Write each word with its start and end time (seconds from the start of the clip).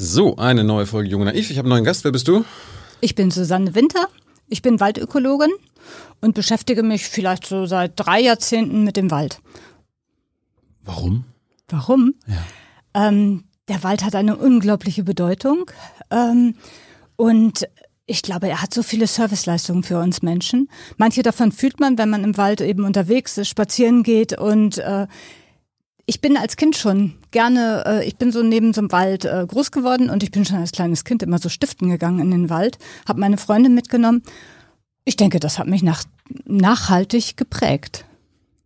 So, 0.00 0.36
eine 0.36 0.62
neue 0.62 0.86
Folge 0.86 1.08
Junge 1.08 1.24
Naiv. 1.24 1.50
Ich 1.50 1.58
habe 1.58 1.66
einen 1.66 1.70
neuen 1.70 1.84
Gast. 1.84 2.04
Wer 2.04 2.12
bist 2.12 2.28
du? 2.28 2.44
Ich 3.00 3.16
bin 3.16 3.32
Susanne 3.32 3.74
Winter. 3.74 4.06
Ich 4.46 4.62
bin 4.62 4.78
Waldökologin 4.78 5.50
und 6.20 6.36
beschäftige 6.36 6.84
mich 6.84 7.08
vielleicht 7.08 7.44
so 7.44 7.66
seit 7.66 7.94
drei 7.96 8.20
Jahrzehnten 8.20 8.84
mit 8.84 8.96
dem 8.96 9.10
Wald. 9.10 9.40
Warum? 10.84 11.24
Warum? 11.66 12.14
Ja. 12.28 13.08
Ähm, 13.08 13.42
der 13.66 13.82
Wald 13.82 14.04
hat 14.04 14.14
eine 14.14 14.36
unglaubliche 14.36 15.02
Bedeutung. 15.02 15.68
Ähm, 16.12 16.54
und 17.16 17.66
ich 18.06 18.22
glaube, 18.22 18.48
er 18.48 18.62
hat 18.62 18.72
so 18.72 18.84
viele 18.84 19.08
Serviceleistungen 19.08 19.82
für 19.82 19.98
uns 19.98 20.22
Menschen. 20.22 20.70
Manche 20.96 21.24
davon 21.24 21.50
fühlt 21.50 21.80
man, 21.80 21.98
wenn 21.98 22.08
man 22.08 22.22
im 22.22 22.36
Wald 22.36 22.60
eben 22.60 22.84
unterwegs 22.84 23.36
ist, 23.36 23.48
spazieren 23.48 24.04
geht 24.04 24.38
und 24.38 24.78
äh, 24.78 25.08
ich 26.08 26.22
bin 26.22 26.38
als 26.38 26.56
Kind 26.56 26.74
schon 26.74 27.12
gerne, 27.32 27.84
äh, 27.86 28.08
ich 28.08 28.16
bin 28.16 28.32
so 28.32 28.42
neben 28.42 28.72
so 28.72 28.80
einem 28.80 28.90
Wald 28.90 29.26
äh, 29.26 29.44
groß 29.46 29.70
geworden 29.70 30.08
und 30.08 30.22
ich 30.22 30.30
bin 30.30 30.46
schon 30.46 30.56
als 30.56 30.72
kleines 30.72 31.04
Kind 31.04 31.22
immer 31.22 31.38
so 31.38 31.50
stiften 31.50 31.90
gegangen 31.90 32.20
in 32.20 32.30
den 32.30 32.50
Wald, 32.50 32.78
habe 33.06 33.20
meine 33.20 33.36
Freundin 33.36 33.74
mitgenommen. 33.74 34.22
Ich 35.04 35.16
denke, 35.16 35.38
das 35.38 35.58
hat 35.58 35.66
mich 35.66 35.82
nach, 35.82 36.04
nachhaltig 36.46 37.36
geprägt. 37.36 38.06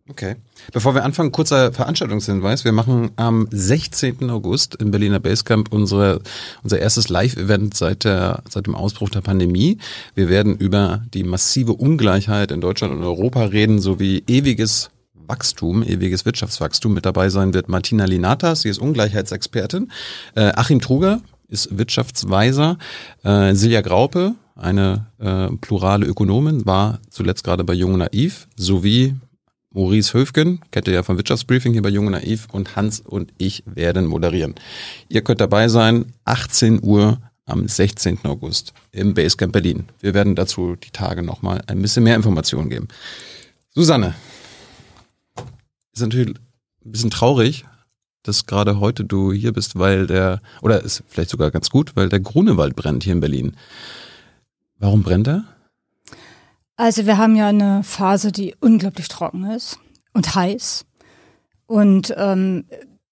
Okay. 0.09 0.37
Bevor 0.73 0.95
wir 0.95 1.05
anfangen, 1.05 1.33
kurzer 1.33 1.73
Veranstaltungshinweis. 1.73 2.65
Wir 2.65 2.73
machen 2.73 3.11
am 3.17 3.49
16. 3.51 4.31
August 4.31 4.77
im 4.77 4.93
Berliner 4.93 5.19
Basecamp 5.19 5.73
unsere, 5.73 6.21
unser 6.63 6.79
erstes 6.79 7.09
Live-Event 7.09 7.75
seit, 7.75 8.03
seit 8.03 8.67
dem 8.67 8.75
Ausbruch 8.75 9.11
der 9.11 9.21
Pandemie. 9.21 9.79
Wir 10.15 10.29
werden 10.29 10.57
über 10.57 11.03
die 11.15 11.25
massive 11.25 11.73
Ungleichheit 11.73 12.53
in 12.53 12.61
Deutschland 12.61 12.95
und 12.95 13.03
Europa 13.03 13.45
reden, 13.45 13.81
sowie 13.81 14.23
ewiges 14.29 14.92
Wachstum, 15.33 15.83
ewiges 15.83 16.27
Wirtschaftswachstum. 16.27 16.93
Mit 16.93 17.07
dabei 17.07 17.31
sein 17.31 17.55
wird 17.55 17.71
Martina 17.71 18.05
Linatas, 18.05 18.61
sie 18.61 18.69
ist 18.69 18.79
Ungleichheitsexpertin. 18.79 19.91
Äh, 20.35 20.53
Achim 20.55 20.79
Truger 20.79 21.23
ist 21.49 21.79
Wirtschaftsweiser. 21.79 22.77
Äh, 23.25 23.55
Silja 23.55 23.81
Graupe, 23.81 24.35
eine 24.57 25.07
äh, 25.19 25.49
plurale 25.57 26.05
Ökonomin, 26.05 26.67
war 26.67 27.01
zuletzt 27.09 27.45
gerade 27.45 27.65
bei 27.65 27.73
Jung 27.73 27.97
Naiv, 27.97 28.47
sowie 28.57 29.15
Maurice 29.71 30.13
Höfgen, 30.13 30.61
kennt 30.71 30.87
ihr 30.87 30.93
ja 30.93 31.03
vom 31.03 31.17
Wirtschaftsbriefing 31.17 31.73
hier 31.73 31.81
bei 31.81 31.89
Jung 31.89 32.11
Naiv 32.11 32.47
und 32.53 32.77
Hans 32.77 33.01
und 33.01 33.33
ich 33.39 33.63
werden 33.65 34.05
moderieren. 34.05 34.55
Ihr 35.09 35.23
könnt 35.23 35.41
dabei 35.41 35.69
sein, 35.69 36.13
18 36.27 36.81
Uhr 36.83 37.23
am 37.47 37.67
16. 37.67 38.19
August 38.25 38.75
im 38.91 39.15
Basecamp 39.15 39.55
Berlin. 39.55 39.85
Wir 40.01 40.13
werden 40.13 40.35
dazu 40.35 40.77
die 40.77 40.91
Tage 40.91 41.23
nochmal 41.23 41.63
ein 41.69 41.81
bisschen 41.81 42.05
mehr 42.05 42.17
Informationen 42.17 42.69
geben. 42.69 42.89
Susanne, 43.75 44.15
ist 45.93 46.01
natürlich 46.01 46.37
ein 46.85 46.93
bisschen 46.93 47.11
traurig, 47.11 47.65
dass 48.23 48.47
gerade 48.47 48.81
heute 48.81 49.05
du 49.05 49.33
hier 49.33 49.53
bist, 49.53 49.79
weil 49.79 50.07
der, 50.07 50.41
oder 50.63 50.83
ist 50.83 51.03
vielleicht 51.09 51.31
sogar 51.31 51.51
ganz 51.51 51.71
gut, 51.71 51.97
weil 51.97 52.09
der 52.09 52.21
Grunewald 52.21 52.77
brennt 52.77 53.05
hier 53.05 53.13
in 53.13 53.21
Berlin. 53.21 53.57
Warum 54.79 55.03
brennt 55.03 55.29
er? 55.29 55.45
Also 56.77 57.07
wir 57.07 57.19
haben 57.19 57.37
ja 57.37 57.49
eine 57.49 57.85
Phase, 57.85 58.33
die 58.33 58.55
unglaublich 58.61 59.09
trocken 59.09 59.45
ist 59.51 59.79
und 60.13 60.35
heiß. 60.35 60.85
Und 61.67 62.13
ähm, 62.17 62.65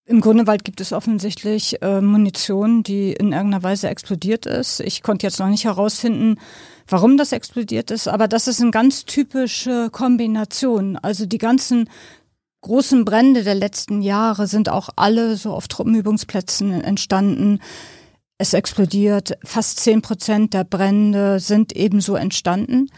im 0.07 0.21
Grunewald 0.21 0.65
gibt 0.65 0.81
es 0.81 0.93
offensichtlich 0.93 1.81
äh, 1.83 2.01
Munition, 2.01 2.83
die 2.83 3.13
in 3.13 3.33
irgendeiner 3.33 3.63
Weise 3.63 3.89
explodiert 3.89 4.45
ist. 4.45 4.81
Ich 4.81 5.03
konnte 5.03 5.27
jetzt 5.27 5.39
noch 5.39 5.47
nicht 5.47 5.65
herausfinden, 5.65 6.41
warum 6.89 7.17
das 7.17 7.31
explodiert 7.31 7.93
ist, 7.93 8.09
aber 8.09 8.27
das 8.27 8.49
ist 8.49 8.61
eine 8.61 8.73
ganz 8.73 9.05
typische 9.05 9.89
Kombination. 9.93 10.97
Also 10.97 11.27
die 11.27 11.39
ganzen 11.39 11.89
großen 12.61 13.05
Brände 13.05 13.43
der 13.43 13.55
letzten 13.55 14.03
Jahre 14.03 14.47
sind 14.47 14.69
auch 14.69 14.91
alle 14.97 15.37
so 15.37 15.53
auf 15.53 15.69
Truppenübungsplätzen 15.69 16.81
entstanden. 16.81 17.61
Es 18.39 18.55
explodiert. 18.55 19.39
Fast 19.45 19.81
zehn 19.81 20.03
Prozent 20.03 20.55
der 20.55 20.65
Brände 20.65 21.41
sind 21.41 21.75
ebenso 21.77 22.15
entstanden. 22.15 22.89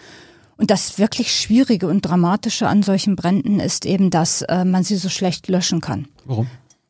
Und 0.56 0.70
das 0.70 0.98
wirklich 0.98 1.34
Schwierige 1.34 1.88
und 1.88 2.02
Dramatische 2.02 2.68
an 2.68 2.82
solchen 2.82 3.16
Bränden 3.16 3.58
ist 3.58 3.84
eben, 3.84 4.10
dass 4.10 4.42
äh, 4.42 4.64
man 4.64 4.84
sie 4.84 4.96
so 4.96 5.08
schlecht 5.08 5.48
löschen 5.48 5.80
kann. 5.80 6.06
Warum? 6.24 6.46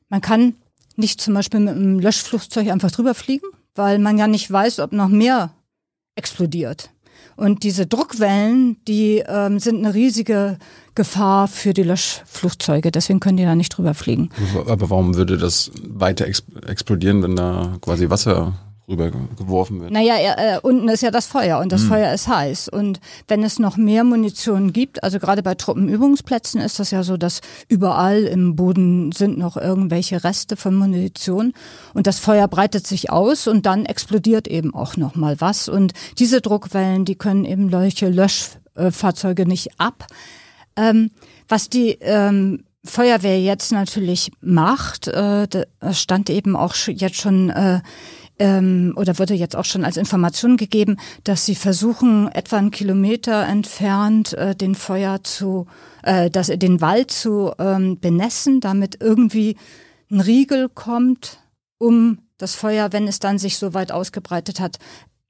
Man 0.08 0.20
kann 0.20 0.54
nicht 0.96 1.20
zum 1.20 1.34
Beispiel 1.34 1.60
mit 1.60 1.74
einem 1.74 1.98
Löschflugzeug 1.98 2.68
einfach 2.68 2.90
drüber 2.90 3.14
fliegen, 3.14 3.46
weil 3.74 3.98
man 3.98 4.18
ja 4.18 4.26
nicht 4.26 4.50
weiß, 4.50 4.80
ob 4.80 4.92
noch 4.92 5.08
mehr 5.08 5.54
explodiert. 6.16 6.90
Und 7.42 7.64
diese 7.64 7.88
Druckwellen, 7.88 8.76
die 8.86 9.24
ähm, 9.26 9.58
sind 9.58 9.84
eine 9.84 9.94
riesige 9.94 10.58
Gefahr 10.94 11.48
für 11.48 11.74
die 11.74 11.82
Löschflugzeuge. 11.82 12.92
Deswegen 12.92 13.18
können 13.18 13.36
die 13.36 13.42
da 13.42 13.56
nicht 13.56 13.70
drüber 13.70 13.94
fliegen. 13.94 14.30
Aber 14.68 14.90
warum 14.90 15.16
würde 15.16 15.36
das 15.38 15.72
weiter 15.82 16.24
explodieren, 16.28 17.20
wenn 17.24 17.34
da 17.34 17.78
quasi 17.80 18.10
Wasser 18.10 18.54
rübergeworfen 18.88 19.80
wird. 19.80 19.92
Naja, 19.92 20.14
äh, 20.16 20.58
unten 20.62 20.88
ist 20.88 21.02
ja 21.02 21.10
das 21.10 21.26
Feuer 21.26 21.60
und 21.60 21.72
das 21.72 21.82
mhm. 21.82 21.88
Feuer 21.88 22.12
ist 22.12 22.28
heiß. 22.28 22.68
Und 22.68 23.00
wenn 23.28 23.42
es 23.42 23.58
noch 23.58 23.76
mehr 23.76 24.04
Munition 24.04 24.72
gibt, 24.72 25.02
also 25.04 25.18
gerade 25.18 25.42
bei 25.42 25.54
Truppenübungsplätzen 25.54 26.60
ist 26.60 26.78
das 26.78 26.90
ja 26.90 27.02
so, 27.02 27.16
dass 27.16 27.40
überall 27.68 28.24
im 28.24 28.56
Boden 28.56 29.12
sind 29.12 29.38
noch 29.38 29.56
irgendwelche 29.56 30.24
Reste 30.24 30.56
von 30.56 30.74
Munition 30.74 31.52
und 31.94 32.06
das 32.06 32.18
Feuer 32.18 32.48
breitet 32.48 32.86
sich 32.86 33.10
aus 33.10 33.46
und 33.46 33.66
dann 33.66 33.86
explodiert 33.86 34.48
eben 34.48 34.74
auch 34.74 34.96
noch 34.96 35.14
mal 35.14 35.40
was. 35.40 35.68
Und 35.68 35.92
diese 36.18 36.40
Druckwellen, 36.40 37.04
die 37.04 37.16
können 37.16 37.44
eben 37.44 37.70
solche 37.70 38.08
Löschfahrzeuge 38.08 39.46
nicht 39.46 39.78
ab. 39.78 40.06
Ähm, 40.76 41.10
was 41.48 41.68
die 41.68 41.98
ähm, 42.00 42.64
Feuerwehr 42.84 43.40
jetzt 43.40 43.70
natürlich 43.70 44.32
macht, 44.40 45.06
äh, 45.06 45.46
stand 45.92 46.30
eben 46.30 46.56
auch 46.56 46.74
jetzt 46.88 47.16
schon 47.16 47.50
äh, 47.50 47.80
ähm, 48.38 48.92
oder 48.96 49.18
wurde 49.18 49.34
jetzt 49.34 49.56
auch 49.56 49.64
schon 49.64 49.84
als 49.84 49.96
Information 49.96 50.56
gegeben, 50.56 50.96
dass 51.24 51.46
sie 51.46 51.54
versuchen, 51.54 52.28
etwa 52.28 52.56
einen 52.58 52.70
Kilometer 52.70 53.46
entfernt 53.46 54.32
äh, 54.34 54.54
den 54.54 54.74
Feuer 54.74 55.22
zu, 55.22 55.66
äh, 56.02 56.30
das, 56.30 56.48
den 56.48 56.80
Wald 56.80 57.10
zu 57.10 57.52
ähm, 57.58 58.00
benässen, 58.00 58.60
damit 58.60 58.98
irgendwie 59.00 59.56
ein 60.10 60.20
Riegel 60.20 60.68
kommt, 60.68 61.40
um 61.78 62.18
das 62.38 62.54
Feuer, 62.54 62.92
wenn 62.92 63.06
es 63.06 63.18
dann 63.18 63.38
sich 63.38 63.58
so 63.58 63.74
weit 63.74 63.92
ausgebreitet 63.92 64.60
hat, 64.60 64.78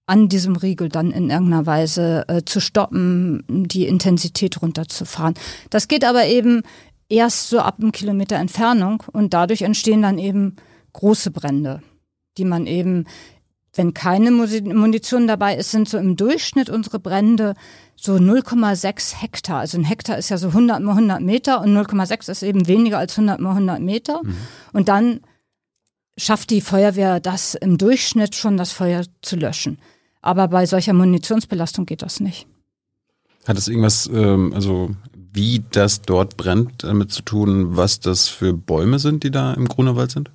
an 0.06 0.28
diesem 0.28 0.56
Riegel 0.56 0.88
dann 0.88 1.10
in 1.10 1.30
irgendeiner 1.30 1.66
Weise 1.66 2.24
äh, 2.28 2.42
zu 2.44 2.60
stoppen, 2.60 3.44
die 3.48 3.86
Intensität 3.86 4.60
runterzufahren. 4.60 5.34
Das 5.70 5.86
geht 5.88 6.04
aber 6.04 6.26
eben 6.26 6.62
erst 7.08 7.48
so 7.48 7.60
ab 7.60 7.76
einem 7.78 7.92
Kilometer 7.92 8.36
Entfernung 8.36 9.02
und 9.12 9.34
dadurch 9.34 9.62
entstehen 9.62 10.02
dann 10.02 10.18
eben 10.18 10.56
große 10.92 11.30
Brände 11.30 11.82
die 12.38 12.44
man 12.44 12.66
eben, 12.66 13.06
wenn 13.74 13.94
keine 13.94 14.30
Munition 14.30 15.26
dabei 15.26 15.56
ist, 15.56 15.70
sind 15.70 15.88
so 15.88 15.98
im 15.98 16.16
Durchschnitt 16.16 16.70
unsere 16.70 16.98
Brände 16.98 17.54
so 17.96 18.14
0,6 18.14 19.16
Hektar. 19.20 19.60
Also 19.60 19.78
ein 19.78 19.84
Hektar 19.84 20.18
ist 20.18 20.28
ja 20.28 20.38
so 20.38 20.48
100 20.48 20.82
mal 20.82 20.92
100 20.92 21.20
Meter 21.20 21.60
und 21.60 21.76
0,6 21.76 22.30
ist 22.30 22.42
eben 22.42 22.66
weniger 22.66 22.98
als 22.98 23.18
100 23.18 23.40
mal 23.40 23.50
100 23.50 23.80
Meter. 23.80 24.20
Mhm. 24.22 24.36
Und 24.72 24.88
dann 24.88 25.20
schafft 26.18 26.50
die 26.50 26.60
Feuerwehr 26.60 27.20
das 27.20 27.54
im 27.54 27.78
Durchschnitt 27.78 28.34
schon, 28.34 28.56
das 28.56 28.72
Feuer 28.72 29.04
zu 29.22 29.36
löschen. 29.36 29.78
Aber 30.20 30.48
bei 30.48 30.66
solcher 30.66 30.92
Munitionsbelastung 30.92 31.86
geht 31.86 32.02
das 32.02 32.20
nicht. 32.20 32.46
Hat 33.46 33.58
es 33.58 33.68
irgendwas, 33.68 34.08
ähm, 34.12 34.52
also 34.54 34.90
wie 35.32 35.64
das 35.70 36.02
dort 36.02 36.36
brennt, 36.36 36.84
damit 36.84 37.10
zu 37.10 37.22
tun, 37.22 37.76
was 37.76 38.00
das 38.00 38.28
für 38.28 38.52
Bäume 38.52 38.98
sind, 38.98 39.24
die 39.24 39.30
da 39.30 39.54
im 39.54 39.66
Grunewald 39.66 40.10
sind? 40.10 40.30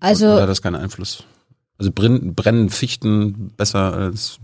Also, 0.00 0.26
Oder 0.26 0.42
hat 0.42 0.48
das 0.48 0.62
keinen 0.62 0.76
Einfluss? 0.76 1.24
Also 1.78 1.92
brennen, 1.92 2.34
brennen 2.34 2.70
Fichten 2.70 3.52
besser 3.56 3.92
als 3.92 4.38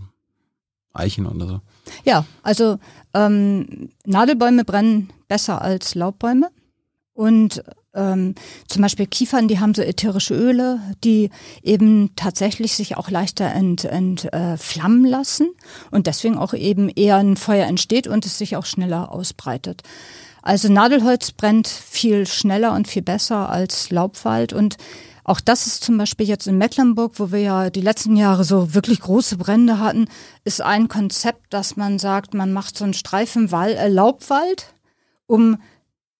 Eichen 0.93 1.25
oder 1.25 1.47
so? 1.47 1.61
Ja, 2.03 2.25
also 2.43 2.79
ähm, 3.13 3.89
Nadelbäume 4.05 4.63
brennen 4.63 5.09
besser 5.27 5.61
als 5.61 5.95
Laubbäume. 5.95 6.49
Und 7.13 7.63
ähm, 7.93 8.35
zum 8.67 8.81
Beispiel 8.81 9.07
Kiefern, 9.07 9.47
die 9.47 9.59
haben 9.59 9.73
so 9.73 9.81
ätherische 9.81 10.35
Öle, 10.35 10.79
die 11.03 11.29
eben 11.63 12.11
tatsächlich 12.15 12.75
sich 12.75 12.97
auch 12.97 13.09
leichter 13.09 13.45
entflammen 13.45 15.05
ent, 15.05 15.07
äh, 15.07 15.09
lassen 15.09 15.49
und 15.91 16.07
deswegen 16.07 16.37
auch 16.37 16.53
eben 16.53 16.89
eher 16.89 17.17
ein 17.17 17.37
Feuer 17.37 17.67
entsteht 17.67 18.07
und 18.07 18.25
es 18.25 18.37
sich 18.37 18.57
auch 18.57 18.65
schneller 18.65 19.11
ausbreitet. 19.11 19.83
Also 20.41 20.71
Nadelholz 20.71 21.31
brennt 21.31 21.67
viel 21.67 22.27
schneller 22.27 22.73
und 22.73 22.87
viel 22.87 23.01
besser 23.01 23.49
als 23.49 23.89
Laubwald 23.89 24.53
und 24.53 24.77
auch 25.25 25.39
das 25.39 25.65
ist 25.65 25.83
zum 25.83 25.97
Beispiel 25.97 26.27
jetzt 26.27 26.45
in 26.45 26.59
Mecklenburg, 26.59 27.13
wo 27.19 27.31
wir 27.31 27.39
ja 27.39 27.69
die 27.71 27.81
letzten 27.81 28.15
Jahre 28.15 28.43
so 28.43 28.75
wirklich 28.75 28.99
große 28.99 29.37
Brände 29.37 29.79
hatten, 29.79 30.07
ist 30.43 30.61
ein 30.61 30.87
Konzept, 30.87 31.51
dass 31.51 31.75
man 31.75 31.97
sagt, 31.97 32.35
man 32.35 32.53
macht 32.53 32.77
so 32.77 32.83
einen 32.83 32.93
Streifen 32.93 33.51
Wald, 33.51 33.75
äh, 33.77 33.87
Laubwald, 33.87 34.75
um 35.25 35.57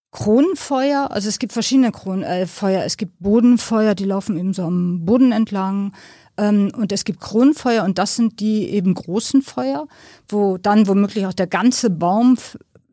Kronenfeuer, 0.10 1.12
also 1.12 1.30
es 1.30 1.38
gibt 1.38 1.54
verschiedene 1.54 1.92
Kronenfeuer, 1.92 2.82
äh, 2.82 2.86
es 2.86 2.98
gibt 2.98 3.20
Bodenfeuer, 3.20 3.94
die 3.94 4.06
laufen 4.06 4.38
eben 4.38 4.54
so 4.54 4.64
am 4.64 5.06
Boden 5.06 5.32
entlang. 5.32 5.94
Ähm, 6.38 6.72
und 6.76 6.92
es 6.92 7.06
gibt 7.06 7.22
Kronenfeuer 7.22 7.84
und 7.84 8.00
das 8.00 8.16
sind 8.16 8.40
die 8.40 8.70
eben 8.70 8.96
großen 8.96 9.44
Feuer, 9.44 9.88
wo 10.28 10.58
dann 10.58 10.88
womöglich 10.88 11.28
auch 11.28 11.34
der 11.34 11.48
ganze 11.48 11.92
Baum 11.92 12.38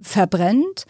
verbrennt. 0.01 0.85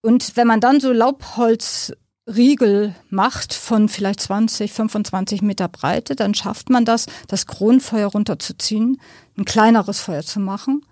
Und 0.00 0.36
wenn 0.36 0.46
man 0.46 0.60
dann 0.60 0.78
so 0.78 0.92
Laubholz 0.92 1.92
Riegel 2.26 2.94
macht 3.08 3.54
von 3.54 3.88
vielleicht 3.88 4.20
20, 4.20 4.72
25 4.72 5.42
Meter 5.42 5.68
Breite, 5.68 6.16
dann 6.16 6.34
schafft 6.34 6.70
man 6.70 6.84
das, 6.84 7.06
das 7.28 7.46
Kronfeuer 7.46 8.08
runterzuziehen, 8.08 9.00
ein 9.38 9.44
kleineres 9.44 10.00
Feuer 10.00 10.22
zu 10.22 10.40
machen. 10.40 10.82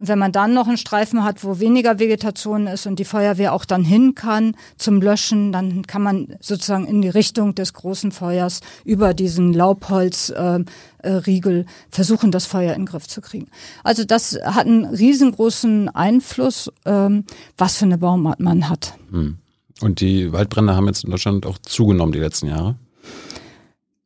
Und 0.00 0.08
wenn 0.08 0.18
man 0.18 0.32
dann 0.32 0.52
noch 0.52 0.66
einen 0.66 0.78
Streifen 0.78 1.22
hat, 1.22 1.44
wo 1.44 1.60
weniger 1.60 2.00
Vegetation 2.00 2.66
ist 2.66 2.86
und 2.86 2.98
die 2.98 3.04
Feuerwehr 3.04 3.52
auch 3.52 3.64
dann 3.64 3.84
hin 3.84 4.16
kann 4.16 4.56
zum 4.76 5.00
Löschen, 5.00 5.52
dann 5.52 5.86
kann 5.86 6.02
man 6.02 6.34
sozusagen 6.40 6.86
in 6.86 7.00
die 7.02 7.08
Richtung 7.08 7.54
des 7.54 7.72
großen 7.72 8.10
Feuers 8.10 8.62
über 8.84 9.14
diesen 9.14 9.52
Laubholzriegel 9.52 10.66
äh, 11.04 11.60
äh, 11.60 11.64
versuchen, 11.90 12.32
das 12.32 12.46
Feuer 12.46 12.74
in 12.74 12.80
den 12.80 12.86
Griff 12.86 13.06
zu 13.06 13.20
kriegen. 13.20 13.46
Also 13.84 14.02
das 14.02 14.36
hat 14.42 14.66
einen 14.66 14.86
riesengroßen 14.86 15.88
Einfluss, 15.90 16.72
ähm, 16.84 17.24
was 17.56 17.76
für 17.76 17.84
eine 17.84 17.98
Baumart 17.98 18.40
man 18.40 18.68
hat. 18.68 18.94
Hm. 19.12 19.38
Und 19.82 20.00
die 20.00 20.32
Waldbrände 20.32 20.76
haben 20.76 20.86
jetzt 20.86 21.04
in 21.04 21.10
Deutschland 21.10 21.44
auch 21.46 21.58
zugenommen 21.58 22.12
die 22.12 22.18
letzten 22.18 22.46
Jahre? 22.46 22.76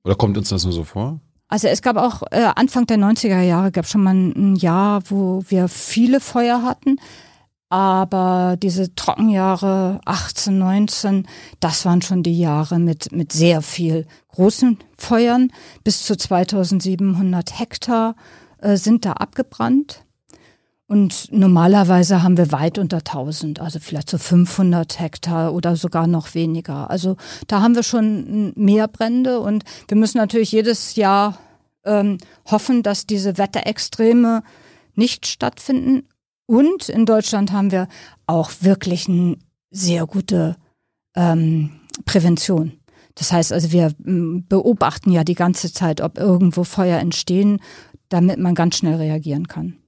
Oder 0.05 0.15
kommt 0.15 0.39
uns 0.39 0.49
das 0.49 0.65
nur 0.65 0.73
so 0.73 0.85
vor? 0.85 1.21
Also 1.49 1.69
es 1.69 1.83
gab 1.83 1.97
auch 1.97 2.23
äh, 2.31 2.49
Anfang 2.57 2.87
der 2.87 2.97
90er 2.97 3.41
Jahre 3.43 3.71
gab 3.71 3.87
schon 3.87 4.03
mal 4.03 4.15
ein 4.15 4.57
Jahr, 4.57 5.03
wo 5.09 5.45
wir 5.49 5.69
viele 5.69 6.21
Feuer 6.21 6.63
hatten. 6.63 6.99
Aber 7.69 8.57
diese 8.61 8.95
Trockenjahre 8.95 10.01
18, 10.05 10.57
19, 10.59 11.27
das 11.59 11.85
waren 11.85 12.01
schon 12.01 12.23
die 12.23 12.39
Jahre 12.39 12.79
mit, 12.79 13.11
mit 13.13 13.33
sehr 13.33 13.61
viel 13.61 14.07
großen 14.29 14.79
Feuern. 14.97 15.53
Bis 15.83 16.05
zu 16.05 16.17
2700 16.17 17.59
Hektar 17.59 18.15
äh, 18.59 18.77
sind 18.77 19.05
da 19.05 19.13
abgebrannt. 19.13 20.06
Und 20.89 21.33
normalerweise 21.33 22.23
haben 22.23 22.37
wir 22.37 22.53
weit 22.53 22.79
unter 22.79 22.99
1000, 22.99 23.61
also 23.61 23.81
vielleicht 23.81 24.09
so 24.09 24.19
500 24.19 25.01
Hektar 25.01 25.53
oder 25.53 25.75
sogar 25.75 26.07
noch 26.07 26.35
weniger. 26.35 26.91
Also 26.91 27.17
da 27.49 27.61
haben 27.61 27.75
wir 27.75 27.83
schon 27.83 28.53
mehr 28.55 28.87
Brände 28.87 29.41
und 29.41 29.65
wir 29.89 29.97
müssen 29.97 30.19
natürlich 30.19 30.53
jedes 30.53 30.95
Jahr 30.95 31.39
ähm, 31.85 32.19
hoffen, 32.49 32.85
dass 32.85 33.07
diese 33.07 33.37
Wetterextreme 33.37 34.45
nicht 34.95 35.27
stattfinden. 35.27 36.07
Und 36.47 36.89
in 36.89 37.05
Deutschland 37.05 37.51
haben 37.51 37.73
wir 37.73 37.89
auch 38.27 38.53
wirklich 38.61 39.09
eine 39.09 39.39
sehr 39.71 40.07
gute 40.07 40.57
ähm, 41.17 41.81
Prävention. 42.05 42.79
Das 43.17 43.33
heißt 43.33 43.53
also, 43.53 43.73
wir 43.73 43.93
beobachten 43.99 45.11
ja 45.11 45.25
die 45.25 45.35
ganze 45.35 45.73
Zeit, 45.73 46.01
ob 46.01 46.19
irgendwo 46.19 46.63
Feuer 46.63 47.01
entstehen, 47.01 47.61
damit 48.09 48.39
man 48.39 48.55
ganz 48.55 48.77
schnell 48.77 48.97
reagieren 48.97 49.49
kann. 49.49 49.79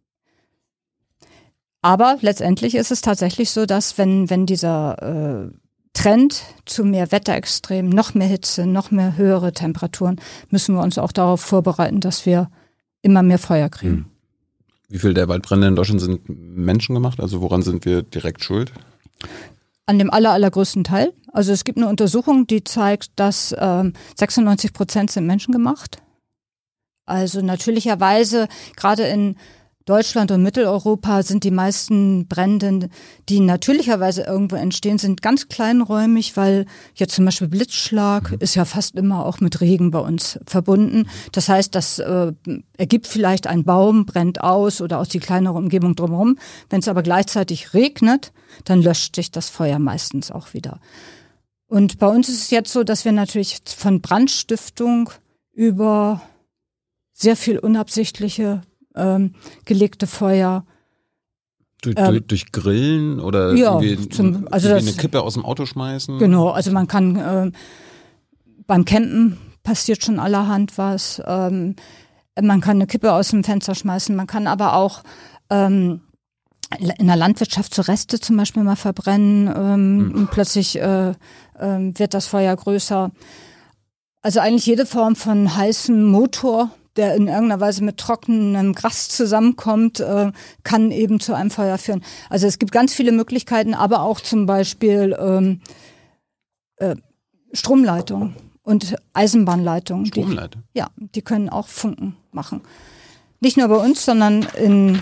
Aber 1.88 2.18
letztendlich 2.20 2.74
ist 2.74 2.90
es 2.90 3.00
tatsächlich 3.00 3.50
so, 3.50 3.64
dass 3.64 3.96
wenn, 3.96 4.28
wenn 4.28 4.44
dieser 4.44 5.46
äh, 5.48 5.50
Trend 5.94 6.42
zu 6.66 6.84
mehr 6.84 7.10
Wetterextremen, 7.12 7.90
noch 7.90 8.12
mehr 8.12 8.26
Hitze, 8.26 8.66
noch 8.66 8.90
mehr 8.90 9.16
höhere 9.16 9.54
Temperaturen, 9.54 10.20
müssen 10.50 10.74
wir 10.74 10.82
uns 10.82 10.98
auch 10.98 11.12
darauf 11.12 11.40
vorbereiten, 11.40 12.00
dass 12.00 12.26
wir 12.26 12.50
immer 13.00 13.22
mehr 13.22 13.38
Feuer 13.38 13.70
kriegen. 13.70 13.90
Hm. 13.90 14.04
Wie 14.90 14.98
viel 14.98 15.14
der 15.14 15.28
Waldbrände 15.28 15.66
in 15.66 15.76
Deutschland 15.76 16.02
sind 16.02 16.28
menschengemacht? 16.28 17.20
Also 17.20 17.40
woran 17.40 17.62
sind 17.62 17.86
wir 17.86 18.02
direkt 18.02 18.44
schuld? 18.44 18.70
An 19.86 19.98
dem 19.98 20.10
aller, 20.10 20.32
allergrößten 20.32 20.84
Teil. 20.84 21.14
Also 21.32 21.52
es 21.52 21.64
gibt 21.64 21.78
eine 21.78 21.88
Untersuchung, 21.88 22.46
die 22.46 22.64
zeigt, 22.64 23.12
dass 23.16 23.56
ähm, 23.58 23.94
96 24.14 24.74
Prozent 24.74 25.10
sind 25.10 25.26
menschengemacht. 25.26 26.02
Also 27.06 27.40
natürlicherweise 27.40 28.46
gerade 28.76 29.04
in 29.04 29.36
Deutschland 29.88 30.30
und 30.32 30.42
Mitteleuropa 30.42 31.22
sind 31.22 31.44
die 31.44 31.50
meisten 31.50 32.28
Brände, 32.28 32.90
die 33.30 33.40
natürlicherweise 33.40 34.22
irgendwo 34.22 34.56
entstehen, 34.56 34.98
sind 34.98 35.22
ganz 35.22 35.48
kleinräumig, 35.48 36.36
weil 36.36 36.66
jetzt 36.94 37.14
zum 37.14 37.24
Beispiel 37.24 37.48
Blitzschlag 37.48 38.32
ist 38.38 38.54
ja 38.54 38.66
fast 38.66 38.96
immer 38.96 39.24
auch 39.24 39.40
mit 39.40 39.62
Regen 39.62 39.90
bei 39.90 40.00
uns 40.00 40.38
verbunden. 40.44 41.08
Das 41.32 41.48
heißt, 41.48 41.74
das 41.74 42.00
äh, 42.00 42.32
ergibt 42.76 43.06
vielleicht 43.06 43.46
ein 43.46 43.64
Baum, 43.64 44.04
brennt 44.04 44.42
aus 44.42 44.82
oder 44.82 44.98
aus 44.98 45.08
die 45.08 45.20
kleinere 45.20 45.54
Umgebung 45.54 45.96
drumherum. 45.96 46.38
Wenn 46.68 46.80
es 46.80 46.88
aber 46.88 47.02
gleichzeitig 47.02 47.72
regnet, 47.72 48.32
dann 48.64 48.82
löscht 48.82 49.16
sich 49.16 49.30
das 49.30 49.48
Feuer 49.48 49.78
meistens 49.78 50.30
auch 50.30 50.52
wieder. 50.52 50.80
Und 51.66 51.98
bei 51.98 52.08
uns 52.08 52.28
ist 52.28 52.42
es 52.42 52.50
jetzt 52.50 52.74
so, 52.74 52.84
dass 52.84 53.06
wir 53.06 53.12
natürlich 53.12 53.60
von 53.64 54.02
Brandstiftung 54.02 55.08
über 55.54 56.20
sehr 57.14 57.36
viel 57.36 57.58
unabsichtliche 57.58 58.60
ähm, 58.98 59.34
gelegte 59.64 60.06
Feuer. 60.06 60.64
Durch, 61.82 61.94
ähm, 61.96 62.24
durch, 62.26 62.50
Grillen 62.50 63.20
oder 63.20 63.54
ja, 63.54 63.80
zum, 64.10 64.48
also 64.50 64.68
das, 64.68 64.82
eine 64.82 64.96
Kippe 64.96 65.22
aus 65.22 65.34
dem 65.34 65.44
Auto 65.44 65.64
schmeißen? 65.64 66.18
Genau, 66.18 66.50
also 66.50 66.72
man 66.72 66.88
kann 66.88 67.16
äh, 67.16 67.52
beim 68.66 68.84
Campen 68.84 69.38
passiert 69.62 70.02
schon 70.02 70.18
allerhand 70.18 70.76
was. 70.76 71.22
Ähm, 71.24 71.76
man 72.40 72.60
kann 72.60 72.78
eine 72.78 72.86
Kippe 72.86 73.12
aus 73.12 73.28
dem 73.28 73.44
Fenster 73.44 73.74
schmeißen, 73.74 74.16
man 74.16 74.26
kann 74.26 74.46
aber 74.46 74.74
auch 74.74 75.02
ähm, 75.50 76.00
in 76.78 77.06
der 77.06 77.16
Landwirtschaft 77.16 77.74
so 77.74 77.82
Reste 77.82 78.20
zum 78.20 78.36
Beispiel 78.36 78.62
mal 78.62 78.76
verbrennen 78.76 79.48
ähm, 79.48 79.54
hm. 79.54 80.14
und 80.14 80.30
plötzlich 80.30 80.78
äh, 80.78 81.10
äh, 81.10 81.14
wird 81.58 82.14
das 82.14 82.26
Feuer 82.26 82.54
größer. 82.54 83.10
Also 84.20 84.40
eigentlich 84.40 84.66
jede 84.66 84.84
Form 84.84 85.16
von 85.16 85.56
heißem 85.56 86.04
Motor 86.04 86.70
der 86.98 87.14
in 87.14 87.28
irgendeiner 87.28 87.60
Weise 87.60 87.82
mit 87.82 87.96
trockenem 87.96 88.74
Gras 88.74 89.08
zusammenkommt, 89.08 90.00
äh, 90.00 90.32
kann 90.64 90.90
eben 90.90 91.20
zu 91.20 91.32
einem 91.32 91.50
Feuer 91.50 91.78
führen. 91.78 92.02
Also 92.28 92.46
es 92.46 92.58
gibt 92.58 92.72
ganz 92.72 92.92
viele 92.92 93.12
Möglichkeiten, 93.12 93.72
aber 93.72 94.02
auch 94.02 94.20
zum 94.20 94.46
Beispiel 94.46 95.16
ähm, 95.18 95.60
äh, 96.76 96.96
Stromleitung 97.52 98.34
und 98.62 98.96
Eisenbahnleitung. 99.14 100.06
Stromleitung? 100.06 100.62
Die, 100.74 100.78
ja, 100.78 100.88
die 100.96 101.22
können 101.22 101.48
auch 101.48 101.68
Funken 101.68 102.16
machen. 102.32 102.60
Nicht 103.40 103.56
nur 103.56 103.68
bei 103.68 103.76
uns, 103.76 104.04
sondern 104.04 104.42
in 104.60 105.00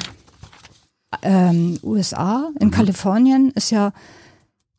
ähm, 1.23 1.79
USA, 1.83 2.51
in 2.61 2.69
mhm. 2.69 2.73
Kalifornien 2.73 3.51
ist 3.53 3.71
ja 3.71 3.93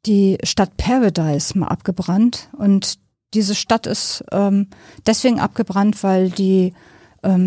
die 0.05 0.37
Stadt 0.43 0.77
Paradise 0.77 1.57
mal 1.57 1.67
abgebrannt 1.67 2.49
und 2.57 2.99
diese 3.33 3.55
Stadt 3.55 3.87
ist 3.87 4.23
ähm, 4.31 4.67
deswegen 5.05 5.39
abgebrannt, 5.39 6.01
weil 6.03 6.29
die 6.29 6.73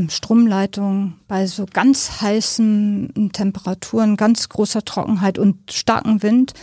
Stromleitung 0.09 1.15
bei 1.29 1.47
so 1.47 1.67
ganz 1.73 2.21
heißen 2.21 3.31
Temperaturen, 3.33 4.17
ganz 4.17 4.49
großer 4.49 4.85
Trockenheit 4.85 5.39
und 5.39 5.73
starkem 5.73 6.23
Wind 6.23 6.55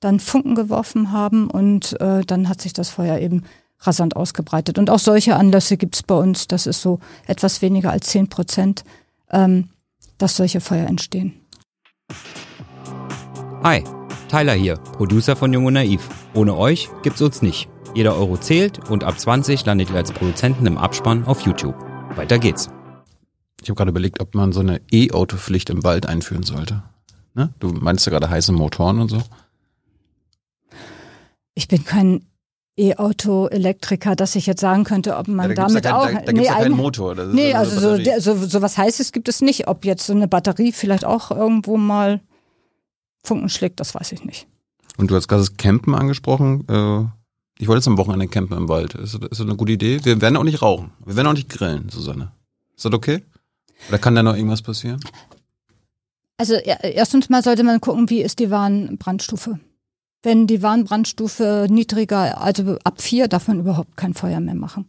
dann 0.00 0.18
Funken 0.18 0.54
geworfen 0.54 1.12
haben 1.12 1.50
und 1.50 2.00
äh, 2.00 2.22
dann 2.24 2.48
hat 2.48 2.60
sich 2.60 2.72
das 2.72 2.88
Feuer 2.88 3.18
eben 3.18 3.44
rasant 3.80 4.16
ausgebreitet. 4.16 4.78
Und 4.78 4.90
auch 4.90 4.98
solche 4.98 5.36
Anlässe 5.36 5.76
gibt 5.76 5.94
es 5.94 6.02
bei 6.02 6.14
uns. 6.14 6.46
Das 6.46 6.66
ist 6.66 6.82
so 6.82 7.00
etwas 7.26 7.62
weniger 7.62 7.90
als 7.90 8.08
10 8.08 8.28
Prozent, 8.28 8.84
ähm, 9.30 9.68
dass 10.18 10.36
solche 10.36 10.60
Feuer 10.60 10.86
entstehen. 10.86 11.34
Hi, 13.62 13.84
Tyler 14.28 14.54
hier, 14.54 14.76
Producer 14.76 15.36
von 15.36 15.52
Jung 15.52 15.66
und 15.66 15.74
Naiv. 15.74 16.08
Ohne 16.34 16.56
euch 16.56 16.88
gibt's 17.02 17.20
uns 17.20 17.42
nicht. 17.42 17.68
Jeder 17.94 18.16
Euro 18.16 18.36
zählt 18.36 18.90
und 18.90 19.04
ab 19.04 19.18
20 19.18 19.66
landet 19.66 19.90
ihr 19.90 19.96
als 19.96 20.12
Produzenten 20.12 20.66
im 20.66 20.78
Abspann 20.78 21.24
auf 21.24 21.42
YouTube. 21.42 21.89
Weiter 22.16 22.38
geht's. 22.38 22.68
Ich 23.62 23.68
habe 23.68 23.76
gerade 23.76 23.90
überlegt, 23.90 24.20
ob 24.20 24.34
man 24.34 24.52
so 24.52 24.60
eine 24.60 24.80
E-Auto-Pflicht 24.90 25.70
im 25.70 25.84
Wald 25.84 26.06
einführen 26.06 26.42
sollte. 26.42 26.82
Ne? 27.34 27.52
Du 27.58 27.68
meinst 27.68 28.06
ja 28.06 28.10
gerade 28.10 28.30
heiße 28.30 28.52
Motoren 28.52 29.00
und 29.00 29.08
so. 29.08 29.22
Ich 31.54 31.68
bin 31.68 31.84
kein 31.84 32.24
E-Auto-Elektriker, 32.76 34.16
dass 34.16 34.34
ich 34.34 34.46
jetzt 34.46 34.60
sagen 34.60 34.84
könnte, 34.84 35.16
ob 35.16 35.28
man 35.28 35.50
ja, 35.50 35.54
da 35.54 35.66
damit 35.66 35.84
ja 35.84 35.98
auch. 35.98 36.10
Da, 36.10 36.20
da 36.20 36.32
nee, 36.32 36.44
ja 36.44 36.54
keinen 36.54 36.76
Motor. 36.76 37.14
Das 37.14 37.34
nee, 37.34 37.52
also 37.52 37.78
so, 37.78 38.02
so, 38.18 38.46
so 38.46 38.62
was 38.62 38.78
Heißes 38.78 39.12
gibt 39.12 39.28
es 39.28 39.42
nicht. 39.42 39.68
Ob 39.68 39.84
jetzt 39.84 40.06
so 40.06 40.12
eine 40.14 40.28
Batterie 40.28 40.72
vielleicht 40.72 41.04
auch 41.04 41.30
irgendwo 41.30 41.76
mal 41.76 42.20
Funken 43.22 43.50
schlägt, 43.50 43.80
das 43.80 43.94
weiß 43.94 44.12
ich 44.12 44.24
nicht. 44.24 44.46
Und 44.96 45.10
du 45.10 45.16
hast 45.16 45.28
gerade 45.28 45.42
das 45.42 45.56
Campen 45.56 45.94
angesprochen. 45.94 46.66
Äh, 46.68 47.19
ich 47.60 47.68
wollte 47.68 47.80
jetzt 47.80 47.88
am 47.88 47.98
Wochenende 47.98 48.26
campen 48.26 48.56
im 48.56 48.68
Wald. 48.70 48.94
Ist, 48.94 49.14
ist 49.14 49.30
das 49.30 49.40
eine 49.42 49.54
gute 49.54 49.72
Idee? 49.72 50.00
Wir 50.02 50.20
werden 50.22 50.38
auch 50.38 50.44
nicht 50.44 50.62
rauchen. 50.62 50.92
Wir 51.04 51.16
werden 51.16 51.26
auch 51.26 51.34
nicht 51.34 51.50
grillen, 51.50 51.90
Susanne. 51.90 52.32
Ist 52.74 52.86
das 52.86 52.92
okay? 52.94 53.22
Oder 53.88 53.98
kann 53.98 54.14
da 54.14 54.22
noch 54.22 54.34
irgendwas 54.34 54.62
passieren? 54.62 55.00
Also 56.38 56.54
erstens 56.54 57.28
mal 57.28 57.42
sollte 57.42 57.62
man 57.62 57.82
gucken, 57.82 58.08
wie 58.08 58.22
ist 58.22 58.38
die 58.38 58.50
Warnbrandstufe. 58.50 59.60
Wenn 60.22 60.46
die 60.46 60.62
Warnbrandstufe 60.62 61.66
niedriger, 61.68 62.40
also 62.40 62.78
ab 62.82 63.02
vier, 63.02 63.28
darf 63.28 63.46
man 63.46 63.60
überhaupt 63.60 63.94
kein 63.94 64.14
Feuer 64.14 64.40
mehr 64.40 64.54
machen. 64.54 64.86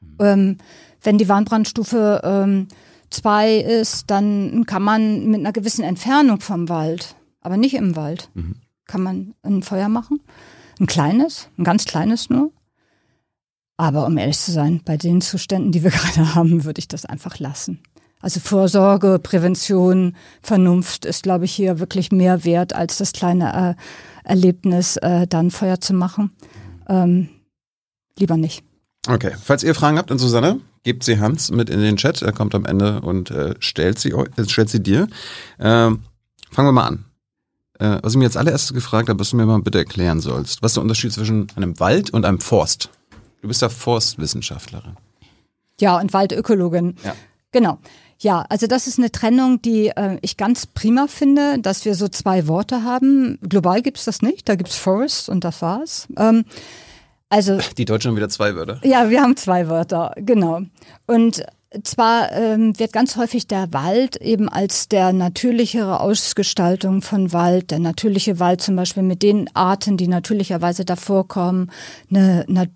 Mhm. 0.00 0.16
Ähm, 0.18 0.58
wenn 1.02 1.16
die 1.16 1.28
Warnbrandstufe 1.28 2.22
ähm, 2.24 2.66
zwei 3.10 3.58
ist, 3.58 4.10
dann 4.10 4.66
kann 4.66 4.82
man 4.82 5.26
mit 5.26 5.38
einer 5.38 5.52
gewissen 5.52 5.84
Entfernung 5.84 6.40
vom 6.40 6.68
Wald, 6.68 7.14
aber 7.40 7.56
nicht 7.56 7.74
im 7.74 7.94
Wald, 7.94 8.30
mhm. 8.34 8.56
kann 8.86 9.02
man 9.02 9.34
ein 9.42 9.62
Feuer 9.62 9.88
machen. 9.88 10.20
Ein 10.80 10.86
kleines, 10.86 11.48
ein 11.58 11.64
ganz 11.64 11.84
kleines 11.84 12.30
nur. 12.30 12.52
Aber 13.76 14.06
um 14.06 14.18
ehrlich 14.18 14.38
zu 14.38 14.50
sein, 14.50 14.80
bei 14.84 14.96
den 14.96 15.20
Zuständen, 15.20 15.72
die 15.72 15.84
wir 15.84 15.90
gerade 15.90 16.34
haben, 16.34 16.64
würde 16.64 16.78
ich 16.78 16.88
das 16.88 17.04
einfach 17.04 17.38
lassen. 17.38 17.80
Also 18.22 18.40
Vorsorge, 18.40 19.18
Prävention, 19.22 20.16
Vernunft 20.42 21.06
ist, 21.06 21.22
glaube 21.22 21.46
ich, 21.46 21.52
hier 21.52 21.78
wirklich 21.78 22.12
mehr 22.12 22.44
wert 22.44 22.74
als 22.74 22.98
das 22.98 23.12
kleine 23.12 23.76
äh, 23.76 24.28
Erlebnis, 24.28 24.96
äh, 24.98 25.26
dann 25.26 25.50
Feuer 25.50 25.80
zu 25.80 25.94
machen. 25.94 26.30
ähm, 26.88 27.28
lieber 28.18 28.36
nicht. 28.36 28.62
Okay, 29.08 29.32
falls 29.42 29.62
ihr 29.62 29.74
Fragen 29.74 29.96
habt 29.96 30.10
an 30.10 30.18
Susanne, 30.18 30.60
gebt 30.82 31.04
sie 31.04 31.18
Hans 31.18 31.50
mit 31.50 31.70
in 31.70 31.80
den 31.80 31.96
Chat. 31.96 32.20
Er 32.20 32.32
kommt 32.32 32.54
am 32.54 32.66
Ende 32.66 33.00
und 33.00 33.30
äh, 33.30 33.54
stellt 33.58 33.98
sie 33.98 34.10
äh, 34.10 34.46
stellt 34.46 34.68
sie 34.68 34.82
dir. 34.82 35.08
Ähm, 35.58 36.00
fangen 36.50 36.68
wir 36.68 36.72
mal 36.72 36.86
an. 36.86 37.09
Äh, 37.80 37.98
was 38.02 38.12
ich 38.12 38.18
mir 38.18 38.24
jetzt 38.24 38.36
allererstes 38.36 38.74
gefragt 38.74 39.08
habe, 39.08 39.18
was 39.18 39.30
du 39.30 39.36
mir 39.36 39.46
mal 39.46 39.60
bitte 39.62 39.78
erklären 39.78 40.20
sollst. 40.20 40.62
Was 40.62 40.72
ist 40.72 40.76
der 40.76 40.82
Unterschied 40.82 41.12
zwischen 41.12 41.46
einem 41.56 41.80
Wald 41.80 42.10
und 42.10 42.24
einem 42.24 42.38
Forst? 42.40 42.90
Du 43.42 43.48
bist 43.48 43.62
ja 43.62 43.68
Forstwissenschaftlerin. 43.70 44.96
Ja, 45.80 45.98
und 45.98 46.12
Waldökologin. 46.12 46.96
Ja. 47.02 47.14
Genau. 47.52 47.78
Ja, 48.18 48.44
also 48.50 48.66
das 48.66 48.86
ist 48.86 48.98
eine 48.98 49.10
Trennung, 49.10 49.62
die 49.62 49.88
äh, 49.88 50.18
ich 50.20 50.36
ganz 50.36 50.66
prima 50.66 51.06
finde, 51.06 51.58
dass 51.58 51.86
wir 51.86 51.94
so 51.94 52.06
zwei 52.08 52.46
Worte 52.48 52.84
haben. 52.84 53.38
Global 53.48 53.80
gibt's 53.80 54.04
das 54.04 54.20
nicht, 54.20 54.46
da 54.46 54.56
gibt's 54.56 54.76
Forest 54.76 55.30
und 55.30 55.42
das 55.42 55.62
war's. 55.62 56.06
Ähm, 56.18 56.44
also 57.30 57.58
Die 57.78 57.86
Deutschen 57.86 58.10
haben 58.10 58.16
wieder 58.16 58.28
zwei 58.28 58.54
Wörter. 58.56 58.78
ja, 58.84 59.08
wir 59.08 59.22
haben 59.22 59.36
zwei 59.38 59.68
Wörter, 59.68 60.12
genau. 60.16 60.60
Und 61.06 61.42
zwar 61.84 62.32
ähm, 62.32 62.76
wird 62.80 62.92
ganz 62.92 63.16
häufig 63.16 63.46
der 63.46 63.72
Wald 63.72 64.16
eben 64.16 64.48
als 64.48 64.88
der 64.88 65.12
natürlichere 65.12 66.00
Ausgestaltung 66.00 67.00
von 67.00 67.32
Wald, 67.32 67.70
der 67.70 67.78
natürliche 67.78 68.40
Wald 68.40 68.60
zum 68.60 68.74
Beispiel 68.74 69.04
mit 69.04 69.22
den 69.22 69.48
Arten, 69.54 69.96
die 69.96 70.08
natürlicherweise 70.08 70.84
da 70.84 70.96
vorkommen, 70.96 71.70
eine, 72.10 72.44
eine, 72.48 72.70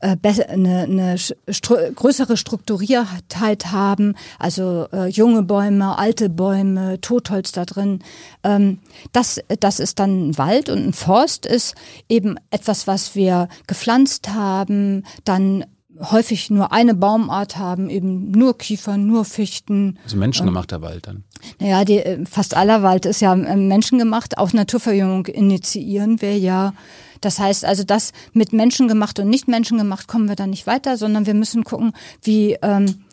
äh, 0.00 0.16
eine, 0.48 0.82
eine 0.82 1.18
stru 1.18 1.76
größere 1.94 2.36
Strukturiertheit 2.36 3.66
haben, 3.70 4.16
also 4.40 4.88
äh, 4.92 5.06
junge 5.06 5.44
Bäume, 5.44 5.96
alte 5.96 6.28
Bäume, 6.28 7.00
Totholz 7.00 7.52
da 7.52 7.64
drin. 7.64 8.00
Ähm, 8.42 8.80
das, 9.12 9.40
das 9.60 9.78
ist 9.78 10.00
dann 10.00 10.30
ein 10.30 10.38
Wald 10.38 10.70
und 10.70 10.88
ein 10.88 10.92
Forst 10.92 11.46
ist 11.46 11.76
eben 12.08 12.36
etwas, 12.50 12.88
was 12.88 13.14
wir 13.14 13.48
gepflanzt 13.68 14.30
haben, 14.30 15.04
dann 15.24 15.64
häufig 16.00 16.50
nur 16.50 16.72
eine 16.72 16.94
Baumart 16.94 17.56
haben, 17.56 17.90
eben 17.90 18.30
nur 18.30 18.56
Kiefern, 18.56 19.06
nur 19.06 19.24
Fichten. 19.24 19.98
Also 20.04 20.16
menschengemachter 20.16 20.82
Wald 20.82 21.06
dann. 21.06 21.24
Naja, 21.58 21.84
die, 21.84 21.98
äh, 21.98 22.24
fast 22.26 22.56
aller 22.56 22.82
Wald 22.82 23.06
ist 23.06 23.20
ja 23.20 23.34
äh, 23.34 23.56
menschengemacht. 23.56 24.38
Auch 24.38 24.52
Naturverjüngung 24.52 25.26
initiieren 25.26 26.20
wir 26.22 26.38
ja. 26.38 26.72
Das 27.20 27.38
heißt 27.38 27.64
also, 27.64 27.84
das 27.84 28.12
mit 28.32 28.52
menschengemacht 28.52 29.18
und 29.18 29.28
nicht 29.28 29.48
menschengemacht 29.48 30.08
kommen 30.08 30.28
wir 30.28 30.36
da 30.36 30.46
nicht 30.46 30.66
weiter, 30.66 30.96
sondern 30.96 31.26
wir 31.26 31.34
müssen 31.34 31.64
gucken, 31.64 31.92
wie, 32.22 32.56
ähm, 32.62 33.04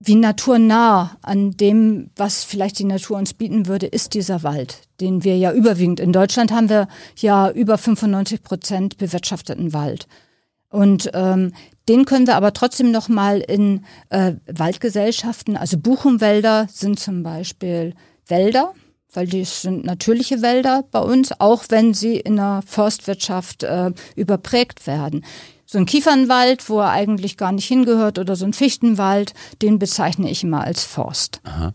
wie 0.00 0.16
naturnah 0.16 1.16
an 1.22 1.52
dem, 1.52 2.10
was 2.16 2.44
vielleicht 2.44 2.78
die 2.78 2.84
Natur 2.84 3.16
uns 3.16 3.34
bieten 3.34 3.66
würde, 3.66 3.86
ist 3.86 4.14
dieser 4.14 4.42
Wald, 4.42 4.82
den 5.00 5.22
wir 5.22 5.36
ja 5.36 5.52
überwiegend 5.52 6.00
in 6.00 6.12
Deutschland 6.12 6.50
haben 6.50 6.68
wir 6.68 6.88
ja 7.16 7.50
über 7.50 7.78
95 7.78 8.42
Prozent 8.42 8.98
bewirtschafteten 8.98 9.72
Wald. 9.72 10.08
Und 10.70 11.10
ähm, 11.14 11.52
den 11.88 12.04
können 12.04 12.26
wir 12.26 12.36
aber 12.36 12.52
trotzdem 12.52 12.90
noch 12.90 13.08
mal 13.08 13.40
in 13.40 13.84
äh, 14.10 14.34
Waldgesellschaften, 14.46 15.56
also 15.56 15.78
Buchenwälder 15.78 16.66
sind 16.70 17.00
zum 17.00 17.22
Beispiel 17.22 17.94
Wälder, 18.26 18.74
weil 19.12 19.26
die 19.26 19.44
sind 19.44 19.84
natürliche 19.84 20.42
Wälder 20.42 20.84
bei 20.90 21.00
uns, 21.00 21.32
auch 21.40 21.64
wenn 21.70 21.94
sie 21.94 22.18
in 22.18 22.36
der 22.36 22.62
Forstwirtschaft 22.66 23.62
äh, 23.62 23.92
überprägt 24.16 24.86
werden. 24.86 25.24
So 25.64 25.78
ein 25.78 25.86
Kiefernwald, 25.86 26.68
wo 26.68 26.80
er 26.80 26.90
eigentlich 26.90 27.36
gar 27.36 27.52
nicht 27.52 27.66
hingehört, 27.66 28.18
oder 28.18 28.36
so 28.36 28.44
ein 28.44 28.52
Fichtenwald, 28.52 29.34
den 29.62 29.78
bezeichne 29.78 30.30
ich 30.30 30.42
immer 30.44 30.64
als 30.64 30.84
Forst. 30.84 31.40
Aha. 31.44 31.74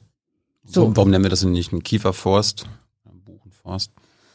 So. 0.64 0.82
Warum, 0.82 0.98
warum 0.98 1.10
nennen 1.10 1.26
wir 1.26 1.30
das 1.30 1.42
denn 1.42 1.52
nicht 1.52 1.72
einen 1.72 1.84
Kieferforst? 1.84 2.66
Einen 3.06 3.24
Buchenforst? 3.24 3.92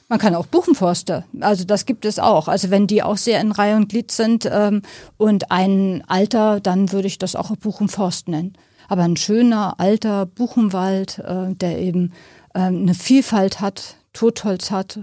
Man 0.09 0.19
kann 0.19 0.35
auch 0.35 0.47
Buchenforste, 0.47 1.25
also 1.41 1.65
das 1.65 1.85
gibt 1.85 2.05
es 2.07 2.19
auch. 2.19 2.49
Also 2.49 2.71
wenn 2.71 2.87
die 2.87 3.03
auch 3.03 3.19
sehr 3.19 3.41
in 3.43 3.53
Reihe 3.53 3.77
und 3.77 3.89
Glied 3.91 4.11
sind 4.11 4.49
ähm, 4.51 4.81
und 5.19 5.51
ein 5.51 6.03
alter, 6.07 6.61
dann 6.61 6.93
würde 6.93 7.07
ich 7.09 7.19
das 7.19 7.37
auch 7.37 7.55
Buchenforst 7.57 8.29
nennen. 8.29 8.55
Aber 8.89 9.03
ein 9.03 9.17
schöner 9.19 9.79
alter 9.79 10.25
Buchenwald, 10.25 11.19
äh, 11.19 11.53
der 11.55 11.79
eben 11.79 12.13
ähm, 12.55 12.83
eine 12.83 12.95
Vielfalt 12.95 13.61
hat, 13.61 13.97
Totholz 14.15 14.71
hat, 14.71 14.99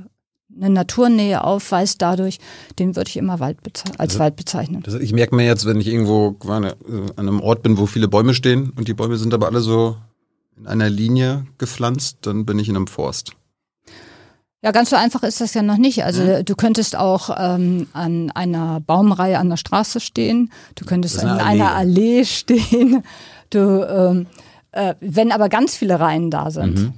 eine 0.56 0.72
Naturnähe 0.72 1.44
aufweist 1.44 2.02
dadurch, 2.02 2.40
den 2.80 2.96
würde 2.96 3.10
ich 3.10 3.18
immer 3.18 3.40
Wald 3.40 3.58
als 4.00 4.00
Also- 4.00 4.20
Wald 4.20 4.36
bezeichnen. 4.38 4.82
Das, 4.84 4.96
ich 4.96 5.14
merke 5.14 5.36
mir 5.36 5.46
jetzt, 5.46 5.66
wenn 5.68 5.80
ich 5.80 5.88
irgendwo 5.88 6.36
äh, 6.44 6.48
an 6.50 6.74
einem 7.16 7.42
Ort 7.42 7.62
bin, 7.62 7.78
wo 7.78 7.86
viele 7.86 8.08
Bäume 8.08 8.34
stehen 8.34 8.72
und 8.76 8.88
die 8.88 8.94
Bäume 8.96 9.18
sind 9.18 9.36
aber 9.36 9.46
alle 9.48 9.60
so 9.62 9.98
in 10.58 10.66
einer 10.66 10.90
Linie 10.90 11.46
gepflanzt, 11.60 12.20
dann 12.22 12.46
bin 12.46 12.58
ich 12.58 12.70
in 12.70 12.76
einem 12.76 12.88
Forst. 12.88 13.34
Ja, 14.66 14.72
ganz 14.72 14.90
so 14.90 14.96
einfach 14.96 15.22
ist 15.22 15.42
das 15.42 15.54
ja 15.54 15.62
noch 15.62 15.78
nicht. 15.78 16.06
Also 16.06 16.42
du 16.42 16.56
könntest 16.56 16.96
auch 16.96 17.30
ähm, 17.38 17.86
an 17.94 18.32
einer 18.32 18.80
Baumreihe 18.80 19.38
an 19.38 19.48
der 19.48 19.58
Straße 19.58 20.00
stehen, 20.00 20.52
du 20.74 20.86
könntest 20.86 21.18
ist 21.18 21.22
in 21.22 21.30
eine 21.30 21.44
einer 21.44 21.76
Allee 21.76 22.26
stehen. 22.26 23.04
Du, 23.52 23.84
ähm, 23.88 24.26
äh, 24.72 24.96
wenn 25.02 25.32
aber 25.32 25.50
ganz 25.50 25.76
viele 25.76 26.00
Reihen 26.00 26.32
da 26.32 26.50
sind. 26.50 26.94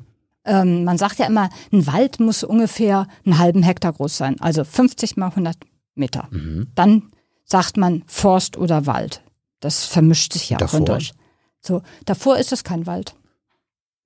Ähm, 0.45 0.85
man 0.85 0.97
sagt 0.97 1.19
ja 1.19 1.25
immer, 1.25 1.49
ein 1.73 1.85
Wald 1.87 2.21
muss 2.21 2.45
ungefähr 2.45 3.09
einen 3.25 3.37
halben 3.37 3.63
Hektar 3.63 3.91
groß 3.91 4.15
sein, 4.15 4.37
also 4.39 4.63
50 4.63 5.17
mal 5.17 5.27
100 5.27 5.57
Meter. 5.93 6.29
Dann 6.73 7.11
sagt 7.43 7.75
man 7.75 8.03
Forst 8.07 8.55
oder 8.55 8.85
Wald. 8.85 9.21
Das 9.59 9.83
vermischt 9.83 10.31
sich 10.31 10.49
ja 10.49 10.55
auch 10.55 10.61
Davor? 10.61 10.79
in 10.79 10.85
Deutsch. 10.85 11.11
So, 11.59 11.81
davor 12.05 12.37
ist 12.37 12.53
das 12.53 12.63
kein 12.63 12.85
Wald. 12.85 13.13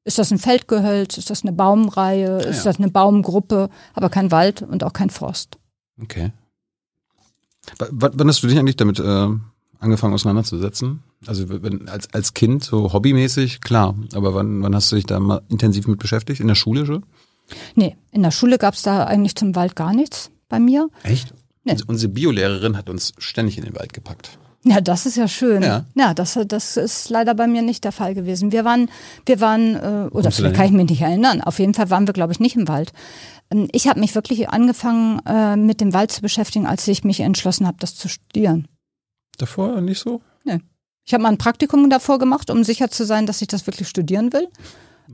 Ist 0.04 0.18
das 0.18 0.32
ein 0.32 0.40
Feldgehölz? 0.40 1.18
Ist 1.18 1.30
das 1.30 1.44
eine 1.44 1.52
Baumreihe? 1.52 2.38
Ist 2.40 2.60
ja. 2.60 2.64
das 2.72 2.78
eine 2.78 2.90
Baumgruppe? 2.90 3.70
Aber 3.94 4.10
kein 4.10 4.32
Wald 4.32 4.62
und 4.64 4.84
auch 4.84 4.94
kein 4.94 5.10
Forst. 5.10 5.58
Okay. 6.02 6.32
W 7.78 7.86
wann 7.92 8.28
hast 8.28 8.42
du 8.42 8.48
dich 8.48 8.58
eigentlich 8.58 8.78
damit 8.78 9.00
äh, 9.00 9.28
angefangen 9.80 10.14
auseinanderzusetzen? 10.14 11.04
Also 11.28 11.50
wenn, 11.50 11.88
als, 11.88 12.12
als 12.14 12.34
Kind, 12.34 12.64
so 12.64 12.94
hobbymäßig, 12.94 13.62
klar. 13.62 13.96
Aber 14.14 14.34
wann, 14.34 14.64
wann 14.64 14.74
hast 14.74 14.92
du 14.92 14.96
dich 14.96 15.06
da 15.06 15.20
mal 15.20 15.42
intensiv 15.50 15.88
mit 15.88 16.00
beschäftigt? 16.00 16.40
In 16.40 16.48
der 16.48 16.56
Schule 16.56 16.86
schon? 16.88 17.06
Nee, 17.76 17.96
in 18.12 18.24
der 18.24 18.32
Schule 18.32 18.58
gab 18.58 18.74
es 18.74 18.82
da 18.82 19.04
eigentlich 19.04 19.36
zum 19.36 19.56
Wald 19.56 19.76
gar 19.76 19.94
nichts 19.94 20.32
bei 20.50 20.60
mir. 20.60 20.90
Echt? 21.04 21.34
Nee. 21.64 21.74
Also 21.74 21.86
unsere 21.88 22.12
Biolehrerin 22.12 22.76
hat 22.76 22.90
uns 22.90 23.14
ständig 23.20 23.58
in 23.58 23.66
den 23.66 23.76
Wald 23.76 23.94
gepackt. 23.94 24.40
Ja, 24.64 24.80
das 24.80 25.06
ist 25.06 25.18
ja 25.18 25.28
schön. 25.28 25.64
Ja. 25.64 25.86
Ja, 25.96 26.14
das, 26.14 26.38
das 26.48 26.78
ist 26.78 27.10
leider 27.10 27.34
bei 27.34 27.48
mir 27.48 27.62
nicht 27.62 27.84
der 27.84 27.92
Fall 27.92 28.14
gewesen. 28.14 28.52
Wir 28.52 28.64
waren, 28.64 28.90
wir 29.26 29.40
waren, 29.40 29.76
äh, 29.76 30.10
oder 30.12 30.32
vielleicht 30.32 30.56
kann 30.56 30.66
ich 30.66 30.72
mich 30.72 30.90
nicht 30.90 31.02
erinnern. 31.02 31.42
Auf 31.42 31.58
jeden 31.58 31.74
Fall 31.74 31.90
waren 31.90 32.06
wir, 32.08 32.14
glaube 32.14 32.34
ich, 32.34 32.40
nicht 32.40 32.56
im 32.56 32.68
Wald. 32.68 32.94
Ähm, 33.50 33.68
Ich 33.72 33.88
habe 33.88 34.00
mich 34.00 34.14
wirklich 34.14 34.50
angefangen, 34.50 35.20
äh, 35.26 35.56
mit 35.56 35.82
dem 35.82 35.94
Wald 35.94 36.12
zu 36.12 36.22
beschäftigen, 36.22 36.68
als 36.68 36.88
ich 36.88 37.04
mich 37.04 37.22
entschlossen 37.22 37.66
habe, 37.66 37.78
das 37.80 37.96
zu 37.96 38.08
studieren. 38.08 38.68
Davor 39.38 39.82
nicht 39.82 40.00
so? 40.00 40.22
Ich 41.04 41.14
habe 41.14 41.24
mal 41.24 41.30
ein 41.30 41.38
Praktikum 41.38 41.90
davor 41.90 42.20
gemacht, 42.20 42.50
um 42.50 42.64
sicher 42.64 42.90
zu 42.90 43.06
sein, 43.06 43.26
dass 43.26 43.42
ich 43.42 43.48
das 43.48 43.66
wirklich 43.68 43.88
studieren 43.88 44.32
will. 44.34 44.48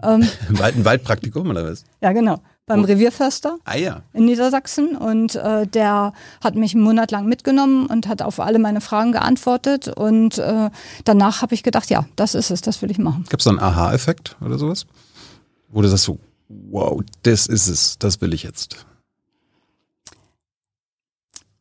Ähm, 0.04 0.28
ein 0.62 0.86
Waldpraktikum 0.86 1.50
oder 1.50 1.64
was? 1.64 1.86
ja, 2.02 2.12
genau. 2.12 2.40
Beim. 2.68 2.84
Revierförster 2.84 3.60
Ah 3.64 3.78
ja. 3.78 4.02
in 4.12 4.26
Niedersachsen 4.26 4.98
und 4.98 5.36
äh, 5.36 5.66
der 5.66 6.12
hat 6.44 6.56
mich 6.56 6.76
einen 6.76 6.84
Monat 6.84 7.12
lang 7.12 7.26
mitgenommen 7.26 7.86
und 7.86 8.10
hat 8.10 8.22
auf 8.22 8.42
alle 8.42 8.60
meine 8.60 8.82
Fragen 8.82 9.14
geantwortet 9.14 9.88
und 9.88 10.38
äh, 10.38 10.70
danach 11.06 11.42
habe 11.42 11.56
ich 11.56 11.64
gedacht, 11.64 11.90
ja, 11.90 12.06
das 12.18 12.36
ist 12.36 12.52
es, 12.52 12.60
das 12.60 12.82
will 12.82 12.92
ich 12.92 12.98
machen. 12.98 13.24
Gab 13.30 13.40
es 13.40 13.46
da 13.46 13.52
einen 13.52 13.60
Aha-Effekt 13.60 14.36
oder 14.42 14.58
sowas? 14.58 14.86
Wo 15.70 15.82
du 15.82 15.88
sagst 15.88 16.04
so, 16.04 16.20
wow, 16.50 17.02
das 17.24 17.48
ist 17.48 17.68
es, 17.68 17.98
das 18.00 18.20
will 18.20 18.34
ich 18.34 18.44
jetzt. 18.44 18.86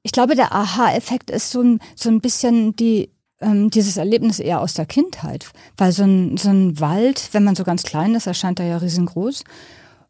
Ich 0.03 0.11
glaube, 0.11 0.35
der 0.35 0.53
Aha-Effekt 0.53 1.31
ist 1.31 1.53
so 1.53 1.61
ein, 1.63 1.79
so 1.95 2.09
ein 2.09 2.21
bisschen 2.21 2.75
die, 2.75 3.11
ähm, 3.41 3.71
dieses 3.71 3.97
Erlebnis 3.97 4.41
eher 4.41 4.61
aus 4.61 4.75
der 4.75 4.87
Kindheit. 4.87 5.51
Weil 5.77 5.93
so 5.93 6.03
ein, 6.03 6.37
so 6.37 6.49
ein 6.49 6.81
Wald, 6.81 7.29
wenn 7.33 7.45
man 7.45 7.57
so 7.57 7.63
ganz 7.65 7.83
klein 7.83 8.15
ist, 8.15 8.27
erscheint 8.27 8.61
er 8.61 8.67
ja 8.67 8.77
riesengroß. 8.77 9.45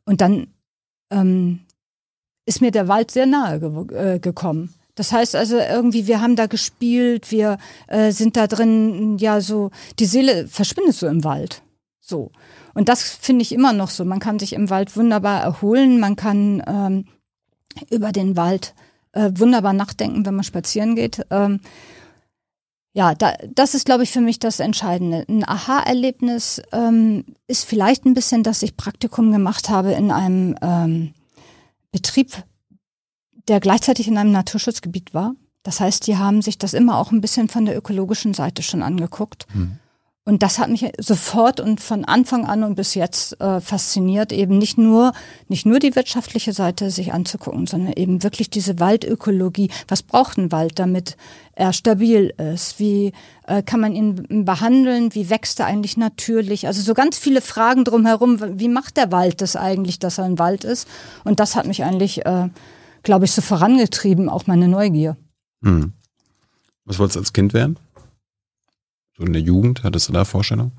Und 0.05 0.21
dann 0.21 0.49
ähm, 1.11 1.61
ist 2.47 2.61
mir 2.61 2.71
der 2.71 2.89
Wald 2.89 3.11
sehr 3.11 3.27
nahe 3.27 3.61
ge 3.61 4.15
äh, 4.15 4.19
gekommen. 4.19 4.75
Das 4.95 5.13
heißt 5.13 5.37
also 5.37 5.59
irgendwie, 5.59 6.07
wir 6.07 6.23
haben 6.23 6.37
da 6.37 6.47
gespielt, 6.47 7.31
wir 7.31 7.59
äh, 7.87 8.13
sind 8.13 8.37
da 8.37 8.47
drin, 8.47 9.19
ja 9.19 9.41
so, 9.41 9.71
die 9.99 10.07
Seele 10.07 10.49
verschwindet 10.49 10.95
so 10.95 11.07
im 11.07 11.23
Wald. 11.23 11.63
So. 12.01 12.31
Und 12.73 12.89
das 12.89 13.03
finde 13.03 13.43
ich 13.43 13.53
immer 13.53 13.73
noch 13.73 13.91
so. 13.91 14.05
Man 14.05 14.21
kann 14.21 14.39
sich 14.39 14.55
im 14.55 14.71
Wald 14.71 14.97
wunderbar 14.97 15.43
erholen, 15.43 16.01
man 16.01 16.17
kann 16.17 16.63
ähm, 16.67 17.05
über 17.91 18.13
den 18.13 18.37
Wald 18.37 18.75
äh, 19.13 19.31
wunderbar 19.35 19.73
nachdenken, 19.75 20.25
wenn 20.25 20.35
man 20.35 20.45
spazieren 20.45 20.95
geht. 20.95 21.27
Ähm, 21.31 21.61
ja, 22.97 23.15
da, 23.15 23.35
das 23.55 23.75
ist, 23.75 23.85
glaube 23.85 24.05
ich, 24.05 24.11
für 24.11 24.23
mich 24.23 24.39
das 24.39 24.59
Entscheidende. 24.59 25.27
Ein 25.29 25.47
Aha-Erlebnis 25.47 26.63
ähm, 26.73 27.27
ist 27.47 27.67
vielleicht 27.67 28.07
ein 28.07 28.15
bisschen, 28.15 28.43
dass 28.43 28.63
ich 28.63 28.79
Praktikum 28.79 29.33
gemacht 29.33 29.69
habe 29.69 29.93
in 29.93 30.11
einem 30.11 30.57
ähm, 30.63 31.13
Betrieb, 31.93 32.43
der 33.49 33.61
gleichzeitig 33.61 34.09
in 34.09 34.17
einem 34.17 34.33
Naturschutzgebiet 34.33 35.13
war. 35.13 35.35
Das 35.63 35.79
heißt, 35.79 36.07
die 36.07 36.17
haben 36.17 36.41
sich 36.41 36.57
das 36.57 36.73
immer 36.73 36.97
auch 36.97 37.13
ein 37.13 37.21
bisschen 37.21 37.51
von 37.51 37.67
der 37.67 37.77
ökologischen 37.77 38.33
Seite 38.33 38.63
schon 38.63 38.83
angeguckt. 38.83 39.47
Hm. 39.53 39.79
Und 40.29 40.43
das 40.43 40.59
hat 40.59 40.69
mich 40.69 40.85
sofort 40.99 41.61
und 41.61 41.81
von 41.81 42.05
Anfang 42.05 42.47
an 42.47 42.65
und 42.65 42.75
bis 42.75 42.97
jetzt 42.97 43.41
äh, 43.41 43.61
fasziniert, 43.61 44.33
eben 44.33 44.59
nicht 44.59 44.77
nur, 44.77 45.13
nicht 45.47 45.67
nur 45.67 45.79
die 45.79 45.95
wirtschaftliche 45.95 46.53
Seite 46.53 46.91
sich 46.91 47.13
anzugucken, 47.13 47.69
sondern 47.69 47.93
eben 47.93 48.25
wirklich 48.25 48.51
diese 48.51 48.81
Waldökologie. 48.81 49.71
Was 49.87 50.03
braucht 50.03 50.37
ein 50.37 50.51
Wald, 50.51 50.81
damit 50.81 51.17
er 51.53 51.73
stabil 51.73 52.35
ist? 52.39 52.81
Wie 52.81 53.13
äh, 53.47 53.63
kann 53.63 53.79
man 53.79 53.95
ihn 53.95 54.45
behandeln? 54.45 55.15
Wie 55.15 55.31
wächst 55.31 55.61
er 55.61 55.67
eigentlich 55.67 55.97
natürlich? 55.97 56.67
Also 56.67 56.83
so 56.83 56.93
ganz 56.93 57.17
viele 57.17 57.41
Fragen 57.41 57.85
drumherum. 57.85 58.59
Wie 58.59 58.69
macht 58.69 58.97
der 58.97 59.13
Wald 59.13 59.41
das 59.41 59.55
eigentlich, 59.55 60.01
dass 60.01 60.19
er 60.19 60.25
ein 60.25 60.41
Wald 60.41 60.65
ist? 60.65 60.89
Und 61.23 61.39
das 61.39 61.55
hat 61.55 61.69
mich 61.69 61.85
eigentlich, 61.85 62.27
äh, 62.27 62.49
glaube 63.05 63.27
ich, 63.27 63.31
so 63.31 63.43
vorangetrieben, 63.43 64.29
auch 64.29 64.49
meine 64.49 64.67
Neugier. 64.67 65.17
Hm. 65.63 65.93
Was 66.85 66.99
wolltest 66.99 67.15
du 67.15 67.21
als 67.21 67.33
Kind 67.33 67.55
werden? 67.55 67.79
So 69.17 69.25
in 69.25 69.33
der 69.33 69.43
Jugend, 69.43 69.83
hattest 69.83 70.09
du 70.09 70.13
da 70.13 70.25
Vorstellungen? 70.25 70.73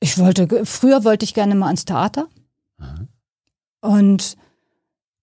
Ich 0.00 0.18
wollte, 0.18 0.66
früher 0.66 1.04
wollte 1.04 1.24
ich 1.24 1.34
gerne 1.34 1.54
mal 1.54 1.66
ans 1.66 1.84
Theater. 1.84 2.26
Aha. 2.78 3.06
Und 3.80 4.36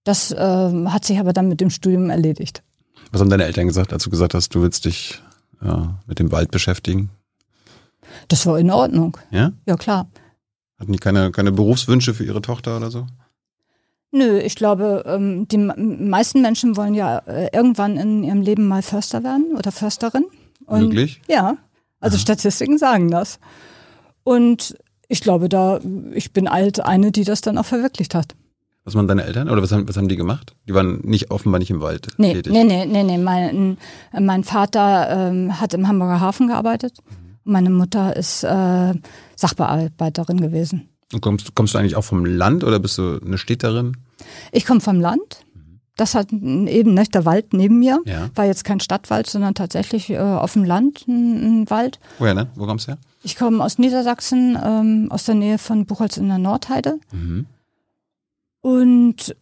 das 0.03 0.31
äh, 0.31 0.85
hat 0.85 1.05
sich 1.05 1.19
aber 1.19 1.33
dann 1.33 1.49
mit 1.49 1.61
dem 1.61 1.69
Studium 1.69 2.09
erledigt. 2.09 2.63
Was 3.11 3.21
haben 3.21 3.29
deine 3.29 3.45
Eltern 3.45 3.67
gesagt, 3.67 3.91
als 3.91 4.03
du 4.03 4.09
gesagt 4.09 4.33
hast, 4.33 4.55
du 4.55 4.61
willst 4.61 4.85
dich 4.85 5.21
ja, 5.61 5.99
mit 6.07 6.19
dem 6.19 6.31
Wald 6.31 6.51
beschäftigen? 6.51 7.09
Das 8.27 8.45
war 8.45 8.57
in 8.57 8.71
Ordnung. 8.71 9.17
Ja? 9.31 9.51
Ja, 9.65 9.75
klar. 9.75 10.09
Hatten 10.79 10.93
die 10.93 10.99
keine, 10.99 11.31
keine 11.31 11.51
Berufswünsche 11.51 12.13
für 12.13 12.23
ihre 12.23 12.41
Tochter 12.41 12.77
oder 12.77 12.89
so? 12.89 13.05
Nö, 14.11 14.39
ich 14.39 14.55
glaube, 14.55 15.03
ähm, 15.05 15.47
die 15.47 15.57
meisten 15.57 16.41
Menschen 16.41 16.77
wollen 16.77 16.95
ja 16.95 17.19
äh, 17.19 17.49
irgendwann 17.53 17.97
in 17.97 18.23
ihrem 18.23 18.41
Leben 18.41 18.67
mal 18.67 18.81
Förster 18.81 19.23
werden 19.23 19.55
oder 19.55 19.71
Försterin. 19.71 20.25
Und, 20.69 20.81
Wirklich? 20.81 21.21
Ja, 21.27 21.57
also 21.99 22.15
Aha. 22.15 22.21
Statistiken 22.21 22.77
sagen 22.77 23.11
das. 23.11 23.39
Und 24.23 24.77
ich 25.07 25.21
glaube, 25.21 25.49
da, 25.49 25.79
ich 26.13 26.33
bin 26.33 26.47
alt 26.47 26.79
eine, 26.79 27.11
die 27.11 27.23
das 27.23 27.41
dann 27.41 27.57
auch 27.57 27.65
verwirklicht 27.65 28.13
hat. 28.13 28.35
Was 28.85 28.95
waren 28.95 29.07
deine 29.07 29.23
Eltern 29.23 29.49
oder 29.49 29.61
was 29.61 29.71
haben, 29.71 29.87
was 29.87 29.97
haben 29.97 30.07
die 30.07 30.15
gemacht? 30.15 30.55
Die 30.67 30.73
waren 30.73 31.01
nicht 31.03 31.31
offenbar 31.31 31.59
nicht 31.59 31.69
im 31.69 31.81
Wald 31.81 32.07
nee, 32.17 32.33
tätig. 32.33 32.53
Nee, 32.53 32.63
nee, 32.63 32.85
nee, 32.85 33.03
nee. 33.03 33.17
Mein, 33.17 33.77
mein 34.17 34.43
Vater 34.43 35.09
ähm, 35.09 35.59
hat 35.59 35.73
im 35.73 35.87
Hamburger 35.87 36.19
Hafen 36.19 36.47
gearbeitet. 36.47 36.97
Mhm. 37.05 37.51
Meine 37.51 37.69
Mutter 37.69 38.15
ist 38.15 38.43
äh, 38.43 38.93
Sachbearbeiterin 39.35 40.39
gewesen. 40.39 40.89
Und 41.13 41.21
kommst, 41.21 41.55
kommst 41.55 41.73
du 41.73 41.79
eigentlich 41.79 41.95
auch 41.95 42.03
vom 42.03 42.25
Land 42.25 42.63
oder 42.63 42.79
bist 42.79 42.97
du 42.97 43.19
eine 43.23 43.37
Städterin? 43.37 43.97
Ich 44.51 44.65
komme 44.65 44.81
vom 44.81 44.99
Land. 44.99 45.45
Das 45.99 46.15
hat 46.15 46.31
eben 46.31 46.93
ne, 46.93 47.03
der 47.03 47.25
Wald 47.25 47.51
neben 47.51 47.77
mir. 47.77 47.99
Ja. 48.05 48.29
War 48.33 48.45
jetzt 48.45 48.63
kein 48.63 48.79
Stadtwald, 48.79 49.27
sondern 49.27 49.53
tatsächlich 49.53 50.09
äh, 50.09 50.17
auf 50.17 50.53
dem 50.53 50.63
Land 50.63 51.05
ein, 51.09 51.63
ein 51.63 51.69
Wald. 51.69 51.99
Woher, 52.19 52.33
ne? 52.33 52.47
Wo 52.55 52.65
kommst 52.65 52.87
du 52.87 52.93
her? 52.93 52.99
Ich 53.21 53.35
komme 53.35 53.61
aus 53.61 53.79
Niedersachsen, 53.79 54.57
ähm, 54.63 55.07
aus 55.11 55.25
der 55.25 55.35
Nähe 55.35 55.57
von 55.57 55.85
Buchholz 55.85 56.15
in 56.15 56.29
der 56.29 56.37
Nordheide. 56.37 56.99
Mhm. 57.11 57.47
Und 58.61 59.35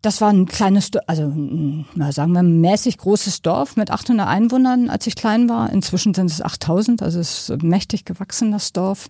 das 0.00 0.22
war 0.22 0.30
ein 0.30 0.46
kleines, 0.46 0.90
also 1.06 1.28
mal 1.28 2.12
sagen 2.12 2.32
wir, 2.32 2.40
ein 2.40 2.62
mäßig 2.62 2.96
großes 2.96 3.42
Dorf 3.42 3.76
mit 3.76 3.90
800 3.90 4.26
Einwohnern, 4.26 4.88
als 4.88 5.06
ich 5.06 5.16
klein 5.16 5.50
war. 5.50 5.70
Inzwischen 5.70 6.14
sind 6.14 6.30
es 6.30 6.40
8000, 6.40 7.02
also 7.02 7.20
es 7.20 7.50
ist 7.50 7.62
mächtig 7.62 8.06
gewachsen, 8.06 8.52
das 8.52 8.72
Dorf. 8.72 9.08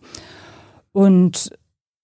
Und 0.90 1.50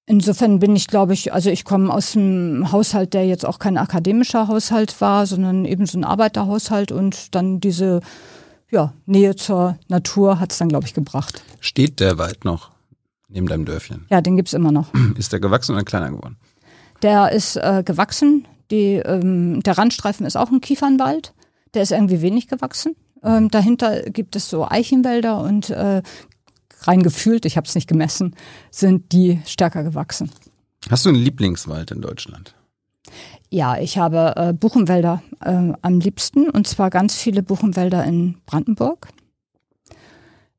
Insofern 0.08 0.60
bin 0.60 0.76
ich, 0.76 0.86
glaube 0.86 1.14
ich, 1.14 1.32
also 1.32 1.50
ich 1.50 1.64
komme 1.64 1.92
aus 1.92 2.16
einem 2.16 2.70
Haushalt, 2.70 3.12
der 3.12 3.26
jetzt 3.26 3.44
auch 3.44 3.58
kein 3.58 3.76
akademischer 3.76 4.46
Haushalt 4.46 5.00
war, 5.00 5.26
sondern 5.26 5.64
eben 5.64 5.84
so 5.86 5.98
ein 5.98 6.04
Arbeiterhaushalt 6.04 6.92
und 6.92 7.34
dann 7.34 7.58
diese 7.58 8.00
ja, 8.70 8.92
Nähe 9.06 9.34
zur 9.34 9.78
Natur 9.88 10.38
hat 10.38 10.52
es 10.52 10.58
dann, 10.58 10.68
glaube 10.68 10.86
ich, 10.86 10.94
gebracht. 10.94 11.42
Steht 11.60 11.98
der 11.98 12.18
Wald 12.18 12.44
noch 12.44 12.70
neben 13.28 13.48
deinem 13.48 13.64
Dörfchen? 13.64 14.06
Ja, 14.08 14.20
den 14.20 14.36
gibt's 14.36 14.52
immer 14.52 14.70
noch. 14.70 14.92
Ist 15.18 15.32
der 15.32 15.40
gewachsen 15.40 15.74
oder 15.74 15.84
kleiner 15.84 16.10
geworden? 16.10 16.36
Der 17.02 17.32
ist 17.32 17.56
äh, 17.56 17.82
gewachsen. 17.84 18.46
Die, 18.70 18.94
ähm, 18.94 19.62
der 19.62 19.76
Randstreifen 19.76 20.24
ist 20.24 20.36
auch 20.36 20.50
ein 20.50 20.60
Kiefernwald. 20.60 21.34
Der 21.74 21.82
ist 21.82 21.92
irgendwie 21.92 22.22
wenig 22.22 22.48
gewachsen. 22.48 22.96
Ähm, 23.22 23.50
dahinter 23.50 24.02
gibt 24.02 24.34
es 24.34 24.48
so 24.48 24.66
Eichenwälder 24.66 25.40
und 25.40 25.68
äh, 25.70 26.02
rein 26.86 27.02
gefühlt, 27.02 27.44
ich 27.44 27.56
habe 27.56 27.66
es 27.66 27.74
nicht 27.74 27.88
gemessen, 27.88 28.34
sind 28.70 29.12
die 29.12 29.40
stärker 29.46 29.82
gewachsen. 29.82 30.30
Hast 30.88 31.04
du 31.04 31.10
einen 31.10 31.18
Lieblingswald 31.18 31.90
in 31.90 32.00
Deutschland? 32.00 32.54
Ja, 33.50 33.78
ich 33.78 33.98
habe 33.98 34.34
äh, 34.36 34.52
Buchenwälder 34.52 35.22
äh, 35.40 35.72
am 35.80 36.00
liebsten 36.00 36.50
und 36.50 36.66
zwar 36.66 36.90
ganz 36.90 37.16
viele 37.16 37.42
Buchenwälder 37.42 38.04
in 38.04 38.38
Brandenburg. 38.46 39.08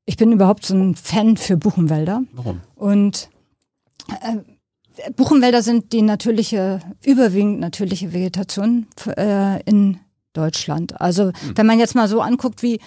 Ich 0.05 0.15
bin 0.15 0.31
überhaupt 0.31 0.65
so 0.65 0.73
ein 0.73 0.95
Fan 0.95 1.35
für 1.35 1.57
Buchenwälder. 1.57 2.23
Warum? 2.31 2.61
Und 2.75 3.29
äh, 4.09 5.11
Buchenwälder 5.11 5.61
sind 5.61 5.91
die 5.91 6.01
natürliche, 6.01 6.79
überwiegend 7.03 7.59
natürliche 7.59 8.13
Vegetation 8.13 8.87
äh, 9.17 9.61
in 9.63 9.99
Deutschland. 10.33 10.99
Also 11.01 11.25
hm. 11.25 11.33
wenn 11.55 11.65
man 11.65 11.79
jetzt 11.79 11.95
mal 11.95 12.07
so 12.07 12.21
anguckt, 12.21 12.63
wie 12.63 12.79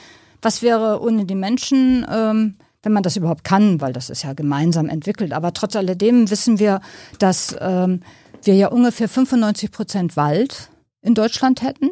was 0.43 0.63
wäre 0.63 1.03
ohne 1.03 1.27
die 1.27 1.35
Menschen, 1.35 2.07
ähm, 2.11 2.57
wenn 2.83 2.93
man 2.93 3.03
das 3.03 3.17
überhaupt 3.17 3.45
kann, 3.45 3.81
weil 3.81 3.93
das 3.93 4.11
ist 4.11 4.23
ja 4.23 4.33
gemeinsam 4.33 4.89
entwickelt. 4.89 5.33
Aber 5.33 5.53
trotz 5.53 5.77
alledem 5.77 6.31
wissen 6.31 6.59
wir, 6.59 6.81
dass 7.19 7.57
ähm, 7.61 8.01
wir 8.43 8.55
ja 8.55 8.69
ungefähr 8.69 9.09
95 9.09 9.71
Prozent 9.71 10.17
Wald 10.17 10.71
in 11.03 11.15
Deutschland 11.15 11.63
hätten. 11.63 11.91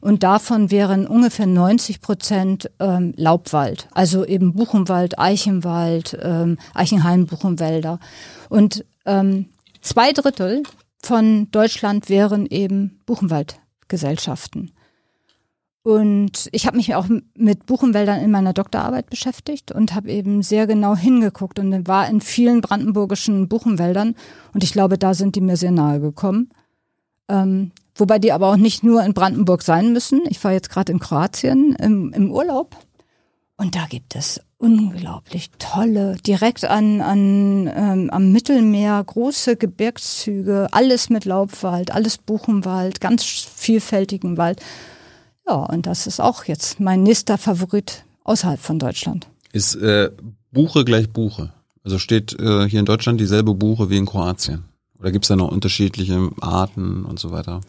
Und 0.00 0.24
davon 0.24 0.72
wären 0.72 1.06
ungefähr 1.06 1.46
90 1.46 2.00
Prozent 2.00 2.70
ähm, 2.80 3.14
Laubwald, 3.16 3.88
also 3.92 4.24
eben 4.24 4.52
Buchenwald, 4.52 5.18
Eichenwald, 5.18 6.18
ähm, 6.20 6.58
Eichenhain-Buchenwälder. 6.74 8.00
Und 8.48 8.84
ähm, 9.06 9.46
zwei 9.80 10.12
Drittel 10.12 10.64
von 11.00 11.48
Deutschland 11.52 12.08
wären 12.08 12.46
eben 12.46 13.00
Buchenwaldgesellschaften. 13.06 14.72
Und 15.84 16.48
ich 16.52 16.66
habe 16.66 16.76
mich 16.76 16.94
auch 16.94 17.06
mit 17.36 17.66
Buchenwäldern 17.66 18.20
in 18.20 18.30
meiner 18.30 18.52
Doktorarbeit 18.52 19.10
beschäftigt 19.10 19.72
und 19.72 19.94
habe 19.94 20.12
eben 20.12 20.42
sehr 20.42 20.68
genau 20.68 20.94
hingeguckt 20.94 21.58
und 21.58 21.88
war 21.88 22.08
in 22.08 22.20
vielen 22.20 22.60
brandenburgischen 22.60 23.48
Buchenwäldern 23.48 24.14
und 24.54 24.62
ich 24.62 24.72
glaube, 24.72 24.96
da 24.96 25.12
sind 25.12 25.34
die 25.34 25.40
mir 25.40 25.56
sehr 25.56 25.72
nahe 25.72 25.98
gekommen. 25.98 26.50
Ähm, 27.28 27.72
wobei 27.96 28.20
die 28.20 28.30
aber 28.30 28.52
auch 28.52 28.56
nicht 28.56 28.84
nur 28.84 29.02
in 29.02 29.12
Brandenburg 29.12 29.62
sein 29.62 29.92
müssen. 29.92 30.20
Ich 30.28 30.42
war 30.44 30.52
jetzt 30.52 30.70
gerade 30.70 30.92
in 30.92 31.00
Kroatien 31.00 31.74
im, 31.74 32.12
im 32.12 32.30
Urlaub 32.30 32.76
und 33.56 33.74
da 33.74 33.86
gibt 33.88 34.14
es 34.14 34.40
unglaublich 34.58 35.50
tolle, 35.58 36.16
direkt 36.26 36.64
an, 36.64 37.00
an 37.00 37.70
ähm, 37.74 38.10
am 38.10 38.30
Mittelmeer, 38.30 39.02
große 39.04 39.56
Gebirgszüge, 39.56 40.68
alles 40.70 41.10
mit 41.10 41.24
Laubwald, 41.24 41.90
alles 41.92 42.18
Buchenwald, 42.18 43.00
ganz 43.00 43.24
vielfältigen 43.24 44.36
Wald. 44.36 44.60
Ja, 45.46 45.54
und 45.54 45.86
das 45.86 46.06
ist 46.06 46.20
auch 46.20 46.44
jetzt 46.44 46.80
mein 46.80 47.02
nächster 47.02 47.38
Favorit 47.38 48.04
außerhalb 48.24 48.60
von 48.60 48.78
Deutschland. 48.78 49.28
Ist 49.52 49.74
äh, 49.76 50.10
Buche 50.50 50.84
gleich 50.84 51.10
Buche? 51.10 51.52
Also 51.84 51.98
steht 51.98 52.38
äh, 52.38 52.68
hier 52.68 52.80
in 52.80 52.86
Deutschland 52.86 53.20
dieselbe 53.20 53.54
Buche 53.54 53.90
wie 53.90 53.96
in 53.96 54.06
Kroatien? 54.06 54.64
Oder 54.98 55.10
gibt 55.10 55.24
es 55.24 55.28
da 55.28 55.36
noch 55.36 55.50
unterschiedliche 55.50 56.30
Arten 56.40 57.04
und 57.04 57.18
so 57.18 57.32
weiter? 57.32 57.60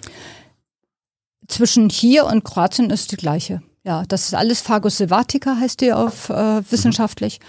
Zwischen 1.47 1.89
hier 1.89 2.25
und 2.25 2.43
Kroatien 2.43 2.89
ist 2.89 3.11
die 3.11 3.17
gleiche. 3.17 3.63
Ja, 3.83 4.03
das 4.07 4.25
ist 4.25 4.35
alles 4.35 4.61
Fagus 4.61 4.97
silvatica, 4.97 5.57
heißt 5.59 5.81
die 5.81 5.91
auf 5.91 6.29
äh, 6.29 6.61
wissenschaftlich. 6.71 7.39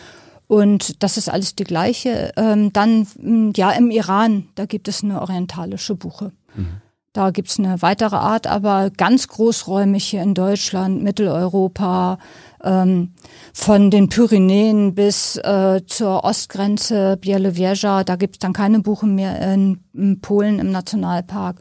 Und 0.47 1.03
das 1.03 1.17
ist 1.17 1.29
alles 1.29 1.55
die 1.55 1.65
gleiche. 1.65 2.33
Ähm, 2.37 2.73
dann, 2.73 3.53
ja, 3.57 3.71
im 3.71 3.91
Iran, 3.91 4.49
da 4.55 4.67
gibt 4.67 4.89
es 4.89 5.03
eine 5.03 5.21
orientalische 5.21 5.95
Buche. 5.95 6.33
Mhm. 6.55 6.81
Da 7.15 7.31
gibt's 7.31 7.61
eine 7.61 7.81
weitere 7.81 8.17
Art, 8.17 8.49
aber 8.49 8.91
ganz 8.91 9.29
großräumig 9.29 10.05
hier 10.05 10.21
in 10.21 10.35
Deutschland, 10.35 11.01
Mitteleuropa, 11.01 12.19
ähm, 12.65 13.13
von 13.53 13.93
den 13.93 14.09
Pyrenäen 14.09 14.97
bis 14.97 15.37
äh, 15.37 15.83
zur 15.87 16.25
Ostgrenze 16.25 17.17
Bielowieża, 17.21 18.03
da 18.03 18.17
gibt's 18.17 18.41
dann 18.41 18.53
keine 18.53 18.81
Buchen 18.81 19.15
mehr 19.15 19.41
in, 19.55 19.79
in 19.95 20.21
Polen 20.21 20.59
im 20.59 20.73
Nationalpark. 20.73 21.61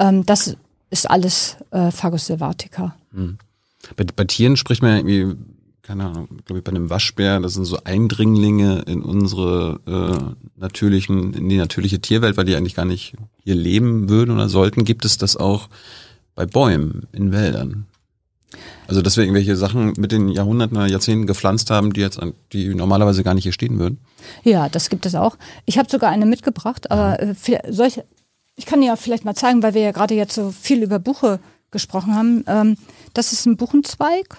Ähm, 0.00 0.24
das 0.24 0.56
ist 0.88 1.10
alles 1.10 1.58
äh, 1.72 1.90
Fagus 1.90 2.24
silvatica. 2.24 2.96
Hm. 3.12 3.36
Bei, 3.96 4.04
bei 4.16 4.24
Tieren 4.24 4.56
spricht 4.56 4.80
man 4.80 4.92
ja 4.92 4.96
irgendwie 4.96 5.36
keine 5.86 6.06
Ahnung, 6.06 6.28
glaube 6.44 6.58
ich, 6.58 6.64
bei 6.64 6.70
einem 6.70 6.90
Waschbär, 6.90 7.38
das 7.38 7.54
sind 7.54 7.64
so 7.64 7.78
Eindringlinge 7.84 8.82
in 8.86 9.02
unsere 9.02 9.80
äh, 9.86 10.60
natürlichen, 10.60 11.32
in 11.32 11.48
die 11.48 11.58
natürliche 11.58 12.00
Tierwelt, 12.00 12.36
weil 12.36 12.44
die 12.44 12.56
eigentlich 12.56 12.74
gar 12.74 12.84
nicht 12.84 13.14
hier 13.44 13.54
leben 13.54 14.08
würden 14.08 14.34
oder 14.34 14.48
sollten. 14.48 14.84
Gibt 14.84 15.04
es 15.04 15.16
das 15.16 15.36
auch 15.36 15.68
bei 16.34 16.44
Bäumen 16.44 17.06
in 17.12 17.30
Wäldern? 17.30 17.86
Also, 18.88 19.00
dass 19.00 19.16
wir 19.16 19.24
irgendwelche 19.24 19.54
Sachen 19.54 19.92
mit 19.96 20.10
den 20.10 20.28
Jahrhunderten 20.28 20.76
oder 20.76 20.86
Jahrzehnten 20.86 21.26
gepflanzt 21.26 21.70
haben, 21.70 21.92
die 21.92 22.00
jetzt, 22.00 22.20
die 22.52 22.74
normalerweise 22.74 23.22
gar 23.22 23.34
nicht 23.34 23.44
hier 23.44 23.52
stehen 23.52 23.78
würden? 23.78 23.98
Ja, 24.42 24.68
das 24.68 24.88
gibt 24.88 25.06
es 25.06 25.14
auch. 25.14 25.36
Ich 25.66 25.78
habe 25.78 25.88
sogar 25.88 26.10
eine 26.10 26.26
mitgebracht, 26.26 26.90
aber 26.90 27.20
äh, 27.20 27.34
solche, 27.68 28.04
ich 28.56 28.66
kann 28.66 28.82
ja 28.82 28.96
vielleicht 28.96 29.24
mal 29.24 29.34
zeigen, 29.34 29.62
weil 29.62 29.74
wir 29.74 29.82
ja 29.82 29.92
gerade 29.92 30.14
jetzt 30.14 30.34
so 30.34 30.50
viel 30.50 30.82
über 30.82 30.98
Buche 30.98 31.38
gesprochen 31.70 32.14
haben. 32.14 32.44
Ähm, 32.46 32.76
das 33.14 33.32
ist 33.32 33.46
ein 33.46 33.56
Buchenzweig 33.56 34.36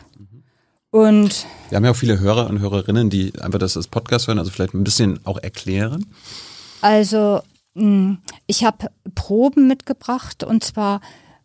Und 0.91 1.45
wir 1.69 1.75
haben 1.75 1.85
ja 1.85 1.91
auch 1.91 1.95
viele 1.95 2.19
Hörer 2.19 2.49
und 2.49 2.59
Hörerinnen, 2.59 3.09
die 3.09 3.33
einfach 3.41 3.59
das 3.59 3.75
als 3.75 3.87
Podcast 3.87 4.27
hören, 4.27 4.39
also 4.39 4.51
vielleicht 4.51 4.73
ein 4.73 4.83
bisschen 4.83 5.19
auch 5.25 5.37
erklären. 5.37 6.05
Also 6.81 7.41
hm, 7.75 8.19
ich 8.47 8.63
habe 8.63 8.87
Proben 9.13 9.67
mitgebracht 9.67 10.43
und 10.43 10.63
zwar 10.63 11.01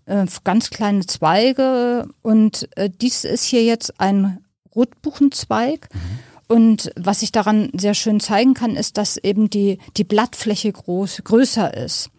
äh, 0.07 0.27
ganz 0.45 0.71
kleine 0.71 1.07
Zweige 1.07 2.09
und 2.23 2.69
äh, 2.77 2.89
dies 2.89 3.25
ist 3.25 3.45
hier 3.45 3.65
jetzt 3.65 4.01
ein 4.01 4.39
Rotbuchenzweig. 4.75 5.89
Mhm. 5.93 6.19
Und 6.49 6.93
was 6.97 7.23
ich 7.23 7.33
daran 7.33 7.71
sehr 7.75 7.95
schön 7.95 8.21
zeigen 8.21 8.55
kann, 8.55 8.77
ist, 8.77 8.99
dass 8.99 9.17
eben 9.17 9.49
die, 9.49 9.79
die 9.97 10.05
Blattfläche 10.05 10.71
groß, 10.71 11.23
größer 11.25 11.75
ist. 11.75 12.11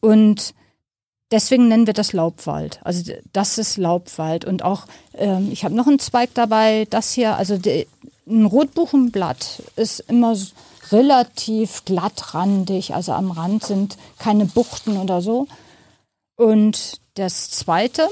Und 0.00 0.54
deswegen 1.32 1.68
nennen 1.68 1.86
wir 1.86 1.94
das 1.94 2.12
Laubwald. 2.12 2.80
Also 2.84 3.12
das 3.32 3.58
ist 3.58 3.76
Laubwald. 3.78 4.44
Und 4.44 4.62
auch, 4.62 4.86
ähm, 5.14 5.48
ich 5.50 5.64
habe 5.64 5.74
noch 5.74 5.86
einen 5.88 5.98
Zweig 5.98 6.34
dabei, 6.34 6.86
das 6.90 7.12
hier, 7.12 7.36
also 7.36 7.58
die, 7.58 7.88
ein 8.28 8.44
Rotbuchenblatt 8.46 9.62
ist 9.76 10.00
immer 10.00 10.36
relativ 10.92 11.84
glattrandig, 11.84 12.94
also 12.94 13.12
am 13.12 13.30
Rand 13.30 13.64
sind 13.64 13.96
keine 14.18 14.44
Buchten 14.44 14.96
oder 14.98 15.22
so. 15.22 15.48
Und 16.36 17.00
das 17.14 17.50
zweite, 17.50 18.08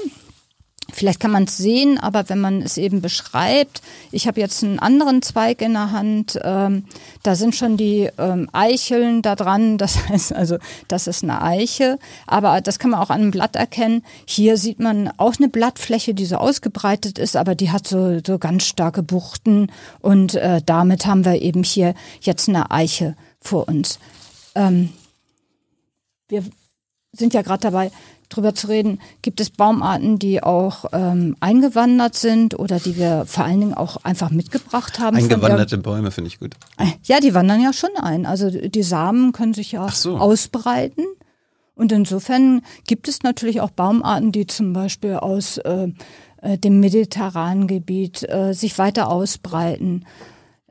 Vielleicht 0.91 1.19
kann 1.19 1.31
man 1.31 1.45
es 1.45 1.57
sehen, 1.57 1.97
aber 1.97 2.29
wenn 2.29 2.39
man 2.39 2.61
es 2.61 2.77
eben 2.77 3.01
beschreibt, 3.01 3.81
ich 4.11 4.27
habe 4.27 4.39
jetzt 4.39 4.63
einen 4.63 4.79
anderen 4.79 5.21
Zweig 5.21 5.61
in 5.61 5.73
der 5.73 5.91
Hand, 5.91 6.39
ähm, 6.43 6.85
da 7.23 7.35
sind 7.35 7.55
schon 7.55 7.77
die 7.77 8.09
ähm, 8.17 8.49
Eicheln 8.51 9.21
da 9.21 9.35
dran, 9.35 9.77
das 9.77 10.09
heißt 10.09 10.33
also, 10.33 10.57
das 10.87 11.07
ist 11.07 11.23
eine 11.23 11.41
Eiche, 11.41 11.97
aber 12.27 12.61
das 12.61 12.79
kann 12.79 12.91
man 12.91 12.99
auch 12.99 13.09
an 13.09 13.21
einem 13.21 13.31
Blatt 13.31 13.55
erkennen. 13.55 14.03
Hier 14.25 14.57
sieht 14.57 14.79
man 14.79 15.11
auch 15.17 15.35
eine 15.37 15.49
Blattfläche, 15.49 16.13
die 16.13 16.25
so 16.25 16.35
ausgebreitet 16.37 17.19
ist, 17.19 17.35
aber 17.35 17.55
die 17.55 17.71
hat 17.71 17.87
so, 17.87 18.19
so 18.25 18.37
ganz 18.37 18.65
starke 18.65 19.03
Buchten 19.03 19.71
und 19.99 20.35
äh, 20.35 20.61
damit 20.65 21.05
haben 21.05 21.25
wir 21.25 21.41
eben 21.41 21.63
hier 21.63 21.93
jetzt 22.21 22.49
eine 22.49 22.71
Eiche 22.71 23.15
vor 23.39 23.67
uns. 23.67 23.99
Ähm, 24.55 24.89
wir 26.27 26.43
sind 27.13 27.33
ja 27.33 27.41
gerade 27.41 27.61
dabei, 27.61 27.91
drüber 28.35 28.55
zu 28.55 28.67
reden, 28.67 28.99
gibt 29.21 29.39
es 29.39 29.49
Baumarten, 29.49 30.19
die 30.19 30.41
auch 30.41 30.85
ähm, 30.93 31.35
eingewandert 31.39 32.15
sind 32.15 32.57
oder 32.57 32.79
die 32.79 32.97
wir 32.97 33.25
vor 33.25 33.45
allen 33.45 33.59
Dingen 33.59 33.73
auch 33.73 33.97
einfach 34.03 34.31
mitgebracht 34.31 34.99
haben. 34.99 35.17
Eingewanderte 35.17 35.77
Bäume 35.77 36.11
finde 36.11 36.29
ich 36.29 36.39
gut. 36.39 36.55
Ja, 37.03 37.19
die 37.19 37.33
wandern 37.33 37.61
ja 37.61 37.73
schon 37.73 37.91
ein. 37.99 38.25
Also 38.25 38.49
die 38.49 38.83
Samen 38.83 39.31
können 39.31 39.53
sich 39.53 39.71
ja 39.73 39.89
so. 39.89 40.17
ausbreiten. 40.17 41.05
Und 41.75 41.91
insofern 41.91 42.61
gibt 42.85 43.07
es 43.07 43.23
natürlich 43.23 43.61
auch 43.61 43.71
Baumarten, 43.71 44.31
die 44.31 44.47
zum 44.47 44.73
Beispiel 44.73 45.15
aus 45.15 45.57
äh, 45.57 45.87
äh 46.41 46.57
dem 46.57 46.79
mediterranen 46.79 47.67
Gebiet 47.67 48.27
äh, 48.29 48.53
sich 48.53 48.77
weiter 48.77 49.09
ausbreiten. 49.09 50.05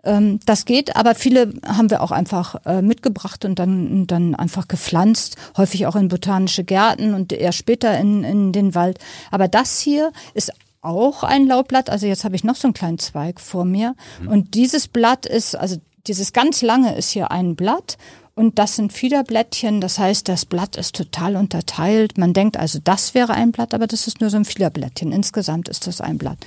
Ähm, 0.05 0.41
das 0.47 0.65
geht, 0.65 0.97
aber 0.97 1.15
viele 1.15 1.53
haben 1.67 1.91
wir 1.91 2.03
auch 2.03 2.11
einfach 2.11 2.65
äh, 2.65 2.83
mitgebracht 2.83 3.45
und 3.45 3.59
dann, 3.59 4.07
dann 4.07 4.35
einfach 4.35 4.69
gepflanzt, 4.69 5.37
häufig 5.57 5.87
auch 5.87 5.97
in 5.97 6.09
botanische 6.09 6.65
Gärten 6.65 7.15
und 7.15 7.33
eher 7.33 7.53
später 7.53 7.99
in, 7.99 8.25
in 8.25 8.53
den 8.53 8.75
Wald. 8.75 8.99
Aber 9.31 9.49
das 9.49 9.81
hier 9.81 10.13
ist 10.35 10.53
auch 10.83 11.23
ein 11.23 11.47
Laubblatt. 11.47 11.91
Also 11.91 12.07
jetzt 12.07 12.25
habe 12.25 12.37
ich 12.37 12.45
noch 12.45 12.57
so 12.57 12.69
einen 12.69 12.75
kleinen 12.75 12.99
Zweig 12.99 13.41
vor 13.41 13.65
mir. 13.65 13.95
Mhm. 14.23 14.29
Und 14.29 14.55
dieses 14.55 14.89
Blatt 14.89 15.27
ist, 15.27 15.55
also 15.55 15.77
dieses 16.07 16.33
ganz 16.33 16.63
lange 16.63 16.97
ist 16.97 17.11
hier 17.11 17.31
ein 17.31 17.55
Blatt 17.57 17.99
und 18.35 18.59
das 18.59 18.77
sind 18.77 18.93
Fiederblättchen. 18.93 19.83
Das 19.83 19.99
heißt, 19.99 20.29
das 20.29 20.47
Blatt 20.47 20.77
ist 20.77 20.97
total 20.97 21.37
unterteilt. 21.37 22.17
Man 22.17 22.33
denkt 22.33 22.57
also, 22.57 22.79
das 22.83 23.15
wäre 23.15 23.35
ein 23.35 23.53
Blatt, 23.53 23.75
aber 23.75 23.87
das 23.87 24.07
ist 24.07 24.21
nur 24.23 24.31
so 24.31 24.39
ein 24.39 24.47
Fiederblättchen. 24.47 25.13
Insgesamt 25.13 25.69
ist 25.69 25.87
das 25.87 26.01
ein 26.01 26.17
Blatt. 26.17 26.39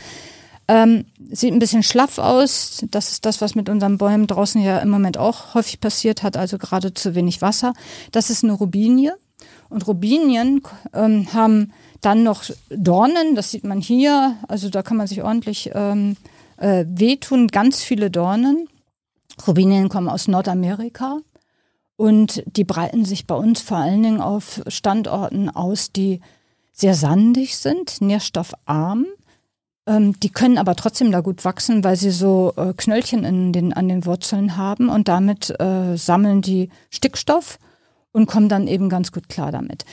Ähm, 0.67 1.05
sieht 1.33 1.51
ein 1.51 1.59
bisschen 1.59 1.83
schlaff 1.83 2.19
aus. 2.19 2.85
Das 2.91 3.11
ist 3.11 3.25
das, 3.25 3.41
was 3.41 3.55
mit 3.55 3.67
unseren 3.67 3.97
Bäumen 3.97 4.27
draußen 4.27 4.61
ja 4.61 4.79
im 4.79 4.89
Moment 4.89 5.17
auch 5.17 5.55
häufig 5.55 5.79
passiert 5.79 6.23
hat, 6.23 6.37
also 6.37 6.57
gerade 6.57 6.93
zu 6.93 7.15
wenig 7.15 7.41
Wasser. 7.41 7.73
Das 8.11 8.29
ist 8.29 8.43
eine 8.43 8.53
Rubinie. 8.53 9.15
Und 9.69 9.87
Rubinien 9.87 10.61
ähm, 10.93 11.33
haben 11.33 11.73
dann 12.01 12.23
noch 12.23 12.43
Dornen, 12.69 13.35
das 13.35 13.51
sieht 13.51 13.63
man 13.63 13.81
hier. 13.81 14.37
Also 14.47 14.69
da 14.69 14.83
kann 14.83 14.97
man 14.97 15.07
sich 15.07 15.23
ordentlich 15.23 15.71
ähm, 15.73 16.15
äh, 16.57 16.85
wehtun, 16.87 17.47
ganz 17.47 17.81
viele 17.81 18.11
Dornen. 18.11 18.67
Rubinien 19.47 19.89
kommen 19.89 20.09
aus 20.09 20.27
Nordamerika. 20.27 21.17
Und 21.95 22.43
die 22.45 22.63
breiten 22.63 23.05
sich 23.05 23.25
bei 23.25 23.35
uns 23.35 23.61
vor 23.61 23.77
allen 23.77 24.03
Dingen 24.03 24.21
auf 24.21 24.61
Standorten 24.67 25.49
aus, 25.49 25.91
die 25.91 26.21
sehr 26.71 26.95
sandig 26.95 27.57
sind, 27.57 28.01
nährstoffarm 28.01 29.05
ähm, 29.85 30.19
die 30.19 30.29
können 30.29 30.57
aber 30.57 30.75
trotzdem 30.75 31.11
da 31.11 31.21
gut 31.21 31.43
wachsen, 31.45 31.83
weil 31.83 31.95
sie 31.95 32.11
so 32.11 32.53
äh, 32.55 32.73
Knöllchen 32.75 33.25
in 33.25 33.51
den, 33.51 33.73
an 33.73 33.87
den 33.87 34.05
Wurzeln 34.05 34.57
haben 34.57 34.89
und 34.89 35.07
damit 35.07 35.49
äh, 35.59 35.95
sammeln 35.97 36.41
die 36.41 36.69
Stickstoff 36.89 37.59
und 38.11 38.27
kommen 38.27 38.49
dann 38.49 38.67
eben 38.67 38.89
ganz 38.89 39.11
gut 39.11 39.27
klar 39.27 39.51
damit. 39.51 39.85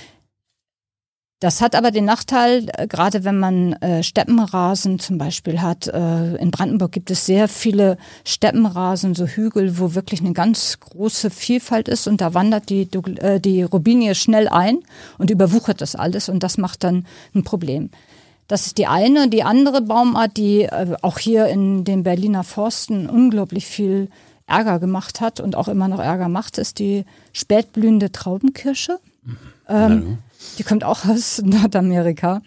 Das 1.40 1.62
hat 1.62 1.74
aber 1.74 1.90
den 1.90 2.05
Nachteil, 2.05 2.68
äh, 2.74 2.87
gerade 2.87 3.24
wenn 3.24 3.38
man 3.38 3.72
äh, 3.74 4.03
Steppenrasen 4.03 4.98
zum 4.98 5.16
Beispiel 5.16 5.62
hat. 5.62 5.88
Äh, 5.88 6.37
in 6.37 6.50
Brandenburg 6.50 6.92
gibt 6.92 7.11
es 7.11 7.24
sehr 7.24 7.48
viele 7.48 7.96
Steppenrasen, 8.24 9.14
so 9.14 9.26
Hügel, 9.26 9.79
wo 9.79 9.94
wirklich 9.94 10.20
eine 10.20 10.35
ganz 10.35 10.79
große 10.81 11.31
Vielfalt 11.31 11.88
ist 11.88 12.07
und 12.07 12.20
da 12.20 12.35
wandert 12.35 12.68
die, 12.68 12.83
äh, 12.83 13.40
die 13.40 13.62
Robinie 13.62 14.14
schnell 14.14 14.48
ein 14.48 14.81
und 15.16 15.31
überwuchert 15.31 15.81
das 15.81 15.96
alles 15.96 16.29
und 16.29 16.42
das 16.42 16.59
macht 16.59 16.85
dann 16.85 17.07
ein 17.35 17.42
Problem. 17.42 17.88
Das 18.51 18.67
ist 18.67 18.79
die 18.79 18.89
eine. 18.89 19.29
Die 19.29 19.45
andere 19.45 19.81
Baumart, 19.81 20.37
die 20.37 20.63
äh, 20.63 20.97
auch 21.03 21.21
hier 21.21 21.47
in 21.47 21.85
den 21.85 22.03
Berliner 22.03 22.43
Forsten 22.43 23.09
unglaublich 23.09 23.65
viel 23.65 24.09
Ärger 24.49 24.81
gemacht 24.81 25.21
hat 25.21 25.39
und 25.39 25.55
auch 25.55 25.69
immer 25.69 25.87
noch 25.87 26.01
Ärger 26.01 26.29
macht, 26.29 26.59
ist 26.59 26.81
die 26.81 27.05
spätblühende 27.33 28.11
Traubenkirsche. 28.11 28.99
Ähm, 29.69 30.19
die 30.59 30.65
kommt 30.65 30.83
auch 30.83 31.05
aus 31.05 31.41
Nordamerika. 31.45 32.43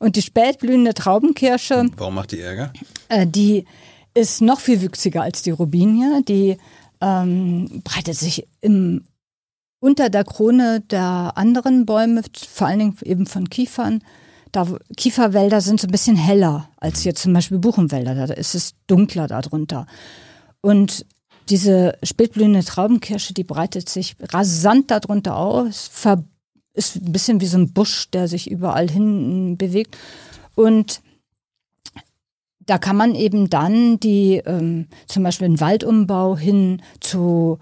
Und 0.00 0.16
die 0.16 0.22
spätblühende 0.22 0.92
Traubenkirsche. 0.92 1.88
Warum 1.98 2.16
macht 2.16 2.32
die 2.32 2.40
Ärger? 2.40 2.72
Äh, 3.08 3.24
die 3.28 3.64
ist 4.12 4.40
noch 4.40 4.58
viel 4.58 4.82
wüchsiger 4.82 5.22
als 5.22 5.42
die 5.42 5.52
Robinie. 5.52 6.24
Die 6.24 6.58
ähm, 7.00 7.80
breitet 7.84 8.16
sich 8.16 8.48
im, 8.60 9.04
unter 9.78 10.10
der 10.10 10.24
Krone 10.24 10.80
der 10.80 11.34
anderen 11.36 11.86
Bäume, 11.86 12.22
vor 12.50 12.66
allen 12.66 12.80
Dingen 12.80 12.96
eben 13.04 13.26
von 13.26 13.48
Kiefern, 13.48 14.02
da 14.54 14.68
Kieferwälder 14.96 15.60
sind 15.60 15.80
so 15.80 15.88
ein 15.88 15.90
bisschen 15.90 16.16
heller 16.16 16.68
als 16.76 17.00
hier 17.00 17.14
zum 17.14 17.32
Beispiel 17.32 17.58
Buchenwälder. 17.58 18.14
Da 18.14 18.32
ist 18.34 18.54
es 18.54 18.74
dunkler 18.86 19.26
darunter. 19.26 19.86
Und 20.60 21.04
diese 21.48 21.98
spätblühende 22.02 22.64
Traubenkirsche, 22.64 23.34
die 23.34 23.44
breitet 23.44 23.88
sich 23.88 24.16
rasant 24.20 24.90
darunter 24.90 25.36
aus, 25.36 25.90
ist 26.72 26.96
ein 26.96 27.12
bisschen 27.12 27.40
wie 27.40 27.46
so 27.46 27.58
ein 27.58 27.72
Busch, 27.72 28.10
der 28.10 28.28
sich 28.28 28.50
überall 28.50 28.88
hin 28.88 29.58
bewegt. 29.58 29.96
Und 30.54 31.02
da 32.60 32.78
kann 32.78 32.96
man 32.96 33.14
eben 33.14 33.50
dann 33.50 34.00
die, 34.00 34.36
ähm, 34.46 34.86
zum 35.06 35.22
Beispiel 35.22 35.46
einen 35.46 35.60
Waldumbau 35.60 36.36
hin 36.36 36.80
zu, 37.00 37.58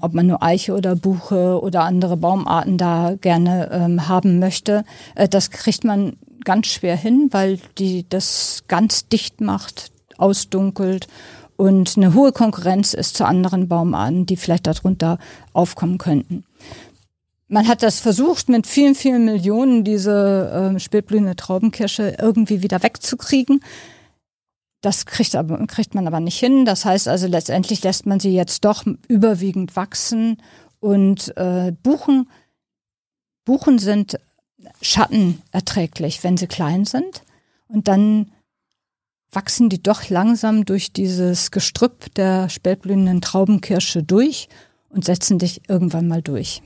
ob 0.00 0.12
man 0.12 0.26
nur 0.26 0.42
Eiche 0.42 0.74
oder 0.74 0.96
Buche 0.96 1.60
oder 1.62 1.84
andere 1.84 2.16
Baumarten 2.16 2.78
da 2.78 3.14
gerne 3.20 3.70
ähm, 3.72 4.08
haben 4.08 4.38
möchte, 4.38 4.84
äh, 5.14 5.28
das 5.28 5.50
kriegt 5.50 5.84
man 5.84 6.16
ganz 6.44 6.66
schwer 6.68 6.96
hin, 6.96 7.28
weil 7.30 7.58
die 7.78 8.06
das 8.08 8.64
ganz 8.68 9.08
dicht 9.08 9.40
macht, 9.40 9.90
ausdunkelt 10.16 11.06
und 11.56 11.96
eine 11.96 12.14
hohe 12.14 12.32
Konkurrenz 12.32 12.94
ist 12.94 13.16
zu 13.16 13.24
anderen 13.24 13.68
Baumarten, 13.68 14.26
die 14.26 14.36
vielleicht 14.36 14.66
darunter 14.66 15.18
aufkommen 15.52 15.98
könnten. 15.98 16.44
Man 17.48 17.66
hat 17.66 17.82
das 17.82 17.98
versucht, 17.98 18.48
mit 18.48 18.66
vielen, 18.66 18.94
vielen 18.94 19.24
Millionen 19.24 19.82
diese 19.82 20.74
äh, 20.76 20.78
spätblühende 20.78 21.34
Traubenkirsche 21.34 22.16
irgendwie 22.20 22.62
wieder 22.62 22.82
wegzukriegen. 22.82 23.60
Das 24.80 25.06
kriegt, 25.06 25.34
aber, 25.34 25.66
kriegt 25.66 25.94
man 25.94 26.06
aber 26.06 26.20
nicht 26.20 26.38
hin. 26.38 26.64
Das 26.64 26.84
heißt 26.84 27.08
also, 27.08 27.26
letztendlich 27.26 27.82
lässt 27.82 28.06
man 28.06 28.20
sie 28.20 28.32
jetzt 28.32 28.64
doch 28.64 28.84
überwiegend 29.08 29.74
wachsen. 29.74 30.40
Und 30.80 31.36
äh, 31.36 31.72
Buchen, 31.82 32.30
Buchen 33.44 33.78
sind 33.78 34.18
schattenerträglich, 34.80 36.22
wenn 36.22 36.36
sie 36.36 36.46
klein 36.46 36.84
sind. 36.84 37.22
Und 37.66 37.88
dann 37.88 38.32
wachsen 39.30 39.68
die 39.68 39.82
doch 39.82 40.08
langsam 40.08 40.64
durch 40.64 40.92
dieses 40.92 41.50
Gestrüpp 41.50 42.14
der 42.14 42.48
spätblühenden 42.48 43.20
Traubenkirsche 43.20 44.02
durch 44.02 44.48
und 44.88 45.04
setzen 45.04 45.38
dich 45.38 45.68
irgendwann 45.68 46.08
mal 46.08 46.22
durch. 46.22 46.62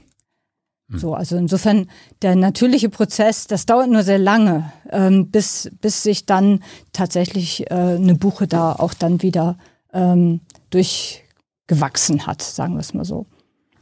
Hm. 0.92 0.98
So, 0.98 1.14
also 1.14 1.37
insofern 1.37 1.88
der 2.20 2.37
natürliche 2.37 2.88
Prozess, 2.88 3.46
das 3.46 3.66
dauert 3.66 3.90
nur 3.90 4.02
sehr 4.02 4.18
lange, 4.18 4.72
ähm, 4.90 5.31
bis, 5.31 5.70
bis 5.81 6.02
sich 6.02 6.26
dann 6.26 6.62
tatsächlich 6.92 7.70
äh, 7.70 7.74
eine 7.74 8.14
Buche 8.14 8.46
da 8.46 8.72
auch 8.72 8.94
dann 8.94 9.22
wieder 9.22 9.59
ähm, 9.92 10.40
durchgewachsen 10.70 12.26
hat, 12.26 12.42
sagen 12.42 12.74
wir 12.74 12.81
es 12.81 12.94
mal 12.94 13.05
so. 13.05 13.26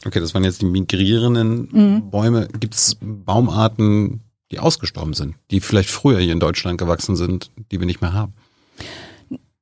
Okay, 0.06 0.20
das 0.20 0.32
waren 0.32 0.44
jetzt 0.44 0.62
die 0.62 0.66
migrierenden 0.66 1.68
mhm. 1.70 2.10
Bäume. 2.10 2.48
Gibt 2.58 2.74
es 2.74 2.96
Baumarten, 3.00 4.22
die 4.50 4.58
ausgestorben 4.58 5.12
sind, 5.12 5.34
die 5.50 5.60
vielleicht 5.60 5.90
früher 5.90 6.18
hier 6.20 6.32
in 6.32 6.40
Deutschland 6.40 6.78
gewachsen 6.78 7.16
sind, 7.16 7.50
die 7.70 7.80
wir 7.80 7.86
nicht 7.86 8.00
mehr 8.00 8.12
haben? 8.12 8.32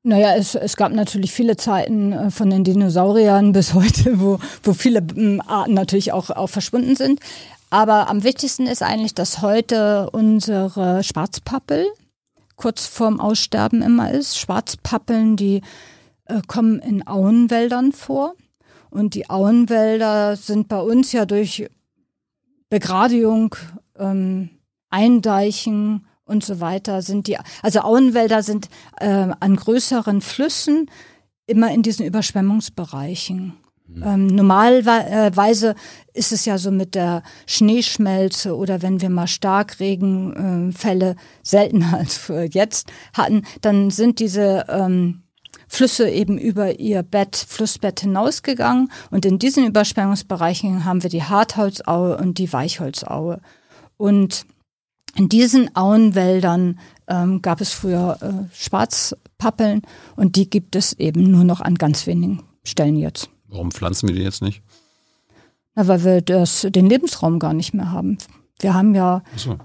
Naja, 0.02 0.34
es, 0.36 0.54
es 0.54 0.76
gab 0.76 0.92
natürlich 0.92 1.32
viele 1.32 1.56
Zeiten 1.56 2.12
äh, 2.12 2.30
von 2.30 2.50
den 2.50 2.64
Dinosauriern 2.64 3.52
bis 3.52 3.74
heute, 3.74 4.20
wo, 4.20 4.38
wo 4.62 4.72
viele 4.72 5.04
ähm, 5.16 5.42
Arten 5.46 5.74
natürlich 5.74 6.12
auch, 6.12 6.30
auch 6.30 6.48
verschwunden 6.48 6.96
sind. 6.96 7.20
Aber 7.70 8.08
am 8.08 8.24
wichtigsten 8.24 8.66
ist 8.66 8.82
eigentlich, 8.82 9.14
dass 9.14 9.42
heute 9.42 10.08
unsere 10.10 11.02
Schwarzpappel 11.04 11.86
kurz 12.56 12.86
vorm 12.86 13.20
Aussterben 13.20 13.82
immer 13.82 14.10
ist. 14.10 14.38
Schwarzpappeln, 14.38 15.36
die 15.36 15.62
äh, 16.26 16.40
kommen 16.46 16.78
in 16.80 17.06
Auenwäldern 17.06 17.92
vor. 17.92 18.34
Und 18.90 19.14
die 19.14 19.28
Auenwälder 19.28 20.36
sind 20.36 20.68
bei 20.68 20.80
uns 20.80 21.12
ja 21.12 21.26
durch 21.26 21.68
Begradigung, 22.70 23.54
ähm, 23.98 24.50
Eindeichen 24.90 26.06
und 26.28 26.44
so 26.44 26.60
weiter 26.60 27.02
sind 27.02 27.26
die, 27.26 27.38
also 27.62 27.80
Auenwälder 27.80 28.42
sind 28.42 28.68
äh, 29.00 29.28
an 29.40 29.56
größeren 29.56 30.20
Flüssen 30.20 30.90
immer 31.46 31.72
in 31.72 31.82
diesen 31.82 32.06
Überschwemmungsbereichen. 32.06 33.54
Mhm. 33.88 34.02
Ähm, 34.04 34.26
normalerweise 34.26 35.74
ist 36.12 36.32
es 36.32 36.44
ja 36.44 36.58
so 36.58 36.70
mit 36.70 36.94
der 36.94 37.22
Schneeschmelze 37.46 38.54
oder 38.54 38.82
wenn 38.82 39.00
wir 39.00 39.08
mal 39.08 39.26
Starkregenfälle, 39.26 41.10
äh, 41.10 41.14
seltener 41.42 41.94
als 41.98 42.30
jetzt 42.52 42.92
hatten, 43.14 43.42
dann 43.62 43.90
sind 43.90 44.20
diese 44.20 44.66
ähm, 44.68 45.22
Flüsse 45.66 46.08
eben 46.08 46.38
über 46.38 46.78
ihr 46.78 47.02
Bett, 47.02 47.36
Flussbett 47.36 48.00
hinausgegangen 48.00 48.90
und 49.10 49.24
in 49.24 49.38
diesen 49.38 49.66
Überschwemmungsbereichen 49.66 50.84
haben 50.84 51.02
wir 51.02 51.10
die 51.10 51.22
Hartholzaue 51.22 52.16
und 52.16 52.38
die 52.38 52.52
Weichholzaue. 52.52 53.40
Und 53.96 54.46
in 55.16 55.28
diesen 55.28 55.74
Auenwäldern 55.74 56.78
ähm, 57.08 57.42
gab 57.42 57.60
es 57.60 57.72
früher 57.72 58.18
äh, 58.20 58.54
Schwarzpappeln 58.54 59.82
und 60.16 60.36
die 60.36 60.48
gibt 60.48 60.76
es 60.76 60.92
eben 60.94 61.30
nur 61.30 61.44
noch 61.44 61.60
an 61.60 61.76
ganz 61.76 62.06
wenigen 62.06 62.42
Stellen 62.64 62.96
jetzt. 62.96 63.30
Warum 63.48 63.70
pflanzen 63.70 64.08
wir 64.08 64.14
die 64.14 64.22
jetzt 64.22 64.42
nicht? 64.42 64.62
Na, 65.74 65.88
weil 65.88 66.04
wir 66.04 66.20
das, 66.20 66.66
den 66.68 66.86
Lebensraum 66.86 67.38
gar 67.38 67.54
nicht 67.54 67.72
mehr 67.72 67.90
haben. 67.90 68.18
Wir 68.60 68.74
haben 68.74 68.94
ja, 68.94 69.22
so. 69.36 69.58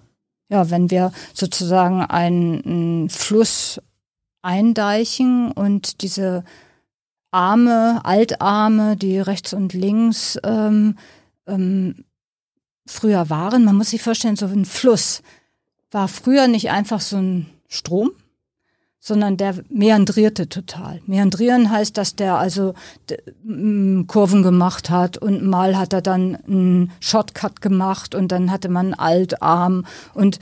ja, 0.49 0.69
wenn 0.69 0.89
wir 0.89 1.11
sozusagen 1.33 2.01
einen, 2.01 2.63
einen 2.63 3.09
Fluss 3.09 3.81
eindeichen 4.41 5.51
und 5.51 6.01
diese 6.01 6.43
Arme, 7.31 8.01
Altarme, 8.03 8.95
die 8.95 9.19
rechts 9.19 9.53
und 9.53 9.73
links 9.73 10.37
ähm, 10.43 10.97
ähm, 11.47 12.05
früher 12.85 13.29
waren, 13.29 13.65
man 13.65 13.75
muss 13.75 13.91
sich 13.91 14.01
vorstellen, 14.01 14.35
so 14.35 14.45
ein 14.45 14.65
Fluss 14.65 15.21
war 15.91 16.07
früher 16.07 16.47
nicht 16.47 16.71
einfach 16.71 17.01
so 17.01 17.17
ein 17.17 17.49
Strom, 17.67 18.11
sondern 18.99 19.35
der 19.35 19.55
meandrierte 19.69 20.47
total. 20.47 21.01
Meandrieren 21.05 21.69
heißt, 21.69 21.97
dass 21.97 22.15
der 22.15 22.35
also 22.35 22.73
Kurven 24.07 24.43
gemacht 24.43 24.89
hat 24.89 25.17
und 25.17 25.45
mal 25.45 25.77
hat 25.77 25.91
er 25.91 26.01
dann 26.01 26.37
einen 26.47 26.91
Shortcut 27.01 27.61
gemacht 27.61 28.15
und 28.15 28.31
dann 28.31 28.49
hatte 28.49 28.69
man 28.69 28.93
einen 28.93 28.93
Altarm 28.93 29.85
und 30.13 30.39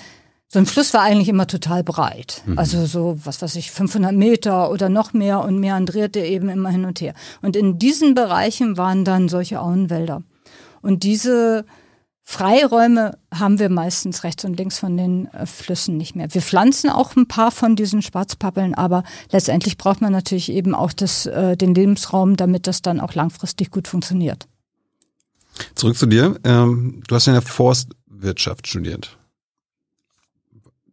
so 0.47 0.59
ein 0.59 0.65
Fluss 0.65 0.93
war 0.93 1.01
eigentlich 1.01 1.29
immer 1.29 1.47
total 1.47 1.81
breit. 1.81 2.43
Mhm. 2.45 2.59
Also 2.59 2.85
so, 2.85 3.17
was 3.23 3.41
weiß 3.41 3.55
ich, 3.55 3.71
500 3.71 4.13
Meter 4.13 4.69
oder 4.69 4.89
noch 4.89 5.13
mehr 5.13 5.39
und 5.39 5.59
meandrierte 5.59 6.19
eben 6.19 6.49
immer 6.49 6.69
hin 6.69 6.83
und 6.83 6.99
her. 6.99 7.13
Und 7.41 7.55
in 7.55 7.79
diesen 7.79 8.15
Bereichen 8.15 8.75
waren 8.75 9.05
dann 9.05 9.29
solche 9.29 9.61
Auenwälder. 9.61 10.23
Und 10.81 11.03
diese 11.03 11.65
Freiräume 12.31 13.17
haben 13.33 13.59
wir 13.59 13.67
meistens 13.67 14.23
rechts 14.23 14.45
und 14.45 14.57
links 14.57 14.79
von 14.79 14.95
den 14.95 15.27
äh, 15.33 15.45
Flüssen 15.45 15.97
nicht 15.97 16.15
mehr. 16.15 16.33
Wir 16.33 16.41
pflanzen 16.41 16.89
auch 16.89 17.17
ein 17.17 17.27
paar 17.27 17.51
von 17.51 17.75
diesen 17.75 18.01
Schwarzpappeln, 18.01 18.73
aber 18.73 19.03
letztendlich 19.31 19.77
braucht 19.77 19.99
man 19.99 20.13
natürlich 20.13 20.49
eben 20.49 20.73
auch 20.73 20.93
das, 20.93 21.25
äh, 21.25 21.57
den 21.57 21.75
Lebensraum, 21.75 22.37
damit 22.37 22.67
das 22.67 22.81
dann 22.81 23.01
auch 23.01 23.15
langfristig 23.15 23.69
gut 23.69 23.89
funktioniert. 23.89 24.47
Zurück 25.75 25.97
zu 25.97 26.05
dir. 26.05 26.39
Ähm, 26.45 27.03
du 27.05 27.15
hast 27.15 27.27
in 27.27 27.33
der 27.33 27.41
Forstwirtschaft 27.41 28.65
studiert. 28.65 29.17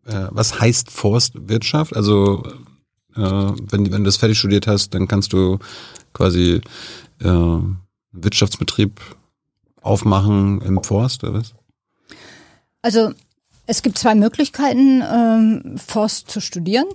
Äh, 0.07 0.27
was 0.31 0.59
heißt 0.59 0.91
Forstwirtschaft? 0.91 1.95
Also 1.95 2.43
äh, 3.15 3.21
wenn, 3.21 3.93
wenn 3.93 4.03
du 4.03 4.03
das 4.03 4.17
fertig 4.17 4.41
studiert 4.41 4.67
hast, 4.67 4.93
dann 4.93 5.07
kannst 5.07 5.33
du 5.33 5.61
quasi 6.13 6.61
äh, 7.21 7.59
Wirtschaftsbetrieb 8.11 9.01
aufmachen 9.83 10.61
im 10.63 10.83
Forst 10.83 11.25
oder 11.25 11.35
was? 11.35 11.55
Also 12.83 13.13
es 13.67 13.83
gibt 13.83 13.99
zwei 13.99 14.15
Möglichkeiten, 14.15 15.03
ähm, 15.03 15.77
Forst 15.79 16.31
zu 16.31 16.41
studieren. 16.41 16.87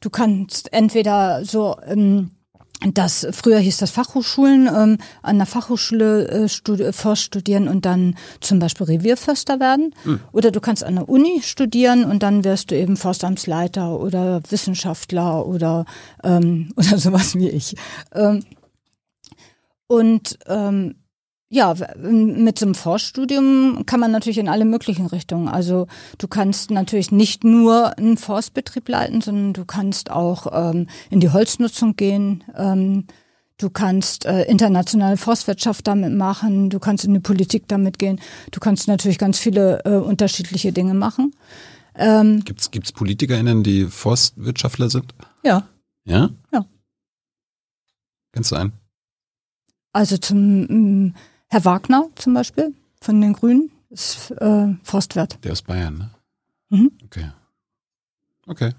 Du 0.00 0.10
kannst 0.10 0.72
entweder 0.72 1.44
so 1.44 1.76
ähm, 1.86 2.30
das 2.90 3.26
früher 3.30 3.58
hieß 3.58 3.76
das 3.78 3.90
Fachhochschulen 3.90 4.66
ähm, 4.66 4.98
an 5.22 5.38
der 5.38 5.46
Fachhochschule 5.46 6.28
äh, 6.28 6.48
studi 6.48 6.92
Forst 6.92 7.22
studieren 7.22 7.68
und 7.68 7.84
dann 7.84 8.16
zum 8.40 8.58
Beispiel 8.58 8.86
Revierförster 8.86 9.60
werden 9.60 9.94
mhm. 10.04 10.20
oder 10.32 10.50
du 10.50 10.60
kannst 10.60 10.82
an 10.82 10.96
der 10.96 11.08
Uni 11.08 11.40
studieren 11.42 12.04
und 12.04 12.22
dann 12.22 12.44
wirst 12.44 12.70
du 12.70 12.76
eben 12.76 12.96
Forstamtsleiter 12.96 13.98
oder 13.98 14.40
Wissenschaftler 14.48 15.46
oder 15.46 15.84
ähm, 16.24 16.72
oder 16.76 16.98
sowas 16.98 17.34
wie 17.36 17.48
ich 17.48 17.76
ähm, 18.14 18.44
und 19.86 20.38
ähm, 20.46 20.96
ja, 21.52 21.74
mit 21.98 22.58
so 22.58 22.64
einem 22.64 22.74
Forststudium 22.74 23.84
kann 23.84 24.00
man 24.00 24.10
natürlich 24.10 24.38
in 24.38 24.48
alle 24.48 24.64
möglichen 24.64 25.04
Richtungen. 25.04 25.48
Also 25.48 25.86
du 26.16 26.26
kannst 26.26 26.70
natürlich 26.70 27.12
nicht 27.12 27.44
nur 27.44 27.98
einen 27.98 28.16
Forstbetrieb 28.16 28.88
leiten, 28.88 29.20
sondern 29.20 29.52
du 29.52 29.66
kannst 29.66 30.10
auch 30.10 30.46
ähm, 30.50 30.86
in 31.10 31.20
die 31.20 31.28
Holznutzung 31.28 31.94
gehen. 31.94 32.42
Ähm, 32.56 33.04
du 33.58 33.68
kannst 33.68 34.24
äh, 34.24 34.44
internationale 34.44 35.18
Forstwirtschaft 35.18 35.86
damit 35.86 36.14
machen. 36.14 36.70
Du 36.70 36.78
kannst 36.78 37.04
in 37.04 37.12
die 37.12 37.20
Politik 37.20 37.68
damit 37.68 37.98
gehen. 37.98 38.18
Du 38.50 38.58
kannst 38.58 38.88
natürlich 38.88 39.18
ganz 39.18 39.38
viele 39.38 39.84
äh, 39.84 39.96
unterschiedliche 39.96 40.72
Dinge 40.72 40.94
machen. 40.94 41.34
Ähm, 41.94 42.42
gibt's 42.46 42.70
gibt's 42.70 42.92
PolitikerInnen, 42.92 43.62
die 43.62 43.84
Forstwirtschaftler 43.84 44.88
sind? 44.88 45.12
Ja. 45.44 45.68
Ja? 46.06 46.30
Ja. 46.50 46.64
Kennst 48.32 48.52
du 48.52 48.56
einen? 48.56 48.72
Also 49.92 50.16
zum 50.16 51.12
Herr 51.52 51.66
Wagner 51.66 52.08
zum 52.14 52.32
Beispiel 52.32 52.74
von 53.02 53.20
den 53.20 53.34
Grünen 53.34 53.70
ist 53.90 54.30
äh, 54.30 54.68
Forstwirt. 54.82 55.38
Der 55.44 55.52
ist 55.52 55.66
Bayern, 55.66 55.98
ne? 55.98 56.10
Mhm. 56.70 56.92
Okay. 57.04 57.30
Okay. 58.46 58.72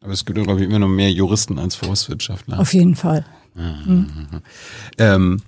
Aber 0.00 0.14
es 0.14 0.24
gibt, 0.24 0.42
glaube 0.42 0.62
ich, 0.62 0.66
immer 0.66 0.78
noch 0.78 0.88
mehr 0.88 1.12
Juristen 1.12 1.58
als 1.58 1.74
Forstwirtschaftler. 1.74 2.58
Auf 2.58 2.72
jeden 2.72 2.94
Fall. 2.94 3.26
Mhm. 3.54 4.40
Ähm, 4.96 5.42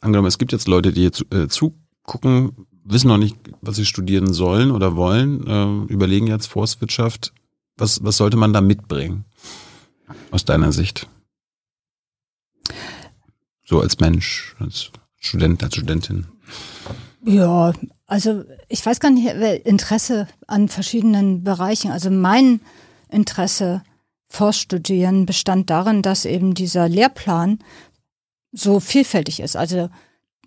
angenommen, 0.00 0.28
es 0.28 0.38
gibt 0.38 0.52
jetzt 0.52 0.68
Leute, 0.68 0.92
die 0.92 1.02
jetzt 1.02 1.24
äh, 1.34 1.48
zugucken, 1.48 2.68
wissen 2.84 3.08
noch 3.08 3.18
nicht, 3.18 3.36
was 3.62 3.74
sie 3.74 3.86
studieren 3.86 4.32
sollen 4.32 4.70
oder 4.70 4.94
wollen, 4.94 5.44
äh, 5.48 5.92
überlegen 5.92 6.28
jetzt 6.28 6.46
Forstwirtschaft. 6.46 7.32
Was, 7.76 8.04
was 8.04 8.18
sollte 8.18 8.36
man 8.36 8.52
da 8.52 8.60
mitbringen? 8.60 9.24
Aus 10.30 10.44
deiner 10.44 10.70
Sicht? 10.70 11.08
So 13.66 13.80
als 13.80 13.98
Mensch, 13.98 14.54
als 14.60 14.90
Student, 15.18 15.62
als 15.62 15.74
Studentin. 15.74 16.26
Ja, 17.24 17.72
also 18.06 18.44
ich 18.68 18.86
weiß 18.86 19.00
gar 19.00 19.10
nicht, 19.10 19.26
Interesse 19.66 20.28
an 20.46 20.68
verschiedenen 20.68 21.42
Bereichen. 21.42 21.90
Also 21.90 22.10
mein 22.10 22.60
Interesse 23.10 23.82
Forststudieren 24.28 25.26
bestand 25.26 25.70
darin, 25.70 26.02
dass 26.02 26.24
eben 26.24 26.54
dieser 26.54 26.88
Lehrplan 26.88 27.58
so 28.52 28.80
vielfältig 28.80 29.40
ist. 29.40 29.56
Also 29.56 29.88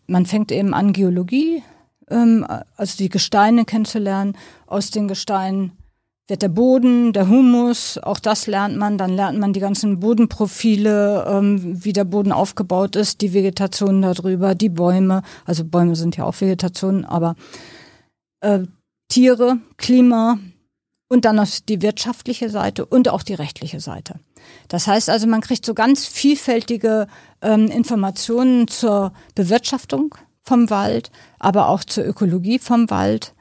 man 0.08 0.26
fängt 0.26 0.52
eben 0.52 0.74
an, 0.74 0.94
Geologie, 0.94 1.64
ähm, 2.10 2.46
also 2.76 2.98
die 2.98 3.10
Gesteine 3.10 3.66
kennenzulernen, 3.66 4.38
aus 4.68 4.92
den 4.92 5.08
Gesteinen 5.08 5.72
wird 6.30 6.44
der 6.44 6.50
Boden, 6.50 7.12
der 7.12 7.28
Humus, 7.28 7.98
auch 7.98 8.20
das 8.20 8.46
lernt 8.46 8.78
man. 8.78 8.98
Dann 8.98 9.16
lernt 9.16 9.40
man 9.40 9.52
die 9.52 9.60
ganzen 9.60 10.00
Bodenprofile, 10.00 11.26
ähm, 11.28 11.84
wie 11.84 11.94
der 11.94 12.04
Boden 12.04 12.32
aufgebaut 12.32 12.96
ist, 12.96 13.22
die 13.22 13.34
Vegetation 13.34 14.02
darüber, 14.02 14.54
die 14.54 14.70
Bäume. 14.70 15.24
Also 15.46 15.66
Bäume 15.66 15.96
sind 15.96 16.18
ja 16.18 16.26
auch 16.26 16.40
Vegetation, 16.40 17.04
aber 17.04 17.36
äh, 18.42 18.60
Tiere, 19.08 19.58
Klima 19.78 20.38
und 21.08 21.26
dann 21.26 21.38
noch 21.38 21.48
die 21.68 21.82
wirtschaftliche 21.82 22.50
Seite 22.50 22.86
und 22.86 23.10
auch 23.10 23.24
die 23.24 23.34
rechtliche 23.34 23.80
Seite. 23.80 24.20
Das 24.68 24.86
heißt 24.86 25.10
also, 25.10 25.26
man 25.26 25.42
kriegt 25.42 25.66
so 25.66 25.74
ganz 25.74 26.06
vielfältige 26.06 27.08
ähm, 27.42 27.68
Informationen 27.68 28.68
zur 28.68 29.14
Bewirtschaftung 29.34 30.14
vom 30.44 30.70
Wald, 30.70 31.12
aber 31.40 31.70
auch 31.70 31.84
zur 31.84 32.06
Ökologie 32.06 32.60
vom 32.60 32.90
Wald. 32.92 33.34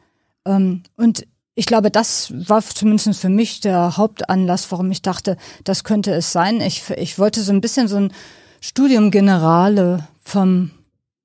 Ähm, 0.47 0.83
und 0.97 1.27
ich 1.59 1.67
glaube, 1.67 1.91
das 1.91 2.33
war 2.49 2.63
zumindest 2.63 3.21
für 3.21 3.29
mich 3.29 3.59
der 3.59 3.97
Hauptanlass, 3.97 4.71
warum 4.71 4.93
ich 4.93 5.03
dachte, 5.03 5.37
das 5.65 5.83
könnte 5.83 6.13
es 6.13 6.31
sein. 6.31 6.61
Ich, 6.61 6.89
ich 6.91 7.19
wollte 7.19 7.43
so 7.43 7.51
ein 7.51 7.61
bisschen 7.61 7.89
so 7.89 7.97
ein 7.97 8.13
Studium 8.61 9.11
Generale 9.11 10.07
vom, 10.23 10.71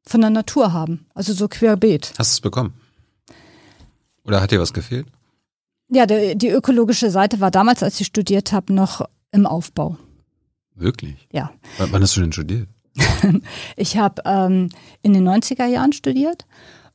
von 0.07 0.21
der 0.21 0.31
Natur 0.31 0.73
haben, 0.73 1.05
also 1.13 1.33
so 1.33 1.47
querbeet. 1.47 2.13
Hast 2.17 2.31
du 2.31 2.37
es 2.37 2.41
bekommen? 2.41 2.73
Oder 4.25 4.41
hat 4.41 4.49
dir 4.49 4.59
was 4.59 4.73
gefehlt? 4.73 5.05
Ja, 5.89 6.07
die, 6.07 6.35
die 6.35 6.49
ökologische 6.49 7.11
Seite 7.11 7.39
war 7.39 7.51
damals, 7.51 7.83
als 7.83 8.01
ich 8.01 8.07
studiert 8.07 8.51
habe, 8.53 8.73
noch 8.73 9.07
im 9.31 9.45
Aufbau. 9.45 9.97
Wirklich? 10.73 11.27
Ja. 11.31 11.51
W 11.77 11.85
wann 11.91 12.01
hast 12.01 12.17
du 12.17 12.21
denn 12.21 12.33
studiert? 12.33 12.67
ich 13.75 13.97
habe 13.97 14.23
ähm, 14.25 14.69
in 15.03 15.13
den 15.13 15.29
90er 15.29 15.67
Jahren 15.67 15.93
studiert 15.93 16.47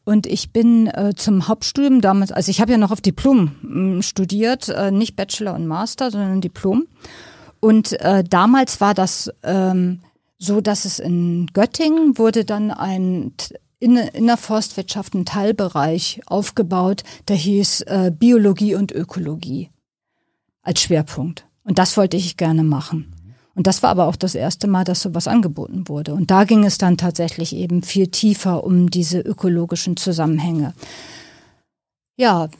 und 0.09 0.27
ich 0.27 0.55
bin 0.55 0.87
äh, 0.87 1.13
zum 1.15 1.49
Hauptstudium 1.49 2.01
damals, 2.01 2.33
also 2.33 2.51
ich 2.51 2.63
habe 2.63 2.73
ja 2.73 2.79
noch 2.79 2.93
auf 2.93 3.03
Diplom 3.03 3.51
mh, 3.61 4.01
studiert, 4.01 4.71
äh, 4.71 4.91
nicht 4.91 5.17
Bachelor 5.17 5.53
und 5.53 5.67
Master, 5.67 6.11
sondern 6.11 6.41
Diplom. 6.41 6.87
Und 7.61 7.93
äh, 8.01 8.25
damals 8.25 8.81
war 8.81 8.95
das 8.95 9.31
ähm, 9.43 10.01
so, 10.39 10.63
dass 10.63 10.87
es 10.87 10.99
in 10.99 11.49
Göttingen 11.53 12.17
wurde 12.17 12.47
dann 12.47 12.71
ein 12.71 13.35
in, 13.81 13.97
in 13.99 14.27
der 14.27 14.39
Forstwirtschaft 14.39 15.13
ein 15.13 15.27
Teilbereich 15.27 16.23
aufgebaut, 16.25 17.05
der 17.29 17.37
hieß 17.37 17.83
äh, 17.83 18.11
Biologie 18.11 18.77
und 18.77 18.93
Ökologie 18.93 19.69
als 20.63 20.81
Schwerpunkt. 20.81 21.45
Und 21.65 21.79
das 21.79 21.99
wollte 21.99 22.17
ich 22.17 22.39
gerne 22.39 22.65
machen. 22.65 23.13
Und 23.59 23.67
das 23.67 23.83
war 23.83 23.91
aber 23.91 24.07
auch 24.07 24.15
das 24.15 24.37
erste 24.37 24.69
Mal, 24.69 24.85
dass 24.85 25.01
sowas 25.01 25.27
angeboten 25.27 25.89
wurde. 25.89 26.15
Und 26.15 26.31
da 26.31 26.45
ging 26.45 26.65
es 26.65 26.79
dann 26.79 26.97
tatsächlich 26.97 27.57
eben 27.57 27.83
viel 27.83 28.07
tiefer 28.07 28.63
um 28.63 28.89
diese 28.89 29.19
ökologischen 29.19 29.97
Zusammenhänge. 29.97 30.75
Ja, 32.17 32.51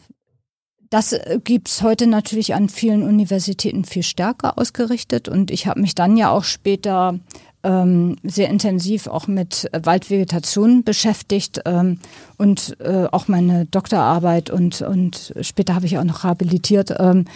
das 0.91 1.13
äh, 1.13 1.39
gibt's 1.45 1.83
heute 1.83 2.09
natürlich 2.09 2.53
an 2.53 2.69
vielen 2.69 3.05
Universitäten 3.05 3.85
viel 3.85 4.03
stärker 4.03 4.59
ausgerichtet. 4.59 5.29
Und 5.29 5.53
ich 5.53 5.69
habe 5.69 5.81
mich 5.81 5.95
dann 5.95 6.17
ja 6.17 6.33
auch 6.33 6.43
später 6.43 7.21
ähm, 7.63 8.17
sehr 8.25 8.49
intensiv 8.49 9.07
auch 9.07 9.29
mit 9.29 9.71
Waldvegetation 9.73 10.83
beschäftigt 10.83 11.61
ähm, 11.65 12.01
und 12.39 12.77
äh, 12.81 13.07
auch 13.13 13.29
meine 13.29 13.67
Doktorarbeit 13.67 14.51
und, 14.51 14.83
und 14.83 15.33
später 15.43 15.77
habe 15.77 15.87
ich 15.87 15.97
auch 15.97 16.03
noch 16.03 16.25
habilitiert. 16.25 16.93
Ähm, 16.99 17.27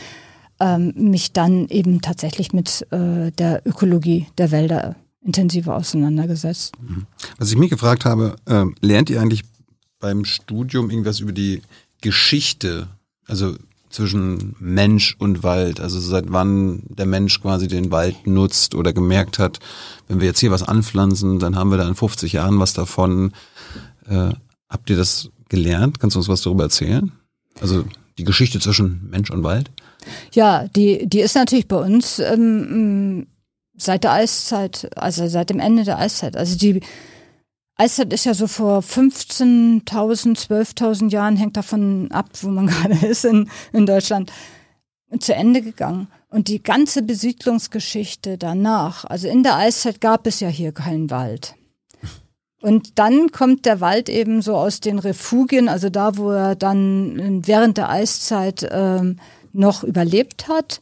ähm, 0.63 0.93
mich 0.95 1.33
dann 1.33 1.69
eben 1.69 2.01
tatsächlich 2.01 2.53
mit 2.53 2.87
äh, 2.93 3.33
der 3.33 3.67
Ökologie 3.67 4.29
der 4.39 4.53
Wälder 4.53 4.95
intensiver 5.21 5.77
auseinandergesetzt. 5.77 6.75
Mhm. 6.81 7.07
Was 7.39 7.51
ich 7.51 7.59
mich 7.59 7.71
gefragt 7.71 8.05
habe, 8.05 8.37
äh, 8.47 8.65
lernt 8.81 9.11
ihr 9.11 9.21
eigentlich 9.21 9.43
beim 9.99 10.25
Studium 10.25 10.89
irgendwas 10.89 11.21
über 11.21 11.33
die 11.33 11.63
Geschichte, 12.01 12.89
also 13.27 13.57
zwischen 13.91 14.55
Mensch 14.59 15.17
und 15.19 15.43
Wald, 15.43 15.81
also 15.81 16.01
seit 16.01 16.33
wann 16.33 16.83
der 16.89 17.07
Mensch 17.07 17.41
quasi 17.41 17.69
den 17.69 17.91
Wald 17.91 18.27
nutzt 18.27 18.75
oder 18.75 18.93
gemerkt 18.93 19.39
hat, 19.39 19.59
wenn 20.09 20.21
wir 20.21 20.29
jetzt 20.29 20.41
hier 20.41 20.51
was 20.51 20.63
anpflanzen, 20.63 21.41
dann 21.41 21.57
haben 21.57 21.71
wir 21.71 21.77
da 21.77 21.87
in 21.87 21.95
50 21.95 22.33
Jahren 22.33 22.59
was 22.59 22.73
davon. 22.73 23.33
Äh, 24.07 24.31
habt 24.69 24.91
ihr 24.91 24.97
das 24.97 25.29
gelernt? 25.49 26.01
Kannst 26.01 26.15
du 26.15 26.21
uns 26.21 26.29
was 26.29 26.43
darüber 26.43 26.65
erzählen? 26.65 27.13
Also 27.61 27.85
die 28.17 28.25
Geschichte 28.25 28.61
zwischen 28.61 29.09
Mensch 29.11 29.31
und 29.31 29.43
Wald? 29.43 29.71
Ja, 30.33 30.67
die, 30.75 31.07
die 31.07 31.21
ist 31.21 31.35
natürlich 31.35 31.69
bei 31.69 31.77
uns 31.77 32.19
ähm, 32.19 33.27
seit 33.77 34.05
der 34.05 34.13
Eiszeit, 34.13 34.91
also 34.97 35.27
seit 35.29 35.51
dem 35.51 35.61
Ende 35.61 35.85
der 35.85 35.99
Eiszeit. 35.99 36.37
Also 36.37 36.57
die 36.57 36.81
Eiszeit 37.77 38.13
ist 38.13 38.25
ja 38.25 38.35
so 38.35 38.47
vor 38.47 38.81
15.000, 38.81 39.85
12.000 39.87 41.11
Jahren, 41.11 41.37
hängt 41.37 41.57
davon 41.57 42.11
ab, 42.13 42.29
wo 42.43 42.49
man 42.49 42.67
gerade 42.69 43.07
ist 43.07 43.25
in, 43.25 43.49
in 43.73 43.87
Deutschland, 43.87 44.33
zu 45.19 45.35
Ende 45.35 45.61
gegangen. 45.61 46.09
Und 46.29 46.49
die 46.49 46.63
ganze 46.63 47.03
Besiedlungsgeschichte 47.03 48.39
danach, 48.39 49.05
also 49.05 49.29
in 49.29 49.43
der 49.43 49.57
Eiszeit 49.57 50.01
gab 50.01 50.27
es 50.27 50.41
ja 50.41 50.49
hier 50.49 50.73
keinen 50.73 51.11
Wald. 51.11 51.55
Und 52.63 52.99
dann 52.99 53.33
kommt 53.33 53.67
der 53.67 53.81
Wald 53.81 54.09
eben 54.09 54.41
so 54.41 54.57
aus 54.57 54.81
den 54.81 55.01
Refugien, 55.01 55.69
also 55.69 55.91
da, 55.91 56.17
wo 56.17 56.31
er 56.31 56.55
dann 56.55 57.43
während 57.45 57.77
der 57.77 57.91
Eiszeit 57.91 58.67
ähm, 58.71 59.19
noch 59.53 59.85
überlebt 59.85 60.49
hat, 60.49 60.81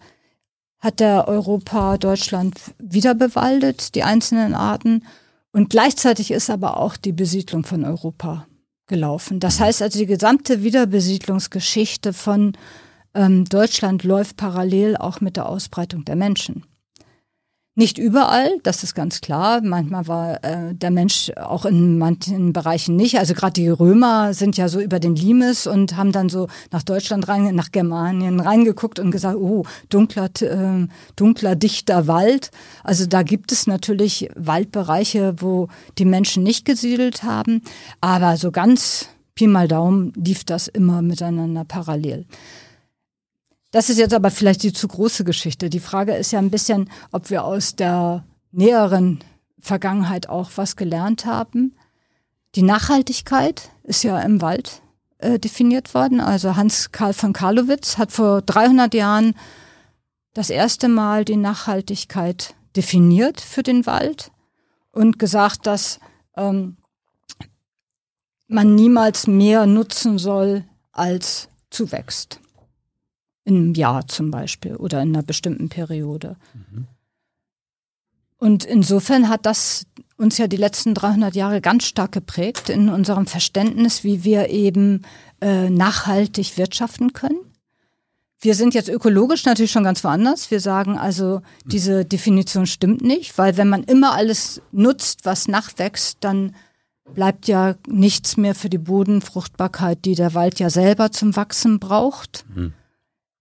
hat 0.78 1.00
der 1.00 1.28
Europa 1.28 1.98
Deutschland 1.98 2.58
wieder 2.78 3.14
bewaldet, 3.14 3.94
die 3.94 4.02
einzelnen 4.02 4.54
Arten. 4.54 5.04
Und 5.52 5.70
gleichzeitig 5.70 6.30
ist 6.30 6.48
aber 6.48 6.78
auch 6.78 6.96
die 6.96 7.12
Besiedlung 7.12 7.64
von 7.64 7.84
Europa 7.84 8.46
gelaufen. 8.86 9.40
Das 9.40 9.60
heißt 9.60 9.82
also, 9.82 9.98
die 9.98 10.06
gesamte 10.06 10.62
Wiederbesiedlungsgeschichte 10.62 12.12
von 12.12 12.56
ähm, 13.14 13.44
Deutschland 13.44 14.04
läuft 14.04 14.36
parallel 14.36 14.96
auch 14.96 15.20
mit 15.20 15.36
der 15.36 15.48
Ausbreitung 15.48 16.04
der 16.04 16.16
Menschen. 16.16 16.64
Nicht 17.80 17.96
überall, 17.96 18.58
das 18.62 18.84
ist 18.84 18.94
ganz 18.94 19.22
klar. 19.22 19.62
Manchmal 19.62 20.06
war 20.06 20.44
äh, 20.44 20.74
der 20.74 20.90
Mensch 20.90 21.32
auch 21.36 21.64
in 21.64 21.96
manchen 21.96 22.52
Bereichen 22.52 22.94
nicht. 22.94 23.18
Also 23.18 23.32
gerade 23.32 23.54
die 23.54 23.70
Römer 23.70 24.34
sind 24.34 24.58
ja 24.58 24.68
so 24.68 24.80
über 24.80 25.00
den 25.00 25.16
Limes 25.16 25.66
und 25.66 25.96
haben 25.96 26.12
dann 26.12 26.28
so 26.28 26.48
nach 26.72 26.82
Deutschland 26.82 27.26
rein, 27.26 27.54
nach 27.54 27.72
Germanien 27.72 28.38
reingeguckt 28.38 28.98
und 28.98 29.10
gesagt, 29.12 29.38
oh, 29.38 29.64
dunkler, 29.88 30.28
äh, 30.42 30.88
dunkler, 31.16 31.56
dichter 31.56 32.06
Wald. 32.06 32.50
Also 32.84 33.06
da 33.06 33.22
gibt 33.22 33.50
es 33.50 33.66
natürlich 33.66 34.28
Waldbereiche, 34.36 35.36
wo 35.38 35.68
die 35.96 36.04
Menschen 36.04 36.42
nicht 36.42 36.66
gesiedelt 36.66 37.22
haben. 37.22 37.62
Aber 38.02 38.36
so 38.36 38.50
ganz 38.50 39.08
Pi 39.34 39.46
mal 39.46 39.68
Daumen 39.68 40.12
lief 40.16 40.44
das 40.44 40.68
immer 40.68 41.00
miteinander 41.00 41.64
parallel. 41.64 42.26
Das 43.70 43.88
ist 43.88 43.98
jetzt 43.98 44.14
aber 44.14 44.30
vielleicht 44.30 44.62
die 44.62 44.72
zu 44.72 44.88
große 44.88 45.24
Geschichte. 45.24 45.70
Die 45.70 45.80
Frage 45.80 46.14
ist 46.14 46.32
ja 46.32 46.38
ein 46.40 46.50
bisschen, 46.50 46.90
ob 47.12 47.30
wir 47.30 47.44
aus 47.44 47.76
der 47.76 48.24
näheren 48.50 49.22
Vergangenheit 49.60 50.28
auch 50.28 50.50
was 50.56 50.76
gelernt 50.76 51.24
haben. 51.24 51.76
Die 52.56 52.62
Nachhaltigkeit 52.62 53.70
ist 53.84 54.02
ja 54.02 54.18
im 54.20 54.40
Wald 54.40 54.82
äh, 55.18 55.38
definiert 55.38 55.94
worden. 55.94 56.20
Also 56.20 56.56
Hans 56.56 56.90
Karl 56.90 57.12
von 57.12 57.32
Karlowitz 57.32 57.96
hat 57.96 58.10
vor 58.10 58.42
300 58.42 58.92
Jahren 58.92 59.34
das 60.34 60.50
erste 60.50 60.88
Mal 60.88 61.24
die 61.24 61.36
Nachhaltigkeit 61.36 62.54
definiert 62.76 63.40
für 63.40 63.62
den 63.62 63.86
Wald 63.86 64.32
und 64.90 65.18
gesagt, 65.18 65.66
dass 65.66 66.00
ähm, 66.36 66.76
man 68.48 68.74
niemals 68.74 69.28
mehr 69.28 69.66
nutzen 69.66 70.18
soll, 70.18 70.64
als 70.90 71.48
zuwächst 71.70 72.40
im 73.56 73.74
Jahr 73.74 74.06
zum 74.08 74.30
Beispiel 74.30 74.76
oder 74.76 75.02
in 75.02 75.14
einer 75.14 75.22
bestimmten 75.22 75.68
Periode. 75.68 76.36
Mhm. 76.54 76.86
Und 78.36 78.64
insofern 78.64 79.28
hat 79.28 79.44
das 79.44 79.86
uns 80.16 80.38
ja 80.38 80.48
die 80.48 80.56
letzten 80.56 80.94
300 80.94 81.34
Jahre 81.34 81.60
ganz 81.60 81.84
stark 81.84 82.12
geprägt 82.12 82.70
in 82.70 82.88
unserem 82.88 83.26
Verständnis, 83.26 84.02
wie 84.02 84.24
wir 84.24 84.48
eben 84.48 85.02
äh, 85.40 85.68
nachhaltig 85.68 86.56
wirtschaften 86.56 87.12
können. 87.12 87.38
Wir 88.40 88.54
sind 88.54 88.72
jetzt 88.72 88.88
ökologisch 88.88 89.44
natürlich 89.44 89.70
schon 89.70 89.84
ganz 89.84 90.02
woanders. 90.02 90.50
Wir 90.50 90.60
sagen 90.60 90.98
also, 90.98 91.42
diese 91.66 92.06
Definition 92.06 92.66
stimmt 92.66 93.02
nicht, 93.02 93.36
weil 93.36 93.58
wenn 93.58 93.68
man 93.68 93.84
immer 93.84 94.14
alles 94.14 94.62
nutzt, 94.72 95.26
was 95.26 95.46
nachwächst, 95.46 96.18
dann 96.20 96.54
bleibt 97.14 97.48
ja 97.48 97.74
nichts 97.86 98.38
mehr 98.38 98.54
für 98.54 98.70
die 98.70 98.78
Bodenfruchtbarkeit, 98.78 100.06
die 100.06 100.14
der 100.14 100.32
Wald 100.32 100.58
ja 100.58 100.70
selber 100.70 101.12
zum 101.12 101.36
Wachsen 101.36 101.78
braucht. 101.78 102.46
Mhm. 102.54 102.72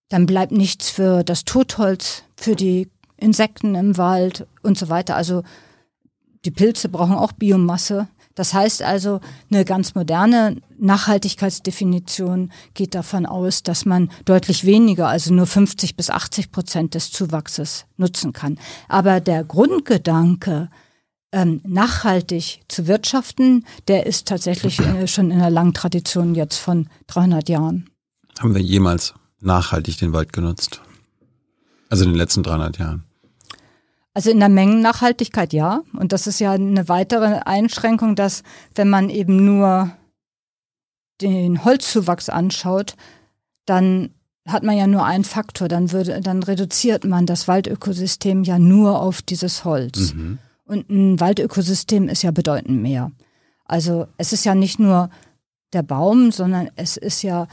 Dann 0.10 0.26
bleibt 0.26 0.52
nichts 0.52 0.90
für 0.90 1.24
das 1.24 1.46
Totholz, 1.46 2.24
für 2.36 2.56
die 2.56 2.90
Insekten 3.18 3.76
im 3.76 3.98
Wald 3.98 4.48
und 4.64 4.78
so 4.78 4.90
weiter. 4.90 5.16
Also 5.16 5.44
die 6.46 6.52
Pilze 6.52 6.90
brauchen 6.90 7.16
auch 7.16 7.32
Biomasse. 7.32 8.08
Das 8.36 8.54
heißt 8.54 8.84
also, 8.84 9.20
eine 9.52 9.66
ganz 9.66 9.96
moderne 9.96 10.62
Nachhaltigkeitsdefinition 10.78 12.52
geht 12.74 12.96
davon 12.96 13.26
aus, 13.26 13.64
dass 13.64 13.86
man 13.86 14.10
deutlich 14.24 14.64
weniger, 14.64 15.10
also 15.10 15.34
nur 15.34 15.46
50 15.46 15.98
bis 15.98 16.10
80 16.10 16.52
Prozent 16.52 16.96
des 16.96 17.12
Zuwachses 17.12 17.86
nutzen 17.98 18.32
kann. 18.32 18.58
Aber 18.88 19.20
der 19.20 19.44
Grundgedanke, 19.44 20.70
ähm, 21.32 21.62
nachhaltig 21.66 22.62
zu 22.70 22.88
wirtschaften, 22.88 23.66
der 23.88 24.06
ist 24.06 24.28
tatsächlich 24.28 24.80
äh, 24.80 25.06
schon 25.08 25.32
in 25.32 25.40
einer 25.40 25.50
langen 25.50 25.74
Tradition 25.74 26.34
jetzt 26.34 26.58
von 26.58 26.88
300 27.08 27.50
Jahren. 27.50 27.90
Haben 28.40 28.56
wir 28.56 28.62
jemals 28.62 29.14
nachhaltig 29.42 29.98
den 29.98 30.14
Wald 30.14 30.34
genutzt? 30.34 30.82
Also 31.90 32.04
in 32.04 32.12
den 32.12 32.18
letzten 32.18 32.44
300 32.44 32.78
Jahren. 32.78 33.04
Also 34.14 34.32
in 34.32 34.40
der 34.40 34.50
Mengennachhaltigkeit 34.50 35.54
ja. 35.54 35.82
Und 35.94 36.12
das 36.12 36.28
ist 36.28 36.40
ja 36.40 36.52
eine 36.52 36.90
weitere 36.90 37.42
Einschränkung, 37.46 38.16
dass 38.16 38.44
wenn 38.76 38.90
man 38.90 39.10
eben 39.10 39.46
nur 39.46 39.92
den 41.22 41.64
Holzzuwachs 41.64 42.30
anschaut, 42.30 42.96
dann 43.66 44.12
hat 44.48 44.64
man 44.64 44.78
ja 44.78 44.88
nur 44.88 45.06
einen 45.06 45.24
Faktor, 45.24 45.68
dann 45.68 45.92
würde, 45.92 46.22
dann 46.22 46.42
reduziert 46.42 47.06
man 47.06 47.26
das 47.26 47.48
Waldökosystem 47.48 48.44
ja 48.44 48.58
nur 48.58 49.00
auf 49.02 49.22
dieses 49.22 49.64
Holz. 49.64 50.14
Mhm. 50.14 50.40
Und 50.66 50.90
ein 50.90 51.20
Waldökosystem 51.20 52.10
ist 52.10 52.24
ja 52.24 52.32
bedeutend 52.32 52.82
mehr. 52.82 53.12
Also 53.66 54.08
es 54.18 54.34
ist 54.34 54.46
ja 54.46 54.56
nicht 54.56 54.80
nur 54.80 55.10
der 55.74 55.84
Baum, 55.84 56.32
sondern 56.32 56.70
es 56.76 56.98
ist 56.98 57.22
ja, 57.22 57.48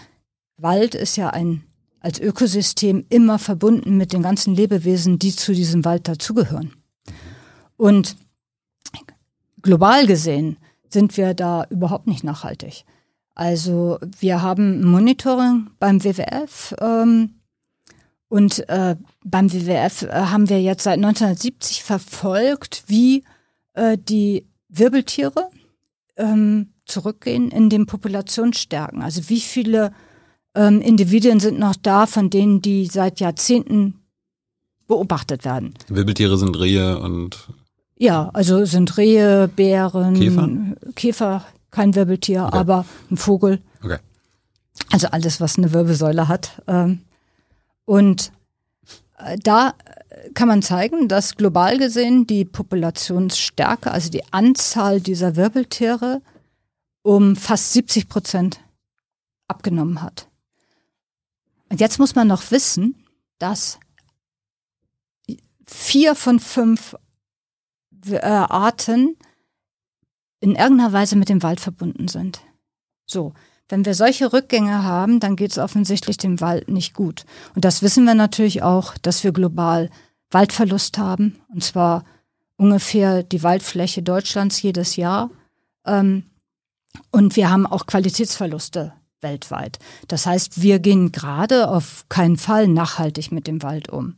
Wald 0.59 0.95
ist 0.95 1.17
ja 1.17 1.31
ein 1.31 1.66
als 2.07 2.21
Ökosystem 2.21 3.05
immer 3.09 3.41
verbunden 3.41 3.97
mit 3.97 4.13
den 4.13 4.23
ganzen 4.23 4.55
Lebewesen, 4.55 5.19
die 5.19 5.35
zu 5.35 5.53
diesem 5.53 5.85
Wald 5.85 6.07
dazugehören. 6.07 6.71
Und 7.77 8.17
global 9.61 10.07
gesehen 10.07 10.57
sind 10.89 11.17
wir 11.17 11.35
da 11.35 11.67
überhaupt 11.69 12.07
nicht 12.07 12.23
nachhaltig. 12.23 12.85
Also 13.35 13.99
wir 14.21 14.41
haben 14.41 14.85
Monitoring 14.85 15.69
beim 15.81 16.05
WWF 16.05 16.77
ähm, 16.81 17.35
Und 18.29 18.69
äh, 18.69 18.95
beim 19.25 19.53
WWF 19.53 20.03
äh, 20.03 20.13
haben 20.13 20.49
wir 20.49 20.63
jetzt 20.63 20.85
seit 20.85 20.99
1970 20.99 21.83
verfolgt, 21.83 22.85
wie 22.87 23.25
äh, 23.75 23.99
die 23.99 24.47
Wirbeltiere 24.69 25.51
ähm, 26.17 26.73
zurückgehen 26.85 27.51
in 27.51 27.69
den 27.69 27.87
Populationsstärken. 27.87 29.03
Also 29.03 29.29
wie 29.29 29.41
viele 29.41 29.93
ähm, 30.57 30.81
Individuen 30.81 31.39
sind 31.39 31.59
noch 31.59 31.77
da, 31.77 32.07
von 32.07 32.31
denen 32.31 32.63
die 32.63 32.87
seit 32.87 33.21
Jahrzehnten 33.21 33.95
beobachtet 34.87 35.45
werden. 35.45 35.75
Wirbeltiere 35.89 36.39
sind 36.39 36.59
Rehe 36.59 36.99
und 36.99 37.49
ja, 37.99 38.31
also 38.35 38.65
sind 38.65 38.97
Rehe, 38.99 39.49
Bären, 39.49 40.15
Käfer, 40.15 40.49
Käfer 40.95 41.47
kein 41.71 41.95
Wirbeltier, 41.95 42.45
okay. 42.47 42.57
aber 42.59 42.85
ein 43.11 43.17
Vogel. 43.17 43.61
Okay. 43.83 43.99
Also 44.91 45.09
alles, 45.09 45.41
was 45.41 45.57
eine 45.57 45.73
Wirbelsäule 45.73 46.29
hat. 46.29 46.63
Ähm, 46.67 47.01
und 47.85 48.33
äh, 49.19 49.39
da 49.43 49.75
kann 50.35 50.49
man 50.49 50.63
zeigen, 50.63 51.09
dass 51.09 51.37
global 51.37 51.79
gesehen 51.79 52.27
die 52.27 52.45
Populationsstärke, 52.45 53.91
also 53.91 54.11
die 54.11 54.25
Anzahl 54.33 55.01
dieser 55.01 55.37
Wirbeltiere, 55.37 56.21
um 57.03 57.37
fast 57.37 57.73
70 57.73 58.09
Prozent 58.09 58.61
abgenommen 59.49 60.03
hat. 60.03 60.29
Und 61.77 61.81
jetzt 61.83 61.99
muss 61.99 62.15
man 62.15 62.27
noch 62.27 62.51
wissen, 62.53 62.95
dass 63.39 63.79
vier 65.67 66.15
von 66.15 66.41
fünf 66.41 66.97
äh, 68.09 68.17
Arten 68.25 69.15
in 70.41 70.55
irgendeiner 70.55 70.95
Weise 70.95 71.17
mit 71.17 71.29
dem 71.29 71.43
Wald 71.43 71.61
verbunden 71.61 72.09
sind. 72.09 72.41
So, 73.05 73.35
wenn 73.69 73.85
wir 73.85 73.95
solche 73.95 74.33
Rückgänge 74.33 74.85
haben, 74.85 75.21
dann 75.21 75.37
geht 75.37 75.51
es 75.51 75.59
offensichtlich 75.59 76.17
dem 76.17 76.41
Wald 76.41 76.69
nicht 76.69 76.95
gut. 76.95 77.27
Und 77.55 77.67
das 77.67 77.83
wissen 77.83 78.07
wir 78.07 78.15
natürlich 78.15 78.63
auch, 78.63 78.97
dass 78.97 79.23
wir 79.23 79.33
global 79.33 79.91
Waldverlust 80.31 80.97
haben, 80.97 81.43
und 81.49 81.63
zwar 81.63 82.07
ungefähr 82.57 83.23
die 83.23 83.43
Waldfläche 83.43 84.03
Deutschlands 84.03 84.63
jedes 84.63 84.97
Jahr. 84.97 85.29
Ähm, 85.85 86.25
und 87.11 87.37
wir 87.37 87.51
haben 87.51 87.67
auch 87.67 87.85
Qualitätsverluste 87.85 88.95
weltweit. 89.21 89.79
Das 90.09 90.27
heißt, 90.27 90.63
wir 90.63 90.79
gehen 90.79 91.13
gerade 91.13 91.69
auf 91.69 92.05
keinen 92.09 92.37
Fall 92.37 92.69
nachhaltig 92.69 93.33
mit 93.33 93.47
dem 93.47 93.63
Wald 93.63 93.89
um. 93.89 94.17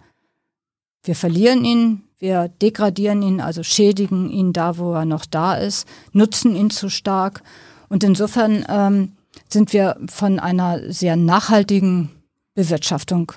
Wir 1.04 1.14
verlieren 1.14 1.64
ihn, 1.64 2.02
wir 2.18 2.48
degradieren 2.48 3.22
ihn, 3.22 3.40
also 3.40 3.62
schädigen 3.62 4.30
ihn 4.30 4.52
da, 4.52 4.78
wo 4.78 4.92
er 4.94 5.04
noch 5.04 5.24
da 5.24 5.54
ist, 5.54 5.86
nutzen 6.12 6.56
ihn 6.56 6.70
zu 6.70 6.90
stark. 6.90 7.42
Und 7.88 8.04
insofern 8.04 8.64
ähm, 8.68 9.12
sind 9.48 9.72
wir 9.72 9.96
von 10.08 10.38
einer 10.38 10.92
sehr 10.92 11.16
nachhaltigen 11.16 12.10
Bewirtschaftung 12.54 13.32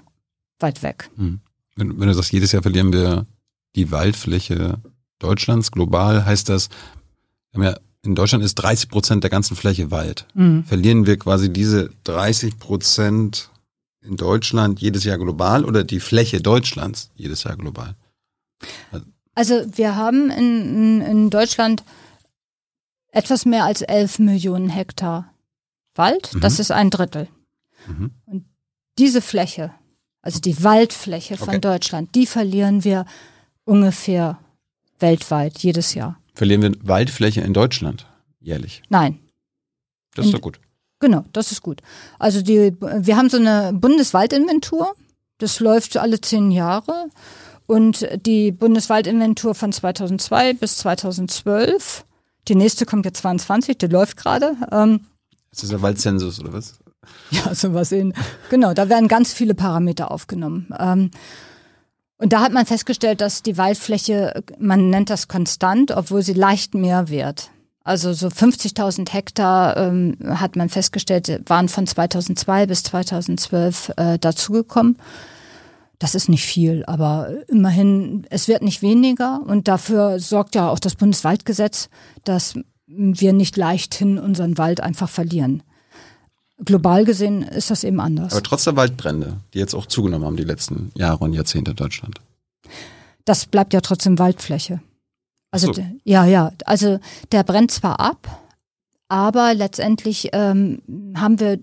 weit 0.60 0.84
weg. 0.84 1.10
Hm. 1.16 1.40
Wenn, 1.76 2.00
wenn 2.00 2.08
du 2.08 2.14
sagst, 2.14 2.34
jedes 2.34 2.52
Jahr 2.52 2.64
verlieren 2.64 2.92
wir 2.92 3.26
die 3.76 3.92
Waldfläche 3.92 4.80
Deutschlands 5.20 5.72
global, 5.72 6.26
heißt 6.26 6.50
das, 6.50 6.70
wir 7.52 7.64
haben 7.64 7.74
ja 7.74 7.80
in 8.04 8.16
Deutschland 8.16 8.44
ist 8.44 8.56
30 8.56 8.90
Prozent 8.90 9.24
der 9.24 9.30
ganzen 9.30 9.56
Fläche 9.56 9.92
Wald. 9.92 10.26
Mhm. 10.34 10.64
Verlieren 10.66 11.06
wir 11.06 11.18
quasi 11.18 11.52
diese 11.52 11.92
30 12.04 12.58
Prozent 12.58 13.50
in 14.02 14.16
Deutschland 14.16 14.82
jedes 14.82 15.04
Jahr 15.04 15.18
global 15.18 15.66
oder 15.66 15.84
die 15.84 16.00
Fläche 16.00 16.42
Deutschlands 16.42 17.12
jedes 17.16 17.44
Jahr 17.44 17.56
global? 17.56 17.96
Also 19.36 19.64
wir 19.76 19.96
haben 19.96 20.32
in, 20.32 21.02
in 21.02 21.30
Deutschland 21.30 21.84
etwas 23.12 23.46
mehr 23.46 23.66
als 23.66 23.82
11 23.82 24.20
Millionen 24.20 24.70
Hektar 24.70 25.32
Wald. 25.96 26.34
Mhm. 26.34 26.42
Das 26.42 26.60
ist 26.60 26.72
ein 26.72 26.90
Drittel. 26.90 27.28
Mhm. 27.88 28.12
Und 28.26 28.46
diese 28.98 29.22
Fläche, 29.22 29.72
also 30.22 30.40
die 30.40 30.64
Waldfläche 30.64 31.38
von 31.38 31.50
okay. 31.50 31.60
Deutschland, 31.60 32.16
die 32.16 32.26
verlieren 32.26 32.84
wir 32.84 33.06
ungefähr 33.66 34.40
weltweit 35.00 35.60
jedes 35.60 35.94
Jahr. 35.94 36.21
Verlieren 36.34 36.62
wir 36.62 36.72
Waldfläche 36.84 37.42
in 37.42 37.54
Deutschland 37.54 38.08
jährlich? 38.40 38.82
Nein. 38.90 39.20
Das 40.16 40.26
ist 40.26 40.34
doch 40.34 40.42
gut. 40.42 40.60
Genau, 41.00 41.26
das 41.34 41.52
ist 41.52 41.62
gut. 41.62 41.82
Also 42.20 42.42
die, 42.42 42.76
wir 42.80 43.18
haben 43.18 43.30
so 43.30 43.38
eine 43.38 43.72
Bundeswaldinventur. 43.74 44.94
Das 45.40 45.60
läuft 45.60 45.98
alle 45.98 46.22
zehn 46.22 46.52
Jahre. 46.52 47.10
Und 47.66 48.08
die 48.26 48.52
Bundeswaldinventur 48.52 49.56
von 49.56 49.72
2002 49.72 50.54
bis 50.54 50.78
2012, 50.78 52.06
die 52.48 52.56
nächste 52.56 52.86
kommt 52.86 53.06
jetzt 53.06 53.22
22, 53.22 53.78
die 53.78 53.88
läuft 53.88 54.18
gerade. 54.18 54.56
Ähm, 54.72 55.06
das 55.52 55.64
ist 55.64 55.72
der 55.72 55.82
Waldzensus 55.82 56.40
oder 56.40 56.54
was? 56.54 56.80
Ja, 57.32 57.56
sowas 57.56 57.92
in. 57.92 58.14
Genau, 58.52 58.76
da 58.76 58.88
werden 58.88 59.08
ganz 59.08 59.34
viele 59.34 59.56
Parameter 59.56 60.12
aufgenommen. 60.12 60.68
Ähm, 60.78 61.10
und 62.22 62.34
da 62.34 62.42
hat 62.42 62.54
man 62.54 62.68
festgestellt, 62.68 63.20
dass 63.20 63.42
die 63.42 63.58
Waldfläche, 63.58 64.44
man 64.60 64.92
nennt 64.92 65.10
das 65.10 65.28
konstant, 65.28 65.90
obwohl 65.90 66.22
sie 66.22 66.34
leicht 66.34 66.76
mehr 66.76 67.10
wird. 67.10 67.50
Also 67.84 68.14
so 68.14 68.28
50.000 68.28 69.12
Hektar 69.12 69.76
ähm, 69.76 70.18
hat 70.24 70.56
man 70.56 70.70
festgestellt, 70.70 71.42
waren 71.48 71.68
von 71.68 71.88
2002 71.88 72.68
bis 72.68 72.84
2012 72.84 73.94
äh, 73.98 74.20
dazugekommen. 74.20 74.98
Das 75.98 76.14
ist 76.14 76.30
nicht 76.30 76.46
viel, 76.46 76.86
aber 76.86 77.30
immerhin, 77.48 78.28
es 78.30 78.48
wird 78.48 78.62
nicht 78.62 78.84
weniger 78.84 79.42
und 79.44 79.68
dafür 79.68 80.20
sorgt 80.20 80.54
ja 80.54 80.70
auch 80.70 80.80
das 80.80 80.94
Bundeswaldgesetz, 80.94 81.90
dass 82.24 82.54
wir 82.86 83.34
nicht 83.34 83.58
leichthin 83.58 84.20
unseren 84.20 84.60
Wald 84.60 84.80
einfach 84.80 85.10
verlieren 85.10 85.64
global 86.66 87.06
gesehen 87.06 87.44
ist 87.44 87.72
das 87.72 87.84
eben 87.84 88.00
anders. 88.00 88.34
Aber 88.34 88.44
trotz 88.44 88.64
der 88.64 88.76
Waldbrände, 88.76 89.38
die 89.54 89.60
jetzt 89.60 89.74
auch 89.74 89.86
zugenommen 89.86 90.26
haben 90.26 90.38
die 90.38 90.44
letzten 90.44 90.92
Jahre 90.96 91.24
und 91.24 91.34
Jahrzehnte 91.34 91.72
in 91.72 91.78
Deutschland. 91.78 92.22
Das 93.26 93.46
bleibt 93.46 93.74
ja 93.74 93.82
trotzdem 93.82 94.20
Waldfläche. 94.20 94.82
Also 95.52 95.74
so. 95.74 95.84
ja, 96.04 96.26
ja. 96.26 96.54
Also 96.66 97.00
der 97.32 97.44
brennt 97.44 97.72
zwar 97.72 98.00
ab, 98.00 98.42
aber 99.10 99.54
letztendlich 99.54 100.30
ähm, 100.32 100.82
haben 101.16 101.40
wir 101.40 101.60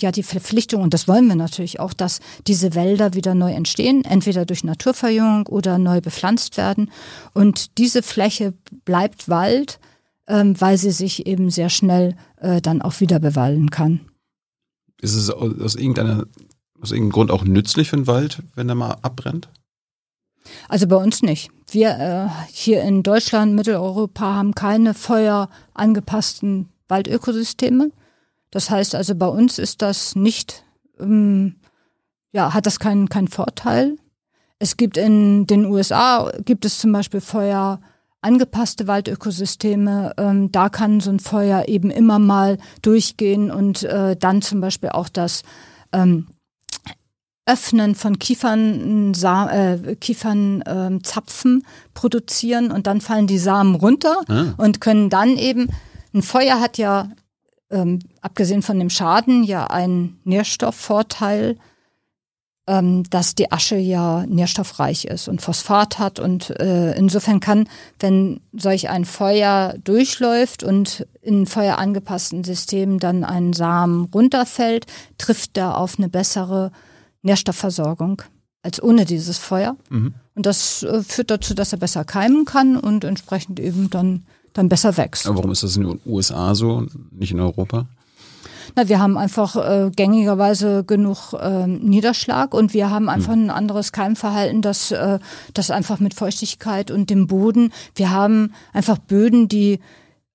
ja 0.00 0.10
die 0.10 0.22
Verpflichtung, 0.22 0.82
und 0.82 0.94
das 0.94 1.06
wollen 1.06 1.26
wir 1.26 1.36
natürlich 1.36 1.78
auch, 1.78 1.92
dass 1.92 2.20
diese 2.46 2.74
Wälder 2.74 3.12
wieder 3.12 3.34
neu 3.34 3.52
entstehen, 3.52 4.04
entweder 4.04 4.46
durch 4.46 4.64
Naturverjüngung 4.64 5.46
oder 5.48 5.78
neu 5.78 6.00
bepflanzt 6.00 6.56
werden. 6.56 6.90
Und 7.34 7.76
diese 7.76 8.02
Fläche 8.02 8.54
bleibt 8.86 9.28
Wald, 9.28 9.78
ähm, 10.26 10.58
weil 10.58 10.78
sie 10.78 10.90
sich 10.90 11.26
eben 11.26 11.50
sehr 11.50 11.68
schnell 11.68 12.16
äh, 12.38 12.62
dann 12.62 12.80
auch 12.80 13.00
wieder 13.00 13.18
bewalden 13.18 13.70
kann 13.70 14.00
ist 15.00 15.14
es 15.14 15.30
aus 15.30 15.74
irgendeiner, 15.74 16.26
aus 16.80 16.92
irgendeinem 16.92 17.12
Grund 17.12 17.30
auch 17.30 17.44
nützlich 17.44 17.90
für 17.90 17.96
den 17.96 18.06
Wald, 18.06 18.42
wenn 18.54 18.68
er 18.68 18.74
mal 18.74 18.96
abbrennt? 19.02 19.48
Also 20.68 20.86
bei 20.86 20.96
uns 20.96 21.22
nicht. 21.22 21.50
Wir 21.68 21.90
äh, 21.98 22.52
hier 22.52 22.82
in 22.82 23.02
Deutschland, 23.02 23.54
Mitteleuropa 23.54 24.34
haben 24.34 24.54
keine 24.54 24.94
feuerangepassten 24.94 26.68
Waldökosysteme. 26.88 27.90
Das 28.50 28.70
heißt 28.70 28.94
also, 28.94 29.14
bei 29.14 29.26
uns 29.26 29.58
ist 29.58 29.82
das 29.82 30.14
nicht, 30.14 30.64
ähm, 31.00 31.56
ja, 32.32 32.54
hat 32.54 32.66
das 32.66 32.78
keinen 32.78 33.08
keinen 33.08 33.28
Vorteil. 33.28 33.96
Es 34.58 34.76
gibt 34.76 34.96
in 34.96 35.46
den 35.46 35.66
USA 35.66 36.32
gibt 36.44 36.64
es 36.64 36.78
zum 36.78 36.92
Beispiel 36.92 37.20
Feuer 37.20 37.80
angepasste 38.26 38.86
Waldökosysteme. 38.86 40.12
Ähm, 40.18 40.50
da 40.52 40.68
kann 40.68 41.00
so 41.00 41.10
ein 41.10 41.20
Feuer 41.20 41.68
eben 41.68 41.90
immer 41.90 42.18
mal 42.18 42.58
durchgehen 42.82 43.50
und 43.50 43.84
äh, 43.84 44.16
dann 44.16 44.42
zum 44.42 44.60
Beispiel 44.60 44.90
auch 44.90 45.08
das 45.08 45.42
ähm, 45.92 46.26
Öffnen 47.46 47.94
von 47.94 48.18
Kiefern, 48.18 49.14
äh, 49.14 49.94
Kiefernzapfen 49.94 51.60
äh, 51.60 51.64
produzieren 51.94 52.72
und 52.72 52.88
dann 52.88 53.00
fallen 53.00 53.28
die 53.28 53.38
Samen 53.38 53.76
runter 53.76 54.16
ah. 54.28 54.54
und 54.56 54.80
können 54.80 55.10
dann 55.10 55.36
eben, 55.36 55.68
ein 56.12 56.22
Feuer 56.22 56.60
hat 56.60 56.76
ja, 56.76 57.10
ähm, 57.70 58.00
abgesehen 58.20 58.62
von 58.62 58.80
dem 58.80 58.90
Schaden, 58.90 59.44
ja 59.44 59.68
einen 59.68 60.18
Nährstoffvorteil 60.24 61.56
ähm, 62.66 63.04
dass 63.10 63.34
die 63.34 63.52
Asche 63.52 63.76
ja 63.76 64.24
nährstoffreich 64.26 65.04
ist 65.04 65.28
und 65.28 65.40
Phosphat 65.40 65.98
hat. 65.98 66.18
Und 66.18 66.50
äh, 66.58 66.96
insofern 66.96 67.40
kann, 67.40 67.68
wenn 68.00 68.40
solch 68.52 68.88
ein 68.88 69.04
Feuer 69.04 69.74
durchläuft 69.84 70.64
und 70.64 71.06
in 71.22 71.46
Feuer 71.46 71.78
angepassten 71.78 72.44
Systemen 72.44 72.98
dann 72.98 73.24
ein 73.24 73.52
Samen 73.52 74.06
runterfällt, 74.12 74.86
trifft 75.18 75.56
er 75.56 75.78
auf 75.78 75.98
eine 75.98 76.08
bessere 76.08 76.72
Nährstoffversorgung 77.22 78.22
als 78.62 78.82
ohne 78.82 79.04
dieses 79.04 79.38
Feuer. 79.38 79.76
Mhm. 79.90 80.14
Und 80.34 80.46
das 80.46 80.82
äh, 80.82 81.02
führt 81.02 81.30
dazu, 81.30 81.54
dass 81.54 81.72
er 81.72 81.78
besser 81.78 82.04
keimen 82.04 82.44
kann 82.44 82.76
und 82.76 83.04
entsprechend 83.04 83.60
eben 83.60 83.90
dann, 83.90 84.24
dann 84.52 84.68
besser 84.68 84.96
wächst. 84.96 85.26
Aber 85.26 85.36
warum 85.36 85.52
ist 85.52 85.62
das 85.62 85.76
in 85.76 85.84
den 85.84 86.00
USA 86.04 86.54
so, 86.56 86.84
nicht 87.12 87.30
in 87.30 87.40
Europa? 87.40 87.86
Na, 88.74 88.88
wir 88.88 88.98
haben 88.98 89.16
einfach 89.16 89.56
äh, 89.56 89.90
gängigerweise 89.94 90.84
genug 90.84 91.32
äh, 91.34 91.66
Niederschlag 91.66 92.54
und 92.54 92.74
wir 92.74 92.90
haben 92.90 93.08
einfach 93.08 93.34
mhm. 93.34 93.44
ein 93.44 93.50
anderes 93.50 93.92
Keimverhalten, 93.92 94.62
das, 94.62 94.90
äh, 94.90 95.18
das 95.54 95.70
einfach 95.70 96.00
mit 96.00 96.14
Feuchtigkeit 96.14 96.90
und 96.90 97.10
dem 97.10 97.26
Boden. 97.26 97.72
Wir 97.94 98.10
haben 98.10 98.52
einfach 98.72 98.98
Böden, 98.98 99.48
die 99.48 99.80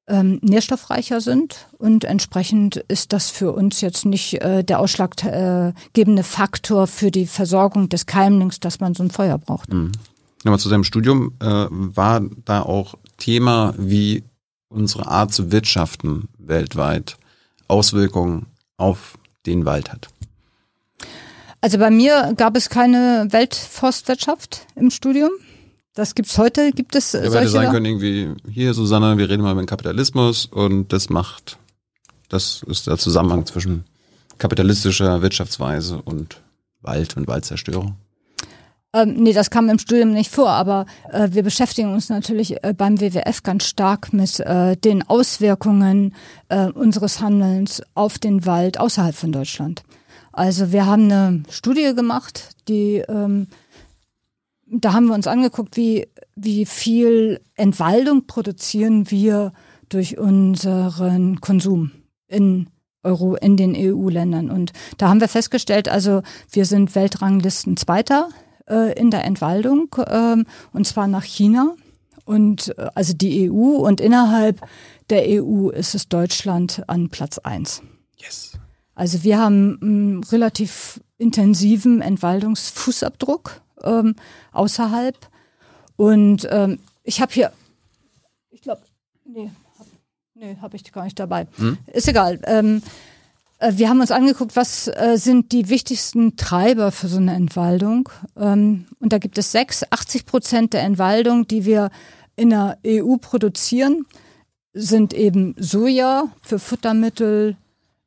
ähm, 0.07 0.39
nährstoffreicher 0.41 1.21
sind 1.21 1.67
und 1.77 2.03
entsprechend 2.03 2.75
ist 2.75 3.13
das 3.13 3.29
für 3.29 3.51
uns 3.51 3.81
jetzt 3.81 4.05
nicht 4.05 4.41
äh, 4.41 4.63
der 4.63 4.79
ausschlaggebende 4.79 6.23
Faktor 6.23 6.87
für 6.87 7.11
die 7.11 7.27
Versorgung 7.27 7.89
des 7.89 8.05
Keimlings, 8.05 8.59
dass 8.59 8.79
man 8.79 8.93
so 8.93 9.03
ein 9.03 9.11
Feuer 9.11 9.37
braucht. 9.37 9.71
Mhm. 9.71 9.91
Nochmal 10.43 10.59
zu 10.59 10.69
deinem 10.69 10.83
Studium, 10.83 11.33
äh, 11.39 11.45
war 11.69 12.21
da 12.45 12.63
auch 12.63 12.95
Thema, 13.17 13.75
wie 13.77 14.23
unsere 14.69 15.07
Art 15.07 15.33
zu 15.33 15.51
wirtschaften 15.51 16.29
weltweit 16.39 17.17
Auswirkungen 17.71 18.47
auf 18.77 19.17
den 19.45 19.65
Wald 19.65 19.91
hat? 19.91 20.09
Also 21.61 21.77
bei 21.77 21.89
mir 21.89 22.33
gab 22.35 22.55
es 22.55 22.69
keine 22.69 23.27
Weltforstwirtschaft 23.29 24.67
im 24.75 24.89
Studium. 24.89 25.31
Das 25.93 26.15
gibt's 26.15 26.37
heute, 26.37 26.71
gibt 26.71 26.95
es 26.95 27.11
ja, 27.11 27.29
solche 27.29 27.49
sagen 27.49 27.71
können 27.71 27.85
irgendwie, 27.85 28.33
hier 28.49 28.73
Susanne, 28.73 29.17
wir 29.17 29.29
reden 29.29 29.43
mal 29.43 29.51
über 29.51 29.61
den 29.61 29.67
Kapitalismus 29.67 30.45
und 30.45 30.93
das 30.93 31.09
macht, 31.09 31.57
das 32.29 32.63
ist 32.67 32.87
der 32.87 32.97
Zusammenhang 32.97 33.45
zwischen 33.45 33.83
kapitalistischer 34.37 35.21
Wirtschaftsweise 35.21 36.01
und 36.01 36.41
Wald 36.81 37.17
und 37.17 37.27
Waldzerstörung. 37.27 37.95
Ähm, 38.93 39.13
nee, 39.15 39.31
das 39.31 39.49
kam 39.49 39.69
im 39.69 39.79
Studium 39.79 40.11
nicht 40.11 40.31
vor, 40.31 40.49
aber 40.49 40.85
äh, 41.11 41.29
wir 41.31 41.43
beschäftigen 41.43 41.93
uns 41.93 42.09
natürlich 42.09 42.61
äh, 42.63 42.73
beim 42.73 42.99
WWF 42.99 43.41
ganz 43.41 43.65
stark 43.65 44.11
mit 44.11 44.39
äh, 44.41 44.75
den 44.75 45.07
Auswirkungen 45.07 46.13
äh, 46.49 46.67
unseres 46.67 47.21
Handelns 47.21 47.81
auf 47.95 48.19
den 48.19 48.45
Wald 48.45 48.79
außerhalb 48.79 49.15
von 49.15 49.31
Deutschland. 49.31 49.83
Also 50.33 50.71
wir 50.71 50.85
haben 50.85 51.11
eine 51.11 51.43
Studie 51.49 51.93
gemacht, 51.95 52.49
die 52.67 53.03
ähm, 53.07 53.47
da 54.71 54.93
haben 54.93 55.07
wir 55.07 55.15
uns 55.15 55.27
angeguckt, 55.27 55.75
wie, 55.75 56.07
wie 56.35 56.65
viel 56.65 57.41
Entwaldung 57.55 58.25
produzieren 58.25 59.11
wir 59.11 59.51
durch 59.89 60.17
unseren 60.17 61.41
Konsum 61.41 61.91
in 62.27 62.67
Euro 63.03 63.35
in 63.35 63.57
den 63.57 63.75
EU-Ländern. 63.75 64.49
Und 64.49 64.71
da 64.97 65.09
haben 65.09 65.19
wir 65.19 65.27
festgestellt, 65.27 65.89
also 65.89 66.21
wir 66.51 66.65
sind 66.65 66.95
Weltranglisten 66.95 67.75
Zweiter 67.75 68.29
äh, 68.69 68.97
in 68.99 69.11
der 69.11 69.25
Entwaldung, 69.25 69.93
äh, 69.97 70.37
und 70.73 70.87
zwar 70.87 71.07
nach 71.07 71.23
China. 71.23 71.75
Und 72.25 72.77
äh, 72.77 72.89
also 72.95 73.13
die 73.13 73.51
EU 73.51 73.75
und 73.75 73.99
innerhalb 73.99 74.61
der 75.09 75.23
EU 75.27 75.69
ist 75.69 75.95
es 75.95 76.07
Deutschland 76.07 76.83
an 76.87 77.09
Platz 77.09 77.37
eins. 77.39 77.81
Yes. 78.17 78.53
Also 78.95 79.23
wir 79.23 79.39
haben 79.39 79.79
einen 79.81 80.23
relativ 80.25 81.01
intensiven 81.17 82.01
Entwaldungsfußabdruck 82.01 83.61
ähm, 83.83 84.15
außerhalb. 84.51 85.17
Und 85.95 86.47
ähm, 86.51 86.79
ich 87.03 87.21
habe 87.21 87.33
hier, 87.33 87.51
ich 88.49 88.61
glaube, 88.61 88.81
nee, 89.25 89.51
habe 89.77 89.89
nee, 90.35 90.57
hab 90.61 90.73
ich 90.73 90.91
gar 90.91 91.03
nicht 91.03 91.19
dabei. 91.19 91.47
Hm? 91.57 91.77
Ist 91.87 92.07
egal. 92.07 92.39
Ähm, 92.45 92.77
äh, 92.77 92.81
wir 93.69 93.89
haben 93.89 94.01
uns 94.01 94.11
angeguckt, 94.11 94.55
was 94.55 94.87
äh, 94.87 95.17
sind 95.17 95.51
die 95.51 95.69
wichtigsten 95.69 96.35
Treiber 96.35 96.91
für 96.91 97.07
so 97.07 97.17
eine 97.17 97.35
Entwaldung. 97.35 98.09
Ähm, 98.35 98.87
und 98.99 99.13
da 99.13 99.19
gibt 99.19 99.37
es 99.37 99.51
sechs, 99.51 99.83
80 99.89 100.25
Prozent 100.25 100.73
der 100.73 100.81
Entwaldung, 100.81 101.47
die 101.47 101.63
wir 101.63 101.91
in 102.35 102.49
der 102.49 102.79
EU 102.85 103.17
produzieren, 103.17 104.05
sind 104.73 105.13
eben 105.13 105.53
Soja 105.59 106.31
für 106.41 106.57
Futtermittel, 106.57 107.55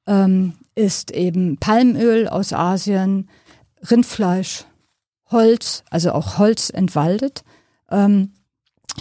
ähm, 0.07 0.55
ist 0.74 1.12
eben 1.12 1.57
Palmöl 1.59 2.26
aus 2.26 2.52
Asien, 2.52 3.28
Rindfleisch, 3.90 4.64
Holz, 5.30 5.84
also 5.88 6.12
auch 6.12 6.38
Holz 6.38 6.70
entwaldet, 6.70 7.44
ähm, 7.90 8.32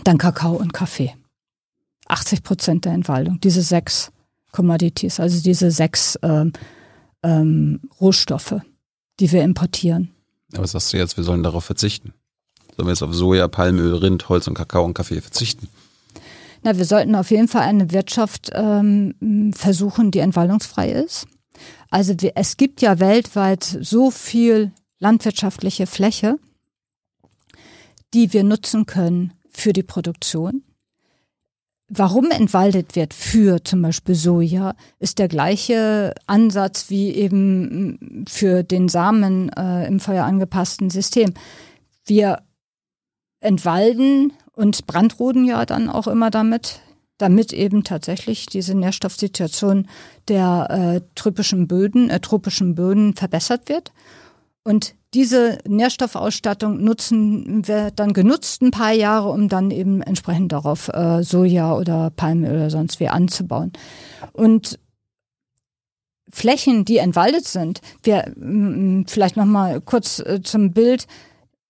dann 0.04 0.18
Kakao 0.20 0.54
und 0.54 0.74
Kaffee. 0.74 1.16
80 2.08 2.44
Prozent 2.44 2.86
der 2.86 2.94
Entwaldung, 2.94 3.40
diese 3.40 3.62
sechs 3.62 4.12
Commodities, 4.54 5.20
also 5.20 5.42
diese 5.42 5.72
sechs 5.72 6.18
ähm, 6.22 6.54
ähm, 7.24 7.82
Rohstoffe, 8.00 8.62
die 9.20 9.32
wir 9.32 9.44
importieren. 9.44 10.12
Aber 10.56 10.66
sagst 10.68 10.94
du 10.94 10.98
jetzt, 10.98 11.18
wir 11.18 11.24
sollen 11.24 11.44
darauf 11.44 11.66
verzichten? 11.66 12.14
Sollen 12.76 12.88
wir 12.88 12.94
jetzt 12.94 13.04
auf 13.04 13.14
Soja, 13.14 13.48
Palmöl, 13.48 13.96
Rind, 13.96 14.30
Holz 14.30 14.48
und 14.48 14.54
Kakao 14.54 14.86
und 14.86 14.94
Kaffee 14.94 15.20
verzichten? 15.20 15.68
Na, 16.64 16.78
wir 16.78 16.86
sollten 16.86 17.16
auf 17.16 17.30
jeden 17.30 17.50
Fall 17.50 17.64
eine 17.64 17.92
Wirtschaft 17.92 18.52
ähm, 18.54 19.52
versuchen, 19.54 20.12
die 20.12 20.20
entwaldungsfrei 20.20 20.92
ist. 20.92 21.28
Also 21.90 22.14
wir, 22.20 22.34
es 22.36 22.58
gibt 22.58 22.82
ja 22.82 23.00
weltweit 23.00 23.64
so 23.82 24.12
viel 24.12 24.72
landwirtschaftliche 25.00 25.86
Fläche, 25.88 26.38
die 28.14 28.32
wir 28.32 28.44
nutzen 28.44 28.86
können 28.86 29.34
für 29.50 29.74
die 29.74 29.84
Produktion. 29.84 30.64
Warum 31.96 32.32
entwaldet 32.32 32.96
wird 32.96 33.14
für 33.14 33.64
zum 33.64 33.84
Beispiel 33.84 34.16
Soja, 34.16 34.74
ist 34.98 35.20
der 35.20 35.28
gleiche 35.28 36.16
Ansatz 36.26 36.90
wie 36.90 37.12
eben 37.12 38.26
für 38.28 38.64
den 38.64 38.90
Samen 38.90 39.50
äh, 39.50 39.86
im 39.86 40.00
Feuer 40.00 40.26
angepassten 40.26 40.90
System. 40.90 41.36
Wir 42.04 42.42
entwalden 43.42 44.34
und 44.54 44.88
brandroden 44.88 45.46
ja 45.46 45.68
dann 45.68 45.88
auch 45.88 46.08
immer 46.08 46.32
damit, 46.32 46.80
damit 47.20 47.54
eben 47.54 47.84
tatsächlich 47.84 48.48
diese 48.48 48.76
Nährstoffsituation 48.76 49.88
der 50.28 50.68
äh, 50.72 51.02
tropischen 51.14 51.68
Böden, 51.68 52.10
äh, 52.10 52.20
tropischen 52.20 52.74
Böden 52.74 53.14
verbessert 53.14 53.70
wird. 53.70 53.92
Und 54.64 54.96
diese 55.14 55.60
Nährstoffausstattung 55.68 56.84
nutzen 56.84 57.68
wir 57.68 57.92
dann 57.92 58.14
genutzt 58.14 58.62
ein 58.62 58.72
paar 58.72 58.92
Jahre, 58.92 59.30
um 59.30 59.48
dann 59.50 59.72
eben 59.72 60.02
entsprechend 60.02 60.52
darauf 60.52 60.90
äh, 60.90 61.24
Soja 61.24 61.76
oder 61.76 62.10
Palmöl 62.10 62.56
oder 62.56 62.70
sonst 62.70 63.00
wie 63.00 63.10
anzubauen. 63.10 63.72
Und 64.32 64.80
Flächen, 66.32 66.84
die 66.84 66.98
entwaldet 66.98 67.46
sind, 67.46 67.82
wir 68.02 68.34
vielleicht 69.08 69.38
noch 69.38 69.46
mal 69.46 69.82
kurz 69.82 70.20
äh, 70.20 70.42
zum 70.42 70.72
Bild. 70.72 71.06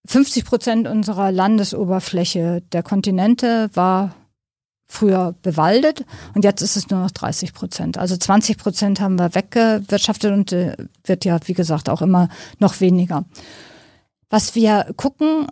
50 0.05 0.45
Prozent 0.45 0.87
unserer 0.87 1.31
Landesoberfläche 1.31 2.61
der 2.71 2.83
Kontinente 2.83 3.69
war 3.73 4.15
früher 4.93 5.35
bewaldet 5.41 6.05
und 6.35 6.43
jetzt 6.43 6.61
ist 6.61 6.77
es 6.77 6.89
nur 6.89 7.01
noch 7.01 7.11
30 7.11 7.53
Prozent. 7.53 7.97
Also 7.97 8.15
20 8.15 8.57
Prozent 8.57 9.01
haben 9.01 9.17
wir 9.17 9.33
weggewirtschaftet 9.35 10.31
und 10.31 10.51
äh, 10.51 10.75
wird 11.03 11.25
ja, 11.25 11.39
wie 11.45 11.53
gesagt, 11.53 11.89
auch 11.89 12.01
immer 12.01 12.29
noch 12.59 12.79
weniger. 12.79 13.25
Was 14.29 14.55
wir 14.55 14.93
gucken 14.95 15.47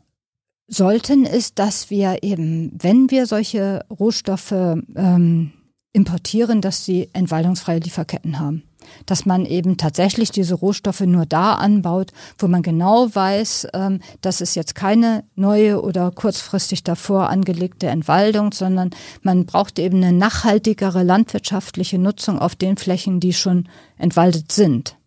sollten, 0.68 1.26
ist, 1.26 1.60
dass 1.60 1.90
wir 1.90 2.24
eben, 2.24 2.72
wenn 2.82 3.12
wir 3.12 3.26
solche 3.26 3.86
Rohstoffe 3.90 4.52
ähm, 4.52 5.52
importieren, 5.92 6.62
dass 6.62 6.86
sie 6.86 7.10
entwaldungsfreie 7.14 7.80
Lieferketten 7.80 8.40
haben 8.40 8.64
dass 9.06 9.26
man 9.26 9.46
eben 9.46 9.78
tatsächlich 9.78 10.32
diese 10.32 10.56
Rohstoffe 10.56 11.02
nur 11.02 11.26
da 11.26 11.56
anbaut, 11.56 12.12
wo 12.38 12.48
man 12.48 12.62
genau 12.62 13.14
weiß, 13.14 13.68
ähm, 13.74 14.00
das 14.22 14.42
ist 14.42 14.56
jetzt 14.56 14.76
keine 14.76 15.24
neue 15.36 15.82
oder 15.82 16.12
kurzfristig 16.12 16.84
davor 16.84 17.30
angelegte 17.30 17.88
Entwaldung, 17.88 18.52
sondern 18.52 18.92
man 19.22 19.46
braucht 19.46 19.80
eben 19.80 20.04
eine 20.04 20.14
nachhaltigere 20.14 21.04
landwirtschaftliche 21.04 21.98
Nutzung 21.98 22.40
auf 22.40 22.56
den 22.56 22.78
Flächen, 22.78 23.20
die 23.20 23.34
schon 23.34 23.68
entwaldet 23.98 24.52
sind. 24.52 24.98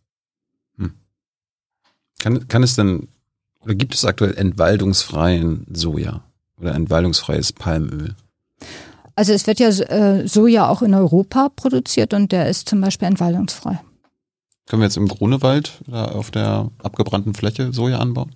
Hm. 0.79 0.95
Kann, 2.19 2.49
kann 2.49 2.63
es 2.63 2.77
denn, 2.77 3.09
oder 3.61 3.75
gibt 3.75 3.95
es 3.95 4.05
aktuell 4.05 4.35
entwaldungsfreien 4.35 5.67
Soja 5.73 6.23
oder 6.59 6.75
entwaldungsfreies 6.75 7.53
Palmöl? 7.53 8.15
Also 9.17 9.33
es 9.33 9.47
wird 9.47 9.61
ja 9.61 9.69
äh, 9.69 10.27
Soja 10.27 10.69
auch 10.69 10.83
in 10.83 10.95
Europa 10.95 11.51
produziert 11.55 12.15
und 12.15 12.33
der 12.33 12.49
ist 12.49 12.69
zum 12.69 12.81
Beispiel 12.81 13.09
entwaldungsfrei. 13.09 13.81
Können 14.67 14.81
wir 14.81 14.87
jetzt 14.87 14.97
im 14.97 15.09
Grunewald 15.09 15.83
auf 15.91 16.31
der 16.31 16.71
abgebrannten 16.83 17.35
Fläche 17.35 17.73
Soja 17.73 17.99
anbauen? 17.99 18.35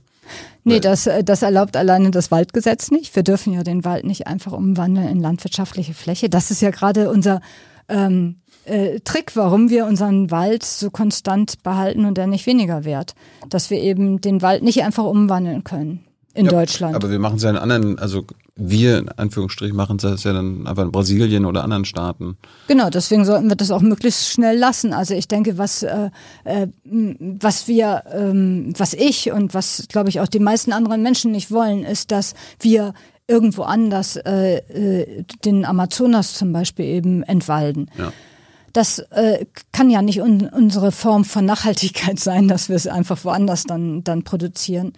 Nee, 0.65 0.81
das, 0.81 1.07
äh, 1.07 1.25
das 1.25 1.43
erlaubt 1.43 1.77
alleine 1.77 2.11
das 2.11 2.31
Waldgesetz 2.31 2.91
nicht. 2.91 3.15
Wir 3.17 3.23
dürfen 3.23 3.53
ja 3.53 3.63
den 3.63 3.85
Wald 3.85 4.05
nicht 4.05 4.27
einfach 4.27 4.53
umwandeln 4.53 5.09
in 5.09 5.21
landwirtschaftliche 5.21 5.95
Fläche. 5.95 6.29
Das 6.29 6.51
ist 6.51 6.61
ja 6.61 6.71
gerade 6.71 7.11
unser 7.11 7.41
ähm, 7.89 8.41
äh, 8.65 9.01
Trick, 9.01 9.35
warum 9.35 9.71
wir 9.71 9.87
unseren 9.87 10.31
Wald 10.31 10.65
so 10.65 10.91
konstant 10.91 11.63
behalten 11.63 12.05
und 12.05 12.19
er 12.19 12.27
nicht 12.27 12.47
weniger 12.47 12.85
wert. 12.85 13.15
Dass 13.49 13.71
wir 13.71 13.81
eben 13.81 14.21
den 14.21 14.43
Wald 14.43 14.63
nicht 14.63 14.83
einfach 14.83 15.05
umwandeln 15.05 15.65
können 15.65 16.05
in 16.35 16.47
ja, 16.47 16.53
Deutschland. 16.53 16.95
Aber 16.95 17.11
wir 17.11 17.19
machen 17.19 17.37
es 17.37 17.43
ja 17.43 17.51
in 17.51 17.57
anderen, 17.57 17.99
also 17.99 18.25
wir 18.59 18.99
in 18.99 19.09
Anführungsstrichen 19.09 19.77
machen 19.77 19.99
es 20.03 20.25
ja 20.25 20.33
dann 20.33 20.67
einfach 20.67 20.83
in 20.83 20.93
Brasilien 20.93 21.47
oder 21.47 21.63
anderen 21.63 21.85
Staaten. 21.85 22.37
Genau, 22.67 22.91
deswegen 22.91 23.25
sollten 23.25 23.49
wir 23.49 23.57
das 23.57 23.71
auch 23.71 23.81
möglichst 23.81 24.29
schnell 24.29 24.59
lassen. 24.59 24.93
Also 24.93 25.15
ich 25.15 25.29
denke, 25.29 25.59
was 25.59 25.85
äh, 25.85 26.11
äh, 26.45 26.67
was 26.85 27.69
wir, 27.69 28.03
ähm, 28.13 28.73
was 28.77 28.95
ich 28.95 29.31
und 29.31 29.55
was 29.55 29.87
glaube 29.89 30.09
ich 30.09 30.21
auch 30.21 30.27
die 30.27 30.41
meisten 30.41 30.73
anderen 30.73 31.03
Menschen 31.03 31.31
nicht 31.31 31.51
wollen, 31.51 31.85
ist, 31.85 32.11
dass 32.11 32.35
wir 32.61 32.95
irgendwo 33.29 33.63
anders 33.63 34.17
äh, 34.17 34.57
äh, 34.57 35.25
den 35.45 35.65
Amazonas 35.65 36.35
zum 36.35 36.53
Beispiel 36.53 36.87
eben 36.87 37.23
entwalden. 37.23 37.91
Ja. 37.97 38.13
Das 38.73 38.99
äh, 38.99 39.47
kann 39.73 39.91
ja 39.91 40.03
nicht 40.03 40.21
un 40.21 40.49
unsere 40.49 40.93
Form 40.93 41.25
von 41.25 41.45
Nachhaltigkeit 41.45 42.19
sein, 42.21 42.49
dass 42.49 42.69
wir 42.69 42.77
es 42.77 42.87
einfach 42.87 43.25
woanders 43.25 43.65
dann, 43.65 44.03
dann 44.03 44.25
produzieren. 44.25 44.95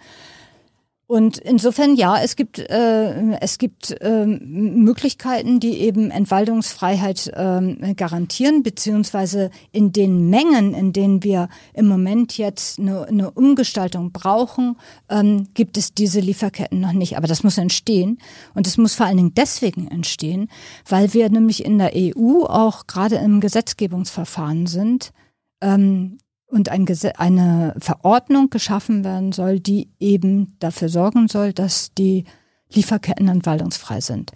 Und 1.11 1.39
insofern 1.39 1.97
ja, 1.97 2.21
es 2.23 2.37
gibt 2.37 2.57
äh, 2.57 3.35
es 3.41 3.57
gibt 3.57 3.99
äh, 3.99 4.25
Möglichkeiten, 4.25 5.59
die 5.59 5.79
eben 5.79 6.09
Entwaldungsfreiheit 6.09 7.27
äh, 7.27 7.93
garantieren, 7.95 8.63
beziehungsweise 8.63 9.51
in 9.73 9.91
den 9.91 10.29
Mengen, 10.29 10.73
in 10.73 10.93
denen 10.93 11.21
wir 11.21 11.49
im 11.73 11.89
Moment 11.89 12.37
jetzt 12.37 12.79
eine, 12.79 13.09
eine 13.09 13.29
Umgestaltung 13.29 14.13
brauchen, 14.13 14.77
ähm, 15.09 15.49
gibt 15.53 15.75
es 15.75 15.93
diese 15.93 16.21
Lieferketten 16.21 16.79
noch 16.79 16.93
nicht. 16.93 17.17
Aber 17.17 17.27
das 17.27 17.43
muss 17.43 17.57
entstehen 17.57 18.17
und 18.53 18.65
es 18.65 18.77
muss 18.77 18.95
vor 18.95 19.05
allen 19.05 19.17
Dingen 19.17 19.33
deswegen 19.35 19.89
entstehen, 19.89 20.47
weil 20.87 21.13
wir 21.13 21.29
nämlich 21.29 21.65
in 21.65 21.77
der 21.77 21.91
EU 21.93 22.45
auch 22.45 22.87
gerade 22.87 23.17
im 23.17 23.41
Gesetzgebungsverfahren 23.41 24.65
sind. 24.65 25.11
Ähm, 25.59 26.19
und 26.51 26.69
ein 26.69 26.85
eine 27.17 27.73
Verordnung 27.79 28.49
geschaffen 28.49 29.03
werden 29.03 29.31
soll, 29.31 29.59
die 29.59 29.89
eben 29.99 30.55
dafür 30.59 30.89
sorgen 30.89 31.27
soll, 31.27 31.53
dass 31.53 31.93
die 31.93 32.25
Lieferketten 32.73 33.27
entwaldungsfrei 33.27 34.01
sind. 34.01 34.31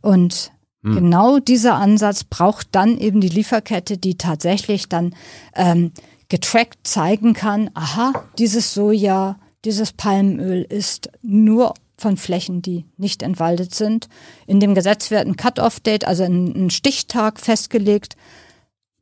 Und 0.00 0.52
hm. 0.82 0.94
genau 0.94 1.38
dieser 1.38 1.74
Ansatz 1.74 2.24
braucht 2.24 2.68
dann 2.72 2.96
eben 2.98 3.20
die 3.20 3.28
Lieferkette, 3.28 3.98
die 3.98 4.16
tatsächlich 4.16 4.88
dann 4.88 5.14
ähm, 5.54 5.92
getrackt 6.28 6.86
zeigen 6.86 7.34
kann, 7.34 7.70
aha, 7.74 8.12
dieses 8.38 8.72
Soja, 8.72 9.38
dieses 9.64 9.92
Palmöl 9.92 10.62
ist 10.62 11.10
nur 11.22 11.74
von 11.98 12.16
Flächen, 12.16 12.62
die 12.62 12.86
nicht 12.96 13.22
entwaldet 13.22 13.74
sind. 13.74 14.08
In 14.46 14.60
dem 14.60 14.74
Gesetz 14.74 15.10
wird 15.10 15.26
ein 15.26 15.36
Cut-off-Date, 15.36 16.06
also 16.06 16.22
ein, 16.24 16.66
ein 16.66 16.70
Stichtag 16.70 17.38
festgelegt, 17.38 18.16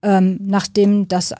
ähm, 0.02 0.38
nachdem 0.40 1.06
das 1.06 1.34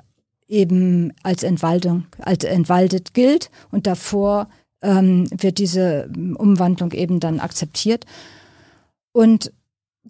eben 0.49 1.12
als 1.22 1.42
Entwaldung, 1.42 2.07
als 2.18 2.44
entwaldet 2.44 3.14
gilt 3.14 3.51
und 3.70 3.86
davor 3.86 4.49
ähm, 4.82 5.28
wird 5.30 5.59
diese 5.59 6.11
Umwandlung 6.36 6.92
eben 6.92 7.20
dann 7.20 7.40
akzeptiert. 7.40 8.07
Und 9.12 9.53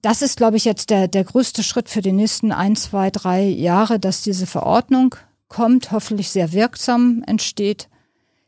das 0.01 0.23
ist, 0.23 0.37
glaube 0.37 0.57
ich, 0.57 0.65
jetzt 0.65 0.91
der, 0.91 1.09
der 1.09 1.25
größte 1.25 1.63
Schritt 1.63 1.89
für 1.89 2.03
die 2.03 2.13
nächsten 2.13 2.53
ein, 2.53 2.77
zwei, 2.77 3.11
drei 3.11 3.43
Jahre, 3.45 3.99
dass 3.99 4.23
diese 4.23 4.47
Verordnung 4.47 5.17
kommt, 5.49 5.91
hoffentlich 5.91 6.31
sehr 6.31 6.53
wirksam 6.53 7.25
entsteht, 7.27 7.89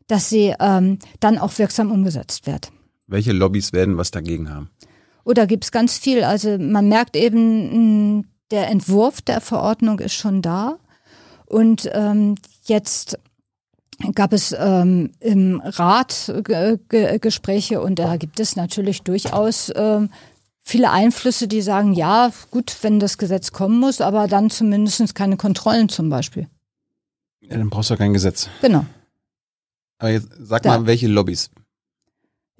dass 0.07 0.29
sie 0.29 0.53
ähm, 0.59 0.99
dann 1.19 1.37
auch 1.37 1.57
wirksam 1.57 1.91
umgesetzt 1.91 2.47
wird. 2.47 2.71
Welche 3.07 3.33
Lobbys 3.33 3.73
werden 3.73 3.97
was 3.97 4.11
dagegen 4.11 4.49
haben? 4.49 4.69
Oder 5.23 5.47
gibt 5.47 5.65
es 5.65 5.71
ganz 5.71 5.97
viel? 5.97 6.23
Also 6.23 6.57
man 6.57 6.87
merkt 6.87 7.15
eben, 7.15 8.27
der 8.51 8.69
Entwurf 8.69 9.21
der 9.21 9.41
Verordnung 9.41 9.99
ist 9.99 10.13
schon 10.13 10.41
da. 10.41 10.79
Und 11.51 11.89
ähm, 11.91 12.35
jetzt 12.63 13.19
gab 14.15 14.31
es 14.31 14.55
ähm, 14.57 15.11
im 15.19 15.61
Rat 15.61 16.33
Gespräche 17.19 17.81
und 17.81 17.99
da 17.99 18.15
gibt 18.15 18.39
es 18.39 18.55
natürlich 18.55 19.01
durchaus 19.01 19.69
ähm, 19.75 20.09
viele 20.61 20.91
Einflüsse, 20.91 21.49
die 21.49 21.61
sagen, 21.61 21.91
ja, 21.91 22.31
gut, 22.51 22.73
wenn 22.83 23.01
das 23.01 23.17
Gesetz 23.17 23.51
kommen 23.51 23.81
muss, 23.81 23.99
aber 23.99 24.29
dann 24.29 24.49
zumindest 24.49 25.13
keine 25.13 25.35
Kontrollen 25.35 25.89
zum 25.89 26.09
Beispiel. 26.09 26.47
Ja, 27.41 27.57
dann 27.57 27.69
brauchst 27.69 27.89
du 27.89 27.97
kein 27.97 28.13
Gesetz. 28.13 28.47
Genau. 28.61 28.85
Aber 29.97 30.11
jetzt 30.11 30.29
sag 30.39 30.63
da. 30.63 30.69
mal, 30.77 30.85
welche 30.85 31.09
Lobbys? 31.09 31.51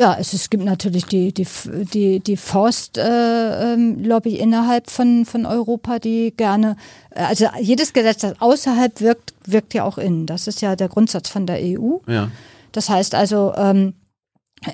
Ja, 0.01 0.17
es, 0.19 0.33
es 0.33 0.49
gibt 0.49 0.63
natürlich 0.63 1.05
die, 1.05 1.31
die, 1.31 1.45
die, 1.93 2.19
die 2.21 2.35
Forstlobby 2.35 3.03
äh, 3.03 3.75
ähm, 3.75 4.41
innerhalb 4.41 4.89
von, 4.89 5.25
von 5.25 5.45
Europa, 5.45 5.99
die 5.99 6.33
gerne, 6.35 6.75
äh, 7.11 7.21
also 7.21 7.45
jedes 7.61 7.93
Gesetz, 7.93 8.21
das 8.21 8.41
außerhalb 8.41 8.99
wirkt, 8.99 9.35
wirkt 9.45 9.75
ja 9.75 9.83
auch 9.83 9.99
innen. 9.99 10.25
Das 10.25 10.47
ist 10.47 10.59
ja 10.61 10.75
der 10.75 10.89
Grundsatz 10.89 11.29
von 11.29 11.45
der 11.45 11.59
EU. 11.59 11.97
Ja. 12.07 12.31
Das 12.71 12.89
heißt 12.89 13.13
also, 13.13 13.53
ähm, 13.55 13.93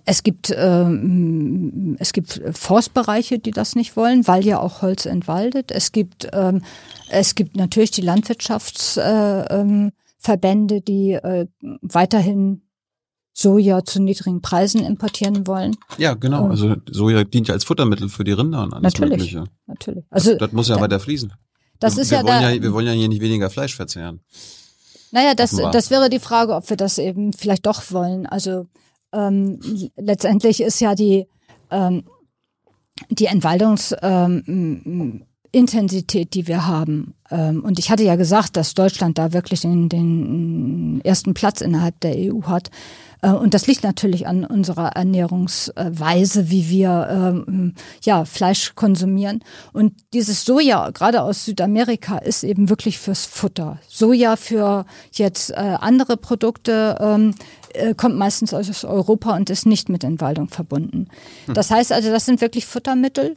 es 0.05 0.23
gibt, 0.23 0.55
ähm, 0.57 1.97
es 1.99 2.13
gibt 2.13 2.41
Forstbereiche, 2.53 3.37
die 3.37 3.51
das 3.51 3.75
nicht 3.75 3.97
wollen, 3.97 4.25
weil 4.29 4.45
ja 4.45 4.61
auch 4.61 4.81
Holz 4.81 5.05
entwaldet. 5.05 5.73
Es 5.73 5.91
gibt, 5.91 6.29
ähm, 6.31 6.61
es 7.09 7.35
gibt 7.35 7.57
natürlich 7.57 7.91
die 7.91 7.99
Landwirtschaftsverbände, 7.99 10.75
äh, 10.75 10.77
ähm, 10.77 10.85
die 10.85 11.11
äh, 11.11 11.47
weiterhin 11.81 12.61
Soja 13.39 13.83
zu 13.83 14.01
niedrigen 14.01 14.41
Preisen 14.41 14.83
importieren 14.83 15.45
wollen. 15.45 15.75
Ja, 15.99 16.15
genau. 16.15 16.45
Und 16.45 16.51
also 16.51 16.75
Soja 16.89 17.23
dient 17.23 17.47
ja 17.47 17.53
als 17.53 17.65
Futtermittel 17.65 18.09
für 18.09 18.23
die 18.23 18.31
Rinder 18.31 18.63
und 18.63 18.73
alles 18.73 18.93
natürlich, 18.93 19.11
Mögliche. 19.11 19.43
Natürlich. 19.67 20.05
Also 20.09 20.31
das, 20.31 20.39
das 20.39 20.51
muss 20.53 20.67
ja 20.69 20.75
da, 20.75 20.81
weiter 20.81 20.99
fließen. 20.99 21.31
Das 21.79 21.95
wir, 21.95 22.01
ist 22.01 22.09
wir 22.09 22.17
ja, 22.17 22.23
wollen 22.23 22.41
da, 22.41 22.49
ja, 22.49 22.61
wir 22.61 22.73
wollen 22.73 22.87
ja 22.87 22.93
hier 22.93 23.07
nicht 23.07 23.21
weniger 23.21 23.51
Fleisch 23.51 23.75
verzehren. 23.75 24.21
Naja, 25.11 25.35
das, 25.35 25.51
das 25.51 25.91
wäre 25.91 26.09
die 26.09 26.19
Frage, 26.19 26.55
ob 26.55 26.67
wir 26.69 26.77
das 26.77 26.97
eben 26.97 27.31
vielleicht 27.31 27.67
doch 27.67 27.91
wollen. 27.91 28.25
Also 28.25 28.65
ähm, 29.13 29.59
letztendlich 29.95 30.59
ist 30.59 30.79
ja 30.81 30.95
die 30.95 31.27
ähm, 31.69 32.05
die 33.11 33.27
Entwaldungs 33.27 33.95
ähm, 34.01 35.23
die 35.53 36.47
wir 36.47 36.67
haben. 36.67 37.13
Ähm, 37.29 37.63
und 37.63 37.77
ich 37.77 37.91
hatte 37.91 38.03
ja 38.03 38.15
gesagt, 38.15 38.57
dass 38.57 38.73
Deutschland 38.73 39.17
da 39.17 39.31
wirklich 39.31 39.61
den, 39.61 39.89
den 39.89 41.01
ersten 41.03 41.33
Platz 41.33 41.61
innerhalb 41.61 41.99
der 42.01 42.15
EU 42.15 42.41
hat. 42.43 42.71
Äh, 43.21 43.31
und 43.31 43.53
das 43.53 43.67
liegt 43.67 43.83
natürlich 43.83 44.27
an 44.27 44.45
unserer 44.45 44.89
Ernährungsweise, 44.89 46.49
wie 46.49 46.69
wir 46.69 47.07
ähm, 47.09 47.73
ja, 48.03 48.25
Fleisch 48.25 48.75
konsumieren. 48.75 49.43
Und 49.73 49.93
dieses 50.13 50.45
Soja, 50.45 50.89
gerade 50.91 51.21
aus 51.21 51.45
Südamerika, 51.45 52.17
ist 52.17 52.43
eben 52.43 52.69
wirklich 52.69 52.99
fürs 52.99 53.25
Futter. 53.25 53.79
Soja 53.87 54.35
für 54.35 54.85
jetzt 55.11 55.51
äh, 55.51 55.55
andere 55.55 56.17
Produkte 56.17 56.97
ähm, 56.99 57.35
äh, 57.73 57.93
kommt 57.93 58.15
meistens 58.15 58.53
aus 58.53 58.83
Europa 58.83 59.35
und 59.35 59.49
ist 59.49 59.65
nicht 59.65 59.89
mit 59.89 60.03
Entwaldung 60.03 60.49
verbunden. 60.49 61.07
Hm. 61.45 61.53
Das 61.53 61.71
heißt 61.71 61.91
also, 61.91 62.09
das 62.09 62.25
sind 62.25 62.41
wirklich 62.41 62.65
Futtermittel. 62.65 63.35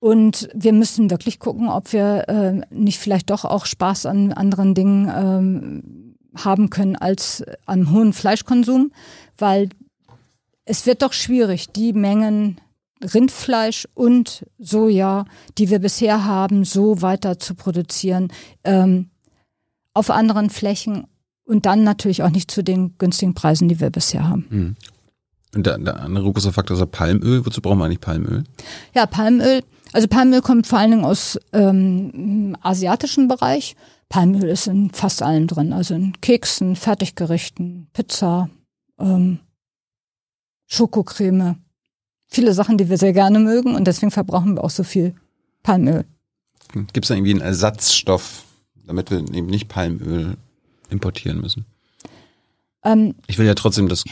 Und 0.00 0.50
wir 0.52 0.74
müssen 0.74 1.10
wirklich 1.10 1.38
gucken, 1.38 1.70
ob 1.70 1.94
wir 1.94 2.28
äh, 2.28 2.60
nicht 2.68 2.98
vielleicht 2.98 3.30
doch 3.30 3.46
auch 3.46 3.64
Spaß 3.64 4.04
an 4.04 4.34
anderen 4.34 4.74
Dingen 4.74 5.10
ähm, 5.10 6.03
haben 6.36 6.70
können 6.70 6.96
als 6.96 7.44
am 7.66 7.90
hohen 7.90 8.12
Fleischkonsum, 8.12 8.92
weil 9.38 9.68
es 10.64 10.86
wird 10.86 11.02
doch 11.02 11.12
schwierig, 11.12 11.70
die 11.72 11.92
Mengen 11.92 12.60
Rindfleisch 13.02 13.86
und 13.94 14.46
Soja, 14.58 15.26
die 15.58 15.68
wir 15.68 15.78
bisher 15.78 16.24
haben, 16.24 16.64
so 16.64 17.02
weiter 17.02 17.38
zu 17.38 17.54
produzieren 17.54 18.28
ähm, 18.64 19.10
auf 19.92 20.10
anderen 20.10 20.48
Flächen 20.48 21.06
und 21.44 21.66
dann 21.66 21.84
natürlich 21.84 22.22
auch 22.22 22.30
nicht 22.30 22.50
zu 22.50 22.64
den 22.64 22.96
günstigen 22.96 23.34
Preisen, 23.34 23.68
die 23.68 23.80
wir 23.80 23.90
bisher 23.90 24.26
haben. 24.28 24.46
Mhm. 24.48 24.76
Und 25.54 25.66
der, 25.66 25.78
der 25.78 26.00
andere 26.00 26.32
große 26.32 26.52
Faktor 26.52 26.76
ist 26.76 26.80
ja 26.80 26.86
Palmöl. 26.86 27.44
Wozu 27.44 27.60
brauchen 27.60 27.78
wir 27.78 27.84
eigentlich 27.84 28.00
Palmöl? 28.00 28.44
Ja, 28.94 29.06
Palmöl 29.06 29.60
also 29.94 30.08
Palmöl 30.08 30.42
kommt 30.42 30.66
vor 30.66 30.80
allen 30.80 30.90
Dingen 30.90 31.04
aus 31.04 31.38
ähm, 31.52 32.56
asiatischen 32.60 33.28
Bereich. 33.28 33.76
Palmöl 34.08 34.48
ist 34.48 34.66
in 34.66 34.90
fast 34.90 35.22
allem 35.22 35.46
drin, 35.46 35.72
also 35.72 35.94
in 35.94 36.20
Keksen, 36.20 36.76
Fertiggerichten, 36.76 37.88
Pizza, 37.92 38.48
ähm, 38.98 39.40
Schokocreme. 40.66 41.56
Viele 42.26 42.52
Sachen, 42.54 42.78
die 42.78 42.88
wir 42.88 42.98
sehr 42.98 43.12
gerne 43.12 43.38
mögen 43.38 43.74
und 43.74 43.86
deswegen 43.86 44.10
verbrauchen 44.10 44.54
wir 44.56 44.64
auch 44.64 44.70
so 44.70 44.82
viel 44.82 45.14
Palmöl. 45.62 46.04
Gibt 46.72 47.04
es 47.04 47.08
da 47.08 47.14
irgendwie 47.14 47.32
einen 47.32 47.40
Ersatzstoff, 47.40 48.44
damit 48.86 49.10
wir 49.10 49.18
eben 49.18 49.46
nicht 49.46 49.68
Palmöl 49.68 50.36
importieren 50.90 51.40
müssen? 51.40 51.64
Ähm, 52.82 53.14
ich 53.26 53.38
will 53.38 53.46
ja 53.46 53.54
trotzdem 53.54 53.88
das, 53.88 54.04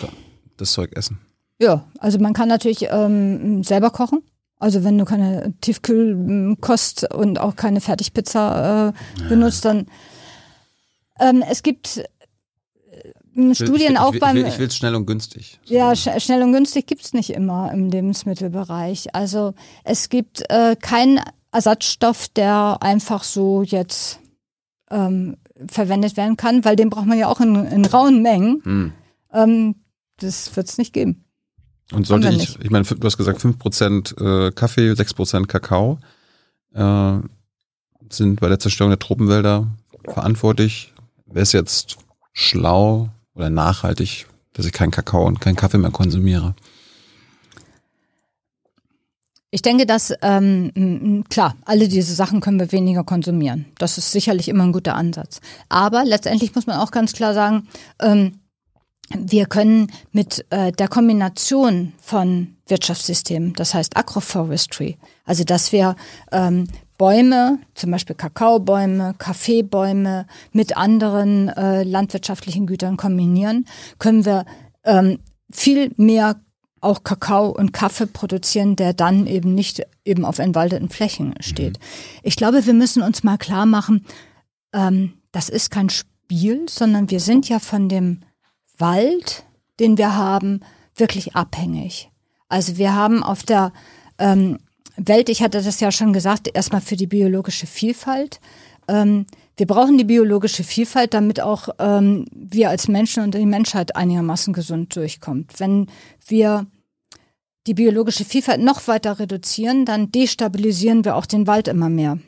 das 0.56 0.72
Zeug 0.72 0.96
essen. 0.96 1.18
Ja, 1.58 1.86
also 1.98 2.18
man 2.18 2.32
kann 2.32 2.48
natürlich 2.48 2.86
ähm, 2.90 3.62
selber 3.62 3.90
kochen. 3.90 4.22
Also 4.62 4.84
wenn 4.84 4.96
du 4.96 5.04
keine 5.04 5.54
Tiefkühlkost 5.60 7.12
und 7.12 7.40
auch 7.40 7.56
keine 7.56 7.80
Fertigpizza 7.80 8.90
äh, 8.90 9.28
benutzt, 9.28 9.64
dann 9.64 9.86
ähm, 11.18 11.42
es 11.50 11.64
gibt 11.64 11.96
äh, 11.96 13.54
Studien 13.56 13.94
ich, 13.94 13.98
auch 13.98 14.14
ich, 14.14 14.20
beim. 14.20 14.36
Ich 14.36 14.60
will 14.60 14.68
es 14.68 14.76
schnell 14.76 14.94
und 14.94 15.06
günstig. 15.06 15.58
Ja, 15.64 15.96
sch 15.96 16.10
schnell 16.18 16.44
und 16.44 16.52
günstig 16.52 16.86
gibt's 16.86 17.12
nicht 17.12 17.30
immer 17.30 17.72
im 17.72 17.90
Lebensmittelbereich. 17.90 19.16
Also 19.16 19.54
es 19.82 20.08
gibt 20.10 20.48
äh, 20.48 20.76
keinen 20.76 21.20
Ersatzstoff, 21.50 22.28
der 22.28 22.78
einfach 22.82 23.24
so 23.24 23.64
jetzt 23.64 24.20
ähm, 24.92 25.38
verwendet 25.66 26.16
werden 26.16 26.36
kann, 26.36 26.64
weil 26.64 26.76
den 26.76 26.88
braucht 26.88 27.06
man 27.06 27.18
ja 27.18 27.26
auch 27.26 27.40
in, 27.40 27.56
in 27.66 27.84
rauen 27.84 28.22
Mengen. 28.22 28.62
Hm. 28.62 28.92
Ähm, 29.32 29.74
das 30.18 30.54
wird's 30.54 30.78
nicht 30.78 30.92
geben. 30.92 31.24
Und 31.92 32.06
sollte 32.06 32.30
ich, 32.30 32.58
ich 32.60 32.70
meine, 32.70 32.84
du 32.84 33.06
hast 33.06 33.18
gesagt 33.18 33.40
5% 33.40 34.48
äh, 34.48 34.52
Kaffee, 34.52 34.92
6% 34.92 35.46
Kakao 35.46 35.98
äh, 36.74 37.18
sind 38.10 38.40
bei 38.40 38.48
der 38.48 38.58
Zerstörung 38.58 38.90
der 38.90 38.98
Tropenwälder 38.98 39.66
verantwortlich. 40.08 40.92
Wäre 41.26 41.42
es 41.42 41.52
jetzt 41.52 41.98
schlau 42.32 43.10
oder 43.34 43.50
nachhaltig, 43.50 44.26
dass 44.52 44.66
ich 44.66 44.72
keinen 44.72 44.90
Kakao 44.90 45.26
und 45.26 45.40
keinen 45.40 45.56
Kaffee 45.56 45.78
mehr 45.78 45.90
konsumiere? 45.90 46.54
Ich 49.54 49.60
denke, 49.60 49.84
dass 49.84 50.14
ähm, 50.22 51.24
klar, 51.28 51.56
alle 51.66 51.86
diese 51.86 52.14
Sachen 52.14 52.40
können 52.40 52.58
wir 52.58 52.72
weniger 52.72 53.04
konsumieren. 53.04 53.66
Das 53.76 53.98
ist 53.98 54.10
sicherlich 54.10 54.48
immer 54.48 54.64
ein 54.64 54.72
guter 54.72 54.94
Ansatz. 54.94 55.42
Aber 55.68 56.06
letztendlich 56.06 56.54
muss 56.54 56.66
man 56.66 56.78
auch 56.78 56.90
ganz 56.90 57.12
klar 57.12 57.34
sagen, 57.34 57.68
ähm, 58.00 58.40
wir 59.10 59.46
können 59.46 59.90
mit 60.12 60.44
äh, 60.50 60.72
der 60.72 60.88
Kombination 60.88 61.92
von 62.00 62.56
Wirtschaftssystemen, 62.66 63.52
das 63.54 63.74
heißt 63.74 63.96
Agroforestry, 63.96 64.96
also 65.24 65.44
dass 65.44 65.72
wir 65.72 65.96
ähm, 66.30 66.68
Bäume, 66.98 67.58
zum 67.74 67.90
Beispiel 67.90 68.14
Kakaobäume, 68.14 69.14
Kaffeebäume 69.18 70.26
mit 70.52 70.76
anderen 70.76 71.48
äh, 71.48 71.82
landwirtschaftlichen 71.82 72.66
Gütern 72.66 72.96
kombinieren, 72.96 73.66
können 73.98 74.24
wir 74.24 74.46
ähm, 74.84 75.18
viel 75.50 75.92
mehr 75.96 76.40
auch 76.80 77.04
Kakao 77.04 77.48
und 77.48 77.72
Kaffee 77.72 78.06
produzieren, 78.06 78.76
der 78.76 78.92
dann 78.92 79.26
eben 79.26 79.54
nicht 79.54 79.82
eben 80.04 80.24
auf 80.24 80.38
entwaldeten 80.38 80.88
Flächen 80.88 81.34
steht. 81.40 81.78
Mhm. 81.78 81.84
Ich 82.22 82.36
glaube, 82.36 82.66
wir 82.66 82.74
müssen 82.74 83.02
uns 83.02 83.22
mal 83.22 83.38
klar 83.38 83.66
machen, 83.66 84.04
ähm, 84.72 85.14
das 85.30 85.48
ist 85.48 85.70
kein 85.70 85.90
Spiel, 85.90 86.66
sondern 86.68 87.10
wir 87.10 87.20
sind 87.20 87.48
ja 87.48 87.58
von 87.58 87.88
dem 87.88 88.20
Wald, 88.82 89.44
den 89.80 89.96
wir 89.96 90.16
haben, 90.16 90.60
wirklich 90.96 91.36
abhängig. 91.36 92.10
Also 92.48 92.76
wir 92.76 92.94
haben 92.94 93.22
auf 93.22 93.44
der 93.44 93.72
ähm, 94.18 94.58
Welt, 94.96 95.28
ich 95.28 95.42
hatte 95.42 95.62
das 95.62 95.80
ja 95.80 95.90
schon 95.90 96.12
gesagt, 96.12 96.50
erstmal 96.52 96.82
für 96.82 96.96
die 96.96 97.06
biologische 97.06 97.66
Vielfalt. 97.66 98.40
Ähm, 98.88 99.26
wir 99.56 99.66
brauchen 99.66 99.98
die 99.98 100.04
biologische 100.04 100.64
Vielfalt, 100.64 101.14
damit 101.14 101.40
auch 101.40 101.68
ähm, 101.78 102.26
wir 102.34 102.70
als 102.70 102.88
Menschen 102.88 103.22
und 103.22 103.34
die 103.34 103.46
Menschheit 103.46 103.94
einigermaßen 103.96 104.52
gesund 104.52 104.94
durchkommt. 104.96 105.58
Wenn 105.60 105.86
wir 106.26 106.66
die 107.68 107.74
biologische 107.74 108.24
Vielfalt 108.24 108.60
noch 108.60 108.88
weiter 108.88 109.18
reduzieren, 109.20 109.84
dann 109.84 110.10
destabilisieren 110.10 111.04
wir 111.04 111.16
auch 111.16 111.26
den 111.26 111.46
Wald 111.46 111.68
immer 111.68 111.88
mehr. 111.88 112.18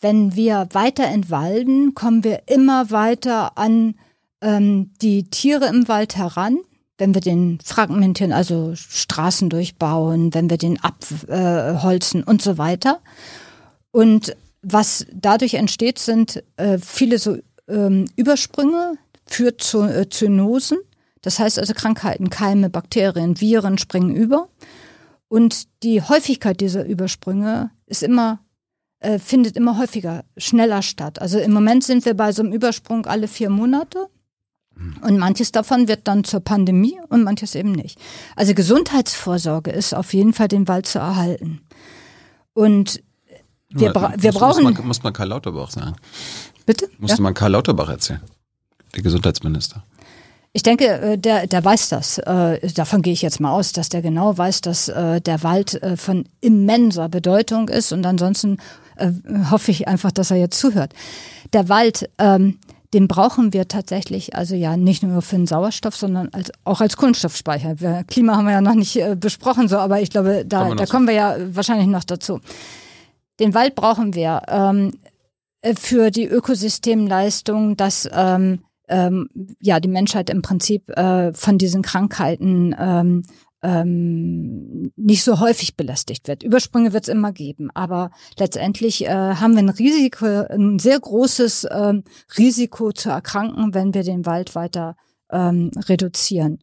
Wenn 0.00 0.34
wir 0.34 0.68
weiter 0.72 1.04
entwalden, 1.04 1.94
kommen 1.94 2.24
wir 2.24 2.42
immer 2.46 2.90
weiter 2.90 3.56
an 3.56 3.94
ähm, 4.40 4.92
die 5.02 5.28
Tiere 5.30 5.66
im 5.66 5.88
Wald 5.88 6.16
heran, 6.16 6.58
wenn 6.98 7.14
wir 7.14 7.20
den 7.20 7.58
fragmentieren, 7.64 8.32
also 8.32 8.74
Straßen 8.74 9.48
durchbauen, 9.50 10.34
wenn 10.34 10.50
wir 10.50 10.58
den 10.58 10.78
abholzen 10.80 12.22
äh, 12.22 12.26
und 12.26 12.42
so 12.42 12.58
weiter. 12.58 13.00
Und 13.90 14.36
was 14.62 15.06
dadurch 15.12 15.54
entsteht, 15.54 15.98
sind 15.98 16.42
äh, 16.56 16.78
viele 16.78 17.18
so 17.18 17.38
ähm, 17.68 18.06
Übersprünge 18.16 18.94
für 19.26 19.48
äh, 19.48 20.08
Zoonosen. 20.08 20.78
Das 21.22 21.38
heißt 21.38 21.58
also 21.58 21.74
Krankheiten, 21.74 22.30
Keime, 22.30 22.70
Bakterien, 22.70 23.40
Viren 23.40 23.78
springen 23.78 24.14
über. 24.14 24.48
Und 25.28 25.68
die 25.82 26.02
Häufigkeit 26.02 26.60
dieser 26.60 26.84
Übersprünge 26.84 27.70
ist 27.86 28.02
immer, 28.02 28.40
äh, 28.98 29.18
findet 29.18 29.56
immer 29.56 29.78
häufiger, 29.78 30.24
schneller 30.36 30.82
statt. 30.82 31.20
Also 31.20 31.38
im 31.38 31.52
Moment 31.52 31.84
sind 31.84 32.04
wir 32.04 32.14
bei 32.14 32.32
so 32.32 32.42
einem 32.42 32.52
Übersprung 32.52 33.06
alle 33.06 33.28
vier 33.28 33.48
Monate. 33.48 34.08
Und 35.02 35.18
manches 35.18 35.52
davon 35.52 35.88
wird 35.88 36.08
dann 36.08 36.24
zur 36.24 36.40
Pandemie 36.40 36.98
und 37.08 37.22
manches 37.22 37.54
eben 37.54 37.72
nicht. 37.72 37.98
Also 38.36 38.54
Gesundheitsvorsorge 38.54 39.70
ist 39.70 39.94
auf 39.94 40.14
jeden 40.14 40.32
Fall 40.32 40.48
den 40.48 40.68
Wald 40.68 40.86
zu 40.86 40.98
erhalten. 40.98 41.60
Und 42.54 43.02
wir, 43.70 43.92
bra 43.92 44.14
wir 44.16 44.32
muss, 44.32 44.40
brauchen. 44.40 44.62
Muss 44.64 44.74
man, 44.74 44.86
muss 44.86 45.02
man 45.02 45.12
Karl 45.12 45.28
Lauterbach 45.28 45.70
sagen. 45.70 45.96
Bitte? 46.66 46.88
Musste 46.98 47.18
ja? 47.18 47.22
man 47.22 47.34
Karl 47.34 47.52
Lauterbach 47.52 47.88
erzählen. 47.88 48.20
Der 48.94 49.02
Gesundheitsminister. 49.02 49.84
Ich 50.52 50.62
denke, 50.62 50.86
äh, 50.86 51.18
der, 51.18 51.46
der 51.46 51.64
weiß 51.64 51.90
das. 51.90 52.18
Äh, 52.18 52.68
davon 52.72 53.02
gehe 53.02 53.12
ich 53.12 53.22
jetzt 53.22 53.38
mal 53.38 53.52
aus, 53.52 53.72
dass 53.72 53.88
der 53.88 54.02
genau 54.02 54.36
weiß, 54.36 54.62
dass 54.62 54.88
äh, 54.88 55.20
der 55.20 55.42
Wald 55.42 55.80
von 55.96 56.24
immenser 56.40 57.08
Bedeutung 57.08 57.68
ist. 57.68 57.92
Und 57.92 58.04
ansonsten 58.06 58.58
hoffe 59.50 59.70
ich 59.70 59.88
einfach, 59.88 60.12
dass 60.12 60.30
er 60.30 60.36
jetzt 60.36 60.58
zuhört. 60.58 60.92
Der 61.54 61.70
Wald, 61.70 62.10
ähm, 62.18 62.58
den 62.92 63.06
brauchen 63.06 63.52
wir 63.52 63.68
tatsächlich, 63.68 64.34
also 64.34 64.54
ja 64.54 64.76
nicht 64.76 65.02
nur 65.02 65.22
für 65.22 65.36
den 65.36 65.46
Sauerstoff, 65.46 65.94
sondern 65.94 66.28
als, 66.32 66.50
auch 66.64 66.80
als 66.80 66.96
Kunststoffspeicher. 66.96 67.80
Wir, 67.80 68.04
Klima 68.04 68.36
haben 68.36 68.46
wir 68.46 68.52
ja 68.52 68.60
noch 68.60 68.74
nicht 68.74 68.96
äh, 68.96 69.16
besprochen, 69.18 69.68
so, 69.68 69.78
aber 69.78 70.00
ich 70.00 70.10
glaube, 70.10 70.44
da, 70.44 70.64
kommen 70.64 70.76
da 70.76 70.86
kommen 70.86 71.06
wir 71.06 71.14
ja 71.14 71.36
wahrscheinlich 71.54 71.86
noch 71.86 72.04
dazu. 72.04 72.40
Den 73.38 73.54
Wald 73.54 73.74
brauchen 73.74 74.14
wir 74.14 74.42
ähm, 74.48 74.92
äh, 75.62 75.74
für 75.74 76.10
die 76.10 76.26
Ökosystemleistung, 76.26 77.76
dass 77.76 78.08
ähm, 78.12 78.64
ähm, 78.88 79.28
ja 79.60 79.78
die 79.78 79.88
Menschheit 79.88 80.28
im 80.28 80.42
Prinzip 80.42 80.88
äh, 80.90 81.32
von 81.32 81.58
diesen 81.58 81.82
Krankheiten 81.82 82.74
ähm, 83.62 84.92
nicht 84.96 85.22
so 85.22 85.40
häufig 85.40 85.76
belästigt 85.76 86.28
wird. 86.28 86.42
Übersprünge 86.42 86.92
wird 86.92 87.04
es 87.04 87.08
immer 87.08 87.32
geben, 87.32 87.70
aber 87.74 88.10
letztendlich 88.38 89.04
äh, 89.04 89.08
haben 89.08 89.52
wir 89.52 89.60
ein 89.60 89.68
Risiko, 89.68 90.26
ein 90.26 90.78
sehr 90.78 90.98
großes 90.98 91.66
ähm, 91.70 92.04
Risiko 92.38 92.92
zu 92.92 93.10
erkranken, 93.10 93.74
wenn 93.74 93.94
wir 93.94 94.02
den 94.02 94.24
Wald 94.26 94.54
weiter 94.54 94.96
ähm, 95.30 95.70
reduzieren. 95.88 96.60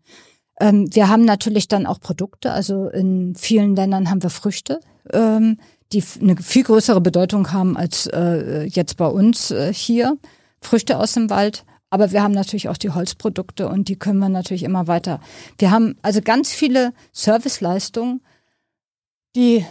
Ähm, 0.59 0.93
wir 0.93 1.07
haben 1.07 1.25
natürlich 1.25 1.67
dann 1.67 1.85
auch 1.85 1.99
Produkte, 1.99 2.51
also 2.51 2.87
in 2.89 3.35
vielen 3.35 3.75
Ländern 3.75 4.09
haben 4.09 4.23
wir 4.23 4.31
Früchte, 4.31 4.79
ähm, 5.13 5.59
die 5.93 6.03
eine 6.19 6.35
viel 6.37 6.63
größere 6.63 6.99
Bedeutung 6.99 7.53
haben 7.53 7.77
als 7.77 8.07
äh, 8.07 8.63
jetzt 8.63 8.97
bei 8.97 9.07
uns 9.07 9.51
äh, 9.51 9.71
hier. 9.73 10.17
Früchte 10.59 10.97
aus 10.97 11.13
dem 11.13 11.29
Wald 11.29 11.63
aber 11.89 12.11
wir 12.11 12.21
haben 12.21 12.33
natürlich 12.33 12.69
auch 12.69 12.77
die 12.77 12.89
Holzprodukte 12.89 13.67
und 13.69 13.87
die 13.87 13.97
können 13.97 14.19
wir 14.19 14.29
natürlich 14.29 14.63
immer 14.63 14.87
weiter. 14.87 15.19
Wir 15.57 15.71
haben 15.71 15.95
also 16.01 16.21
ganz 16.21 16.51
viele 16.51 16.93
Serviceleistungen, 17.13 18.21
die, 19.35 19.65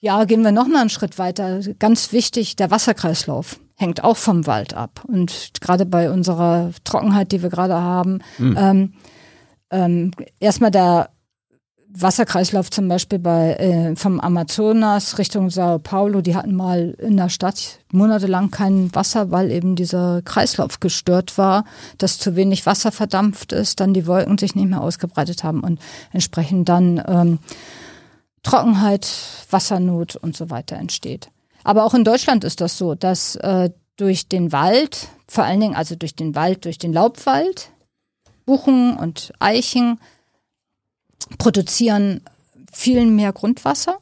ja, 0.00 0.24
gehen 0.24 0.42
wir 0.42 0.52
noch 0.52 0.68
mal 0.68 0.80
einen 0.80 0.90
Schritt 0.90 1.18
weiter. 1.18 1.60
Ganz 1.78 2.12
wichtig, 2.12 2.56
der 2.56 2.70
Wasserkreislauf 2.70 3.60
hängt 3.76 4.02
auch 4.02 4.16
vom 4.16 4.46
Wald 4.46 4.74
ab. 4.74 5.04
Und 5.06 5.52
gerade 5.60 5.86
bei 5.86 6.10
unserer 6.10 6.72
Trockenheit, 6.84 7.32
die 7.32 7.42
wir 7.42 7.50
gerade 7.50 7.74
haben, 7.74 8.20
mhm. 8.38 8.56
ähm, 8.58 8.92
ähm, 9.70 10.10
erstmal 10.40 10.70
der 10.70 11.10
Wasserkreislauf 12.00 12.70
zum 12.70 12.88
Beispiel 12.88 13.18
bei 13.18 13.54
äh, 13.54 13.96
vom 13.96 14.20
Amazonas 14.20 15.18
Richtung 15.18 15.50
Sao 15.50 15.78
Paulo, 15.78 16.20
die 16.20 16.36
hatten 16.36 16.54
mal 16.54 16.96
in 16.98 17.16
der 17.16 17.28
Stadt 17.28 17.80
monatelang 17.92 18.50
kein 18.50 18.94
Wasser, 18.94 19.30
weil 19.30 19.50
eben 19.50 19.76
dieser 19.76 20.22
Kreislauf 20.22 20.80
gestört 20.80 21.38
war, 21.38 21.64
dass 21.98 22.18
zu 22.18 22.36
wenig 22.36 22.66
Wasser 22.66 22.92
verdampft 22.92 23.52
ist, 23.52 23.80
dann 23.80 23.94
die 23.94 24.06
Wolken 24.06 24.38
sich 24.38 24.54
nicht 24.54 24.68
mehr 24.68 24.82
ausgebreitet 24.82 25.44
haben 25.44 25.60
und 25.60 25.80
entsprechend 26.12 26.68
dann 26.68 27.02
ähm, 27.06 27.38
Trockenheit, 28.42 29.08
Wassernot 29.50 30.16
und 30.16 30.36
so 30.36 30.50
weiter 30.50 30.76
entsteht. 30.76 31.30
Aber 31.64 31.84
auch 31.84 31.94
in 31.94 32.04
Deutschland 32.04 32.44
ist 32.44 32.60
das 32.60 32.78
so, 32.78 32.94
dass 32.94 33.36
äh, 33.36 33.70
durch 33.96 34.28
den 34.28 34.52
Wald, 34.52 35.08
vor 35.26 35.44
allen 35.44 35.60
Dingen 35.60 35.74
also 35.74 35.96
durch 35.96 36.14
den 36.14 36.34
Wald, 36.34 36.64
durch 36.64 36.78
den 36.78 36.92
Laubwald, 36.92 37.70
Buchen 38.46 38.96
und 38.96 39.32
Eichen, 39.40 39.98
produzieren 41.38 42.22
viel 42.72 43.06
mehr 43.06 43.32
Grundwasser. 43.32 43.98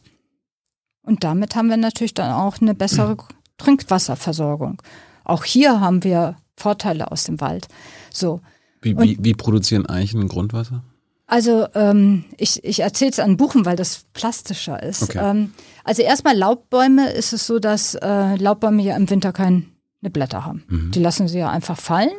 Und 1.03 1.25
damit 1.25 1.55
haben 1.55 1.69
wir 1.69 1.77
natürlich 1.77 2.15
dann 2.15 2.33
auch 2.33 2.61
eine 2.61 2.75
bessere. 2.75 3.17
Trinkwasserversorgung. 3.59 4.83
Auch 5.25 5.45
hier 5.45 5.81
haben 5.81 6.05
wir 6.05 6.37
Vorteile 6.57 7.11
aus 7.11 7.25
dem 7.25 7.41
Wald. 7.41 7.69
So. 8.13 8.41
Wie, 8.83 8.97
wie, 8.99 9.19
wie 9.21 9.35
produzieren 9.35 9.87
Eichen 9.87 10.29
Grundwasser? 10.29 10.85
Also 11.27 11.67
ähm, 11.75 12.25
ich, 12.37 12.63
ich 12.63 12.81
erzähle 12.81 13.11
es 13.11 13.19
an 13.19 13.37
Buchen, 13.37 13.65
weil 13.65 13.77
das 13.77 14.05
plastischer 14.13 14.81
ist. 14.83 15.03
Okay. 15.03 15.19
Ähm, 15.21 15.53
also 15.83 16.03
erstmal 16.03 16.37
Laubbäume 16.37 17.11
ist 17.11 17.33
es 17.33 17.47
so, 17.47 17.59
dass 17.59 17.97
äh, 17.97 18.37
Laubbäume 18.37 18.83
ja 18.83 18.97
im 18.97 19.11
Winter 19.11 19.33
keine 19.33 19.65
Blätter 20.03 20.45
haben. 20.45 20.65
Mhm. 20.69 20.93
Die 20.93 21.01
lassen 21.01 21.27
sie 21.27 21.39
ja 21.39 21.51
einfach 21.51 21.79
fallen. 21.79 22.13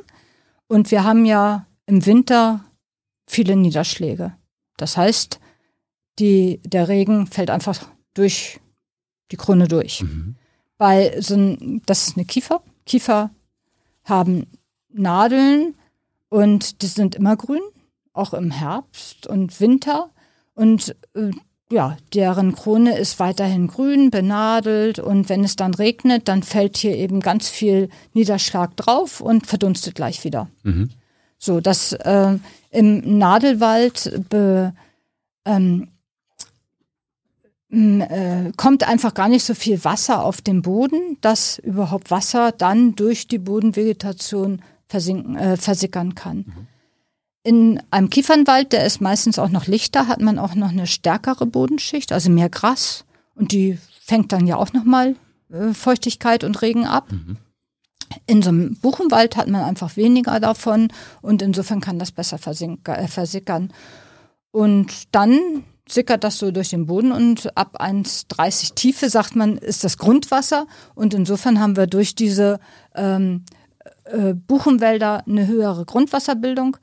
Und 0.67 0.91
wir 0.91 1.05
haben 1.05 1.25
ja 1.25 1.65
im 1.85 2.05
Winter 2.05 2.65
viele 3.27 3.55
Niederschläge. 3.55 4.33
Das 4.77 4.97
heißt, 4.97 5.39
die, 6.19 6.61
der 6.63 6.87
Regen 6.87 7.27
fällt 7.27 7.49
einfach 7.49 7.87
durch 8.13 8.59
die 9.31 9.37
Krone 9.37 9.67
durch. 9.67 10.01
Mhm. 10.01 10.35
Bei 10.77 11.19
so 11.19 11.35
ein, 11.35 11.81
das 11.85 12.07
ist 12.07 12.17
eine 12.17 12.25
Kiefer. 12.25 12.61
Kiefer 12.85 13.31
haben 14.03 14.47
Nadeln 14.89 15.75
und 16.29 16.81
die 16.81 16.87
sind 16.87 17.15
immer 17.15 17.35
grün, 17.35 17.61
auch 18.13 18.33
im 18.33 18.51
Herbst 18.51 19.27
und 19.27 19.59
Winter. 19.59 20.11
Und 20.53 20.95
äh, 21.13 21.31
ja, 21.71 21.97
deren 22.13 22.55
Krone 22.55 22.97
ist 22.97 23.19
weiterhin 23.19 23.67
grün, 23.67 24.09
benadelt 24.09 24.99
und 24.99 25.27
wenn 25.29 25.43
es 25.43 25.55
dann 25.55 25.73
regnet, 25.73 26.27
dann 26.27 26.43
fällt 26.43 26.77
hier 26.77 26.95
eben 26.95 27.19
ganz 27.19 27.49
viel 27.49 27.89
Niederschlag 28.13 28.75
drauf 28.77 29.19
und 29.19 29.47
verdunstet 29.47 29.95
gleich 29.95 30.23
wieder. 30.23 30.49
Mhm. 30.63 30.89
So, 31.47 31.61
das 31.61 31.93
äh, 31.93 32.37
im 32.71 33.17
Nadelwald 33.17 34.25
be, 34.27 34.73
ähm, 35.45 35.87
äh, 37.69 38.51
kommt 38.57 38.85
einfach 38.85 39.13
gar 39.13 39.29
nicht 39.29 39.45
so 39.45 39.53
viel 39.53 39.81
Wasser 39.85 40.25
auf 40.25 40.41
den 40.41 40.61
Boden, 40.61 41.17
dass 41.21 41.57
überhaupt 41.59 42.11
Wasser 42.11 42.51
dann 42.51 42.95
durch 42.95 43.29
die 43.29 43.37
Bodenvegetation 43.37 44.61
versinken, 44.87 45.37
äh, 45.37 45.55
versickern 45.55 46.15
kann. 46.15 46.39
Mhm. 46.39 46.67
In 47.43 47.83
einem 47.91 48.09
Kiefernwald, 48.09 48.73
der 48.73 48.85
ist 48.85 48.99
meistens 48.99 49.39
auch 49.39 49.49
noch 49.49 49.67
lichter, 49.67 50.09
hat 50.09 50.19
man 50.19 50.39
auch 50.39 50.53
noch 50.53 50.71
eine 50.71 50.85
stärkere 50.85 51.45
Bodenschicht, 51.45 52.11
also 52.11 52.29
mehr 52.29 52.49
Gras 52.49 53.05
und 53.35 53.53
die 53.53 53.77
fängt 54.01 54.33
dann 54.33 54.47
ja 54.47 54.57
auch 54.57 54.73
nochmal 54.73 55.15
äh, 55.49 55.73
Feuchtigkeit 55.73 56.43
und 56.43 56.61
Regen 56.61 56.85
ab. 56.85 57.09
Mhm. 57.09 57.37
In 58.25 58.41
so 58.41 58.49
einem 58.49 58.75
Buchenwald 58.75 59.35
hat 59.35 59.47
man 59.47 59.63
einfach 59.63 59.97
weniger 59.97 60.39
davon 60.39 60.89
und 61.21 61.41
insofern 61.41 61.81
kann 61.81 61.99
das 61.99 62.11
besser 62.11 62.37
äh, 62.37 63.07
versickern. 63.07 63.73
Und 64.51 65.13
dann 65.13 65.63
sickert 65.89 66.23
das 66.23 66.37
so 66.37 66.51
durch 66.51 66.69
den 66.69 66.85
Boden 66.85 67.11
und 67.11 67.55
ab 67.57 67.81
1,30 67.81 68.75
Tiefe, 68.75 69.09
sagt 69.09 69.35
man, 69.35 69.57
ist 69.57 69.83
das 69.83 69.97
Grundwasser. 69.97 70.67
Und 70.95 71.13
insofern 71.13 71.59
haben 71.59 71.77
wir 71.77 71.87
durch 71.87 72.15
diese 72.15 72.59
ähm, 72.95 73.45
äh, 74.05 74.33
Buchenwälder 74.33 75.23
eine 75.27 75.47
höhere 75.47 75.85
Grundwasserbildung. 75.85 76.77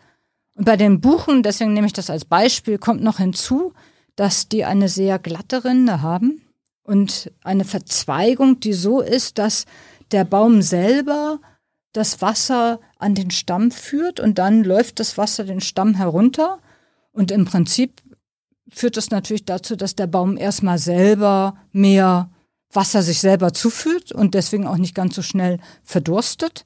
Und 0.56 0.64
bei 0.64 0.76
den 0.76 1.00
Buchen, 1.00 1.42
deswegen 1.42 1.72
nehme 1.72 1.86
ich 1.86 1.92
das 1.92 2.10
als 2.10 2.24
Beispiel, 2.24 2.78
kommt 2.78 3.02
noch 3.02 3.18
hinzu, 3.18 3.72
dass 4.16 4.48
die 4.48 4.64
eine 4.64 4.88
sehr 4.88 5.18
glatte 5.18 5.64
Rinde 5.64 6.00
haben 6.00 6.42
und 6.84 7.32
eine 7.42 7.64
Verzweigung, 7.64 8.60
die 8.60 8.74
so 8.74 9.00
ist, 9.00 9.38
dass 9.38 9.64
der 10.12 10.24
Baum 10.24 10.62
selber 10.62 11.40
das 11.92 12.20
Wasser 12.20 12.80
an 12.98 13.14
den 13.14 13.30
Stamm 13.30 13.70
führt 13.70 14.20
und 14.20 14.38
dann 14.38 14.64
läuft 14.64 15.00
das 15.00 15.16
Wasser 15.16 15.44
den 15.44 15.60
Stamm 15.60 15.94
herunter. 15.94 16.58
Und 17.12 17.30
im 17.30 17.44
Prinzip 17.44 18.02
führt 18.68 18.96
das 18.96 19.10
natürlich 19.10 19.44
dazu, 19.44 19.76
dass 19.76 19.94
der 19.94 20.08
Baum 20.08 20.36
erstmal 20.36 20.78
selber 20.78 21.56
mehr 21.72 22.30
Wasser 22.72 23.02
sich 23.02 23.20
selber 23.20 23.52
zuführt 23.52 24.10
und 24.10 24.34
deswegen 24.34 24.66
auch 24.66 24.76
nicht 24.76 24.94
ganz 24.94 25.14
so 25.14 25.22
schnell 25.22 25.60
verdurstet. 25.84 26.64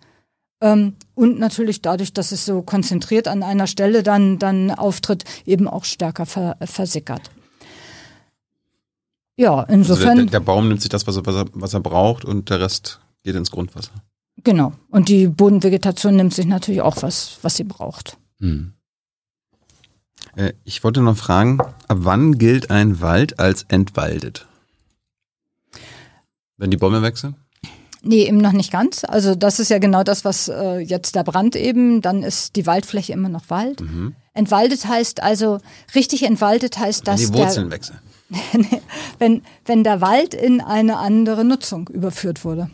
Ähm, 0.61 0.97
und 1.15 1.39
natürlich 1.39 1.83
dadurch, 1.83 2.13
dass 2.15 2.33
es 2.33 2.47
so 2.47 2.63
konzentriert 2.63 3.29
an 3.29 3.43
einer 3.43 3.67
Stelle 3.67 4.03
dann, 4.03 4.39
dann 4.39 4.71
auftritt, 4.71 5.25
eben 5.45 5.69
auch 5.69 5.85
stärker 5.85 6.27
ver 6.27 6.57
versickert. 6.63 7.31
Ja, 9.37 9.63
insofern. 9.65 10.09
Also 10.09 10.23
der, 10.23 10.31
der, 10.31 10.41
Baum 10.41 10.67
nimmt 10.67 10.81
sich 10.81 10.91
das, 10.91 11.07
was 11.07 11.17
er, 11.17 11.27
was, 11.27 11.37
er, 11.37 11.45
was 11.53 11.75
er 11.75 11.81
braucht 11.81 12.25
und 12.25 12.51
der 12.51 12.61
Rest 12.61 13.01
geht 13.29 13.37
ins 13.37 13.51
Grundwasser. 13.51 13.93
Genau. 14.43 14.73
Und 14.89 15.11
die 15.11 15.29
Bodenvegetation 15.29 16.17
nimmt 16.17 16.33
sich 16.33 16.47
natürlich 16.47 16.81
auch 16.81 17.03
was, 17.03 17.39
was 17.43 17.57
sie 17.57 17.65
braucht. 17.65 18.17
Hm. 18.41 18.73
Äh, 20.35 20.55
ich 20.65 20.83
wollte 20.83 21.03
noch 21.03 21.17
fragen, 21.19 21.61
ab 21.61 21.99
wann 22.01 22.39
gilt 22.39 22.71
ein 22.71 23.03
Wald 23.03 23.39
als 23.39 23.67
entwaldet? 23.69 24.47
Wenn 26.57 26.71
die 26.71 26.79
Bäume 26.79 27.03
weg 27.03 27.19
sind? 27.19 27.37
Nee, 28.01 28.27
eben 28.27 28.39
noch 28.39 28.53
nicht 28.53 28.73
ganz. 28.73 29.05
Also 29.05 29.35
das 29.35 29.61
ist 29.61 29.69
ja 29.69 29.79
genau 29.79 30.05
das, 30.05 30.25
was 30.25 30.49
äh, 30.49 30.79
jetzt 30.79 31.15
der 31.15 31.25
Brand 31.25 31.55
eben, 31.55 32.01
dann 32.01 32.23
ist 32.23 32.57
die 32.57 32.65
Waldfläche 32.65 33.13
immer 33.13 33.29
noch 33.29 33.51
Wald. 33.51 33.83
Mhm. 33.83 34.15
Entwaldet 34.33 34.87
heißt 34.87 35.23
also, 35.23 35.59
richtig 35.95 36.23
entwaldet 36.23 36.79
heißt, 36.79 37.07
dass 37.07 37.21
wenn 37.21 37.33
die 37.33 37.39
Wurzeln 37.39 37.69
der, 37.69 37.79
wechseln. 37.79 37.99
wenn, 39.19 39.43
wenn 39.67 39.85
der 39.85 40.01
Wald 40.01 40.33
in 40.33 40.63
eine 40.63 40.97
andere 40.97 41.45
Nutzung 41.45 41.89
überführt 41.89 42.45
wurde. 42.47 42.71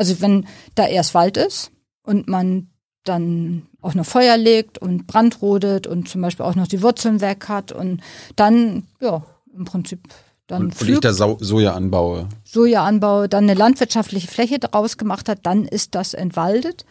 Also 0.00 0.22
wenn 0.22 0.46
da 0.76 0.86
erst 0.86 1.12
Wald 1.12 1.36
ist 1.36 1.72
und 2.02 2.26
man 2.26 2.70
dann 3.04 3.66
auch 3.82 3.92
noch 3.92 4.06
Feuer 4.06 4.38
legt 4.38 4.78
und 4.78 5.06
Brand 5.06 5.42
rodet 5.42 5.86
und 5.86 6.08
zum 6.08 6.22
Beispiel 6.22 6.46
auch 6.46 6.54
noch 6.54 6.68
die 6.68 6.80
Wurzeln 6.80 7.20
weg 7.20 7.50
hat 7.50 7.70
und 7.70 8.00
dann, 8.34 8.84
ja, 9.02 9.22
im 9.54 9.66
Prinzip 9.66 10.08
dann 10.46 10.62
und, 10.62 10.80
und 10.80 10.88
ich 10.88 11.00
da 11.00 11.12
so 11.12 11.36
Soja 11.38 11.74
anbaue. 11.74 12.30
Soja 12.44 12.82
anbaue, 12.82 13.28
dann 13.28 13.44
eine 13.44 13.52
landwirtschaftliche 13.52 14.26
Fläche 14.26 14.58
daraus 14.58 14.96
gemacht 14.96 15.28
hat, 15.28 15.40
dann 15.42 15.66
ist 15.66 15.94
das 15.94 16.14
entwaldet. 16.14 16.86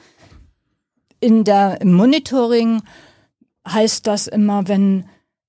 In 1.20 1.44
der, 1.46 1.82
Im 1.82 1.94
Monitoring 1.94 2.84
heißt 3.68 4.06
das 4.06 4.28
immer, 4.28 4.68
wenn 4.68 5.06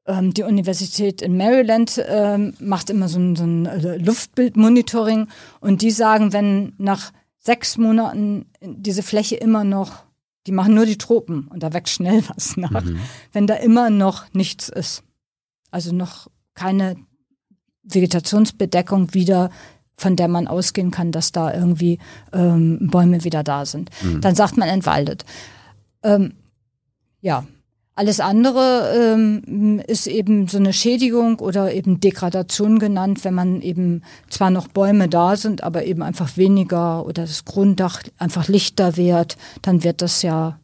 ähm, 0.07 0.33
die 0.33 0.45
Universität 0.45 1.21
in 1.21 1.37
Maryland 1.37 2.03
ähm, 2.09 2.55
macht 2.59 2.89
immer 2.89 3.11
so 3.11 3.19
ein, 3.19 3.37
so 3.37 3.45
ein 3.45 3.67
äh, 3.67 3.99
Luftbildmonitoring 3.99 5.29
und 5.61 5.83
die 5.83 5.91
sagen, 5.91 6.33
wenn 6.33 6.73
nach 6.79 7.13
sechs 7.41 7.77
Monaten 7.77 8.47
diese 8.63 9.03
Fläche 9.03 9.37
immer 9.37 9.65
noch 9.65 10.05
die 10.47 10.53
machen 10.53 10.75
nur 10.75 10.87
die 10.87 10.99
Tropen 10.99 11.49
und 11.49 11.63
da 11.63 11.73
wächst 11.73 11.95
schnell 11.95 12.23
was 12.35 12.57
nach, 12.57 12.85
mhm. 12.85 13.01
wenn 13.33 13.47
da 13.47 13.55
immer 13.55 13.91
noch 13.91 14.33
nichts 14.33 14.69
ist. 14.69 15.03
Also 15.71 15.95
noch 15.95 16.29
keine 16.55 16.97
Vegetationsbedeckung 17.83 19.15
wieder, 19.15 19.51
von 19.97 20.17
der 20.17 20.29
man 20.29 20.49
ausgehen 20.49 20.91
kann, 20.91 21.13
dass 21.13 21.33
da 21.33 21.53
irgendwie 21.53 21.99
ähm, 22.33 22.89
Bäume 22.91 23.25
wieder 23.25 23.45
da 23.45 23.67
sind. 23.67 23.91
Mhm. 24.03 24.21
Dann 24.21 24.35
sagt 24.35 24.57
man 24.57 24.69
entwaldet. 24.69 25.25
Ähm, 26.03 26.35
ja, 27.21 27.47
alles 28.01 28.19
andere 28.19 28.95
ähm, 28.97 29.83
ist 29.87 30.07
eben 30.07 30.49
so 30.49 30.57
eine 30.57 30.73
Schädigung 30.73 31.39
oder 31.39 31.75
eben 31.75 32.01
Degradation 32.01 32.79
genannt, 32.79 33.25
wenn 33.25 33.35
man 33.35 33.61
eben 33.61 34.05
zwar 34.31 34.49
noch 34.49 34.69
Bäume 34.69 35.07
da 35.07 35.37
sind, 35.37 35.63
aber 35.63 35.85
eben 35.85 36.03
einfach 36.03 36.39
weniger 36.39 37.05
oder 37.05 37.25
das 37.25 37.45
Grunddach 37.45 38.03
einfach 38.17 38.49
lichter 38.49 38.97
wird, 38.97 39.37
dann 39.61 39.85
wird 39.85 40.01
das 40.01 40.23
ja 40.23 40.59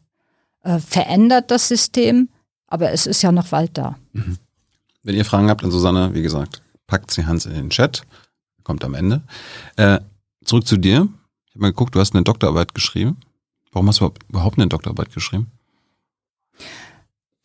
äh, 0.63 0.79
verändert, 0.79 1.51
das 1.51 1.67
System, 1.67 2.29
aber 2.65 2.91
es 2.91 3.05
ist 3.05 3.21
ja 3.21 3.31
noch 3.31 3.51
Wald 3.51 3.77
da. 3.77 3.99
Mhm. 4.13 4.39
Wenn 5.03 5.15
ihr 5.15 5.23
Fragen 5.23 5.51
habt 5.51 5.63
an 5.63 5.69
Susanne, 5.69 6.15
wie 6.15 6.23
gesagt, 6.23 6.63
packt 6.87 7.11
sie 7.11 7.27
Hans 7.27 7.45
in 7.45 7.53
den 7.53 7.69
Chat, 7.69 8.01
kommt 8.63 8.83
am 8.83 8.95
Ende. 8.95 9.21
Äh, 9.75 9.99
zurück 10.43 10.65
zu 10.65 10.77
dir. 10.77 11.07
Ich 11.45 11.53
habe 11.53 11.61
mal 11.61 11.67
geguckt, 11.67 11.93
du 11.93 11.99
hast 11.99 12.15
eine 12.15 12.23
Doktorarbeit 12.23 12.73
geschrieben. 12.73 13.17
Warum 13.71 13.89
hast 13.89 14.01
du 14.01 14.11
überhaupt 14.27 14.57
eine 14.57 14.69
Doktorarbeit 14.69 15.13
geschrieben? 15.13 15.51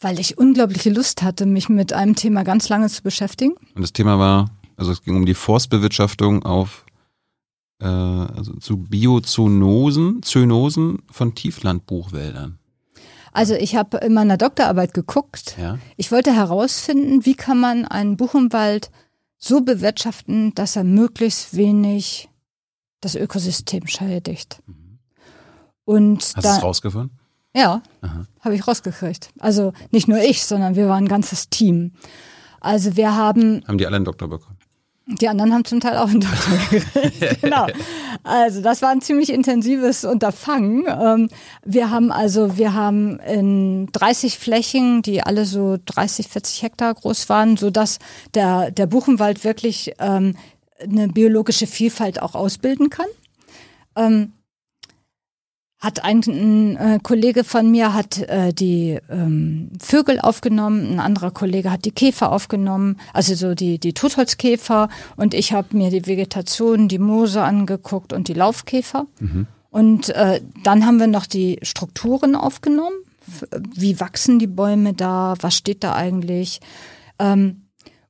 Weil 0.02 0.18
ich 0.18 0.36
unglaubliche 0.36 0.90
Lust 0.90 1.22
hatte, 1.22 1.46
mich 1.46 1.68
mit 1.68 1.92
einem 1.94 2.14
Thema 2.14 2.42
ganz 2.42 2.68
lange 2.68 2.88
zu 2.88 3.02
beschäftigen. 3.02 3.54
Und 3.74 3.82
das 3.82 3.92
Thema 3.92 4.18
war, 4.18 4.50
also 4.76 4.92
es 4.92 5.02
ging 5.02 5.16
um 5.16 5.24
die 5.24 5.34
Forstbewirtschaftung 5.34 6.44
auf 6.44 6.84
äh, 7.80 7.86
also 7.86 8.54
zu 8.54 8.76
Biozoonosen, 8.76 10.22
Zoonosen 10.22 11.02
von 11.10 11.34
Tieflandbuchwäldern. 11.34 12.58
Also 13.32 13.54
ich 13.54 13.76
habe 13.76 13.96
in 13.98 14.12
meiner 14.12 14.36
Doktorarbeit 14.36 14.92
geguckt. 14.92 15.56
Ja. 15.58 15.78
Ich 15.96 16.12
wollte 16.12 16.34
herausfinden, 16.34 17.24
wie 17.24 17.34
kann 17.34 17.58
man 17.58 17.86
einen 17.86 18.16
Buchenwald 18.16 18.90
so 19.38 19.62
bewirtschaften, 19.62 20.54
dass 20.54 20.76
er 20.76 20.84
möglichst 20.84 21.56
wenig 21.56 22.28
das 23.00 23.14
Ökosystem 23.14 23.86
schädigt. 23.86 24.62
Mhm. 24.66 24.98
Und 25.84 26.22
Hast 26.36 26.44
du 26.44 26.48
es 26.48 26.62
rausgefunden? 26.62 27.18
Ja, 27.54 27.82
habe 28.40 28.54
ich 28.54 28.66
rausgekriegt. 28.66 29.30
Also 29.38 29.72
nicht 29.90 30.08
nur 30.08 30.18
ich, 30.18 30.44
sondern 30.44 30.74
wir 30.74 30.88
waren 30.88 31.04
ein 31.04 31.08
ganzes 31.08 31.50
Team. 31.50 31.92
Also 32.60 32.96
wir 32.96 33.14
haben. 33.14 33.62
Haben 33.66 33.78
die 33.78 33.86
alle 33.86 33.96
einen 33.96 34.04
Doktor 34.04 34.28
bekommen? 34.28 34.56
Die 35.06 35.28
anderen 35.28 35.52
haben 35.52 35.64
zum 35.64 35.80
Teil 35.80 35.96
auch 35.96 36.08
einen 36.08 36.20
Doktor 36.20 36.52
gekriegt. 36.70 37.42
genau. 37.42 37.66
Also 38.22 38.62
das 38.62 38.82
war 38.82 38.90
ein 38.90 39.00
ziemlich 39.00 39.32
intensives 39.32 40.04
Unterfangen. 40.04 40.84
Ähm, 40.86 41.28
wir 41.64 41.90
haben 41.90 42.12
also, 42.12 42.56
wir 42.56 42.72
haben 42.72 43.18
in 43.18 43.88
30 43.92 44.38
Flächen, 44.38 45.02
die 45.02 45.22
alle 45.22 45.44
so 45.44 45.76
30, 45.84 46.28
40 46.28 46.62
Hektar 46.62 46.94
groß 46.94 47.28
waren, 47.28 47.56
so 47.56 47.70
dass 47.70 47.98
der, 48.34 48.70
der 48.70 48.86
Buchenwald 48.86 49.42
wirklich 49.44 49.92
ähm, 49.98 50.36
eine 50.80 51.08
biologische 51.08 51.66
Vielfalt 51.66 52.22
auch 52.22 52.34
ausbilden 52.34 52.88
kann. 52.88 53.06
Ähm, 53.96 54.32
hat 55.82 56.04
ein, 56.04 56.22
ein 56.26 56.76
äh, 56.76 56.98
Kollege 57.02 57.42
von 57.42 57.68
mir 57.70 57.92
hat 57.92 58.18
äh, 58.18 58.52
die 58.52 59.00
ähm, 59.10 59.70
Vögel 59.80 60.20
aufgenommen, 60.20 60.92
ein 60.92 61.00
anderer 61.00 61.32
Kollege 61.32 61.72
hat 61.72 61.84
die 61.84 61.90
Käfer 61.90 62.30
aufgenommen, 62.30 62.98
also 63.12 63.34
so 63.34 63.54
die 63.54 63.78
die 63.78 63.92
Totholzkäfer 63.92 64.88
und 65.16 65.34
ich 65.34 65.52
habe 65.52 65.76
mir 65.76 65.90
die 65.90 66.06
Vegetation, 66.06 66.86
die 66.86 67.00
Moose 67.00 67.42
angeguckt 67.42 68.12
und 68.12 68.28
die 68.28 68.34
Laufkäfer 68.34 69.06
mhm. 69.18 69.48
und 69.70 70.10
äh, 70.10 70.40
dann 70.62 70.86
haben 70.86 71.00
wir 71.00 71.08
noch 71.08 71.26
die 71.26 71.58
Strukturen 71.62 72.36
aufgenommen, 72.36 72.96
wie 73.74 73.98
wachsen 73.98 74.38
die 74.38 74.46
Bäume 74.46 74.94
da, 74.94 75.34
was 75.40 75.56
steht 75.56 75.82
da 75.82 75.94
eigentlich. 75.94 76.60
Ähm, 77.18 77.61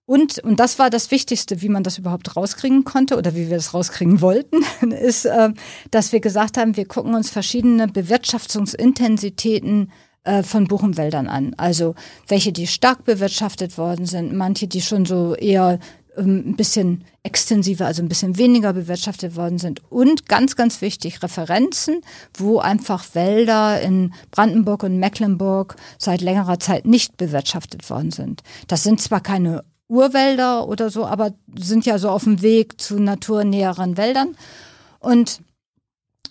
und, 0.04 0.40
und 0.40 0.58
das 0.58 0.78
war 0.78 0.90
das 0.90 1.10
Wichtigste, 1.10 1.62
wie 1.62 1.68
man 1.68 1.84
das 1.84 1.98
überhaupt 1.98 2.36
rauskriegen 2.36 2.84
konnte 2.84 3.16
oder 3.16 3.34
wie 3.34 3.48
wir 3.48 3.56
das 3.56 3.72
rauskriegen 3.72 4.20
wollten, 4.20 4.64
ist, 4.90 5.26
äh, 5.26 5.50
dass 5.90 6.12
wir 6.12 6.20
gesagt 6.20 6.56
haben, 6.56 6.76
wir 6.76 6.86
gucken 6.86 7.14
uns 7.14 7.30
verschiedene 7.30 7.88
Bewirtschaftungsintensitäten 7.88 9.92
äh, 10.24 10.42
von 10.42 10.66
Buchenwäldern 10.66 11.28
an. 11.28 11.54
Also 11.56 11.94
welche, 12.28 12.52
die 12.52 12.66
stark 12.66 13.04
bewirtschaftet 13.04 13.78
worden 13.78 14.06
sind, 14.06 14.34
manche, 14.34 14.66
die 14.66 14.80
schon 14.80 15.04
so 15.04 15.34
eher 15.34 15.78
ähm, 16.16 16.44
ein 16.46 16.56
bisschen 16.56 17.04
extensiver, 17.22 17.86
also 17.86 18.02
ein 18.02 18.08
bisschen 18.08 18.36
weniger 18.36 18.72
bewirtschaftet 18.72 19.36
worden 19.36 19.58
sind. 19.58 19.82
Und 19.90 20.28
ganz, 20.28 20.56
ganz 20.56 20.80
wichtig, 20.80 21.22
Referenzen, 21.22 22.00
wo 22.34 22.58
einfach 22.58 23.14
Wälder 23.14 23.80
in 23.80 24.12
Brandenburg 24.30 24.82
und 24.82 24.98
Mecklenburg 24.98 25.76
seit 25.98 26.20
längerer 26.20 26.58
Zeit 26.58 26.86
nicht 26.86 27.16
bewirtschaftet 27.16 27.88
worden 27.88 28.10
sind. 28.10 28.42
Das 28.66 28.82
sind 28.82 29.00
zwar 29.00 29.20
keine 29.20 29.64
Urwälder 29.92 30.68
oder 30.68 30.90
so, 30.90 31.04
aber 31.04 31.34
sind 31.54 31.84
ja 31.84 31.98
so 31.98 32.08
auf 32.08 32.24
dem 32.24 32.40
Weg 32.40 32.80
zu 32.80 32.98
naturnäheren 32.98 33.96
Wäldern. 33.96 34.36
Und 34.98 35.40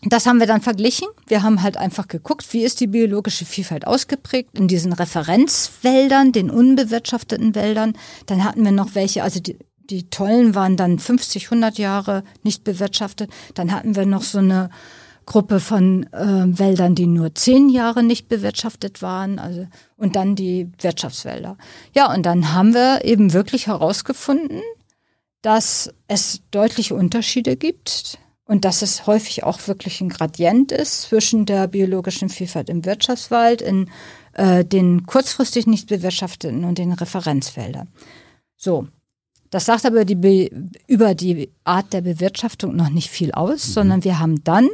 das 0.03 0.25
haben 0.25 0.39
wir 0.39 0.47
dann 0.47 0.61
verglichen. 0.61 1.07
Wir 1.27 1.43
haben 1.43 1.61
halt 1.61 1.77
einfach 1.77 2.07
geguckt, 2.07 2.51
wie 2.53 2.63
ist 2.63 2.79
die 2.79 2.87
biologische 2.87 3.45
Vielfalt 3.45 3.85
ausgeprägt 3.85 4.57
in 4.57 4.67
diesen 4.67 4.93
Referenzwäldern, 4.93 6.31
den 6.31 6.49
unbewirtschafteten 6.49 7.53
Wäldern. 7.53 7.93
Dann 8.25 8.43
hatten 8.43 8.65
wir 8.65 8.71
noch 8.71 8.95
welche, 8.95 9.21
also 9.21 9.39
die, 9.39 9.57
die 9.77 10.09
tollen 10.09 10.55
waren 10.55 10.75
dann 10.75 10.97
50, 10.97 11.45
100 11.45 11.77
Jahre 11.77 12.23
nicht 12.41 12.63
bewirtschaftet. 12.63 13.29
Dann 13.53 13.71
hatten 13.71 13.95
wir 13.95 14.07
noch 14.07 14.23
so 14.23 14.39
eine 14.39 14.71
Gruppe 15.31 15.61
von 15.61 16.03
äh, 16.11 16.59
Wäldern, 16.59 16.93
die 16.93 17.07
nur 17.07 17.33
zehn 17.33 17.69
Jahre 17.69 18.03
nicht 18.03 18.27
bewirtschaftet 18.27 19.01
waren, 19.01 19.39
also 19.39 19.65
und 19.95 20.17
dann 20.17 20.35
die 20.35 20.69
Wirtschaftswälder. 20.81 21.57
Ja, 21.95 22.13
und 22.13 22.25
dann 22.25 22.53
haben 22.53 22.73
wir 22.73 23.05
eben 23.05 23.31
wirklich 23.31 23.67
herausgefunden, 23.67 24.59
dass 25.41 25.93
es 26.09 26.41
deutliche 26.51 26.95
Unterschiede 26.95 27.55
gibt 27.55 28.19
und 28.43 28.65
dass 28.65 28.81
es 28.81 29.07
häufig 29.07 29.45
auch 29.45 29.65
wirklich 29.69 30.01
ein 30.01 30.09
Gradient 30.09 30.73
ist 30.73 31.03
zwischen 31.03 31.45
der 31.45 31.69
biologischen 31.69 32.27
Vielfalt 32.27 32.69
im 32.69 32.83
Wirtschaftswald, 32.83 33.61
in 33.61 33.89
äh, 34.33 34.65
den 34.65 35.05
kurzfristig 35.05 35.65
nicht 35.65 35.87
bewirtschafteten 35.87 36.65
und 36.65 36.77
den 36.77 36.91
Referenzfeldern. 36.91 37.87
So, 38.57 38.89
das 39.49 39.63
sagt 39.63 39.85
aber 39.85 40.03
die 40.03 40.51
über 40.87 41.15
die 41.15 41.53
Art 41.63 41.93
der 41.93 42.01
Bewirtschaftung 42.01 42.75
noch 42.75 42.89
nicht 42.89 43.09
viel 43.09 43.31
aus, 43.31 43.69
mhm. 43.69 43.71
sondern 43.71 44.03
wir 44.03 44.19
haben 44.19 44.43
dann 44.43 44.67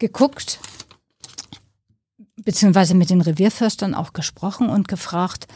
geguckt, 0.00 0.58
beziehungsweise 2.36 2.94
mit 2.96 3.10
den 3.10 3.20
Revierförstern 3.20 3.94
auch 3.94 4.12
gesprochen 4.12 4.68
und 4.68 4.88
gefragt, 4.88 5.46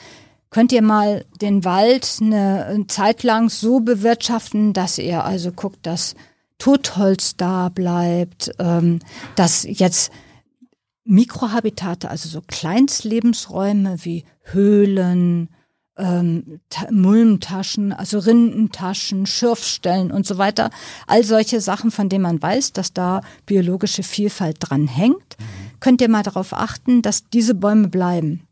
könnt 0.50 0.70
ihr 0.70 0.82
mal 0.82 1.24
den 1.40 1.64
Wald 1.64 2.18
eine 2.20 2.84
Zeit 2.86 3.24
lang 3.24 3.50
so 3.50 3.80
bewirtschaften, 3.80 4.72
dass 4.72 4.98
ihr 4.98 5.24
also 5.24 5.50
guckt, 5.50 5.84
dass 5.84 6.14
Totholz 6.58 7.36
da 7.36 7.68
bleibt, 7.70 8.52
ähm, 8.60 9.00
dass 9.34 9.64
jetzt 9.64 10.12
Mikrohabitate, 11.04 12.08
also 12.08 12.28
so 12.28 12.40
Kleinstlebensräume 12.46 14.04
wie 14.04 14.24
Höhlen, 14.42 15.48
ähm, 15.96 16.60
Mulmtaschen, 16.90 17.92
also 17.92 18.18
Rindentaschen, 18.18 19.26
Schürfstellen 19.26 20.10
und 20.10 20.26
so 20.26 20.38
weiter. 20.38 20.70
All 21.06 21.22
solche 21.22 21.60
Sachen, 21.60 21.90
von 21.90 22.08
denen 22.08 22.22
man 22.22 22.42
weiß, 22.42 22.72
dass 22.72 22.92
da 22.92 23.20
biologische 23.46 24.02
Vielfalt 24.02 24.56
dran 24.60 24.88
hängt. 24.88 25.38
Mhm. 25.38 25.80
Könnt 25.80 26.00
ihr 26.00 26.08
mal 26.08 26.22
darauf 26.22 26.52
achten, 26.52 27.02
dass 27.02 27.28
diese 27.28 27.54
Bäume 27.54 27.88
bleiben. 27.88 28.46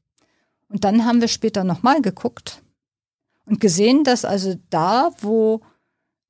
Und 0.69 0.85
dann 0.85 1.05
haben 1.05 1.21
wir 1.21 1.29
später 1.29 1.65
nochmal 1.65 2.01
geguckt 2.01 2.63
und 3.45 3.61
gesehen, 3.61 4.05
dass 4.05 4.25
also 4.25 4.55
da, 4.71 5.11
wo 5.21 5.61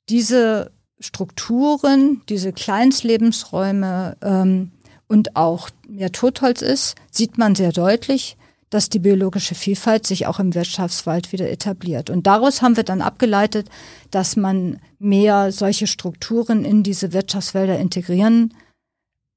diese 0.08 0.72
Strukturen, 0.98 2.22
diese 2.28 2.52
Kleinstlebensräume 2.52 4.16
ähm, 4.22 4.72
und 5.08 5.36
auch 5.36 5.68
mehr 5.86 6.12
Totholz 6.12 6.62
ist, 6.62 6.96
sieht 7.10 7.38
man 7.38 7.54
sehr 7.54 7.72
deutlich, 7.72 8.36
dass 8.72 8.88
die 8.88 9.00
biologische 9.00 9.54
Vielfalt 9.54 10.06
sich 10.06 10.26
auch 10.26 10.40
im 10.40 10.54
Wirtschaftswald 10.54 11.30
wieder 11.30 11.50
etabliert. 11.50 12.08
Und 12.08 12.26
daraus 12.26 12.62
haben 12.62 12.76
wir 12.76 12.84
dann 12.84 13.02
abgeleitet, 13.02 13.68
dass 14.10 14.34
man 14.34 14.78
mehr 14.98 15.52
solche 15.52 15.86
Strukturen 15.86 16.64
in 16.64 16.82
diese 16.82 17.12
Wirtschaftswälder 17.12 17.78
integrieren 17.78 18.54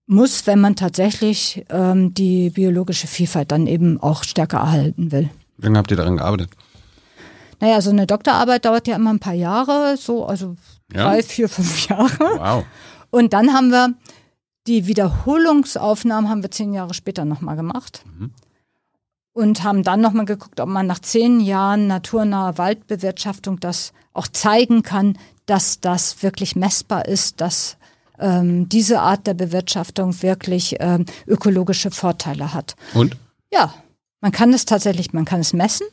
muss, 0.07 0.47
wenn 0.47 0.61
man 0.61 0.77
tatsächlich 0.77 1.65
ähm, 1.69 2.13
die 2.13 2.49
biologische 2.49 3.07
Vielfalt 3.07 3.51
dann 3.51 3.67
eben 3.67 3.99
auch 3.99 4.23
stärker 4.23 4.59
erhalten 4.59 5.11
will. 5.11 5.29
Wie 5.57 5.65
lange 5.65 5.79
habt 5.79 5.91
ihr 5.91 5.97
daran 5.97 6.15
gearbeitet? 6.15 6.51
Naja, 7.59 7.81
so 7.81 7.89
eine 7.89 8.07
Doktorarbeit 8.07 8.63
dauert 8.63 8.87
ja 8.87 8.95
immer 8.95 9.11
ein 9.11 9.19
paar 9.19 9.33
Jahre, 9.33 9.97
so, 9.97 10.25
also 10.25 10.55
ja? 10.93 11.03
drei, 11.03 11.23
vier, 11.23 11.49
fünf 11.49 11.89
Jahre. 11.89 12.37
Wow. 12.37 12.65
Und 13.09 13.33
dann 13.33 13.53
haben 13.53 13.69
wir 13.69 13.95
die 14.67 14.87
Wiederholungsaufnahmen 14.87 16.29
haben 16.29 16.41
wir 16.41 16.51
zehn 16.51 16.73
Jahre 16.73 16.93
später 16.93 17.25
nochmal 17.25 17.57
gemacht. 17.57 18.03
Mhm. 18.17 18.31
Und 19.35 19.65
haben 19.65 19.83
dann 19.83 19.99
nochmal 19.99 20.23
geguckt, 20.23 20.61
ob 20.61 20.69
man 20.69 20.87
nach 20.87 20.99
zehn 20.99 21.41
Jahren 21.41 21.87
naturnaher 21.87 22.57
Waldbewirtschaftung 22.57 23.59
das 23.59 23.91
auch 24.13 24.29
zeigen 24.29 24.81
kann, 24.81 25.17
dass 25.45 25.81
das 25.81 26.23
wirklich 26.23 26.55
messbar 26.55 27.05
ist, 27.05 27.41
dass 27.41 27.75
ähm, 28.17 28.69
diese 28.69 29.01
Art 29.01 29.27
der 29.27 29.33
Bewirtschaftung 29.33 30.21
wirklich 30.21 30.77
ähm, 30.79 31.05
ökologische 31.27 31.91
Vorteile 31.91 32.53
hat. 32.53 32.77
Und? 32.93 33.17
Ja, 33.51 33.73
man 34.21 34.31
kann 34.31 34.53
es 34.53 34.63
tatsächlich, 34.63 35.11
man 35.11 35.25
kann 35.25 35.41
es 35.41 35.51
messen 35.51 35.87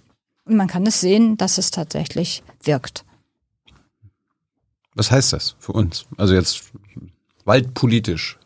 und 0.44 0.54
man 0.54 0.68
kann 0.68 0.86
es 0.86 1.00
sehen, 1.00 1.36
dass 1.36 1.58
es 1.58 1.72
tatsächlich 1.72 2.44
wirkt. 2.62 3.04
Was 4.94 5.10
heißt 5.10 5.32
das 5.32 5.56
für 5.58 5.72
uns? 5.72 6.06
Also 6.16 6.34
jetzt 6.34 6.70
waldpolitisch. 7.44 8.38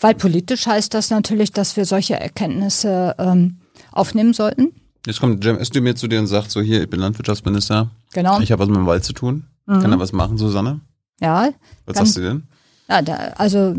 Waldpolitisch 0.00 0.66
heißt 0.66 0.92
das 0.94 1.10
natürlich, 1.10 1.52
dass 1.52 1.76
wir 1.76 1.84
solche 1.84 2.18
Erkenntnisse 2.18 3.14
ähm, 3.18 3.58
aufnehmen 3.94 4.34
sollten. 4.34 4.72
Jetzt 5.06 5.20
kommt 5.20 5.44
Jem 5.44 5.58
Özdemir 5.58 5.96
zu 5.96 6.08
dir 6.08 6.18
und 6.18 6.26
sagt 6.26 6.50
so, 6.50 6.60
hier, 6.60 6.82
ich 6.82 6.90
bin 6.90 7.00
Landwirtschaftsminister. 7.00 7.90
Genau. 8.12 8.40
Ich 8.40 8.52
habe 8.52 8.62
was 8.62 8.68
mit 8.68 8.76
dem 8.76 8.86
Wald 8.86 9.04
zu 9.04 9.12
tun. 9.12 9.44
Mhm. 9.66 9.80
Kann 9.80 9.92
er 9.92 9.98
was 9.98 10.12
machen, 10.12 10.38
Susanne? 10.38 10.80
Ja. 11.20 11.50
Was 11.86 11.98
sagst 11.98 12.16
du 12.16 12.20
denn? 12.20 12.42
Ja, 12.88 13.02
da, 13.02 13.14
also 13.36 13.74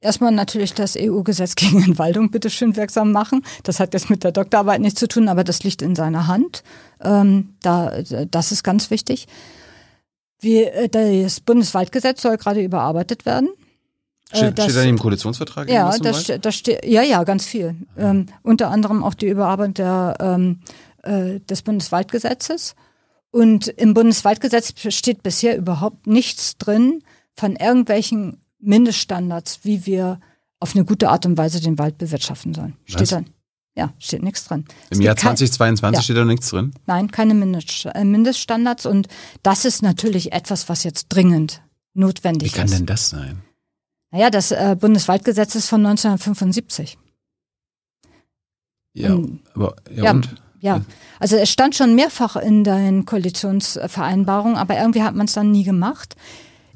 erstmal 0.00 0.32
natürlich 0.32 0.72
das 0.72 0.96
EU-Gesetz 0.98 1.54
gegen 1.56 1.82
Entwaldung 1.82 2.30
bitteschön 2.30 2.76
wirksam 2.76 3.12
machen. 3.12 3.42
Das 3.64 3.80
hat 3.80 3.94
jetzt 3.94 4.10
mit 4.10 4.24
der 4.24 4.32
Doktorarbeit 4.32 4.80
nichts 4.80 5.00
zu 5.00 5.08
tun, 5.08 5.28
aber 5.28 5.44
das 5.44 5.62
liegt 5.62 5.82
in 5.82 5.94
seiner 5.94 6.26
Hand. 6.26 6.62
Ähm, 7.02 7.54
da, 7.62 8.02
das 8.30 8.52
ist 8.52 8.62
ganz 8.62 8.90
wichtig. 8.90 9.26
Wie, 10.40 10.62
äh, 10.62 10.88
das 10.88 11.40
Bundeswaldgesetz 11.40 12.22
soll 12.22 12.36
gerade 12.38 12.62
überarbeitet 12.62 13.26
werden. 13.26 13.48
Äh, 14.30 14.38
steht, 14.38 14.58
das, 14.58 14.64
steht 14.64 14.76
da 14.76 14.82
im 14.82 14.98
Koalitionsvertrag? 14.98 15.70
Ja, 15.70 15.96
das, 15.98 16.32
das 16.40 16.54
steht, 16.54 16.84
ja, 16.84 17.02
ja, 17.02 17.22
ganz 17.24 17.46
viel. 17.46 17.76
Ähm, 17.96 18.26
unter 18.42 18.70
anderem 18.70 19.04
auch 19.04 19.14
die 19.14 19.28
Überarbeitung 19.28 19.74
der, 19.74 20.16
ähm, 20.20 20.60
äh, 21.02 21.40
des 21.40 21.62
Bundeswaldgesetzes. 21.62 22.74
Und 23.30 23.68
im 23.68 23.94
Bundeswaldgesetz 23.94 24.74
steht 24.94 25.22
bisher 25.22 25.56
überhaupt 25.56 26.06
nichts 26.06 26.56
drin 26.58 27.02
von 27.36 27.56
irgendwelchen 27.56 28.38
Mindeststandards, 28.60 29.60
wie 29.62 29.86
wir 29.86 30.20
auf 30.58 30.74
eine 30.74 30.84
gute 30.84 31.10
Art 31.10 31.26
und 31.26 31.36
Weise 31.36 31.60
den 31.60 31.78
Wald 31.78 31.98
bewirtschaften 31.98 32.54
sollen. 32.54 32.76
Steht 32.84 33.12
dann. 33.12 33.26
Ja, 33.76 33.92
steht 33.98 34.22
nichts 34.22 34.46
drin. 34.46 34.64
Im 34.88 35.02
Jahr 35.02 35.16
2022 35.16 35.98
ja. 35.98 36.02
steht 36.02 36.16
da 36.16 36.24
nichts 36.24 36.48
drin? 36.48 36.72
Nein, 36.86 37.10
keine 37.10 37.34
äh, 37.34 38.04
Mindeststandards. 38.04 38.86
Und 38.86 39.08
das 39.42 39.66
ist 39.66 39.82
natürlich 39.82 40.32
etwas, 40.32 40.70
was 40.70 40.82
jetzt 40.82 41.08
dringend 41.08 41.60
notwendig 41.92 42.48
ist. 42.48 42.54
Wie 42.54 42.58
kann 42.58 42.68
ist. 42.68 42.78
denn 42.78 42.86
das 42.86 43.10
sein? 43.10 43.42
Naja, 44.16 44.30
das 44.30 44.50
äh, 44.50 44.74
Bundeswaldgesetz 44.80 45.54
ist 45.56 45.68
von 45.68 45.84
1975. 45.84 46.96
Ja, 48.94 49.12
und, 49.12 49.40
aber 49.52 49.76
ja, 49.94 50.04
ja, 50.04 50.10
und? 50.12 50.34
ja, 50.60 50.80
also 51.20 51.36
es 51.36 51.50
stand 51.50 51.74
schon 51.74 51.94
mehrfach 51.94 52.36
in 52.36 52.64
den 52.64 53.04
Koalitionsvereinbarungen, 53.04 54.56
aber 54.56 54.78
irgendwie 54.78 55.02
hat 55.02 55.14
man 55.14 55.26
es 55.26 55.34
dann 55.34 55.52
nie 55.52 55.64
gemacht. 55.64 56.16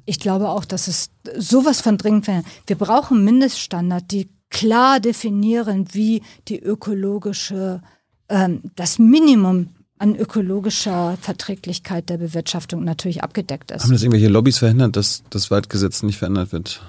Ich 0.04 0.20
glaube 0.20 0.50
auch, 0.50 0.66
dass 0.66 0.86
es 0.86 1.12
sowas 1.34 1.80
von 1.80 1.96
dringend 1.96 2.26
wäre. 2.26 2.42
Wir 2.66 2.76
brauchen 2.76 3.24
Mindeststandard, 3.24 4.10
die 4.10 4.28
klar 4.50 5.00
definieren, 5.00 5.86
wie 5.92 6.20
die 6.46 6.60
ökologische, 6.60 7.80
ähm, 8.28 8.60
das 8.76 8.98
Minimum 8.98 9.70
an 9.96 10.14
ökologischer 10.14 11.16
Verträglichkeit 11.18 12.10
der 12.10 12.18
Bewirtschaftung 12.18 12.84
natürlich 12.84 13.22
abgedeckt 13.22 13.70
ist. 13.70 13.84
Haben 13.84 13.92
das 13.92 14.02
irgendwelche 14.02 14.28
Lobbys 14.28 14.58
verhindert, 14.58 14.96
dass 14.96 15.22
das 15.30 15.50
Waldgesetz 15.50 16.02
nicht 16.02 16.18
verändert 16.18 16.52
wird? 16.52 16.82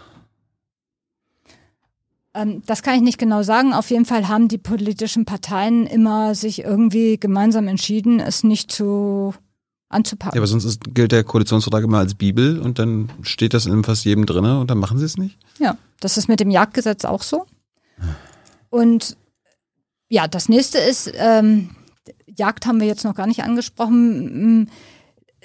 Ähm, 2.33 2.61
das 2.65 2.83
kann 2.83 2.95
ich 2.95 3.01
nicht 3.01 3.17
genau 3.17 3.43
sagen. 3.43 3.73
Auf 3.73 3.89
jeden 3.89 4.05
Fall 4.05 4.27
haben 4.27 4.47
die 4.47 4.57
politischen 4.57 5.25
Parteien 5.25 5.85
immer 5.85 6.35
sich 6.35 6.63
irgendwie 6.63 7.19
gemeinsam 7.19 7.67
entschieden, 7.67 8.19
es 8.19 8.43
nicht 8.43 8.71
zu 8.71 9.33
anzupacken. 9.89 10.35
Ja, 10.35 10.39
aber 10.39 10.47
sonst 10.47 10.65
ist, 10.65 10.93
gilt 10.93 11.11
der 11.11 11.23
Koalitionsvertrag 11.23 11.83
immer 11.83 11.99
als 11.99 12.15
Bibel 12.15 12.59
und 12.59 12.79
dann 12.79 13.09
steht 13.21 13.53
das 13.53 13.65
in 13.65 13.83
fast 13.83 14.05
jedem 14.05 14.25
drin 14.25 14.45
und 14.45 14.71
dann 14.71 14.77
machen 14.77 14.97
sie 14.97 15.05
es 15.05 15.17
nicht? 15.17 15.37
Ja, 15.59 15.77
das 15.99 16.17
ist 16.17 16.29
mit 16.29 16.39
dem 16.39 16.49
Jagdgesetz 16.49 17.05
auch 17.05 17.21
so. 17.21 17.45
Und 18.69 19.17
ja, 20.09 20.27
das 20.27 20.49
nächste 20.49 20.77
ist, 20.77 21.11
ähm, 21.15 21.71
Jagd 22.25 22.65
haben 22.65 22.79
wir 22.79 22.87
jetzt 22.87 23.03
noch 23.03 23.15
gar 23.15 23.27
nicht 23.27 23.43
angesprochen. 23.43 24.69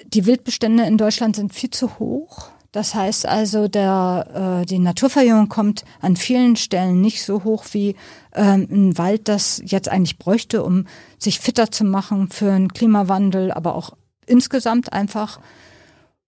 Die 0.05 0.25
Wildbestände 0.25 0.83
in 0.83 0.97
Deutschland 0.97 1.35
sind 1.35 1.53
viel 1.53 1.69
zu 1.69 1.99
hoch. 1.99 2.51
Das 2.77 2.93
heißt 2.93 3.25
also, 3.25 3.67
der, 3.67 4.61
äh, 4.61 4.65
die 4.67 4.77
Naturverjüngung 4.77 5.49
kommt 5.49 5.83
an 5.99 6.15
vielen 6.15 6.55
Stellen 6.55 7.01
nicht 7.01 7.23
so 7.23 7.43
hoch 7.43 7.65
wie 7.71 7.95
ähm, 8.35 8.67
ein 8.69 8.97
Wald 8.99 9.27
das 9.29 9.59
jetzt 9.65 9.89
eigentlich 9.89 10.19
bräuchte, 10.19 10.61
um 10.61 10.85
sich 11.17 11.39
fitter 11.39 11.71
zu 11.71 11.85
machen 11.85 12.29
für 12.29 12.51
einen 12.51 12.71
Klimawandel, 12.71 13.51
aber 13.51 13.73
auch 13.73 13.93
insgesamt 14.27 14.93
einfach. 14.93 15.39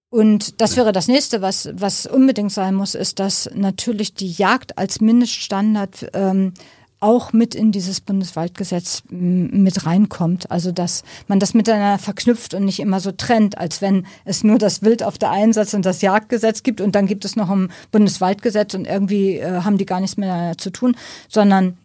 Und 0.09 0.59
das 0.59 0.75
wäre 0.75 0.91
das 0.91 1.07
nächste, 1.07 1.43
was, 1.43 1.69
was 1.73 2.07
unbedingt 2.07 2.51
sein 2.51 2.73
muss, 2.73 2.95
ist, 2.95 3.19
dass 3.19 3.47
natürlich 3.53 4.15
die 4.15 4.31
Jagd 4.31 4.75
als 4.79 5.01
Mindeststandard 5.01 6.09
ähm, 6.15 6.55
auch 6.99 7.31
mit 7.33 7.55
in 7.55 7.71
dieses 7.71 8.01
Bundeswaldgesetz 8.01 9.03
mit 9.09 9.85
reinkommt. 9.85 10.51
Also 10.51 10.71
dass 10.71 11.03
man 11.27 11.39
das 11.39 11.53
miteinander 11.53 11.97
verknüpft 11.97 12.53
und 12.53 12.65
nicht 12.65 12.79
immer 12.79 12.99
so 12.99 13.11
trennt, 13.11 13.57
als 13.57 13.81
wenn 13.81 14.05
es 14.25 14.43
nur 14.43 14.57
das 14.57 14.81
Wild 14.81 15.03
auf 15.03 15.17
der 15.17 15.31
Einsatz 15.31 15.73
und 15.73 15.85
das 15.85 16.01
Jagdgesetz 16.01 16.63
gibt 16.63 16.81
und 16.81 16.95
dann 16.95 17.07
gibt 17.07 17.25
es 17.25 17.35
noch 17.35 17.49
ein 17.49 17.71
Bundeswaldgesetz 17.91 18.73
und 18.73 18.85
irgendwie 18.85 19.37
äh, 19.37 19.61
haben 19.61 19.77
die 19.77 19.85
gar 19.85 19.99
nichts 19.99 20.17
miteinander 20.17 20.57
zu 20.57 20.71
tun, 20.71 20.95
sondern 21.27 21.77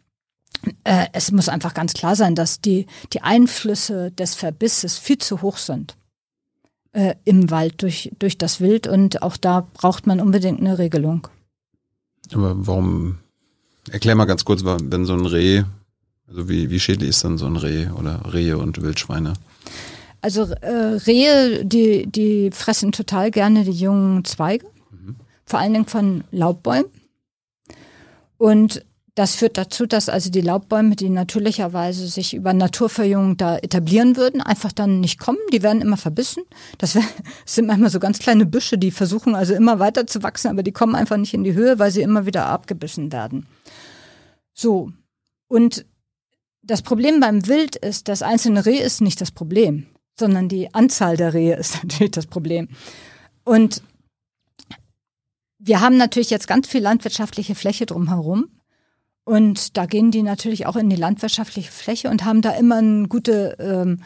äh, 0.85 1.07
es 1.13 1.31
muss 1.31 1.49
einfach 1.49 1.75
ganz 1.75 1.93
klar 1.93 2.17
sein, 2.17 2.35
dass 2.35 2.61
die, 2.61 2.87
die 3.13 3.23
Einflüsse 3.23 4.11
des 4.11 4.35
Verbisses 4.35 4.99
viel 4.99 5.19
zu 5.19 5.43
hoch 5.43 5.59
sind 5.59 5.97
äh, 6.93 7.15
im 7.25 7.51
Wald 7.51 7.83
durch, 7.83 8.11
durch 8.19 8.39
das 8.39 8.61
Wild 8.61 8.87
und 8.87 9.23
auch 9.23 9.37
da 9.37 9.67
braucht 9.75 10.07
man 10.07 10.21
unbedingt 10.21 10.61
eine 10.61 10.79
Regelung. 10.79 11.29
Aber 12.33 12.67
warum, 12.67 13.19
erklär 13.91 14.15
mal 14.15 14.25
ganz 14.25 14.45
kurz, 14.45 14.65
wenn 14.65 15.05
so 15.05 15.15
ein 15.15 15.27
Reh, 15.27 15.63
also 16.29 16.49
wie, 16.49 16.71
wie 16.71 16.81
schädlich 16.81 17.11
ist 17.11 17.25
dann 17.25 17.39
so 17.39 17.47
ein 17.47 17.57
Reh 17.57 17.89
oder 17.91 18.33
Rehe 18.33 18.59
und 18.59 18.81
Wildschweine? 18.83 19.35
Also 20.21 20.45
äh, 20.45 20.97
Rehe, 21.07 21.65
die, 21.65 22.07
die 22.07 22.51
fressen 22.51 22.93
total 22.93 23.31
gerne 23.31 23.65
die 23.65 23.73
jungen 23.73 24.25
Zweige, 24.25 24.67
mhm. 24.91 25.17
vor 25.45 25.61
allen 25.61 25.75
Dingen 25.75 25.87
von 25.87 26.25
Laubbäumen. 26.31 26.91
Und 28.39 28.85
das 29.15 29.37
führt 29.37 29.59
dazu, 29.59 29.87
dass 29.87 30.09
also 30.09 30.29
die 30.31 30.41
Laubbäume, 30.41 30.97
die 30.97 31.09
natürlicherweise 31.09 32.09
sich 32.09 32.35
über 32.35 32.53
Naturverjüngung 32.53 33.37
da 33.37 33.59
etablieren 33.59 34.17
würden, 34.17 34.41
einfach 34.41 34.73
dann 34.73 35.01
nicht 35.01 35.21
kommen. 35.21 35.39
Die 35.53 35.63
werden 35.63 35.83
immer 35.83 35.97
verbissen. 35.97 36.43
Das, 36.79 36.99
sind 37.47 37.67
manchmal 37.67 37.91
so 37.91 38.01
ganz 38.01 38.19
kleine 38.19 38.45
Büsche, 38.45 38.77
die 38.77 38.91
versuchen 38.91 39.37
also 39.37 39.55
immer 39.55 39.79
weiter 39.79 40.07
zu 40.07 40.23
wachsen, 40.23 40.49
aber 40.49 40.65
die 40.65 40.73
kommen 40.73 40.97
einfach 40.97 41.17
nicht 41.17 41.35
in 41.35 41.45
die 41.45 41.55
Höhe, 41.55 41.79
weil 41.79 41.93
sie 41.93 42.03
immer 42.03 42.27
wieder 42.27 42.47
abgebissen 42.47 43.13
werden. 43.13 43.47
So. 44.55 44.93
Und 45.49 45.85
das 46.63 46.83
Problem 46.83 47.21
beim 47.21 47.47
Wild 47.47 47.77
ist, 47.77 48.09
das 48.09 48.23
einzelne 48.23 48.65
Reh 48.65 48.79
ist 48.79 49.01
nicht 49.01 49.21
das 49.21 49.31
Problem, 49.31 49.87
sondern 50.19 50.49
die 50.49 50.73
Anzahl 50.73 51.17
der 51.17 51.35
Rehe 51.35 51.57
ist 51.57 51.75
natürlich 51.83 52.13
das 52.13 52.27
Problem. 52.27 52.69
Und 53.45 53.83
wir 55.59 55.81
haben 55.81 55.97
natürlich 55.97 56.31
jetzt 56.31 56.49
ganz 56.49 56.69
viel 56.69 56.83
landwirtschaftliche 56.83 57.55
Fläche 57.55 57.87
drumherum. 57.87 58.49
Und 59.25 59.77
da 59.77 59.87
gehen 59.87 60.11
die 60.11 60.23
natürlich 60.23 60.67
auch 60.67 60.77
in 60.77 60.91
die 60.91 60.97
landwirtschaftliche 60.97 61.73
Fläche 61.73 62.11
und 62.11 62.25
haben 62.25 62.43
da 62.43 62.51
immer 62.51 62.77
eine 62.77 63.09
gute 63.09 63.57
ähm, 63.59 64.03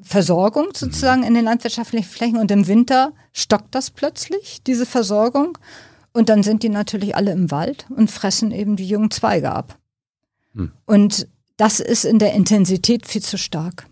Versorgung 0.00 0.68
sozusagen 0.74 1.24
in 1.24 1.34
den 1.34 1.44
landwirtschaftlichen 1.44 2.08
Flächen. 2.08 2.38
Und 2.38 2.50
im 2.52 2.68
Winter 2.68 3.12
stockt 3.32 3.74
das 3.74 3.90
plötzlich, 3.90 4.62
diese 4.62 4.86
Versorgung. 4.86 5.58
Und 6.12 6.28
dann 6.28 6.44
sind 6.44 6.62
die 6.62 6.68
natürlich 6.68 7.16
alle 7.16 7.32
im 7.32 7.50
Wald 7.50 7.86
und 7.90 8.10
fressen 8.10 8.52
eben 8.52 8.76
die 8.76 8.86
jungen 8.86 9.10
Zweige 9.10 9.50
ab. 9.50 9.78
Hm. 10.54 10.72
Und 10.86 11.26
das 11.56 11.80
ist 11.80 12.04
in 12.04 12.18
der 12.18 12.34
Intensität 12.34 13.06
viel 13.06 13.22
zu 13.22 13.38
stark. 13.38 13.86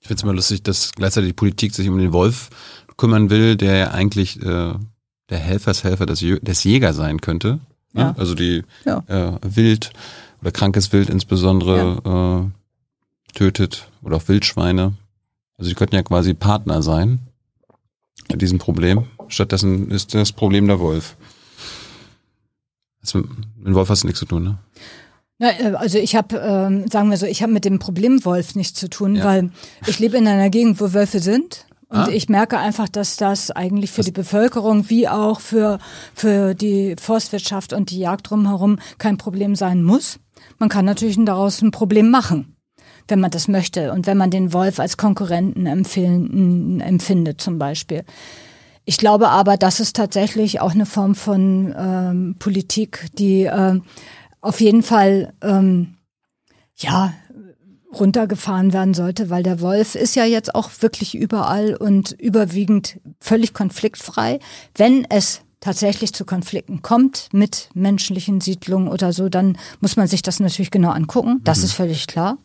Ich 0.00 0.06
finde 0.06 0.20
es 0.20 0.22
immer 0.22 0.34
lustig, 0.34 0.62
dass 0.62 0.92
gleichzeitig 0.92 1.30
die 1.30 1.34
Politik 1.34 1.74
sich 1.74 1.88
um 1.88 1.98
den 1.98 2.12
Wolf 2.12 2.50
kümmern 2.96 3.30
will, 3.30 3.56
der 3.56 3.76
ja 3.76 3.90
eigentlich 3.90 4.40
äh, 4.42 4.74
der 5.28 5.38
Helfershelfer 5.38 6.06
des, 6.06 6.20
des 6.20 6.64
Jäger 6.64 6.92
sein 6.94 7.20
könnte. 7.20 7.60
Ne? 7.92 8.02
Ja. 8.02 8.14
Also 8.16 8.34
die 8.34 8.62
ja. 8.84 9.02
äh, 9.06 9.38
Wild 9.42 9.90
oder 10.40 10.52
krankes 10.52 10.92
Wild 10.92 11.10
insbesondere 11.10 12.00
ja. 12.04 12.40
äh, 12.40 12.46
tötet 13.34 13.88
oder 14.02 14.16
auch 14.16 14.28
Wildschweine. 14.28 14.94
Also 15.56 15.70
die 15.70 15.74
könnten 15.74 15.96
ja 15.96 16.02
quasi 16.02 16.34
Partner 16.34 16.82
sein 16.82 17.20
in 18.28 18.38
diesem 18.38 18.58
Problem. 18.58 19.04
Stattdessen 19.28 19.90
ist 19.90 20.14
das 20.14 20.32
Problem 20.32 20.66
der 20.66 20.78
Wolf. 20.78 21.16
Also, 23.00 23.18
mit 23.18 23.66
dem 23.66 23.74
Wolf 23.74 23.88
hast 23.88 24.02
du 24.02 24.06
nichts 24.06 24.20
zu 24.20 24.26
tun, 24.26 24.42
ne? 24.42 24.58
Na, 25.38 25.50
äh, 25.50 25.74
also 25.74 25.98
ich 25.98 26.16
habe, 26.16 26.36
ähm, 26.36 26.88
sagen 26.88 27.10
wir 27.10 27.16
so, 27.16 27.26
ich 27.26 27.42
habe 27.42 27.52
mit 27.52 27.64
dem 27.64 27.78
Problem 27.78 28.24
Wolf 28.24 28.54
nichts 28.54 28.78
zu 28.78 28.90
tun, 28.90 29.16
ja. 29.16 29.24
weil 29.24 29.50
ich 29.86 29.98
lebe 29.98 30.16
in 30.16 30.26
einer 30.26 30.50
Gegend, 30.50 30.80
wo 30.80 30.92
Wölfe 30.92 31.20
sind. 31.20 31.66
Und 31.90 31.98
ah. 31.98 32.08
ich 32.10 32.28
merke 32.28 32.58
einfach, 32.58 32.86
dass 32.88 33.16
das 33.16 33.50
eigentlich 33.50 33.90
für 33.90 34.02
die 34.02 34.12
Bevölkerung 34.12 34.90
wie 34.90 35.08
auch 35.08 35.40
für, 35.40 35.78
für 36.14 36.54
die 36.54 36.96
Forstwirtschaft 37.00 37.72
und 37.72 37.90
die 37.90 38.00
Jagd 38.00 38.28
drumherum 38.28 38.78
kein 38.98 39.16
Problem 39.16 39.56
sein 39.56 39.82
muss. 39.82 40.18
Man 40.58 40.68
kann 40.68 40.84
natürlich 40.84 41.16
daraus 41.24 41.62
ein 41.62 41.70
Problem 41.70 42.10
machen, 42.10 42.56
wenn 43.06 43.20
man 43.20 43.30
das 43.30 43.48
möchte 43.48 43.92
und 43.92 44.06
wenn 44.06 44.18
man 44.18 44.30
den 44.30 44.52
Wolf 44.52 44.80
als 44.80 44.98
Konkurrenten 44.98 45.66
empfindet 45.66 47.40
zum 47.40 47.58
Beispiel. 47.58 48.04
Ich 48.84 48.98
glaube 48.98 49.28
aber, 49.30 49.56
das 49.56 49.80
ist 49.80 49.96
tatsächlich 49.96 50.60
auch 50.60 50.72
eine 50.72 50.86
Form 50.86 51.14
von 51.14 51.74
ähm, 51.76 52.36
Politik, 52.38 53.06
die 53.14 53.44
äh, 53.44 53.80
auf 54.40 54.60
jeden 54.60 54.82
Fall 54.82 55.32
ähm, 55.42 55.94
ja 56.76 57.12
runtergefahren 57.92 58.72
werden 58.72 58.94
sollte, 58.94 59.30
weil 59.30 59.42
der 59.42 59.60
Wolf 59.60 59.94
ist 59.94 60.14
ja 60.14 60.24
jetzt 60.24 60.54
auch 60.54 60.70
wirklich 60.80 61.14
überall 61.14 61.74
und 61.74 62.12
überwiegend 62.12 63.00
völlig 63.18 63.54
konfliktfrei. 63.54 64.40
Wenn 64.74 65.06
es 65.08 65.40
tatsächlich 65.60 66.12
zu 66.12 66.24
Konflikten 66.24 66.82
kommt 66.82 67.28
mit 67.32 67.70
menschlichen 67.74 68.40
Siedlungen 68.40 68.88
oder 68.88 69.12
so, 69.12 69.28
dann 69.28 69.58
muss 69.80 69.96
man 69.96 70.06
sich 70.06 70.22
das 70.22 70.38
natürlich 70.38 70.70
genau 70.70 70.90
angucken. 70.90 71.40
Das 71.44 71.58
mhm. 71.58 71.64
ist 71.64 71.72
völlig 71.72 72.06
klar. 72.06 72.38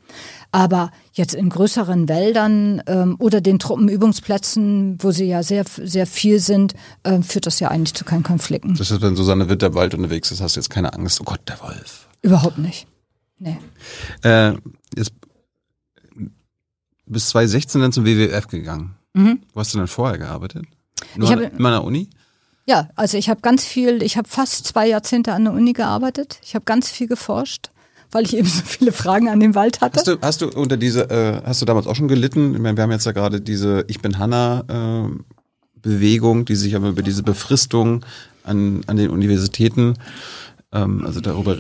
Aber 0.54 0.92
jetzt 1.14 1.34
in 1.34 1.50
größeren 1.50 2.08
Wäldern 2.08 2.84
ähm, 2.86 3.16
oder 3.18 3.42
den 3.42 3.58
Truppenübungsplätzen, 3.58 4.98
wo 5.02 5.10
sie 5.10 5.26
ja 5.26 5.42
sehr, 5.42 5.66
sehr 5.66 6.06
viel 6.06 6.40
sind, 6.40 6.76
äh, 7.02 7.24
führt 7.24 7.48
das 7.48 7.60
ja 7.60 7.70
eigentlich 7.70 7.96
zu 7.96 8.06
keinen 8.06 8.22
Konflikten. 8.22 8.76
Das 8.76 8.92
ist, 8.92 9.02
wenn 9.02 9.16
Susanne 9.16 9.50
Winterwald 9.50 9.96
unterwegs 9.96 10.30
ist, 10.30 10.42
hast 10.42 10.56
du 10.56 10.60
jetzt 10.60 10.70
keine 10.70 10.94
Angst, 10.94 11.20
oh 11.20 11.24
Gott, 11.24 11.42
der 11.48 11.60
Wolf. 11.62 12.08
Überhaupt 12.22 12.60
nicht. 12.60 12.86
Nee. 13.40 13.58
Äh, 14.22 14.54
jetzt 14.96 15.14
bis 17.08 17.30
2016 17.30 17.82
dann 17.82 17.92
zum 17.92 18.06
WWF 18.06 18.48
gegangen. 18.48 18.96
Mhm. 19.14 19.42
Wo 19.56 19.60
hast 19.60 19.74
du 19.74 19.80
denn 19.80 19.88
vorher 19.88 20.20
gearbeitet? 20.20 20.66
Nur 21.16 21.32
ich 21.32 21.52
immer 21.58 21.70
an 21.70 21.74
der 21.74 21.84
Uni? 21.84 22.10
Ja, 22.68 22.90
also 22.96 23.18
ich 23.18 23.28
habe 23.28 23.42
ganz 23.42 23.66
viel, 23.66 24.04
ich 24.04 24.18
habe 24.18 24.30
fast 24.30 24.68
zwei 24.68 24.88
Jahrzehnte 24.88 25.34
an 25.34 25.46
der 25.46 25.54
Uni 25.54 25.74
gearbeitet. 25.74 26.40
Ich 26.44 26.54
habe 26.54 26.64
ganz 26.64 26.92
viel 26.92 27.08
geforscht, 27.08 27.72
weil 28.14 28.26
ich 28.26 28.36
eben 28.36 28.48
so 28.48 28.62
viele 28.66 28.92
Fragen 28.92 29.30
an 29.30 29.40
den 29.40 29.56
Wald 29.56 29.82
hatte. 29.82 29.98
Hast 29.98 30.08
du, 30.08 30.18
hast 30.22 30.42
du 30.42 30.50
unter 30.50 30.78
diese, 30.78 31.10
äh, 31.10 31.42
hast 31.46 31.62
du 31.62 31.66
damals 31.66 31.88
auch 31.88 31.96
schon 31.96 32.08
gelitten? 32.08 32.54
Ich 32.54 32.60
meine, 32.60 32.78
wir 32.78 32.84
haben 32.84 32.92
jetzt 32.92 33.06
ja 33.06 33.12
gerade 33.12 33.42
diese 33.42 33.86
Ich 33.88 34.02
bin 34.02 34.18
Hanna 34.18 34.64
äh, 34.68 35.10
Bewegung, 35.82 36.46
die 36.46 36.56
sich 36.56 36.76
aber 36.76 36.90
über 36.90 37.04
diese 37.04 37.24
Befristung 37.24 38.06
an, 38.44 38.82
an 38.88 38.98
den 38.98 39.10
Universitäten, 39.10 39.96
ähm, 40.72 41.06
also 41.06 41.22
darüber 41.22 41.58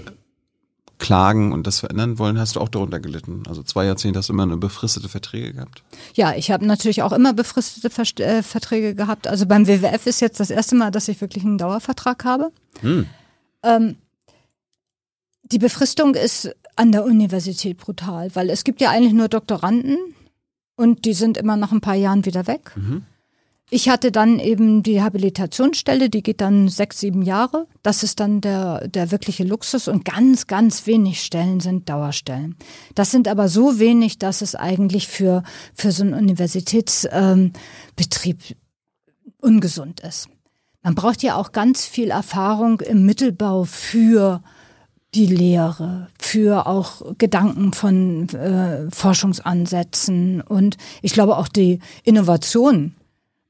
klagen 0.99 1.51
und 1.51 1.67
das 1.67 1.81
verändern 1.81 2.17
wollen, 2.17 2.39
hast 2.39 2.55
du 2.55 2.61
auch 2.61 2.69
darunter 2.69 2.99
gelitten. 2.99 3.43
Also 3.47 3.61
zwei 3.61 3.85
Jahrzehnte 3.85 4.19
hast 4.19 4.29
du 4.29 4.33
immer 4.33 4.43
eine 4.43 4.55
befristete 4.55 5.09
Verträge 5.09 5.53
gehabt. 5.53 5.83
Ja, 6.13 6.33
ich 6.33 6.49
habe 6.49 6.65
natürlich 6.65 7.03
auch 7.03 7.11
immer 7.11 7.33
befristete 7.33 7.89
Ver 7.89 8.05
äh, 8.19 8.41
Verträge 8.41 8.95
gehabt. 8.95 9.27
Also 9.27 9.45
beim 9.45 9.67
WWF 9.67 10.07
ist 10.07 10.21
jetzt 10.21 10.39
das 10.39 10.49
erste 10.49 10.75
Mal, 10.75 10.91
dass 10.91 11.09
ich 11.09 11.19
wirklich 11.19 11.43
einen 11.43 11.57
Dauervertrag 11.57 12.23
habe. 12.23 12.51
Hm. 12.79 13.07
Ähm, 13.63 13.95
die 15.53 15.59
Befristung 15.59 16.15
ist 16.15 16.53
an 16.75 16.91
der 16.91 17.05
Universität 17.05 17.77
brutal, 17.77 18.35
weil 18.35 18.49
es 18.49 18.63
gibt 18.63 18.81
ja 18.81 18.89
eigentlich 18.89 19.13
nur 19.13 19.27
Doktoranden 19.27 19.97
und 20.75 21.05
die 21.05 21.13
sind 21.13 21.37
immer 21.37 21.55
nach 21.55 21.71
ein 21.71 21.81
paar 21.81 21.93
Jahren 21.93 22.25
wieder 22.25 22.47
weg. 22.47 22.71
Mhm. 22.75 23.03
Ich 23.69 23.87
hatte 23.87 24.11
dann 24.11 24.39
eben 24.39 24.81
die 24.83 25.01
Habilitationsstelle, 25.01 26.09
die 26.09 26.23
geht 26.23 26.41
dann 26.41 26.69
sechs, 26.69 26.99
sieben 26.99 27.21
Jahre. 27.21 27.67
Das 27.83 28.01
ist 28.01 28.19
dann 28.19 28.41
der, 28.41 28.87
der 28.87 29.11
wirkliche 29.11 29.43
Luxus 29.43 29.87
und 29.87 30.05
ganz, 30.05 30.47
ganz 30.47 30.87
wenig 30.87 31.23
Stellen 31.23 31.59
sind 31.59 31.87
Dauerstellen. 31.87 32.55
Das 32.95 33.11
sind 33.11 33.27
aber 33.27 33.47
so 33.47 33.77
wenig, 33.79 34.17
dass 34.17 34.41
es 34.41 34.55
eigentlich 34.55 35.07
für, 35.07 35.43
für 35.75 35.91
so 35.91 36.03
einen 36.03 36.15
Universitätsbetrieb 36.15 37.11
ähm, 37.11 37.53
ungesund 39.37 39.99
ist. 39.99 40.29
Man 40.81 40.95
braucht 40.95 41.21
ja 41.23 41.35
auch 41.35 41.51
ganz 41.51 41.85
viel 41.85 42.09
Erfahrung 42.09 42.81
im 42.81 43.05
Mittelbau 43.05 43.63
für 43.63 44.41
die 45.15 45.27
Lehre, 45.27 46.07
für 46.19 46.65
auch 46.67 47.01
Gedanken 47.17 47.73
von 47.73 48.29
äh, 48.29 48.89
Forschungsansätzen 48.89 50.41
und 50.41 50.77
ich 51.01 51.13
glaube 51.13 51.37
auch 51.37 51.47
die 51.47 51.79
Innovation 52.03 52.95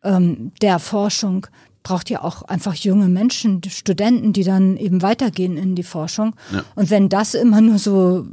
ähm, 0.03 0.51
der 0.61 0.80
Forschung 0.80 1.47
braucht 1.82 2.09
ja 2.09 2.24
auch 2.24 2.43
einfach 2.43 2.76
junge 2.76 3.09
Menschen, 3.09 3.61
Studenten, 3.68 4.34
die 4.34 4.44
dann 4.44 4.77
eben 4.77 5.02
weitergehen 5.02 5.57
in 5.57 5.76
die 5.76 5.84
Forschung. 5.84 6.35
Ja. 6.53 6.64
Und 6.76 6.90
wenn 6.90 7.10
das 7.10 7.34
immer 7.34 7.60
nur 7.60 7.77
so 7.77 8.26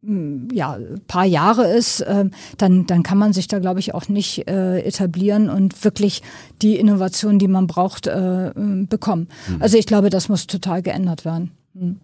mm, 0.00 0.48
ja, 0.52 0.78
paar 1.06 1.26
Jahre 1.26 1.66
ist, 1.66 2.00
äh, 2.00 2.30
dann, 2.56 2.86
dann 2.86 3.02
kann 3.02 3.18
man 3.18 3.34
sich 3.34 3.46
da, 3.46 3.58
glaube 3.58 3.80
ich, 3.80 3.94
auch 3.94 4.08
nicht 4.08 4.48
äh, 4.48 4.80
etablieren 4.80 5.50
und 5.50 5.84
wirklich 5.84 6.22
die 6.62 6.76
Innovation, 6.76 7.38
die 7.38 7.48
man 7.48 7.66
braucht, 7.66 8.06
äh, 8.06 8.52
bekommen. 8.54 9.28
Mhm. 9.48 9.62
Also 9.62 9.76
ich 9.76 9.86
glaube, 9.86 10.08
das 10.08 10.30
muss 10.30 10.46
total 10.46 10.80
geändert 10.80 11.26
werden. 11.26 11.52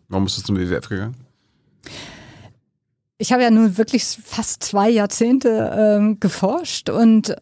Warum 0.09 0.25
bist 0.25 0.39
du 0.39 0.43
zum 0.43 0.57
WWF 0.57 0.89
gegangen? 0.89 1.17
Ich 3.19 3.33
habe 3.33 3.43
ja 3.43 3.51
nun 3.51 3.79
wirklich 3.79 4.05
fast 4.05 4.63
zwei 4.65 4.91
Jahrzehnte 4.91 5.73
ähm, 5.77 6.21
geforscht 6.21 6.91
und 6.91 7.37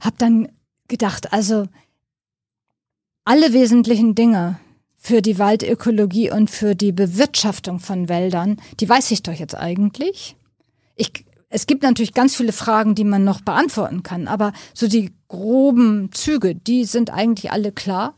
habe 0.00 0.16
dann 0.18 0.48
gedacht, 0.88 1.32
also 1.32 1.66
alle 3.24 3.52
wesentlichen 3.52 4.14
Dinge 4.14 4.58
für 4.96 5.22
die 5.22 5.38
Waldökologie 5.38 6.30
und 6.30 6.50
für 6.50 6.74
die 6.74 6.92
Bewirtschaftung 6.92 7.78
von 7.78 8.08
Wäldern, 8.08 8.60
die 8.80 8.88
weiß 8.88 9.10
ich 9.12 9.22
doch 9.22 9.32
jetzt 9.32 9.54
eigentlich. 9.54 10.36
Ich, 10.96 11.24
es 11.48 11.66
gibt 11.66 11.82
natürlich 11.82 12.12
ganz 12.12 12.36
viele 12.36 12.52
Fragen, 12.52 12.94
die 12.94 13.04
man 13.04 13.24
noch 13.24 13.40
beantworten 13.40 14.02
kann, 14.02 14.28
aber 14.28 14.52
so 14.74 14.88
die 14.88 15.12
groben 15.28 16.10
Züge, 16.12 16.54
die 16.54 16.84
sind 16.84 17.10
eigentlich 17.10 17.50
alle 17.50 17.72
klar. 17.72 18.14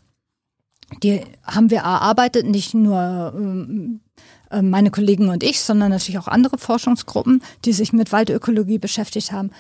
Die 1.03 1.23
haben 1.45 1.71
wir 1.71 1.79
erarbeitet, 1.79 2.47
nicht 2.47 2.75
nur 2.75 3.33
ähm, 3.37 4.01
äh, 4.51 4.63
meine 4.63 4.91
Kollegen 4.91 5.29
und 5.29 5.43
ich, 5.43 5.61
sondern 5.61 5.91
natürlich 5.91 6.19
auch 6.19 6.29
andere 6.29 6.59
Forschungsgruppen, 6.59 7.43
die 7.65 7.73
sich 7.73 7.93
mit 7.93 8.13
Waldökologie 8.13 8.79
beschäftigt 8.79 9.33
haben. 9.33 9.51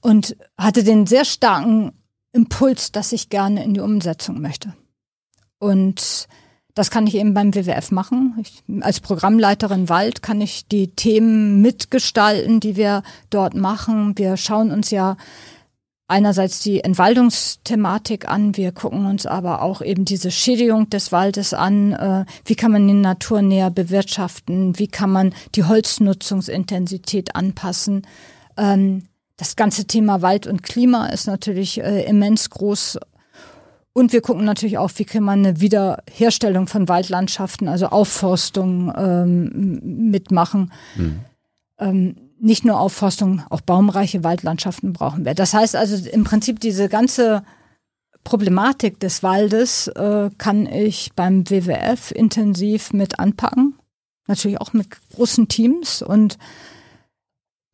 Und 0.00 0.36
hatte 0.58 0.84
den 0.84 1.06
sehr 1.06 1.24
starken 1.24 1.92
Impuls, 2.32 2.92
dass 2.92 3.12
ich 3.12 3.28
gerne 3.28 3.64
in 3.64 3.74
die 3.74 3.80
Umsetzung 3.80 4.40
möchte. 4.40 4.74
Und 5.58 6.28
Das 6.74 6.90
kann 6.90 7.06
ich 7.06 7.14
eben 7.14 7.34
beim 7.34 7.54
WWF 7.54 7.92
machen. 7.92 8.34
Ich, 8.40 8.64
als 8.80 8.98
Programmleiterin 8.98 9.88
Wald 9.88 10.22
kann 10.22 10.40
ich 10.40 10.66
die 10.66 10.88
Themen 10.88 11.62
mitgestalten, 11.62 12.58
die 12.58 12.74
wir 12.74 13.04
dort 13.30 13.54
machen. 13.54 14.18
Wir 14.18 14.36
schauen 14.36 14.72
uns 14.72 14.90
ja 14.90 15.16
einerseits 16.06 16.60
die 16.60 16.84
Entwaldungsthematik 16.84 18.28
an, 18.28 18.56
wir 18.56 18.72
gucken 18.72 19.06
uns 19.06 19.26
aber 19.26 19.62
auch 19.62 19.80
eben 19.80 20.04
diese 20.04 20.30
Schädigung 20.30 20.90
des 20.90 21.12
Waldes 21.12 21.54
an, 21.54 21.92
äh, 21.92 22.24
wie 22.44 22.54
kann 22.54 22.72
man 22.72 22.86
die 22.86 22.94
Natur 22.94 23.42
näher 23.42 23.70
bewirtschaften, 23.70 24.78
wie 24.78 24.88
kann 24.88 25.10
man 25.10 25.34
die 25.54 25.64
Holznutzungsintensität 25.64 27.34
anpassen. 27.34 28.06
Ähm, 28.56 29.04
das 29.36 29.56
ganze 29.56 29.86
Thema 29.86 30.22
Wald 30.22 30.46
und 30.46 30.62
Klima 30.62 31.06
ist 31.06 31.26
natürlich 31.26 31.80
äh, 31.80 32.04
immens 32.04 32.50
groß. 32.50 32.98
Und 33.92 34.12
wir 34.12 34.20
gucken 34.20 34.44
natürlich 34.44 34.78
auch, 34.78 34.90
wie 34.96 35.04
kann 35.04 35.22
man 35.22 35.38
eine 35.40 35.60
Wiederherstellung 35.60 36.66
von 36.66 36.88
Waldlandschaften, 36.88 37.68
also 37.68 37.86
Aufforstung 37.86 38.92
ähm, 38.96 40.10
mitmachen. 40.10 40.72
Mhm. 40.96 41.20
Ähm, 41.78 42.16
nicht 42.44 42.64
nur 42.64 42.78
Aufforstung, 42.78 43.42
auch 43.48 43.62
baumreiche 43.62 44.22
Waldlandschaften 44.22 44.92
brauchen 44.92 45.24
wir. 45.24 45.34
Das 45.34 45.54
heißt 45.54 45.74
also 45.74 46.08
im 46.08 46.24
Prinzip 46.24 46.60
diese 46.60 46.88
ganze 46.88 47.42
Problematik 48.22 49.00
des 49.00 49.22
Waldes 49.22 49.88
äh, 49.88 50.30
kann 50.36 50.66
ich 50.66 51.12
beim 51.16 51.48
WWF 51.48 52.10
intensiv 52.10 52.92
mit 52.92 53.18
anpacken. 53.18 53.74
Natürlich 54.26 54.60
auch 54.60 54.72
mit 54.74 54.88
großen 55.14 55.48
Teams 55.48 56.02
und, 56.02 56.38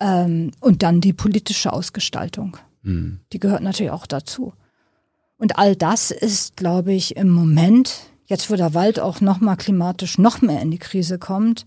ähm, 0.01 0.52
und 0.60 0.82
dann 0.82 1.01
die 1.01 1.12
politische 1.12 1.72
Ausgestaltung. 1.72 2.56
Mhm. 2.82 3.20
Die 3.32 3.40
gehört 3.40 3.62
natürlich 3.62 3.92
auch 3.92 4.06
dazu. 4.06 4.52
Und 5.36 5.59
all 5.59 5.74
das 5.74 6.10
ist, 6.12 6.56
glaube 6.56 6.92
ich, 6.92 7.16
im 7.16 7.30
Moment, 7.30 8.10
jetzt 8.26 8.51
wo 8.51 8.56
der 8.56 8.74
Wald 8.74 9.01
auch 9.01 9.20
nochmal 9.20 9.56
klimatisch 9.56 10.18
noch 10.18 10.42
mehr 10.42 10.60
in 10.60 10.70
die 10.70 10.78
Krise 10.78 11.18
kommt, 11.18 11.66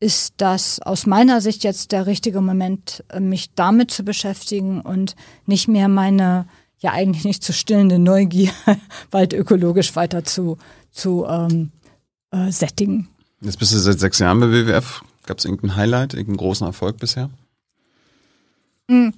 ist 0.00 0.34
das 0.36 0.80
aus 0.80 1.06
meiner 1.06 1.40
Sicht 1.40 1.64
jetzt 1.64 1.92
der 1.92 2.06
richtige 2.06 2.40
Moment, 2.40 3.04
äh, 3.08 3.20
mich 3.20 3.54
damit 3.54 3.90
zu 3.90 4.04
beschäftigen 4.04 4.80
und 4.80 5.16
nicht 5.46 5.68
mehr 5.68 5.88
meine 5.88 6.46
ja 6.78 6.92
eigentlich 6.92 7.24
nicht 7.24 7.42
zu 7.42 7.52
stillende 7.52 7.98
Neugier 7.98 8.52
weit 9.10 9.32
ökologisch 9.32 9.96
weiter 9.96 10.24
zu, 10.24 10.58
zu 10.90 11.24
ähm, 11.26 11.72
äh, 12.30 12.50
sättigen. 12.50 13.08
Jetzt 13.40 13.58
bist 13.58 13.72
du 13.72 13.78
seit 13.78 13.98
sechs 13.98 14.18
Jahren 14.18 14.40
bei 14.40 14.50
WWF. 14.50 15.02
Gab 15.24 15.38
es 15.38 15.44
irgendein 15.44 15.76
Highlight, 15.76 16.14
irgendeinen 16.14 16.36
großen 16.38 16.66
Erfolg 16.66 16.98
bisher? 16.98 17.30
Hm. 18.88 19.12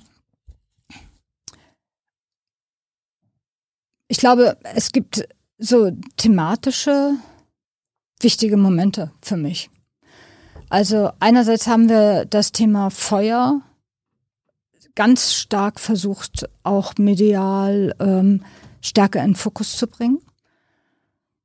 Ich 4.08 4.18
glaube, 4.18 4.56
es 4.74 4.92
gibt 4.92 5.28
so 5.58 5.90
thematische 6.16 7.14
wichtige 8.20 8.56
Momente 8.56 9.12
für 9.20 9.36
mich. 9.36 9.68
Also 10.70 11.10
einerseits 11.18 11.66
haben 11.66 11.88
wir 11.88 12.24
das 12.24 12.52
Thema 12.52 12.90
Feuer 12.90 13.62
ganz 14.94 15.32
stark 15.32 15.78
versucht, 15.78 16.48
auch 16.64 16.94
medial 16.98 17.94
ähm, 18.00 18.44
stärker 18.80 19.22
in 19.22 19.36
Fokus 19.36 19.76
zu 19.76 19.86
bringen. 19.86 20.18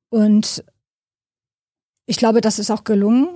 Und 0.10 0.64
ich 2.06 2.18
glaube, 2.18 2.42
das 2.42 2.60
ist 2.60 2.72
auch 2.72 2.84
gelungen. 2.84 3.28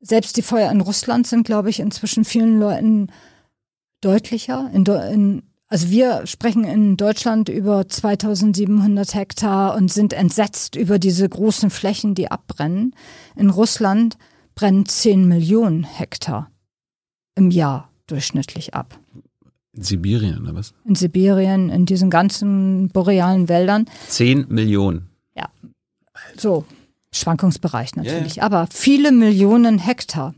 Selbst 0.00 0.36
die 0.36 0.42
Feuer 0.42 0.70
in 0.70 0.80
Russland 0.80 1.26
sind, 1.26 1.46
glaube 1.46 1.70
ich, 1.70 1.80
inzwischen 1.80 2.24
vielen 2.24 2.58
Leuten 2.58 3.12
deutlicher. 4.00 4.70
In, 4.72 4.84
in, 4.86 5.42
also 5.68 5.90
wir 5.90 6.26
sprechen 6.26 6.64
in 6.64 6.96
Deutschland 6.96 7.48
über 7.48 7.88
2700 7.88 9.14
Hektar 9.14 9.74
und 9.74 9.92
sind 9.92 10.12
entsetzt 10.12 10.76
über 10.76 10.98
diese 10.98 11.28
großen 11.28 11.70
Flächen, 11.70 12.14
die 12.14 12.30
abbrennen. 12.30 12.94
In 13.36 13.50
Russland 13.50 14.16
brennen 14.56 14.86
10 14.86 15.28
Millionen 15.28 15.84
Hektar 15.84 16.50
im 17.36 17.50
Jahr 17.52 17.88
durchschnittlich 18.08 18.74
ab. 18.74 18.98
In 19.72 19.82
Sibirien 19.82 20.42
oder 20.42 20.54
was? 20.54 20.74
In 20.84 20.96
Sibirien, 20.96 21.68
in 21.68 21.86
diesen 21.86 22.10
ganzen 22.10 22.88
borealen 22.88 23.48
Wäldern. 23.48 23.84
10 24.08 24.46
Millionen. 24.48 25.10
Ja. 25.36 25.50
So, 26.36 26.64
Schwankungsbereich 27.12 27.94
natürlich, 27.94 28.38
yeah. 28.38 28.46
aber 28.46 28.66
viele 28.70 29.12
Millionen 29.12 29.78
Hektar. 29.78 30.34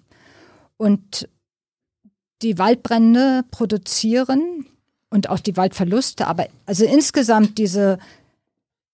Und 0.76 1.28
die 2.42 2.58
Waldbrände 2.58 3.44
produzieren 3.50 4.66
und 5.10 5.28
auch 5.28 5.40
die 5.40 5.56
Waldverluste, 5.56 6.26
aber 6.26 6.48
also 6.66 6.84
insgesamt 6.84 7.58
diese 7.58 7.98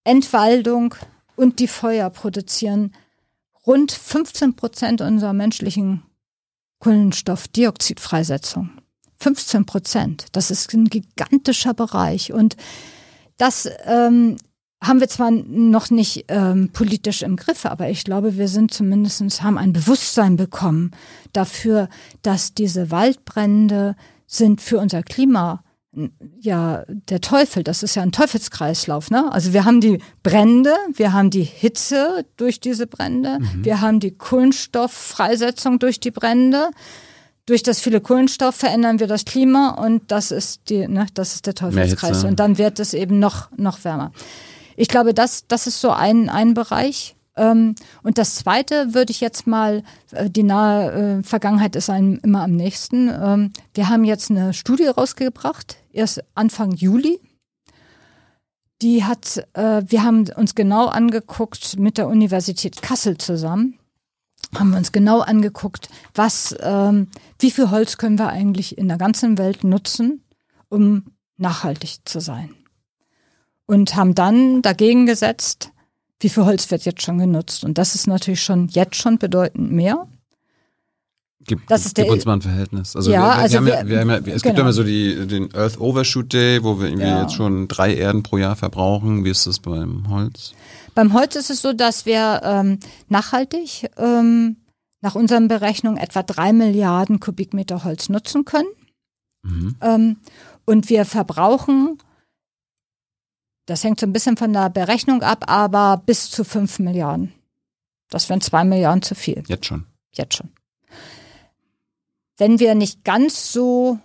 Entwaldung 0.05 0.95
und 1.37 1.59
die 1.59 1.69
Feuer 1.69 2.11
produzieren 2.11 2.93
rund 3.67 3.93
15 3.93 4.57
Prozent 4.57 5.01
unserer 5.01 5.33
menschlichen 5.33 6.03
Kohlenstoffdioxidfreisetzung. 6.81 8.71
15 9.21 9.65
Prozent. 9.65 10.27
Das 10.33 10.51
ist 10.51 10.73
ein 10.75 10.87
gigantischer 10.87 11.73
Bereich. 11.73 12.33
Und 12.33 12.57
das 13.39 13.69
ähm, 13.87 14.37
haben 14.83 15.01
wir 15.01 15.09
zwar 15.09 15.31
noch 15.31 15.91
nicht 15.91 16.27
ähm, 16.29 16.71
politisch 16.73 17.23
im 17.23 17.37
Griff, 17.37 17.65
aber 17.65 17.89
ich 17.89 18.05
glaube, 18.05 18.37
wir 18.37 18.49
sind 18.49 18.73
zumindestens 18.73 19.43
haben 19.43 19.57
ein 19.57 19.73
Bewusstsein 19.73 20.37
bekommen 20.37 20.91
dafür, 21.33 21.89
dass 22.23 22.55
diese 22.55 22.91
Waldbrände 22.91 23.97
sind 24.27 24.61
für 24.61 24.79
unser 24.79 25.03
Klima 25.03 25.65
ja 26.41 26.85
der 26.89 27.21
Teufel, 27.21 27.63
das 27.63 27.83
ist 27.83 27.95
ja 27.95 28.03
ein 28.03 28.13
Teufelskreislauf. 28.13 29.11
Ne? 29.11 29.31
Also 29.33 29.53
wir 29.53 29.65
haben 29.65 29.81
die 29.81 29.99
Brände, 30.23 30.75
wir 30.93 31.13
haben 31.13 31.31
die 31.31 31.43
Hitze 31.43 32.25
durch 32.37 32.61
diese 32.61 32.87
Brände, 32.87 33.39
mhm. 33.41 33.65
wir 33.65 33.81
haben 33.81 34.01
die 34.01 34.13
Kohlenstofffreisetzung 34.13 35.79
durch 35.79 36.01
die 36.01 36.11
Brände. 36.11 36.71
Durch 37.47 37.63
das 37.63 37.79
viele 37.79 38.01
Kohlenstoff 38.01 38.55
verändern 38.55 39.01
wir 39.01 39.07
das 39.07 39.27
Klima 39.27 39.71
und 39.71 40.11
das 40.11 40.31
ist 40.31 40.71
die, 40.71 40.89
ne, 40.89 41.07
das 41.13 41.35
ist 41.35 41.47
der 41.47 41.55
Teufelskreis. 41.55 42.25
Und 42.25 42.41
dann 42.41 42.57
wird 42.57 42.81
es 42.81 42.95
eben 42.95 43.19
noch, 43.19 43.51
noch 43.59 43.85
wärmer. 43.85 44.13
Ich 44.77 44.89
glaube, 44.89 45.13
das, 45.13 45.47
das 45.47 45.67
ist 45.67 45.81
so 45.81 45.91
ein, 45.91 46.31
ein 46.31 46.55
Bereich. 46.55 47.17
Ähm, 47.37 47.75
und 48.03 48.19
das 48.19 48.37
Zweite 48.37 48.95
würde 48.95 49.11
ich 49.11 49.21
jetzt 49.21 49.47
mal, 49.47 49.83
äh, 50.13 50.31
die 50.31 50.43
nahe 50.43 51.19
äh, 51.19 51.23
Vergangenheit 51.23 51.77
ist 51.77 51.91
einem 51.91 52.21
immer 52.23 52.43
am 52.43 52.53
nächsten. 52.53 53.09
Ähm, 53.09 53.53
wir 53.75 53.89
haben 53.89 54.05
jetzt 54.05 54.31
eine 54.31 54.55
Studie 54.55 54.87
rausgebracht, 54.87 55.77
erst 55.93 56.23
Anfang 56.35 56.73
Juli. 56.73 57.21
Die 58.83 59.05
hat, 59.05 59.47
äh, 59.55 59.83
wir 59.87 60.05
haben 60.05 60.29
uns 60.37 60.55
genau 60.55 60.87
angeguckt 60.87 61.79
mit 61.79 61.99
der 61.99 62.09
Universität 62.09 62.83
Kassel 62.83 63.19
zusammen, 63.19 63.79
haben 64.55 64.71
wir 64.71 64.79
uns 64.79 64.93
genau 64.93 65.21
angeguckt, 65.21 65.89
was, 66.15 66.55
ähm, 66.61 67.09
wie 67.39 67.51
viel 67.51 67.71
Holz 67.71 67.97
können 67.99 68.19
wir 68.19 68.29
eigentlich 68.29 68.77
in 68.79 68.89
der 68.89 68.99
ganzen 68.99 69.39
Welt 69.39 69.65
nutzen, 69.65 70.23
um 70.69 71.05
nachhaltig 71.37 72.01
zu 72.05 72.21
sein. 72.21 72.55
Und 73.67 73.97
haben 73.97 74.15
dann 74.15 74.61
dagegen 74.61 75.07
gesetzt, 75.07 75.71
wie 76.25 76.29
viel 76.31 76.45
Holz 76.45 76.71
wird 76.71 76.85
jetzt 76.85 77.03
schon 77.03 77.19
genutzt. 77.19 77.65
Und 77.65 77.79
das 77.79 77.95
ist 77.95 78.07
natürlich 78.07 78.43
schon 78.43 78.69
jetzt 78.69 78.97
schon 78.97 79.19
bedeutend 79.19 79.71
mehr. 79.71 80.09
Gib, 81.47 81.67
das 81.69 81.85
ist 81.85 81.95
gib 81.95 82.07
der, 82.07 82.13
uns 82.15 82.25
mal 82.25 82.35
ein 82.35 82.43
Verhältnis. 82.43 82.97
Also, 82.97 83.13
ja, 83.13 83.21
wir, 83.21 83.27
wir, 83.27 83.35
also 83.35 83.57
haben 83.59 83.67
wir, 83.67 83.75
ja, 83.75 83.87
wir 83.87 84.01
haben 84.01 84.09
ja, 84.09 84.17
es 84.17 84.25
genau. 84.25 84.35
gibt 84.35 84.57
ja 84.57 84.61
immer 84.63 84.73
so 84.73 84.83
die, 84.83 85.27
den 85.27 85.55
Earth 85.55 85.79
Overshoot 85.79 86.33
Day, 86.33 86.65
wo 86.65 86.81
wir 86.81 86.87
irgendwie 86.87 87.07
ja. 87.07 87.23
jetzt 87.23 87.35
schon 87.35 87.69
drei 87.69 87.95
Erden 87.95 88.23
pro 88.23 88.39
Jahr 88.39 88.57
verbrauchen. 88.57 89.25
Wie 89.25 89.31
ist 89.31 89.47
das 89.47 89.61
beim 89.61 90.09
Holz? 90.09 90.55
Beim 90.95 91.13
Holz 91.13 91.37
ist 91.37 91.51
es 91.51 91.61
so, 91.61 91.75
dass 91.75 92.07
wir 92.07 92.41
ähm, 92.43 92.79
nachhaltig 93.09 93.91
ähm, 93.99 94.57
nach 95.03 95.15
unseren 95.15 95.49
Berechnungen 95.49 95.99
etwa 95.99 96.23
drei 96.23 96.55
Milliarden 96.55 97.21
Kubikmeter 97.21 97.85
Holz 97.85 98.09
nutzen 98.09 98.47
können. 98.47 98.69
Mhm. 99.43 99.77
Ähm, 99.83 100.17
und 100.65 100.89
wir 100.89 101.05
verbrauchen 101.05 101.99
das 103.67 103.83
hängt 103.85 104.01
so 104.01 104.07
ein 104.07 104.13
bisschen 104.13 104.37
von 104.37 104.53
der 104.53 104.71
Berechnung 104.71 105.23
ab, 105.23 105.45
aber 105.49 106.03
bis 106.05 106.31
zu 106.31 106.45
5 106.45 106.79
Milliarden. 106.81 107.33
Das 108.11 108.29
wären 108.29 108.41
2 108.41 108.65
Milliarden 108.65 109.03
zu 109.03 109.15
viel. 109.15 109.43
Jetzt 109.47 109.67
schon. 109.67 109.87
Jetzt 110.13 110.35
schon. 110.37 110.51
Wenn 112.37 112.59
wir 112.61 112.75
nicht 112.75 113.05
ganz 113.05 113.53
so 113.53 113.99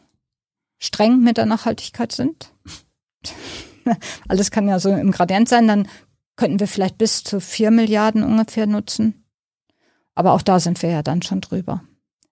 streng 0.77 1.21
mit 1.21 1.37
der 1.37 1.45
Nachhaltigkeit 1.45 2.11
sind, 2.11 2.51
alles 4.27 4.51
kann 4.51 4.67
ja 4.67 4.79
so 4.79 4.89
im 4.89 5.11
Gradient 5.11 5.49
sein, 5.49 5.67
dann 5.67 5.87
könnten 6.35 6.59
wir 6.59 6.67
vielleicht 6.67 6.97
bis 6.97 7.23
zu 7.23 7.41
4 7.41 7.71
Milliarden 7.71 8.23
ungefähr 8.23 8.65
nutzen. 8.65 9.25
Aber 10.15 10.33
auch 10.33 10.41
da 10.41 10.59
sind 10.59 10.81
wir 10.81 10.89
ja 10.89 11.03
dann 11.03 11.21
schon 11.21 11.41
drüber. 11.41 11.83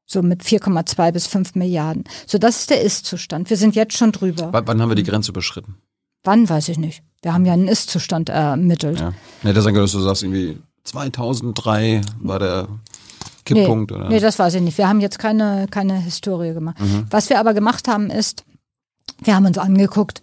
So 0.06 0.22
mit 0.22 0.44
4,2 0.44 1.12
bis 1.12 1.28
5 1.28 1.56
Milliarden. 1.56 2.06
So, 2.26 2.38
das 2.38 2.62
ist 2.62 2.70
der 2.70 2.82
Ist-Zustand. 2.82 3.50
Wir 3.50 3.58
sind 3.58 3.76
jetzt 3.76 3.98
schon 3.98 4.14
drüber. 4.14 4.54
W 4.54 4.62
wann 4.66 4.82
haben 4.82 4.90
wir 4.90 4.96
die 4.96 5.04
Grenze 5.04 5.32
überschritten? 5.32 5.78
Wann, 6.24 6.48
weiß 6.48 6.70
ich 6.70 6.78
nicht. 6.78 7.04
Wir 7.22 7.34
haben 7.34 7.46
ja 7.46 7.54
einen 7.54 7.68
Ist-Zustand 7.68 8.30
ermittelt. 8.30 9.00
Ja. 9.00 9.14
Hätte 9.42 9.62
sein 9.62 9.74
können, 9.74 9.86
dass 9.86 9.92
du 9.92 10.00
sagst, 10.00 10.24
irgendwie 10.24 10.58
2003 10.84 12.02
war 12.20 12.40
der 12.40 12.68
Kipppunkt, 13.46 13.92
nee, 13.92 13.98
oder? 13.98 14.10
Nee, 14.10 14.20
das 14.20 14.38
weiß 14.38 14.56
ich 14.56 14.62
nicht. 14.62 14.78
Wir 14.78 14.88
haben 14.88 15.00
jetzt 15.00 15.20
keine, 15.20 15.68
keine 15.70 16.00
Historie 16.00 16.54
gemacht. 16.54 16.80
Mhm. 16.80 17.08
Was 17.10 17.30
wir 17.30 17.40
aber 17.40 17.54
gemacht 17.54 17.88
haben, 17.88 18.10
ist, 18.10 18.44
wir 19.24 19.36
haben 19.36 19.46
uns 19.46 19.58
angeguckt, 19.58 20.22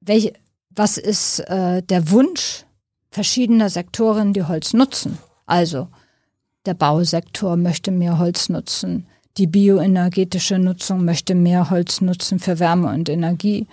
welche, 0.00 0.34
was 0.70 0.98
ist 0.98 1.40
äh, 1.40 1.82
der 1.82 2.10
Wunsch 2.10 2.64
verschiedener 3.10 3.70
Sektoren, 3.70 4.32
die 4.32 4.44
Holz 4.44 4.72
nutzen. 4.72 5.18
Also 5.46 5.88
der 6.66 6.74
Bausektor 6.74 7.56
möchte 7.56 7.90
mehr 7.90 8.18
Holz 8.18 8.48
nutzen, 8.48 9.06
die 9.36 9.46
bioenergetische 9.46 10.58
Nutzung 10.58 11.04
möchte 11.04 11.34
mehr 11.34 11.70
Holz 11.70 12.00
nutzen 12.00 12.38
für 12.38 12.58
Wärme 12.58 12.92
und 12.92 13.08
Energie, 13.08 13.66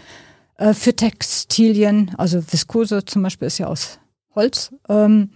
äh, 0.58 0.74
für 0.74 0.96
Textilien, 0.96 2.14
also 2.18 2.42
Viskose 2.52 3.06
zum 3.06 3.24
Beispiel 3.24 3.48
ist 3.48 3.58
ja 3.58 3.68
aus 3.68 4.00
Holz, 4.36 4.74
ähm, 4.90 5.32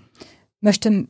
möchte 0.60 1.08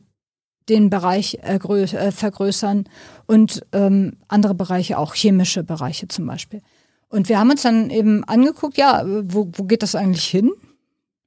den 0.68 0.90
Bereich 0.90 1.38
äh, 1.42 2.12
vergrößern 2.12 2.84
und 3.26 3.66
ähm, 3.72 4.16
andere 4.28 4.54
Bereiche 4.54 4.98
auch, 4.98 5.14
chemische 5.14 5.64
Bereiche 5.64 6.08
zum 6.08 6.26
Beispiel. 6.26 6.62
Und 7.08 7.28
wir 7.28 7.38
haben 7.38 7.50
uns 7.50 7.62
dann 7.62 7.90
eben 7.90 8.24
angeguckt, 8.24 8.78
ja, 8.78 9.02
wo, 9.04 9.50
wo 9.52 9.64
geht 9.64 9.82
das 9.82 9.94
eigentlich 9.94 10.24
hin? 10.24 10.50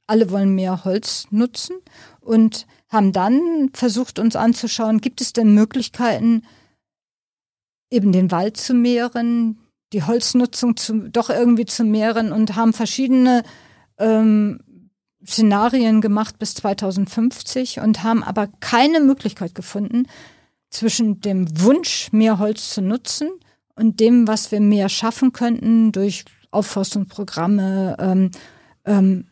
Alle 0.08 0.32
wollen 0.32 0.56
mehr 0.56 0.84
Holz 0.86 1.28
nutzen 1.32 1.78
und 2.22 2.66
haben 2.90 3.12
dann 3.12 3.70
versucht, 3.74 4.20
uns 4.20 4.36
anzuschauen, 4.36 5.02
gibt 5.02 5.22
es 5.22 5.34
denn 5.34 5.54
Möglichkeiten, 5.54 6.44
eben 7.92 8.12
den 8.12 8.32
Wald 8.32 8.58
zu 8.58 8.74
mehren, 8.74 9.60
die 9.94 10.04
Holznutzung 10.04 10.78
zu, 10.78 11.10
doch 11.10 11.30
irgendwie 11.30 11.66
zu 11.66 11.84
mehren 11.84 12.32
und 12.32 12.56
haben 12.56 12.74
verschiedene 12.74 13.44
ähm, 13.98 14.60
Szenarien 15.26 16.02
gemacht 16.02 16.38
bis 16.40 16.56
2050 16.56 17.80
und 17.80 18.04
haben 18.04 18.24
aber 18.24 18.48
keine 18.60 19.00
Möglichkeit 19.00 19.56
gefunden, 19.56 20.08
zwischen 20.70 21.22
dem 21.22 21.48
Wunsch, 21.62 22.12
mehr 22.12 22.38
Holz 22.38 22.74
zu 22.74 22.82
nutzen 22.82 23.30
und 23.76 24.00
dem, 24.00 24.28
was 24.28 24.52
wir 24.52 24.60
mehr 24.60 24.90
schaffen 24.90 25.32
könnten 25.32 25.92
durch 25.92 26.26
Aufforstungsprogramme, 26.52 27.98
ähm, 28.00 28.32
ähm, 28.86 29.26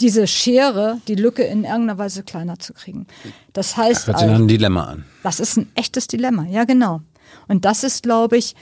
diese 0.00 0.26
Schere, 0.26 1.00
die 1.06 1.14
Lücke 1.14 1.42
in 1.44 1.64
irgendeiner 1.64 1.98
Weise 1.98 2.24
kleiner 2.24 2.58
zu 2.58 2.72
kriegen. 2.72 3.06
Das 3.52 3.76
heißt, 3.76 4.06
hört 4.06 4.18
sich 4.18 4.28
also, 4.28 4.42
ein 4.42 4.48
Dilemma 4.48 4.84
an. 4.84 5.04
Das 5.22 5.38
ist 5.38 5.56
ein 5.56 5.70
echtes 5.74 6.08
Dilemma, 6.08 6.44
ja 6.44 6.64
genau. 6.64 7.02
Und 7.46 7.64
das 7.64 7.84
ist, 7.84 8.02
glaube 8.02 8.36
ich, 8.36 8.54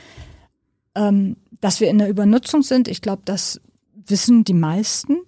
ähm, 0.94 1.36
dass 1.60 1.81
wir 1.81 1.89
in 1.89 1.98
der 1.98 2.09
Übernutzung 2.09 2.62
sind. 2.62 2.89
Ich 2.89 3.01
glaube, 3.01 3.23
das 3.24 3.60
wissen 3.94 4.44
die 4.44 4.55
meisten. 4.55 5.19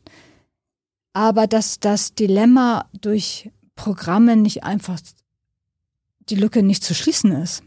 Aber 1.12 1.46
dass 1.46 1.78
das 1.78 2.14
Dilemma 2.14 2.86
durch 3.00 3.50
Programme 3.76 4.36
nicht 4.36 4.64
einfach 4.64 4.98
die 6.28 6.36
Lücke 6.36 6.62
nicht 6.62 6.82
zu 6.82 6.94
schließen 6.94 7.32
ist. 7.32 7.62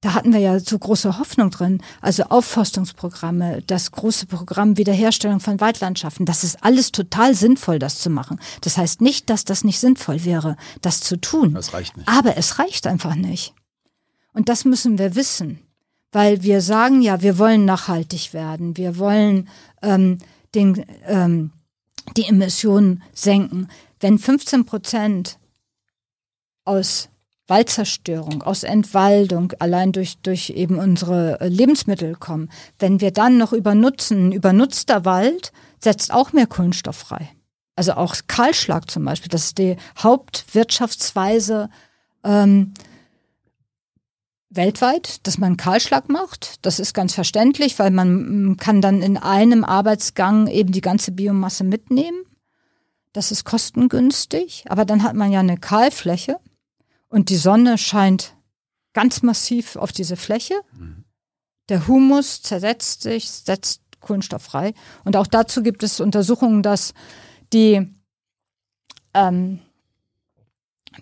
Da 0.00 0.14
hatten 0.14 0.32
wir 0.32 0.40
ja 0.40 0.60
so 0.60 0.78
große 0.78 1.18
Hoffnung 1.18 1.50
drin. 1.50 1.82
Also 2.00 2.24
Aufforstungsprogramme, 2.24 3.62
das 3.66 3.90
große 3.90 4.26
Programm 4.26 4.76
Wiederherstellung 4.76 5.40
von 5.40 5.60
Waldlandschaften. 5.60 6.26
Das 6.26 6.44
ist 6.44 6.62
alles 6.62 6.92
total 6.92 7.34
sinnvoll, 7.34 7.78
das 7.78 7.98
zu 7.98 8.08
machen. 8.08 8.38
Das 8.60 8.76
heißt 8.76 9.00
nicht, 9.00 9.30
dass 9.30 9.44
das 9.44 9.64
nicht 9.64 9.80
sinnvoll 9.80 10.24
wäre, 10.24 10.56
das 10.80 11.00
zu 11.00 11.20
tun. 11.20 11.54
Das 11.54 11.72
reicht 11.72 11.96
nicht. 11.96 12.08
Aber 12.08 12.36
es 12.36 12.58
reicht 12.58 12.86
einfach 12.86 13.16
nicht. 13.16 13.54
Und 14.32 14.48
das 14.48 14.64
müssen 14.64 14.98
wir 14.98 15.14
wissen, 15.14 15.65
weil 16.16 16.42
wir 16.42 16.62
sagen 16.62 17.02
ja, 17.02 17.20
wir 17.20 17.36
wollen 17.36 17.66
nachhaltig 17.66 18.32
werden, 18.32 18.78
wir 18.78 18.96
wollen 18.96 19.50
ähm, 19.82 20.18
den, 20.54 20.86
ähm, 21.04 21.50
die 22.16 22.24
Emissionen 22.24 23.02
senken. 23.12 23.68
Wenn 24.00 24.18
15 24.18 24.64
Prozent 24.64 25.36
aus 26.64 27.10
Waldzerstörung, 27.48 28.40
aus 28.40 28.62
Entwaldung, 28.62 29.52
allein 29.58 29.92
durch, 29.92 30.16
durch 30.22 30.48
eben 30.48 30.78
unsere 30.78 31.36
Lebensmittel 31.46 32.14
kommen, 32.14 32.48
wenn 32.78 33.02
wir 33.02 33.10
dann 33.10 33.36
noch 33.36 33.52
übernutzen, 33.52 34.32
übernutzter 34.32 35.04
Wald 35.04 35.52
setzt 35.80 36.14
auch 36.14 36.32
mehr 36.32 36.46
Kohlenstoff 36.46 36.96
frei. 36.96 37.28
Also 37.74 37.92
auch 37.92 38.16
Kahlschlag 38.26 38.90
zum 38.90 39.04
Beispiel, 39.04 39.28
das 39.28 39.44
ist 39.44 39.58
die 39.58 39.76
Hauptwirtschaftsweise 39.98 41.68
ähm, 42.24 42.72
weltweit, 44.50 45.26
dass 45.26 45.38
man 45.38 45.56
Kahlschlag 45.56 46.08
macht. 46.08 46.64
Das 46.64 46.78
ist 46.78 46.94
ganz 46.94 47.14
verständlich, 47.14 47.78
weil 47.78 47.90
man 47.90 48.50
mm, 48.50 48.56
kann 48.56 48.80
dann 48.80 49.02
in 49.02 49.16
einem 49.16 49.64
Arbeitsgang 49.64 50.46
eben 50.46 50.72
die 50.72 50.80
ganze 50.80 51.12
Biomasse 51.12 51.64
mitnehmen. 51.64 52.24
Das 53.12 53.32
ist 53.32 53.44
kostengünstig, 53.44 54.64
aber 54.68 54.84
dann 54.84 55.02
hat 55.02 55.14
man 55.14 55.32
ja 55.32 55.40
eine 55.40 55.56
Kahlfläche 55.56 56.38
und 57.08 57.30
die 57.30 57.36
Sonne 57.36 57.78
scheint 57.78 58.34
ganz 58.92 59.22
massiv 59.22 59.76
auf 59.76 59.92
diese 59.92 60.16
Fläche. 60.16 60.54
Der 61.68 61.86
Humus 61.88 62.42
zersetzt 62.42 63.02
sich, 63.02 63.30
setzt 63.30 63.82
Kohlenstoff 64.00 64.42
frei. 64.42 64.74
Und 65.04 65.16
auch 65.16 65.26
dazu 65.26 65.62
gibt 65.62 65.82
es 65.82 66.00
Untersuchungen, 66.00 66.62
dass 66.62 66.94
die 67.52 67.94
ähm, 69.14 69.60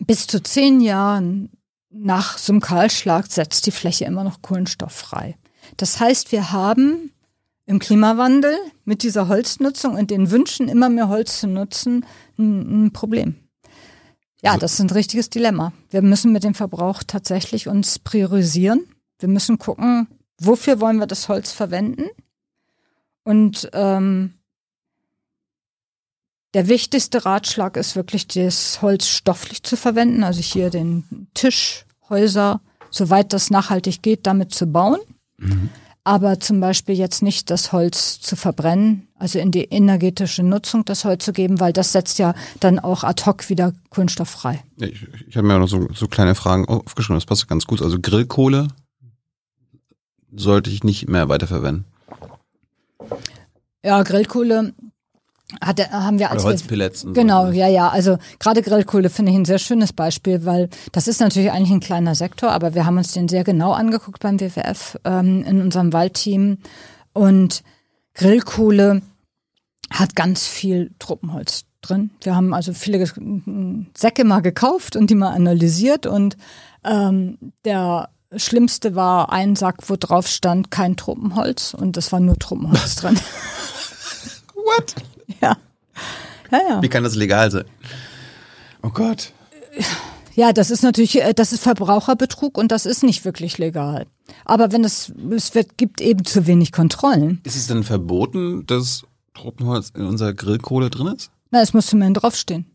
bis 0.00 0.26
zu 0.26 0.42
zehn 0.42 0.80
Jahren 0.80 1.50
nach 1.94 2.38
so 2.38 2.52
einem 2.52 2.60
Kahlschlag 2.60 3.30
setzt 3.30 3.66
die 3.66 3.70
Fläche 3.70 4.04
immer 4.04 4.24
noch 4.24 4.42
Kohlenstoff 4.42 4.92
frei. 4.92 5.36
Das 5.76 6.00
heißt, 6.00 6.32
wir 6.32 6.52
haben 6.52 7.12
im 7.66 7.78
Klimawandel 7.78 8.56
mit 8.84 9.02
dieser 9.02 9.28
Holznutzung 9.28 9.94
und 9.94 10.10
den 10.10 10.30
Wünschen, 10.30 10.68
immer 10.68 10.90
mehr 10.90 11.08
Holz 11.08 11.40
zu 11.40 11.46
nutzen, 11.46 12.04
ein, 12.38 12.86
ein 12.86 12.92
Problem. 12.92 13.36
Ja, 14.42 14.50
also 14.50 14.60
das 14.60 14.74
ist 14.74 14.80
ein 14.80 14.90
richtiges 14.90 15.30
Dilemma. 15.30 15.72
Wir 15.88 16.02
müssen 16.02 16.32
mit 16.32 16.44
dem 16.44 16.54
Verbrauch 16.54 17.02
tatsächlich 17.06 17.68
uns 17.68 17.98
priorisieren. 17.98 18.84
Wir 19.18 19.28
müssen 19.28 19.58
gucken, 19.58 20.08
wofür 20.38 20.80
wollen 20.80 20.98
wir 20.98 21.06
das 21.06 21.28
Holz 21.28 21.52
verwenden. 21.52 22.10
Und 23.22 23.70
ähm, 23.72 24.34
der 26.52 26.68
wichtigste 26.68 27.24
Ratschlag 27.24 27.78
ist 27.78 27.96
wirklich, 27.96 28.28
das 28.28 28.82
Holz 28.82 29.06
stofflich 29.06 29.62
zu 29.62 29.76
verwenden, 29.76 30.22
also 30.22 30.40
hier 30.40 30.68
den 30.68 31.28
Tisch, 31.32 31.83
Häuser, 32.08 32.60
soweit 32.90 33.32
das 33.32 33.50
nachhaltig 33.50 34.02
geht, 34.02 34.26
damit 34.26 34.54
zu 34.54 34.66
bauen. 34.66 34.98
Mhm. 35.38 35.70
Aber 36.06 36.38
zum 36.38 36.60
Beispiel 36.60 36.94
jetzt 36.94 37.22
nicht 37.22 37.48
das 37.48 37.72
Holz 37.72 38.20
zu 38.20 38.36
verbrennen, 38.36 39.08
also 39.18 39.38
in 39.38 39.50
die 39.50 39.64
energetische 39.64 40.42
Nutzung 40.42 40.84
das 40.84 41.06
Holz 41.06 41.24
zu 41.24 41.32
geben, 41.32 41.60
weil 41.60 41.72
das 41.72 41.92
setzt 41.92 42.18
ja 42.18 42.34
dann 42.60 42.78
auch 42.78 43.04
ad 43.04 43.24
hoc 43.24 43.48
wieder 43.48 43.72
Kohlenstoff 43.88 44.28
frei. 44.28 44.62
Ich 44.76 45.06
ich 45.26 45.36
habe 45.36 45.46
mir 45.46 45.54
auch 45.54 45.60
noch 45.60 45.68
so, 45.68 45.88
so 45.94 46.06
kleine 46.06 46.34
Fragen 46.34 46.66
aufgeschrieben, 46.66 47.16
das 47.16 47.24
passt 47.24 47.48
ganz 47.48 47.64
gut. 47.64 47.80
Also 47.80 47.98
Grillkohle 48.00 48.68
sollte 50.30 50.68
ich 50.68 50.84
nicht 50.84 51.08
mehr 51.08 51.30
weiterverwenden. 51.30 51.86
Ja, 53.82 54.02
Grillkohle 54.02 54.74
hatte, 55.62 55.90
haben 55.90 56.18
wir 56.18 56.30
als 56.30 56.42
Oder 56.42 56.52
Holzpellets. 56.52 57.06
Genau, 57.12 57.46
so. 57.46 57.52
ja, 57.52 57.68
ja. 57.68 57.88
Also 57.88 58.18
gerade 58.38 58.62
Grillkohle 58.62 59.10
finde 59.10 59.32
ich 59.32 59.38
ein 59.38 59.44
sehr 59.44 59.58
schönes 59.58 59.92
Beispiel, 59.92 60.44
weil 60.44 60.68
das 60.92 61.08
ist 61.08 61.20
natürlich 61.20 61.50
eigentlich 61.50 61.72
ein 61.72 61.80
kleiner 61.80 62.14
Sektor, 62.14 62.50
aber 62.52 62.74
wir 62.74 62.86
haben 62.86 62.98
uns 62.98 63.12
den 63.12 63.28
sehr 63.28 63.44
genau 63.44 63.72
angeguckt 63.72 64.20
beim 64.20 64.40
WWF 64.40 64.98
ähm, 65.04 65.44
in 65.44 65.60
unserem 65.60 65.92
Waldteam. 65.92 66.58
Und 67.12 67.62
Grillkohle 68.14 69.02
hat 69.90 70.16
ganz 70.16 70.46
viel 70.46 70.90
Truppenholz 70.98 71.64
drin. 71.82 72.10
Wir 72.22 72.34
haben 72.34 72.54
also 72.54 72.72
viele 72.72 73.04
Säcke 73.96 74.24
mal 74.24 74.40
gekauft 74.40 74.96
und 74.96 75.10
die 75.10 75.14
mal 75.14 75.32
analysiert 75.32 76.06
und 76.06 76.36
ähm, 76.84 77.38
der 77.64 78.08
Schlimmste 78.36 78.94
war 78.94 79.32
ein 79.32 79.54
Sack, 79.54 79.76
wo 79.88 79.96
drauf 79.96 80.26
stand 80.26 80.70
kein 80.70 80.96
Truppenholz 80.96 81.74
und 81.74 81.96
das 81.96 82.10
war 82.10 82.20
nur 82.20 82.38
Truppenholz 82.38 82.96
drin. 82.96 83.18
What? 84.54 84.94
Ja. 85.40 85.56
ja, 86.50 86.60
ja. 86.68 86.82
Wie 86.82 86.88
kann 86.88 87.04
das 87.04 87.14
legal 87.14 87.50
sein? 87.50 87.64
Oh 88.82 88.90
Gott. 88.90 89.32
Ja, 90.34 90.52
das 90.52 90.70
ist 90.70 90.82
natürlich, 90.82 91.20
äh, 91.22 91.32
das 91.32 91.52
ist 91.52 91.62
Verbraucherbetrug 91.62 92.58
und 92.58 92.72
das 92.72 92.86
ist 92.86 93.02
nicht 93.02 93.24
wirklich 93.24 93.58
legal. 93.58 94.06
Aber 94.44 94.72
wenn 94.72 94.84
es, 94.84 95.12
es 95.30 95.54
wird, 95.54 95.78
gibt 95.78 96.00
eben 96.00 96.24
zu 96.24 96.46
wenig 96.46 96.72
Kontrollen. 96.72 97.40
Ist 97.44 97.56
es 97.56 97.68
denn 97.68 97.84
verboten, 97.84 98.66
dass 98.66 99.04
Tropenholz 99.34 99.90
in 99.94 100.02
unserer 100.02 100.34
Grillkohle 100.34 100.90
drin 100.90 101.08
ist? 101.08 101.30
Na, 101.50 101.60
es 101.60 101.72
muss 101.72 101.86
zumindest 101.86 102.22
draufstehen. 102.22 102.66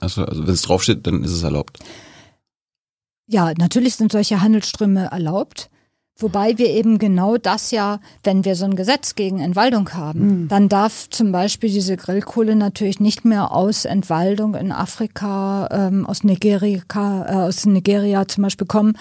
Achso, 0.00 0.24
also 0.24 0.46
wenn 0.46 0.54
es 0.54 0.62
draufsteht, 0.62 1.06
dann 1.06 1.22
ist 1.22 1.32
es 1.32 1.42
erlaubt. 1.42 1.78
Ja, 3.26 3.52
natürlich 3.56 3.94
sind 3.94 4.10
solche 4.10 4.40
Handelsströme 4.40 5.06
erlaubt. 5.12 5.70
Wobei 6.18 6.58
wir 6.58 6.68
eben 6.68 6.98
genau 6.98 7.38
das 7.38 7.70
ja, 7.70 7.98
wenn 8.22 8.44
wir 8.44 8.54
so 8.54 8.66
ein 8.66 8.76
Gesetz 8.76 9.14
gegen 9.14 9.40
Entwaldung 9.40 9.94
haben, 9.94 10.42
mhm. 10.42 10.48
dann 10.48 10.68
darf 10.68 11.08
zum 11.08 11.32
Beispiel 11.32 11.70
diese 11.70 11.96
Grillkohle 11.96 12.56
natürlich 12.56 13.00
nicht 13.00 13.24
mehr 13.24 13.52
aus 13.52 13.86
Entwaldung 13.86 14.54
in 14.54 14.70
Afrika, 14.70 15.68
ähm, 15.70 16.06
aus 16.06 16.22
Nigeria, 16.22 16.82
äh, 16.94 17.32
aus 17.32 17.64
Nigeria 17.64 18.28
zum 18.28 18.42
Beispiel 18.42 18.66
kommen, 18.66 18.98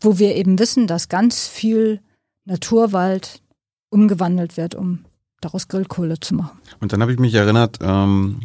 wo 0.00 0.18
wir 0.18 0.34
eben 0.34 0.58
wissen, 0.58 0.88
dass 0.88 1.08
ganz 1.08 1.46
viel 1.46 2.00
Naturwald 2.44 3.42
umgewandelt 3.90 4.56
wird, 4.56 4.74
um 4.74 5.04
daraus 5.40 5.68
Grillkohle 5.68 6.18
zu 6.18 6.34
machen. 6.34 6.58
Und 6.80 6.92
dann 6.92 7.00
habe 7.00 7.12
ich 7.12 7.18
mich 7.18 7.34
erinnert, 7.34 7.78
ähm, 7.80 8.40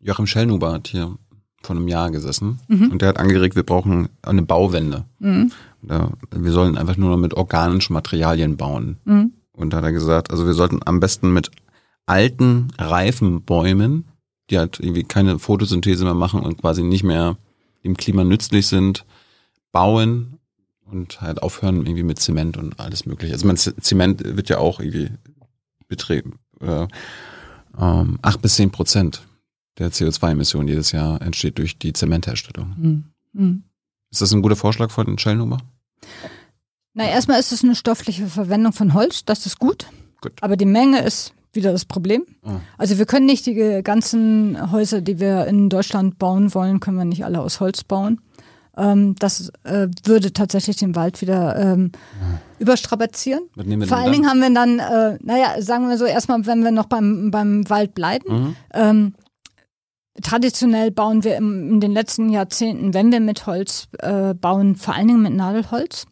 Joachim 0.00 0.26
Schellnuber 0.26 0.72
hat 0.72 0.88
hier 0.88 1.16
vor 1.62 1.76
einem 1.76 1.88
Jahr 1.88 2.10
gesessen 2.10 2.60
mhm. 2.68 2.92
und 2.92 3.02
der 3.02 3.08
hat 3.08 3.16
angeregt, 3.18 3.56
wir 3.56 3.62
brauchen 3.62 4.08
eine 4.22 4.42
Bauwende. 4.42 5.04
Mhm. 5.18 5.50
Da, 5.88 6.12
wir 6.30 6.52
sollen 6.52 6.76
einfach 6.76 6.96
nur 6.96 7.10
noch 7.10 7.18
mit 7.18 7.34
organischen 7.34 7.92
Materialien 7.92 8.56
bauen. 8.56 8.98
Mhm. 9.04 9.32
Und 9.52 9.72
da 9.72 9.78
hat 9.78 9.84
er 9.84 9.92
gesagt, 9.92 10.30
also 10.30 10.46
wir 10.46 10.54
sollten 10.54 10.80
am 10.84 11.00
besten 11.00 11.32
mit 11.32 11.50
alten, 12.06 12.68
reifen 12.78 13.42
Bäumen 13.42 14.04
die 14.50 14.58
halt 14.58 14.80
irgendwie 14.80 15.04
keine 15.04 15.38
Photosynthese 15.38 16.04
mehr 16.04 16.14
machen 16.14 16.40
und 16.40 16.58
quasi 16.58 16.82
nicht 16.82 17.04
mehr 17.04 17.36
dem 17.82 17.96
Klima 17.96 18.24
nützlich 18.24 18.66
sind, 18.66 19.04
bauen 19.72 20.38
und 20.86 21.20
halt 21.20 21.42
aufhören 21.42 21.78
irgendwie 21.86 22.02
mit 22.02 22.18
Zement 22.18 22.56
und 22.56 22.78
alles 22.78 23.06
mögliche. 23.06 23.32
Also 23.32 23.46
man 23.46 23.56
Zement 23.56 24.22
wird 24.24 24.48
ja 24.48 24.58
auch 24.58 24.80
irgendwie 24.80 25.10
betrieben. 25.88 26.38
Äh, 26.60 26.86
ähm, 27.78 28.18
acht 28.22 28.40
bis 28.42 28.56
zehn 28.56 28.70
Prozent 28.70 29.26
der 29.78 29.90
CO2-Emissionen 29.90 30.68
jedes 30.68 30.92
Jahr 30.92 31.20
entsteht 31.20 31.58
durch 31.58 31.78
die 31.78 31.92
Zementherstellung. 31.92 32.74
Mhm. 32.76 33.04
Mhm. 33.32 33.64
Ist 34.10 34.22
das 34.22 34.32
ein 34.32 34.42
guter 34.42 34.56
Vorschlag 34.56 34.90
von 34.90 35.18
Shellnummer? 35.18 35.58
Na, 36.94 37.08
erstmal 37.08 37.40
ist 37.40 37.52
es 37.52 37.64
eine 37.64 37.74
stoffliche 37.74 38.26
Verwendung 38.26 38.72
von 38.72 38.94
Holz, 38.94 39.24
das 39.24 39.46
ist 39.46 39.58
gut. 39.58 39.86
gut. 40.20 40.32
Aber 40.40 40.56
die 40.56 40.64
Menge 40.64 41.00
ist 41.00 41.34
wieder 41.52 41.72
das 41.72 41.84
Problem. 41.84 42.24
Ah. 42.44 42.60
Also 42.78 42.98
wir 42.98 43.06
können 43.06 43.26
nicht 43.26 43.46
die 43.46 43.80
ganzen 43.82 44.70
Häuser, 44.72 45.00
die 45.00 45.20
wir 45.20 45.46
in 45.46 45.68
Deutschland 45.68 46.18
bauen 46.18 46.54
wollen, 46.54 46.80
können 46.80 46.96
wir 46.96 47.04
nicht 47.04 47.24
alle 47.24 47.40
aus 47.40 47.60
Holz 47.60 47.84
bauen. 47.84 48.20
Ähm, 48.76 49.14
das 49.18 49.52
äh, 49.62 49.88
würde 50.04 50.32
tatsächlich 50.32 50.76
den 50.76 50.96
Wald 50.96 51.20
wieder 51.20 51.56
ähm, 51.56 51.92
ah. 52.20 52.38
überstrapazieren. 52.58 53.44
Vor 53.86 53.96
allen 53.96 54.12
Dingen 54.12 54.28
haben 54.28 54.40
wir 54.40 54.52
dann, 54.52 54.78
äh, 54.78 55.18
naja, 55.22 55.60
sagen 55.62 55.88
wir 55.88 55.96
so, 55.96 56.04
erstmal, 56.04 56.44
wenn 56.46 56.64
wir 56.64 56.72
noch 56.72 56.86
beim, 56.86 57.30
beim 57.30 57.68
Wald 57.70 57.94
bleiben, 57.94 58.32
mhm. 58.32 58.56
ähm, 58.72 59.14
Traditionell 60.22 60.90
bauen 60.90 61.24
wir 61.24 61.36
im, 61.36 61.72
in 61.72 61.80
den 61.80 61.92
letzten 61.92 62.28
Jahrzehnten, 62.28 62.94
wenn 62.94 63.10
wir 63.10 63.20
mit 63.20 63.46
Holz 63.46 63.88
äh, 63.98 64.34
bauen, 64.34 64.76
vor 64.76 64.94
allen 64.94 65.08
Dingen 65.08 65.22
mit 65.22 65.34
Nadelholz. 65.34 66.06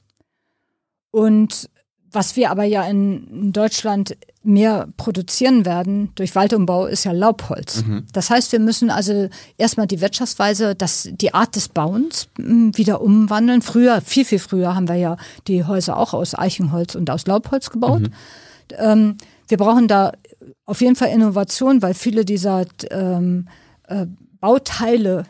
Und 1.11 1.69
was 2.11 2.37
wir 2.37 2.51
aber 2.51 2.65
ja 2.65 2.85
in 2.85 3.53
Deutschland 3.53 4.17
mehr 4.43 4.89
produzieren 4.97 5.65
werden 5.65 6.11
durch 6.15 6.35
Waldumbau 6.35 6.87
ist 6.87 7.05
ja 7.05 7.13
Laubholz. 7.13 7.85
Mhm. 7.85 8.07
Das 8.13 8.29
heißt, 8.29 8.53
wir 8.53 8.59
müssen 8.59 8.91
also 8.91 9.29
erstmal 9.57 9.87
die 9.87 10.01
Wirtschaftsweise, 10.01 10.75
das, 10.75 11.09
die 11.13 11.33
Art 11.33 11.57
des 11.57 11.69
Bauens 11.69 12.29
hm, 12.37 12.77
wieder 12.77 13.01
umwandeln. 13.01 13.63
Früher, 13.63 14.01
viel, 14.01 14.25
viel 14.25 14.41
früher 14.41 14.75
haben 14.75 14.89
wir 14.89 14.97
ja 14.97 15.17
die 15.47 15.65
Häuser 15.65 15.97
auch 15.97 16.13
aus 16.13 16.37
Eichenholz 16.37 16.95
und 16.95 17.09
aus 17.09 17.27
Laubholz 17.27 17.71
gebaut. 17.71 18.03
Mhm. 18.03 18.13
Ähm, 18.79 19.17
wir 19.49 19.59
brauchen 19.59 19.89
da 19.89 20.13
auf 20.67 20.81
jeden 20.81 20.97
Fall 20.97 21.11
Innovation, 21.11 21.83
weil 21.83 21.95
viele 21.95 22.25
dieser 22.25 22.65
ähm, 22.91 23.49
äh, 23.93 24.07
Bauteile 24.41 25.25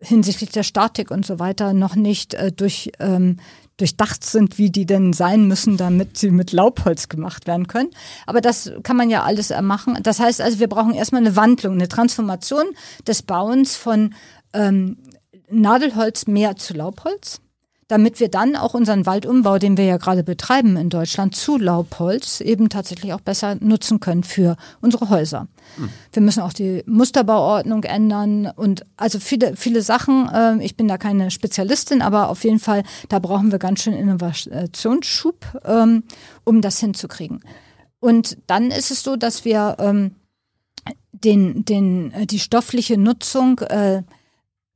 hinsichtlich 0.00 0.50
der 0.50 0.64
Statik 0.64 1.10
und 1.10 1.24
so 1.24 1.38
weiter 1.38 1.72
noch 1.72 1.94
nicht 1.94 2.34
äh, 2.34 2.52
durch 2.52 2.92
ähm, 2.98 3.36
durchdacht 3.76 4.22
sind, 4.24 4.58
wie 4.58 4.70
die 4.70 4.86
denn 4.86 5.12
sein 5.12 5.48
müssen, 5.48 5.76
damit 5.76 6.16
sie 6.16 6.30
mit 6.30 6.52
Laubholz 6.52 7.08
gemacht 7.08 7.46
werden 7.46 7.66
können. 7.66 7.90
Aber 8.26 8.40
das 8.40 8.70
kann 8.82 8.96
man 8.96 9.10
ja 9.10 9.22
alles 9.22 9.52
machen. 9.62 9.98
Das 10.02 10.20
heißt 10.20 10.40
also, 10.40 10.60
wir 10.60 10.68
brauchen 10.68 10.94
erstmal 10.94 11.22
eine 11.22 11.36
Wandlung, 11.36 11.74
eine 11.74 11.88
Transformation 11.88 12.66
des 13.06 13.22
Bauens 13.22 13.74
von 13.74 14.14
ähm, 14.52 14.98
Nadelholz 15.50 16.26
mehr 16.26 16.56
zu 16.56 16.74
Laubholz 16.74 17.41
damit 17.92 18.20
wir 18.20 18.30
dann 18.30 18.56
auch 18.56 18.72
unseren 18.72 19.04
Waldumbau, 19.04 19.58
den 19.58 19.76
wir 19.76 19.84
ja 19.84 19.98
gerade 19.98 20.24
betreiben 20.24 20.78
in 20.78 20.88
Deutschland, 20.88 21.36
zu 21.36 21.58
Laubholz 21.58 22.40
eben 22.40 22.70
tatsächlich 22.70 23.12
auch 23.12 23.20
besser 23.20 23.56
nutzen 23.56 24.00
können 24.00 24.24
für 24.24 24.56
unsere 24.80 25.10
Häuser. 25.10 25.46
Hm. 25.76 25.90
Wir 26.10 26.22
müssen 26.22 26.40
auch 26.40 26.54
die 26.54 26.82
Musterbauordnung 26.86 27.84
ändern 27.84 28.50
und 28.56 28.86
also 28.96 29.18
viele, 29.18 29.56
viele 29.56 29.82
Sachen. 29.82 30.26
Äh, 30.32 30.64
ich 30.64 30.74
bin 30.74 30.88
da 30.88 30.96
keine 30.96 31.30
Spezialistin, 31.30 32.00
aber 32.00 32.30
auf 32.30 32.44
jeden 32.44 32.60
Fall, 32.60 32.82
da 33.10 33.18
brauchen 33.18 33.52
wir 33.52 33.58
ganz 33.58 33.82
schön 33.82 33.92
Innovationsschub, 33.92 35.60
ähm, 35.66 36.04
um 36.44 36.62
das 36.62 36.80
hinzukriegen. 36.80 37.44
Und 38.00 38.38
dann 38.46 38.70
ist 38.70 38.90
es 38.90 39.02
so, 39.02 39.16
dass 39.16 39.44
wir 39.44 39.76
ähm, 39.80 40.12
den, 41.12 41.66
den, 41.66 42.10
äh, 42.12 42.24
die 42.24 42.38
stoffliche 42.38 42.96
Nutzung 42.96 43.58
äh, 43.58 44.02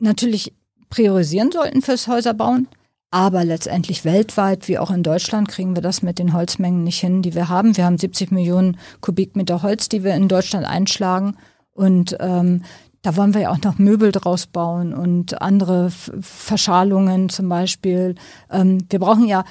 natürlich 0.01 0.53
priorisieren 0.91 1.51
sollten 1.51 1.81
fürs 1.81 2.09
Häuserbauen. 2.09 2.69
Aber 3.17 3.47
letztendlich 3.47 4.05
weltweit, 4.05 4.69
wie 4.69 4.79
auch 4.79 4.91
in 4.91 5.03
Deutschland, 5.03 5.49
kriegen 5.49 5.75
wir 5.75 5.81
das 5.81 6.03
mit 6.03 6.19
den 6.19 6.35
Holzmengen 6.35 6.85
nicht 6.85 7.01
hin, 7.01 7.23
die 7.23 7.35
wir 7.35 7.49
haben. 7.49 7.75
Wir 7.75 7.87
haben 7.87 7.97
70 7.97 8.31
Millionen 8.31 8.77
Kubikmeter 9.01 9.63
Holz, 9.63 9.89
die 9.89 10.05
wir 10.05 10.15
in 10.15 10.29
Deutschland 10.29 10.67
einschlagen. 10.67 11.35
Und 11.73 12.15
ähm, 12.21 12.63
da 13.01 13.17
wollen 13.17 13.33
wir 13.33 13.41
ja 13.41 13.53
auch 13.53 13.63
noch 13.63 13.79
Möbel 13.79 14.13
draus 14.13 14.47
bauen 14.47 14.93
und 14.93 15.41
andere 15.41 15.91
Verschalungen 15.91 17.31
zum 17.31 17.49
Beispiel. 17.49 18.17
Ähm, 18.51 18.85
wir 18.91 18.99
brauchen 18.99 19.27
ja 19.27 19.47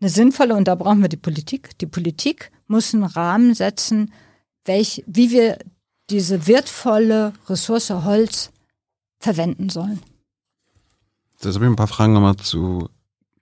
eine 0.00 0.08
sinnvolle, 0.08 0.54
und 0.54 0.66
da 0.66 0.74
brauchen 0.74 1.02
wir 1.02 1.10
die 1.10 1.18
Politik. 1.18 1.76
Die 1.80 1.86
Politik 1.86 2.52
muss 2.68 2.94
einen 2.94 3.04
Rahmen 3.04 3.52
setzen, 3.52 4.14
welch, 4.64 5.04
wie 5.06 5.30
wir 5.30 5.58
diese 6.08 6.46
wertvolle 6.46 7.34
Ressource 7.50 7.90
Holz 7.90 8.50
verwenden 9.18 9.68
sollen. 9.68 10.00
Jetzt 11.42 11.54
habe 11.54 11.66
ich 11.66 11.70
ein 11.70 11.76
paar 11.76 11.86
Fragen 11.86 12.14
nochmal 12.14 12.36
zu 12.36 12.88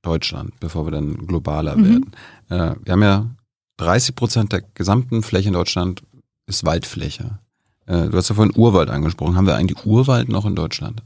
Deutschland, 0.02 0.58
bevor 0.60 0.86
wir 0.86 0.90
dann 0.90 1.26
globaler 1.26 1.76
mhm. 1.76 1.84
werden. 1.84 2.10
Äh, 2.48 2.76
wir 2.84 2.92
haben 2.92 3.02
ja 3.02 3.30
30 3.78 4.14
Prozent 4.14 4.52
der 4.52 4.62
gesamten 4.74 5.22
Fläche 5.22 5.48
in 5.48 5.54
Deutschland 5.54 6.02
ist 6.46 6.64
Waldfläche. 6.64 7.38
Äh, 7.86 8.08
du 8.08 8.16
hast 8.16 8.28
ja 8.28 8.34
vorhin 8.34 8.54
Urwald 8.56 8.90
angesprochen. 8.90 9.36
Haben 9.36 9.46
wir 9.46 9.54
eigentlich 9.54 9.86
Urwald 9.86 10.28
noch 10.28 10.44
in 10.44 10.54
Deutschland? 10.54 11.02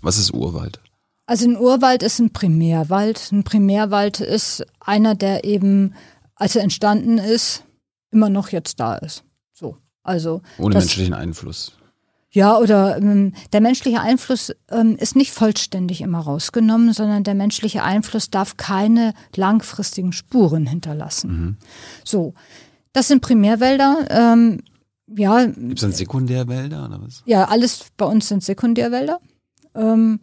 Was 0.00 0.18
ist 0.18 0.32
Urwald? 0.32 0.80
Also 1.26 1.46
ein 1.46 1.56
Urwald 1.56 2.02
ist 2.02 2.18
ein 2.20 2.32
Primärwald. 2.32 3.30
Ein 3.32 3.44
Primärwald 3.44 4.20
ist 4.20 4.64
einer, 4.80 5.14
der 5.14 5.44
eben, 5.44 5.94
als 6.34 6.56
er 6.56 6.62
entstanden 6.62 7.18
ist, 7.18 7.64
immer 8.10 8.30
noch 8.30 8.48
jetzt 8.50 8.80
da 8.80 8.96
ist. 8.96 9.24
So. 9.52 9.76
Also. 10.02 10.40
Ohne 10.56 10.76
menschlichen 10.76 11.14
Einfluss. 11.14 11.76
Ja, 12.30 12.58
oder 12.58 12.98
ähm, 12.98 13.32
der 13.52 13.60
menschliche 13.60 14.00
Einfluss 14.00 14.54
ähm, 14.70 14.96
ist 14.96 15.16
nicht 15.16 15.32
vollständig 15.32 16.02
immer 16.02 16.20
rausgenommen, 16.20 16.92
sondern 16.92 17.24
der 17.24 17.34
menschliche 17.34 17.82
Einfluss 17.82 18.30
darf 18.30 18.58
keine 18.58 19.14
langfristigen 19.34 20.12
Spuren 20.12 20.66
hinterlassen. 20.66 21.30
Mhm. 21.30 21.56
So, 22.04 22.34
das 22.92 23.08
sind 23.08 23.22
Primärwälder. 23.22 24.06
Ähm, 24.10 24.60
ja. 25.06 25.46
Gibt 25.46 25.74
es 25.78 25.80
dann 25.80 25.92
Sekundärwälder 25.92 26.84
oder 26.84 27.00
was? 27.02 27.22
Ja, 27.24 27.46
alles 27.46 27.86
bei 27.96 28.04
uns 28.04 28.28
sind 28.28 28.44
Sekundärwälder. 28.44 29.20
Ähm, 29.74 30.20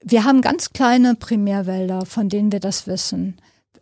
wir 0.00 0.22
haben 0.24 0.42
ganz 0.42 0.70
kleine 0.70 1.16
Primärwälder, 1.16 2.06
von 2.06 2.28
denen 2.28 2.52
wir 2.52 2.60
das 2.60 2.86
wissen. 2.86 3.36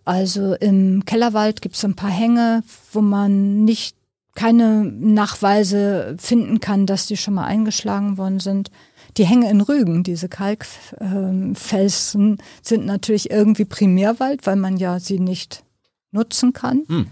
Also 0.07 0.55
im 0.55 1.05
Kellerwald 1.05 1.61
gibt 1.61 1.77
es 1.77 1.85
ein 1.85 1.97
paar 1.97 2.11
Hänge, 2.11 2.63
wo 2.93 3.03
man 3.03 3.65
nicht 3.65 3.97
keine 4.35 4.85
Nachweise 4.85 6.17
finden 6.19 6.61
kann, 6.61 6.87
dass 6.87 7.07
die 7.07 7.17
schon 7.17 7.35
mal 7.35 7.45
eingeschlagen 7.45 8.19
worden 8.19 8.41
sind. 8.41 8.71
Die 9.17 9.27
Hänge 9.27 9.49
in 9.49 9.61
Rügen, 9.61 10.03
diese 10.03 10.29
Kalkfelsen, 10.29 12.39
sind 12.63 12.87
natürlich 12.87 13.31
irgendwie 13.31 13.65
Primärwald, 13.65 14.45
weil 14.47 14.57
man 14.57 14.77
ja 14.77 14.99
sie 14.99 15.21
nicht 15.21 15.63
nutzen 16.11 16.53
kann. 16.53 16.83
Hm. 16.89 17.07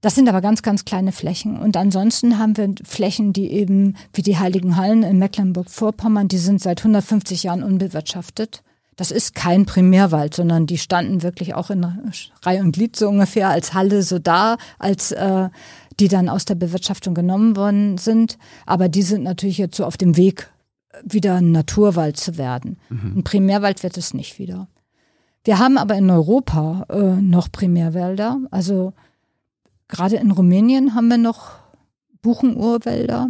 Das 0.00 0.14
sind 0.14 0.28
aber 0.28 0.40
ganz, 0.40 0.62
ganz 0.62 0.84
kleine 0.84 1.10
Flächen. 1.10 1.58
Und 1.58 1.76
ansonsten 1.76 2.38
haben 2.38 2.56
wir 2.56 2.72
Flächen, 2.84 3.32
die 3.32 3.50
eben, 3.50 3.96
wie 4.12 4.22
die 4.22 4.38
Heiligen 4.38 4.76
Hallen 4.76 5.02
in 5.02 5.18
Mecklenburg-Vorpommern, 5.18 6.28
die 6.28 6.38
sind 6.38 6.62
seit 6.62 6.78
150 6.80 7.42
Jahren 7.42 7.64
unbewirtschaftet. 7.64 8.62
Das 8.94 9.10
ist 9.10 9.34
kein 9.34 9.66
Primärwald, 9.66 10.34
sondern 10.34 10.66
die 10.66 10.78
standen 10.78 11.22
wirklich 11.22 11.54
auch 11.54 11.70
in 11.70 11.84
Reihe 12.42 12.60
und 12.60 12.72
Glied 12.72 12.96
so 12.96 13.08
ungefähr 13.08 13.50
als 13.50 13.74
Halle 13.74 14.02
so 14.02 14.18
da, 14.18 14.56
als 14.78 15.12
äh, 15.12 15.48
die 16.00 16.08
dann 16.08 16.28
aus 16.28 16.44
der 16.44 16.54
Bewirtschaftung 16.54 17.14
genommen 17.14 17.56
worden 17.56 17.98
sind. 17.98 18.38
Aber 18.66 18.88
die 18.88 19.02
sind 19.02 19.22
natürlich 19.22 19.58
jetzt 19.58 19.76
so 19.76 19.84
auf 19.84 19.96
dem 19.96 20.16
Weg, 20.16 20.50
wieder 21.02 21.36
ein 21.36 21.52
Naturwald 21.52 22.16
zu 22.16 22.38
werden. 22.38 22.78
Mhm. 22.88 23.18
Ein 23.18 23.24
Primärwald 23.24 23.82
wird 23.82 23.96
es 23.96 24.14
nicht 24.14 24.38
wieder. 24.38 24.68
Wir 25.44 25.58
haben 25.58 25.78
aber 25.78 25.94
in 25.94 26.10
Europa 26.10 26.86
äh, 26.88 27.20
noch 27.20 27.52
Primärwälder. 27.52 28.40
Also 28.50 28.94
gerade 29.88 30.16
in 30.16 30.30
Rumänien 30.30 30.94
haben 30.94 31.08
wir 31.08 31.18
noch 31.18 31.52
Buchenurwälder. 32.22 33.28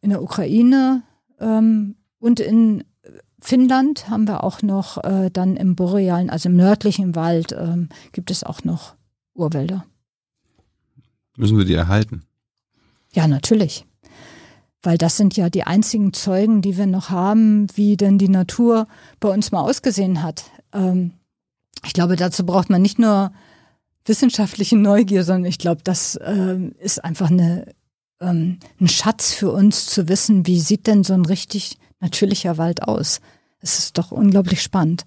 In 0.00 0.10
der 0.10 0.22
Ukraine 0.22 1.02
ähm, 1.40 1.96
und 2.18 2.40
in 2.40 2.84
Finnland 3.38 4.08
haben 4.08 4.26
wir 4.26 4.44
auch 4.44 4.62
noch 4.62 5.02
äh, 5.04 5.30
dann 5.30 5.56
im 5.56 5.74
borealen, 5.74 6.30
also 6.30 6.48
im 6.48 6.56
nördlichen 6.56 7.16
Wald, 7.16 7.52
ähm, 7.52 7.88
gibt 8.12 8.30
es 8.30 8.44
auch 8.44 8.64
noch 8.64 8.94
Urwälder. 9.34 9.84
Müssen 11.36 11.58
wir 11.58 11.64
die 11.64 11.74
erhalten? 11.74 12.22
Ja, 13.12 13.26
natürlich. 13.26 13.86
Weil 14.82 14.98
das 14.98 15.16
sind 15.16 15.36
ja 15.36 15.48
die 15.48 15.64
einzigen 15.64 16.12
Zeugen, 16.12 16.60
die 16.60 16.76
wir 16.76 16.86
noch 16.86 17.10
haben, 17.10 17.68
wie 17.74 17.96
denn 17.96 18.18
die 18.18 18.28
Natur 18.28 18.88
bei 19.20 19.28
uns 19.28 19.52
mal 19.52 19.60
ausgesehen 19.60 20.22
hat. 20.22 20.44
Ähm, 20.72 21.12
ich 21.84 21.92
glaube, 21.92 22.16
dazu 22.16 22.44
braucht 22.44 22.68
man 22.68 22.82
nicht 22.82 22.98
nur 22.98 23.32
wissenschaftliche 24.04 24.76
Neugier, 24.76 25.24
sondern 25.24 25.46
ich 25.46 25.58
glaube, 25.58 25.82
das 25.84 26.18
ähm, 26.24 26.74
ist 26.80 27.04
einfach 27.04 27.30
eine, 27.30 27.66
ähm, 28.20 28.58
ein 28.80 28.88
Schatz 28.88 29.32
für 29.32 29.52
uns 29.52 29.86
zu 29.86 30.08
wissen, 30.08 30.46
wie 30.46 30.60
sieht 30.60 30.86
denn 30.86 31.04
so 31.04 31.14
ein 31.14 31.24
richtig 31.24 31.78
natürlicher 32.00 32.58
Wald 32.58 32.82
aus. 32.82 33.20
Es 33.60 33.78
ist 33.78 33.98
doch 33.98 34.10
unglaublich 34.10 34.62
spannend. 34.62 35.04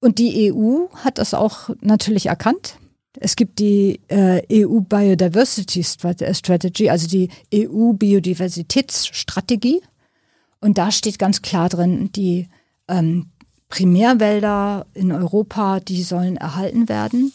Und 0.00 0.18
die 0.18 0.52
EU 0.52 0.88
hat 1.04 1.18
das 1.18 1.34
auch 1.34 1.70
natürlich 1.80 2.26
erkannt 2.26 2.78
Es 3.16 3.36
gibt 3.36 3.58
die 3.58 4.00
äh, 4.08 4.42
EU 4.64 4.80
Biodiversity 4.80 5.82
Strategy, 5.82 6.90
also 6.90 7.08
die 7.08 7.30
EU 7.54 7.92
Biodiversitätsstrategie. 7.92 9.82
Und 10.60 10.78
da 10.78 10.90
steht 10.90 11.18
ganz 11.18 11.42
klar 11.42 11.68
drin, 11.68 12.10
die 12.12 12.48
ähm, 12.88 13.30
Primärwälder 13.68 14.86
in 14.94 15.12
Europa, 15.12 15.80
die 15.80 16.02
sollen 16.02 16.36
erhalten 16.36 16.88
werden. 16.88 17.32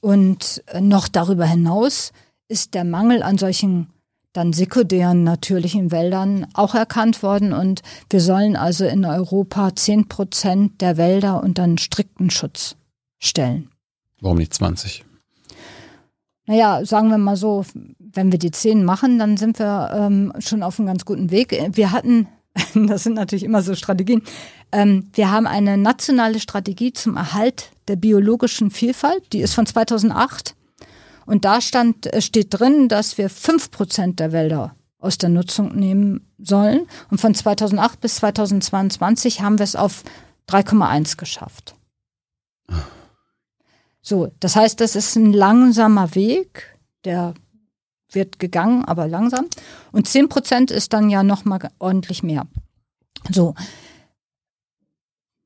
Und 0.00 0.62
äh, 0.66 0.80
noch 0.80 1.08
darüber 1.08 1.46
hinaus 1.46 2.12
ist 2.48 2.74
der 2.74 2.84
Mangel 2.84 3.22
an 3.22 3.38
solchen 3.38 3.88
dann 4.34 4.52
sekundären 4.52 5.22
natürlichen 5.22 5.92
Wäldern 5.92 6.48
auch 6.54 6.74
erkannt 6.74 7.22
worden. 7.22 7.52
Und 7.52 7.82
wir 8.10 8.20
sollen 8.20 8.56
also 8.56 8.84
in 8.84 9.04
Europa 9.04 9.74
zehn 9.76 10.08
Prozent 10.08 10.80
der 10.80 10.96
Wälder 10.96 11.42
unter 11.42 11.62
einen 11.62 11.78
strikten 11.78 12.30
Schutz 12.30 12.76
stellen. 13.20 13.70
Warum 14.20 14.38
nicht 14.38 14.52
20? 14.52 15.04
Naja, 16.46 16.84
sagen 16.84 17.08
wir 17.08 17.18
mal 17.18 17.36
so, 17.36 17.64
wenn 17.98 18.30
wir 18.30 18.38
die 18.38 18.50
zehn 18.50 18.84
machen, 18.84 19.18
dann 19.18 19.36
sind 19.36 19.58
wir 19.58 19.90
ähm, 19.94 20.32
schon 20.38 20.62
auf 20.62 20.78
einem 20.78 20.86
ganz 20.86 21.04
guten 21.04 21.30
Weg. 21.30 21.58
Wir 21.72 21.90
hatten, 21.90 22.28
das 22.74 23.04
sind 23.04 23.14
natürlich 23.14 23.44
immer 23.44 23.62
so 23.62 23.74
Strategien, 23.74 24.22
ähm, 24.72 25.08
wir 25.14 25.30
haben 25.30 25.46
eine 25.46 25.78
nationale 25.78 26.40
Strategie 26.40 26.92
zum 26.92 27.16
Erhalt 27.16 27.70
der 27.88 27.96
biologischen 27.96 28.70
Vielfalt, 28.70 29.32
die 29.32 29.40
ist 29.40 29.54
von 29.54 29.66
2008. 29.66 30.54
Und 31.26 31.44
da 31.44 31.60
stand, 31.60 32.12
äh, 32.12 32.20
steht 32.20 32.48
drin, 32.50 32.88
dass 32.88 33.16
wir 33.16 33.30
fünf 33.30 33.70
Prozent 33.70 34.20
der 34.20 34.32
Wälder 34.32 34.74
aus 34.98 35.18
der 35.18 35.28
Nutzung 35.28 35.74
nehmen 35.74 36.26
sollen. 36.38 36.86
Und 37.10 37.20
von 37.20 37.34
2008 37.34 38.00
bis 38.00 38.16
2022 38.16 39.40
haben 39.40 39.58
wir 39.58 39.64
es 39.64 39.76
auf 39.76 40.02
3,1 40.48 41.16
geschafft. 41.16 41.76
So, 44.06 44.30
das 44.38 44.54
heißt, 44.54 44.80
das 44.80 44.96
ist 44.96 45.16
ein 45.16 45.32
langsamer 45.32 46.14
Weg, 46.14 46.78
der 47.04 47.32
wird 48.12 48.38
gegangen, 48.38 48.84
aber 48.84 49.08
langsam. 49.08 49.46
Und 49.92 50.06
10 50.06 50.28
Prozent 50.28 50.70
ist 50.70 50.92
dann 50.92 51.08
ja 51.08 51.22
nochmal 51.22 51.70
ordentlich 51.78 52.22
mehr. 52.22 52.46
So, 53.30 53.54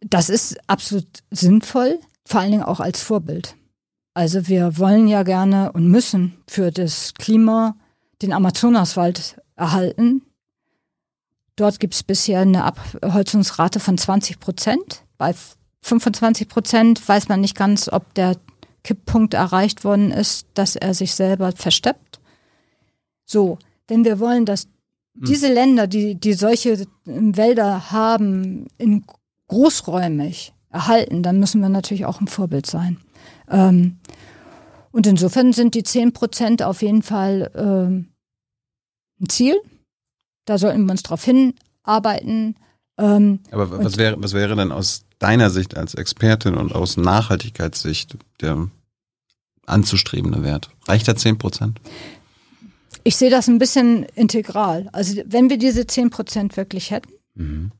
das 0.00 0.28
ist 0.28 0.58
absolut 0.68 1.06
sinnvoll, 1.30 2.00
vor 2.26 2.40
allen 2.40 2.50
Dingen 2.50 2.64
auch 2.64 2.80
als 2.80 3.00
Vorbild. 3.00 3.54
Also 4.12 4.48
wir 4.48 4.76
wollen 4.76 5.06
ja 5.06 5.22
gerne 5.22 5.70
und 5.70 5.86
müssen 5.86 6.36
für 6.48 6.72
das 6.72 7.14
Klima 7.14 7.76
den 8.22 8.32
Amazonaswald 8.32 9.40
erhalten. 9.54 10.22
Dort 11.54 11.78
gibt 11.78 11.94
es 11.94 12.02
bisher 12.02 12.40
eine 12.40 12.64
Abholzungsrate 12.64 13.78
von 13.78 13.96
20 13.96 14.40
Prozent. 14.40 15.04
Bei 15.16 15.32
25 15.82 16.48
Prozent 16.48 17.08
weiß 17.08 17.28
man 17.28 17.40
nicht 17.40 17.56
ganz, 17.56 17.88
ob 17.88 18.12
der 18.14 18.36
Kipppunkt 18.84 19.34
erreicht 19.34 19.84
worden 19.84 20.10
ist, 20.10 20.46
dass 20.54 20.76
er 20.76 20.94
sich 20.94 21.14
selber 21.14 21.52
versteppt. 21.52 22.20
So, 23.24 23.58
wenn 23.86 24.04
wir 24.04 24.18
wollen, 24.18 24.44
dass 24.46 24.64
hm. 24.64 25.24
diese 25.26 25.52
Länder, 25.52 25.86
die, 25.86 26.14
die 26.14 26.32
solche 26.32 26.86
Wälder 27.04 27.90
haben, 27.90 28.66
in 28.78 29.04
großräumig 29.48 30.54
erhalten, 30.70 31.22
dann 31.22 31.40
müssen 31.40 31.60
wir 31.60 31.68
natürlich 31.68 32.06
auch 32.06 32.20
ein 32.20 32.28
Vorbild 32.28 32.66
sein. 32.66 32.98
Ähm, 33.50 33.98
und 34.90 35.06
insofern 35.06 35.52
sind 35.52 35.74
die 35.74 35.82
10 35.82 36.12
Prozent 36.12 36.62
auf 36.62 36.82
jeden 36.82 37.02
Fall 37.02 37.50
ähm, 37.54 38.08
ein 39.20 39.28
Ziel. 39.28 39.56
Da 40.44 40.58
sollten 40.58 40.86
wir 40.86 40.92
uns 40.92 41.02
darauf 41.02 41.24
hinarbeiten. 41.24 42.56
Ähm, 42.96 43.40
Aber 43.50 43.84
was 43.84 43.96
wäre, 43.96 44.16
was 44.22 44.32
wäre 44.32 44.56
denn 44.56 44.72
aus 44.72 45.04
deiner 45.18 45.50
Sicht 45.50 45.76
als 45.76 45.94
Expertin 45.94 46.54
und 46.54 46.74
aus 46.74 46.96
Nachhaltigkeitssicht 46.96 48.16
der 48.40 48.68
anzustrebende 49.66 50.42
Wert? 50.42 50.70
Reicht 50.86 51.08
da 51.08 51.16
10 51.16 51.38
Prozent? 51.38 51.80
Ich 53.04 53.16
sehe 53.16 53.30
das 53.30 53.48
ein 53.48 53.58
bisschen 53.58 54.04
integral. 54.14 54.88
Also 54.92 55.22
wenn 55.26 55.50
wir 55.50 55.58
diese 55.58 55.86
10 55.86 56.10
Prozent 56.10 56.56
wirklich 56.56 56.90
hätten 56.90 57.12
mhm. 57.34 57.72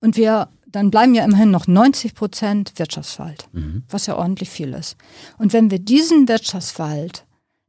und 0.00 0.16
wir 0.16 0.48
dann 0.74 0.90
bleiben 0.90 1.14
ja 1.14 1.24
immerhin 1.24 1.52
noch 1.52 1.68
90 1.68 2.14
Prozent 2.14 2.72
Wirtschaftswald, 2.76 3.48
mhm. 3.52 3.84
was 3.88 4.06
ja 4.06 4.16
ordentlich 4.16 4.50
viel 4.50 4.72
ist. 4.74 4.96
Und 5.38 5.52
wenn 5.52 5.70
wir 5.70 5.78
diesen 5.78 6.26
Wirtschaftswald 6.26 7.24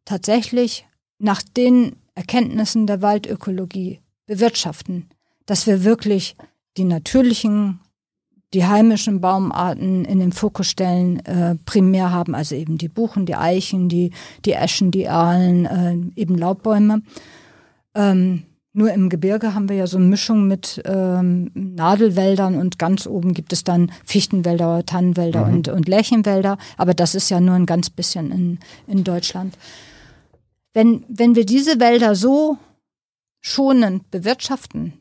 tatsächlich 0.05 0.87
nach 1.19 1.43
den 1.43 1.97
Erkenntnissen 2.15 2.87
der 2.87 3.01
Waldökologie 3.01 3.99
bewirtschaften, 4.25 5.09
dass 5.45 5.67
wir 5.67 5.83
wirklich 5.83 6.35
die 6.77 6.83
natürlichen, 6.83 7.79
die 8.55 8.65
heimischen 8.65 9.19
Baumarten 9.19 10.05
in 10.05 10.19
den 10.19 10.31
Fokus 10.31 10.67
stellen, 10.67 11.19
äh, 11.25 11.55
primär 11.65 12.11
haben, 12.11 12.33
also 12.33 12.55
eben 12.55 12.77
die 12.77 12.87
Buchen, 12.87 13.25
die 13.25 13.35
Eichen, 13.35 13.89
die, 13.89 14.11
die 14.45 14.53
Eschen, 14.53 14.91
die 14.91 15.03
Erlen, 15.03 15.65
äh, 15.65 16.19
eben 16.19 16.37
Laubbäume. 16.37 17.01
Ähm, 17.93 18.43
nur 18.71 18.93
im 18.93 19.09
Gebirge 19.09 19.53
haben 19.53 19.67
wir 19.67 19.75
ja 19.75 19.87
so 19.87 19.97
eine 19.97 20.05
Mischung 20.05 20.47
mit 20.47 20.81
ähm, 20.85 21.51
Nadelwäldern 21.53 22.55
und 22.55 22.79
ganz 22.79 23.07
oben 23.07 23.33
gibt 23.33 23.51
es 23.51 23.65
dann 23.65 23.91
Fichtenwälder, 24.05 24.85
Tannenwälder 24.85 25.45
mhm. 25.45 25.53
und, 25.53 25.67
und 25.67 25.87
Lärchenwälder. 25.89 26.57
Aber 26.77 26.93
das 26.93 27.13
ist 27.13 27.29
ja 27.29 27.41
nur 27.41 27.55
ein 27.55 27.65
ganz 27.65 27.89
bisschen 27.89 28.31
in, 28.31 28.59
in 28.87 29.03
Deutschland. 29.03 29.57
Wenn, 30.73 31.03
wenn 31.09 31.35
wir 31.35 31.45
diese 31.45 31.79
Wälder 31.81 32.15
so 32.15 32.57
schonend 33.41 34.09
bewirtschaften, 34.11 34.93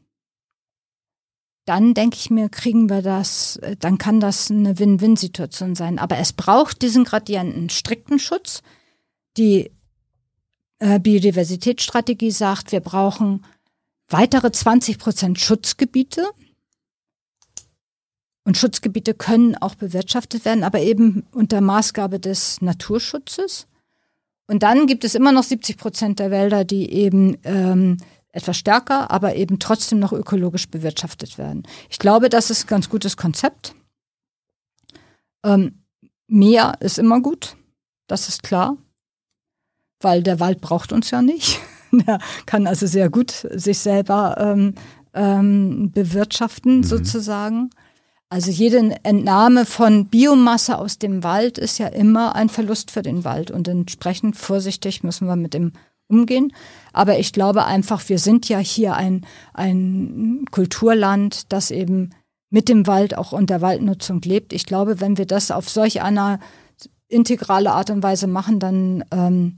dann 1.65 1.95
denke 1.95 2.17
ich 2.17 2.31
mir, 2.31 2.49
kriegen 2.49 2.91
wir 2.91 3.01
das, 3.01 3.59
dann 3.81 3.97
kann 3.99 4.21
das 4.21 4.51
eine 4.51 4.79
Win-Win-Situation 4.79 5.75
sein. 5.75 5.99
Aber 5.99 6.19
es 6.19 6.33
braucht 6.33 6.83
diesen 6.83 7.05
Gradienten 7.05 7.71
strikten 7.71 8.19
Schutz. 8.19 8.63
Die 9.37 9.71
äh, 10.79 10.99
Biodiversitätsstrategie 10.99 12.31
sagt, 12.31 12.73
wir 12.73 12.81
brauchen 12.81 13.45
weitere 14.09 14.53
20 14.53 14.99
Prozent 14.99 15.41
Schutzgebiete. 15.41 16.29
Und 18.45 18.59
Schutzgebiete 18.59 19.15
können 19.15 19.57
auch 19.57 19.75
bewirtschaftet 19.75 20.45
werden, 20.45 20.65
aber 20.65 20.81
eben 20.81 21.27
unter 21.33 21.63
Maßgabe 21.63 22.21
des 22.21 22.61
Naturschutzes. 22.61 23.67
Und 24.47 24.63
dann 24.63 24.87
gibt 24.87 25.05
es 25.05 25.15
immer 25.15 25.33
noch 25.33 25.45
70 25.45 25.79
Prozent 25.79 26.19
der 26.19 26.31
Wälder, 26.31 26.65
die 26.65 26.91
eben 26.91 27.39
ähm, 27.45 27.97
etwas 28.35 28.57
stärker, 28.57 29.11
aber 29.11 29.37
eben 29.37 29.59
trotzdem 29.59 30.01
noch 30.01 30.13
ökologisch 30.13 30.69
bewirtschaftet 30.69 31.39
werden. 31.39 31.63
Ich 31.89 31.99
glaube, 31.99 32.29
das 32.29 32.51
ist 32.51 32.65
ein 32.65 32.69
ganz 32.69 32.89
gutes 32.89 33.17
Konzept. 33.17 33.75
Ähm, 35.45 35.85
mehr 36.27 36.75
ist 36.81 36.99
immer 36.99 37.21
gut, 37.21 37.57
das 38.09 38.29
ist 38.29 38.43
klar, 38.43 38.77
weil 40.01 40.23
der 40.23 40.41
Wald 40.41 40.61
braucht 40.61 40.93
uns 40.93 41.11
ja 41.11 41.23
nicht. 41.23 41.61
Der 41.93 42.19
kann 42.45 42.67
also 42.67 42.89
sehr 42.89 43.09
gut 43.09 43.47
sich 43.53 43.79
selber 43.79 44.37
ähm, 44.41 44.75
ähm, 45.13 45.93
bewirtschaften, 45.93 46.79
mhm. 46.79 46.83
sozusagen. 46.83 47.71
Also 48.31 48.51
jede 48.51 48.97
Entnahme 49.05 49.65
von 49.65 50.09
Biomasse 50.09 50.77
aus 50.77 50.99
dem 50.99 51.23
Wald 51.23 51.57
ist 51.57 51.79
ja 51.79 51.87
immer 51.87 52.35
ein 52.35 52.49
Verlust 52.49 52.91
für 52.91 53.03
den 53.03 53.23
Wald 53.23 53.53
und 53.53 53.69
entsprechend 53.69 54.37
vorsichtig 54.37 55.05
müssen 55.05 55.29
wir 55.29 55.37
mit 55.37 55.55
dem 55.55 55.73
umgehen. 56.09 56.53
Aber 56.93 57.19
ich 57.19 57.33
glaube 57.33 57.65
einfach, 57.65 58.09
wir 58.09 58.19
sind 58.19 58.49
ja 58.49 58.59
hier 58.59 58.95
ein, 58.95 59.27
ein 59.53 60.45
Kulturland, 60.51 61.53
das 61.53 61.71
eben 61.71 62.11
mit 62.51 62.69
dem 62.69 62.87
Wald 62.87 63.17
auch 63.17 63.33
unter 63.33 63.61
Waldnutzung 63.61 64.21
lebt. 64.23 64.53
Ich 64.53 64.65
glaube, 64.65 65.01
wenn 65.01 65.19
wir 65.19 65.27
das 65.27 65.51
auf 65.51 65.69
solch 65.69 66.03
einer 66.03 66.39
integrale 67.09 67.73
Art 67.73 67.91
und 67.91 68.03
Weise 68.03 68.27
machen, 68.27 68.61
dann 68.61 69.05
ähm, 69.11 69.57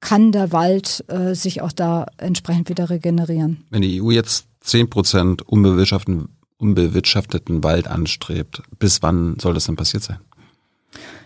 kann 0.00 0.32
der 0.32 0.52
Wald 0.52 1.04
äh, 1.08 1.34
sich 1.34 1.62
auch 1.62 1.72
da 1.72 2.06
entsprechend 2.18 2.68
wieder 2.68 2.90
regenerieren. 2.90 3.64
Wenn 3.70 3.82
die 3.82 4.02
EU 4.02 4.10
jetzt 4.10 4.46
10 4.60 4.90
Prozent 4.90 5.42
unbewirtschafteten, 5.42 6.28
unbewirtschafteten 6.58 7.64
Wald 7.64 7.88
anstrebt, 7.88 8.62
bis 8.78 9.02
wann 9.02 9.38
soll 9.38 9.54
das 9.54 9.66
denn 9.66 9.76
passiert 9.76 10.02
sein? 10.02 10.18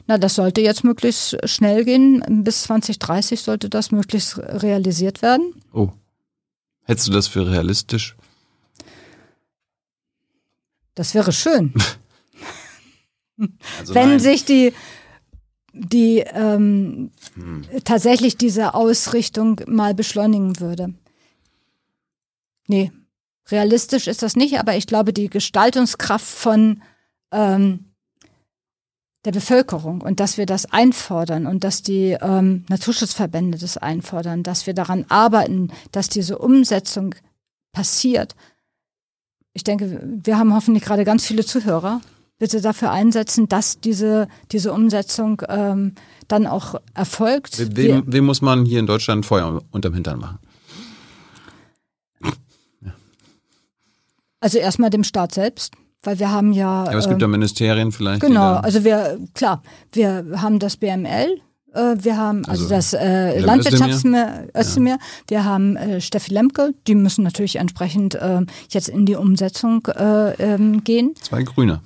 Na, 0.09 0.17
das 0.17 0.37
sollte 0.37 0.63
jetzt 0.63 0.85
möglichst 0.85 1.37
schnell 1.49 1.85
gehen. 1.85 2.43
Bis 2.43 2.63
2030 2.63 3.43
sollte 3.43 3.69
das 3.69 3.93
möglichst 3.93 4.39
realisiert 4.39 5.21
werden. 5.21 5.55
Oh. 5.73 5.91
Hättest 6.85 7.09
du 7.09 7.13
das 7.13 7.29
für 7.29 7.49
realistisch? 7.49 8.17
Das 10.95 11.15
wäre 11.15 11.31
schön. 11.31 11.75
also 13.79 13.95
Wenn 13.95 14.09
nein. 14.09 14.21
sich 14.21 14.47
die 14.47 14.73
die 15.75 16.21
ähm, 16.21 17.11
hm. 17.35 17.65
tatsächlich 17.85 18.37
diese 18.37 18.75
Ausrichtung 18.75 19.61
mal 19.67 19.95
beschleunigen 19.95 20.59
würde. 20.59 20.95
Nee, 22.67 22.91
realistisch 23.51 24.09
ist 24.09 24.23
das 24.23 24.35
nicht, 24.35 24.59
aber 24.59 24.75
ich 24.77 24.87
glaube, 24.87 25.13
die 25.13 25.29
Gestaltungskraft 25.29 26.27
von 26.27 26.83
ähm, 27.31 27.88
der 29.25 29.33
Bevölkerung 29.33 30.01
und 30.01 30.21
dass 30.21 30.39
wir 30.39 30.47
das 30.47 30.67
einfordern 30.67 31.47
und 31.47 31.65
dass 31.65 31.83
die 31.83 32.17
ähm, 32.21 32.65
Naturschutzverbände 32.69 33.59
das 33.59 33.77
einfordern, 33.77 34.43
dass 34.43 34.67
wir 34.67 34.75
daran 34.75 35.05
arbeiten, 35.09 35.71
dass 35.93 36.09
diese 36.09 36.39
Umsetzung 36.39 37.15
passiert. 37.73 38.37
Ich 39.55 39.65
denke, 39.65 40.01
wir 40.23 40.39
haben 40.39 40.55
hoffentlich 40.55 40.85
gerade 40.85 41.05
ganz 41.05 41.27
viele 41.27 41.45
Zuhörer 41.45 42.01
bitte 42.39 42.61
dafür 42.61 42.93
einsetzen, 42.93 43.49
dass 43.49 43.81
diese, 43.81 44.29
diese 44.53 44.73
Umsetzung 44.73 45.43
ähm, 45.49 45.97
dann 46.29 46.47
auch 46.47 46.77
erfolgt. 46.95 47.59
We- 47.59 47.77
Wem, 47.77 48.05
wem 48.07 48.25
muss 48.27 48.41
man 48.41 48.65
hier 48.65 48.79
in 48.79 48.87
Deutschland 48.87 49.27
Feuer 49.27 49.61
unterm 49.73 49.95
Hintern 49.95 50.21
machen? 50.21 50.39
Also 54.41 54.59
erstmal 54.59 54.91
dem 54.91 55.03
Staat 55.03 55.35
selbst, 55.35 55.75
weil 56.09 56.19
wir 56.19 56.31
haben 56.31 56.53
ja. 56.53 56.85
Ja, 56.85 56.91
aber 56.91 56.99
es 56.99 57.09
gibt 57.09 57.21
ja 57.21 57.27
ähm, 57.27 57.33
Ministerien 57.33 57.93
vielleicht. 57.93 58.21
genau, 58.23 58.55
also 58.55 58.83
wir, 58.83 59.19
klar, 59.35 59.63
wir 59.93 60.25
haben 60.37 60.59
das 60.59 60.79
BML, 60.79 61.39
äh, 61.75 61.97
wir 61.99 62.17
haben 62.17 62.47
also, 62.47 62.63
Also, 62.65 62.75
das 62.75 62.95
äh, 62.95 63.39
Landwirtschaftsmeer, 63.41 64.49
Özdemir, 64.57 64.99
wir 65.27 65.45
haben 65.45 65.77
äh, 65.77 66.01
Steffi 66.01 66.33
Lemke, 66.33 66.73
die 66.87 66.95
müssen 66.95 67.25
natürlich 67.25 67.57
entsprechend 67.57 68.15
äh, 68.15 68.41
jetzt 68.71 68.89
in 68.89 69.05
die 69.05 69.17
Umsetzung 69.17 69.87
äh, 69.87 70.33
ähm, 70.43 70.83
gehen. 70.83 71.15
Zwei 71.21 71.43
Grüne. 71.43 71.83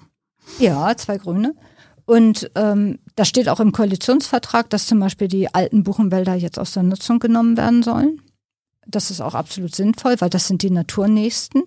Ja, 0.61 0.97
zwei 0.97 1.19
Grüne. 1.19 1.57
Und 2.05 2.49
ähm, 2.55 3.01
da 3.16 3.24
steht 3.24 3.49
auch 3.49 3.59
im 3.59 3.73
Koalitionsvertrag, 3.73 4.70
dass 4.70 4.86
zum 4.86 5.01
Beispiel 5.01 5.27
die 5.27 5.53
alten 5.53 5.82
Buchenwälder 5.82 6.35
jetzt 6.35 6.61
aus 6.61 6.74
der 6.74 6.85
Nutzung 6.85 7.19
genommen 7.19 7.57
werden 7.57 7.82
sollen. 7.82 8.20
Das 8.86 9.11
ist 9.11 9.20
auch 9.20 9.35
absolut 9.35 9.74
sinnvoll, 9.74 10.15
weil 10.20 10.31
das 10.31 10.47
sind 10.47 10.62
die 10.62 10.70
naturnächsten. 10.70 11.62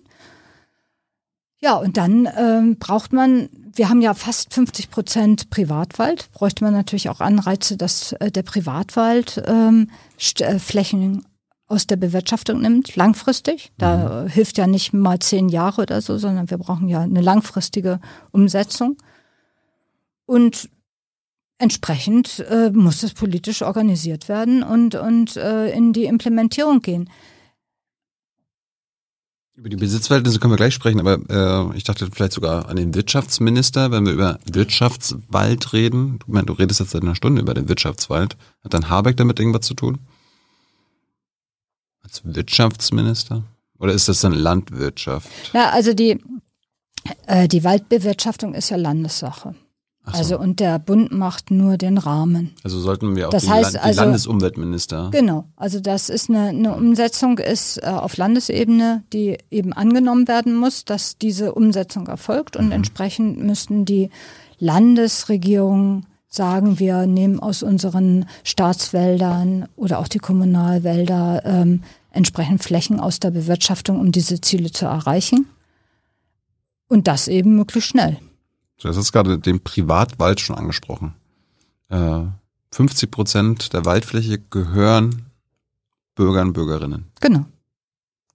Ja, 1.58 1.76
und 1.76 1.96
dann 1.96 2.28
ähm, 2.36 2.76
braucht 2.78 3.12
man, 3.12 3.48
wir 3.74 3.88
haben 3.88 4.02
ja 4.02 4.12
fast 4.14 4.52
50 4.52 4.90
Prozent 4.90 5.50
Privatwald, 5.50 6.30
bräuchte 6.32 6.62
man 6.64 6.74
natürlich 6.74 7.08
auch 7.08 7.20
Anreize, 7.20 7.76
dass 7.76 8.12
äh, 8.12 8.30
der 8.30 8.42
Privatwald 8.42 9.42
ähm, 9.46 9.90
äh, 10.40 10.58
Flächen 10.58 11.24
aus 11.68 11.86
der 11.86 11.96
Bewirtschaftung 11.96 12.60
nimmt, 12.60 12.94
langfristig. 12.94 13.72
Da 13.78 14.24
äh, 14.24 14.30
hilft 14.30 14.58
ja 14.58 14.66
nicht 14.66 14.92
mal 14.92 15.18
zehn 15.18 15.48
Jahre 15.48 15.82
oder 15.82 16.00
so, 16.00 16.18
sondern 16.18 16.50
wir 16.50 16.58
brauchen 16.58 16.88
ja 16.88 17.00
eine 17.00 17.22
langfristige 17.22 18.00
Umsetzung. 18.30 18.98
Und 20.26 20.68
entsprechend 21.58 22.44
äh, 22.50 22.70
muss 22.70 23.02
es 23.02 23.14
politisch 23.14 23.62
organisiert 23.62 24.28
werden 24.28 24.62
und, 24.62 24.94
und 24.94 25.36
äh, 25.36 25.70
in 25.70 25.92
die 25.92 26.04
Implementierung 26.04 26.82
gehen. 26.82 27.08
Über 29.56 29.70
die 29.70 29.76
Besitzverhältnisse 29.76 30.38
können 30.38 30.52
wir 30.52 30.58
gleich 30.58 30.74
sprechen, 30.74 31.00
aber 31.00 31.18
äh, 31.30 31.76
ich 31.78 31.84
dachte 31.84 32.06
vielleicht 32.12 32.32
sogar 32.32 32.68
an 32.68 32.76
den 32.76 32.94
Wirtschaftsminister, 32.94 33.90
wenn 33.90 34.04
wir 34.04 34.12
über 34.12 34.38
Wirtschaftswald 34.44 35.72
reden. 35.72 36.18
Du, 36.18 36.30
meinst, 36.30 36.50
du 36.50 36.52
redest 36.52 36.80
jetzt 36.80 36.90
seit 36.90 37.02
einer 37.02 37.14
Stunde 37.14 37.40
über 37.40 37.54
den 37.54 37.66
Wirtschaftswald. 37.66 38.36
Hat 38.62 38.74
dann 38.74 38.90
Habeck 38.90 39.16
damit 39.16 39.40
irgendwas 39.40 39.66
zu 39.66 39.72
tun? 39.72 39.98
Als 42.02 42.20
Wirtschaftsminister? 42.22 43.44
Oder 43.78 43.94
ist 43.94 44.08
das 44.08 44.20
dann 44.20 44.32
Landwirtschaft? 44.32 45.28
Ja, 45.54 45.70
also 45.70 45.94
die, 45.94 46.20
äh, 47.26 47.48
die 47.48 47.64
Waldbewirtschaftung 47.64 48.52
ist 48.52 48.68
ja 48.68 48.76
Landessache. 48.76 49.54
So. 50.08 50.18
Also 50.18 50.38
und 50.38 50.60
der 50.60 50.78
Bund 50.78 51.10
macht 51.10 51.50
nur 51.50 51.76
den 51.76 51.98
Rahmen. 51.98 52.54
Also 52.62 52.78
sollten 52.78 53.16
wir 53.16 53.26
auch 53.26 53.32
Das 53.32 53.42
die, 53.42 53.50
heißt 53.50 53.72
Land 53.72 53.84
die 53.84 53.88
also- 53.88 54.00
Landesumweltminister. 54.02 55.08
Genau, 55.10 55.46
also 55.56 55.80
das 55.80 56.08
ist 56.10 56.30
eine, 56.30 56.50
eine 56.50 56.74
Umsetzung 56.76 57.38
ist 57.38 57.78
äh, 57.82 57.86
auf 57.86 58.16
Landesebene, 58.16 59.02
die 59.12 59.36
eben 59.50 59.72
angenommen 59.72 60.28
werden 60.28 60.54
muss, 60.54 60.84
dass 60.84 61.18
diese 61.18 61.54
Umsetzung 61.54 62.06
erfolgt 62.06 62.56
und 62.56 62.70
entsprechend 62.70 63.42
müssten 63.42 63.84
die 63.84 64.10
Landesregierungen 64.58 66.06
sagen, 66.28 66.78
wir 66.78 67.06
nehmen 67.06 67.40
aus 67.40 67.62
unseren 67.62 68.26
Staatswäldern 68.44 69.66
oder 69.76 69.98
auch 69.98 70.08
die 70.08 70.18
Kommunalwälder 70.18 71.42
ähm, 71.44 71.82
entsprechend 72.10 72.62
Flächen 72.62 73.00
aus 73.00 73.20
der 73.20 73.30
Bewirtschaftung, 73.30 73.98
um 73.98 74.12
diese 74.12 74.40
Ziele 74.40 74.70
zu 74.70 74.86
erreichen. 74.86 75.46
Und 76.88 77.08
das 77.08 77.26
eben 77.28 77.56
möglichst 77.56 77.90
schnell. 77.90 78.18
Du 78.80 78.88
hast 78.88 79.12
gerade 79.12 79.38
den 79.38 79.60
Privatwald 79.60 80.40
schon 80.40 80.56
angesprochen. 80.56 81.14
Äh, 81.88 82.22
50 82.72 83.10
Prozent 83.10 83.72
der 83.72 83.84
Waldfläche 83.84 84.38
gehören 84.38 85.26
Bürgern 86.14 86.48
und 86.48 86.52
Bürgerinnen. 86.52 87.06
Genau. 87.20 87.46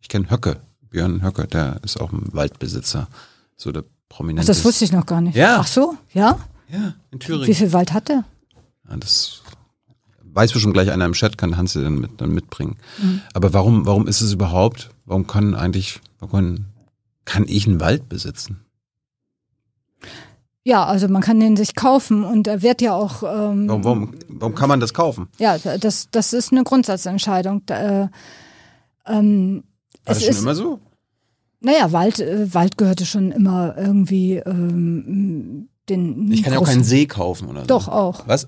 Ich 0.01 0.09
kenne 0.09 0.29
Höcke, 0.29 0.61
Björn 0.89 1.23
Höcke, 1.23 1.47
der 1.47 1.79
ist 1.83 1.99
auch 1.99 2.11
ein 2.11 2.33
Waldbesitzer. 2.33 3.07
So 3.55 3.71
der 3.71 3.83
prominente. 4.09 4.47
Das 4.47 4.63
wusste 4.65 4.85
ich 4.85 4.91
noch 4.91 5.05
gar 5.05 5.21
nicht. 5.21 5.35
Ja. 5.35 5.57
Ach 5.59 5.67
so, 5.67 5.95
ja? 6.13 6.39
Ja, 6.69 6.93
in 7.11 7.19
Wie 7.19 7.19
Thüringen. 7.19 7.53
viel 7.53 7.73
Wald 7.73 7.93
hat 7.93 8.09
er? 8.09 8.23
Ja, 8.89 8.97
das 8.97 9.41
weiß 10.23 10.53
bestimmt 10.53 10.73
gleich 10.73 10.91
einer 10.91 11.05
im 11.05 11.13
Chat, 11.13 11.37
kann 11.37 11.57
Hans 11.57 11.73
dir 11.73 11.81
dann, 11.83 11.99
mit, 11.99 12.21
dann 12.21 12.31
mitbringen. 12.31 12.77
Mhm. 13.01 13.21
Aber 13.33 13.53
warum, 13.53 13.85
warum 13.85 14.07
ist 14.07 14.21
es 14.21 14.31
überhaupt, 14.31 14.89
warum 15.05 15.27
kann 15.27 15.55
eigentlich, 15.55 15.99
warum 16.19 16.31
kann, 16.31 16.65
kann 17.25 17.45
ich 17.47 17.67
einen 17.67 17.79
Wald 17.79 18.07
besitzen? 18.09 18.61
Ja, 20.63 20.85
also 20.85 21.07
man 21.07 21.21
kann 21.23 21.39
den 21.39 21.57
sich 21.57 21.73
kaufen 21.75 22.23
und 22.23 22.47
er 22.47 22.61
wird 22.61 22.81
ja 22.83 22.93
auch, 22.93 23.23
ähm, 23.23 23.67
Warum, 23.67 23.83
warum, 23.83 24.11
warum 24.27 24.55
kann 24.55 24.69
man 24.69 24.79
das 24.79 24.93
kaufen? 24.93 25.27
ja, 25.39 25.57
das, 25.57 26.07
das 26.11 26.33
ist 26.33 26.51
eine 26.51 26.63
Grundsatzentscheidung. 26.63 27.63
Da, 27.65 28.03
äh, 28.03 28.07
ähm, 29.07 29.63
War 30.05 30.15
es 30.15 30.19
das 30.19 30.23
schon 30.25 30.29
ist, 30.35 30.41
immer 30.41 30.55
so? 30.55 30.79
naja, 31.61 31.91
Wald, 31.91 32.19
äh, 32.19 32.53
Wald 32.53 32.77
gehörte 32.77 33.05
schon 33.07 33.31
immer 33.31 33.75
irgendwie 33.75 34.35
ähm, 34.35 35.69
den. 35.89 36.31
Ich 36.31 36.43
kann 36.43 36.53
ja 36.53 36.59
auch 36.59 36.65
keinen 36.65 36.83
See 36.83 37.07
kaufen 37.07 37.47
oder 37.49 37.61
so. 37.61 37.67
Doch, 37.67 37.87
auch. 37.87 38.27
Was? 38.27 38.47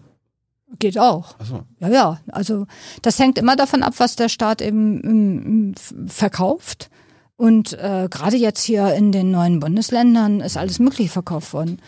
Geht 0.80 0.98
auch. 1.00 1.38
Achso. 1.40 1.62
Ja, 1.80 1.88
ja. 1.90 2.20
Also 2.32 2.66
das 3.02 3.18
hängt 3.20 3.38
immer 3.40 3.56
davon 3.56 3.82
ab, 3.84 3.94
was 3.98 4.16
der 4.16 4.30
Staat 4.30 4.62
eben 4.62 5.02
ähm, 5.04 5.74
f- 5.78 5.94
verkauft. 6.08 6.90
Und 7.36 7.74
äh, 7.74 8.08
gerade 8.10 8.38
jetzt 8.38 8.62
hier 8.64 8.94
in 8.94 9.12
den 9.12 9.32
neuen 9.32 9.60
Bundesländern 9.60 10.42
ist 10.42 10.58
alles 10.58 10.78
Mögliche 10.80 11.10
verkauft 11.12 11.54
worden. 11.54 11.80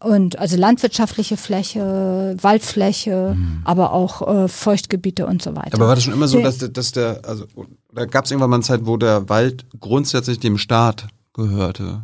Und 0.00 0.38
also 0.38 0.56
landwirtschaftliche 0.56 1.36
Fläche, 1.38 2.36
Waldfläche, 2.40 3.36
aber 3.64 3.92
auch 3.92 4.26
äh, 4.44 4.48
Feuchtgebiete 4.48 5.26
und 5.26 5.40
so 5.40 5.56
weiter. 5.56 5.74
Aber 5.74 5.88
war 5.88 5.94
das 5.94 6.04
schon 6.04 6.12
immer 6.12 6.28
so, 6.28 6.40
dass, 6.42 6.58
der- 6.58 6.68
dass 6.68 6.92
der, 6.92 7.20
also, 7.26 7.46
da 7.94 8.04
gab 8.04 8.24
es 8.26 8.30
irgendwann 8.30 8.50
mal 8.50 8.56
eine 8.56 8.64
Zeit, 8.64 8.80
wo 8.84 8.96
der 8.98 9.28
Wald 9.30 9.64
grundsätzlich 9.80 10.40
dem 10.40 10.58
Staat 10.58 11.06
gehörte? 11.32 12.02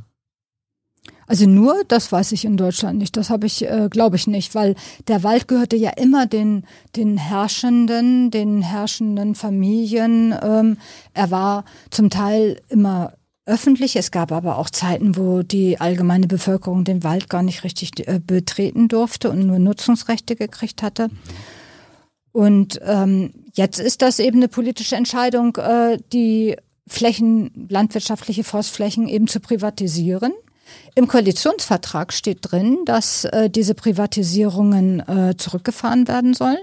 Also 1.26 1.46
nur, 1.46 1.82
das 1.86 2.10
weiß 2.10 2.32
ich 2.32 2.44
in 2.44 2.56
Deutschland 2.56 2.98
nicht. 2.98 3.16
Das 3.16 3.30
habe 3.30 3.46
ich, 3.46 3.64
äh, 3.64 3.88
glaube 3.88 4.16
ich 4.16 4.26
nicht, 4.26 4.54
weil 4.56 4.74
der 5.06 5.22
Wald 5.22 5.46
gehörte 5.46 5.76
ja 5.76 5.90
immer 5.90 6.26
den, 6.26 6.64
den 6.96 7.18
Herrschenden, 7.18 8.30
den 8.32 8.62
herrschenden 8.62 9.36
Familien. 9.36 10.34
Ähm, 10.42 10.76
er 11.14 11.30
war 11.30 11.64
zum 11.90 12.10
Teil 12.10 12.60
immer 12.68 13.12
öffentlich. 13.50 13.96
Es 13.96 14.10
gab 14.10 14.32
aber 14.32 14.58
auch 14.58 14.70
Zeiten, 14.70 15.16
wo 15.16 15.42
die 15.42 15.80
allgemeine 15.80 16.26
Bevölkerung 16.26 16.84
den 16.84 17.02
Wald 17.04 17.28
gar 17.28 17.42
nicht 17.42 17.64
richtig 17.64 18.06
äh, 18.06 18.20
betreten 18.24 18.88
durfte 18.88 19.30
und 19.30 19.46
nur 19.46 19.58
Nutzungsrechte 19.58 20.36
gekriegt 20.36 20.82
hatte. 20.82 21.08
Und 22.32 22.80
ähm, 22.84 23.32
jetzt 23.54 23.80
ist 23.80 24.02
das 24.02 24.20
eben 24.20 24.38
eine 24.38 24.48
politische 24.48 24.96
Entscheidung, 24.96 25.56
äh, 25.56 25.98
die 26.12 26.56
Flächen, 26.86 27.66
landwirtschaftliche 27.68 28.44
Forstflächen 28.44 29.08
eben 29.08 29.26
zu 29.26 29.40
privatisieren. 29.40 30.32
Im 30.94 31.08
Koalitionsvertrag 31.08 32.12
steht 32.12 32.38
drin, 32.42 32.78
dass 32.84 33.24
äh, 33.24 33.50
diese 33.50 33.74
Privatisierungen 33.74 35.00
äh, 35.00 35.36
zurückgefahren 35.36 36.06
werden 36.06 36.34
sollen. 36.34 36.58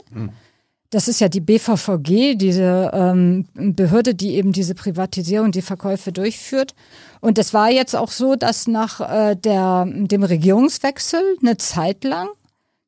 Das 0.89 1.09
ist 1.09 1.19
ja 1.19 1.27
die 1.27 1.41
BVVG, 1.41 2.35
diese 2.35 2.91
ähm, 2.93 3.45
Behörde, 3.53 4.15
die 4.15 4.35
eben 4.35 4.53
diese 4.53 4.73
Privatisierung, 4.73 5.51
die 5.51 5.61
Verkäufe 5.61 6.13
durchführt. 6.13 6.75
Und 7.19 7.37
es 7.37 7.53
war 7.53 7.69
jetzt 7.69 7.95
auch 7.95 8.11
so, 8.11 8.35
dass 8.35 8.67
nach 8.67 9.01
äh, 9.01 9.35
der, 9.35 9.85
dem 9.85 10.23
Regierungswechsel 10.23 11.21
eine 11.41 11.57
Zeit 11.57 12.03
lang 12.05 12.29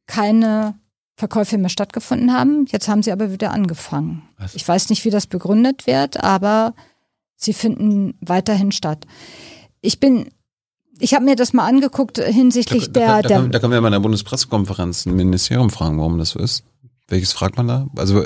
keine 0.08 0.76
Verkäufe 1.20 1.58
mehr 1.58 1.70
stattgefunden 1.70 2.34
haben. 2.34 2.66
Jetzt 2.70 2.88
haben 2.88 3.04
sie 3.04 3.12
aber 3.12 3.34
wieder 3.34 3.52
angefangen. 3.52 4.24
Was? 4.38 4.56
Ich 4.56 4.66
weiß 4.66 4.90
nicht, 4.90 5.04
wie 5.04 5.10
das 5.10 5.28
begründet 5.28 5.86
wird, 5.86 6.24
aber 6.24 6.74
sie 7.36 7.52
finden 7.52 8.16
weiterhin 8.22 8.72
statt. 8.72 9.06
Ich 9.82 10.00
bin, 10.00 10.30
ich 11.00 11.14
habe 11.14 11.26
mir 11.26 11.36
das 11.36 11.52
mal 11.52 11.68
angeguckt 11.68 12.18
hinsichtlich 12.18 12.94
da, 12.94 13.00
der, 13.00 13.08
da, 13.22 13.28
der 13.28 13.38
können, 13.38 13.52
da 13.52 13.60
können 13.60 13.74
wir 13.74 13.82
bei 13.82 13.90
der 13.90 14.00
Bundespressekonferenz 14.00 15.06
ein 15.06 15.16
Ministerium 15.18 15.70
fragen, 15.70 15.98
warum 15.98 16.18
das 16.18 16.32
so 16.32 16.40
ist. 16.40 16.64
Welches 17.10 17.34
fragt 17.34 17.58
man 17.58 17.68
da? 17.68 17.88
Also, 17.98 18.24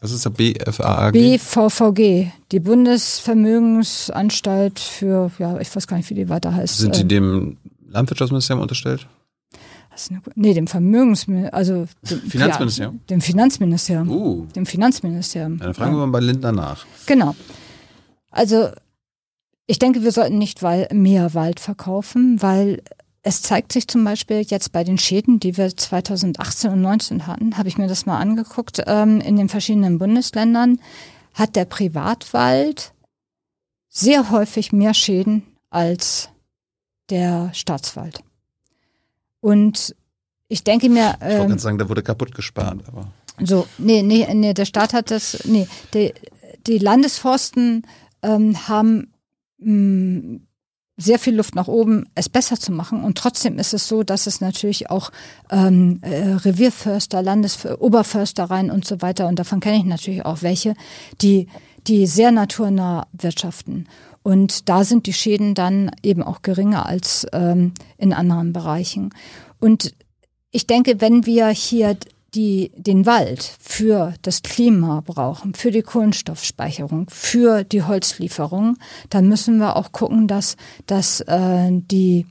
was 0.00 0.12
ist 0.12 0.24
der 0.24 0.30
BFAAG? 0.30 1.12
BVVG, 1.12 2.30
die 2.50 2.60
Bundesvermögensanstalt 2.60 4.78
für, 4.78 5.30
ja, 5.38 5.58
ich 5.60 5.74
weiß 5.74 5.86
gar 5.86 5.96
nicht, 5.96 6.10
wie 6.10 6.14
die 6.14 6.28
weiter 6.28 6.54
heißt. 6.54 6.78
Sind 6.78 6.96
die 6.96 7.00
Ähm, 7.02 7.08
dem 7.08 7.56
Landwirtschaftsministerium 7.88 8.62
unterstellt? 8.62 9.06
das 9.90 10.02
ist 10.04 10.10
eine, 10.10 10.20
nee, 10.36 10.54
dem 10.54 10.66
Vermögensministerium, 10.66 11.54
also 11.54 11.86
dem, 12.10 12.20
Finanzministerium? 12.30 12.94
Ja, 12.94 13.00
dem 13.10 13.20
Finanzministerium. 13.20 14.10
Uh, 14.10 14.46
Dem 14.56 14.64
Finanzministerium. 14.64 15.58
ja, 15.58 15.64
dann 15.66 15.74
fragen 15.74 15.92
wir 15.92 16.06
mal 16.06 16.12
bei 16.12 16.20
Lindner 16.20 16.52
nach. 16.52 16.86
Genau. 17.06 17.34
Also 18.30 18.70
ich 19.66 19.78
denke, 19.78 20.02
wir 20.02 20.12
sollten 20.12 20.38
nicht 20.38 20.62
mehr 20.62 21.34
Wald 21.34 21.60
verkaufen, 21.60 22.40
weil 22.40 22.82
es 23.22 23.42
zeigt 23.42 23.72
sich 23.72 23.86
zum 23.86 24.04
Beispiel 24.04 24.40
jetzt 24.40 24.72
bei 24.72 24.82
den 24.82 24.98
Schäden, 24.98 25.38
die 25.38 25.56
wir 25.56 25.76
2018 25.76 26.70
und 26.70 26.82
2019 26.82 27.26
hatten, 27.26 27.56
habe 27.56 27.68
ich 27.68 27.78
mir 27.78 27.86
das 27.86 28.04
mal 28.04 28.18
angeguckt, 28.18 28.82
ähm, 28.86 29.20
in 29.20 29.36
den 29.36 29.48
verschiedenen 29.48 29.98
Bundesländern 29.98 30.80
hat 31.34 31.54
der 31.54 31.64
Privatwald 31.64 32.92
sehr 33.88 34.30
häufig 34.30 34.72
mehr 34.72 34.92
Schäden 34.92 35.44
als 35.70 36.30
der 37.10 37.50
Staatswald. 37.54 38.22
Und 39.40 39.94
ich 40.48 40.64
denke 40.64 40.88
mir. 40.88 41.14
ich 41.20 41.38
wollte 41.38 41.52
ähm, 41.52 41.58
sagen, 41.58 41.78
da 41.78 41.88
wurde 41.88 42.02
kaputt 42.02 42.34
gespart, 42.34 42.80
aber. 42.88 43.12
So, 43.40 43.66
nee, 43.78 44.02
nee, 44.02 44.26
nee, 44.34 44.52
der 44.52 44.66
Staat 44.66 44.92
hat 44.92 45.10
das, 45.10 45.44
nee, 45.46 45.66
die, 45.94 46.12
die 46.66 46.78
Landesforsten 46.78 47.86
ähm, 48.22 48.68
haben 48.68 49.12
mh, 49.58 49.72
mm, 49.72 50.46
sehr 50.96 51.18
viel 51.18 51.34
Luft 51.34 51.54
nach 51.54 51.68
oben, 51.68 52.04
es 52.14 52.28
besser 52.28 52.58
zu 52.58 52.70
machen. 52.70 53.02
Und 53.02 53.16
trotzdem 53.16 53.58
ist 53.58 53.72
es 53.72 53.88
so, 53.88 54.02
dass 54.02 54.26
es 54.26 54.40
natürlich 54.40 54.90
auch 54.90 55.10
ähm, 55.50 56.00
äh, 56.02 56.34
Revierförster, 56.34 57.22
Landesoberförstereien 57.22 58.70
und 58.70 58.86
so 58.86 59.00
weiter, 59.00 59.28
und 59.28 59.38
davon 59.38 59.60
kenne 59.60 59.78
ich 59.78 59.84
natürlich 59.84 60.24
auch 60.24 60.42
welche, 60.42 60.74
die, 61.20 61.48
die 61.86 62.06
sehr 62.06 62.30
naturnah 62.30 63.06
wirtschaften. 63.12 63.88
Und 64.22 64.68
da 64.68 64.84
sind 64.84 65.06
die 65.06 65.12
Schäden 65.12 65.54
dann 65.54 65.90
eben 66.02 66.22
auch 66.22 66.42
geringer 66.42 66.86
als 66.86 67.26
ähm, 67.32 67.72
in 67.96 68.12
anderen 68.12 68.52
Bereichen. 68.52 69.10
Und 69.58 69.94
ich 70.52 70.66
denke, 70.66 71.00
wenn 71.00 71.26
wir 71.26 71.48
hier 71.48 71.96
die 72.34 72.72
den 72.76 73.04
Wald 73.06 73.56
für 73.60 74.14
das 74.22 74.42
Klima 74.42 75.02
brauchen, 75.04 75.54
für 75.54 75.70
die 75.70 75.82
Kohlenstoffspeicherung, 75.82 77.06
für 77.10 77.64
die 77.64 77.82
Holzlieferung, 77.82 78.78
dann 79.10 79.28
müssen 79.28 79.58
wir 79.58 79.76
auch 79.76 79.92
gucken, 79.92 80.28
dass, 80.28 80.56
dass 80.86 81.20
äh, 81.20 81.70
die 81.70 82.26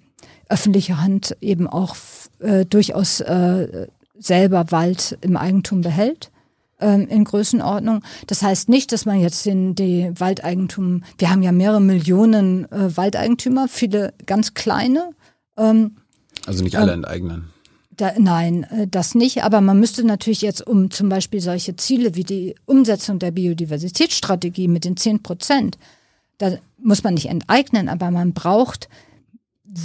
öffentliche 0.50 1.00
Hand 1.00 1.38
eben 1.40 1.68
auch 1.68 1.96
äh, 2.40 2.66
durchaus 2.66 3.22
äh, 3.22 3.88
selber 4.18 4.72
Wald 4.72 5.18
im 5.22 5.38
Eigentum 5.38 5.82
behält 5.82 6.32
ähm, 6.80 7.08
in 7.08 7.24
Größenordnung. 7.24 8.04
Das 8.28 8.42
heißt 8.42 8.70
nicht, 8.70 8.92
dass 8.92 9.06
man 9.06 9.20
jetzt 9.20 9.46
den 9.46 9.76
die 9.76 10.12
Waldeigentum, 10.16 11.04
wir 11.18 11.30
haben 11.30 11.44
ja 11.44 11.52
mehrere 11.52 11.82
Millionen 11.82 12.70
äh, 12.72 12.96
Waldeigentümer, 12.96 13.68
viele 13.68 14.14
ganz 14.26 14.54
kleine. 14.54 15.12
Ähm, 15.58 15.98
also 16.46 16.64
nicht 16.64 16.76
alle 16.76 16.94
ähm, 16.94 17.04
enteignen. 17.04 17.50
Da, 17.98 18.14
nein, 18.18 18.64
äh, 18.64 18.88
das 18.88 19.16
nicht. 19.16 19.44
Aber 19.44 19.62
man 19.62 19.80
müsste 19.80 20.04
natürlich 20.04 20.42
jetzt, 20.42 20.66
um 20.66 20.92
zum 20.92 21.10
Beispiel 21.10 21.42
solche 21.42 21.76
Ziele 21.76 22.16
wie 22.16 22.24
die 22.24 22.56
Umsetzung 22.66 23.20
der 23.20 23.32
Biodiversitätsstrategie 23.32 24.68
mit 24.68 24.86
den 24.86 24.98
10 24.98 25.24
Prozent, 25.24 25.78
da 26.38 26.58
muss 26.78 27.04
man 27.04 27.14
nicht 27.14 27.28
enteignen, 27.28 27.90
aber 27.90 28.10
man 28.10 28.34
braucht, 28.34 28.90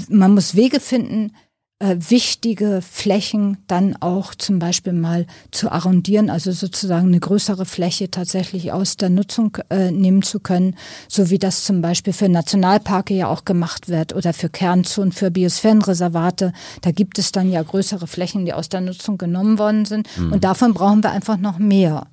man 0.09 0.35
muss 0.35 0.55
Wege 0.55 0.81
finden, 0.81 1.33
äh, 1.79 1.97
wichtige 2.09 2.81
Flächen 2.81 3.59
dann 3.67 3.97
auch 4.01 4.35
zum 4.35 4.59
Beispiel 4.59 4.95
mal 4.95 5.27
zu 5.51 5.71
arrondieren, 5.71 6.31
also 6.31 6.51
sozusagen 6.53 7.09
eine 7.09 7.21
größere 7.21 7.67
Fläche 7.67 8.11
tatsächlich 8.11 8.73
aus 8.73 8.97
der 8.97 9.11
Nutzung 9.11 9.59
äh, 9.69 9.91
nehmen 9.91 10.23
zu 10.23 10.41
können, 10.41 10.77
so 11.07 11.29
wie 11.29 11.39
das 11.39 11.65
zum 11.65 11.83
Beispiel 11.83 12.15
für 12.15 12.31
Nationalparke 12.31 13.13
ja 13.13 13.29
auch 13.29 13.45
gemacht 13.45 13.89
wird 13.89 14.15
oder 14.15 14.33
für 14.33 14.49
Kernzonen, 14.49 15.13
für 15.13 15.31
Biosphärenreservate. 15.31 16.55
Da 16.81 16.93
gibt 16.93 17.19
es 17.19 17.31
dann 17.31 17.51
ja 17.51 17.63
größere 17.63 18.07
Flächen, 18.07 18.47
die 18.47 18.55
aus 18.55 18.71
der 18.71 18.81
Nutzung 18.81 19.19
genommen 19.19 19.59
worden 19.59 19.85
sind. 19.85 20.09
Mhm. 20.17 20.33
Und 20.33 20.45
davon 20.45 20.73
brauchen 20.73 21.03
wir 21.03 21.11
einfach 21.11 21.37
noch 21.37 21.59
mehr. 21.59 22.07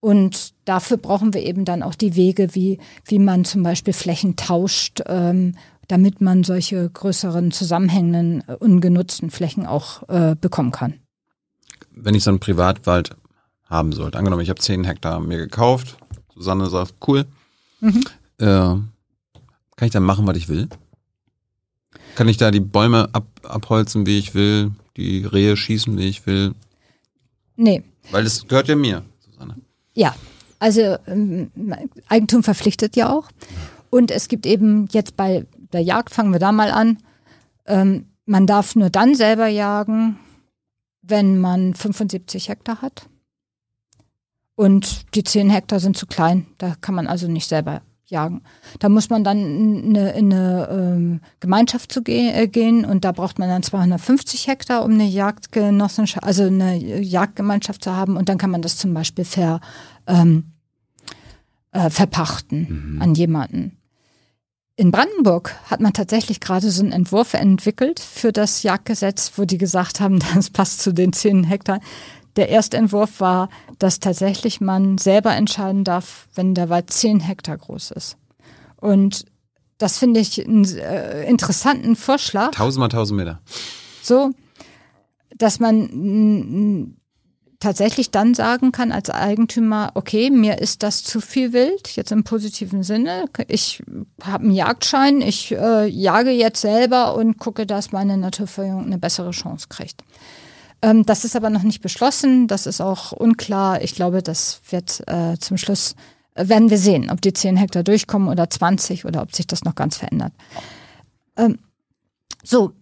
Und 0.00 0.54
dafür 0.64 0.96
brauchen 0.96 1.34
wir 1.34 1.42
eben 1.42 1.64
dann 1.64 1.82
auch 1.82 1.94
die 1.94 2.14
Wege, 2.14 2.54
wie, 2.54 2.78
wie 3.04 3.18
man 3.18 3.44
zum 3.44 3.64
Beispiel 3.64 3.92
Flächen 3.92 4.36
tauscht 4.36 5.02
ähm, 5.06 5.56
damit 5.88 6.20
man 6.20 6.44
solche 6.44 6.88
größeren 6.88 7.50
zusammenhängenden, 7.50 8.44
äh, 8.46 8.52
ungenutzten 8.54 9.30
Flächen 9.30 9.66
auch 9.66 10.08
äh, 10.08 10.36
bekommen 10.40 10.70
kann. 10.70 10.94
Wenn 11.90 12.14
ich 12.14 12.22
so 12.22 12.30
einen 12.30 12.40
Privatwald 12.40 13.16
haben 13.64 13.92
sollte, 13.92 14.18
angenommen, 14.18 14.42
ich 14.42 14.50
habe 14.50 14.60
zehn 14.60 14.84
Hektar 14.84 15.18
mir 15.20 15.38
gekauft, 15.38 15.96
Susanne 16.34 16.68
sagt, 16.68 16.94
cool, 17.06 17.24
mhm. 17.80 18.04
äh, 18.38 18.44
kann 18.44 19.86
ich 19.86 19.90
dann 19.90 20.04
machen, 20.04 20.26
was 20.26 20.36
ich 20.36 20.48
will? 20.48 20.68
Kann 22.14 22.28
ich 22.28 22.36
da 22.36 22.50
die 22.50 22.60
Bäume 22.60 23.08
ab, 23.12 23.26
abholzen, 23.42 24.06
wie 24.06 24.18
ich 24.18 24.34
will, 24.34 24.72
die 24.96 25.24
Rehe 25.24 25.56
schießen, 25.56 25.96
wie 25.96 26.08
ich 26.08 26.26
will? 26.26 26.54
Nee. 27.56 27.82
Weil 28.10 28.24
das 28.24 28.46
gehört 28.46 28.68
ja 28.68 28.76
mir, 28.76 29.02
Susanne. 29.20 29.56
Ja, 29.94 30.14
also 30.58 30.96
ähm, 31.06 31.50
Eigentum 32.08 32.42
verpflichtet 32.42 32.96
ja 32.96 33.10
auch. 33.10 33.30
Und 33.90 34.10
es 34.10 34.28
gibt 34.28 34.46
eben 34.46 34.86
jetzt 34.92 35.16
bei 35.16 35.46
der 35.72 35.82
Jagd, 35.82 36.10
fangen 36.10 36.32
wir 36.32 36.40
da 36.40 36.52
mal 36.52 36.70
an. 36.70 36.98
Ähm, 37.66 38.06
man 38.26 38.46
darf 38.46 38.76
nur 38.76 38.90
dann 38.90 39.14
selber 39.14 39.46
jagen, 39.46 40.18
wenn 41.02 41.38
man 41.38 41.74
75 41.74 42.48
Hektar 42.48 42.82
hat. 42.82 43.08
Und 44.54 45.14
die 45.14 45.22
10 45.22 45.50
Hektar 45.50 45.80
sind 45.80 45.96
zu 45.96 46.06
klein, 46.06 46.46
da 46.58 46.74
kann 46.80 46.94
man 46.94 47.06
also 47.06 47.28
nicht 47.28 47.48
selber 47.48 47.82
jagen. 48.06 48.42
Da 48.78 48.88
muss 48.88 49.10
man 49.10 49.22
dann 49.22 49.38
in 49.38 49.96
eine, 49.96 50.10
in 50.12 50.32
eine 50.32 50.68
ähm, 50.70 51.20
Gemeinschaft 51.40 51.92
zu 51.92 52.02
ge 52.02 52.30
äh, 52.30 52.48
gehen 52.48 52.84
und 52.84 53.04
da 53.04 53.12
braucht 53.12 53.38
man 53.38 53.48
dann 53.48 53.62
250 53.62 54.48
Hektar, 54.48 54.84
um 54.84 54.92
eine 54.92 55.06
Jagdgenossenschaft, 55.06 56.24
also 56.24 56.44
eine 56.44 56.76
Jagdgemeinschaft 56.76 57.84
zu 57.84 57.94
haben 57.94 58.16
und 58.16 58.28
dann 58.28 58.38
kann 58.38 58.50
man 58.50 58.62
das 58.62 58.76
zum 58.76 58.94
Beispiel 58.94 59.24
ver, 59.24 59.60
ähm, 60.06 60.52
äh, 61.72 61.90
verpachten 61.90 62.94
mhm. 62.94 63.02
an 63.02 63.14
jemanden. 63.14 63.77
In 64.78 64.92
Brandenburg 64.92 65.56
hat 65.64 65.80
man 65.80 65.92
tatsächlich 65.92 66.38
gerade 66.38 66.70
so 66.70 66.84
einen 66.84 66.92
Entwurf 66.92 67.34
entwickelt 67.34 67.98
für 67.98 68.30
das 68.30 68.62
Jagdgesetz, 68.62 69.32
wo 69.34 69.44
die 69.44 69.58
gesagt 69.58 69.98
haben, 69.98 70.20
das 70.34 70.50
passt 70.50 70.80
zu 70.80 70.92
den 70.92 71.12
zehn 71.12 71.42
Hektar. 71.42 71.80
Der 72.36 72.48
erste 72.48 72.76
Entwurf 72.76 73.18
war, 73.18 73.48
dass 73.80 73.98
tatsächlich 73.98 74.60
man 74.60 74.96
selber 74.96 75.34
entscheiden 75.34 75.82
darf, 75.82 76.28
wenn 76.36 76.54
der 76.54 76.68
Wald 76.68 76.90
zehn 76.90 77.18
Hektar 77.18 77.58
groß 77.58 77.90
ist. 77.90 78.18
Und 78.76 79.24
das 79.78 79.98
finde 79.98 80.20
ich 80.20 80.46
einen 80.46 80.64
äh, 80.64 81.24
interessanten 81.24 81.96
Vorschlag. 81.96 82.52
Tausend 82.52 82.78
mal 82.78 82.88
tausend 82.88 83.18
Meter. 83.18 83.40
So, 84.00 84.30
dass 85.36 85.58
man 85.58 86.94
tatsächlich 87.60 88.10
dann 88.10 88.34
sagen 88.34 88.70
kann 88.72 88.92
als 88.92 89.10
Eigentümer, 89.10 89.90
okay, 89.94 90.30
mir 90.30 90.58
ist 90.58 90.82
das 90.82 91.02
zu 91.02 91.20
viel 91.20 91.52
wild, 91.52 91.96
jetzt 91.96 92.12
im 92.12 92.22
positiven 92.22 92.82
Sinne. 92.82 93.24
Ich 93.48 93.82
habe 94.22 94.44
einen 94.44 94.52
Jagdschein, 94.52 95.20
ich 95.20 95.52
äh, 95.52 95.86
jage 95.86 96.30
jetzt 96.30 96.60
selber 96.60 97.16
und 97.16 97.38
gucke, 97.38 97.66
dass 97.66 97.90
meine 97.90 98.16
Naturverjüngung 98.16 98.86
eine 98.86 98.98
bessere 98.98 99.32
Chance 99.32 99.66
kriegt. 99.68 100.02
Ähm, 100.82 101.04
das 101.04 101.24
ist 101.24 101.34
aber 101.34 101.50
noch 101.50 101.64
nicht 101.64 101.82
beschlossen, 101.82 102.46
das 102.46 102.66
ist 102.66 102.80
auch 102.80 103.10
unklar. 103.12 103.82
Ich 103.82 103.94
glaube, 103.94 104.22
das 104.22 104.60
wird 104.70 105.02
äh, 105.08 105.36
zum 105.38 105.56
Schluss, 105.56 105.96
äh, 106.34 106.48
werden 106.48 106.70
wir 106.70 106.78
sehen, 106.78 107.10
ob 107.10 107.20
die 107.20 107.32
10 107.32 107.56
Hektar 107.56 107.82
durchkommen 107.82 108.28
oder 108.28 108.48
20 108.48 109.04
oder 109.04 109.22
ob 109.22 109.34
sich 109.34 109.48
das 109.48 109.64
noch 109.64 109.74
ganz 109.74 109.96
verändert. 109.96 110.32
Ähm, 111.36 111.58
so, 112.44 112.72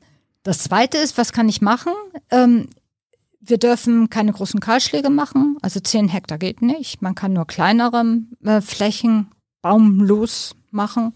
das 0.43 0.59
Zweite 0.59 0.99
ist, 0.99 1.17
was 1.17 1.33
kann 1.33 1.49
ich 1.49 1.63
machen? 1.63 1.93
Ähm, 2.31 2.69
wir 3.47 3.59
dürfen 3.59 4.11
keine 4.11 4.33
großen 4.33 4.61
Kahlschläge 4.61 5.11
machen, 5.11 5.57
also 5.63 5.81
10 5.81 6.09
Hektar 6.09 6.39
geht 6.39 6.63
nicht. 6.63 7.03
Man 7.03 7.15
kann 7.15 7.33
nur 7.33 7.47
kleinere 7.47 8.05
äh, 8.45 8.61
Flächen 8.61 9.29
baumlos 9.63 10.55
machen. 10.71 11.13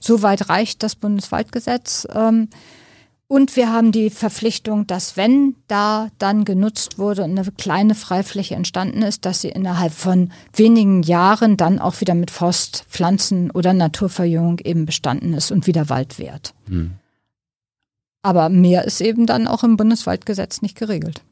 Soweit 0.00 0.48
reicht 0.48 0.82
das 0.82 0.94
Bundeswaldgesetz. 0.96 2.06
Ähm, 2.14 2.48
und 3.30 3.56
wir 3.56 3.70
haben 3.70 3.92
die 3.92 4.08
Verpflichtung, 4.08 4.86
dass 4.86 5.18
wenn 5.18 5.54
da 5.66 6.08
dann 6.18 6.46
genutzt 6.46 6.98
wurde 6.98 7.24
und 7.24 7.38
eine 7.38 7.50
kleine 7.52 7.94
Freifläche 7.94 8.54
entstanden 8.54 9.02
ist, 9.02 9.26
dass 9.26 9.42
sie 9.42 9.50
innerhalb 9.50 9.92
von 9.92 10.32
wenigen 10.54 11.02
Jahren 11.02 11.58
dann 11.58 11.78
auch 11.78 12.00
wieder 12.00 12.14
mit 12.14 12.30
Forstpflanzen 12.30 13.50
oder 13.50 13.74
Naturverjüngung 13.74 14.60
eben 14.60 14.86
bestanden 14.86 15.34
ist 15.34 15.52
und 15.52 15.66
wieder 15.66 15.90
Wald 15.90 16.18
wert. 16.18 16.54
Hm. 16.68 16.92
Aber 18.22 18.48
mehr 18.48 18.84
ist 18.84 19.02
eben 19.02 19.26
dann 19.26 19.46
auch 19.46 19.62
im 19.62 19.76
Bundeswaldgesetz 19.76 20.62
nicht 20.62 20.76
geregelt. 20.76 21.22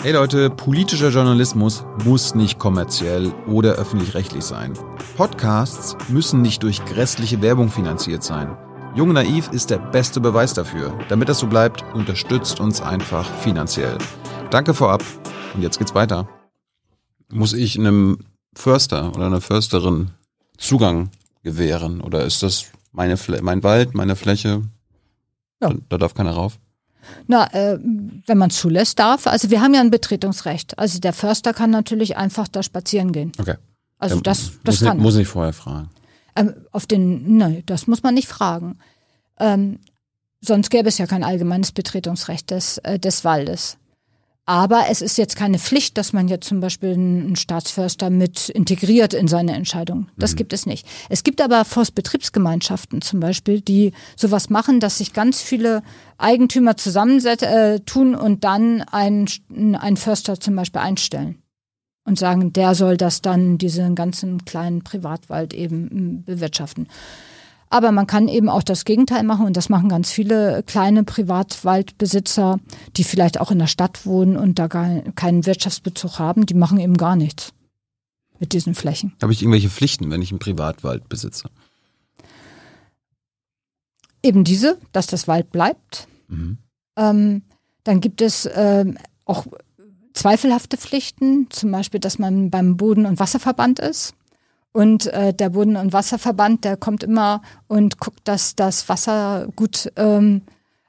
Hey 0.00 0.12
Leute, 0.12 0.48
politischer 0.48 1.08
Journalismus 1.08 1.84
muss 2.04 2.36
nicht 2.36 2.60
kommerziell 2.60 3.32
oder 3.48 3.72
öffentlich-rechtlich 3.72 4.44
sein. 4.44 4.74
Podcasts 5.16 5.96
müssen 6.08 6.40
nicht 6.40 6.62
durch 6.62 6.84
grässliche 6.84 7.42
Werbung 7.42 7.68
finanziert 7.68 8.22
sein. 8.22 8.56
Jung 8.94 9.12
Naiv 9.12 9.50
ist 9.50 9.70
der 9.70 9.78
beste 9.78 10.20
Beweis 10.20 10.54
dafür. 10.54 10.96
Damit 11.08 11.28
das 11.28 11.40
so 11.40 11.48
bleibt, 11.48 11.84
unterstützt 11.94 12.60
uns 12.60 12.80
einfach 12.80 13.28
finanziell. 13.40 13.98
Danke 14.50 14.72
vorab 14.72 15.02
und 15.54 15.62
jetzt 15.62 15.78
geht's 15.78 15.96
weiter. 15.96 16.28
Muss 17.28 17.52
ich 17.52 17.76
einem 17.76 18.18
Förster 18.54 19.12
oder 19.16 19.26
einer 19.26 19.40
Försterin 19.40 20.12
Zugang 20.58 21.10
gewähren 21.42 22.00
oder 22.00 22.24
ist 22.24 22.44
das 22.44 22.66
meine 22.92 23.16
mein 23.42 23.64
Wald, 23.64 23.96
meine 23.96 24.14
Fläche? 24.14 24.62
Ja. 25.60 25.70
Da, 25.70 25.74
da 25.88 25.98
darf 25.98 26.14
keiner 26.14 26.34
rauf. 26.34 26.60
Na, 27.26 27.52
äh, 27.52 27.78
wenn 28.26 28.38
man 28.38 28.50
zulässt, 28.50 28.98
darf. 28.98 29.26
Also 29.26 29.50
wir 29.50 29.60
haben 29.60 29.74
ja 29.74 29.80
ein 29.80 29.90
Betretungsrecht. 29.90 30.78
Also 30.78 30.98
der 30.98 31.12
Förster 31.12 31.52
kann 31.52 31.70
natürlich 31.70 32.16
einfach 32.16 32.48
da 32.48 32.62
spazieren 32.62 33.12
gehen. 33.12 33.32
Okay. 33.38 33.54
Also 33.98 34.16
ja, 34.16 34.22
das, 34.22 34.52
das 34.64 34.80
muss 34.80 34.88
kann. 34.88 34.96
Nicht, 34.96 35.02
muss 35.02 35.14
nicht 35.16 35.28
vorher 35.28 35.52
fragen. 35.52 35.90
Ähm, 36.36 36.54
auf 36.72 36.86
den, 36.86 37.36
nein, 37.36 37.62
das 37.66 37.86
muss 37.86 38.02
man 38.02 38.14
nicht 38.14 38.28
fragen. 38.28 38.78
Ähm, 39.40 39.80
sonst 40.40 40.70
gäbe 40.70 40.88
es 40.88 40.98
ja 40.98 41.06
kein 41.06 41.24
allgemeines 41.24 41.72
Betretungsrecht 41.72 42.50
des, 42.50 42.78
äh, 42.78 42.98
des 42.98 43.24
Waldes. 43.24 43.78
Aber 44.48 44.86
es 44.88 45.02
ist 45.02 45.18
jetzt 45.18 45.36
keine 45.36 45.58
Pflicht, 45.58 45.98
dass 45.98 46.14
man 46.14 46.26
jetzt 46.26 46.48
zum 46.48 46.60
Beispiel 46.60 46.94
einen 46.94 47.36
Staatsförster 47.36 48.08
mit 48.08 48.48
integriert 48.48 49.12
in 49.12 49.28
seine 49.28 49.52
Entscheidung. 49.52 50.08
Das 50.16 50.32
mhm. 50.32 50.36
gibt 50.36 50.54
es 50.54 50.64
nicht. 50.64 50.86
Es 51.10 51.22
gibt 51.22 51.42
aber 51.42 51.66
Forstbetriebsgemeinschaften 51.66 53.02
zum 53.02 53.20
Beispiel, 53.20 53.60
die 53.60 53.92
sowas 54.16 54.48
machen, 54.48 54.80
dass 54.80 54.96
sich 54.96 55.12
ganz 55.12 55.42
viele 55.42 55.82
Eigentümer 56.16 56.78
zusammentun 56.78 57.46
äh, 57.46 57.80
tun 57.80 58.14
und 58.14 58.42
dann 58.42 58.80
einen, 58.80 59.28
einen 59.50 59.98
Förster 59.98 60.40
zum 60.40 60.56
Beispiel 60.56 60.80
einstellen 60.80 61.42
und 62.06 62.18
sagen, 62.18 62.54
der 62.54 62.74
soll 62.74 62.96
das 62.96 63.20
dann, 63.20 63.58
diesen 63.58 63.94
ganzen 63.94 64.46
kleinen 64.46 64.82
Privatwald 64.82 65.52
eben 65.52 66.24
bewirtschaften. 66.24 66.88
Aber 67.70 67.92
man 67.92 68.06
kann 68.06 68.28
eben 68.28 68.48
auch 68.48 68.62
das 68.62 68.84
Gegenteil 68.84 69.22
machen 69.24 69.46
und 69.46 69.56
das 69.56 69.68
machen 69.68 69.88
ganz 69.88 70.10
viele 70.10 70.62
kleine 70.62 71.04
Privatwaldbesitzer, 71.04 72.58
die 72.96 73.04
vielleicht 73.04 73.40
auch 73.40 73.50
in 73.50 73.58
der 73.58 73.66
Stadt 73.66 74.06
wohnen 74.06 74.36
und 74.36 74.58
da 74.58 74.68
gar 74.68 75.02
keinen 75.12 75.44
Wirtschaftsbezug 75.44 76.18
haben. 76.18 76.46
Die 76.46 76.54
machen 76.54 76.80
eben 76.80 76.96
gar 76.96 77.16
nichts 77.16 77.52
mit 78.38 78.52
diesen 78.52 78.74
Flächen. 78.74 79.12
Habe 79.20 79.32
ich 79.32 79.42
irgendwelche 79.42 79.68
Pflichten, 79.68 80.10
wenn 80.10 80.22
ich 80.22 80.30
einen 80.30 80.38
Privatwald 80.38 81.08
besitze? 81.08 81.50
Eben 84.22 84.44
diese, 84.44 84.78
dass 84.92 85.06
das 85.06 85.28
Wald 85.28 85.50
bleibt. 85.50 86.08
Mhm. 86.28 86.58
Ähm, 86.96 87.42
dann 87.84 88.00
gibt 88.00 88.20
es 88.20 88.48
ähm, 88.54 88.98
auch 89.24 89.46
zweifelhafte 90.14 90.76
Pflichten, 90.76 91.46
zum 91.50 91.70
Beispiel, 91.70 92.00
dass 92.00 92.18
man 92.18 92.50
beim 92.50 92.76
Boden- 92.76 93.06
und 93.06 93.20
Wasserverband 93.20 93.78
ist. 93.78 94.14
Und 94.72 95.06
äh, 95.06 95.32
der 95.32 95.50
Boden- 95.50 95.76
und 95.76 95.92
Wasserverband, 95.92 96.64
der 96.64 96.76
kommt 96.76 97.02
immer 97.02 97.42
und 97.66 97.98
guckt, 97.98 98.20
dass 98.24 98.54
das 98.54 98.88
Wasser 98.88 99.48
gut 99.56 99.90
ähm, 99.96 100.42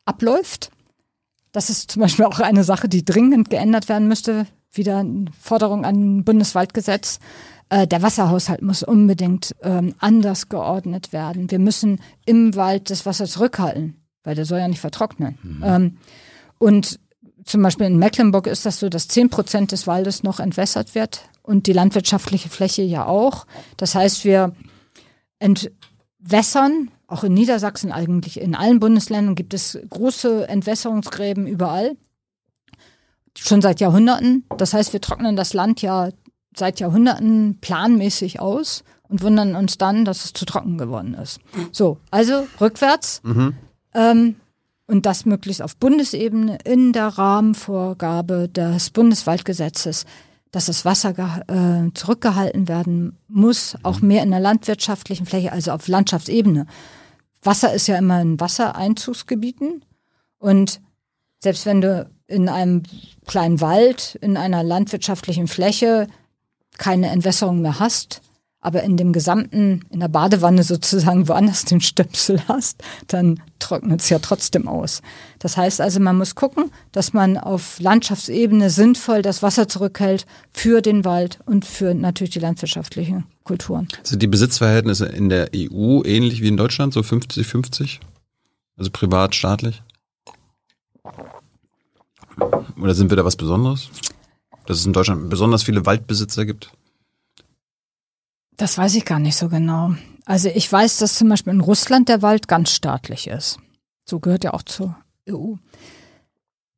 abläuft. 0.05 0.71
Das 1.51 1.69
ist 1.69 1.91
zum 1.91 2.01
Beispiel 2.01 2.25
auch 2.25 2.39
eine 2.39 2.63
Sache, 2.63 2.89
die 2.89 3.05
dringend 3.05 3.49
geändert 3.49 3.89
werden 3.89 4.07
müsste. 4.07 4.45
Wieder 4.71 4.99
eine 4.99 5.25
Forderung 5.39 5.85
an 5.85 6.23
Bundeswaldgesetz. 6.23 7.19
Äh, 7.69 7.87
der 7.87 8.01
Wasserhaushalt 8.01 8.61
muss 8.61 8.83
unbedingt 8.83 9.55
ähm, 9.63 9.95
anders 9.99 10.49
geordnet 10.49 11.13
werden. 11.13 11.49
Wir 11.49 11.59
müssen 11.59 12.01
im 12.25 12.55
Wald 12.55 12.89
das 12.89 13.05
Wasser 13.05 13.25
zurückhalten, 13.25 13.95
weil 14.23 14.35
der 14.35 14.45
soll 14.45 14.59
ja 14.59 14.67
nicht 14.67 14.81
vertrocknen. 14.81 15.37
Mhm. 15.41 15.63
Ähm, 15.63 15.97
und 16.57 16.99
zum 17.45 17.63
Beispiel 17.63 17.87
in 17.87 17.97
Mecklenburg 17.97 18.47
ist 18.47 18.65
das 18.65 18.79
so, 18.79 18.89
dass 18.89 19.07
zehn 19.07 19.29
Prozent 19.29 19.71
des 19.71 19.87
Waldes 19.87 20.23
noch 20.23 20.39
entwässert 20.39 20.93
wird 20.93 21.29
und 21.49 21.65
die 21.65 21.73
landwirtschaftliche 21.73 22.47
Fläche 22.47 22.83
ja 22.83 23.07
auch. 23.07 23.47
Das 23.75 23.95
heißt, 23.95 24.23
wir 24.23 24.53
entwässern, 25.39 26.91
auch 27.07 27.23
in 27.23 27.33
Niedersachsen 27.33 27.91
eigentlich, 27.91 28.39
in 28.39 28.53
allen 28.53 28.79
Bundesländern 28.79 29.33
gibt 29.33 29.55
es 29.55 29.79
große 29.89 30.47
Entwässerungsgräben 30.47 31.47
überall. 31.47 31.97
Schon 33.35 33.63
seit 33.63 33.79
Jahrhunderten. 33.79 34.43
Das 34.57 34.75
heißt, 34.75 34.93
wir 34.93 35.01
trocknen 35.01 35.35
das 35.35 35.53
Land 35.53 35.81
ja 35.81 36.09
seit 36.55 36.79
Jahrhunderten 36.79 37.57
planmäßig 37.59 38.39
aus 38.39 38.83
und 39.07 39.23
wundern 39.23 39.55
uns 39.55 39.79
dann, 39.79 40.05
dass 40.05 40.25
es 40.25 40.33
zu 40.33 40.45
trocken 40.45 40.77
geworden 40.77 41.15
ist. 41.15 41.39
So, 41.71 41.97
also 42.11 42.47
rückwärts. 42.61 43.21
Mhm. 43.23 43.55
Ähm, 43.95 44.35
und 44.85 45.07
das 45.07 45.25
möglichst 45.25 45.63
auf 45.63 45.77
Bundesebene 45.77 46.59
in 46.63 46.93
der 46.93 47.07
Rahmenvorgabe 47.07 48.49
des 48.49 48.91
Bundeswaldgesetzes, 48.91 50.05
dass 50.51 50.65
das 50.65 50.85
Wasser 50.85 51.13
äh, 51.47 51.93
zurückgehalten 51.93 52.67
werden 52.67 53.17
muss, 53.27 53.77
auch 53.83 54.01
mhm. 54.01 54.07
mehr 54.07 54.23
in 54.23 54.31
der 54.31 54.39
landwirtschaftlichen 54.39 55.25
Fläche, 55.25 55.51
also 55.51 55.71
auf 55.71 55.87
Landschaftsebene. 55.87 56.65
Wasser 57.43 57.73
ist 57.73 57.87
ja 57.87 57.97
immer 57.97 58.21
in 58.21 58.39
Wassereinzugsgebieten 58.39 59.85
und 60.39 60.81
selbst 61.39 61.65
wenn 61.65 61.81
du 61.81 62.09
in 62.27 62.49
einem 62.49 62.83
kleinen 63.25 63.61
Wald, 63.61 64.17
in 64.21 64.37
einer 64.37 64.63
landwirtschaftlichen 64.63 65.47
Fläche 65.47 66.07
keine 66.77 67.09
Entwässerung 67.09 67.61
mehr 67.61 67.79
hast, 67.79 68.21
aber 68.61 68.83
in 68.83 68.97
dem 68.97 69.13
gesamten, 69.13 69.85
in 69.89 70.01
der 70.01 70.09
Badewanne 70.09 70.63
sozusagen 70.63 71.27
woanders 71.27 71.65
den 71.65 71.81
Stöpsel 71.81 72.41
hast, 72.47 72.83
dann 73.07 73.41
trocknet 73.59 74.01
es 74.01 74.09
ja 74.09 74.19
trotzdem 74.19 74.67
aus. 74.67 75.01
Das 75.39 75.57
heißt 75.57 75.81
also, 75.81 75.99
man 75.99 76.17
muss 76.17 76.35
gucken, 76.35 76.71
dass 76.91 77.13
man 77.13 77.37
auf 77.37 77.79
Landschaftsebene 77.79 78.69
sinnvoll 78.69 79.21
das 79.21 79.41
Wasser 79.43 79.67
zurückhält 79.67 80.25
für 80.51 80.81
den 80.81 81.05
Wald 81.05 81.39
und 81.45 81.65
für 81.65 81.93
natürlich 81.93 82.31
die 82.31 82.39
landwirtschaftlichen 82.39 83.25
Kulturen. 83.43 83.87
Sind 84.03 84.21
die 84.21 84.27
Besitzverhältnisse 84.27 85.05
in 85.05 85.29
der 85.29 85.49
EU 85.55 86.03
ähnlich 86.03 86.41
wie 86.41 86.49
in 86.49 86.57
Deutschland, 86.57 86.93
so 86.93 87.01
50-50? 87.01 87.99
Also 88.77 88.91
privat, 88.91 89.35
staatlich? 89.35 89.81
Oder 92.81 92.93
sind 92.93 93.09
wir 93.09 93.17
da 93.17 93.25
was 93.25 93.35
Besonderes? 93.35 93.89
Dass 94.65 94.77
es 94.77 94.85
in 94.85 94.93
Deutschland 94.93 95.29
besonders 95.29 95.63
viele 95.63 95.85
Waldbesitzer 95.85 96.45
gibt? 96.45 96.71
Das 98.59 98.77
weiß 98.77 98.95
ich 98.95 99.05
gar 99.05 99.19
nicht 99.19 99.37
so 99.37 99.47
genau. 99.47 99.95
Also 100.25 100.49
ich 100.53 100.69
weiß, 100.69 100.97
dass 100.97 101.15
zum 101.15 101.29
Beispiel 101.29 101.53
in 101.53 101.61
Russland 101.61 102.09
der 102.09 102.21
Wald 102.21 102.49
ganz 102.49 102.71
staatlich 102.71 103.27
ist. 103.27 103.57
So 104.05 104.19
gehört 104.19 104.43
ja 104.43 104.53
auch 104.53 104.63
zur 104.63 104.97
EU. 105.29 105.55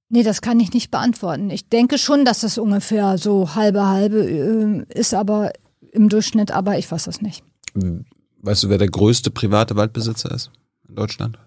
Nee, 0.08 0.22
das 0.22 0.42
kann 0.42 0.60
ich 0.60 0.74
nicht 0.74 0.92
beantworten. 0.92 1.50
Ich 1.50 1.70
denke 1.70 1.98
schon, 1.98 2.24
dass 2.24 2.42
das 2.42 2.60
ungefähr 2.60 3.18
so 3.18 3.56
halbe 3.56 3.88
halbe 3.88 4.24
äh, 4.24 4.86
ist, 4.94 5.16
aber 5.16 5.54
im 5.92 6.08
Durchschnitt, 6.08 6.52
aber 6.52 6.78
ich 6.78 6.90
weiß 6.92 7.06
das 7.06 7.22
nicht. 7.22 7.44
Weißt 8.42 8.62
du, 8.62 8.70
wer 8.70 8.78
der 8.78 8.90
größte 8.90 9.32
private 9.32 9.76
Waldbesitzer 9.76 10.30
ist 10.32 10.52
in 10.88 10.96
Deutschland? 10.96 11.40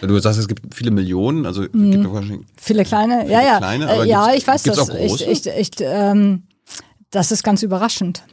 Du 0.00 0.18
sagst, 0.18 0.40
es 0.40 0.48
gibt 0.48 0.74
viele 0.74 0.90
Millionen, 0.90 1.46
also 1.46 1.62
mhm. 1.72 1.92
gibt 1.92 2.12
wahrscheinlich 2.12 2.46
viele 2.56 2.84
kleine, 2.84 3.20
viele 3.20 3.32
ja, 3.32 3.42
ja, 3.42 3.58
kleine, 3.58 3.88
aber 3.88 4.04
äh, 4.04 4.08
ja, 4.08 4.34
ich 4.34 4.46
weiß 4.46 4.64
das. 4.64 4.78
Auch 4.78 4.88
große? 4.88 5.24
Ich, 5.24 5.46
ich, 5.46 5.56
ich, 5.56 5.70
ähm, 5.80 6.44
das 7.10 7.30
ist 7.30 7.44
ganz 7.44 7.62
überraschend. 7.62 8.24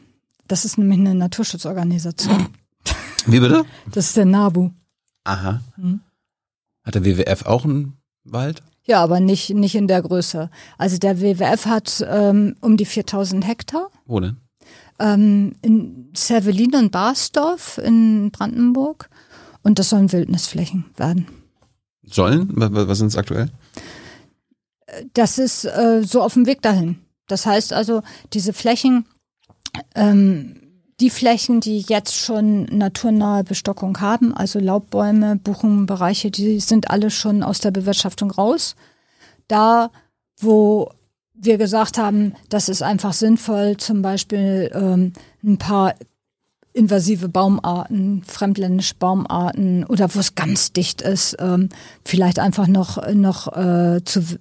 Das 0.50 0.64
ist 0.64 0.78
nämlich 0.78 0.98
eine 0.98 1.14
Naturschutzorganisation. 1.14 2.48
Wie 3.26 3.38
bitte? 3.38 3.64
Das 3.92 4.06
ist 4.06 4.16
der 4.16 4.24
NABU. 4.24 4.70
Aha. 5.22 5.60
Hm. 5.76 6.00
Hat 6.82 6.96
der 6.96 7.04
WWF 7.04 7.46
auch 7.46 7.64
einen 7.64 7.98
Wald? 8.24 8.60
Ja, 8.84 9.00
aber 9.00 9.20
nicht, 9.20 9.50
nicht 9.50 9.76
in 9.76 9.86
der 9.86 10.02
Größe. 10.02 10.50
Also 10.76 10.98
der 10.98 11.20
WWF 11.20 11.66
hat 11.66 12.04
ähm, 12.04 12.56
um 12.60 12.76
die 12.76 12.84
4000 12.84 13.46
Hektar. 13.46 13.90
Wo 14.06 14.18
denn? 14.18 14.38
Ähm, 14.98 15.54
in 15.62 16.10
Servelin 16.16 16.74
und 16.74 16.90
Barsdorf 16.90 17.78
in 17.78 18.32
Brandenburg. 18.32 19.08
Und 19.62 19.78
das 19.78 19.90
sollen 19.90 20.10
Wildnisflächen 20.10 20.86
werden. 20.96 21.28
Sollen? 22.02 22.48
Was 22.56 22.98
sind 22.98 23.06
es 23.06 23.16
aktuell? 23.16 23.50
Das 25.14 25.38
ist 25.38 25.64
äh, 25.64 26.02
so 26.02 26.22
auf 26.22 26.34
dem 26.34 26.46
Weg 26.46 26.60
dahin. 26.60 26.98
Das 27.28 27.46
heißt 27.46 27.72
also, 27.72 28.02
diese 28.32 28.52
Flächen 28.52 29.04
ähm, 29.94 30.56
die 31.00 31.10
Flächen, 31.10 31.60
die 31.60 31.80
jetzt 31.80 32.14
schon 32.14 32.64
naturnahe 32.66 33.42
Bestockung 33.42 34.00
haben, 34.00 34.34
also 34.34 34.58
Laubbäume, 34.58 35.36
Buchenbereiche, 35.36 36.30
die 36.30 36.60
sind 36.60 36.90
alle 36.90 37.10
schon 37.10 37.42
aus 37.42 37.60
der 37.60 37.70
Bewirtschaftung 37.70 38.30
raus. 38.30 38.76
Da, 39.48 39.90
wo 40.38 40.90
wir 41.32 41.56
gesagt 41.56 41.96
haben, 41.96 42.34
das 42.50 42.68
ist 42.68 42.82
einfach 42.82 43.14
sinnvoll, 43.14 43.78
zum 43.78 44.02
Beispiel 44.02 44.70
ähm, 44.74 45.14
ein 45.42 45.56
paar 45.56 45.94
invasive 46.72 47.28
Baumarten, 47.28 48.22
fremdländische 48.24 48.94
Baumarten 48.94 49.84
oder 49.84 50.14
wo 50.14 50.20
es 50.20 50.34
ganz 50.34 50.72
dicht 50.72 51.00
ist, 51.02 51.36
ähm, 51.40 51.70
vielleicht 52.04 52.38
einfach 52.38 52.68
noch, 52.68 53.12
noch 53.12 53.48
äh, 53.56 54.04
zu, 54.04 54.38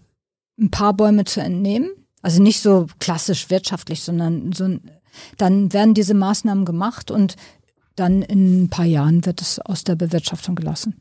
ein 0.59 0.69
paar 0.69 0.93
Bäume 0.93 1.23
zu 1.23 1.41
entnehmen. 1.41 1.89
Also 2.21 2.41
nicht 2.41 2.61
so 2.61 2.87
klassisch 2.99 3.49
wirtschaftlich, 3.49 4.03
sondern 4.03 4.51
so 4.51 4.65
ein 4.65 4.81
dann 5.37 5.73
werden 5.73 5.93
diese 5.93 6.13
Maßnahmen 6.13 6.65
gemacht 6.65 7.11
und 7.11 7.35
dann 7.95 8.21
in 8.21 8.63
ein 8.63 8.69
paar 8.69 8.85
Jahren 8.85 9.25
wird 9.25 9.41
es 9.41 9.59
aus 9.59 9.83
der 9.83 9.95
Bewirtschaftung 9.95 10.55
gelassen. 10.55 10.95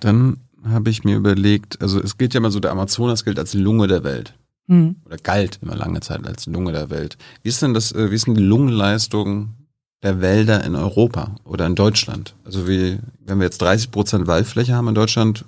Dann 0.00 0.38
habe 0.64 0.90
ich 0.90 1.04
mir 1.04 1.16
überlegt, 1.16 1.80
also 1.80 2.00
es 2.00 2.18
gilt 2.18 2.34
ja 2.34 2.38
immer 2.38 2.50
so, 2.50 2.60
der 2.60 2.70
Amazonas 2.70 3.24
gilt 3.24 3.38
als 3.38 3.54
Lunge 3.54 3.86
der 3.86 4.04
Welt. 4.04 4.34
Mhm. 4.66 4.96
Oder 5.06 5.16
galt 5.16 5.58
immer 5.62 5.76
lange 5.76 6.00
Zeit 6.00 6.26
als 6.26 6.46
Lunge 6.46 6.72
der 6.72 6.90
Welt. 6.90 7.16
Wie 7.42 7.48
ist 7.48 7.62
denn 7.62 7.74
das, 7.74 7.92
äh, 7.92 8.10
wie 8.10 8.14
ist 8.14 8.26
denn 8.26 8.34
die 8.34 8.42
Lungenleistung 8.42 9.54
der 10.02 10.20
Wälder 10.20 10.62
in 10.64 10.76
Europa 10.76 11.36
oder 11.44 11.66
in 11.66 11.74
Deutschland? 11.74 12.34
Also 12.44 12.68
wie, 12.68 12.98
wenn 13.24 13.38
wir 13.38 13.44
jetzt 13.44 13.62
30 13.62 13.90
Prozent 13.90 14.26
Waldfläche 14.26 14.74
haben 14.74 14.88
in 14.88 14.94
Deutschland, 14.94 15.44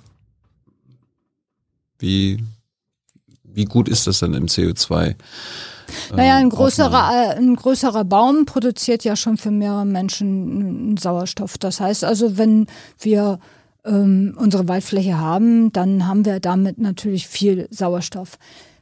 wie, 1.99 2.43
wie 3.43 3.65
gut 3.65 3.87
ist 3.87 4.07
das 4.07 4.19
denn 4.19 4.33
im 4.33 4.47
CO2? 4.47 5.15
Naja, 6.15 6.37
ein 6.37 6.49
größerer, 6.49 7.11
äh, 7.13 7.37
ein 7.37 7.55
größerer 7.55 8.03
Baum 8.03 8.45
produziert 8.45 9.03
ja 9.03 9.15
schon 9.15 9.37
für 9.37 9.51
mehrere 9.51 9.85
Menschen 9.85 10.97
Sauerstoff. 10.97 11.57
Das 11.57 11.79
heißt 11.79 12.03
also, 12.03 12.37
wenn 12.37 12.67
wir 12.99 13.39
ähm, 13.85 14.35
unsere 14.37 14.67
Waldfläche 14.67 15.17
haben, 15.17 15.71
dann 15.71 16.07
haben 16.07 16.25
wir 16.25 16.39
damit 16.39 16.77
natürlich 16.77 17.27
viel 17.27 17.67
Sauerstoff. 17.71 18.37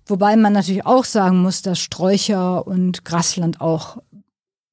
Wobei 0.05 0.35
man 0.35 0.53
natürlich 0.53 0.85
auch 0.85 1.05
sagen 1.05 1.41
muss, 1.41 1.61
dass 1.61 1.79
Sträucher 1.79 2.65
und 2.65 3.05
Grasland 3.05 3.61
auch 3.61 3.97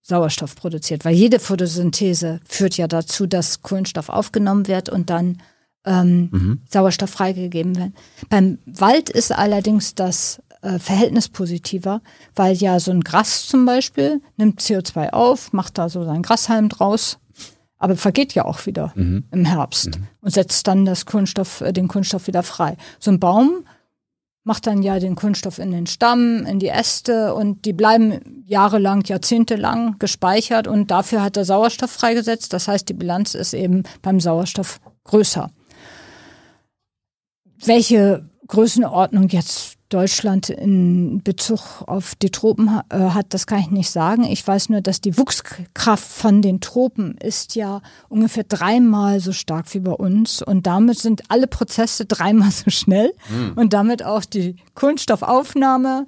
Sauerstoff 0.03 0.55
produziert, 0.55 1.05
weil 1.05 1.15
jede 1.15 1.41
Photosynthese 1.41 2.41
führt 2.47 2.77
ja 2.77 2.87
dazu, 2.87 3.27
dass 3.27 3.63
Kohlenstoff 3.63 4.09
aufgenommen 4.09 4.69
wird 4.69 4.89
und 4.89 5.11
dann 5.11 5.43
ähm, 5.85 6.29
mhm. 6.31 6.61
Sauerstoff 6.69 7.11
freigegeben 7.11 7.77
werden. 7.77 7.95
Beim 8.29 8.59
Wald 8.67 9.11
ist 9.11 9.33
allerdings 9.33 9.95
das 9.95 10.41
äh, 10.67 10.79
Verhältnis 10.81 11.29
positiver, 11.29 12.03
weil 12.35 12.57
ja 12.57 12.81
so 12.81 12.91
ein 12.91 13.03
Gras 13.03 13.47
zum 13.47 13.65
Beispiel 13.65 14.21
nimmt 14.37 14.61
CO2 14.61 15.11
auf, 15.11 15.53
macht 15.53 15.79
da 15.79 15.89
so 15.89 16.05
seinen 16.05 16.23
Grashalm 16.23 16.69
draus, 16.69 17.19
aber 17.79 17.97
vergeht 17.97 18.35
ja 18.35 18.45
auch 18.45 18.67
wieder 18.67 18.93
mhm. 18.97 19.25
im 19.31 19.45
Herbst 19.45 19.99
mhm. 19.99 20.09
und 20.23 20.33
setzt 20.33 20.67
dann 20.67 20.85
das 20.85 21.07
Kunststoff, 21.07 21.61
äh, 21.61 21.73
den 21.73 21.87
Kunststoff 21.87 22.27
wieder 22.27 22.43
frei. 22.43 22.77
So 22.99 23.13
ein 23.13 23.21
Baum 23.21 23.65
macht 24.43 24.67
dann 24.67 24.83
ja 24.83 24.99
den 24.99 25.15
Kunststoff 25.15 25.59
in 25.59 25.71
den 25.71 25.87
Stamm, 25.87 26.47
in 26.47 26.59
die 26.59 26.69
Äste 26.69 27.35
und 27.35 27.65
die 27.65 27.73
bleiben 27.73 28.45
jahrelang, 28.47 29.03
jahrzehntelang 29.05 29.99
gespeichert 29.99 30.67
und 30.67 30.91
dafür 30.91 31.23
hat 31.23 31.37
er 31.37 31.45
Sauerstoff 31.45 31.91
freigesetzt. 31.91 32.53
Das 32.53 32.67
heißt, 32.67 32.89
die 32.89 32.95
Bilanz 32.95 33.35
ist 33.35 33.55
eben 33.55 33.85
beim 34.03 34.21
Sauerstoff 34.21 34.81
größer. 35.05 35.51
Welche 37.65 38.29
Größenordnung 38.47 39.29
jetzt 39.29 39.76
Deutschland 39.89 40.51
in 40.51 41.23
Bezug 41.23 41.83
auf 41.87 42.15
die 42.17 42.31
Tropen 42.31 42.69
äh, 42.89 42.99
hat, 42.99 43.35
das 43.35 43.47
kann 43.47 43.61
ich 43.61 43.71
nicht 43.71 43.91
sagen. 43.91 44.25
Ich 44.25 44.47
weiß 44.47 44.69
nur, 44.69 44.81
dass 44.81 45.01
die 45.01 45.17
Wuchskraft 45.17 46.07
von 46.07 46.43
den 46.43 46.61
Tropen 46.61 47.17
ist 47.19 47.55
ja 47.55 47.83
ungefähr 48.09 48.45
dreimal 48.45 49.21
so 49.21 49.33
stark 49.33 49.73
wie 49.75 49.81
bei 49.81 49.93
uns 49.93 50.43
und 50.43 50.67
damit 50.67 50.99
sind 50.99 51.23
alle 51.31 51.47
Prozesse 51.47 52.05
dreimal 52.07 52.51
so 52.51 52.71
schnell 52.71 53.13
mhm. 53.29 53.53
und 53.55 53.73
damit 53.73 54.05
auch 54.05 54.25
die 54.25 54.57
Kohlenstoffaufnahme 54.75 56.07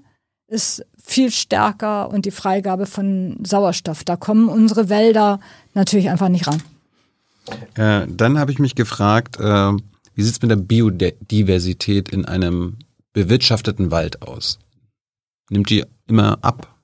ist 0.48 0.84
viel 1.02 1.30
stärker 1.30 2.10
und 2.10 2.26
die 2.26 2.30
Freigabe 2.30 2.86
von 2.86 3.38
Sauerstoff. 3.44 4.02
Da 4.04 4.16
kommen 4.16 4.48
unsere 4.48 4.88
Wälder 4.88 5.40
natürlich 5.74 6.10
einfach 6.10 6.28
nicht 6.28 6.46
ran. 6.46 6.62
Äh, 7.74 8.06
dann 8.10 8.38
habe 8.38 8.50
ich 8.50 8.58
mich 8.58 8.74
gefragt, 8.74 9.38
äh, 9.38 9.72
wie 10.14 10.22
sieht 10.22 10.34
es 10.34 10.42
mit 10.42 10.50
der 10.50 10.56
Biodiversität 10.56 12.08
in 12.08 12.24
einem 12.24 12.78
bewirtschafteten 13.18 13.90
Wald 13.90 14.22
aus? 14.22 14.60
Nimmt 15.50 15.70
die 15.70 15.84
immer 16.06 16.38
ab? 16.42 16.76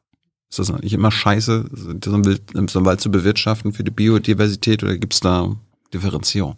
Ist 0.51 0.59
das 0.59 0.73
nicht 0.73 0.93
immer 0.93 1.13
scheiße, 1.13 1.71
so 1.73 2.13
einen 2.13 2.87
Wald 2.87 3.01
zu 3.01 3.11
bewirtschaften 3.11 3.73
für 3.73 3.85
die 3.85 3.93
Biodiversität 3.93 4.83
oder 4.83 4.97
gibt 4.97 5.15
es 5.15 5.21
da 5.21 5.55
Differenzierung? 5.93 6.57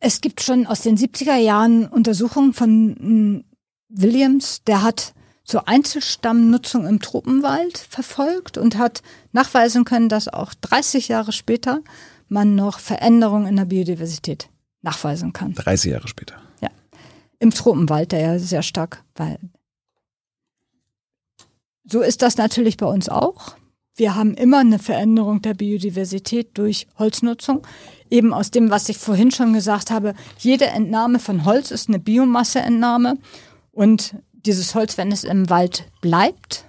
Es 0.00 0.20
gibt 0.20 0.42
schon 0.42 0.66
aus 0.66 0.82
den 0.82 0.98
70er 0.98 1.36
Jahren 1.36 1.86
Untersuchungen 1.86 2.52
von 2.52 2.96
hm, 2.98 3.44
Williams, 3.88 4.62
der 4.64 4.82
hat 4.82 5.14
zur 5.44 5.68
Einzelstammnutzung 5.68 6.86
im 6.86 7.00
Tropenwald 7.00 7.78
verfolgt 7.78 8.58
und 8.58 8.76
hat 8.76 9.02
nachweisen 9.32 9.84
können, 9.84 10.08
dass 10.08 10.28
auch 10.28 10.52
30 10.54 11.08
Jahre 11.08 11.32
später 11.32 11.80
man 12.28 12.54
noch 12.54 12.80
Veränderungen 12.80 13.46
in 13.46 13.56
der 13.56 13.64
Biodiversität 13.64 14.48
nachweisen 14.82 15.32
kann. 15.32 15.54
30 15.54 15.92
Jahre 15.92 16.08
später 16.08 16.41
im 17.42 17.50
Tropenwald, 17.50 18.12
der 18.12 18.20
ja 18.20 18.38
sehr 18.38 18.62
stark 18.62 19.02
war. 19.16 19.36
So 21.84 22.00
ist 22.00 22.22
das 22.22 22.36
natürlich 22.36 22.76
bei 22.76 22.86
uns 22.86 23.08
auch. 23.08 23.56
Wir 23.96 24.14
haben 24.14 24.34
immer 24.34 24.60
eine 24.60 24.78
Veränderung 24.78 25.42
der 25.42 25.54
Biodiversität 25.54 26.56
durch 26.56 26.86
Holznutzung. 26.98 27.66
Eben 28.08 28.32
aus 28.32 28.52
dem, 28.52 28.70
was 28.70 28.88
ich 28.88 28.96
vorhin 28.96 29.32
schon 29.32 29.52
gesagt 29.52 29.90
habe, 29.90 30.14
jede 30.38 30.66
Entnahme 30.66 31.18
von 31.18 31.44
Holz 31.44 31.72
ist 31.72 31.88
eine 31.88 31.98
Biomasseentnahme. 31.98 33.18
Und 33.72 34.14
dieses 34.32 34.76
Holz, 34.76 34.96
wenn 34.96 35.10
es 35.10 35.24
im 35.24 35.50
Wald 35.50 35.90
bleibt, 36.00 36.64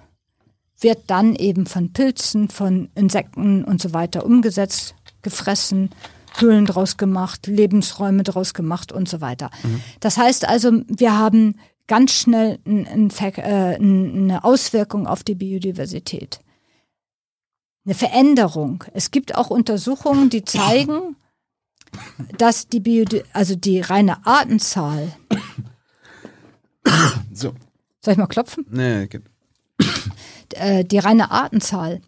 wird 0.80 1.04
dann 1.06 1.36
eben 1.36 1.66
von 1.66 1.92
Pilzen, 1.92 2.48
von 2.48 2.90
Insekten 2.96 3.64
und 3.64 3.80
so 3.80 3.94
weiter 3.94 4.26
umgesetzt, 4.26 4.96
gefressen, 5.22 5.90
Höhlen 6.36 6.66
draus 6.66 6.96
gemacht, 6.96 7.46
Lebensräume 7.46 8.22
draus 8.22 8.54
gemacht 8.54 8.92
und 8.92 9.08
so 9.08 9.20
weiter. 9.20 9.50
Mhm. 9.62 9.80
Das 10.00 10.18
heißt 10.18 10.48
also, 10.48 10.82
wir 10.88 11.16
haben 11.16 11.56
ganz 11.86 12.12
schnell 12.12 12.58
äh, 12.64 13.76
eine 13.76 14.42
Auswirkung 14.42 15.06
auf 15.06 15.22
die 15.22 15.34
Biodiversität. 15.34 16.40
Eine 17.84 17.94
Veränderung. 17.94 18.84
Es 18.94 19.10
gibt 19.10 19.34
auch 19.34 19.50
Untersuchungen, 19.50 20.30
die 20.30 20.44
zeigen, 20.44 21.16
dass 22.38 22.68
die 22.68 22.80
Biodi 22.80 23.22
also 23.32 23.54
die 23.56 23.80
reine 23.80 24.26
Artenzahl. 24.26 25.12
So. 27.32 27.52
Soll 28.00 28.12
ich 28.12 28.18
mal 28.18 28.28
klopfen? 28.28 28.64
Nee, 28.70 29.08
geht. 29.08 29.24
Äh, 30.50 30.84
die 30.84 30.98
reine 30.98 31.32
Artenzahl 31.32 32.00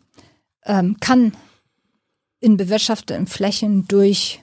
ähm, 0.65 0.99
kann 1.01 1.33
in 2.41 2.57
bewirtschafteten 2.57 3.27
Flächen 3.27 3.87
durch 3.89 4.43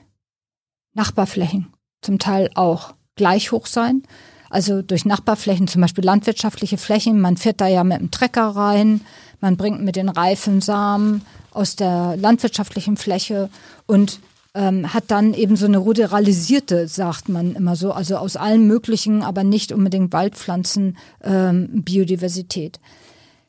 Nachbarflächen 0.94 1.72
zum 2.02 2.18
Teil 2.18 2.50
auch 2.54 2.94
gleich 3.16 3.52
hoch 3.52 3.66
sein. 3.66 4.02
Also 4.50 4.82
durch 4.82 5.04
Nachbarflächen, 5.04 5.66
zum 5.66 5.80
Beispiel 5.82 6.04
landwirtschaftliche 6.04 6.78
Flächen. 6.78 7.20
Man 7.20 7.36
fährt 7.36 7.60
da 7.60 7.66
ja 7.66 7.82
mit 7.82 8.00
dem 8.00 8.10
Trecker 8.10 8.48
rein, 8.48 9.00
man 9.40 9.56
bringt 9.56 9.82
mit 9.82 9.96
den 9.96 10.08
Reifen 10.08 10.60
Samen 10.60 11.22
aus 11.52 11.76
der 11.76 12.16
landwirtschaftlichen 12.16 12.96
Fläche 12.96 13.50
und 13.86 14.20
ähm, 14.54 14.94
hat 14.94 15.04
dann 15.08 15.34
eben 15.34 15.56
so 15.56 15.66
eine 15.66 15.78
ruderalisierte, 15.78 16.86
sagt 16.86 17.28
man 17.28 17.56
immer 17.56 17.74
so, 17.74 17.92
also 17.92 18.16
aus 18.16 18.36
allen 18.36 18.66
möglichen, 18.66 19.22
aber 19.22 19.42
nicht 19.42 19.72
unbedingt 19.72 20.12
Waldpflanzen 20.12 20.96
ähm, 21.22 21.82
Biodiversität. 21.82 22.78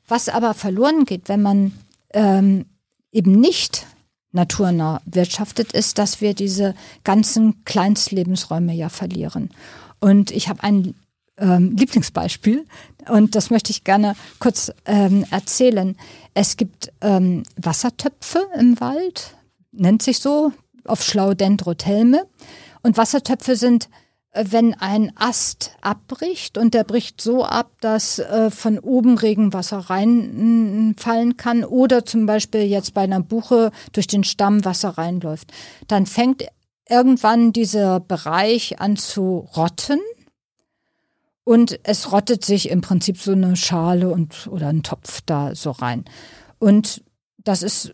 Was 0.08 0.30
aber 0.30 0.54
verloren 0.54 1.06
geht, 1.06 1.30
wenn 1.30 1.42
man 1.42 1.72
ähm, 2.14 2.66
eben 3.12 3.40
nicht 3.40 3.86
naturnah 4.36 5.02
wirtschaftet, 5.06 5.72
ist, 5.72 5.98
dass 5.98 6.22
wir 6.22 6.34
diese 6.34 6.76
ganzen 7.04 7.64
Kleinstlebensräume 7.66 8.74
ja 8.74 8.90
verlieren. 8.90 9.50
Und 10.00 10.32
ich 10.32 10.50
habe 10.50 10.62
ein 10.64 10.94
ähm, 11.38 11.76
Lieblingsbeispiel 11.76 12.66
und 13.08 13.36
das 13.36 13.50
möchte 13.50 13.72
ich 13.72 13.84
gerne 13.84 14.16
kurz 14.40 14.72
ähm, 14.86 15.26
erzählen. 15.32 15.98
Es 16.34 16.58
gibt 16.58 16.92
ähm, 17.02 17.44
Wassertöpfe 17.56 18.48
im 18.60 18.80
Wald, 18.80 19.36
nennt 19.72 20.04
sich 20.04 20.20
so, 20.20 20.52
auf 20.86 21.04
Schlau 21.04 21.34
Dendrothelme. 21.34 22.26
Und 22.84 22.98
Wassertöpfe 22.98 23.56
sind 23.56 23.90
wenn 24.36 24.74
ein 24.74 25.12
Ast 25.16 25.72
abbricht 25.82 26.58
und 26.58 26.74
der 26.74 26.84
bricht 26.84 27.22
so 27.22 27.46
ab, 27.46 27.72
dass 27.80 28.20
äh, 28.20 28.52
von 28.52 28.80
oben 28.80 29.18
Regenwasser 29.18 29.78
reinfallen 29.78 31.38
kann 31.38 31.64
oder 31.64 32.06
zum 32.06 32.26
Beispiel 32.26 32.64
jetzt 32.64 32.94
bei 32.94 33.02
einer 33.02 33.22
Buche 33.22 33.72
durch 33.94 34.08
den 34.08 34.24
Stamm 34.24 34.66
Wasser 34.66 34.90
reinläuft, 34.90 35.52
dann 35.88 36.06
fängt 36.06 36.46
irgendwann 36.90 37.54
dieser 37.54 38.00
Bereich 38.00 38.80
an 38.80 38.98
zu 38.98 39.48
rotten 39.56 40.00
und 41.46 41.80
es 41.84 42.12
rottet 42.12 42.44
sich 42.44 42.70
im 42.70 42.82
Prinzip 42.82 43.18
so 43.18 43.32
eine 43.32 43.56
Schale 43.56 44.10
und 44.10 44.48
oder 44.48 44.68
ein 44.68 44.84
Topf 44.84 45.22
da 45.26 45.56
so 45.56 45.72
rein. 45.72 46.06
Und 46.60 47.04
das 47.38 47.64
ist 47.64 47.94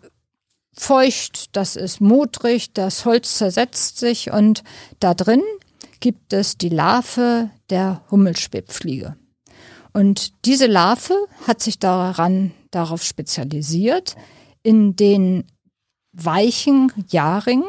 feucht, 0.74 1.56
das 1.56 1.76
ist 1.76 2.02
modrig, 2.02 2.74
das 2.74 3.06
Holz 3.06 3.38
zersetzt 3.38 4.00
sich 4.00 4.32
und 4.32 4.64
da 5.00 5.14
drin 5.14 5.44
gibt 6.02 6.34
es 6.34 6.58
die 6.58 6.70
Larve 6.70 7.50
der 7.70 8.02
Hummelschwebfliege. 8.12 9.16
Und 9.94 10.46
diese 10.46 10.68
Larve 10.68 11.16
hat 11.48 11.62
sich 11.62 11.80
daran, 11.80 12.52
darauf 12.72 13.04
spezialisiert, 13.04 14.16
in 14.64 14.96
den 14.96 15.46
weichen 16.14 16.92
Jahrringen, 17.10 17.64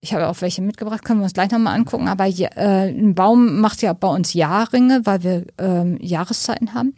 ich 0.00 0.14
habe 0.14 0.28
auch 0.28 0.40
welche 0.40 0.62
mitgebracht, 0.62 1.04
können 1.04 1.20
wir 1.20 1.24
uns 1.24 1.34
gleich 1.34 1.50
nochmal 1.50 1.74
angucken, 1.74 2.08
aber 2.08 2.26
äh, 2.26 2.88
ein 2.88 3.14
Baum 3.14 3.60
macht 3.60 3.82
ja 3.82 3.92
bei 3.92 4.08
uns 4.08 4.32
Jahrringe, 4.32 5.00
weil 5.04 5.22
wir 5.24 5.46
äh, 5.60 6.06
Jahreszeiten 6.06 6.74
haben. 6.74 6.94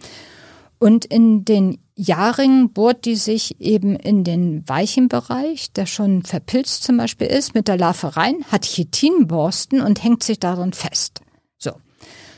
Und 0.78 1.04
in 1.06 1.44
den 1.44 1.78
Jahrringen 2.00 2.72
bohrt 2.72 3.04
die 3.04 3.14
sich 3.14 3.60
eben 3.60 3.94
in 3.94 4.24
den 4.24 4.66
weichen 4.66 5.08
Bereich, 5.08 5.70
der 5.72 5.84
schon 5.84 6.22
verpilzt 6.22 6.82
zum 6.82 6.96
Beispiel 6.96 7.26
ist, 7.26 7.54
mit 7.54 7.68
der 7.68 7.76
Larve 7.76 8.16
rein, 8.16 8.36
hat 8.50 8.64
Chitinborsten 8.64 9.82
und 9.82 10.02
hängt 10.02 10.22
sich 10.22 10.40
darin 10.40 10.72
fest. 10.72 11.20
So. 11.58 11.72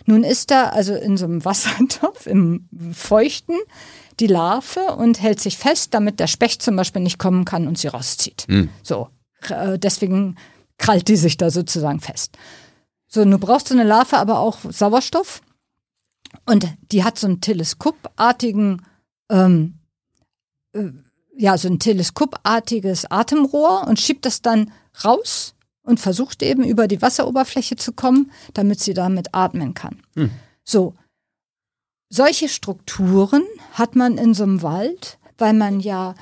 Nun 0.05 0.25
ist 0.25 0.51
da 0.51 0.71
also 0.71 0.95
in 0.95 1.17
so 1.17 1.27
einem 1.27 1.45
Wassertopf, 1.45 2.27
im 2.27 2.69
Feuchten, 2.93 3.55
die 4.19 4.27
Larve 4.27 4.97
und 4.97 5.23
hält 5.23 5.39
sich 5.39 5.57
fest, 5.57 5.95
damit 5.95 6.19
der 6.19 6.27
Specht 6.27 6.61
zum 6.61 6.75
Beispiel 6.75 7.03
nicht 7.03 7.19
kommen 7.19 7.45
kann 7.45 7.69
und 7.69 7.79
sie 7.79 7.87
rauszieht. 7.87 8.47
Mhm. 8.49 8.69
So. 8.83 9.11
Äh, 9.49 9.79
deswegen 9.79 10.37
krallt 10.77 11.07
die 11.07 11.17
sich 11.17 11.37
da 11.37 11.51
sozusagen 11.51 12.01
fest. 12.01 12.37
So, 13.07 13.25
nun 13.25 13.39
brauchst 13.39 13.71
du 13.71 13.75
eine 13.75 13.85
Larve 13.85 14.19
aber 14.19 14.41
auch 14.41 14.59
Sauerstoff. 14.69 15.41
Und 16.47 16.67
die 16.91 17.05
hat 17.05 17.17
so 17.17 17.29
einen 17.29 17.41
teleskopartigen 17.41 18.83
ähm, 19.33 19.75
äh, 20.73 20.91
ja, 21.37 21.57
so 21.59 21.69
ein 21.69 21.79
teleskopartiges 21.79 23.11
Atemrohr 23.11 23.87
und 23.89 23.99
schiebt 23.99 24.27
das 24.27 24.43
dann 24.43 24.71
raus 25.05 25.55
und 25.83 25.99
versucht 25.99 26.43
eben 26.43 26.63
über 26.63 26.87
die 26.87 27.03
Wasseroberfläche 27.03 27.77
zu 27.77 27.93
kommen, 27.93 28.31
damit 28.55 28.81
sie 28.81 28.95
damit 28.95 29.35
atmen 29.35 29.75
kann. 29.75 30.03
Hm. 30.15 30.31
So. 30.63 30.95
Solche 32.09 32.51
Strukturen 32.51 33.43
hat 33.73 33.97
man 33.97 34.19
in 34.19 34.35
so 34.35 34.43
einem 34.43 34.61
Wald, 34.63 35.19
weil 35.39 35.55
man 35.55 35.81
ja 35.81 36.15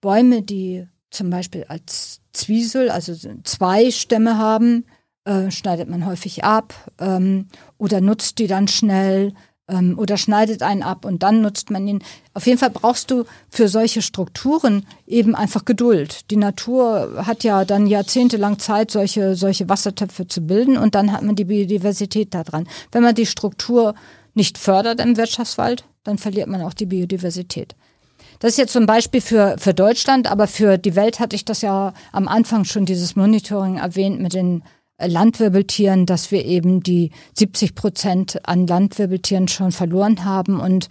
Bäume, 0.00 0.42
die 0.42 0.88
zum 1.10 1.28
Beispiel 1.28 1.64
als 1.64 2.22
Zwiesel, 2.32 2.90
also 2.90 3.14
zwei 3.44 3.90
Stämme 3.90 4.38
haben, 4.38 4.86
äh, 5.24 5.50
schneidet 5.50 5.88
man 5.88 6.06
häufig 6.06 6.42
ab 6.42 6.74
ähm, 6.98 7.48
oder 7.76 8.00
nutzt 8.00 8.38
die 8.38 8.46
dann 8.46 8.66
schnell 8.66 9.34
ähm, 9.68 9.98
oder 9.98 10.16
schneidet 10.16 10.62
einen 10.62 10.82
ab 10.82 11.04
und 11.04 11.22
dann 11.22 11.40
nutzt 11.40 11.70
man 11.70 11.86
ihn. 11.86 12.02
Auf 12.34 12.46
jeden 12.46 12.58
Fall 12.58 12.70
brauchst 12.70 13.10
du 13.10 13.24
für 13.48 13.68
solche 13.68 14.02
Strukturen 14.02 14.86
eben 15.06 15.34
einfach 15.34 15.64
Geduld. 15.64 16.30
Die 16.30 16.36
Natur 16.36 17.24
hat 17.26 17.44
ja 17.44 17.64
dann 17.64 17.86
jahrzehntelang 17.86 18.58
Zeit, 18.58 18.90
solche, 18.90 19.36
solche 19.36 19.68
Wassertöpfe 19.68 20.26
zu 20.26 20.46
bilden 20.46 20.76
und 20.76 20.94
dann 20.94 21.12
hat 21.12 21.22
man 21.22 21.36
die 21.36 21.44
Biodiversität 21.44 22.34
da 22.34 22.44
dran. 22.44 22.68
Wenn 22.92 23.02
man 23.02 23.14
die 23.14 23.26
Struktur 23.26 23.94
nicht 24.34 24.58
fördert 24.58 25.00
im 25.00 25.16
Wirtschaftswald, 25.16 25.84
dann 26.02 26.18
verliert 26.18 26.48
man 26.48 26.62
auch 26.62 26.74
die 26.74 26.86
Biodiversität. 26.86 27.74
Das 28.40 28.52
ist 28.52 28.58
jetzt 28.58 28.72
zum 28.72 28.84
Beispiel 28.84 29.20
für, 29.20 29.56
für 29.58 29.72
Deutschland, 29.72 30.30
aber 30.30 30.46
für 30.46 30.76
die 30.76 30.96
Welt 30.96 31.20
hatte 31.20 31.36
ich 31.36 31.44
das 31.44 31.62
ja 31.62 31.94
am 32.12 32.28
Anfang 32.28 32.64
schon 32.64 32.84
dieses 32.84 33.16
Monitoring 33.16 33.78
erwähnt 33.78 34.20
mit 34.20 34.34
den 34.34 34.62
Landwirbeltieren, 34.98 36.06
dass 36.06 36.30
wir 36.30 36.44
eben 36.44 36.82
die 36.82 37.10
70 37.34 37.74
Prozent 37.74 38.48
an 38.48 38.66
Landwirbeltieren 38.66 39.48
schon 39.48 39.72
verloren 39.72 40.24
haben 40.24 40.60
und 40.60 40.88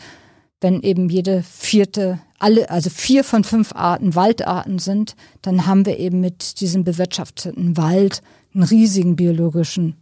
wenn 0.60 0.82
eben 0.82 1.10
jede 1.10 1.44
vierte, 1.44 2.20
alle, 2.40 2.70
also 2.70 2.90
vier 2.90 3.24
von 3.24 3.44
fünf 3.44 3.74
Arten 3.76 4.16
Waldarten 4.16 4.80
sind, 4.80 5.16
dann 5.42 5.68
haben 5.68 5.86
wir 5.86 6.00
eben 6.00 6.22
mit 6.22 6.62
diesem 6.62 6.84
bewirtschafteten 6.84 7.78
Wald 7.78 8.22
einen 8.54 8.64
riesigen 8.64 9.16
biologischen 9.16 9.96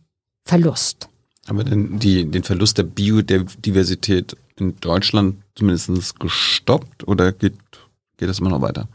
Verlust. 0.45 1.09
Aber 1.47 1.63
denn 1.63 1.99
die, 1.99 2.25
den 2.25 2.43
Verlust 2.43 2.77
der 2.77 2.83
Biodiversität 2.83 4.37
in 4.57 4.75
Deutschland 4.79 5.37
zumindest 5.55 6.19
gestoppt 6.19 7.07
oder 7.07 7.31
geht, 7.31 7.55
geht 8.17 8.29
das 8.29 8.39
immer 8.39 8.51
noch 8.51 8.61
weiter? 8.61 8.87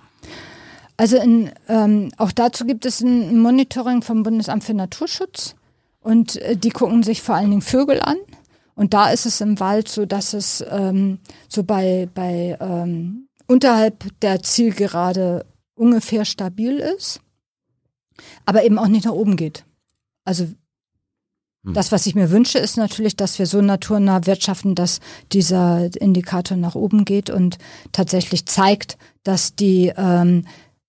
Also 0.97 1.16
in, 1.18 1.51
ähm, 1.68 2.10
auch 2.16 2.32
dazu 2.32 2.64
gibt 2.64 2.86
es 2.86 3.01
ein 3.01 3.39
Monitoring 3.39 4.02
vom 4.02 4.23
Bundesamt 4.23 4.64
für 4.64 4.74
Naturschutz 4.74 5.55
und 6.01 6.36
äh, 6.36 6.56
die 6.56 6.70
gucken 6.70 7.02
sich 7.02 7.23
vor 7.23 7.35
allen 7.35 7.51
Dingen 7.51 7.62
Vögel 7.62 8.01
an. 8.01 8.16
Und 8.74 8.94
da 8.94 9.10
ist 9.10 9.27
es 9.27 9.40
im 9.40 9.59
Wald 9.59 9.89
so, 9.89 10.06
dass 10.06 10.35
es 10.35 10.64
ähm, 10.70 11.18
so 11.48 11.64
bei, 11.64 12.09
bei 12.14 12.56
ähm, 12.60 13.28
unterhalb 13.47 14.05
der 14.20 14.43
Zielgerade 14.43 15.47
ungefähr 15.74 16.24
stabil 16.24 16.78
ist, 16.78 17.20
aber 18.44 18.64
eben 18.64 18.78
auch 18.78 18.89
nicht 18.89 19.05
nach 19.05 19.12
oben 19.12 19.36
geht. 19.36 19.64
Also 20.24 20.44
hm. 21.64 21.74
das, 21.74 21.93
was 21.93 22.06
ich 22.06 22.14
mir 22.14 22.31
wünsche, 22.31 22.59
ist 22.59 22.77
natürlich, 22.77 23.16
dass 23.16 23.39
wir 23.39 23.47
so 23.47 23.60
naturnah 23.60 24.27
wirtschaften, 24.27 24.74
dass 24.74 25.01
dieser 25.32 25.89
Indikator 26.01 26.56
nach 26.56 26.74
oben 26.74 27.05
geht 27.05 27.31
und 27.31 27.59
tatsächlich 27.93 28.47
zeigt, 28.47 28.98
dass 29.23 29.55
die 29.55 29.93
ähm, 29.97 30.47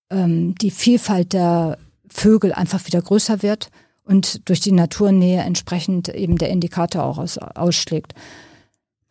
ähm, 0.10 0.56
die 0.56 0.72
Vielfalt 0.72 1.34
der 1.34 1.78
Vögel 2.10 2.54
einfach 2.54 2.86
wieder 2.86 3.02
größer 3.02 3.42
wird 3.42 3.70
und 4.04 4.48
durch 4.50 4.60
die 4.60 4.72
Naturnähe 4.72 5.42
entsprechend 5.42 6.10
eben 6.10 6.38
der 6.38 6.50
Indikator 6.50 7.04
auch 7.04 7.18
aus, 7.18 7.38
ausschlägt. 7.38 8.14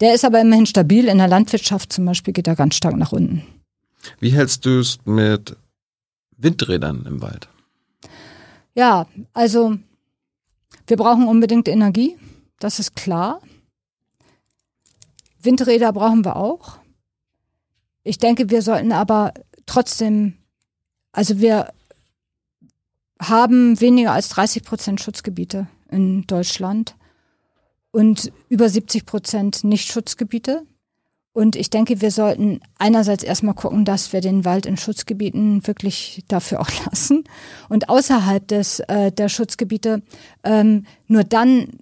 Der 0.00 0.14
ist 0.14 0.24
aber 0.24 0.40
immerhin 0.40 0.66
stabil. 0.66 1.08
In 1.08 1.18
der 1.18 1.28
Landwirtschaft 1.28 1.92
zum 1.92 2.04
Beispiel 2.04 2.32
geht 2.34 2.46
er 2.46 2.56
ganz 2.56 2.74
stark 2.74 2.96
nach 2.96 3.12
unten. 3.12 3.42
Wie 4.20 4.30
hältst 4.30 4.64
du 4.66 4.80
es 4.80 4.98
mit 5.04 5.56
Windrädern 6.36 7.04
im 7.06 7.22
Wald? 7.22 7.48
Ja, 8.74 9.06
also 9.32 9.78
wir 10.86 10.96
brauchen 10.96 11.26
unbedingt 11.26 11.68
Energie, 11.68 12.16
das 12.58 12.78
ist 12.78 12.94
klar. 12.94 13.40
Windräder 15.40 15.92
brauchen 15.92 16.24
wir 16.24 16.36
auch. 16.36 16.78
Ich 18.02 18.18
denke, 18.18 18.50
wir 18.50 18.62
sollten 18.62 18.92
aber 18.92 19.32
trotzdem 19.64 20.34
also 21.16 21.40
wir 21.40 21.72
haben 23.18 23.80
weniger 23.80 24.12
als 24.12 24.28
30 24.28 24.62
Prozent 24.64 25.00
Schutzgebiete 25.00 25.66
in 25.90 26.26
Deutschland 26.26 26.94
und 27.90 28.30
über 28.50 28.68
70 28.68 29.06
Prozent 29.06 29.64
Nicht-Schutzgebiete. 29.64 30.66
Und 31.32 31.56
ich 31.56 31.70
denke, 31.70 32.02
wir 32.02 32.10
sollten 32.10 32.60
einerseits 32.78 33.24
erstmal 33.24 33.54
gucken, 33.54 33.86
dass 33.86 34.12
wir 34.12 34.20
den 34.20 34.44
Wald 34.44 34.66
in 34.66 34.76
Schutzgebieten 34.76 35.66
wirklich 35.66 36.22
dafür 36.28 36.60
auch 36.60 36.70
lassen 36.84 37.24
und 37.70 37.88
außerhalb 37.88 38.46
des, 38.46 38.80
äh, 38.80 39.10
der 39.10 39.30
Schutzgebiete 39.30 40.02
ähm, 40.44 40.84
nur 41.06 41.24
dann 41.24 41.78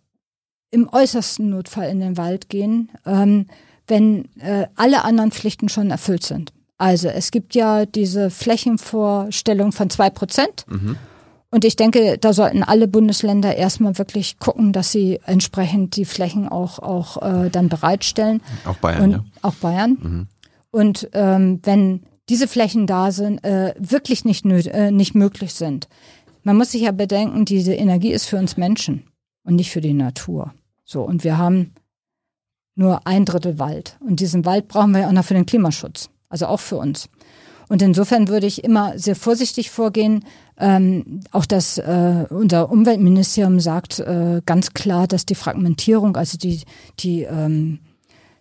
im 0.70 0.89
äußersten 0.89 1.51
Notfall 1.51 1.90
in 1.90 1.98
den 1.98 2.16
Wald 2.16 2.48
gehen, 2.48 2.89
ähm, 3.05 3.47
wenn 3.89 4.28
äh, 4.39 4.69
alle 4.77 5.02
anderen 5.02 5.32
Pflichten 5.32 5.69
schon 5.69 5.90
erfüllt 5.90 6.23
sind. 6.23 6.53
Also 6.78 7.09
es 7.09 7.30
gibt 7.30 7.55
ja 7.55 7.86
diese 7.86 8.30
Flächenvorstellung 8.30 9.72
von 9.72 9.90
zwei 9.90 10.10
Prozent. 10.10 10.64
Mhm. 10.68 10.96
Und 11.51 11.64
ich 11.64 11.76
denke, 11.76 12.18
da 12.18 12.32
sollten 12.32 12.64
alle 12.64 12.88
Bundesländer 12.88 13.55
erstmal 13.55 13.96
wirklich 13.96 14.40
gucken, 14.40 14.72
dass 14.72 14.90
sie 14.90 15.20
entsprechend 15.24 15.94
die 15.94 16.05
Flächen 16.05 16.48
auch, 16.48 16.80
auch 16.80 17.22
äh, 17.22 17.48
dann 17.48 17.68
bereitstellen. 17.68 18.42
Auch 18.64 18.76
Bayern, 18.78 19.02
Und, 19.02 19.10
ja. 19.12 19.24
Auch 19.42 19.55
Bayern. 19.55 19.98
Mhm. 20.02 20.26
Und 20.72 21.09
ähm, 21.12 21.60
wenn 21.62 22.01
diese 22.28 22.48
Flächen 22.48 22.88
da 22.88 23.12
sind, 23.12 23.44
äh, 23.44 23.74
wirklich 23.78 24.24
nicht, 24.24 24.44
äh, 24.44 24.90
nicht 24.90 25.14
möglich 25.14 25.55
sind. 25.55 25.88
Man 26.42 26.56
muss 26.56 26.72
sich 26.72 26.82
ja 26.82 26.90
bedenken, 26.90 27.44
diese 27.44 27.74
Energie 27.74 28.10
ist 28.10 28.26
für 28.26 28.38
uns 28.38 28.56
Menschen 28.56 29.05
und 29.44 29.55
nicht 29.55 29.70
für 29.70 29.80
die 29.80 29.92
Natur. 29.92 30.52
So, 30.84 31.02
und 31.02 31.22
wir 31.22 31.38
haben 31.38 31.74
nur 32.74 33.06
ein 33.06 33.24
Drittel 33.24 33.60
Wald. 33.60 33.96
Und 34.01 34.18
diesen 34.18 34.44
Wald 34.44 34.66
brauchen 34.66 34.90
wir 34.90 35.02
ja 35.02 35.09
auch 35.09 35.12
noch 35.12 35.24
für 35.24 35.34
den 35.34 35.46
Klimaschutz 35.46 36.10
also 36.35 36.47
auch 36.47 36.59
für 36.59 36.77
uns. 36.77 37.09
Und 37.69 37.81
insofern 37.81 38.27
würde 38.27 38.48
ich 38.48 38.65
immer 38.65 38.98
sehr 38.98 39.15
vorsichtig 39.15 39.70
vorgehen. 39.70 40.24
Ähm, 40.59 41.20
auch 41.31 41.47
das 41.47 41.78
äh, 41.78 42.27
unser 42.28 42.70
Umweltministerium 42.73 43.61
sagt 43.61 44.01
äh, 44.01 44.43
ganz 44.44 44.74
klar, 44.74 45.06
dass 45.06 45.27
die 45.27 45.36
Fragmentierung, 45.36 46.16
also 46.16 46.36
die 46.36 46.62
die 46.98 47.23
ähm, 47.23 47.78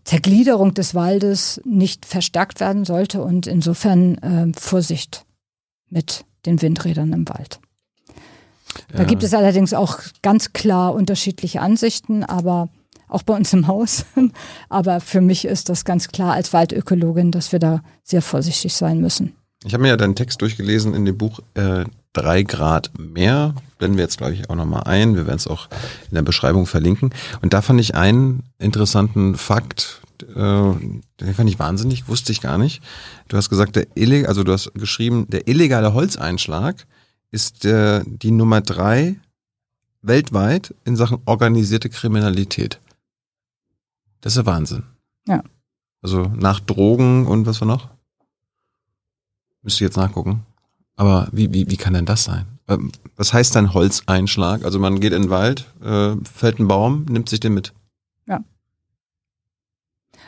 Zergliederung 0.06 0.74
des 0.74 0.96
Waldes 0.96 1.62
nicht 1.66 2.08
verstärkt 2.08 2.60
werden 2.60 2.84
sollte 2.84 3.22
und 3.22 3.46
insofern 3.46 4.18
äh, 4.18 4.60
Vorsicht 4.60 5.24
mit 5.92 6.26
den 6.48 6.64
Windrädern 6.64 7.14
im 7.14 7.30
Wald. 7.30 7.60
Da 8.92 9.04
gibt 9.04 9.22
es 9.22 9.36
allerdings 9.36 9.76
auch 9.76 10.00
ganz 10.24 10.52
klar 10.52 10.96
unterschiedliche 10.96 11.62
Ansichten, 11.62 12.24
aber 12.24 12.70
auch 13.14 13.24
bei 13.24 13.36
uns 13.36 13.54
im 13.54 13.68
Haus. 13.68 14.06
Aber 14.70 15.00
für 15.00 15.22
mich 15.22 15.46
ist 15.46 15.70
das 15.70 15.86
ganz 15.86 16.08
klar 16.08 16.34
als 16.34 16.54
Waldökologin, 16.54 17.32
dass 17.32 17.52
wir 17.52 17.60
da 17.60 17.82
sehr 18.04 18.22
vorsichtig 18.22 18.74
sein 18.74 19.00
müssen. 19.00 19.36
Ich 19.66 19.74
habe 19.74 19.84
mir 19.84 19.90
ja 19.90 19.98
deinen 19.98 20.16
Text 20.16 20.42
durchgelesen 20.42 20.94
in 20.94 21.06
dem 21.06 21.18
Buch 21.18 21.40
äh, 21.54 21.86
Drei 22.14 22.44
Grad 22.44 22.92
mehr. 23.00 23.56
Blenden 23.80 23.98
wir 23.98 24.04
jetzt, 24.04 24.20
glaube 24.20 24.34
ich, 24.34 24.48
auch 24.50 24.56
nochmal 24.56 24.84
ein. 24.84 25.16
Wir 25.16 25.26
werden 25.26 25.38
es 25.38 25.48
auch 25.48 25.68
in 26.10 26.16
der 26.16 26.22
Beschreibung 26.22 26.68
verlinken. 26.68 27.12
Und 27.42 27.54
da 27.54 27.64
fand 27.64 27.80
ich 27.80 27.96
einen 27.96 28.44
interessanten 28.60 29.36
Fakt, 29.36 30.02
äh, 30.22 30.26
den 30.36 31.34
fand 31.34 31.50
ich 31.50 31.58
wahnsinnig, 31.58 32.08
wusste 32.08 32.32
ich 32.32 32.40
gar 32.40 32.60
nicht. 32.60 32.84
Du 33.30 33.38
hast 33.38 33.50
gesagt, 33.50 33.76
der 33.76 33.88
illeg 33.96 34.28
also 34.28 34.44
du 34.44 34.52
hast 34.52 34.74
geschrieben, 34.76 35.26
der 35.30 35.48
illegale 35.48 35.96
Holzeinschlag 35.96 36.86
ist 37.32 37.66
äh, 37.66 38.04
die 38.06 38.32
Nummer 38.32 38.62
drei 38.62 39.16
weltweit 40.04 40.76
in 40.86 40.96
Sachen 40.96 41.18
organisierte 41.26 41.90
Kriminalität. 41.90 42.80
Das 44.24 44.34
ist 44.34 44.38
ja 44.38 44.46
Wahnsinn. 44.46 44.84
Ja. 45.28 45.44
Also 46.02 46.24
nach 46.34 46.62
Drogen 46.62 47.28
und 47.28 47.46
was 47.46 47.60
war 47.60 47.68
noch? 47.68 47.90
Müsste 49.62 49.84
ich 49.84 49.90
jetzt 49.90 49.98
nachgucken. 49.98 50.46
Aber 50.96 51.28
wie, 51.34 51.54
wie, 51.54 51.70
wie 51.70 51.76
kann 51.76 51.94
denn 51.94 52.06
das 52.06 52.24
sein? 52.24 52.46
Ähm, 52.70 52.94
was 53.18 53.34
heißt 53.34 53.54
dann 53.54 53.74
Holzeinschlag? 53.74 54.64
Also 54.64 54.80
man 54.80 55.02
geht 55.02 55.12
in 55.12 55.24
den 55.24 55.30
Wald, 55.30 55.66
äh, 55.84 56.16
fällt 56.24 56.60
einen 56.60 56.70
Baum, 56.70 57.06
nimmt 57.10 57.28
sich 57.28 57.42
den 57.42 57.54
mit. 57.54 57.74
Ja. 58.26 58.42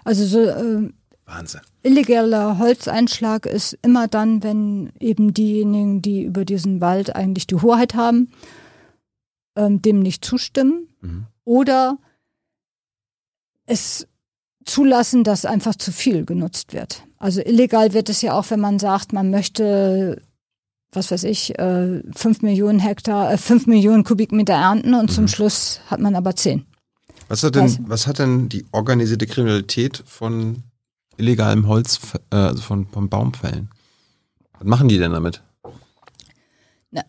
Also 0.04 0.26
so 0.26 0.42
äh, 0.42 0.92
Wahnsinn. 1.26 1.62
Illegaler 1.82 2.60
Holzeinschlag 2.60 3.46
ist 3.46 3.78
immer 3.82 4.10
dann, 4.10 4.44
wenn 4.44 4.92
eben 5.00 5.34
diejenigen, 5.34 6.02
die 6.02 6.24
über 6.24 6.44
diesen 6.44 6.82
Wald 6.82 7.16
eigentlich 7.16 7.48
die 7.48 7.56
Hoheit 7.56 7.96
haben, 7.96 8.30
ähm, 9.56 9.82
dem 9.82 10.00
nicht 10.00 10.26
zustimmen. 10.26 10.90
Mhm. 11.00 11.28
Oder 11.46 11.98
es 13.66 14.08
zulassen, 14.66 15.24
dass 15.24 15.46
einfach 15.46 15.76
zu 15.76 15.92
viel 15.92 16.26
genutzt 16.26 16.74
wird. 16.74 17.04
Also 17.18 17.42
illegal 17.42 17.94
wird 17.94 18.10
es 18.10 18.22
ja 18.22 18.34
auch, 18.34 18.50
wenn 18.50 18.60
man 18.60 18.80
sagt, 18.80 19.14
man 19.14 19.30
möchte, 19.30 20.22
was 20.92 21.12
weiß 21.12 21.24
ich, 21.24 21.58
äh, 21.58 22.02
fünf 22.16 22.42
Millionen 22.42 22.80
Hektar, 22.80 23.32
äh, 23.32 23.38
fünf 23.38 23.68
Millionen 23.68 24.04
Kubikmeter 24.04 24.54
ernten 24.54 24.94
und 24.94 25.10
mhm. 25.10 25.14
zum 25.14 25.28
Schluss 25.28 25.80
hat 25.88 26.00
man 26.00 26.16
aber 26.16 26.36
zehn. 26.36 26.66
Was 27.28 27.44
hat 27.44 27.56
denn, 27.56 27.78
was 27.88 28.06
hat 28.06 28.20
denn 28.20 28.50
die 28.50 28.66
organisierte 28.72 29.26
Kriminalität 29.26 30.04
von 30.06 30.64
illegalem 31.18 31.68
Holz, 31.68 32.00
äh, 32.32 32.36
also 32.36 32.62
von, 32.62 32.88
von 32.88 33.10
Baumfällen? 33.10 33.70
Was 34.60 34.68
machen 34.68 34.88
die 34.88 34.98
denn 34.98 35.12
damit? 35.12 35.42
Na, 36.92 37.04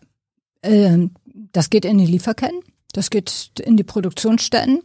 äh, 0.61 1.07
das 1.51 1.69
geht 1.69 1.85
in 1.85 1.97
die 1.97 2.05
Lieferketten, 2.05 2.61
das 2.93 3.09
geht 3.09 3.51
in 3.63 3.77
die 3.77 3.83
Produktionsstätten 3.83 4.81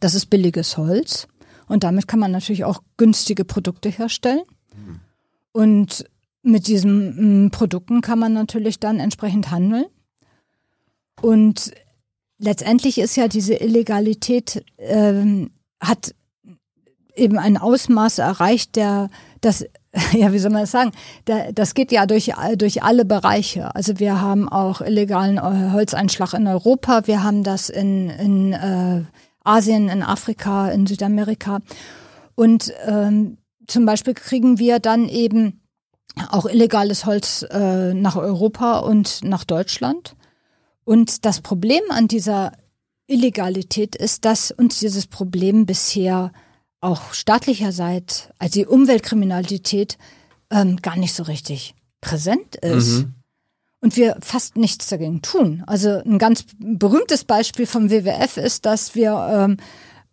das 0.00 0.14
ist 0.14 0.26
billiges 0.26 0.76
Holz 0.76 1.28
und 1.66 1.84
damit 1.84 2.08
kann 2.08 2.18
man 2.18 2.32
natürlich 2.32 2.64
auch 2.64 2.82
günstige 2.96 3.44
Produkte 3.44 3.88
herstellen. 3.88 4.42
Mhm. 4.74 5.00
Und 5.52 6.04
mit 6.42 6.66
diesen 6.66 7.46
mm, 7.46 7.50
Produkten 7.50 8.00
kann 8.00 8.18
man 8.18 8.32
natürlich 8.34 8.78
dann 8.80 9.00
entsprechend 9.00 9.50
handeln. 9.50 9.86
Und 11.22 11.72
letztendlich 12.38 12.98
ist 12.98 13.16
ja 13.16 13.28
diese 13.28 13.54
Illegalität, 13.54 14.64
ähm, 14.78 15.52
hat 15.80 16.14
eben 17.14 17.38
ein 17.38 17.56
Ausmaß 17.56 18.18
erreicht, 18.18 18.76
der 18.76 19.08
das 19.40 19.64
ja, 20.12 20.32
wie 20.32 20.38
soll 20.38 20.50
man 20.50 20.62
das 20.62 20.72
sagen? 20.72 20.92
das 21.54 21.74
geht 21.74 21.92
ja 21.92 22.06
durch, 22.06 22.32
durch 22.56 22.82
alle 22.82 23.04
Bereiche. 23.04 23.74
Also 23.74 24.00
wir 24.00 24.20
haben 24.20 24.48
auch 24.48 24.80
illegalen 24.80 25.36
äh, 25.38 25.70
Holzeinschlag 25.72 26.34
in 26.34 26.48
Europa, 26.48 27.06
wir 27.06 27.22
haben 27.22 27.44
das 27.44 27.70
in, 27.70 28.10
in 28.10 28.52
äh, 28.52 29.02
Asien, 29.44 29.88
in 29.88 30.02
Afrika, 30.02 30.68
in 30.70 30.86
Südamerika. 30.86 31.60
Und 32.34 32.72
ähm, 32.86 33.38
zum 33.66 33.86
Beispiel 33.86 34.14
kriegen 34.14 34.58
wir 34.58 34.80
dann 34.80 35.08
eben 35.08 35.60
auch 36.30 36.46
illegales 36.46 37.06
Holz 37.06 37.44
äh, 37.50 37.94
nach 37.94 38.16
Europa 38.16 38.78
und 38.78 39.22
nach 39.22 39.44
Deutschland. 39.44 40.16
Und 40.84 41.24
das 41.24 41.40
Problem 41.40 41.82
an 41.90 42.08
dieser 42.08 42.52
Illegalität 43.06 43.96
ist, 43.96 44.24
dass 44.24 44.50
uns 44.50 44.78
dieses 44.78 45.06
Problem 45.06 45.66
bisher 45.66 46.32
auch 46.80 47.14
staatlicherseits, 47.14 48.28
also 48.38 48.60
die 48.60 48.66
Umweltkriminalität, 48.66 49.98
ähm, 50.50 50.76
gar 50.76 50.96
nicht 50.96 51.14
so 51.14 51.22
richtig 51.22 51.74
präsent 52.00 52.56
ist. 52.56 52.98
Mhm. 52.98 53.14
Und 53.84 53.98
wir 53.98 54.16
fast 54.22 54.56
nichts 54.56 54.88
dagegen 54.88 55.20
tun. 55.20 55.62
Also 55.66 55.90
ein 55.90 56.16
ganz 56.16 56.46
berühmtes 56.58 57.24
Beispiel 57.24 57.66
vom 57.66 57.90
WWF 57.90 58.38
ist, 58.38 58.64
dass 58.64 58.94
wir 58.94 59.12
ähm, 59.30 59.58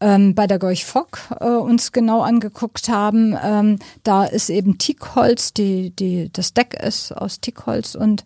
ähm, 0.01 0.35
bei 0.35 0.45
der 0.45 0.59
Gorch 0.59 0.83
Fock 0.83 1.19
äh, 1.39 1.45
uns 1.45 1.93
genau 1.93 2.19
angeguckt 2.19 2.89
haben. 2.89 3.33
Ähm, 3.41 3.79
da 4.03 4.25
ist 4.25 4.49
eben 4.49 4.77
Teakholz, 4.77 5.53
die, 5.53 5.91
die, 5.91 6.29
das 6.33 6.53
Deck 6.53 6.73
ist 6.73 7.13
aus 7.13 7.39
Teakholz 7.39 7.95
und 7.95 8.25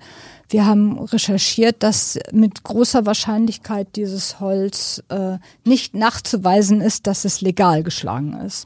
wir 0.50 0.66
haben 0.66 0.98
recherchiert, 0.98 1.84
dass 1.84 2.18
mit 2.32 2.64
großer 2.64 3.06
Wahrscheinlichkeit 3.06 3.90
dieses 3.96 4.40
Holz 4.40 5.04
äh, 5.10 5.38
nicht 5.64 5.94
nachzuweisen 5.94 6.82
ist, 6.82 7.06
dass 7.06 7.24
es 7.24 7.42
legal 7.42 7.84
geschlagen 7.84 8.34
ist. 8.44 8.66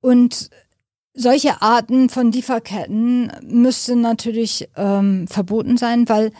Und 0.00 0.50
solche 1.18 1.60
Arten 1.60 2.08
von 2.08 2.30
Lieferketten 2.30 3.32
müssten 3.42 4.00
natürlich 4.00 4.68
ähm, 4.76 5.26
verboten 5.26 5.76
sein, 5.76 6.08
weil 6.08 6.30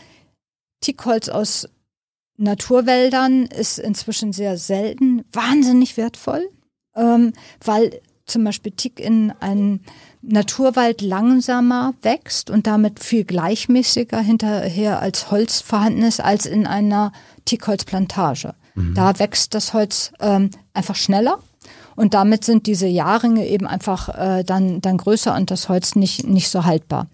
Teakholz 0.79 1.27
aus 1.27 1.67
Naturwäldern 2.37 3.45
ist 3.45 3.77
inzwischen 3.77 4.31
sehr 4.31 4.57
selten, 4.57 5.25
wahnsinnig 5.33 5.97
wertvoll, 5.97 6.49
ähm, 6.95 7.33
weil 7.63 7.99
zum 8.25 8.45
Beispiel 8.45 8.71
Tick 8.71 8.99
in 8.99 9.31
einem 9.41 9.81
Naturwald 10.21 11.01
langsamer 11.01 11.93
wächst 12.01 12.49
und 12.49 12.65
damit 12.65 13.01
viel 13.01 13.25
gleichmäßiger 13.25 14.19
hinterher 14.19 15.01
als 15.01 15.29
Holz 15.29 15.59
vorhanden 15.59 16.03
ist 16.03 16.21
als 16.21 16.45
in 16.45 16.65
einer 16.65 17.11
Tickholzplantage. 17.43 18.53
Mhm. 18.75 18.93
Da 18.93 19.19
wächst 19.19 19.53
das 19.53 19.73
Holz 19.73 20.13
ähm, 20.21 20.51
einfach 20.73 20.95
schneller 20.95 21.39
und 21.99 22.13
damit 22.13 22.45
sind 22.45 22.65
diese 22.65 22.87
Jahrringe 22.87 23.45
eben 23.45 23.67
einfach 23.67 24.07
äh, 24.17 24.45
dann, 24.45 24.79
dann 24.79 24.95
größer 24.95 25.35
und 25.35 25.51
das 25.51 25.67
Holz 25.67 25.95
nicht, 25.95 26.25
nicht 26.25 26.47
so 26.47 26.63
haltbar. 26.63 27.07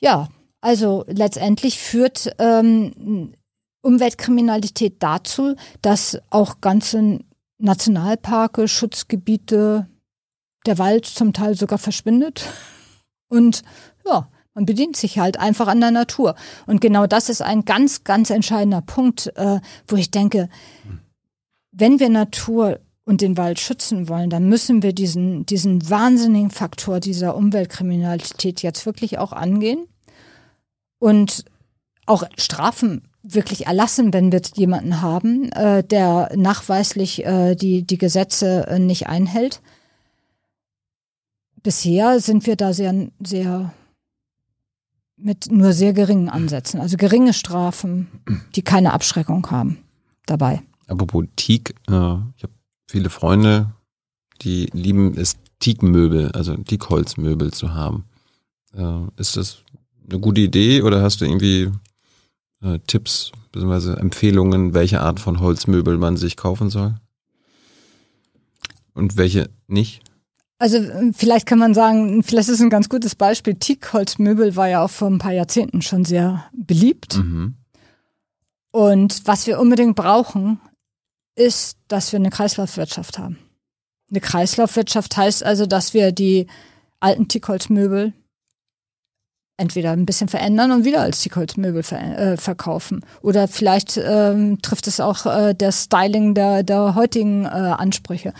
Ja, 0.00 0.30
also 0.62 1.04
letztendlich 1.08 1.78
führt 1.78 2.34
ähm, 2.38 3.34
Umweltkriminalität 3.82 5.02
dazu, 5.02 5.56
dass 5.82 6.22
auch 6.30 6.62
ganze 6.62 7.18
Nationalparke, 7.58 8.66
Schutzgebiete, 8.66 9.86
der 10.64 10.78
Wald 10.78 11.04
zum 11.04 11.34
Teil 11.34 11.54
sogar 11.54 11.78
verschwindet. 11.78 12.46
Und 13.28 13.60
ja, 14.06 14.30
man 14.54 14.64
bedient 14.64 14.96
sich 14.96 15.18
halt 15.18 15.38
einfach 15.38 15.68
an 15.68 15.82
der 15.82 15.90
Natur. 15.90 16.34
Und 16.66 16.80
genau 16.80 17.06
das 17.06 17.28
ist 17.28 17.42
ein 17.42 17.66
ganz, 17.66 18.04
ganz 18.04 18.30
entscheidender 18.30 18.80
Punkt, 18.80 19.30
äh, 19.36 19.60
wo 19.86 19.96
ich 19.96 20.10
denke, 20.10 20.48
wenn 21.72 22.00
wir 22.00 22.08
Natur 22.08 22.80
und 23.04 23.20
den 23.20 23.36
Wald 23.36 23.58
schützen 23.58 24.08
wollen, 24.08 24.30
dann 24.30 24.48
müssen 24.48 24.82
wir 24.82 24.92
diesen, 24.92 25.44
diesen 25.46 25.88
wahnsinnigen 25.90 26.50
Faktor 26.50 27.00
dieser 27.00 27.36
Umweltkriminalität 27.36 28.62
jetzt 28.62 28.86
wirklich 28.86 29.18
auch 29.18 29.32
angehen 29.32 29.86
und 30.98 31.44
auch 32.06 32.24
Strafen 32.36 33.02
wirklich 33.22 33.66
erlassen, 33.66 34.12
wenn 34.12 34.32
wir 34.32 34.42
jemanden 34.54 35.00
haben, 35.00 35.50
äh, 35.52 35.84
der 35.84 36.30
nachweislich 36.36 37.24
äh, 37.24 37.54
die, 37.54 37.82
die 37.82 37.98
Gesetze 37.98 38.66
äh, 38.66 38.78
nicht 38.78 39.06
einhält. 39.06 39.60
Bisher 41.62 42.18
sind 42.18 42.46
wir 42.46 42.56
da 42.56 42.72
sehr, 42.72 43.08
sehr 43.24 43.72
mit 45.16 45.52
nur 45.52 45.72
sehr 45.72 45.92
geringen 45.92 46.28
Ansätzen, 46.28 46.80
also 46.80 46.96
geringe 46.96 47.32
Strafen, 47.32 48.08
die 48.56 48.62
keine 48.62 48.92
Abschreckung 48.92 49.48
haben 49.50 49.78
dabei. 50.26 50.62
Apropos 50.88 51.24
Teak, 51.36 51.74
äh, 51.88 52.16
ich 52.36 52.42
habe 52.42 52.51
viele 52.92 53.08
Freunde, 53.08 53.72
die 54.42 54.66
lieben 54.74 55.16
es, 55.16 55.36
Teakmöbel, 55.60 56.30
also 56.32 56.56
Teakholzmöbel 56.56 57.52
zu 57.52 57.72
haben. 57.72 58.04
Äh, 58.76 59.06
ist 59.16 59.36
das 59.36 59.62
eine 60.08 60.20
gute 60.20 60.42
Idee 60.42 60.82
oder 60.82 61.00
hast 61.00 61.20
du 61.20 61.24
irgendwie 61.24 61.70
äh, 62.62 62.78
Tipps 62.86 63.32
bzw. 63.52 63.94
Empfehlungen, 63.98 64.74
welche 64.74 65.00
Art 65.00 65.20
von 65.20 65.40
Holzmöbel 65.40 65.96
man 65.96 66.16
sich 66.16 66.36
kaufen 66.36 66.68
soll? 66.68 66.96
Und 68.92 69.16
welche 69.16 69.48
nicht? 69.68 70.02
Also 70.58 70.76
äh, 70.76 71.12
vielleicht 71.14 71.46
kann 71.46 71.58
man 71.58 71.72
sagen, 71.72 72.22
vielleicht 72.22 72.50
ist 72.50 72.60
ein 72.60 72.70
ganz 72.70 72.90
gutes 72.90 73.14
Beispiel. 73.14 73.54
Teakholzmöbel 73.54 74.54
war 74.54 74.68
ja 74.68 74.84
auch 74.84 74.90
vor 74.90 75.08
ein 75.08 75.18
paar 75.18 75.32
Jahrzehnten 75.32 75.80
schon 75.80 76.04
sehr 76.04 76.44
beliebt. 76.52 77.16
Mhm. 77.16 77.54
Und 78.70 79.22
was 79.26 79.46
wir 79.46 79.60
unbedingt 79.60 79.96
brauchen, 79.96 80.60
ist, 81.34 81.76
dass 81.88 82.12
wir 82.12 82.18
eine 82.18 82.30
Kreislaufwirtschaft 82.30 83.18
haben. 83.18 83.38
Eine 84.10 84.20
Kreislaufwirtschaft 84.20 85.16
heißt 85.16 85.42
also, 85.42 85.66
dass 85.66 85.94
wir 85.94 86.12
die 86.12 86.46
alten 87.00 87.28
Teakholzmöbel 87.28 88.12
entweder 89.56 89.92
ein 89.92 90.06
bisschen 90.06 90.28
verändern 90.28 90.72
und 90.72 90.84
wieder 90.84 91.00
als 91.00 91.20
Teakholzmöbel 91.20 91.82
ver 91.82 92.18
äh, 92.18 92.36
verkaufen. 92.36 93.04
Oder 93.22 93.48
vielleicht 93.48 93.96
ähm, 93.96 94.60
trifft 94.60 94.86
es 94.86 95.00
auch 95.00 95.26
äh, 95.26 95.54
das 95.54 95.84
Styling 95.84 96.34
der, 96.34 96.62
der 96.62 96.94
heutigen 96.94 97.44
äh, 97.44 97.48
Ansprüche. 97.48 98.34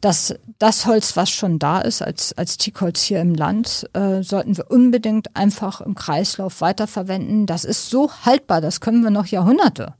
Das, 0.00 0.34
das 0.58 0.86
Holz, 0.86 1.16
was 1.16 1.30
schon 1.30 1.58
da 1.58 1.80
ist 1.80 2.02
als, 2.02 2.32
als 2.34 2.58
Teakholz 2.58 3.02
hier 3.02 3.20
im 3.20 3.34
Land, 3.34 3.88
äh, 3.92 4.22
sollten 4.22 4.56
wir 4.56 4.70
unbedingt 4.70 5.34
einfach 5.36 5.80
im 5.80 5.94
Kreislauf 5.94 6.60
weiterverwenden. 6.60 7.46
Das 7.46 7.64
ist 7.64 7.90
so 7.90 8.10
haltbar, 8.24 8.60
das 8.60 8.80
können 8.80 9.02
wir 9.02 9.10
noch 9.10 9.26
Jahrhunderte 9.26 9.94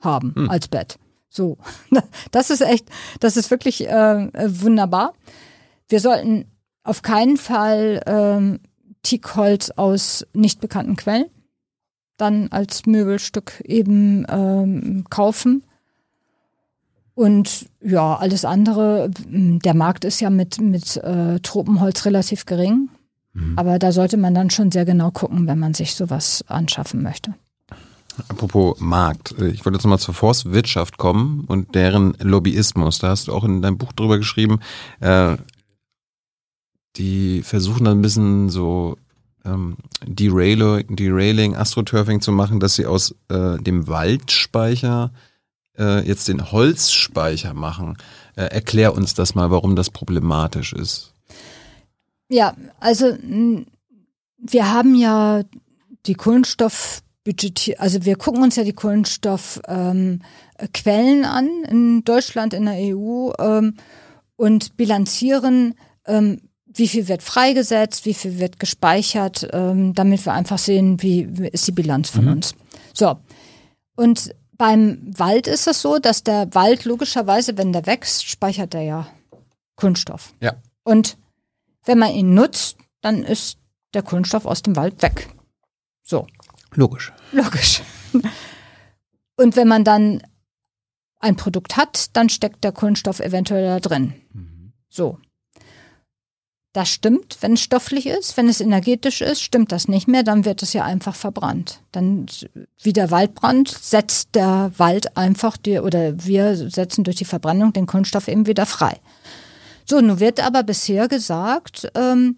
haben 0.00 0.34
hm. 0.34 0.50
als 0.50 0.68
Bett. 0.68 0.98
So, 1.34 1.58
das 2.30 2.50
ist 2.50 2.60
echt, 2.60 2.88
das 3.20 3.36
ist 3.36 3.50
wirklich 3.50 3.88
äh, 3.88 4.28
wunderbar. 4.62 5.14
Wir 5.88 6.00
sollten 6.00 6.46
auf 6.84 7.02
keinen 7.02 7.36
Fall 7.36 8.02
ähm, 8.06 8.60
Teakholz 9.02 9.70
aus 9.70 10.26
nicht 10.32 10.60
bekannten 10.60 10.96
Quellen 10.96 11.26
dann 12.16 12.48
als 12.52 12.86
Möbelstück 12.86 13.60
eben 13.64 14.24
ähm, 14.28 15.04
kaufen. 15.10 15.64
Und 17.14 17.66
ja, 17.80 18.16
alles 18.16 18.44
andere, 18.44 19.10
der 19.10 19.74
Markt 19.74 20.04
ist 20.04 20.20
ja 20.20 20.30
mit, 20.30 20.60
mit 20.60 20.96
äh, 20.98 21.40
Tropenholz 21.40 22.04
relativ 22.04 22.46
gering. 22.46 22.88
Mhm. 23.32 23.58
Aber 23.58 23.80
da 23.80 23.90
sollte 23.90 24.16
man 24.16 24.34
dann 24.34 24.50
schon 24.50 24.70
sehr 24.70 24.84
genau 24.84 25.10
gucken, 25.10 25.48
wenn 25.48 25.58
man 25.58 25.74
sich 25.74 25.96
sowas 25.96 26.44
anschaffen 26.46 27.02
möchte. 27.02 27.34
Apropos 28.28 28.78
Markt, 28.78 29.32
ich 29.32 29.64
wollte 29.64 29.76
jetzt 29.76 29.84
nochmal 29.84 29.98
zur 29.98 30.14
Forstwirtschaft 30.14 30.98
kommen 30.98 31.44
und 31.46 31.74
deren 31.74 32.14
Lobbyismus. 32.20 32.98
Da 32.98 33.08
hast 33.08 33.28
du 33.28 33.32
auch 33.32 33.44
in 33.44 33.62
deinem 33.62 33.78
Buch 33.78 33.92
drüber 33.92 34.18
geschrieben, 34.18 34.60
äh, 35.00 35.36
die 36.96 37.42
versuchen 37.42 37.84
dann 37.84 37.98
ein 37.98 38.02
bisschen 38.02 38.50
so 38.50 38.96
ähm, 39.44 39.76
Derailing, 40.06 40.94
Derailing, 40.94 41.56
Astroturfing 41.56 42.20
zu 42.20 42.32
machen, 42.32 42.60
dass 42.60 42.76
sie 42.76 42.86
aus 42.86 43.14
äh, 43.28 43.58
dem 43.58 43.88
Waldspeicher 43.88 45.12
äh, 45.76 46.06
jetzt 46.06 46.28
den 46.28 46.52
Holzspeicher 46.52 47.52
machen. 47.52 47.96
Äh, 48.36 48.44
erklär 48.44 48.94
uns 48.94 49.14
das 49.14 49.34
mal, 49.34 49.50
warum 49.50 49.76
das 49.76 49.90
problematisch 49.90 50.72
ist. 50.72 51.12
Ja, 52.28 52.54
also 52.80 53.16
wir 54.38 54.72
haben 54.72 54.94
ja 54.94 55.42
die 56.06 56.14
Kohlenstoffbudget, 57.24 57.80
also 57.80 58.04
wir 58.04 58.16
gucken 58.16 58.42
uns 58.42 58.56
ja 58.56 58.64
die 58.64 58.72
Kohlenstoffquellen 58.72 60.20
ähm, 60.86 61.24
an 61.24 61.64
in 61.68 62.04
Deutschland, 62.04 62.54
in 62.54 62.66
der 62.66 62.76
EU 62.94 63.32
ähm, 63.38 63.76
und 64.36 64.76
bilanzieren, 64.76 65.74
ähm, 66.06 66.40
wie 66.66 66.88
viel 66.88 67.08
wird 67.08 67.22
freigesetzt, 67.22 68.04
wie 68.04 68.14
viel 68.14 68.38
wird 68.38 68.58
gespeichert, 68.58 69.48
ähm, 69.52 69.94
damit 69.94 70.26
wir 70.26 70.32
einfach 70.32 70.58
sehen, 70.58 71.00
wie 71.02 71.22
ist 71.52 71.66
die 71.68 71.72
Bilanz 71.72 72.10
von 72.10 72.24
mhm. 72.24 72.32
uns. 72.32 72.54
So. 72.92 73.16
Und 73.96 74.34
beim 74.56 74.98
Wald 75.16 75.46
ist 75.46 75.66
es 75.66 75.80
so, 75.80 75.98
dass 75.98 76.24
der 76.24 76.52
Wald 76.54 76.84
logischerweise, 76.84 77.56
wenn 77.56 77.72
der 77.72 77.86
wächst, 77.86 78.26
speichert 78.26 78.74
er 78.74 78.82
ja 78.82 79.06
Kunststoff. 79.76 80.34
Ja. 80.40 80.54
Und 80.82 81.16
wenn 81.84 81.98
man 81.98 82.12
ihn 82.12 82.34
nutzt, 82.34 82.76
dann 83.02 83.22
ist 83.22 83.58
der 83.94 84.02
Kohlenstoff 84.02 84.46
aus 84.46 84.62
dem 84.62 84.76
Wald 84.76 85.00
weg. 85.02 85.28
So. 86.02 86.26
Logisch. 86.74 87.12
Logisch. 87.32 87.82
Und 89.36 89.56
wenn 89.56 89.68
man 89.68 89.84
dann 89.84 90.22
ein 91.20 91.36
Produkt 91.36 91.76
hat, 91.76 92.16
dann 92.16 92.28
steckt 92.28 92.64
der 92.64 92.72
Kohlenstoff 92.72 93.20
eventuell 93.20 93.66
da 93.66 93.80
drin. 93.80 94.14
So. 94.88 95.18
Das 96.72 96.88
stimmt, 96.88 97.38
wenn 97.40 97.52
es 97.52 97.60
stofflich 97.60 98.06
ist, 98.06 98.36
wenn 98.36 98.48
es 98.48 98.60
energetisch 98.60 99.20
ist, 99.20 99.40
stimmt 99.40 99.70
das 99.70 99.86
nicht 99.86 100.08
mehr, 100.08 100.24
dann 100.24 100.44
wird 100.44 100.60
es 100.60 100.72
ja 100.72 100.84
einfach 100.84 101.14
verbrannt. 101.14 101.80
Dann 101.92 102.26
wie 102.82 102.92
der 102.92 103.12
Waldbrand 103.12 103.68
setzt 103.68 104.34
der 104.34 104.72
Wald 104.76 105.16
einfach 105.16 105.56
die, 105.56 105.78
oder 105.78 106.24
wir 106.24 106.56
setzen 106.70 107.04
durch 107.04 107.16
die 107.16 107.24
Verbrennung 107.24 107.72
den 107.72 107.86
Kohlenstoff 107.86 108.26
eben 108.26 108.48
wieder 108.48 108.66
frei. 108.66 108.98
So, 109.84 110.00
nun 110.00 110.18
wird 110.18 110.44
aber 110.44 110.64
bisher 110.64 111.06
gesagt, 111.06 111.92
ähm, 111.94 112.34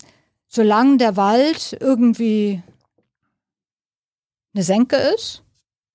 solange 0.49 0.99
der 0.99 1.17
Wald 1.17 1.75
irgendwie 1.81 2.63
eine 4.57 4.65
Senke 4.65 4.97
ist, 4.97 5.43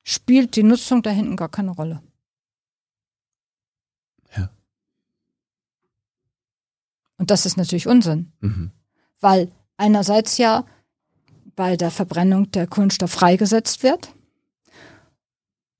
spielt 0.03 0.55
die 0.55 0.63
Nutzung 0.63 1.01
da 1.01 1.09
hinten 1.09 1.35
gar 1.35 1.49
keine 1.49 1.71
Rolle. 1.71 2.01
Ja. 4.35 4.49
Und 7.17 7.31
das 7.31 7.45
ist 7.45 7.57
natürlich 7.57 7.87
Unsinn, 7.87 8.31
Mhm. 8.39 8.71
weil 9.19 9.51
einerseits 9.77 10.37
ja 10.37 10.65
bei 11.55 11.75
der 11.75 11.89
Verbrennung 11.91 12.51
der 12.51 12.67
Kohlenstoff 12.67 13.11
freigesetzt 13.11 13.81
wird 13.81 14.13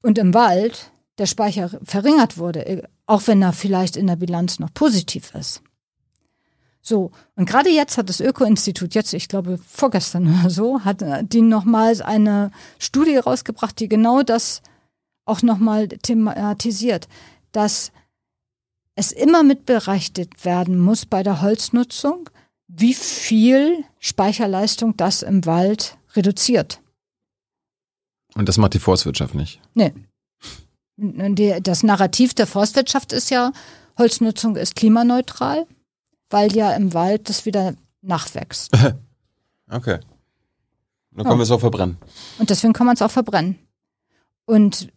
und 0.02 0.18
im 0.18 0.34
Wald 0.34 0.92
der 1.20 1.28
Speicher 1.28 1.70
verringert 1.84 2.38
wurde, 2.40 2.90
auch 3.06 3.28
wenn 3.28 3.44
er 3.44 3.54
vielleicht 3.54 3.96
in 3.96 4.08
der 4.08 4.16
Bilanz 4.16 4.58
noch 4.58 4.74
positiv 4.74 5.36
ist. 5.36 5.62
So, 6.82 7.12
und 7.36 7.48
gerade 7.48 7.70
jetzt 7.70 7.98
hat 7.98 8.10
das 8.10 8.20
Öko-Institut, 8.20 8.96
jetzt, 8.96 9.14
ich 9.14 9.28
glaube 9.28 9.60
vorgestern 9.66 10.28
oder 10.40 10.50
so, 10.50 10.84
hat 10.84 11.02
äh, 11.02 11.24
die 11.24 11.42
nochmals 11.42 12.02
eine 12.02 12.52
Studie 12.80 13.18
rausgebracht, 13.18 13.80
die 13.80 13.88
genau 13.88 14.24
das 14.24 14.62
auch 15.26 15.42
nochmal 15.42 15.88
thematisiert, 15.88 17.08
dass 17.52 17.92
es 18.96 19.12
immer 19.12 19.44
mitberechnet 19.44 20.44
werden 20.44 20.80
muss 20.80 21.06
bei 21.06 21.24
der 21.24 21.42
Holznutzung, 21.42 22.30
wie 22.68 22.94
viel 22.94 23.84
Speicherleistung 24.00 24.98
das 24.98 25.22
im 25.22 25.46
Wald 25.46 25.98
reduziert. 26.16 26.82
Und 28.36 28.48
das 28.48 28.58
macht 28.58 28.74
die 28.74 28.80
Forstwirtschaft 28.80 29.36
nicht. 29.36 29.60
Nee. 29.74 29.94
Das 30.98 31.84
Narrativ 31.84 32.34
der 32.34 32.48
Forstwirtschaft 32.48 33.12
ist 33.12 33.30
ja, 33.30 33.52
Holznutzung 33.98 34.56
ist 34.56 34.76
klimaneutral, 34.76 35.66
weil 36.32 36.56
ja 36.56 36.74
im 36.74 36.94
Wald 36.94 37.30
das 37.30 37.46
wieder 37.46 37.76
nachwächst. 38.02 38.72
Okay. 39.74 40.00
Dann 41.12 41.26
können 41.26 41.40
wir 41.40 41.44
es 41.44 41.52
auch 41.52 41.62
verbrennen. 41.62 41.98
Und 42.40 42.50
deswegen 42.50 42.74
kann 42.74 42.86
man 42.86 42.96
es 42.96 43.02
auch 43.02 43.10
verbrennen. 43.10 43.58
Und 44.44 44.90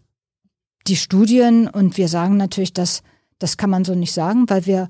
die 0.89 0.97
Studien, 0.97 1.69
und 1.69 1.97
wir 1.97 2.09
sagen 2.09 2.37
natürlich, 2.37 2.73
dass 2.73 3.05
das 3.39 3.57
kann 3.57 3.71
man 3.71 3.85
so 3.85 3.95
nicht 3.95 4.13
sagen, 4.13 4.49
weil 4.49 4.67
wir 4.67 4.89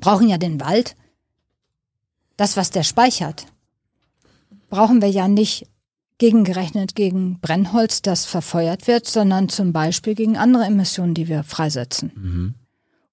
brauchen 0.00 0.28
ja 0.28 0.36
den 0.38 0.60
Wald. 0.60 0.96
Das, 2.36 2.56
was 2.56 2.70
der 2.70 2.82
speichert, 2.82 3.46
brauchen 4.68 5.00
wir 5.00 5.08
ja 5.08 5.28
nicht 5.28 5.66
gegengerechnet 6.18 6.94
gegen 6.94 7.40
Brennholz, 7.40 8.02
das 8.02 8.24
verfeuert 8.24 8.86
wird, 8.86 9.06
sondern 9.06 9.48
zum 9.48 9.72
Beispiel 9.72 10.14
gegen 10.14 10.36
andere 10.36 10.64
Emissionen, 10.64 11.14
die 11.14 11.28
wir 11.28 11.44
freisetzen. 11.44 12.12
Mhm. 12.14 12.54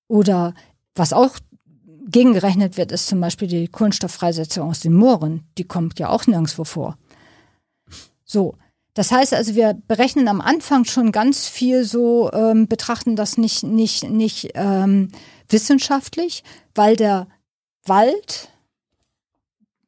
Oder 0.07 0.53
was 0.95 1.13
auch 1.13 1.37
gegengerechnet 2.05 2.77
wird, 2.77 2.91
ist 2.91 3.07
zum 3.07 3.19
Beispiel 3.21 3.47
die 3.47 3.67
Kohlenstofffreisetzung 3.67 4.69
aus 4.69 4.81
den 4.81 4.93
Mooren. 4.93 5.43
Die 5.57 5.63
kommt 5.63 5.99
ja 5.99 6.09
auch 6.09 6.27
nirgendwo 6.27 6.63
vor. 6.63 6.97
So. 8.25 8.55
Das 8.95 9.11
heißt 9.11 9.33
also, 9.33 9.55
wir 9.55 9.73
berechnen 9.87 10.27
am 10.27 10.39
Anfang 10.39 10.85
schon 10.85 11.11
ganz 11.11 11.47
viel 11.47 11.83
so, 11.83 12.31
ähm, 12.31 12.67
betrachten 12.67 13.15
das 13.15 13.37
nicht, 13.37 13.63
nicht, 13.63 14.03
nicht 14.03 14.51
ähm, 14.53 15.09
wissenschaftlich, 15.49 16.43
weil 16.75 16.95
der 16.95 17.27
Wald 17.85 18.49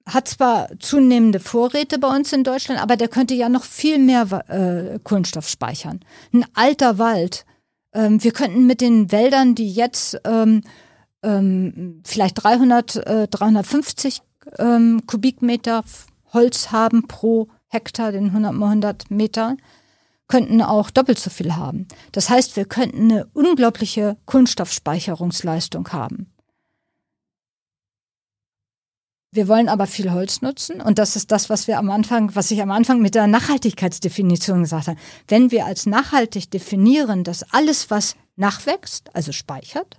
hat 0.07 0.27
zwar 0.27 0.69
zunehmende 0.79 1.39
Vorräte 1.39 1.99
bei 1.99 2.07
uns 2.07 2.33
in 2.33 2.43
Deutschland, 2.43 2.81
aber 2.81 2.95
der 2.95 3.07
könnte 3.07 3.33
ja 3.33 3.49
noch 3.49 3.63
viel 3.63 3.99
mehr 3.99 4.27
äh, 4.47 4.99
Kohlenstoff 5.03 5.49
speichern. 5.49 5.99
Ein 6.33 6.45
alter 6.53 6.97
Wald. 6.97 7.45
Ähm, 7.93 8.23
wir 8.23 8.31
könnten 8.31 8.67
mit 8.67 8.81
den 8.81 9.11
Wäldern, 9.11 9.55
die 9.55 9.71
jetzt 9.71 10.19
ähm, 10.25 10.61
ähm, 11.25 12.01
vielleicht 12.05 12.43
300, 12.43 12.95
äh, 12.95 13.27
350 13.27 14.21
ähm, 14.59 15.01
Kubikmeter 15.07 15.83
Holz 16.33 16.71
haben 16.71 17.07
pro 17.07 17.49
Hektar, 17.67 18.11
den 18.11 18.27
100 18.27 18.53
mal 18.53 18.67
100 18.67 19.09
Meter, 19.11 19.57
könnten 20.27 20.61
auch 20.61 20.89
doppelt 20.89 21.19
so 21.19 21.29
viel 21.29 21.55
haben. 21.55 21.87
Das 22.11 22.29
heißt, 22.29 22.55
wir 22.55 22.65
könnten 22.65 23.11
eine 23.11 23.25
unglaubliche 23.33 24.17
Kunststoffspeicherungsleistung 24.25 25.91
haben. 25.91 26.31
Wir 29.31 29.49
wollen 29.49 29.67
aber 29.67 29.85
viel 29.85 30.13
Holz 30.13 30.41
nutzen 30.41 30.79
und 30.79 30.97
das 30.97 31.17
ist 31.17 31.29
das, 31.29 31.49
was 31.49 31.67
wir 31.67 31.77
am 31.77 31.91
Anfang, 31.91 32.33
was 32.35 32.51
ich 32.51 32.61
am 32.61 32.71
Anfang 32.71 33.01
mit 33.01 33.15
der 33.15 33.27
Nachhaltigkeitsdefinition 33.27 34.61
gesagt 34.61 34.87
habe. 34.87 34.99
Wenn 35.27 35.51
wir 35.51 35.65
als 35.65 35.85
nachhaltig 35.85 36.49
definieren, 36.49 37.25
dass 37.25 37.43
alles, 37.51 37.91
was 37.91 38.15
nachwächst, 38.37 39.13
also 39.13 39.33
speichert, 39.33 39.97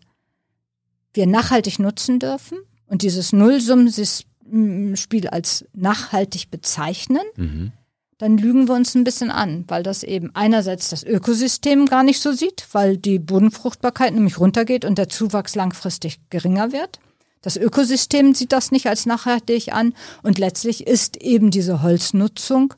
wir 1.17 1.27
nachhaltig 1.27 1.79
nutzen 1.79 2.19
dürfen 2.19 2.59
und 2.87 3.03
dieses 3.03 3.33
Nullsummenspiel 3.33 5.29
als 5.29 5.65
nachhaltig 5.75 6.51
bezeichnen, 6.51 7.23
Mhm. 7.37 7.73
dann 8.19 8.39
lügen 8.39 8.69
wir 8.69 8.75
uns 8.75 8.95
ein 8.95 9.05
bisschen 9.05 9.31
an, 9.31 9.65
weil 9.69 9.83
das 9.83 10.03
eben 10.03 10.31
einerseits 10.35 10.89
das 10.91 11.03
Ökosystem 11.05 11.87
gar 11.87 12.03
nicht 12.03 12.21
so 12.21 12.33
sieht, 12.33 12.67
weil 12.73 12.97
die 12.97 13.19
Bodenfruchtbarkeit 13.19 14.15
nämlich 14.15 14.39
runtergeht 14.39 14.85
und 14.85 14.99
der 14.99 15.09
Zuwachs 15.09 15.55
langfristig 15.55 16.21
geringer 16.31 16.73
wird. 16.73 17.01
Das 17.43 17.57
Ökosystem 17.57 18.35
sieht 18.35 18.53
das 18.53 18.73
nicht 18.73 18.87
als 18.89 19.07
nachhaltig 19.07 19.73
an 19.73 19.95
und 20.23 20.39
letztlich 20.39 20.87
ist 20.87 21.17
eben 21.19 21.51
diese 21.51 21.83
Holznutzung 21.83 22.75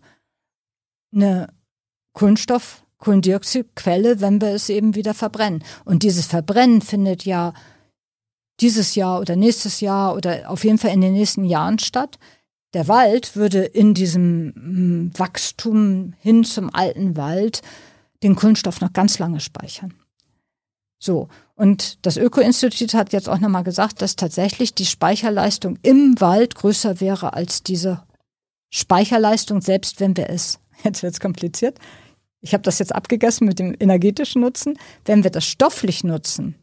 eine 1.15 1.48
Kohlenstoff, 2.12 2.82
Kohlendioxidquelle, 2.98 4.20
wenn 4.20 4.40
wir 4.40 4.48
es 4.48 4.69
eben 4.69 4.94
wieder 4.97 5.15
verbrennen. 5.15 5.62
Und 5.85 6.02
dieses 6.02 6.27
Verbrennen 6.27 6.82
findet 6.82 7.24
ja 7.24 7.55
dieses 8.60 8.94
Jahr 8.94 9.20
oder 9.20 9.36
nächstes 9.36 9.80
Jahr 9.80 10.14
oder 10.14 10.51
auf 10.51 10.64
jeden 10.64 10.78
Fall 10.78 10.93
in 10.93 11.01
den 11.01 11.12
nächsten 11.12 11.44
Jahren 11.44 11.78
statt. 11.78 12.18
Der 12.74 12.89
Wald 12.89 13.36
würde 13.36 13.64
in 13.64 13.94
diesem 13.94 14.48
mm, 14.48 15.18
Wachstum 15.18 16.14
hin 16.18 16.44
zum 16.44 16.74
alten 16.74 17.16
Wald 17.16 17.62
den 18.22 18.36
Kohlenstoff 18.36 18.80
noch 18.80 18.93
ganz 18.93 19.18
lange 19.18 19.40
speichern. 19.40 19.94
So, 20.98 21.28
und 21.55 22.05
das 22.05 22.16
Öko-Institut 22.16 22.94
hat 22.94 23.12
jetzt 23.12 23.28
auch 23.28 23.39
nochmal 23.39 23.62
gesagt, 23.62 24.02
dass 24.02 24.16
tatsächlich 24.16 24.74
die 24.74 24.86
Speicherleistung 24.86 25.78
im 25.82 26.20
Wald 26.20 26.56
größer 26.56 27.01
wäre 27.01 27.35
als 27.35 27.62
diese 27.62 28.02
Speicherleistung, 28.70 29.60
selbst 29.60 30.01
wenn 30.01 30.16
wir 30.16 30.28
es, 30.28 30.59
jetzt 30.85 31.02
wird 31.02 31.14
es 31.14 31.20
kompliziert, 31.20 31.78
ich 32.40 32.52
habe 32.52 32.62
das 32.62 32.78
jetzt 32.78 32.94
abgegessen 32.94 33.47
mit 33.47 33.59
dem 33.59 33.74
energetischen 33.78 34.43
Nutzen, 34.43 34.78
wenn 35.05 35.24
wir 35.24 35.30
das 35.30 35.44
stofflich 35.44 36.05
nutzen, 36.05 36.55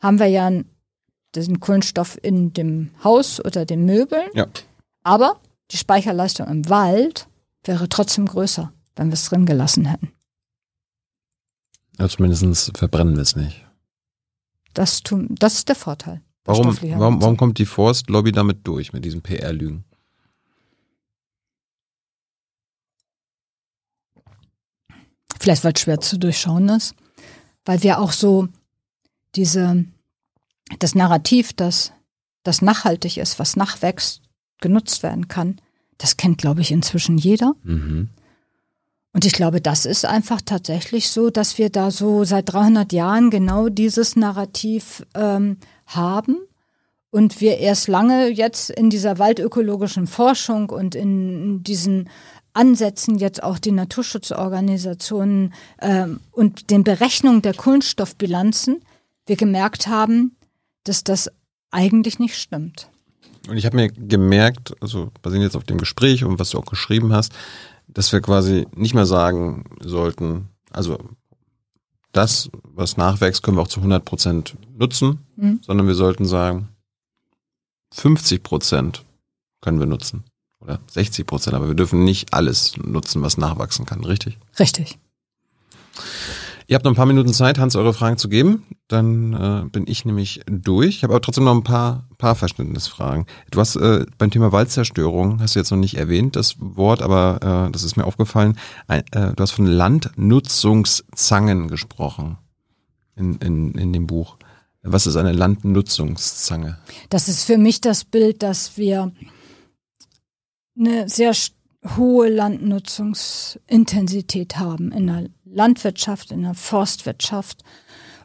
haben 0.00 0.18
wir 0.18 0.26
ja 0.26 0.50
den 1.40 1.60
Kohlenstoff 1.60 2.18
in 2.22 2.52
dem 2.52 2.90
Haus 3.04 3.44
oder 3.44 3.64
den 3.64 3.84
Möbeln, 3.84 4.28
Ja. 4.34 4.46
aber 5.02 5.40
die 5.70 5.76
Speicherleistung 5.76 6.46
im 6.48 6.68
Wald 6.68 7.28
wäre 7.64 7.88
trotzdem 7.88 8.26
größer, 8.26 8.72
wenn 8.94 9.08
wir 9.08 9.14
es 9.14 9.24
drin 9.28 9.46
gelassen 9.46 9.86
hätten. 9.86 10.12
ja. 11.98 12.08
Zumindest 12.08 12.76
verbrennen 12.76 13.14
wir 13.16 13.22
es 13.22 13.36
nicht. 13.36 13.64
Das, 14.74 15.02
tun, 15.02 15.34
das 15.38 15.54
ist 15.54 15.68
der 15.68 15.76
Vorteil. 15.76 16.20
Warum, 16.44 16.66
warum, 16.82 17.20
warum 17.22 17.36
kommt 17.36 17.58
die 17.58 17.66
Forstlobby 17.66 18.30
damit 18.30 18.66
durch, 18.66 18.92
mit 18.92 19.04
diesen 19.04 19.22
PR-Lügen? 19.22 19.84
Vielleicht 25.38 25.64
weil 25.64 25.72
es 25.74 25.80
schwer 25.80 26.00
zu 26.00 26.18
durchschauen 26.18 26.68
ist, 26.70 26.94
weil 27.64 27.82
wir 27.82 27.98
auch 28.00 28.12
so 28.12 28.48
diese, 29.34 29.84
das 30.78 30.94
Narrativ, 30.94 31.52
dass 31.52 31.92
das 32.42 32.62
nachhaltig 32.62 33.16
ist, 33.18 33.38
was 33.38 33.56
nachwächst, 33.56 34.22
genutzt 34.60 35.02
werden 35.02 35.28
kann, 35.28 35.60
das 35.98 36.16
kennt, 36.16 36.38
glaube 36.38 36.60
ich, 36.60 36.70
inzwischen 36.70 37.18
jeder. 37.18 37.54
Mhm. 37.62 38.10
Und 39.12 39.24
ich 39.24 39.32
glaube, 39.32 39.60
das 39.60 39.86
ist 39.86 40.04
einfach 40.04 40.42
tatsächlich 40.44 41.08
so, 41.08 41.30
dass 41.30 41.56
wir 41.56 41.70
da 41.70 41.90
so 41.90 42.24
seit 42.24 42.52
300 42.52 42.92
Jahren 42.92 43.30
genau 43.30 43.68
dieses 43.68 44.14
Narrativ 44.14 45.06
ähm, 45.14 45.56
haben 45.86 46.36
und 47.10 47.40
wir 47.40 47.56
erst 47.58 47.88
lange 47.88 48.28
jetzt 48.28 48.68
in 48.68 48.90
dieser 48.90 49.18
waldökologischen 49.18 50.06
Forschung 50.06 50.68
und 50.68 50.94
in 50.94 51.62
diesen 51.62 52.10
Ansätzen 52.52 53.16
jetzt 53.16 53.42
auch 53.42 53.58
die 53.58 53.72
Naturschutzorganisationen 53.72 55.54
ähm, 55.80 56.20
und 56.32 56.70
den 56.70 56.84
Berechnungen 56.84 57.40
der 57.40 57.54
Kohlenstoffbilanzen 57.54 58.82
wir 59.24 59.36
gemerkt 59.36 59.86
haben, 59.86 60.36
dass 60.88 61.04
das 61.04 61.30
eigentlich 61.70 62.18
nicht 62.18 62.36
stimmt. 62.36 62.88
Und 63.48 63.56
ich 63.56 63.66
habe 63.66 63.76
mir 63.76 63.88
gemerkt, 63.88 64.74
also 64.80 65.10
basierend 65.22 65.44
jetzt 65.44 65.56
auf 65.56 65.64
dem 65.64 65.78
Gespräch 65.78 66.24
und 66.24 66.38
was 66.38 66.50
du 66.50 66.58
auch 66.58 66.66
geschrieben 66.66 67.12
hast, 67.12 67.32
dass 67.86 68.12
wir 68.12 68.20
quasi 68.20 68.66
nicht 68.74 68.94
mehr 68.94 69.06
sagen 69.06 69.64
sollten, 69.80 70.48
also 70.70 70.98
das, 72.12 72.50
was 72.62 72.96
nachwächst, 72.96 73.42
können 73.42 73.56
wir 73.56 73.62
auch 73.62 73.68
zu 73.68 73.80
100 73.80 74.04
Prozent 74.04 74.56
nutzen, 74.76 75.20
mhm. 75.36 75.60
sondern 75.62 75.86
wir 75.86 75.94
sollten 75.94 76.24
sagen, 76.24 76.68
50 77.92 78.42
Prozent 78.42 79.04
können 79.60 79.78
wir 79.78 79.86
nutzen 79.86 80.24
oder 80.60 80.80
60 80.90 81.26
Prozent, 81.26 81.54
aber 81.54 81.68
wir 81.68 81.74
dürfen 81.74 82.04
nicht 82.04 82.32
alles 82.32 82.76
nutzen, 82.76 83.22
was 83.22 83.36
nachwachsen 83.38 83.86
kann, 83.86 84.04
richtig? 84.04 84.38
Richtig. 84.58 84.98
Ihr 86.68 86.74
habt 86.74 86.84
noch 86.84 86.90
ein 86.90 86.96
paar 86.96 87.06
Minuten 87.06 87.32
Zeit, 87.32 87.58
Hans, 87.58 87.76
eure 87.76 87.94
Fragen 87.94 88.18
zu 88.18 88.28
geben. 88.28 88.64
Dann 88.88 89.34
äh, 89.34 89.68
bin 89.68 89.84
ich 89.86 90.04
nämlich 90.04 90.40
durch. 90.46 90.96
Ich 90.96 91.04
habe 91.04 91.14
aber 91.14 91.20
trotzdem 91.20 91.44
noch 91.44 91.54
ein 91.54 91.62
paar, 91.62 92.08
paar 92.18 92.34
Verständnisfragen. 92.34 93.26
Du 93.52 93.60
hast 93.60 93.76
äh, 93.76 94.04
beim 94.18 94.32
Thema 94.32 94.50
Waldzerstörung, 94.50 95.40
hast 95.40 95.54
du 95.54 95.60
jetzt 95.60 95.70
noch 95.70 95.78
nicht 95.78 95.96
erwähnt, 95.96 96.34
das 96.34 96.56
Wort, 96.58 97.02
aber 97.02 97.68
äh, 97.68 97.70
das 97.70 97.84
ist 97.84 97.96
mir 97.96 98.04
aufgefallen. 98.04 98.58
Ein, 98.88 99.04
äh, 99.12 99.32
du 99.32 99.36
hast 99.38 99.52
von 99.52 99.66
Landnutzungszangen 99.66 101.68
gesprochen 101.68 102.36
in, 103.14 103.36
in, 103.36 103.74
in 103.74 103.92
dem 103.92 104.08
Buch. 104.08 104.36
Was 104.82 105.06
ist 105.06 105.14
eine 105.16 105.30
Landnutzungszange? 105.32 106.78
Das 107.10 107.28
ist 107.28 107.44
für 107.44 107.58
mich 107.58 107.80
das 107.80 108.04
Bild, 108.04 108.42
dass 108.42 108.76
wir 108.76 109.12
eine 110.76 111.08
sehr 111.08 111.32
hohe 111.96 112.28
Landnutzungsintensität 112.28 114.58
haben 114.58 114.90
in 114.90 115.06
der 115.06 115.28
Landwirtschaft, 115.56 116.30
in 116.30 116.42
der 116.42 116.54
Forstwirtschaft. 116.54 117.64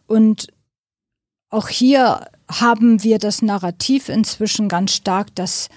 Und 0.06 0.48
auch 1.50 1.68
hier 1.68 2.28
haben 2.50 3.04
wir 3.04 3.18
das 3.18 3.42
Narrativ 3.42 4.10
inzwischen 4.10 4.70
ganz 4.70 4.94
stark, 4.94 5.34
dass 5.36 5.70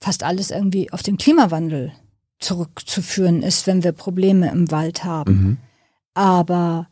fast 0.00 0.22
alles 0.22 0.50
irgendwie 0.50 0.92
auf 0.92 1.02
den 1.02 1.18
Klimawandel 1.18 1.92
zurückzuführen 2.38 3.42
ist, 3.42 3.66
wenn 3.66 3.82
wir 3.82 3.92
Probleme 3.92 4.50
im 4.50 4.70
Wald 4.70 5.04
haben. 5.04 5.32
Mhm. 5.32 5.56
Aber 6.14 6.88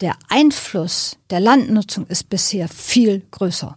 der 0.00 0.16
Einfluss 0.28 1.18
der 1.30 1.40
Landnutzung 1.40 2.06
ist 2.06 2.28
bisher 2.28 2.68
viel 2.68 3.22
größer. 3.30 3.76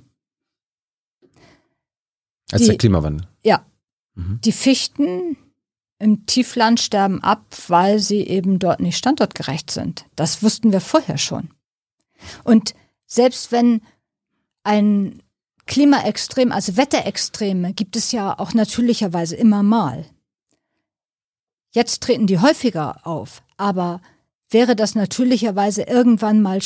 Als 2.52 2.62
Die, 2.62 2.68
der 2.68 2.78
Klimawandel. 2.78 3.28
Ja. 3.44 3.66
Mhm. 4.16 4.40
Die 4.44 4.52
Fichten, 4.52 5.38
im 6.02 6.26
Tiefland 6.26 6.80
sterben 6.80 7.24
ab, 7.24 7.46
weil 7.68 8.00
sie 8.00 8.22
eben 8.22 8.60
dort 8.60 8.80
nicht 8.80 8.98
standortgerecht 8.98 9.70
sind. 9.70 10.06
Das 10.16 10.42
wussten 10.42 10.72
wir 10.72 10.82
vorher 10.82 11.18
schon. 11.18 11.50
Und 12.44 12.74
selbst 13.06 13.52
wenn 13.52 13.82
ein 14.64 15.22
Klimaextrem, 15.68 16.52
also 16.52 16.76
Wetterextreme, 16.76 17.74
gibt 17.74 17.96
es 17.96 18.12
ja 18.12 18.38
auch 18.38 18.54
natürlicherweise 18.54 19.36
immer 19.36 19.64
mal. 19.64 20.06
Jetzt 21.72 22.04
treten 22.04 22.28
die 22.28 22.40
häufiger 22.40 23.08
auf, 23.08 23.44
aber 23.58 24.02
wäre 24.50 24.76
das 24.76 24.96
natürlicherweise 24.96 25.84
irgendwann 25.84 26.42
mal 26.42 26.60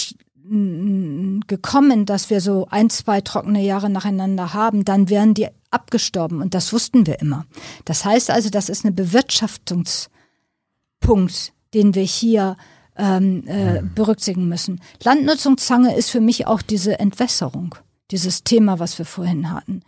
gekommen, 1.48 2.06
dass 2.06 2.30
wir 2.30 2.40
so 2.40 2.68
ein, 2.70 2.90
zwei 2.90 3.22
trockene 3.22 3.64
Jahre 3.64 3.90
nacheinander 3.90 4.54
haben, 4.54 4.86
dann 4.86 5.10
wären 5.10 5.34
die 5.34 5.48
abgestorben 5.76 6.42
und 6.42 6.56
das 6.56 6.74
wussten 6.74 7.06
wir 7.06 7.20
immer. 7.20 7.46
Das 7.86 8.04
heißt 8.04 8.32
also, 8.32 8.50
das 8.50 8.70
ist 8.70 8.86
ein 8.86 8.96
Bewirtschaftungspunkt, 8.96 11.54
den 11.74 11.94
wir 11.94 12.04
hier 12.04 12.58
ähm, 12.98 13.44
äh, 13.46 13.84
berücksichtigen 13.84 14.48
müssen. 14.48 14.82
Landnutzungszange 15.04 15.96
ist 15.96 16.10
für 16.10 16.22
mich 16.22 16.48
auch 16.48 16.64
diese 16.64 17.00
Entwässerung, 17.00 17.76
dieses 18.10 18.44
Thema, 18.44 18.80
was 18.80 18.98
wir 18.98 19.06
vorhin 19.06 19.52
hatten. 19.52 19.84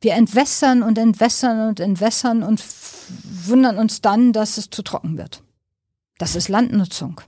Wir 0.00 0.12
entwässern 0.14 0.82
und 0.82 0.98
entwässern 0.98 1.68
und 1.68 1.80
entwässern 1.80 2.42
und 2.42 2.62
wundern 3.46 3.78
uns 3.78 4.02
dann, 4.02 4.32
dass 4.32 4.58
es 4.58 4.68
zu 4.68 4.82
trocken 4.82 5.16
wird. 5.16 5.42
Das 6.18 6.36
ist 6.36 6.48
Landnutzung 6.48 7.20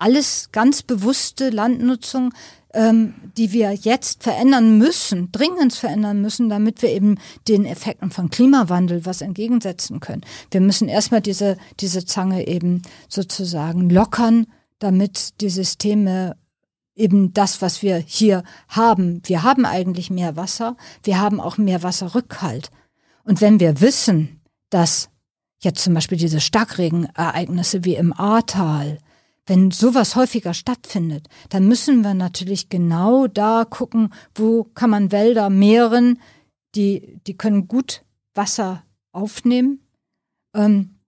alles 0.00 0.48
ganz 0.50 0.82
bewusste 0.82 1.50
Landnutzung, 1.50 2.32
ähm, 2.72 3.14
die 3.36 3.52
wir 3.52 3.72
jetzt 3.72 4.22
verändern 4.22 4.78
müssen, 4.78 5.32
dringend 5.32 5.74
verändern 5.74 6.20
müssen, 6.20 6.48
damit 6.48 6.82
wir 6.82 6.90
eben 6.90 7.18
den 7.48 7.64
Effekten 7.64 8.10
von 8.10 8.30
Klimawandel 8.30 9.04
was 9.04 9.22
entgegensetzen 9.22 10.00
können. 10.00 10.22
Wir 10.50 10.60
müssen 10.60 10.88
erstmal 10.88 11.20
diese, 11.20 11.56
diese 11.80 12.04
Zange 12.04 12.46
eben 12.46 12.82
sozusagen 13.08 13.90
lockern, 13.90 14.46
damit 14.78 15.40
die 15.40 15.50
Systeme 15.50 16.36
eben 16.94 17.32
das, 17.32 17.62
was 17.62 17.82
wir 17.82 17.96
hier 17.96 18.44
haben. 18.68 19.22
Wir 19.24 19.42
haben 19.42 19.64
eigentlich 19.64 20.10
mehr 20.10 20.36
Wasser, 20.36 20.76
wir 21.02 21.20
haben 21.20 21.40
auch 21.40 21.58
mehr 21.58 21.82
Wasserrückhalt. 21.82 22.70
Und 23.24 23.40
wenn 23.40 23.60
wir 23.60 23.80
wissen, 23.80 24.40
dass 24.70 25.08
jetzt 25.60 25.82
zum 25.82 25.94
Beispiel 25.94 26.18
diese 26.18 26.40
Starkregenereignisse 26.40 27.84
wie 27.84 27.96
im 27.96 28.12
Ahrtal, 28.12 28.98
wenn 29.50 29.72
sowas 29.72 30.14
häufiger 30.14 30.54
stattfindet, 30.54 31.26
dann 31.48 31.66
müssen 31.66 32.02
wir 32.02 32.14
natürlich 32.14 32.68
genau 32.68 33.26
da 33.26 33.64
gucken, 33.68 34.14
wo 34.32 34.62
kann 34.62 34.90
man 34.90 35.10
Wälder 35.10 35.50
mehren, 35.50 36.20
die, 36.76 37.18
die 37.26 37.36
können 37.36 37.66
gut 37.66 38.04
Wasser 38.32 38.84
aufnehmen. 39.10 39.80
Ähm, 40.54 41.00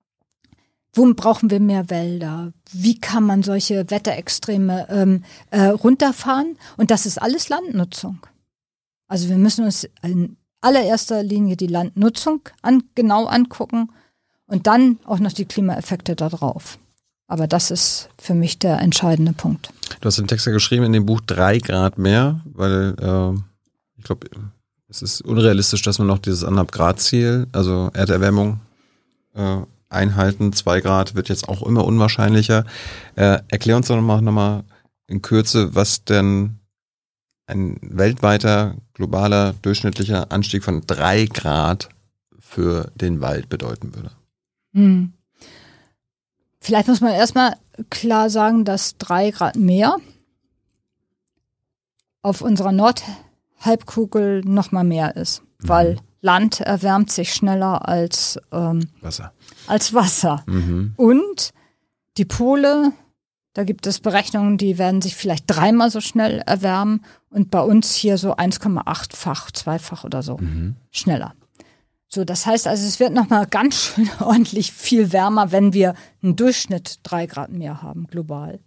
wo 0.93 1.15
brauchen 1.15 1.53
wir 1.53 1.61
mehr 1.61 1.89
Wälder? 1.89 2.53
Wie 2.73 2.99
kann 2.99 3.23
man 3.23 3.45
solche 3.45 3.89
Wetterextreme 3.89 4.89
ähm, 4.91 5.23
äh, 5.53 5.67
runterfahren? 5.67 6.59
Und 6.77 6.91
das 6.91 7.07
ist 7.07 7.23
alles 7.23 7.49
Landnutzung. 7.49 8.27
Also 9.07 9.29
wir 9.29 9.39
müssen 9.39 9.65
uns 9.65 9.89
in 10.03 10.37
allererster 10.61 11.23
Linie 11.23 11.57
die 11.57 11.69
Landnutzung 11.69 12.41
an, 12.61 12.83
genau 12.97 13.27
angucken 13.27 13.93
und 14.47 14.67
dann 14.67 14.99
auch 15.05 15.21
noch 15.21 15.33
die 15.33 15.45
Klimaeffekte 15.45 16.17
darauf. 16.17 16.81
Aber 17.33 17.47
das 17.47 17.71
ist 17.71 18.11
für 18.19 18.35
mich 18.35 18.59
der 18.59 18.79
entscheidende 18.81 19.33
Punkt. 19.33 19.71
Du 20.03 20.07
hast 20.07 20.19
den 20.19 20.27
Text 20.27 20.45
ja 20.45 20.53
geschrieben 20.53 20.85
in 20.85 20.93
dem 20.93 21.07
Buch 21.07 21.23
drei 21.23 21.57
Grad 21.57 21.97
mehr, 21.97 22.43
weil 22.45 22.95
äh, 23.01 23.41
ich 23.97 24.05
glaube, 24.05 24.29
es 24.91 25.01
ist 25.01 25.23
unrealistisch, 25.23 25.81
dass 25.81 25.99
man 25.99 26.09
noch 26.09 26.19
dieses 26.19 26.45
anderthalb 26.45 26.73
Grad 26.73 27.01
Ziel, 27.01 27.47
also 27.53 27.89
Erderwärmung, 27.95 28.61
äh, 29.33 29.61
einhalten. 29.89 30.53
Zwei 30.53 30.83
Grad 30.83 31.15
wird 31.15 31.31
jetzt 31.31 31.49
auch 31.49 31.63
immer 31.63 31.87
unwahrscheinlicher. 31.87 32.67
Äh, 33.15 33.39
erklär 33.49 33.79
uns 33.79 33.89
doch 33.89 33.97
nochmal 33.97 34.21
noch 34.21 34.33
mal 34.33 34.65
in 35.07 35.23
Kürze, 35.23 35.75
was 35.75 36.05
denn 36.05 36.59
ein 37.47 37.79
weltweiter, 37.81 38.75
globaler, 38.93 39.55
durchschnittlicher 39.63 40.31
Anstieg 40.33 40.65
von 40.65 40.83
drei 40.87 41.25
Grad 41.25 41.89
für 42.39 42.93
den 42.95 43.23
Wald 43.23 43.49
bedeuten 43.49 43.95
würde. 43.95 44.11
Hm. 44.75 45.15
Vielleicht 46.63 46.87
muss 46.87 47.01
man 47.01 47.13
erstmal 47.13 47.57
klar 47.91 48.31
sagen, 48.31 48.65
dass 48.65 48.97
drei 48.97 49.33
Grad 49.33 49.57
mehr 49.57 49.97
auf 52.23 52.41
unserer 52.41 52.71
Nordhalbkugel 52.71 54.43
noch 54.45 54.71
mal 54.71 54.85
mehr 54.85 55.17
ist, 55.17 55.43
mhm. 55.43 55.69
weil 55.69 55.97
Land 56.21 56.61
erwärmt 56.61 57.11
sich 57.11 57.35
schneller 57.35 57.89
als 57.89 58.39
ähm, 58.53 58.89
Wasser. 59.01 59.33
Als 59.67 59.93
Wasser. 59.93 60.45
Mhm. 60.47 60.93
Und 60.97 61.53
die 62.17 62.27
Pole, 62.27 62.93
da 63.55 63.65
gibt 63.65 63.89
es 63.89 63.99
Berechnungen, 63.99 64.57
die 64.57 64.79
werden 64.79 65.03
sich 65.03 65.17
vielleicht 65.17 65.47
dreimal 65.49 65.91
so 65.91 66.01
schnell 66.01 66.45
erwärmen 66.47 67.05
und 67.31 67.51
bei 67.51 67.61
uns 67.61 67.93
hier 67.97 68.19
so 68.19 68.37
1,8-fach, 68.37 69.51
zweifach 69.51 70.05
oder 70.05 70.23
so 70.23 70.37
mhm. 70.37 70.77
schneller. 70.93 71.35
So, 72.15 72.25
das 72.25 72.45
heißt 72.45 72.67
also, 72.67 72.87
es 72.87 73.01
wird 73.01 73.15
nochmal 73.15 73.47
ganz 73.47 73.75
schön 73.77 74.11
ordentlich 74.21 74.71
viel 74.71 75.13
wärmer, 75.13 75.51
wenn 75.51 75.73
wir 75.73 75.95
einen 76.23 76.37
Durchschnitt 76.37 76.99
drei 77.03 77.25
Grad 77.25 77.51
mehr 77.51 77.81
haben, 77.81 78.07
global. 78.07 78.61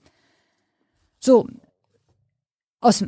So, 1.19 1.47
aus 2.81 3.03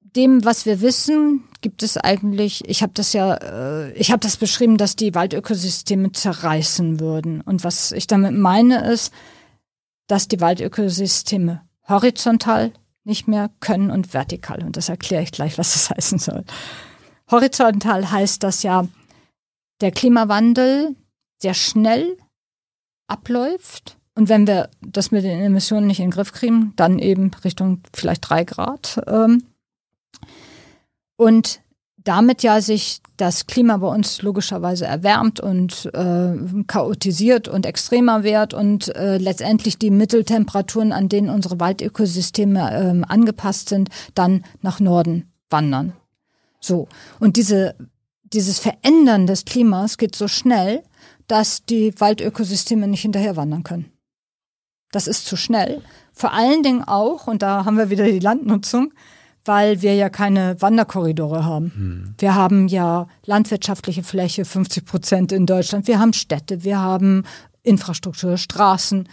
dem, 0.00 0.44
was 0.44 0.66
wir 0.66 0.82
wissen, 0.82 1.44
gibt 1.62 1.82
es 1.82 1.96
eigentlich, 1.96 2.68
ich 2.68 2.82
habe 2.82 2.92
das 2.92 3.14
ja, 3.14 3.34
äh, 3.36 3.92
ich 3.92 4.10
habe 4.10 4.20
das 4.20 4.36
beschrieben, 4.36 4.76
dass 4.76 4.96
die 4.96 5.14
Waldökosysteme 5.14 6.12
zerreißen 6.12 7.00
würden. 7.00 7.40
Und 7.40 7.64
was 7.64 7.90
ich 7.90 8.06
damit 8.06 8.34
meine 8.34 8.92
ist, 8.92 9.14
dass 10.08 10.28
die 10.28 10.42
Waldökosysteme 10.42 11.62
horizontal 11.88 12.72
nicht 13.02 13.28
mehr 13.28 13.50
können 13.60 13.90
und 13.90 14.12
vertikal. 14.12 14.62
Und 14.62 14.76
das 14.76 14.90
erkläre 14.90 15.22
ich 15.22 15.32
gleich, 15.32 15.56
was 15.56 15.72
das 15.72 15.88
heißen 15.88 16.18
soll. 16.18 16.44
Horizontal 17.30 18.10
heißt 18.10 18.42
das 18.42 18.62
ja, 18.62 18.86
der 19.80 19.92
Klimawandel 19.92 20.94
sehr 21.40 21.54
schnell 21.54 22.16
abläuft. 23.06 23.96
Und 24.14 24.28
wenn 24.28 24.46
wir 24.46 24.70
das 24.80 25.10
mit 25.10 25.24
den 25.24 25.40
Emissionen 25.40 25.86
nicht 25.86 25.98
in 25.98 26.06
den 26.06 26.12
Griff 26.12 26.32
kriegen, 26.32 26.72
dann 26.76 26.98
eben 26.98 27.30
Richtung 27.44 27.82
vielleicht 27.92 28.28
drei 28.28 28.44
Grad. 28.44 29.02
Ähm. 29.06 29.44
Und 31.16 31.60
damit 31.96 32.42
ja 32.42 32.60
sich 32.60 33.00
das 33.16 33.46
Klima 33.46 33.78
bei 33.78 33.88
uns 33.88 34.22
logischerweise 34.22 34.84
erwärmt 34.84 35.40
und 35.40 35.90
äh, 35.94 36.64
chaotisiert 36.66 37.48
und 37.48 37.66
extremer 37.66 38.22
wird 38.22 38.54
und 38.54 38.94
äh, 38.94 39.16
letztendlich 39.18 39.78
die 39.78 39.90
Mitteltemperaturen, 39.90 40.92
an 40.92 41.08
denen 41.08 41.30
unsere 41.30 41.58
Waldökosysteme 41.60 42.60
äh, 42.60 43.12
angepasst 43.12 43.68
sind, 43.68 43.88
dann 44.14 44.44
nach 44.62 44.80
Norden 44.80 45.32
wandern. 45.50 45.94
So. 46.64 46.88
Und 47.20 47.36
diese 47.36 47.74
dieses 48.34 48.58
Verändern 48.58 49.26
des 49.26 49.44
Klimas 49.44 49.96
geht 49.96 50.16
so 50.16 50.28
schnell, 50.28 50.82
dass 51.28 51.64
die 51.64 51.98
Waldökosysteme 51.98 52.88
nicht 52.88 53.02
hinterher 53.02 53.36
wandern 53.36 53.62
können. 53.62 53.92
Das 54.90 55.06
ist 55.06 55.26
zu 55.26 55.36
schnell. 55.36 55.82
Vor 56.12 56.32
allen 56.32 56.62
Dingen 56.62 56.82
auch, 56.82 57.26
und 57.26 57.42
da 57.42 57.64
haben 57.64 57.78
wir 57.78 57.90
wieder 57.90 58.04
die 58.04 58.18
Landnutzung, 58.18 58.92
weil 59.44 59.82
wir 59.82 59.94
ja 59.94 60.08
keine 60.08 60.60
Wanderkorridore 60.60 61.44
haben. 61.44 61.72
Hm. 61.74 62.14
Wir 62.18 62.34
haben 62.34 62.68
ja 62.68 63.08
landwirtschaftliche 63.24 64.02
Fläche, 64.02 64.44
50 64.44 64.84
Prozent 64.84 65.32
in 65.32 65.46
Deutschland. 65.46 65.86
Wir 65.86 65.98
haben 65.98 66.12
Städte, 66.12 66.64
wir 66.64 66.78
haben 66.78 67.24
Infrastruktur, 67.62 68.36
Straßen. 68.36 69.08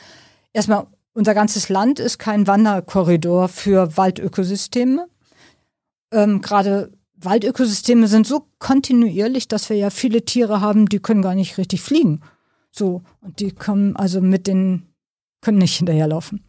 Erstmal, 0.53 0.87
unser 1.13 1.33
ganzes 1.33 1.69
Land 1.69 1.99
ist 1.99 2.17
kein 2.17 2.47
Wanderkorridor 2.47 3.49
für 3.49 3.97
Waldökosysteme. 3.97 5.07
Ähm, 6.13 6.41
Gerade 6.41 6.91
Waldökosysteme 7.23 8.07
sind 8.07 8.27
so 8.27 8.47
kontinuierlich, 8.59 9.47
dass 9.47 9.69
wir 9.69 9.77
ja 9.77 9.89
viele 9.89 10.23
Tiere 10.23 10.61
haben, 10.61 10.87
die 10.87 10.99
können 10.99 11.21
gar 11.21 11.35
nicht 11.35 11.57
richtig 11.57 11.81
fliegen. 11.81 12.21
So, 12.71 13.01
und 13.21 13.39
die 13.39 13.51
kommen 13.51 13.95
also 13.95 14.21
mit 14.21 14.47
den, 14.47 14.93
können 15.41 15.57
nicht 15.57 15.77
hinterherlaufen. 15.77 16.43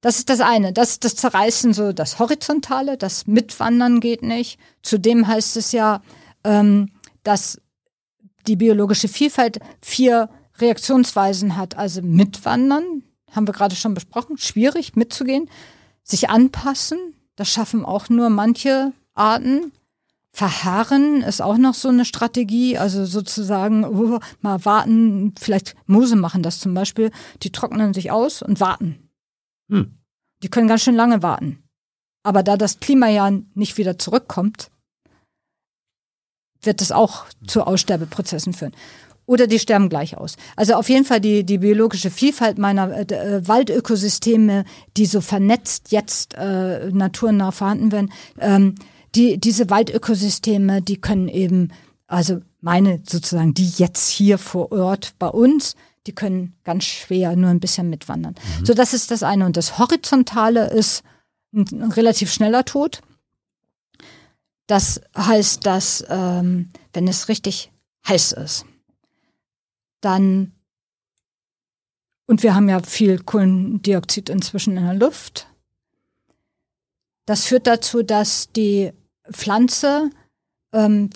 Das 0.00 0.18
ist 0.18 0.28
das 0.28 0.40
eine. 0.40 0.72
Das 0.72 1.00
das 1.00 1.16
Zerreißen, 1.16 1.72
so 1.72 1.92
das 1.92 2.18
Horizontale, 2.18 2.96
das 2.96 3.26
Mitwandern 3.26 4.00
geht 4.00 4.22
nicht. 4.22 4.58
Zudem 4.82 5.26
heißt 5.26 5.56
es 5.56 5.72
ja, 5.72 6.02
ähm, 6.44 6.92
dass 7.24 7.60
die 8.46 8.56
biologische 8.56 9.08
Vielfalt 9.08 9.58
vier 9.82 10.30
Reaktionsweisen 10.58 11.56
hat. 11.56 11.76
Also 11.76 12.00
mitwandern, 12.02 13.02
haben 13.32 13.46
wir 13.46 13.54
gerade 13.54 13.76
schon 13.76 13.94
besprochen, 13.94 14.38
schwierig 14.38 14.96
mitzugehen. 14.96 15.50
Sich 16.02 16.30
anpassen, 16.30 16.98
das 17.36 17.48
schaffen 17.48 17.84
auch 17.84 18.08
nur 18.08 18.30
manche 18.30 18.92
Arten. 19.18 19.72
Verharren 20.32 21.22
ist 21.22 21.40
auch 21.40 21.58
noch 21.58 21.74
so 21.74 21.88
eine 21.88 22.04
Strategie, 22.04 22.78
also 22.78 23.04
sozusagen 23.04 23.84
uh, 23.84 24.20
mal 24.40 24.64
warten, 24.64 25.34
vielleicht 25.38 25.74
Mose 25.86 26.16
machen 26.16 26.42
das 26.42 26.60
zum 26.60 26.74
Beispiel, 26.74 27.10
die 27.42 27.50
trocknen 27.50 27.92
sich 27.94 28.10
aus 28.10 28.42
und 28.42 28.60
warten. 28.60 29.10
Hm. 29.70 29.98
Die 30.42 30.48
können 30.48 30.68
ganz 30.68 30.82
schön 30.82 30.94
lange 30.94 31.22
warten. 31.22 31.64
Aber 32.22 32.42
da 32.42 32.56
das 32.56 32.78
Klima 32.78 33.08
ja 33.08 33.32
nicht 33.54 33.78
wieder 33.78 33.98
zurückkommt, 33.98 34.70
wird 36.62 36.82
es 36.82 36.92
auch 36.92 37.26
zu 37.46 37.62
Aussterbeprozessen 37.62 38.52
führen. 38.52 38.74
Oder 39.26 39.46
die 39.46 39.58
sterben 39.58 39.90
gleich 39.90 40.16
aus. 40.16 40.36
Also 40.56 40.74
auf 40.74 40.88
jeden 40.88 41.04
Fall 41.04 41.20
die, 41.20 41.44
die 41.44 41.58
biologische 41.58 42.10
Vielfalt 42.10 42.56
meiner 42.56 42.90
äh, 42.96 43.02
äh 43.02 43.46
Waldökosysteme, 43.46 44.64
die 44.96 45.04
so 45.04 45.20
vernetzt 45.20 45.92
jetzt 45.92 46.34
äh, 46.34 46.90
naturnah 46.90 47.52
vorhanden 47.52 47.92
werden, 47.92 48.12
ähm, 48.38 48.74
die, 49.14 49.38
diese 49.38 49.70
Waldökosysteme, 49.70 50.82
die 50.82 51.00
können 51.00 51.28
eben, 51.28 51.72
also 52.06 52.40
meine 52.60 53.02
sozusagen, 53.08 53.54
die 53.54 53.68
jetzt 53.76 54.08
hier 54.08 54.38
vor 54.38 54.72
Ort 54.72 55.14
bei 55.18 55.28
uns, 55.28 55.76
die 56.06 56.14
können 56.14 56.54
ganz 56.64 56.84
schwer 56.84 57.36
nur 57.36 57.50
ein 57.50 57.60
bisschen 57.60 57.90
mitwandern. 57.90 58.34
Mhm. 58.60 58.66
So, 58.66 58.74
das 58.74 58.94
ist 58.94 59.10
das 59.10 59.22
eine. 59.22 59.44
Und 59.46 59.56
das 59.56 59.78
Horizontale 59.78 60.70
ist 60.70 61.02
ein, 61.52 61.66
ein 61.72 61.92
relativ 61.92 62.32
schneller 62.32 62.64
Tod. 62.64 63.02
Das 64.66 65.00
heißt, 65.16 65.64
dass 65.64 66.04
ähm, 66.08 66.70
wenn 66.92 67.08
es 67.08 67.28
richtig 67.28 67.70
heiß 68.06 68.32
ist, 68.32 68.66
dann 70.00 70.52
und 72.26 72.42
wir 72.42 72.54
haben 72.54 72.68
ja 72.68 72.80
viel 72.82 73.18
Kohlendioxid 73.18 74.28
inzwischen 74.28 74.76
in 74.76 74.84
der 74.84 74.94
Luft. 74.94 75.46
Das 77.24 77.46
führt 77.46 77.66
dazu, 77.66 78.02
dass 78.02 78.52
die 78.52 78.92
Pflanze 79.32 80.10
ähm, 80.72 81.10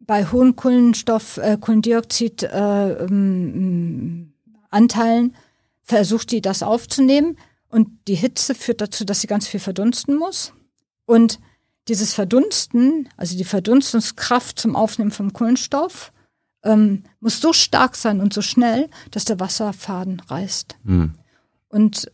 bei 0.00 0.24
hohen 0.26 0.56
Kohlenstoff, 0.56 1.36
äh, 1.36 1.56
Kohlendioxid 1.60 2.42
äh, 2.42 3.04
ähm, 3.04 4.32
Anteilen 4.70 5.34
versucht 5.82 6.30
die 6.30 6.40
das 6.40 6.62
aufzunehmen 6.62 7.36
und 7.68 7.88
die 8.08 8.14
Hitze 8.14 8.54
führt 8.54 8.80
dazu, 8.80 9.04
dass 9.04 9.20
sie 9.20 9.26
ganz 9.26 9.46
viel 9.46 9.60
verdunsten 9.60 10.16
muss. 10.16 10.52
Und 11.04 11.40
dieses 11.88 12.14
Verdunsten, 12.14 13.08
also 13.16 13.36
die 13.36 13.44
Verdunstungskraft 13.44 14.58
zum 14.58 14.76
Aufnehmen 14.76 15.10
vom 15.10 15.32
Kohlenstoff, 15.32 16.12
ähm, 16.62 17.04
muss 17.20 17.40
so 17.40 17.52
stark 17.52 17.96
sein 17.96 18.20
und 18.20 18.32
so 18.32 18.42
schnell, 18.42 18.88
dass 19.10 19.24
der 19.24 19.40
Wasserfaden 19.40 20.20
reißt. 20.20 20.76
Mhm. 20.84 21.14
Und 21.68 22.10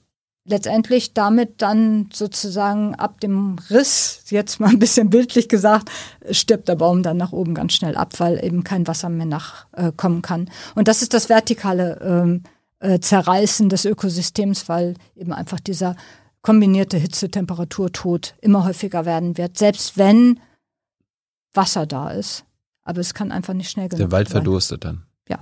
letztendlich 0.46 1.12
damit 1.12 1.60
dann 1.60 2.08
sozusagen 2.12 2.94
ab 2.94 3.20
dem 3.20 3.56
Riss, 3.70 4.22
jetzt 4.30 4.60
mal 4.60 4.70
ein 4.70 4.78
bisschen 4.78 5.10
bildlich 5.10 5.48
gesagt, 5.48 5.90
stirbt 6.30 6.68
der 6.68 6.76
Baum 6.76 7.02
dann 7.02 7.16
nach 7.16 7.32
oben 7.32 7.54
ganz 7.54 7.74
schnell 7.74 7.96
ab, 7.96 8.18
weil 8.18 8.42
eben 8.44 8.64
kein 8.64 8.86
Wasser 8.86 9.08
mehr 9.08 9.26
nachkommen 9.26 10.18
äh, 10.18 10.22
kann. 10.22 10.50
Und 10.74 10.88
das 10.88 11.02
ist 11.02 11.14
das 11.14 11.28
vertikale 11.28 12.00
ähm, 12.02 12.42
äh, 12.78 13.00
Zerreißen 13.00 13.68
des 13.68 13.84
Ökosystems, 13.84 14.68
weil 14.68 14.94
eben 15.16 15.32
einfach 15.32 15.60
dieser 15.60 15.96
kombinierte 16.42 16.96
Hitze-Temperaturtod 16.96 18.34
immer 18.40 18.64
häufiger 18.64 19.04
werden 19.04 19.36
wird, 19.36 19.58
selbst 19.58 19.98
wenn 19.98 20.38
Wasser 21.54 21.86
da 21.86 22.10
ist. 22.10 22.44
Aber 22.84 23.00
es 23.00 23.14
kann 23.14 23.32
einfach 23.32 23.54
nicht 23.54 23.70
schnell 23.70 23.88
genug 23.88 23.98
Der 23.98 24.12
Wald 24.12 24.28
verdurstet 24.28 24.84
dann. 24.84 25.06
Ja. 25.28 25.40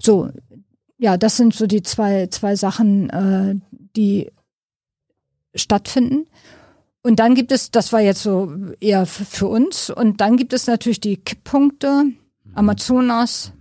So, 0.00 0.30
ja, 0.98 1.16
das 1.16 1.36
sind 1.36 1.54
so 1.54 1.66
die 1.66 1.82
zwei, 1.82 2.28
zwei 2.28 2.56
Sachen, 2.56 3.10
äh, 3.10 3.56
die 3.96 4.30
stattfinden. 5.54 6.26
Und 7.02 7.18
dann 7.20 7.34
gibt 7.34 7.52
es, 7.52 7.70
das 7.70 7.92
war 7.92 8.00
jetzt 8.00 8.22
so 8.22 8.52
eher 8.80 9.04
für 9.06 9.46
uns, 9.46 9.90
und 9.90 10.20
dann 10.20 10.36
gibt 10.36 10.52
es 10.52 10.66
natürlich 10.66 11.00
die 11.00 11.18
Kipppunkte, 11.18 12.06
Amazonas, 12.54 13.52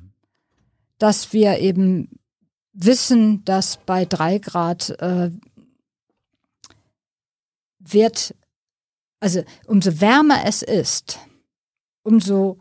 dass 0.97 1.33
wir 1.33 1.59
eben 1.59 2.07
wissen, 2.71 3.43
dass 3.43 3.77
bei 3.85 4.05
drei 4.05 4.39
Grad 4.39 4.91
äh, 5.01 5.31
wird, 7.79 8.35
also 9.19 9.43
umso 9.65 9.99
wärmer 9.99 10.45
es 10.45 10.61
ist, 10.61 11.19
umso 12.03 12.59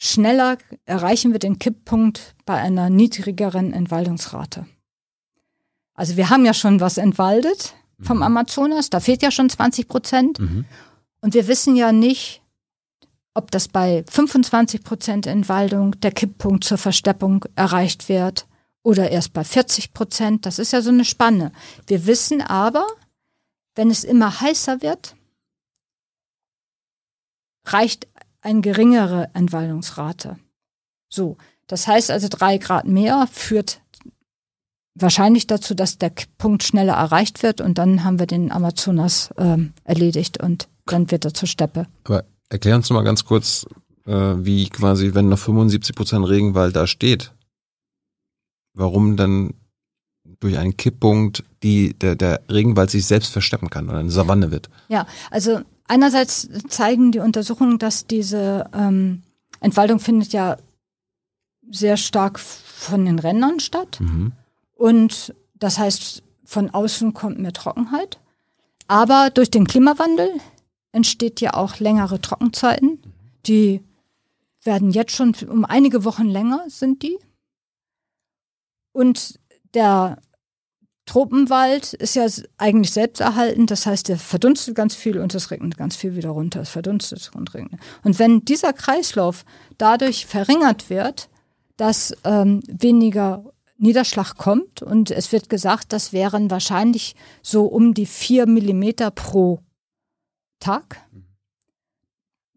schneller 0.00 0.56
erreichen 0.86 1.32
wir 1.32 1.38
den 1.38 1.58
Kipppunkt 1.58 2.34
bei 2.46 2.54
einer 2.54 2.90
niedrigeren 2.90 3.72
Entwaldungsrate. 3.72 4.66
Also 5.94 6.16
wir 6.16 6.30
haben 6.30 6.46
ja 6.46 6.54
schon 6.54 6.80
was 6.80 6.96
entwaldet 6.96 7.74
vom 8.00 8.16
mhm. 8.16 8.22
Amazonas, 8.22 8.88
da 8.88 8.98
fehlt 8.98 9.22
ja 9.22 9.30
schon 9.30 9.50
20 9.50 9.86
Prozent. 9.86 10.38
Mhm. 10.40 10.64
Und 11.20 11.34
wir 11.34 11.46
wissen 11.46 11.76
ja 11.76 11.92
nicht, 11.92 12.42
ob 13.34 13.50
das 13.50 13.68
bei 13.68 14.02
25 14.08 14.82
Prozent 14.82 15.26
Entwaldung 15.26 16.00
der 16.00 16.12
Kipppunkt 16.12 16.64
zur 16.64 16.78
Versteppung 16.78 17.44
erreicht 17.54 18.08
wird 18.08 18.46
oder 18.82 19.10
erst 19.10 19.34
bei 19.34 19.44
40 19.44 19.92
Prozent. 19.92 20.46
Das 20.46 20.58
ist 20.58 20.72
ja 20.72 20.80
so 20.80 20.88
eine 20.88 21.04
Spanne. 21.04 21.52
Wir 21.86 22.06
wissen 22.06 22.40
aber, 22.40 22.86
wenn 23.74 23.90
es 23.90 24.04
immer 24.04 24.40
heißer 24.40 24.80
wird, 24.80 25.14
reicht 27.66 28.08
eine 28.42 28.60
geringere 28.60 29.30
Entwaldungsrate. 29.34 30.38
So, 31.08 31.36
das 31.66 31.86
heißt 31.86 32.10
also 32.10 32.28
drei 32.28 32.58
Grad 32.58 32.86
mehr 32.86 33.28
führt 33.30 33.80
wahrscheinlich 34.94 35.46
dazu, 35.46 35.74
dass 35.74 35.98
der 35.98 36.12
Punkt 36.38 36.62
schneller 36.62 36.94
erreicht 36.94 37.42
wird 37.42 37.60
und 37.60 37.78
dann 37.78 38.04
haben 38.04 38.18
wir 38.18 38.26
den 38.26 38.52
Amazonas 38.52 39.30
ähm, 39.38 39.72
erledigt 39.84 40.42
und 40.42 40.68
dann 40.86 41.10
wird 41.10 41.24
er 41.24 41.34
zur 41.34 41.48
Steppe. 41.48 41.86
Aber 42.04 42.24
erklär 42.48 42.76
uns 42.76 42.90
mal 42.90 43.02
ganz 43.02 43.24
kurz, 43.24 43.66
äh, 44.06 44.12
wie 44.12 44.68
quasi, 44.68 45.14
wenn 45.14 45.28
noch 45.28 45.38
75 45.38 45.94
Prozent 45.94 46.28
Regenwald 46.28 46.74
da 46.76 46.86
steht, 46.86 47.32
warum 48.74 49.16
dann 49.16 49.54
durch 50.40 50.58
einen 50.58 50.76
Kipppunkt 50.76 51.44
die, 51.62 51.94
der, 51.98 52.16
der 52.16 52.40
Regenwald 52.50 52.90
sich 52.90 53.06
selbst 53.06 53.32
versteppen 53.32 53.70
kann 53.70 53.88
oder 53.88 53.98
eine 53.98 54.10
Savanne 54.10 54.50
wird. 54.50 54.70
Ja, 54.88 55.06
also 55.30 55.60
einerseits 55.90 56.48
zeigen 56.68 57.10
die 57.10 57.18
Untersuchungen, 57.18 57.78
dass 57.78 58.06
diese 58.06 58.70
ähm, 58.72 59.22
Entwaldung 59.60 59.98
findet 59.98 60.32
ja 60.32 60.56
sehr 61.68 61.96
stark 61.96 62.38
von 62.38 63.04
den 63.04 63.18
Rändern 63.18 63.60
statt. 63.60 63.98
Mhm. 64.00 64.32
Und 64.74 65.34
das 65.54 65.78
heißt, 65.78 66.22
von 66.44 66.70
außen 66.70 67.12
kommt 67.12 67.38
mehr 67.38 67.52
Trockenheit. 67.52 68.18
Aber 68.86 69.30
durch 69.30 69.50
den 69.50 69.66
Klimawandel 69.66 70.30
entsteht 70.92 71.40
ja 71.40 71.54
auch 71.54 71.78
längere 71.78 72.20
Trockenzeiten. 72.20 73.00
Die 73.46 73.82
werden 74.62 74.90
jetzt 74.90 75.12
schon 75.12 75.34
um 75.48 75.64
einige 75.64 76.04
Wochen 76.04 76.26
länger 76.26 76.64
sind 76.68 77.02
die. 77.02 77.18
Und 78.92 79.38
der 79.74 80.18
Tropenwald 81.10 81.92
ist 81.94 82.14
ja 82.14 82.24
eigentlich 82.56 82.92
selbsterhaltend, 82.92 83.68
das 83.72 83.84
heißt, 83.84 84.08
der 84.08 84.16
verdunstet 84.16 84.76
ganz 84.76 84.94
viel 84.94 85.18
und 85.18 85.34
es 85.34 85.50
regnet 85.50 85.76
ganz 85.76 85.96
viel 85.96 86.14
wieder 86.14 86.30
runter. 86.30 86.60
Es 86.60 86.68
verdunstet 86.68 87.32
und 87.34 87.52
regnet. 87.52 87.80
Und 88.04 88.20
wenn 88.20 88.44
dieser 88.44 88.72
Kreislauf 88.72 89.44
dadurch 89.76 90.26
verringert 90.26 90.88
wird, 90.88 91.28
dass 91.76 92.14
ähm, 92.22 92.60
weniger 92.68 93.44
Niederschlag 93.76 94.36
kommt 94.36 94.82
und 94.82 95.10
es 95.10 95.32
wird 95.32 95.48
gesagt, 95.48 95.92
das 95.92 96.12
wären 96.12 96.48
wahrscheinlich 96.48 97.16
so 97.42 97.64
um 97.64 97.92
die 97.92 98.06
vier 98.06 98.46
Millimeter 98.46 99.10
pro 99.10 99.58
Tag 100.60 101.04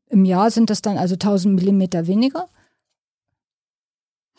im 0.10 0.26
Jahr 0.26 0.52
sind 0.52 0.70
das 0.70 0.84
dann 0.84 1.00
also 1.00 1.16
1000 1.16 1.56
Millimeter 1.56 2.06
weniger, 2.06 2.48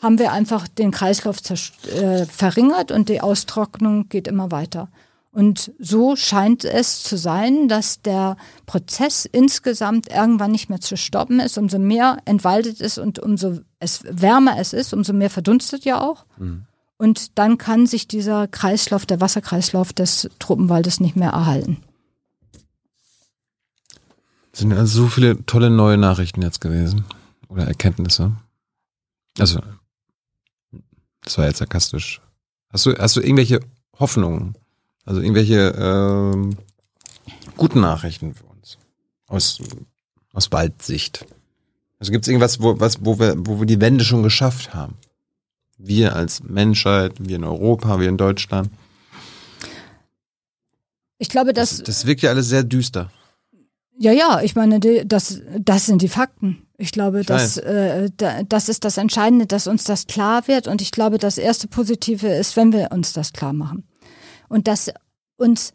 haben 0.05 0.19
wir 0.19 0.31
einfach 0.31 0.67
den 0.67 0.91
Kreislauf 0.91 1.37
äh, 1.49 2.25
verringert 2.27 2.91
und 2.91 3.09
die 3.09 3.21
Austrocknung 3.21 4.07
geht 4.07 4.27
immer 4.27 4.51
weiter. 4.51 4.87
Und 5.31 5.71
so 5.79 6.15
scheint 6.15 6.63
es 6.63 7.01
zu 7.01 7.17
sein, 7.17 7.67
dass 7.67 8.03
der 8.03 8.37
Prozess 8.67 9.25
insgesamt 9.25 10.07
irgendwann 10.09 10.51
nicht 10.51 10.69
mehr 10.69 10.79
zu 10.79 10.95
stoppen 10.95 11.39
ist. 11.39 11.57
Umso 11.57 11.79
mehr 11.79 12.19
entwaldet 12.25 12.79
ist 12.79 12.99
und 12.99 13.17
umso 13.17 13.59
es 13.79 14.03
wärmer 14.09 14.57
es 14.59 14.73
ist, 14.73 14.93
umso 14.93 15.11
mehr 15.11 15.31
verdunstet 15.31 15.83
ja 15.85 15.99
auch. 15.99 16.25
Mhm. 16.37 16.67
Und 16.97 17.37
dann 17.39 17.57
kann 17.57 17.87
sich 17.87 18.07
dieser 18.07 18.47
Kreislauf, 18.47 19.07
der 19.07 19.19
Wasserkreislauf 19.19 19.91
des 19.91 20.29
Tropenwaldes 20.37 20.99
nicht 20.99 21.15
mehr 21.15 21.31
erhalten. 21.31 21.77
Sind 24.53 24.71
also 24.71 25.01
so 25.01 25.07
viele 25.07 25.45
tolle 25.47 25.71
neue 25.71 25.97
Nachrichten 25.97 26.43
jetzt 26.43 26.61
gewesen 26.61 27.03
oder 27.49 27.65
Erkenntnisse. 27.65 28.33
Also, 29.39 29.59
das 31.25 31.37
war 31.37 31.47
jetzt 31.47 31.57
sarkastisch. 31.57 32.21
Hast 32.69 32.85
du, 32.85 32.97
hast 32.97 33.15
du 33.15 33.21
irgendwelche 33.21 33.59
Hoffnungen? 33.99 34.55
Also 35.03 35.21
irgendwelche 35.21 35.75
ähm, 35.77 36.57
guten 37.57 37.81
Nachrichten 37.81 38.33
für 38.33 38.45
uns 38.45 38.77
aus, 39.27 39.59
aus 40.33 40.51
Waldsicht? 40.51 41.25
Also 41.99 42.11
gibt 42.11 42.25
es 42.25 42.27
irgendwas, 42.27 42.61
wo, 42.61 42.79
was, 42.79 43.03
wo, 43.03 43.19
wir, 43.19 43.35
wo 43.37 43.59
wir 43.59 43.65
die 43.65 43.81
Wende 43.81 44.03
schon 44.03 44.23
geschafft 44.23 44.73
haben? 44.73 44.95
Wir 45.77 46.15
als 46.15 46.43
Menschheit, 46.43 47.13
wir 47.19 47.35
in 47.35 47.43
Europa, 47.43 47.99
wir 47.99 48.07
in 48.07 48.17
Deutschland. 48.17 48.69
Ich 51.17 51.29
glaube, 51.29 51.53
dass. 51.53 51.77
Das, 51.77 51.83
das 51.83 52.05
wirkt 52.05 52.21
ja 52.21 52.29
alles 52.29 52.49
sehr 52.49 52.63
düster. 52.63 53.11
Ja, 53.97 54.11
ja, 54.11 54.41
ich 54.41 54.55
meine, 54.55 54.79
das, 55.05 55.41
das 55.59 55.85
sind 55.85 56.01
die 56.01 56.09
Fakten. 56.09 56.67
Ich 56.77 56.91
glaube, 56.91 57.21
ich 57.21 57.27
dass, 57.27 57.57
äh, 57.57 58.09
das 58.49 58.67
ist 58.67 58.83
das 58.83 58.97
Entscheidende, 58.97 59.45
dass 59.45 59.67
uns 59.67 59.85
das 59.85 60.07
klar 60.07 60.47
wird. 60.47 60.67
Und 60.67 60.81
ich 60.81 60.91
glaube, 60.91 61.17
das 61.17 61.37
erste 61.37 61.67
Positive 61.67 62.27
ist, 62.27 62.57
wenn 62.57 62.73
wir 62.73 62.91
uns 62.91 63.13
das 63.13 63.31
klar 63.31 63.53
machen. 63.53 63.87
Und 64.49 64.67
dass 64.67 64.91
uns 65.37 65.73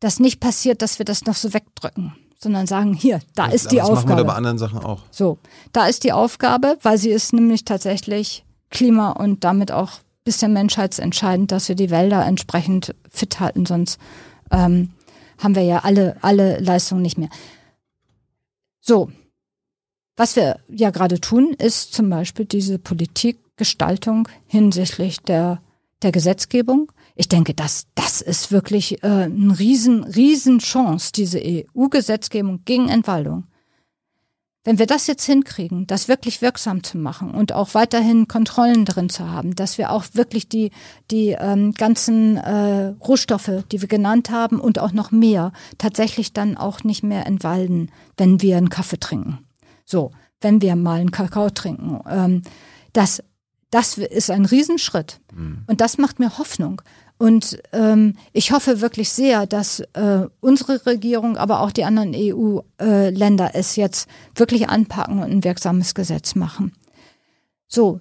das 0.00 0.18
nicht 0.18 0.40
passiert, 0.40 0.82
dass 0.82 0.98
wir 0.98 1.04
das 1.04 1.24
noch 1.24 1.34
so 1.34 1.54
wegdrücken, 1.54 2.14
sondern 2.38 2.66
sagen, 2.66 2.94
hier, 2.94 3.20
da 3.34 3.46
ja, 3.46 3.52
ist 3.52 3.70
die 3.70 3.76
das 3.76 3.84
Aufgabe. 3.84 4.00
Das 4.00 4.06
machen 4.06 4.18
wir 4.18 4.24
bei 4.24 4.34
anderen 4.34 4.58
Sachen 4.58 4.78
auch. 4.80 5.04
So, 5.10 5.38
da 5.72 5.86
ist 5.86 6.04
die 6.04 6.12
Aufgabe, 6.12 6.78
weil 6.82 6.98
sie 6.98 7.10
ist 7.10 7.32
nämlich 7.32 7.64
tatsächlich 7.64 8.44
Klima 8.70 9.12
und 9.12 9.44
damit 9.44 9.72
auch 9.72 10.00
bisschen 10.24 10.52
menschheitsentscheidend, 10.52 11.50
dass 11.52 11.68
wir 11.68 11.74
die 11.74 11.90
Wälder 11.90 12.24
entsprechend 12.26 12.94
fit 13.08 13.40
halten, 13.40 13.64
sonst 13.64 13.98
ähm, 14.50 14.90
haben 15.38 15.54
wir 15.54 15.62
ja 15.62 15.80
alle, 15.80 16.16
alle 16.20 16.58
Leistungen 16.60 17.02
nicht 17.02 17.18
mehr. 17.18 17.30
So, 18.80 19.10
was 20.16 20.36
wir 20.36 20.60
ja 20.68 20.90
gerade 20.90 21.20
tun, 21.20 21.54
ist 21.58 21.92
zum 21.92 22.10
Beispiel 22.10 22.44
diese 22.44 22.78
Politikgestaltung 22.78 24.28
hinsichtlich 24.46 25.20
der, 25.20 25.60
der 26.02 26.12
Gesetzgebung. 26.12 26.90
Ich 27.14 27.28
denke, 27.28 27.54
das, 27.54 27.86
das 27.94 28.20
ist 28.20 28.52
wirklich 28.52 29.02
äh, 29.02 29.06
eine 29.24 29.58
riesen, 29.58 30.04
riesen 30.04 30.60
Chance, 30.60 31.12
diese 31.12 31.40
EU-Gesetzgebung 31.42 32.62
gegen 32.64 32.88
Entwaldung. 32.88 33.47
Wenn 34.64 34.78
wir 34.78 34.86
das 34.86 35.06
jetzt 35.06 35.24
hinkriegen, 35.24 35.86
das 35.86 36.08
wirklich 36.08 36.42
wirksam 36.42 36.82
zu 36.82 36.98
machen 36.98 37.30
und 37.30 37.52
auch 37.52 37.74
weiterhin 37.74 38.28
Kontrollen 38.28 38.84
drin 38.84 39.08
zu 39.08 39.30
haben, 39.30 39.54
dass 39.54 39.78
wir 39.78 39.90
auch 39.92 40.04
wirklich 40.12 40.48
die, 40.48 40.72
die 41.10 41.36
ähm, 41.38 41.72
ganzen 41.72 42.36
äh, 42.36 42.94
Rohstoffe, 43.06 43.64
die 43.70 43.80
wir 43.80 43.88
genannt 43.88 44.30
haben 44.30 44.60
und 44.60 44.78
auch 44.78 44.92
noch 44.92 45.10
mehr, 45.10 45.52
tatsächlich 45.78 46.32
dann 46.32 46.56
auch 46.56 46.84
nicht 46.84 47.02
mehr 47.02 47.26
entwalden, 47.26 47.90
wenn 48.16 48.42
wir 48.42 48.56
einen 48.56 48.68
Kaffee 48.68 48.98
trinken. 48.98 49.38
So, 49.84 50.10
wenn 50.40 50.60
wir 50.60 50.76
mal 50.76 51.00
einen 51.00 51.12
Kakao 51.12 51.50
trinken. 51.50 52.00
Ähm, 52.08 52.42
das, 52.92 53.22
das 53.70 53.96
ist 53.96 54.30
ein 54.30 54.44
Riesenschritt. 54.44 55.20
Mhm. 55.32 55.64
Und 55.66 55.80
das 55.80 55.98
macht 55.98 56.18
mir 56.18 56.36
Hoffnung. 56.36 56.82
Und 57.18 57.58
ähm, 57.72 58.14
ich 58.32 58.52
hoffe 58.52 58.80
wirklich 58.80 59.10
sehr, 59.10 59.46
dass 59.46 59.80
äh, 59.80 60.26
unsere 60.40 60.86
Regierung, 60.86 61.36
aber 61.36 61.60
auch 61.60 61.72
die 61.72 61.84
anderen 61.84 62.14
EU-Länder 62.14 63.54
äh, 63.54 63.58
es 63.58 63.74
jetzt 63.74 64.08
wirklich 64.36 64.68
anpacken 64.68 65.18
und 65.18 65.30
ein 65.30 65.44
wirksames 65.44 65.94
Gesetz 65.94 66.36
machen. 66.36 66.72
So, 67.66 68.00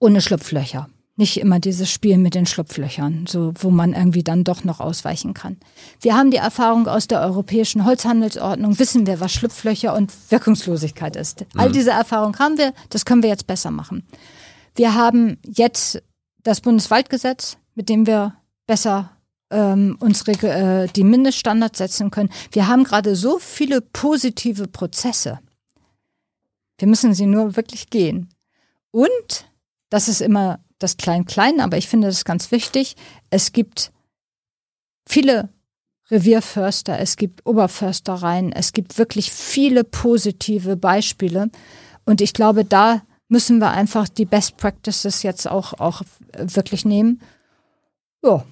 ohne 0.00 0.22
Schlupflöcher. 0.22 0.88
Nicht 1.16 1.40
immer 1.40 1.58
dieses 1.58 1.90
Spiel 1.90 2.16
mit 2.16 2.34
den 2.34 2.46
Schlupflöchern, 2.46 3.26
so 3.26 3.52
wo 3.58 3.70
man 3.70 3.92
irgendwie 3.92 4.22
dann 4.22 4.44
doch 4.44 4.62
noch 4.62 4.78
ausweichen 4.78 5.34
kann. 5.34 5.56
Wir 6.00 6.16
haben 6.16 6.30
die 6.30 6.36
Erfahrung 6.36 6.86
aus 6.86 7.08
der 7.08 7.20
europäischen 7.20 7.84
Holzhandelsordnung, 7.84 8.78
wissen 8.78 9.06
wir, 9.06 9.18
was 9.18 9.32
Schlupflöcher 9.32 9.94
und 9.94 10.12
Wirkungslosigkeit 10.30 11.16
ist. 11.16 11.40
Mhm. 11.40 11.60
All 11.60 11.72
diese 11.72 11.90
Erfahrung 11.90 12.38
haben 12.38 12.56
wir, 12.56 12.72
das 12.88 13.04
können 13.04 13.22
wir 13.22 13.30
jetzt 13.30 13.48
besser 13.48 13.72
machen. 13.72 14.06
Wir 14.76 14.94
haben 14.94 15.38
jetzt 15.44 16.00
das 16.44 16.60
Bundeswaldgesetz, 16.60 17.58
mit 17.78 17.88
dem 17.88 18.08
wir 18.08 18.34
besser 18.66 19.16
ähm, 19.52 19.96
unsere 20.00 20.32
äh, 20.32 20.88
die 20.88 21.04
Mindeststandards 21.04 21.78
setzen 21.78 22.10
können. 22.10 22.28
Wir 22.50 22.66
haben 22.66 22.82
gerade 22.82 23.14
so 23.14 23.38
viele 23.38 23.80
positive 23.80 24.66
Prozesse. 24.66 25.38
Wir 26.76 26.88
müssen 26.88 27.14
sie 27.14 27.26
nur 27.26 27.54
wirklich 27.54 27.88
gehen. 27.88 28.30
Und 28.90 29.48
das 29.90 30.08
ist 30.08 30.20
immer 30.20 30.58
das 30.80 30.96
Klein-Klein, 30.96 31.60
aber 31.60 31.76
ich 31.76 31.86
finde 31.86 32.08
das 32.08 32.24
ganz 32.24 32.50
wichtig. 32.50 32.96
Es 33.30 33.52
gibt 33.52 33.92
viele 35.08 35.48
Revierförster, 36.10 36.98
es 36.98 37.14
gibt 37.14 37.46
Oberförstereien, 37.46 38.50
es 38.50 38.72
gibt 38.72 38.98
wirklich 38.98 39.30
viele 39.30 39.84
positive 39.84 40.76
Beispiele. 40.76 41.48
Und 42.04 42.20
ich 42.22 42.32
glaube, 42.32 42.64
da 42.64 43.02
müssen 43.28 43.60
wir 43.60 43.70
einfach 43.70 44.08
die 44.08 44.24
Best 44.24 44.56
Practices 44.56 45.22
jetzt 45.22 45.48
auch, 45.48 45.74
auch 45.74 46.02
wirklich 46.36 46.84
nehmen 46.84 47.20
ja, 48.22 48.44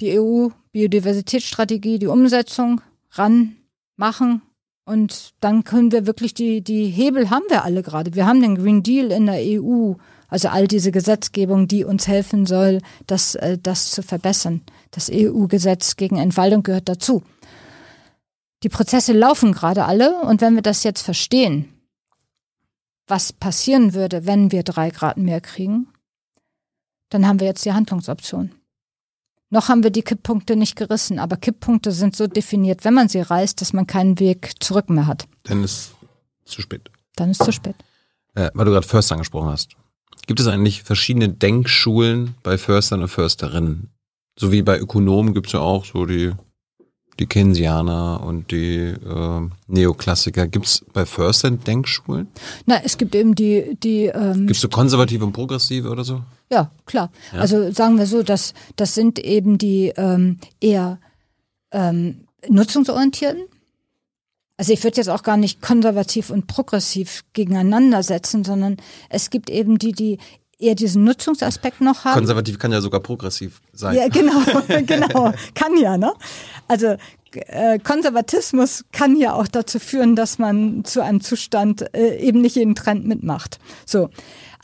die 0.00 0.18
EU-Biodiversitätsstrategie, 0.18 1.98
die 1.98 2.06
Umsetzung 2.06 2.80
ranmachen 3.12 4.42
und 4.84 5.32
dann 5.40 5.64
können 5.64 5.92
wir 5.92 6.06
wirklich 6.06 6.34
die, 6.34 6.62
die 6.62 6.86
Hebel 6.88 7.30
haben 7.30 7.44
wir 7.48 7.64
alle 7.64 7.82
gerade. 7.82 8.14
Wir 8.14 8.26
haben 8.26 8.42
den 8.42 8.56
Green 8.56 8.82
Deal 8.82 9.10
in 9.12 9.26
der 9.26 9.40
EU, 9.40 9.94
also 10.28 10.48
all 10.48 10.66
diese 10.68 10.92
Gesetzgebung, 10.92 11.68
die 11.68 11.84
uns 11.84 12.06
helfen 12.06 12.44
soll, 12.44 12.80
das, 13.06 13.34
äh, 13.36 13.56
das 13.58 13.92
zu 13.92 14.02
verbessern. 14.02 14.62
Das 14.90 15.10
EU-Gesetz 15.10 15.96
gegen 15.96 16.16
Entwaldung 16.16 16.62
gehört 16.62 16.88
dazu. 16.88 17.22
Die 18.62 18.68
Prozesse 18.68 19.12
laufen 19.12 19.52
gerade 19.52 19.84
alle 19.84 20.20
und 20.22 20.40
wenn 20.40 20.54
wir 20.54 20.62
das 20.62 20.84
jetzt 20.84 21.02
verstehen, 21.02 21.68
was 23.06 23.32
passieren 23.32 23.94
würde, 23.94 24.26
wenn 24.26 24.52
wir 24.52 24.62
drei 24.62 24.90
Grad 24.90 25.16
mehr 25.16 25.40
kriegen, 25.40 25.88
dann 27.10 27.26
haben 27.26 27.40
wir 27.40 27.46
jetzt 27.46 27.64
die 27.64 27.72
Handlungsoption. 27.72 28.52
Noch 29.54 29.68
haben 29.68 29.84
wir 29.84 29.90
die 29.90 30.02
Kipppunkte 30.02 30.56
nicht 30.56 30.74
gerissen, 30.74 31.20
aber 31.20 31.36
Kipppunkte 31.36 31.92
sind 31.92 32.16
so 32.16 32.26
definiert, 32.26 32.84
wenn 32.84 32.92
man 32.92 33.08
sie 33.08 33.20
reißt, 33.20 33.60
dass 33.60 33.72
man 33.72 33.86
keinen 33.86 34.18
Weg 34.18 34.50
zurück 34.58 34.90
mehr 34.90 35.06
hat. 35.06 35.28
Dann 35.44 35.62
ist 35.62 35.94
zu 36.44 36.60
spät. 36.60 36.90
Dann 37.14 37.30
ist 37.30 37.44
zu 37.44 37.52
spät. 37.52 37.76
Äh, 38.34 38.50
weil 38.54 38.64
du 38.64 38.72
gerade 38.72 38.84
Förster 38.84 39.14
angesprochen 39.14 39.50
hast. 39.50 39.76
Gibt 40.26 40.40
es 40.40 40.48
eigentlich 40.48 40.82
verschiedene 40.82 41.28
Denkschulen 41.28 42.34
bei 42.42 42.58
Förstern 42.58 43.02
und 43.02 43.08
Försterinnen? 43.08 43.90
So 44.36 44.50
wie 44.50 44.62
bei 44.62 44.76
Ökonomen 44.76 45.34
gibt 45.34 45.46
es 45.46 45.52
ja 45.52 45.60
auch 45.60 45.84
so 45.84 46.04
die, 46.04 46.32
die 47.20 47.26
Keynesianer 47.26 48.24
und 48.24 48.50
die 48.50 48.78
äh, 48.78 49.48
Neoklassiker. 49.68 50.48
Gibt 50.48 50.66
es 50.66 50.84
bei 50.92 51.06
Förstern 51.06 51.60
Denkschulen? 51.60 52.26
Na, 52.66 52.82
es 52.82 52.98
gibt 52.98 53.14
eben 53.14 53.36
die. 53.36 53.78
die 53.80 54.06
ähm, 54.06 54.48
gibt 54.48 54.56
es 54.56 54.62
so 54.62 54.68
konservative 54.68 55.24
und 55.24 55.32
progressive 55.32 55.88
oder 55.88 56.02
so? 56.02 56.22
Ja, 56.50 56.70
klar. 56.86 57.10
Ja? 57.32 57.40
Also 57.40 57.70
sagen 57.72 57.98
wir 57.98 58.06
so, 58.06 58.22
dass 58.22 58.54
das 58.76 58.94
sind 58.94 59.18
eben 59.18 59.58
die 59.58 59.92
ähm, 59.96 60.38
eher 60.60 61.00
ähm, 61.72 62.26
nutzungsorientierten. 62.48 63.44
Also 64.56 64.72
ich 64.72 64.84
würde 64.84 64.98
jetzt 64.98 65.08
auch 65.08 65.24
gar 65.24 65.36
nicht 65.36 65.60
konservativ 65.62 66.30
und 66.30 66.46
progressiv 66.46 67.24
gegeneinander 67.32 68.02
setzen, 68.02 68.44
sondern 68.44 68.76
es 69.10 69.30
gibt 69.30 69.50
eben 69.50 69.78
die, 69.78 69.92
die 69.92 70.18
eher 70.58 70.76
diesen 70.76 71.02
Nutzungsaspekt 71.02 71.80
noch 71.80 72.04
haben. 72.04 72.14
Konservativ 72.14 72.58
kann 72.58 72.70
ja 72.70 72.80
sogar 72.80 73.00
progressiv 73.00 73.60
sein. 73.72 73.96
Ja, 73.96 74.08
genau, 74.08 74.40
genau. 74.86 75.32
Kann 75.54 75.76
ja, 75.76 75.98
ne? 75.98 76.12
Also 76.68 76.96
äh, 77.32 77.78
Konservatismus 77.80 78.84
kann 78.92 79.16
ja 79.16 79.34
auch 79.34 79.48
dazu 79.48 79.78
führen, 79.78 80.14
dass 80.14 80.38
man 80.38 80.84
zu 80.84 81.02
einem 81.02 81.20
Zustand 81.20 81.94
äh, 81.94 82.16
eben 82.18 82.40
nicht 82.40 82.56
jeden 82.56 82.74
Trend 82.74 83.06
mitmacht. 83.06 83.58
So. 83.86 84.10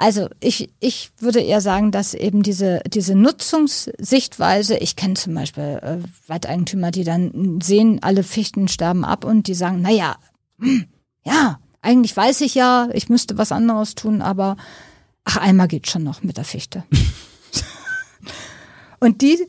Also 0.01 0.31
ich, 0.41 0.71
ich 0.81 1.11
würde 1.19 1.41
eher 1.41 1.61
sagen, 1.61 1.91
dass 1.91 2.15
eben 2.15 2.43
diese, 2.43 2.81
diese 2.87 3.15
Nutzungssichtweise, 3.15 4.79
ich 4.79 4.97
kenne 4.97 5.13
zum 5.13 5.35
Beispiel 5.35 5.79
äh, 5.83 5.99
Waldeigentümer, 6.27 6.91
die 6.91 7.05
dann 7.05 7.61
sehen, 7.61 7.99
alle 8.03 8.23
Fichten 8.23 8.67
sterben 8.69 9.05
ab 9.05 9.27
und 9.27 9.47
die 9.47 9.53
sagen, 9.53 9.83
naja, 9.83 10.17
hm, 10.59 10.87
ja, 11.23 11.61
eigentlich 11.83 12.17
weiß 12.17 12.41
ich 12.41 12.55
ja, 12.55 12.89
ich 12.95 13.11
müsste 13.11 13.37
was 13.37 13.53
anderes 13.53 13.95
tun, 13.95 14.23
aber 14.23 14.57
ach, 15.25 15.37
einmal 15.37 15.69
geht 15.69 15.91
schon 15.91 16.03
noch 16.03 16.23
mit 16.23 16.39
der 16.39 16.45
Fichte. 16.45 16.83
und 19.01 19.21
die 19.21 19.47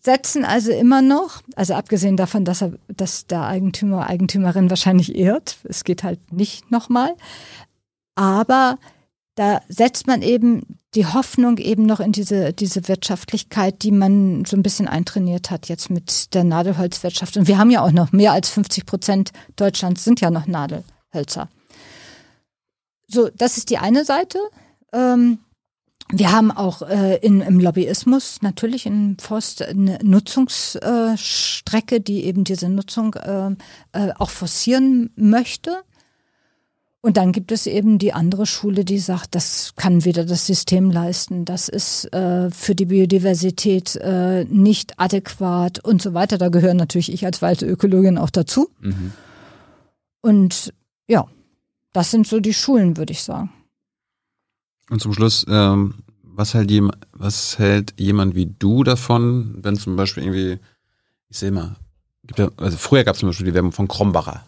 setzen 0.00 0.44
also 0.44 0.70
immer 0.70 1.02
noch, 1.02 1.42
also 1.56 1.74
abgesehen 1.74 2.16
davon, 2.16 2.44
dass 2.44 2.62
er, 2.62 2.74
dass 2.86 3.26
der 3.26 3.48
Eigentümer, 3.48 4.06
Eigentümerin 4.06 4.70
wahrscheinlich 4.70 5.16
irrt, 5.16 5.56
es 5.64 5.82
geht 5.82 6.04
halt 6.04 6.32
nicht 6.32 6.70
nochmal, 6.70 7.16
aber 8.14 8.78
da 9.38 9.62
setzt 9.68 10.08
man 10.08 10.22
eben 10.22 10.78
die 10.96 11.06
Hoffnung 11.06 11.58
eben 11.58 11.86
noch 11.86 12.00
in 12.00 12.10
diese, 12.10 12.52
diese 12.52 12.88
Wirtschaftlichkeit, 12.88 13.84
die 13.84 13.92
man 13.92 14.44
so 14.44 14.56
ein 14.56 14.64
bisschen 14.64 14.88
eintrainiert 14.88 15.52
hat 15.52 15.68
jetzt 15.68 15.90
mit 15.90 16.34
der 16.34 16.42
Nadelholzwirtschaft. 16.42 17.36
Und 17.36 17.46
wir 17.46 17.56
haben 17.56 17.70
ja 17.70 17.82
auch 17.82 17.92
noch 17.92 18.10
mehr 18.10 18.32
als 18.32 18.48
50 18.48 18.84
Prozent 18.84 19.30
Deutschlands 19.54 20.02
sind 20.02 20.20
ja 20.20 20.30
noch 20.30 20.48
Nadelhölzer. 20.48 21.48
So, 23.06 23.28
das 23.32 23.58
ist 23.58 23.70
die 23.70 23.78
eine 23.78 24.04
Seite. 24.04 24.40
Ähm, 24.92 25.38
wir 26.10 26.32
haben 26.32 26.50
auch 26.50 26.82
äh, 26.82 27.18
in, 27.18 27.40
im 27.40 27.60
Lobbyismus 27.60 28.42
natürlich 28.42 28.86
in 28.86 29.18
Forst 29.20 29.62
eine 29.62 30.00
Nutzungsstrecke, 30.02 31.96
äh, 31.96 32.00
die 32.00 32.24
eben 32.24 32.42
diese 32.42 32.68
Nutzung 32.68 33.14
äh, 33.14 33.50
äh, 33.92 34.12
auch 34.18 34.30
forcieren 34.30 35.10
möchte. 35.14 35.84
Und 37.08 37.16
dann 37.16 37.32
gibt 37.32 37.52
es 37.52 37.66
eben 37.66 37.98
die 37.98 38.12
andere 38.12 38.44
Schule, 38.44 38.84
die 38.84 38.98
sagt, 38.98 39.34
das 39.34 39.72
kann 39.76 40.04
weder 40.04 40.26
das 40.26 40.44
System 40.44 40.90
leisten, 40.90 41.46
das 41.46 41.70
ist 41.70 42.04
äh, 42.12 42.50
für 42.50 42.74
die 42.74 42.84
Biodiversität 42.84 43.96
äh, 43.96 44.44
nicht 44.44 45.00
adäquat 45.00 45.82
und 45.82 46.02
so 46.02 46.12
weiter. 46.12 46.36
Da 46.36 46.50
gehören 46.50 46.76
natürlich 46.76 47.10
ich 47.10 47.24
als 47.24 47.40
Waldökologin 47.40 48.18
auch 48.18 48.28
dazu. 48.28 48.68
Mhm. 48.80 49.12
Und 50.20 50.74
ja, 51.06 51.26
das 51.94 52.10
sind 52.10 52.26
so 52.26 52.40
die 52.40 52.52
Schulen, 52.52 52.98
würde 52.98 53.14
ich 53.14 53.22
sagen. 53.22 53.50
Und 54.90 55.00
zum 55.00 55.14
Schluss, 55.14 55.46
ähm, 55.48 55.94
was, 56.22 56.52
hält 56.52 56.70
jem, 56.70 56.90
was 57.12 57.58
hält 57.58 57.94
jemand 57.98 58.34
wie 58.34 58.52
du 58.58 58.84
davon, 58.84 59.60
wenn 59.62 59.76
zum 59.76 59.96
Beispiel 59.96 60.24
irgendwie, 60.24 60.58
ich 61.30 61.38
sehe 61.38 61.52
mal, 61.52 61.74
gibt 62.24 62.38
ja, 62.38 62.50
also 62.58 62.76
früher 62.76 63.04
gab 63.04 63.14
es 63.14 63.20
zum 63.20 63.30
Beispiel 63.30 63.46
die 63.46 63.54
Werbung 63.54 63.72
von 63.72 63.88
Krombacher. 63.88 64.44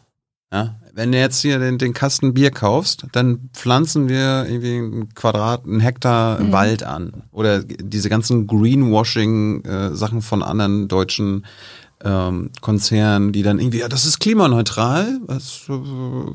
Ja, 0.53 0.80
wenn 0.95 1.13
du 1.13 1.19
jetzt 1.19 1.41
hier 1.41 1.59
den, 1.59 1.79
den 1.79 1.93
Kasten 1.93 2.35
Bier 2.35 2.51
kaufst, 2.51 3.07
dann 3.13 3.51
pflanzen 3.53 4.09
wir 4.09 4.47
irgendwie 4.49 4.77
einen 4.77 5.15
Quadrat, 5.15 5.65
einen 5.65 5.81
Hektar 5.81 6.41
mhm. 6.41 6.53
Wald 6.53 6.83
an. 6.83 7.25
Oder 7.33 7.63
diese 7.63 8.09
ganzen 8.09 8.47
Greenwashing-Sachen 8.47 10.19
äh, 10.19 10.23
von 10.23 10.43
anderen 10.43 10.89
deutschen 10.89 11.47
ähm, 12.03 12.51
Konzernen, 12.61 13.33
die 13.33 13.43
dann 13.43 13.59
irgendwie, 13.59 13.81
ja, 13.81 13.89
das 13.89 14.07
ist 14.07 14.21
klimaneutral, 14.21 15.21
was, 15.27 15.67
äh, 15.69 15.73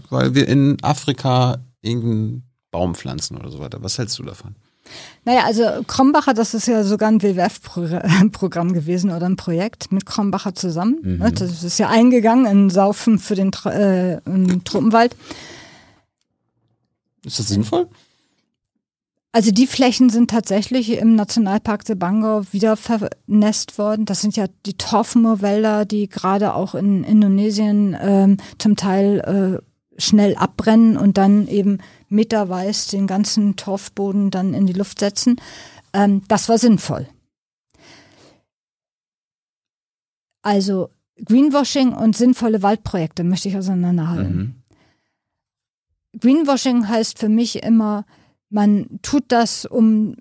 weil 0.10 0.36
wir 0.36 0.48
in 0.48 0.78
Afrika 0.82 1.58
irgendeinen 1.82 2.44
Baum 2.72 2.96
pflanzen 2.96 3.38
oder 3.38 3.52
so 3.52 3.60
weiter. 3.60 3.82
Was 3.82 3.98
hältst 3.98 4.20
du 4.20 4.24
davon? 4.24 4.56
Naja, 5.24 5.44
also 5.46 5.64
Krombacher, 5.88 6.34
das 6.34 6.54
ist 6.54 6.68
ja 6.68 6.84
sogar 6.84 7.10
ein 7.10 7.22
WWF-Programm 7.22 8.74
gewesen 8.74 9.12
oder 9.12 9.26
ein 9.26 9.36
Projekt 9.36 9.92
mit 9.92 10.06
Krombacher 10.06 10.54
zusammen. 10.54 11.00
Mhm. 11.02 11.18
Ne? 11.18 11.32
Das 11.32 11.64
ist 11.64 11.78
ja 11.80 11.90
eingegangen 11.90 12.46
in 12.46 12.70
Saufen 12.70 13.20
für 13.20 13.36
den 13.36 13.52
äh, 13.66 14.20
Truppenwald. 14.64 15.16
Ist 17.24 17.40
das 17.40 17.48
sinnvoll? 17.48 17.88
Also 19.36 19.52
die 19.52 19.68
Flächen 19.68 20.10
sind 20.10 20.30
tatsächlich 20.30 20.98
im 20.98 21.16
Nationalpark 21.16 21.86
Sebangau 21.86 22.44
wieder 22.52 22.78
vernässt 22.78 23.78
worden. 23.78 24.06
Das 24.06 24.22
sind 24.22 24.38
ja 24.38 24.46
die 24.66 24.78
Torfmoorwälder, 24.78 25.84
die 25.84 26.08
gerade 26.08 26.54
auch 26.54 26.74
in 26.74 27.04
Indonesien 27.04 27.98
ähm, 28.00 28.38
zum 28.60 28.78
Teil 28.78 29.60
äh, 29.60 30.02
schnell 30.02 30.36
abbrennen 30.36 30.96
und 30.96 31.18
dann 31.18 31.50
eben 31.50 31.80
meterweiß 32.16 32.88
den 32.88 33.08
ganzen 33.08 33.56
Torfboden 33.56 34.32
dann 34.32 34.54
in 34.54 34.66
die 34.66 34.74
Luft 34.74 35.00
setzen. 35.00 35.36
Ähm, 35.94 36.24
das 36.28 36.50
war 36.50 36.58
sinnvoll. 36.58 37.08
Also 40.42 40.90
Greenwashing 41.24 41.94
und 41.94 42.16
sinnvolle 42.16 42.62
Waldprojekte 42.62 43.24
möchte 43.24 43.50
ich 43.50 43.58
auseinanderhalten. 43.58 44.36
Mhm. 44.36 46.20
Greenwashing 46.20 46.88
heißt 46.88 47.20
für 47.20 47.30
mich 47.30 47.64
immer, 47.64 48.06
man 48.50 49.00
tut 49.02 49.26
das, 49.30 49.66
um 49.66 50.16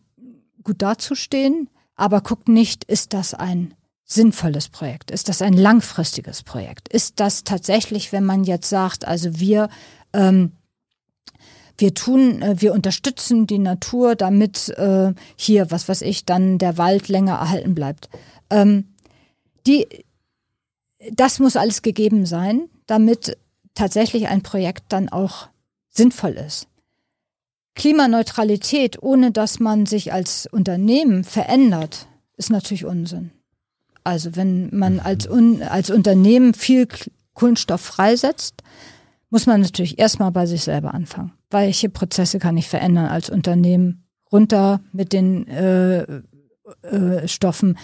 gut 0.63 0.83
dazustehen, 0.83 1.69
aber 1.95 2.21
guckt 2.21 2.49
nicht, 2.49 2.85
ist 2.85 3.13
das 3.13 3.35
ein 3.35 3.75
sinnvolles 4.05 4.69
Projekt? 4.69 5.11
Ist 5.11 5.29
das 5.29 5.43
ein 5.43 5.53
langfristiges 5.53 6.43
Projekt? 6.43 6.89
Ist 6.89 7.21
das 7.21 7.45
tatsächlich, 7.45 8.13
wenn 8.13 8.25
man 8.25 8.45
jetzt 8.45 8.69
sagt, 8.69 9.07
also 9.07 9.39
wir 9.39 9.69
ähm, 10.13 10.53
wir 11.79 11.95
tun, 11.95 12.43
äh, 12.43 12.61
wir 12.61 12.73
unterstützen 12.73 13.47
die 13.47 13.59
Natur, 13.59 14.15
damit 14.15 14.69
äh, 14.71 15.13
hier, 15.37 15.71
was 15.71 15.89
weiß 15.89 16.03
ich, 16.03 16.25
dann 16.25 16.59
der 16.59 16.79
Wald 16.79 17.09
länger 17.09 17.35
erhalten 17.35 17.75
bleibt. 17.75 18.09
Ähm, 18.51 18.95
die, 19.67 19.87
das 21.13 21.39
muss 21.39 21.57
alles 21.57 21.83
gegeben 21.83 22.27
sein, 22.27 22.69
damit 22.87 23.37
tatsächlich 23.75 24.29
ein 24.29 24.43
Projekt 24.43 24.85
dann 24.89 25.09
auch 25.09 25.49
sinnvoll 25.91 26.33
ist. 26.33 26.69
Klimaneutralität, 27.75 29.03
ohne 29.03 29.33
dass 29.33 29.59
man 29.59 29.87
sich 29.87 30.13
als 30.13 30.47
Unternehmen 30.47 31.25
verändert, 31.25 32.07
ist 32.37 32.51
natürlich 32.51 32.85
Unsinn. 32.85 33.33
Also 34.05 34.37
wenn 34.37 34.69
man 34.73 35.01
als, 35.01 35.29
Un 35.29 35.63
als 35.63 35.91
Unternehmen 35.91 36.55
viel 36.55 36.87
Kohlenstoff 37.33 37.81
freisetzt, 37.81 38.63
muss 39.35 39.47
man 39.47 39.63
natürlich 39.63 39.99
erstmal 39.99 40.31
bei 40.31 40.47
sich 40.47 40.63
selber 40.63 40.95
anfangen. 40.95 41.33
Welche 41.51 41.89
Prozesse 41.89 42.39
kann 42.39 42.57
ich 42.57 42.69
verändern 42.69 43.07
als 43.07 43.31
Unternehmen? 43.31 44.07
Runter 44.31 44.81
mit 44.93 45.13
den 45.13 45.49
äh, 45.49 46.03
äh, 46.83 47.27
Stoffen, 47.27 47.77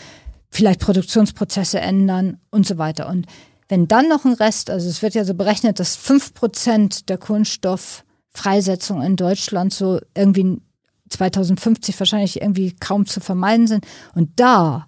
vielleicht 0.48 0.78
Produktionsprozesse 0.78 1.80
ändern 1.80 2.38
und 2.50 2.68
so 2.68 2.78
weiter. 2.78 3.08
Und 3.08 3.26
wenn 3.68 3.88
dann 3.88 4.08
noch 4.08 4.24
ein 4.24 4.34
Rest, 4.34 4.70
also 4.70 4.88
es 4.88 5.02
wird 5.02 5.14
ja 5.14 5.24
so 5.24 5.34
berechnet, 5.34 5.80
dass 5.80 5.96
fünf 5.96 6.34
Prozent 6.34 7.08
der 7.08 7.18
Kohlenstofffreisetzung 7.18 9.02
in 9.02 9.16
Deutschland 9.16 9.74
so 9.74 9.98
irgendwie 10.16 10.62
2050 11.08 11.98
wahrscheinlich 11.98 12.40
irgendwie 12.40 12.76
kaum 12.76 13.06
zu 13.06 13.18
vermeiden 13.18 13.66
sind. 13.66 13.84
Und 14.14 14.38
da 14.38 14.86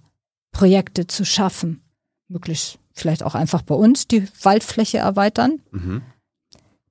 Projekte 0.53 1.09
zu 1.09 1.25
schaffen, 1.25 1.83
möglichst 2.29 2.79
vielleicht 2.93 3.25
auch 3.25 3.35
einfach 3.35 3.63
bei 3.63 3.75
uns 3.75 4.07
die 4.07 4.29
Waldfläche 4.45 4.99
erweitern, 4.99 5.61
mhm. 5.73 6.03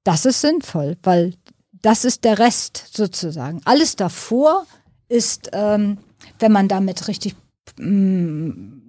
Das 0.03 0.25
ist 0.25 0.41
sinnvoll, 0.41 0.97
weil 1.03 1.35
das 1.81 2.05
ist 2.05 2.23
der 2.23 2.39
Rest 2.39 2.89
sozusagen. 2.91 3.61
Alles 3.65 3.95
davor 3.95 4.65
ist, 5.09 5.49
ähm, 5.53 5.97
wenn 6.39 6.51
man 6.51 6.67
damit 6.67 7.07
richtig 7.07 7.35
mm, 7.77 8.81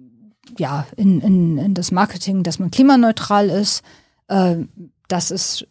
ja, 0.57 0.85
in, 0.95 1.21
in, 1.21 1.57
in 1.57 1.73
das 1.73 1.91
Marketing, 1.91 2.43
dass 2.43 2.59
man 2.59 2.71
klimaneutral 2.71 3.49
ist, 3.49 3.83
äh, 4.27 4.57
das 5.07 5.31
ist 5.31 5.67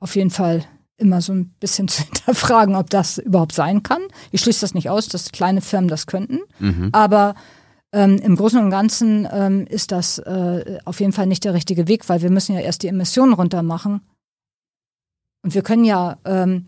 auf 0.00 0.14
jeden 0.16 0.30
Fall 0.30 0.64
immer 0.96 1.20
so 1.20 1.32
ein 1.32 1.50
bisschen 1.60 1.88
zu 1.88 2.02
hinterfragen, 2.02 2.76
ob 2.76 2.90
das 2.90 3.18
überhaupt 3.18 3.52
sein 3.52 3.82
kann. 3.82 4.02
Ich 4.30 4.42
schließe 4.42 4.60
das 4.60 4.74
nicht 4.74 4.90
aus, 4.90 5.08
dass 5.08 5.32
kleine 5.32 5.60
Firmen 5.60 5.88
das 5.88 6.06
könnten, 6.06 6.40
mhm. 6.58 6.90
aber 6.92 7.34
ähm, 7.92 8.18
Im 8.18 8.36
Großen 8.36 8.62
und 8.62 8.70
Ganzen 8.70 9.26
ähm, 9.30 9.66
ist 9.66 9.92
das 9.92 10.18
äh, 10.18 10.78
auf 10.84 11.00
jeden 11.00 11.12
Fall 11.12 11.26
nicht 11.26 11.44
der 11.44 11.54
richtige 11.54 11.88
Weg, 11.88 12.08
weil 12.08 12.20
wir 12.20 12.30
müssen 12.30 12.54
ja 12.54 12.60
erst 12.60 12.82
die 12.82 12.88
Emissionen 12.88 13.32
runter 13.32 13.62
machen. 13.62 14.02
Und 15.42 15.54
wir 15.54 15.62
können 15.62 15.84
ja 15.84 16.18
ähm, 16.24 16.66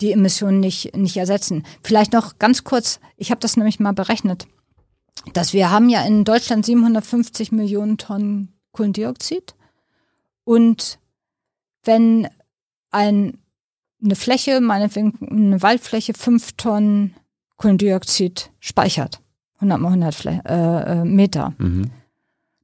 die 0.00 0.12
Emissionen 0.12 0.60
nicht, 0.60 0.96
nicht 0.96 1.16
ersetzen. 1.16 1.64
Vielleicht 1.82 2.12
noch 2.12 2.38
ganz 2.38 2.64
kurz, 2.64 3.00
ich 3.16 3.30
habe 3.30 3.40
das 3.40 3.56
nämlich 3.56 3.80
mal 3.80 3.92
berechnet, 3.92 4.46
dass 5.34 5.52
wir 5.52 5.70
haben 5.70 5.90
ja 5.90 6.04
in 6.04 6.24
Deutschland 6.24 6.64
750 6.64 7.52
Millionen 7.52 7.98
Tonnen 7.98 8.52
Kohlendioxid. 8.72 9.54
Und 10.44 10.98
wenn 11.84 12.28
ein, 12.90 13.38
eine 14.02 14.16
Fläche, 14.16 14.60
meinetwegen 14.62 15.18
eine 15.30 15.60
Waldfläche, 15.60 16.14
fünf 16.14 16.52
Tonnen 16.52 17.14
Kohlendioxid 17.56 18.50
speichert, 18.58 19.21
100 19.62 19.80
mal 19.80 19.88
100 19.88 20.14
Fl 20.14 20.28
äh, 20.28 21.00
äh, 21.00 21.04
Meter. 21.04 21.54
Mhm. 21.58 21.90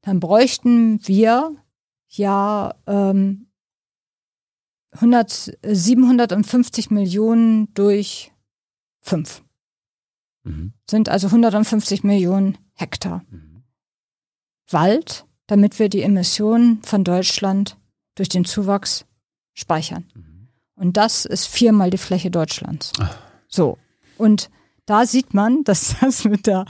Dann 0.03 0.21
bräuchten 0.21 1.07
wir 1.07 1.55
ja 2.09 2.75
ähm, 2.87 3.47
100, 4.93 5.59
750 5.63 6.91
Millionen 6.91 7.73
durch 7.75 8.33
5. 9.03 9.45
Mhm. 10.43 10.73
Sind 10.89 11.09
also 11.09 11.29
150 11.29 12.03
Millionen 12.03 12.59
Hektar. 12.75 13.23
Mhm. 13.31 13.63
Wald, 14.71 15.27
damit 15.47 15.79
wir 15.79 15.89
die 15.89 16.03
Emissionen 16.03 16.83
von 16.83 17.05
Deutschland 17.05 17.77
durch 18.17 18.29
den 18.29 18.45
Zuwachs 18.45 19.07
speichern. 19.55 20.05
Mhm. 20.15 20.49
Und 20.75 20.97
das 20.97 21.25
ist 21.27 21.47
viermal 21.47 21.91
die 21.91 21.99
Fläche 21.99 22.31
Deutschlands. 22.31 22.93
Ach. 22.99 23.17
So. 23.47 23.79
Und 24.17 24.51
da 24.89 25.07
sieht 25.07 25.35
man, 25.35 25.65
dass 25.65 25.97
das 26.01 26.25
mit 26.25 26.47
der 26.47 26.65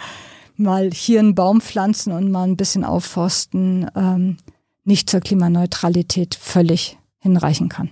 mal 0.56 0.90
hier 0.90 1.20
einen 1.20 1.34
Baum 1.34 1.60
pflanzen 1.60 2.12
und 2.12 2.30
mal 2.30 2.44
ein 2.44 2.56
bisschen 2.56 2.84
aufforsten 2.84 3.88
ähm, 3.94 4.38
nicht 4.84 5.08
zur 5.08 5.20
Klimaneutralität 5.20 6.34
völlig 6.34 6.98
hinreichen 7.18 7.68
kann. 7.68 7.90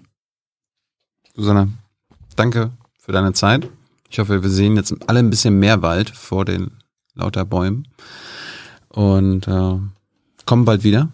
Susanne, 1.35 1.69
danke 2.35 2.71
für 2.99 3.13
deine 3.13 3.35
Zeit. 3.35 3.69
Ich 4.09 4.19
hoffe, 4.19 4.43
wir 4.43 4.51
sehen 4.51 4.77
jetzt 4.77 4.95
alle 5.07 5.19
ein 5.19 5.31
bisschen 5.31 5.59
mehr 5.59 5.83
Wald 5.83 6.11
vor 6.11 6.45
den 6.45 6.71
lauter 7.15 7.45
Bäumen. 7.45 7.87
und 8.89 9.47
äh, 9.47 9.79
kommen 10.47 10.65
bald 10.65 10.85
wieder. 10.85 11.11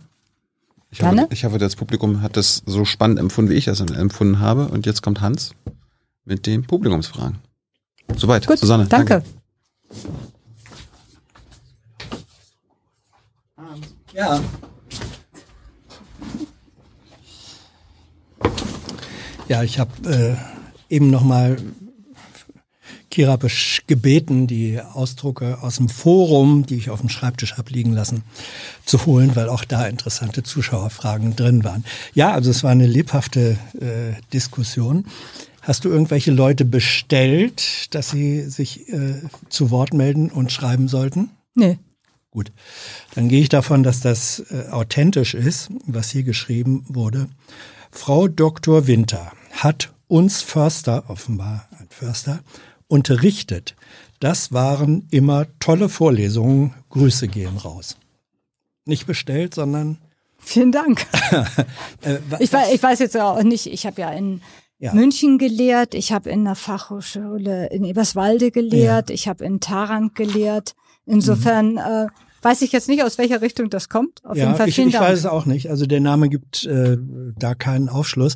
Ich 0.90 0.98
Gerne. 0.98 1.22
hoffe, 1.22 1.32
ich 1.32 1.44
hoffe, 1.44 1.58
das 1.58 1.74
Publikum 1.74 2.22
hat 2.22 2.36
das 2.36 2.62
so 2.66 2.84
spannend 2.84 3.18
empfunden, 3.18 3.50
wie 3.50 3.54
ich 3.56 3.64
das 3.64 3.80
empfunden 3.80 4.38
habe. 4.38 4.68
Und 4.68 4.86
jetzt 4.86 5.02
kommt 5.02 5.20
Hans 5.20 5.54
mit 6.24 6.46
den 6.46 6.64
Publikumsfragen. 6.64 7.38
Soweit. 8.16 8.46
Gut, 8.46 8.58
Susanne. 8.58 8.86
danke. 8.86 9.22
Ja. 14.14 14.40
Ja, 19.48 19.62
ich 19.62 19.78
habe 19.78 19.90
äh, 20.08 20.94
eben 20.94 21.10
noch 21.10 21.22
mal 21.22 21.56
Kira 23.12 23.38
gebeten, 23.86 24.46
die 24.46 24.80
Ausdrucke 24.80 25.58
aus 25.60 25.76
dem 25.76 25.90
Forum, 25.90 26.64
die 26.64 26.76
ich 26.76 26.88
auf 26.88 27.00
dem 27.00 27.10
Schreibtisch 27.10 27.58
habe 27.58 27.70
liegen 27.70 27.92
lassen, 27.92 28.22
zu 28.86 29.04
holen, 29.04 29.36
weil 29.36 29.50
auch 29.50 29.64
da 29.64 29.86
interessante 29.86 30.42
Zuschauerfragen 30.42 31.36
drin 31.36 31.62
waren. 31.62 31.84
Ja, 32.14 32.32
also 32.32 32.50
es 32.50 32.64
war 32.64 32.70
eine 32.70 32.86
lebhafte 32.86 33.58
äh, 33.78 34.18
Diskussion. 34.32 35.04
Hast 35.62 35.84
du 35.84 35.88
irgendwelche 35.88 36.32
Leute 36.32 36.64
bestellt, 36.64 37.94
dass 37.94 38.10
sie 38.10 38.42
sich 38.42 38.92
äh, 38.92 39.22
zu 39.48 39.70
Wort 39.70 39.94
melden 39.94 40.30
und 40.30 40.50
schreiben 40.50 40.88
sollten? 40.88 41.30
Nee. 41.54 41.78
Gut, 42.32 42.50
dann 43.14 43.28
gehe 43.28 43.40
ich 43.40 43.48
davon, 43.48 43.82
dass 43.82 44.00
das 44.00 44.40
äh, 44.50 44.70
authentisch 44.70 45.34
ist, 45.34 45.70
was 45.86 46.10
hier 46.10 46.24
geschrieben 46.24 46.84
wurde. 46.88 47.28
Frau 47.92 48.26
Dr. 48.26 48.86
Winter 48.86 49.32
hat 49.52 49.92
uns 50.08 50.42
Förster, 50.42 51.04
offenbar 51.08 51.68
ein 51.78 51.86
Förster, 51.90 52.40
unterrichtet. 52.88 53.76
Das 54.18 54.52
waren 54.52 55.06
immer 55.10 55.46
tolle 55.60 55.88
Vorlesungen. 55.88 56.74
Grüße 56.90 57.28
gehen 57.28 57.56
raus. 57.56 57.96
Nicht 58.84 59.06
bestellt, 59.06 59.54
sondern 59.54 59.98
Vielen 60.44 60.72
Dank. 60.72 61.06
äh, 62.02 62.18
Ich 62.40 62.52
weiß, 62.52 62.72
ich 62.72 62.82
weiß 62.82 62.98
jetzt 62.98 63.16
auch 63.16 63.42
nicht, 63.44 63.66
ich 63.66 63.86
habe 63.86 64.00
ja 64.00 64.10
in 64.10 64.42
Ja. 64.82 64.92
München 64.94 65.38
gelehrt, 65.38 65.94
ich 65.94 66.10
habe 66.10 66.28
in 66.28 66.44
der 66.44 66.56
Fachhochschule 66.56 67.68
in 67.68 67.84
Eberswalde 67.84 68.50
gelehrt, 68.50 69.10
ich 69.10 69.28
habe 69.28 69.44
in 69.44 69.60
Tarant 69.60 70.16
gelehrt. 70.16 70.74
Insofern 71.06 71.76
äh, 71.76 72.08
weiß 72.42 72.62
ich 72.62 72.72
jetzt 72.72 72.88
nicht, 72.88 73.04
aus 73.04 73.16
welcher 73.16 73.40
Richtung 73.40 73.70
das 73.70 73.88
kommt. 73.88 74.24
Auf 74.24 74.36
jeden 74.36 74.50
ja, 74.50 74.56
Fall 74.56 74.68
ich, 74.68 74.76
ich 74.76 74.98
weiß 74.98 75.20
es 75.20 75.26
auch 75.26 75.46
nicht. 75.46 75.70
Also 75.70 75.86
der 75.86 76.00
Name 76.00 76.28
gibt 76.28 76.66
äh, 76.66 76.98
da 76.98 77.54
keinen 77.54 77.88
Aufschluss. 77.88 78.34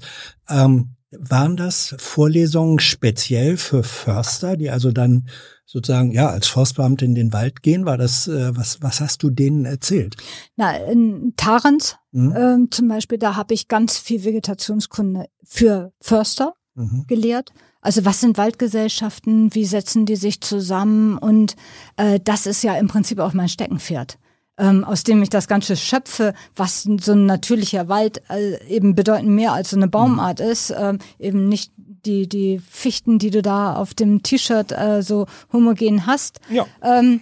Ähm, 0.49 0.95
waren 1.20 1.57
das 1.57 1.95
Vorlesungen 1.99 2.78
speziell 2.78 3.57
für 3.57 3.83
Förster, 3.83 4.57
die 4.57 4.70
also 4.70 4.93
dann 4.93 5.28
sozusagen 5.65 6.12
ja 6.12 6.28
als 6.28 6.47
Forstbeamte 6.47 7.05
in 7.05 7.15
den 7.15 7.33
Wald 7.33 7.62
gehen? 7.62 7.86
War 7.86 7.99
das 7.99 8.28
äh, 8.28 8.57
was? 8.57 8.78
Was 8.83 9.01
hast 9.01 9.23
du 9.23 9.31
denen 9.31 9.65
erzählt? 9.65 10.17
Na, 10.57 10.77
in 10.77 11.35
Tarant 11.36 11.99
Mhm. 12.12 12.35
ähm, 12.36 12.69
zum 12.70 12.89
Beispiel, 12.89 13.19
da 13.19 13.36
habe 13.36 13.53
ich 13.53 13.69
ganz 13.69 13.99
viel 13.99 14.25
Vegetationskunde 14.25 15.27
für 15.45 15.93
Förster 16.01 16.55
Mhm. 16.75 17.05
gelehrt. 17.07 17.53
Also 17.81 18.05
was 18.05 18.20
sind 18.20 18.36
Waldgesellschaften, 18.39 19.55
wie 19.55 19.65
setzen 19.65 20.07
die 20.07 20.17
sich 20.17 20.41
zusammen 20.41 21.19
und 21.19 21.57
äh, 21.97 22.19
das 22.23 22.47
ist 22.47 22.62
ja 22.62 22.77
im 22.78 22.89
Prinzip 22.89 23.19
auch 23.19 23.33
mein 23.33 23.49
Steckenpferd, 23.49 24.19
ähm, 24.59 24.85
aus 24.85 25.02
dem 25.05 25.23
ich 25.23 25.28
das 25.31 25.49
Ganze 25.49 25.76
schöpfe, 25.76 26.35
was 26.55 26.83
so 27.01 27.12
ein 27.12 27.26
natürlicher 27.26 27.89
Wald 27.89 28.23
äh, 28.31 28.65
eben 28.68 28.94
bedeutend 28.94 29.31
mehr 29.31 29.52
als 29.52 29.70
so 29.70 29.76
eine 29.76 29.89
Baumart 29.89 30.41
ist, 30.41 30.75
ähm, 30.78 30.99
eben 31.18 31.49
nicht 31.49 31.73
die, 31.76 32.28
die 32.28 32.60
Fichten, 32.70 33.18
die 33.18 33.31
du 33.31 33.43
da 33.43 33.75
auf 33.75 33.93
dem 33.94 34.23
T-Shirt 34.23 34.73
äh, 34.73 35.02
so 35.02 35.26
homogen 35.52 36.07
hast, 36.07 36.41
Ja. 36.51 36.65
ähm, 36.83 37.20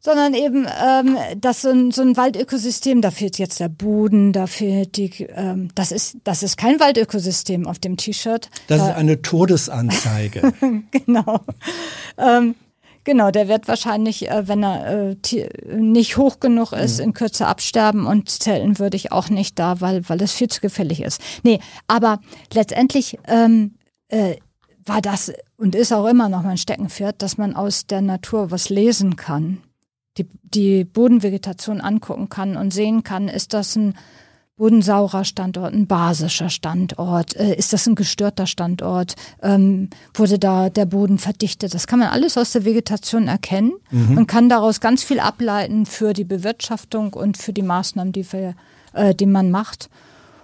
sondern 0.00 0.32
eben 0.32 0.64
ähm, 0.80 1.16
dass 1.40 1.62
so 1.62 1.70
ein, 1.70 1.90
so 1.90 2.02
ein 2.02 2.16
Waldökosystem, 2.16 3.02
da 3.02 3.10
fehlt 3.10 3.36
jetzt 3.38 3.58
der 3.58 3.68
Boden, 3.68 4.32
da 4.32 4.46
fehlt 4.46 4.96
die, 4.96 5.10
ähm, 5.34 5.68
das 5.74 5.90
ist 5.90 6.18
das 6.22 6.44
ist 6.44 6.56
kein 6.56 6.78
Waldökosystem 6.78 7.66
auf 7.66 7.80
dem 7.80 7.96
T-Shirt. 7.96 8.48
Das 8.68 8.78
Da- 8.78 8.90
ist 8.90 8.96
eine 8.96 9.20
Todesanzeige. 9.20 10.52
genau. 10.92 11.40
Ähm, 12.16 12.54
genau, 13.08 13.30
der 13.30 13.48
wird 13.48 13.68
wahrscheinlich, 13.68 14.28
äh, 14.28 14.46
wenn 14.48 14.62
er 14.62 15.16
äh, 15.32 15.48
nicht 15.74 16.18
hoch 16.18 16.40
genug 16.40 16.72
ist, 16.72 17.00
in 17.00 17.14
Kürze 17.14 17.46
absterben 17.46 18.06
und 18.06 18.28
zelten 18.28 18.78
würde 18.78 18.98
ich 18.98 19.12
auch 19.12 19.30
nicht 19.30 19.58
da, 19.58 19.80
weil, 19.80 20.06
weil 20.10 20.20
es 20.20 20.34
viel 20.34 20.48
zu 20.48 20.60
gefährlich 20.60 21.00
ist. 21.00 21.22
Nee, 21.42 21.58
aber 21.86 22.20
letztendlich 22.52 23.18
ähm, 23.26 23.76
äh, 24.08 24.36
war 24.84 25.00
das 25.00 25.32
und 25.56 25.74
ist 25.74 25.90
auch 25.90 26.06
immer 26.06 26.28
noch 26.28 26.42
mein 26.42 26.58
Steckenpferd, 26.58 27.22
dass 27.22 27.38
man 27.38 27.56
aus 27.56 27.86
der 27.86 28.02
Natur 28.02 28.50
was 28.50 28.68
lesen 28.68 29.16
kann, 29.16 29.62
die, 30.18 30.28
die 30.42 30.84
Bodenvegetation 30.84 31.80
angucken 31.80 32.28
kann 32.28 32.58
und 32.58 32.74
sehen 32.74 33.04
kann, 33.04 33.28
ist 33.28 33.54
das 33.54 33.74
ein 33.74 33.94
bodensaurer 34.58 35.24
Standort, 35.24 35.72
ein 35.72 35.86
basischer 35.86 36.50
Standort, 36.50 37.34
äh, 37.36 37.54
ist 37.54 37.72
das 37.72 37.86
ein 37.86 37.94
gestörter 37.94 38.46
Standort, 38.46 39.14
ähm, 39.42 39.88
wurde 40.14 40.38
da 40.38 40.68
der 40.68 40.84
Boden 40.84 41.18
verdichtet. 41.18 41.72
Das 41.72 41.86
kann 41.86 42.00
man 42.00 42.08
alles 42.08 42.36
aus 42.36 42.52
der 42.52 42.64
Vegetation 42.64 43.28
erkennen 43.28 43.72
und 43.90 44.26
kann 44.26 44.48
daraus 44.48 44.80
ganz 44.80 45.02
viel 45.02 45.20
ableiten 45.20 45.86
für 45.86 46.12
die 46.12 46.24
Bewirtschaftung 46.24 47.14
und 47.14 47.38
für 47.38 47.52
die 47.52 47.62
Maßnahmen, 47.62 48.12
die, 48.12 48.30
wir, 48.32 48.54
äh, 48.92 49.14
die 49.14 49.26
man 49.26 49.50
macht. 49.50 49.88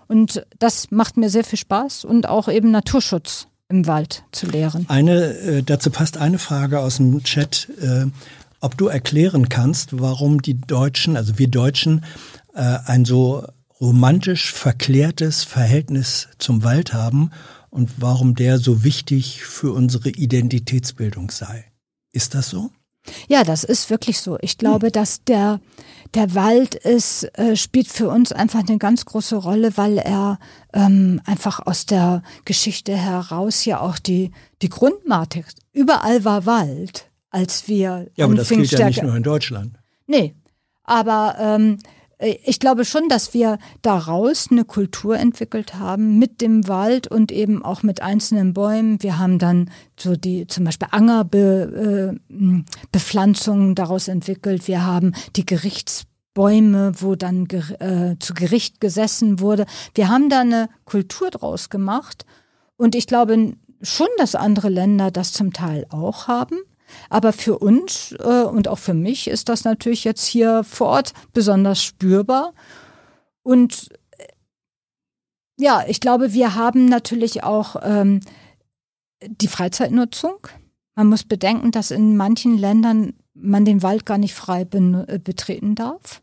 Und 0.09 0.47
das 0.59 0.91
macht 0.91 1.17
mir 1.17 1.29
sehr 1.29 1.45
viel 1.45 1.59
Spaß 1.59 2.05
und 2.05 2.29
auch 2.29 2.49
eben 2.49 2.71
Naturschutz 2.71 3.49
im 3.69 3.87
Wald 3.87 4.23
zu 4.33 4.47
lehren. 4.47 4.87
Eine, 4.89 5.35
äh, 5.35 5.63
dazu 5.63 5.91
passt 5.91 6.19
eine 6.19 6.39
Frage 6.39 6.81
aus 6.81 6.99
dem 6.99 7.23
Chat, 7.25 7.69
äh, 7.81 8.07
ob 8.61 8.79
du 8.79 8.87
erklären 8.87 9.49
kannst, 9.49 10.01
warum 10.01 10.41
die 10.41 10.61
Deutschen, 10.61 11.17
also 11.17 11.39
wir 11.39 11.49
Deutschen, 11.49 12.05
äh, 12.55 12.79
ein 12.87 13.05
so 13.05 13.45
romantisch 13.81 14.53
verklärtes 14.53 15.45
Verhältnis 15.45 16.29
zum 16.39 16.65
Wald 16.65 16.93
haben 16.93 17.31
und 17.71 17.91
warum 17.99 18.35
der 18.35 18.59
so 18.59 18.85
wichtig 18.85 19.45
für 19.45 19.73
unsere 19.73 20.11
Identitätsbildung 20.11 21.31
sei. 21.31 21.65
Ist 22.13 22.35
das 22.35 22.51
so? 22.51 22.71
Ja, 23.29 23.45
das 23.45 23.65
ist 23.65 23.91
wirklich 23.91 24.21
so. 24.21 24.39
Ich 24.41 24.57
glaube, 24.57 24.91
dass 24.91 25.25
der, 25.25 25.61
der 26.15 26.35
Wald 26.35 26.75
ist, 26.75 27.25
äh, 27.39 27.57
spielt 27.57 27.89
für 27.89 28.09
uns 28.09 28.33
einfach 28.33 28.61
eine 28.61 28.79
ganz 28.79 29.05
große 29.05 29.37
Rolle, 29.37 29.77
weil 29.77 29.99
er 29.99 30.39
ähm, 30.73 31.21
einfach 31.27 31.67
aus 31.67 31.85
der 31.85 32.23
Geschichte 32.45 32.97
heraus 32.97 33.65
ja 33.65 33.81
auch 33.81 33.99
die, 33.99 34.31
die 34.63 34.71
Grundmatik, 34.71 35.47
überall 35.73 36.25
war 36.25 36.47
Wald, 36.47 37.11
als 37.31 37.69
wir 37.69 38.11
Ja, 38.17 38.25
aber 38.25 38.37
das 38.37 38.49
gilt 38.49 38.71
ja 38.71 38.87
nicht 38.87 39.03
nur 39.03 39.17
in 39.17 39.23
Deutschland. 39.23 39.79
Nee, 40.07 40.35
aber 40.85 41.37
ähm, 41.39 41.79
ich 42.25 42.61
glaube 42.61 42.85
schon, 42.85 43.09
dass 43.09 43.33
wir 43.35 43.59
daraus 43.83 44.49
eine 44.51 44.65
Kultur 44.65 45.17
entwickelt 45.19 45.75
haben 45.75 46.19
mit 46.19 46.41
dem 46.41 46.67
Wald 46.69 47.09
und 47.09 47.31
eben 47.31 47.63
auch 47.65 47.83
mit 47.83 48.01
einzelnen 48.03 48.55
Bäumen. 48.55 49.03
Wir 49.03 49.19
haben 49.19 49.39
dann 49.39 49.71
so 49.99 50.17
die 50.17 50.47
zum 50.47 50.65
Beispiel 50.65 50.89
Angerbepflanzungen 50.91 53.75
daraus 53.75 54.09
entwickelt. 54.09 54.67
Wir 54.69 54.87
haben 54.87 55.13
die 55.37 55.45
Gerichtsbäume, 55.45 56.93
wo 57.01 57.15
dann 57.15 57.47
äh, 57.51 58.17
zu 58.19 58.33
Gericht 58.35 58.81
gesessen 58.81 59.41
wurde. 59.41 59.67
Wir 59.95 60.09
haben 60.09 60.31
da 60.31 60.41
eine 60.41 60.71
Kultur 60.85 61.31
draus 61.31 61.69
gemacht 61.69 62.25
und 62.77 62.95
ich 62.95 63.07
glaube 63.07 63.55
schon, 63.83 64.09
dass 64.19 64.35
andere 64.35 64.71
Länder 64.71 65.11
das 65.11 65.33
zum 65.33 65.53
Teil 65.53 65.87
auch 65.91 66.29
haben. 66.29 66.57
Aber 67.11 67.33
für 67.33 67.59
uns 67.59 68.13
äh, 68.19 68.45
und 68.45 68.69
auch 68.69 68.79
für 68.79 68.95
mich 68.95 69.29
ist 69.29 69.49
das 69.49 69.65
natürlich 69.65 70.05
jetzt 70.05 70.25
hier 70.25 70.65
vor 70.65 70.89
Ort 70.89 71.13
besonders 71.33 71.83
spürbar. 71.83 72.53
Und 73.43 73.91
äh, 74.19 74.27
ja, 75.59 75.85
ich 75.87 76.01
glaube, 76.01 76.33
wir 76.33 76.55
haben 76.55 76.87
natürlich 76.87 77.45
auch 77.45 77.77
ähm, 77.83 78.21
die 79.23 79.49
Freizeitnutzung. 79.49 80.47
Man 80.95 81.09
muss 81.09 81.25
bedenken, 81.25 81.71
dass 81.71 81.91
in 81.91 82.17
manchen 82.17 82.57
Ländern 82.57 83.15
man 83.35 83.65
den 83.65 83.83
Wald 83.83 84.07
gar 84.07 84.19
nicht 84.19 84.35
frei 84.35 84.63
äh, 84.63 85.19
betreten 85.19 85.75
darf. 85.75 86.23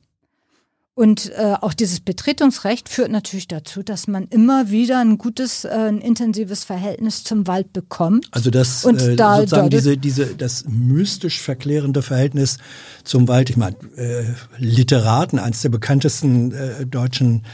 Und 1.01 1.31
äh, 1.31 1.55
auch 1.61 1.73
dieses 1.73 1.99
Betretungsrecht 1.99 2.87
führt 2.87 3.09
natürlich 3.09 3.47
dazu, 3.47 3.81
dass 3.81 4.07
man 4.07 4.27
immer 4.27 4.69
wieder 4.69 4.99
ein 5.01 5.17
gutes, 5.17 5.65
äh, 5.65 5.69
ein 5.69 5.97
intensives 5.99 6.63
Verhältnis 6.63 7.23
zum 7.23 7.47
Wald 7.47 7.73
bekommt. 7.73 8.27
Also 8.29 8.51
das 8.51 8.85
Und 8.85 9.01
äh, 9.01 9.15
da- 9.15 9.37
sozusagen 9.37 9.69
da- 9.71 9.77
diese, 9.77 9.97
diese, 9.97 10.25
das 10.35 10.65
mystisch 10.67 11.39
verklärende 11.41 12.03
Verhältnis 12.03 12.59
zum 13.03 13.27
Wald. 13.27 13.49
Ich 13.49 13.57
meine, 13.57 13.77
äh, 13.97 14.25
Literaten, 14.59 15.39
eines 15.39 15.63
der 15.63 15.69
bekanntesten 15.69 16.51
äh, 16.51 16.85
deutschen 16.85 17.45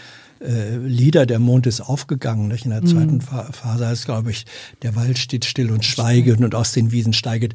äh, 0.42 0.76
Lieder, 0.86 1.26
der 1.26 1.40
Mond 1.40 1.68
ist 1.68 1.80
aufgegangen, 1.80 2.50
nicht? 2.50 2.66
in 2.66 2.72
der 2.72 2.84
zweiten 2.84 3.22
Fa 3.22 3.50
Phase 3.54 3.88
heißt, 3.88 4.04
glaube 4.06 4.30
ich, 4.30 4.46
der 4.82 4.98
Wald 4.98 5.18
steht 5.20 5.46
still 5.46 5.72
und 5.72 5.86
schweiget 5.86 6.42
und 6.42 6.54
aus 6.54 6.74
den 6.74 6.92
Wiesen 6.92 7.14
steiget. 7.14 7.54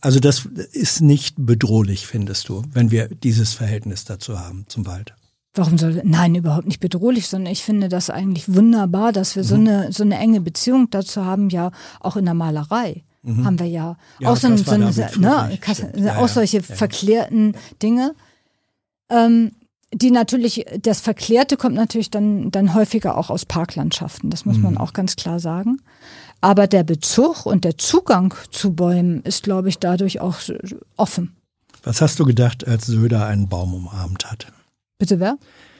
Also 0.00 0.20
das 0.20 0.46
ist 0.72 1.00
nicht 1.00 1.34
bedrohlich, 1.38 2.06
findest 2.06 2.48
du, 2.48 2.62
wenn 2.72 2.90
wir 2.90 3.08
dieses 3.08 3.52
Verhältnis 3.52 4.04
dazu 4.04 4.38
haben 4.38 4.64
zum 4.68 4.86
Wald. 4.86 5.14
Warum 5.54 5.78
soll, 5.78 6.00
nein, 6.04 6.34
überhaupt 6.36 6.66
nicht 6.68 6.80
bedrohlich, 6.80 7.26
sondern 7.26 7.52
ich 7.52 7.64
finde 7.64 7.88
das 7.88 8.08
eigentlich 8.08 8.54
wunderbar, 8.54 9.12
dass 9.12 9.34
wir 9.34 9.42
so 9.44 9.56
Mhm. 9.56 9.68
eine, 9.68 9.92
so 9.92 10.04
eine 10.04 10.16
enge 10.18 10.40
Beziehung 10.40 10.90
dazu 10.90 11.24
haben, 11.24 11.50
ja, 11.50 11.72
auch 11.98 12.16
in 12.16 12.24
der 12.24 12.34
Malerei. 12.34 13.02
Haben 13.22 13.58
wir 13.58 13.66
ja, 13.66 13.90
Mhm. 13.90 13.96
Ja, 14.24 14.30
auch 14.30 14.36
so, 14.36 14.56
so 14.56 14.70
eine, 14.70 14.86
ne. 14.86 15.58
Ja, 15.96 16.16
auch 16.16 16.20
ja, 16.22 16.28
solche 16.28 16.62
verklärten 16.62 17.54
Dinge. 17.82 18.14
Ähm, 19.10 19.52
die 19.92 20.10
natürlich, 20.10 20.64
das 20.80 21.00
Verklärte 21.00 21.56
kommt 21.56 21.74
natürlich 21.74 22.10
dann, 22.10 22.50
dann 22.50 22.74
häufiger 22.74 23.18
auch 23.18 23.28
aus 23.28 23.44
Parklandschaften. 23.44 24.30
Das 24.30 24.44
muss 24.46 24.56
man 24.56 24.78
auch 24.78 24.92
ganz 24.92 25.16
klar 25.16 25.40
sagen. 25.40 25.82
Aber 26.40 26.66
der 26.66 26.84
Bezug 26.84 27.44
und 27.46 27.64
der 27.64 27.76
Zugang 27.76 28.34
zu 28.50 28.72
Bäumen 28.72 29.22
ist, 29.22 29.42
glaube 29.42 29.68
ich, 29.68 29.78
dadurch 29.78 30.20
auch 30.20 30.36
offen. 30.96 31.36
Was 31.82 32.00
hast 32.00 32.18
du 32.18 32.24
gedacht, 32.24 32.66
als 32.66 32.86
Söder 32.86 33.26
einen 33.26 33.48
Baum 33.48 33.74
umarmt 33.74 34.30
hat? 34.30 34.46
Bitte 34.98 35.20
wer? 35.20 35.38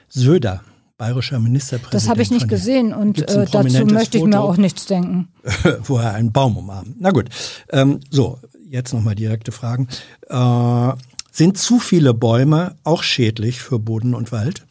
Söder, 0.08 0.62
bayerischer 0.96 1.38
Ministerpräsident. 1.40 1.94
Das 1.94 2.08
habe 2.08 2.22
ich 2.22 2.30
nicht 2.30 2.48
gesehen 2.48 2.92
und 2.92 3.20
äh, 3.20 3.46
dazu 3.50 3.86
möchte 3.86 4.18
ich 4.18 4.24
mir 4.24 4.36
Foto? 4.36 4.48
auch 4.48 4.56
nichts 4.56 4.86
denken. 4.86 5.28
wo 5.84 5.98
er 5.98 6.14
einen 6.14 6.32
Baum 6.32 6.56
umarmt. 6.56 6.96
Na 6.98 7.10
gut, 7.10 7.28
ähm, 7.70 8.00
so, 8.10 8.38
jetzt 8.68 8.92
nochmal 8.92 9.14
direkte 9.14 9.52
Fragen. 9.52 9.88
Äh, 10.28 10.92
sind 11.32 11.58
zu 11.58 11.78
viele 11.78 12.12
Bäume 12.12 12.76
auch 12.84 13.02
schädlich 13.02 13.60
für 13.60 13.78
Boden 13.78 14.14
und 14.14 14.32
Wald? 14.32 14.66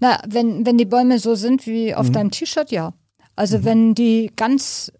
Na, 0.00 0.20
wenn, 0.26 0.66
wenn 0.66 0.78
die 0.78 0.84
Bäume 0.84 1.18
so 1.18 1.34
sind 1.34 1.66
wie 1.66 1.94
auf 1.94 2.10
deinem 2.10 2.30
T-Shirt, 2.30 2.72
ja. 2.72 2.92
Also 3.36 3.64
wenn 3.64 3.94
die 3.94 4.30
ganz 4.36 4.92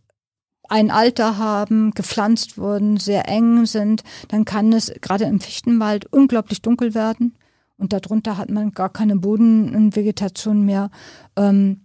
ein 0.68 0.90
Alter 0.90 1.36
haben, 1.36 1.90
gepflanzt 1.92 2.56
wurden, 2.56 2.96
sehr 2.96 3.28
eng 3.28 3.66
sind, 3.66 4.04
dann 4.28 4.44
kann 4.44 4.72
es 4.72 4.92
gerade 5.00 5.24
im 5.24 5.40
Fichtenwald 5.40 6.06
unglaublich 6.10 6.62
dunkel 6.62 6.94
werden. 6.94 7.36
Und 7.76 7.92
darunter 7.92 8.38
hat 8.38 8.48
man 8.48 8.72
gar 8.72 8.88
keine 8.88 9.16
Bodenvegetation 9.16 10.64
mehr. 10.64 10.90
Ähm, 11.36 11.80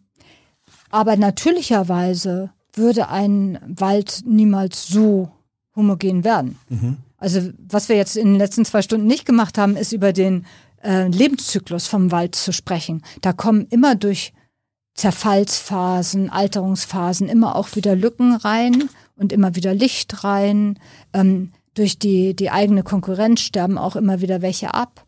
aber 0.89 1.17
natürlicherweise 1.17 2.51
würde 2.73 3.09
ein 3.09 3.59
Wald 3.67 4.21
niemals 4.25 4.87
so 4.87 5.31
homogen 5.75 6.23
werden. 6.23 6.57
Also 7.17 7.49
was 7.57 7.89
wir 7.89 7.95
jetzt 7.95 8.15
in 8.15 8.27
den 8.27 8.35
letzten 8.37 8.63
zwei 8.63 8.81
Stunden 8.81 9.07
nicht 9.07 9.25
gemacht 9.25 9.57
haben, 9.57 9.75
ist 9.75 9.91
über 9.91 10.13
den 10.13 10.45
äh, 10.83 11.07
Lebenszyklus 11.07 11.87
vom 11.87 12.11
Wald 12.11 12.35
zu 12.35 12.53
sprechen. 12.53 13.01
Da 13.21 13.33
kommen 13.33 13.67
immer 13.69 13.95
durch 13.95 14.33
Zerfallsphasen, 14.97 16.29
Alterungsphasen 16.29 17.29
immer 17.29 17.55
auch 17.55 17.75
wieder 17.75 17.95
Lücken 17.95 18.35
rein 18.35 18.89
und 19.15 19.31
immer 19.31 19.55
wieder 19.55 19.73
Licht 19.73 20.23
rein. 20.23 20.79
Ähm, 21.13 21.51
durch 21.75 21.99
die, 21.99 22.35
die 22.35 22.49
eigene 22.49 22.83
Konkurrenz 22.83 23.41
sterben 23.41 23.77
auch 23.77 23.95
immer 23.95 24.21
wieder 24.21 24.41
welche 24.41 24.73
ab. 24.73 25.05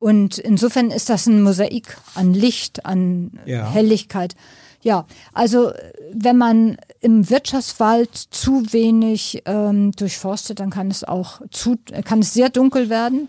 Und 0.00 0.38
insofern 0.38 0.90
ist 0.90 1.08
das 1.08 1.26
ein 1.26 1.42
Mosaik 1.42 1.96
an 2.14 2.34
Licht, 2.34 2.84
an 2.84 3.38
Ja. 3.44 3.70
Helligkeit. 3.70 4.34
Ja, 4.82 5.06
also 5.32 5.72
wenn 6.12 6.38
man 6.38 6.78
im 7.00 7.28
Wirtschaftswald 7.28 8.16
zu 8.16 8.72
wenig 8.72 9.42
ähm, 9.44 9.92
durchforstet, 9.92 10.58
dann 10.58 10.70
kann 10.70 10.90
es 10.90 11.04
auch 11.04 11.42
zu, 11.50 11.76
kann 12.04 12.20
es 12.20 12.32
sehr 12.32 12.48
dunkel 12.48 12.88
werden. 12.88 13.28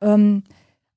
Ähm, 0.00 0.42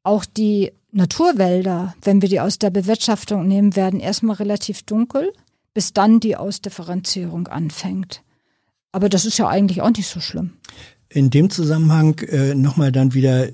auch 0.02 0.26
die 0.26 0.74
Naturwälder, 0.94 1.96
wenn 2.04 2.22
wir 2.22 2.30
die 2.30 2.40
aus 2.40 2.60
der 2.60 2.70
Bewirtschaftung 2.70 3.48
nehmen, 3.48 3.76
werden 3.76 4.00
erstmal 4.00 4.36
relativ 4.36 4.84
dunkel, 4.84 5.34
bis 5.74 5.92
dann 5.92 6.20
die 6.20 6.36
Ausdifferenzierung 6.36 7.48
anfängt. 7.48 8.22
Aber 8.92 9.10
das 9.10 9.26
ist 9.26 9.40
ja 9.40 9.48
eigentlich 9.48 9.82
auch 9.82 9.90
nicht 9.90 10.08
so 10.08 10.20
schlimm. 10.20 10.54
In 11.10 11.30
dem 11.30 11.50
Zusammenhang 11.50 12.20
äh, 12.20 12.54
nochmal 12.56 12.92
dann 12.92 13.14
wieder 13.14 13.48
äh, 13.48 13.54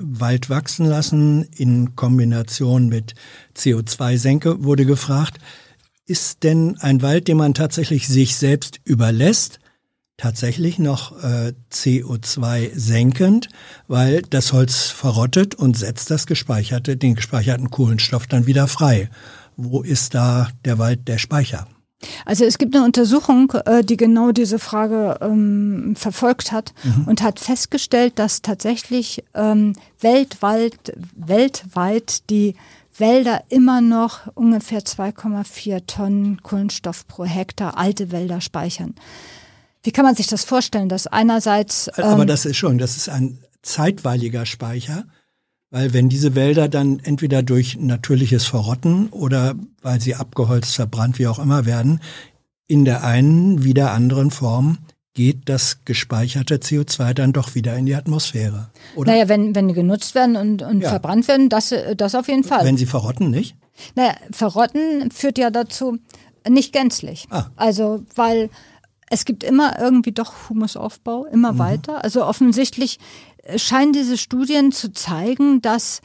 Wald 0.00 0.50
wachsen 0.50 0.86
lassen 0.86 1.44
in 1.56 1.94
Kombination 1.96 2.88
mit 2.88 3.14
CO2-Senke 3.56 4.64
wurde 4.64 4.84
gefragt. 4.84 5.38
Ist 6.06 6.42
denn 6.42 6.76
ein 6.78 7.02
Wald, 7.02 7.28
den 7.28 7.36
man 7.36 7.54
tatsächlich 7.54 8.08
sich 8.08 8.36
selbst 8.36 8.80
überlässt, 8.84 9.58
tatsächlich 10.16 10.78
noch 10.78 11.12
äh, 11.22 11.52
CO2 11.72 12.70
senkend, 12.74 13.48
weil 13.88 14.22
das 14.22 14.52
Holz 14.52 14.86
verrottet 14.86 15.54
und 15.54 15.76
setzt 15.76 16.10
das 16.10 16.26
gespeicherte, 16.26 16.96
den 16.96 17.14
gespeicherten 17.14 17.70
Kohlenstoff 17.70 18.26
dann 18.26 18.46
wieder 18.46 18.68
frei. 18.68 19.10
Wo 19.56 19.82
ist 19.82 20.14
da 20.14 20.48
der 20.64 20.78
Wald 20.78 21.08
der 21.08 21.18
Speicher? 21.18 21.66
Also 22.26 22.44
es 22.44 22.58
gibt 22.58 22.74
eine 22.74 22.84
Untersuchung, 22.84 23.52
äh, 23.64 23.82
die 23.82 23.96
genau 23.96 24.32
diese 24.32 24.58
Frage 24.58 25.18
ähm, 25.20 25.94
verfolgt 25.96 26.52
hat 26.52 26.74
und 27.06 27.22
hat 27.22 27.40
festgestellt, 27.40 28.18
dass 28.18 28.42
tatsächlich 28.42 29.24
ähm, 29.34 29.74
weltweit, 30.00 30.92
weltweit 31.16 32.28
die 32.30 32.56
Wälder 32.96 33.42
immer 33.48 33.80
noch 33.80 34.28
ungefähr 34.34 34.80
2,4 34.80 35.86
Tonnen 35.86 36.42
Kohlenstoff 36.42 37.06
pro 37.08 37.24
Hektar 37.24 37.76
alte 37.76 38.12
Wälder 38.12 38.40
speichern. 38.40 38.94
Wie 39.84 39.92
kann 39.92 40.04
man 40.04 40.14
sich 40.16 40.26
das 40.26 40.44
vorstellen, 40.44 40.88
dass 40.88 41.06
einerseits 41.06 41.88
Aber 41.90 42.22
ähm, 42.22 42.26
das 42.26 42.46
ist 42.46 42.56
schon, 42.56 42.78
das 42.78 42.96
ist 42.96 43.08
ein 43.08 43.38
zeitweiliger 43.62 44.46
Speicher, 44.46 45.04
weil 45.70 45.92
wenn 45.92 46.08
diese 46.08 46.34
Wälder 46.34 46.68
dann 46.68 47.00
entweder 47.00 47.42
durch 47.42 47.76
natürliches 47.78 48.46
Verrotten 48.46 49.08
oder 49.08 49.54
weil 49.82 50.00
sie 50.00 50.14
abgeholzt, 50.14 50.74
verbrannt, 50.74 51.18
wie 51.18 51.26
auch 51.26 51.38
immer 51.38 51.66
werden, 51.66 52.00
in 52.66 52.84
der 52.84 53.04
einen 53.04 53.62
wie 53.62 53.74
der 53.74 53.92
anderen 53.92 54.30
Form 54.30 54.78
geht 55.12 55.48
das 55.48 55.84
gespeicherte 55.84 56.56
CO2 56.56 57.12
dann 57.14 57.32
doch 57.32 57.54
wieder 57.54 57.76
in 57.76 57.86
die 57.86 57.94
Atmosphäre. 57.94 58.70
Oder 58.96 59.12
naja, 59.12 59.28
wenn, 59.28 59.54
wenn 59.54 59.68
die 59.68 59.74
genutzt 59.74 60.14
werden 60.14 60.34
und, 60.36 60.62
und 60.62 60.80
Ja. 60.80 60.88
verbrannt 60.90 61.28
werden, 61.28 61.48
das, 61.48 61.72
das 61.96 62.14
auf 62.14 62.26
jeden 62.26 62.42
Fall. 62.42 62.64
wenn 62.64 62.76
sie 62.76 62.86
verrotten, 62.86 63.30
nicht? 63.30 63.54
Naja, 63.94 64.14
verrotten 64.32 65.10
führt 65.12 65.38
ja 65.38 65.50
dazu 65.50 65.98
nicht 66.48 66.72
gänzlich. 66.72 67.26
Ah. 67.30 67.46
Also, 67.56 68.04
weil 68.16 68.50
es 69.10 69.24
gibt 69.24 69.44
immer 69.44 69.78
irgendwie 69.78 70.12
doch 70.12 70.48
Humusaufbau, 70.48 71.26
immer 71.26 71.58
weiter. 71.58 72.02
Also 72.04 72.24
offensichtlich 72.24 72.98
äh, 73.42 73.58
scheinen 73.58 73.92
diese 73.92 74.18
Studien 74.18 74.72
zu 74.72 74.92
zeigen, 74.92 75.60
dass 75.62 76.00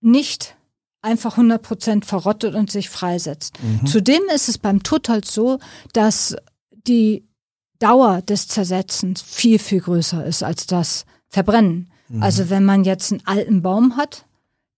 nicht 0.00 0.56
einfach 1.02 1.32
100 1.32 1.62
Prozent 1.62 2.06
verrottet 2.06 2.54
und 2.54 2.70
sich 2.70 2.88
freisetzt. 2.88 3.54
Zudem 3.86 4.22
ist 4.34 4.48
es 4.48 4.56
beim 4.56 4.82
Totholz 4.82 5.34
so, 5.34 5.58
dass 5.92 6.34
die 6.86 7.28
Dauer 7.78 8.22
des 8.22 8.48
Zersetzens 8.48 9.20
viel, 9.20 9.58
viel 9.58 9.80
größer 9.80 10.24
ist 10.24 10.42
als 10.42 10.66
das 10.66 11.04
Verbrennen. 11.28 11.90
Also 12.20 12.48
wenn 12.48 12.64
man 12.64 12.84
jetzt 12.84 13.12
einen 13.12 13.26
alten 13.26 13.60
Baum 13.62 13.96
hat, 13.96 14.24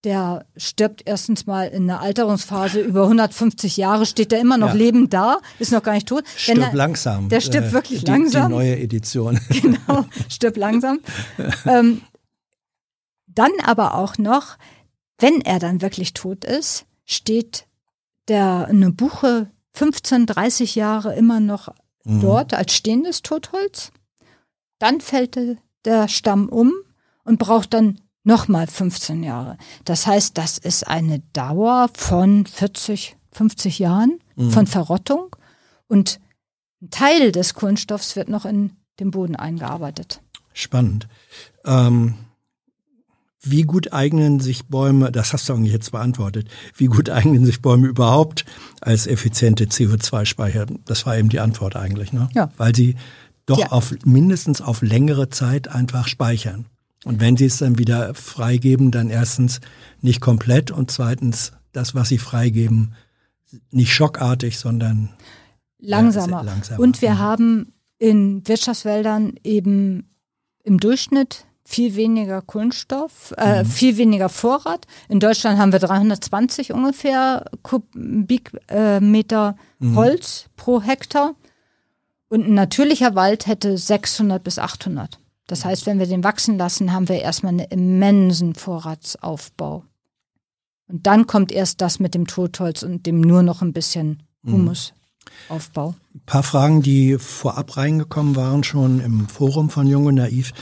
der 0.05 0.47
stirbt 0.57 1.03
erstens 1.05 1.47
mal 1.47 1.65
in 1.69 1.87
der 1.89 2.01
Alterungsphase 2.01 2.81
über 2.81 3.03
150 3.05 3.77
Jahre, 3.77 4.07
steht 4.07 4.31
der 4.31 4.41
immer 4.41 4.57
noch 4.57 4.69
Ja. 4.69 4.75
lebend 4.75 5.13
da, 5.13 5.39
ist 5.59 5.73
noch 5.73 5.83
gar 5.83 5.95
nicht 5.95 6.07
tot. 6.09 6.25
Stirb 6.37 6.59
er- 6.59 6.75
langsam. 6.75 7.29
Der 7.29 7.41
stirbt 7.41 7.69
Äh, 7.69 7.73
wirklich 7.73 8.01
die, 8.05 8.11
langsam. 8.11 8.49
Die 8.51 8.55
neue 8.57 8.79
Edition. 8.79 9.41
genau, 9.49 10.05
stirbt 10.29 10.57
langsam. 10.57 11.01
ähm, 11.67 12.03
dann 13.27 13.51
aber 13.65 13.95
auch 13.95 14.17
noch, 14.19 14.57
wenn 15.19 15.41
er 15.41 15.59
dann 15.59 15.83
wirklich 15.83 16.15
tot 16.15 16.45
ist, 16.45 16.87
steht 17.05 17.67
der 18.29 18.67
eine 18.69 18.93
Buche 18.93 19.51
15, 19.73 20.27
30 20.27 20.75
Jahre 20.75 21.15
immer 21.17 21.41
noch 21.41 21.69
dort 22.05 22.55
als 22.55 22.73
stehendes 22.75 23.23
Totholz. 23.23 23.91
Dann 24.79 25.01
fällt 25.01 25.35
der- 25.37 25.57
der 25.85 26.09
Stamm 26.09 26.49
um 26.49 26.73
und 27.25 27.39
braucht 27.39 27.75
dann 27.75 28.01
nochmal 28.27 28.67
15 28.67 29.23
Jahre. 29.23 29.57
Das 29.85 30.07
heißt, 30.07 30.37
das 30.37 30.59
ist 30.59 30.87
eine 30.87 31.21
Dauer 31.33 31.89
von 31.95 32.45
40, 32.47 33.17
50 33.33 33.79
Jahren 33.79 34.19
von 34.51 34.67
Verrottung 34.67 35.35
und 35.89 36.21
ein 36.83 36.91
Teil 36.91 37.33
des 37.33 37.55
Kohlenstoffs 37.55 38.17
wird 38.17 38.29
noch 38.29 38.45
in 38.45 38.73
den 39.01 39.11
Boden 39.11 39.37
eingearbeitet. 39.37 40.21
Spannend. 40.53 41.09
Ähm, 41.65 42.15
wie 43.43 43.63
gut 43.63 43.93
eignen 43.93 44.41
sich 44.41 44.67
Bäume, 44.67 45.13
das 45.13 45.33
hast 45.33 45.49
du 45.49 45.55
eigentlich 45.55 45.73
jetzt 45.73 45.93
beantwortet, 45.93 46.49
wie 46.75 46.87
gut 46.87 47.09
eignen 47.11 47.47
sich 47.47 47.63
Bäume 47.63 47.87
überhaupt 47.87 48.45
als 48.81 49.07
effiziente 49.07 49.65
CO2-Speicher? 49.67 50.67
Das 50.85 51.07
war 51.07 51.17
eben 51.17 51.29
die 51.29 51.41
Antwort 51.41 51.77
eigentlich, 51.77 52.13
ne? 52.13 52.29
Ja. 52.35 52.51
Weil 52.57 52.75
sie 52.75 52.97
doch 53.47 53.59
Ja. 53.59 53.71
auf 53.73 53.95
mindestens 54.05 54.61
auf 54.61 54.83
längere 54.83 55.29
Zeit 55.31 55.69
einfach 55.69 56.09
speichern. 56.09 56.67
Und 57.07 57.21
wenn 57.21 57.37
sie 57.37 57.45
es 57.47 57.59
dann 57.59 57.79
wieder 57.79 58.15
freigeben, 58.15 58.91
dann 58.91 59.11
erstens 59.11 59.61
nicht 60.01 60.21
komplett 60.21 60.71
und 60.71 60.91
zweitens 60.91 61.53
das, 61.73 61.95
was 61.95 62.09
sie 62.09 62.19
freigeben, 62.19 62.95
nicht 63.71 63.93
schockartig, 63.95 64.59
sondern 64.59 65.11
Langsamer. 65.79 66.39
Ja, 66.39 66.43
sehr 66.43 66.53
langsamer. 66.53 66.81
Und 66.81 67.01
wir 67.03 67.13
Mhm. 67.13 67.19
haben 67.19 67.73
in 67.99 68.47
Wirtschaftswäldern 68.49 69.35
eben 69.45 70.11
im 70.65 70.79
Durchschnitt 70.81 71.47
viel 71.65 71.95
weniger 71.97 72.43
Kohlenstoff, 72.43 73.33
äh, 73.37 73.63
Mhm. 73.63 73.67
viel 73.69 73.97
weniger 73.99 74.29
Vorrat. 74.29 74.87
In 75.09 75.21
Deutschland 75.21 75.59
haben 75.59 75.73
wir 75.73 75.79
320 75.79 76.73
ungefähr 76.73 77.45
Kubikmeter 77.63 79.57
Mhm. 79.79 79.97
Holz 79.97 80.47
pro 80.57 80.83
Hektar. 80.83 81.35
Und 82.29 82.47
ein 82.47 82.55
natürlicher 82.55 83.15
Wald 83.15 83.47
hätte 83.47 83.79
600 83.79 84.43
bis 84.43 84.59
800. 84.59 85.21
Das 85.47 85.65
heißt, 85.65 85.87
wenn 85.87 85.99
wir 85.99 86.07
den 86.07 86.25
wachsen 86.25 86.59
lassen, 86.59 86.93
haben 86.93 87.09
wir 87.09 87.21
erstmal 87.21 87.51
einen 87.51 87.67
immensen 87.71 88.55
Vorratsaufbau. 88.55 89.85
Und 90.89 91.07
dann 91.07 91.27
kommt 91.27 91.53
erst 91.53 91.81
das 91.81 92.01
mit 92.01 92.15
dem 92.15 92.27
Totholz 92.27 92.83
und 92.83 93.07
dem 93.07 93.21
nur 93.21 93.43
noch 93.43 93.63
ein 93.63 93.73
bisschen 93.73 94.23
Mhm. 94.47 94.53
Humusaufbau. 95.49 95.95
Ein 96.15 96.21
paar 96.25 96.43
Fragen, 96.43 96.83
die 96.83 97.19
vorab 97.19 97.77
reingekommen 97.77 98.37
waren, 98.37 98.65
schon 98.65 99.01
im 99.01 99.29
Forum 99.29 99.71
von 99.71 99.87
Jung 99.87 100.07
und 100.07 100.15
Naiv. 100.17 100.53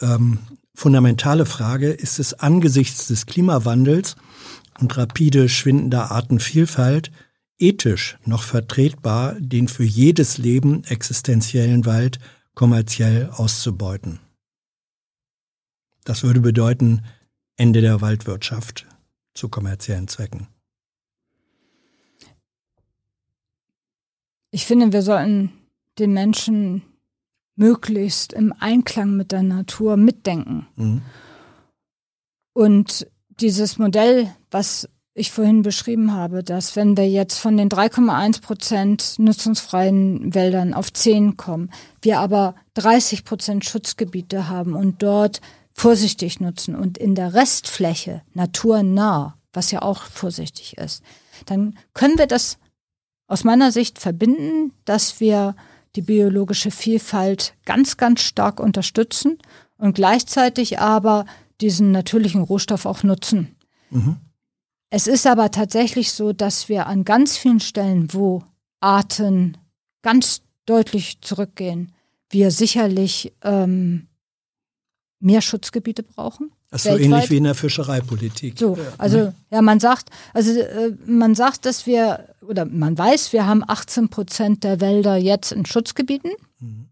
Ähm, 0.00 0.38
fundamentale 0.74 1.46
Frage, 1.46 1.90
ist 1.90 2.18
es 2.18 2.34
angesichts 2.34 3.06
des 3.06 3.26
Klimawandels 3.26 4.16
und 4.80 4.96
rapide 4.96 5.48
schwindender 5.48 6.10
Artenvielfalt 6.10 7.10
ethisch 7.58 8.18
noch 8.24 8.42
vertretbar, 8.42 9.36
den 9.38 9.68
für 9.68 9.84
jedes 9.84 10.38
Leben 10.38 10.82
existenziellen 10.84 11.86
Wald 11.86 12.18
kommerziell 12.54 13.30
auszubeuten. 13.30 14.20
Das 16.04 16.22
würde 16.22 16.40
bedeuten 16.40 17.02
Ende 17.56 17.80
der 17.80 18.00
Waldwirtschaft 18.00 18.86
zu 19.34 19.48
kommerziellen 19.48 20.08
Zwecken. 20.08 20.48
Ich 24.50 24.66
finde, 24.66 24.92
wir 24.92 25.02
sollten 25.02 25.52
den 25.98 26.12
Menschen 26.12 26.82
möglichst 27.56 28.32
im 28.32 28.52
Einklang 28.58 29.16
mit 29.16 29.32
der 29.32 29.42
Natur 29.42 29.96
mitdenken. 29.96 30.66
Mhm. 30.76 31.02
Und 32.52 33.06
dieses 33.40 33.78
Modell, 33.78 34.32
was 34.50 34.88
ich 35.14 35.30
vorhin 35.30 35.62
beschrieben 35.62 36.12
habe, 36.12 36.42
dass 36.42 36.74
wenn 36.74 36.96
wir 36.96 37.08
jetzt 37.08 37.38
von 37.38 37.56
den 37.56 37.68
3,1 37.68 38.42
Prozent 38.42 39.14
nutzungsfreien 39.18 40.34
Wäldern 40.34 40.74
auf 40.74 40.92
10 40.92 41.36
kommen, 41.36 41.70
wir 42.02 42.18
aber 42.18 42.56
30 42.74 43.24
Prozent 43.24 43.64
Schutzgebiete 43.64 44.48
haben 44.48 44.74
und 44.74 45.02
dort 45.02 45.40
vorsichtig 45.72 46.40
nutzen 46.40 46.74
und 46.74 46.98
in 46.98 47.14
der 47.14 47.32
Restfläche 47.32 48.22
naturnah, 48.34 49.38
was 49.52 49.70
ja 49.70 49.82
auch 49.82 50.02
vorsichtig 50.02 50.76
ist, 50.78 51.04
dann 51.46 51.78
können 51.94 52.18
wir 52.18 52.26
das 52.26 52.58
aus 53.28 53.44
meiner 53.44 53.70
Sicht 53.70 54.00
verbinden, 54.00 54.72
dass 54.84 55.20
wir 55.20 55.54
die 55.94 56.02
biologische 56.02 56.72
Vielfalt 56.72 57.54
ganz, 57.64 57.96
ganz 57.96 58.20
stark 58.20 58.58
unterstützen 58.58 59.38
und 59.78 59.94
gleichzeitig 59.94 60.80
aber 60.80 61.24
diesen 61.60 61.92
natürlichen 61.92 62.42
Rohstoff 62.42 62.84
auch 62.84 63.04
nutzen. 63.04 63.54
Mhm. 63.90 64.16
Es 64.94 65.08
ist 65.08 65.26
aber 65.26 65.50
tatsächlich 65.50 66.12
so, 66.12 66.32
dass 66.32 66.68
wir 66.68 66.86
an 66.86 67.02
ganz 67.02 67.36
vielen 67.36 67.58
Stellen, 67.58 68.14
wo 68.14 68.44
Arten 68.78 69.56
ganz 70.02 70.42
deutlich 70.66 71.20
zurückgehen, 71.20 71.90
wir 72.30 72.52
sicherlich 72.52 73.32
ähm, 73.42 74.06
mehr 75.18 75.40
Schutzgebiete 75.40 76.04
brauchen. 76.04 76.52
Das 76.70 76.86
ist 76.86 76.92
so 76.92 76.96
ähnlich 76.96 77.28
wie 77.28 77.38
in 77.38 77.42
der 77.42 77.56
Fischereipolitik. 77.56 78.56
So, 78.56 78.78
also 78.96 79.32
ja, 79.50 79.62
man 79.62 79.80
sagt, 79.80 80.10
also 80.32 80.60
äh, 80.60 80.92
man 81.04 81.34
sagt, 81.34 81.66
dass 81.66 81.86
wir 81.86 82.28
oder 82.46 82.64
man 82.64 82.96
weiß, 82.96 83.32
wir 83.32 83.46
haben 83.46 83.64
18 83.66 84.10
Prozent 84.10 84.62
der 84.62 84.80
Wälder 84.80 85.16
jetzt 85.16 85.50
in 85.50 85.66
Schutzgebieten 85.66 86.30
mhm. 86.60 86.86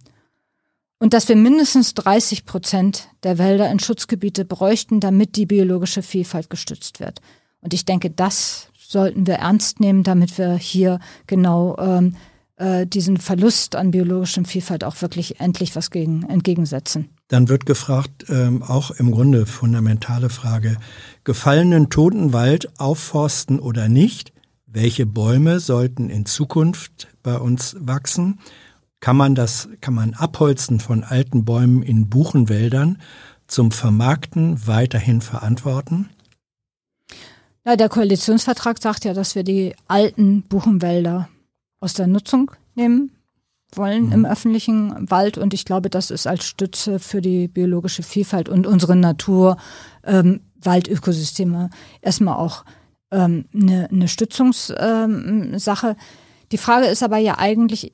und 0.99 1.15
dass 1.15 1.29
wir 1.29 1.37
mindestens 1.37 1.95
30 1.95 2.47
Prozent 2.47 3.11
der 3.23 3.39
Wälder 3.39 3.71
in 3.71 3.79
Schutzgebiete 3.79 4.45
bräuchten, 4.45 4.99
damit 4.99 5.37
die 5.37 5.47
biologische 5.47 6.03
Vielfalt 6.03 6.51
gestützt 6.51 6.99
wird. 6.99 7.21
Und 7.63 7.73
ich 7.73 7.85
denke, 7.85 8.11
das 8.11 8.69
sollten 8.77 9.27
wir 9.27 9.37
ernst 9.37 9.81
nehmen, 9.81 10.03
damit 10.03 10.37
wir 10.37 10.55
hier 10.55 11.01
genau 11.27 11.77
ähm, 11.79 12.17
äh, 12.57 12.87
diesen 12.87 13.17
Verlust 13.17 13.77
an 13.77 13.91
biologischer 13.91 14.45
Vielfalt 14.45 14.85
auch 14.85 15.01
wirklich 15.01 15.41
endlich 15.41 15.75
was 15.75 15.91
gegen, 15.91 16.25
entgegensetzen. 16.25 17.09
Dann 17.29 17.49
wird 17.49 17.65
gefragt, 17.65 18.27
ähm, 18.29 18.63
auch 18.63 18.91
im 18.91 19.11
Grunde 19.11 19.47
fundamentale 19.47 20.29
Frage, 20.29 20.77
gefallenen 21.25 21.89
toten 21.89 22.33
Wald 22.33 22.79
aufforsten 22.79 23.59
oder 23.59 23.89
nicht? 23.89 24.33
Welche 24.67 25.07
Bäume 25.07 25.61
sollten 25.61 26.11
in 26.11 26.27
Zukunft 26.27 27.09
bei 27.23 27.37
uns 27.39 27.77
wachsen? 27.79 28.39
Kann 29.01 29.17
man 29.17 29.35
das, 29.35 29.69
kann 29.81 29.95
man 29.95 30.15
Abholzen 30.15 30.79
von 30.79 31.05
alten 31.05 31.45
Bäumen 31.45 31.83
in 31.83 32.09
Buchenwäldern 32.09 32.99
zum 33.47 33.71
Vermarkten 33.71 34.67
weiterhin 34.67 35.21
verantworten? 35.21 36.11
Ja, 37.65 37.77
der 37.77 37.89
Koalitionsvertrag 37.89 38.83
sagt 38.83 39.05
ja, 39.05 39.15
dass 39.15 39.35
wir 39.35 39.45
die 39.45 39.75
alten 39.87 40.43
Buchenwälder 40.43 41.29
aus 41.81 41.95
der 41.95 42.07
Nutzung 42.07 42.51
nehmen 42.75 43.13
wollen 43.75 44.07
mhm. 44.07 44.13
im 44.13 44.25
öffentlichen 44.25 45.11
Wald. 45.11 45.39
Und 45.39 45.55
ich 45.55 45.65
glaube, 45.65 45.89
das 45.89 46.11
ist 46.11 46.27
als 46.27 46.45
Stütze 46.45 46.99
für 46.99 47.21
die 47.21 47.49
biologische 47.49 48.03
Vielfalt 48.03 48.49
und 48.49 48.67
unsere 48.67 48.97
Natur, 48.97 49.57
ähm, 50.05 50.41
Waldökosysteme 50.61 51.71
erstmal 52.01 52.37
auch 52.37 52.65
ähm, 53.11 53.47
eine, 53.55 53.89
eine 53.91 54.09
Stützungssache. 54.09 55.89
Ähm, 55.89 55.97
die 56.53 56.59
Frage 56.59 56.87
ist 56.87 57.03
aber 57.03 57.19
ja 57.19 57.39
eigentlich 57.39 57.93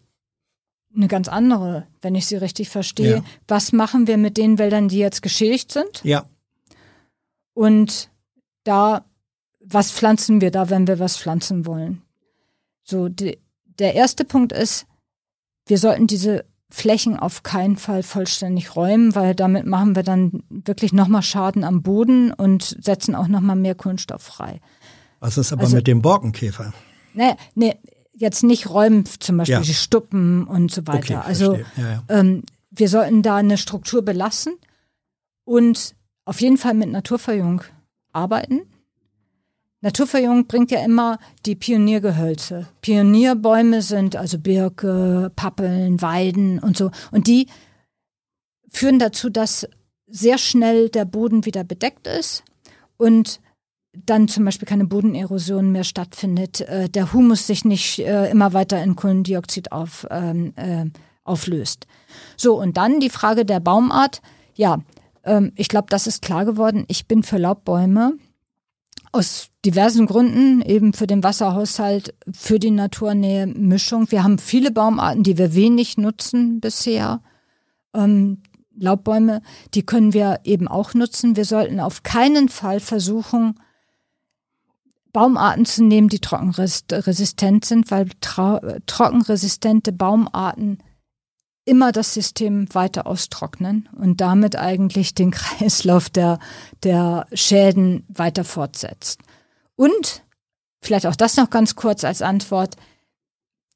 eine 0.94 1.08
ganz 1.08 1.28
andere, 1.28 1.86
wenn 2.00 2.14
ich 2.14 2.26
sie 2.26 2.36
richtig 2.36 2.70
verstehe. 2.70 3.16
Ja. 3.16 3.24
Was 3.46 3.72
machen 3.72 4.06
wir 4.06 4.16
mit 4.16 4.36
den 4.36 4.58
Wäldern, 4.58 4.88
die 4.88 4.98
jetzt 4.98 5.22
geschädigt 5.22 5.72
sind? 5.72 6.02
Ja. 6.02 6.26
Und 7.54 8.10
da, 8.64 9.04
was 9.70 9.92
pflanzen 9.92 10.40
wir 10.40 10.50
da, 10.50 10.70
wenn 10.70 10.86
wir 10.86 10.98
was 10.98 11.16
pflanzen 11.16 11.66
wollen? 11.66 12.02
So, 12.84 13.08
die, 13.08 13.38
der 13.78 13.94
erste 13.94 14.24
Punkt 14.24 14.52
ist, 14.52 14.86
wir 15.66 15.78
sollten 15.78 16.06
diese 16.06 16.44
Flächen 16.70 17.18
auf 17.18 17.42
keinen 17.42 17.76
Fall 17.76 18.02
vollständig 18.02 18.76
räumen, 18.76 19.14
weil 19.14 19.34
damit 19.34 19.66
machen 19.66 19.96
wir 19.96 20.02
dann 20.02 20.42
wirklich 20.50 20.92
nochmal 20.92 21.22
Schaden 21.22 21.64
am 21.64 21.82
Boden 21.82 22.32
und 22.32 22.76
setzen 22.82 23.14
auch 23.14 23.28
nochmal 23.28 23.56
mehr 23.56 23.74
Kunststoff 23.74 24.22
frei. 24.22 24.60
Was 25.20 25.38
ist 25.38 25.52
aber 25.52 25.62
also, 25.62 25.76
mit 25.76 25.86
dem 25.86 26.02
Borkenkäfer? 26.02 26.72
Nee, 27.14 27.34
nee, 27.54 27.76
jetzt 28.12 28.42
nicht 28.42 28.68
räumen, 28.68 29.04
zum 29.18 29.38
Beispiel 29.38 29.54
ja. 29.54 29.60
die 29.60 29.74
Stuppen 29.74 30.46
und 30.46 30.70
so 30.70 30.86
weiter. 30.86 31.18
Okay, 31.18 31.26
also 31.26 31.54
ja, 31.54 31.64
ja. 31.76 32.04
Ähm, 32.08 32.42
wir 32.70 32.88
sollten 32.88 33.22
da 33.22 33.36
eine 33.36 33.56
Struktur 33.56 34.02
belassen 34.02 34.54
und 35.44 35.94
auf 36.24 36.40
jeden 36.40 36.58
Fall 36.58 36.74
mit 36.74 36.90
Naturverjüngung 36.90 37.62
arbeiten. 38.12 38.62
Naturverjüngung 39.80 40.46
bringt 40.46 40.70
ja 40.70 40.84
immer 40.84 41.18
die 41.46 41.54
Pioniergehölze. 41.54 42.66
Pionierbäume 42.80 43.82
sind 43.82 44.16
also 44.16 44.38
Birke, 44.38 45.30
Pappeln, 45.36 46.02
Weiden 46.02 46.58
und 46.58 46.76
so. 46.76 46.90
Und 47.12 47.26
die 47.28 47.46
führen 48.68 48.98
dazu, 48.98 49.30
dass 49.30 49.68
sehr 50.06 50.38
schnell 50.38 50.88
der 50.88 51.04
Boden 51.04 51.44
wieder 51.44 51.64
bedeckt 51.64 52.06
ist 52.06 52.42
und 52.96 53.40
dann 53.94 54.28
zum 54.28 54.44
Beispiel 54.44 54.68
keine 54.68 54.86
Bodenerosion 54.86 55.72
mehr 55.72 55.84
stattfindet, 55.84 56.60
äh, 56.62 56.88
der 56.88 57.12
Humus 57.12 57.46
sich 57.46 57.64
nicht 57.64 58.00
äh, 58.00 58.30
immer 58.30 58.52
weiter 58.52 58.82
in 58.82 58.96
Kohlendioxid 58.96 59.72
auf, 59.72 60.06
ähm, 60.10 60.52
äh, 60.56 60.86
auflöst. 61.24 61.86
So, 62.36 62.60
und 62.60 62.76
dann 62.76 63.00
die 63.00 63.10
Frage 63.10 63.44
der 63.44 63.60
Baumart. 63.60 64.22
Ja, 64.54 64.78
ähm, 65.24 65.52
ich 65.56 65.68
glaube, 65.68 65.88
das 65.90 66.06
ist 66.06 66.22
klar 66.22 66.44
geworden. 66.44 66.84
Ich 66.88 67.06
bin 67.06 67.22
für 67.22 67.38
Laubbäume 67.38 68.14
aus 69.12 69.48
diversen 69.68 70.06
Gründen, 70.06 70.62
eben 70.62 70.94
für 70.94 71.06
den 71.06 71.22
Wasserhaushalt, 71.22 72.14
für 72.32 72.58
die 72.58 72.70
Naturnähe, 72.70 73.46
Mischung. 73.46 74.10
Wir 74.10 74.24
haben 74.24 74.38
viele 74.38 74.70
Baumarten, 74.70 75.24
die 75.24 75.36
wir 75.36 75.54
wenig 75.54 75.98
nutzen 75.98 76.58
bisher. 76.58 77.20
Ähm, 77.92 78.40
Laubbäume, 78.74 79.42
die 79.74 79.84
können 79.84 80.14
wir 80.14 80.40
eben 80.44 80.68
auch 80.68 80.94
nutzen. 80.94 81.36
Wir 81.36 81.44
sollten 81.44 81.80
auf 81.80 82.02
keinen 82.02 82.48
Fall 82.48 82.80
versuchen, 82.80 83.60
Baumarten 85.12 85.66
zu 85.66 85.84
nehmen, 85.84 86.08
die 86.08 86.20
trockenresistent 86.20 87.66
sind, 87.66 87.90
weil 87.90 88.08
trockenresistente 88.86 89.92
Baumarten 89.92 90.78
immer 91.66 91.92
das 91.92 92.14
System 92.14 92.74
weiter 92.74 93.06
austrocknen 93.06 93.86
und 93.92 94.22
damit 94.22 94.56
eigentlich 94.56 95.14
den 95.14 95.30
Kreislauf 95.32 96.08
der, 96.08 96.38
der 96.84 97.26
Schäden 97.34 98.06
weiter 98.08 98.44
fortsetzt. 98.44 99.20
Und 99.78 100.24
vielleicht 100.82 101.06
auch 101.06 101.14
das 101.14 101.36
noch 101.36 101.50
ganz 101.50 101.76
kurz 101.76 102.02
als 102.02 102.20
Antwort. 102.20 102.76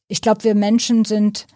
Ich 0.08 0.20
glaube, 0.20 0.42
wir 0.42 0.56
Menschen 0.56 1.04
sind 1.04 1.46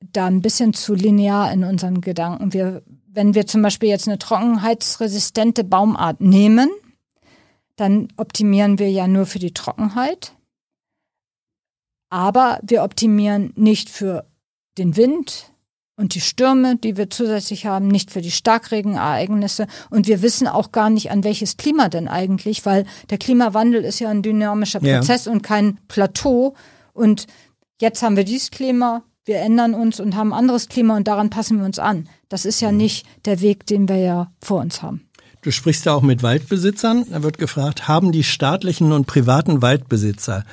da 0.00 0.26
ein 0.26 0.42
bisschen 0.42 0.74
zu 0.74 0.94
linear 0.94 1.52
in 1.52 1.62
unseren 1.62 2.00
Gedanken. 2.00 2.52
Wir, 2.52 2.82
wenn 3.06 3.34
wir 3.34 3.46
zum 3.46 3.62
Beispiel 3.62 3.88
jetzt 3.88 4.08
eine 4.08 4.18
trockenheitsresistente 4.18 5.62
Baumart 5.62 6.20
nehmen, 6.20 6.70
dann 7.76 8.08
optimieren 8.16 8.80
wir 8.80 8.90
ja 8.90 9.06
nur 9.06 9.26
für 9.26 9.38
die 9.38 9.54
Trockenheit. 9.54 10.32
Aber 12.10 12.58
wir 12.62 12.82
optimieren 12.82 13.52
nicht 13.54 13.90
für 13.90 14.26
den 14.76 14.96
Wind 14.96 15.52
und 15.96 16.14
die 16.14 16.20
Stürme, 16.20 16.76
die 16.76 16.96
wir 16.96 17.08
zusätzlich 17.08 17.66
haben, 17.66 17.88
nicht 17.88 18.10
für 18.10 18.20
die 18.20 18.30
Starkregenereignisse. 18.30 19.66
Und 19.88 20.06
wir 20.06 20.20
wissen 20.22 20.46
auch 20.46 20.70
gar 20.70 20.90
nicht, 20.90 21.10
an 21.10 21.24
welches 21.24 21.56
Klima 21.56 21.88
denn 21.88 22.06
eigentlich, 22.06 22.66
weil 22.66 22.84
der 23.08 23.18
Klimawandel 23.18 23.82
ist 23.82 23.98
ja 23.98 24.10
ein 24.10 24.22
dynamischer 24.22 24.80
Prozess 24.80 25.24
ja. 25.24 25.32
und 25.32 25.42
kein 25.42 25.78
Plateau. 25.88 26.54
Und 26.92 27.26
jetzt 27.80 28.02
haben 28.02 28.16
wir 28.16 28.24
dieses 28.24 28.50
Klima, 28.50 29.02
wir 29.24 29.38
ändern 29.38 29.74
uns 29.74 29.98
und 29.98 30.16
haben 30.16 30.32
ein 30.32 30.38
anderes 30.38 30.68
Klima 30.68 30.96
und 30.96 31.08
daran 31.08 31.30
passen 31.30 31.58
wir 31.58 31.64
uns 31.64 31.78
an. 31.78 32.08
Das 32.28 32.44
ist 32.44 32.60
ja 32.60 32.70
mhm. 32.70 32.76
nicht 32.76 33.06
der 33.24 33.40
Weg, 33.40 33.66
den 33.66 33.88
wir 33.88 33.96
ja 33.96 34.32
vor 34.42 34.60
uns 34.60 34.82
haben. 34.82 35.02
Du 35.40 35.50
sprichst 35.50 35.86
ja 35.86 35.94
auch 35.94 36.02
mit 36.02 36.22
Waldbesitzern. 36.22 37.06
Da 37.10 37.22
wird 37.22 37.38
gefragt, 37.38 37.88
haben 37.88 38.12
die 38.12 38.24
staatlichen 38.24 38.92
und 38.92 39.06
privaten 39.06 39.62
Waldbesitzer 39.62 40.44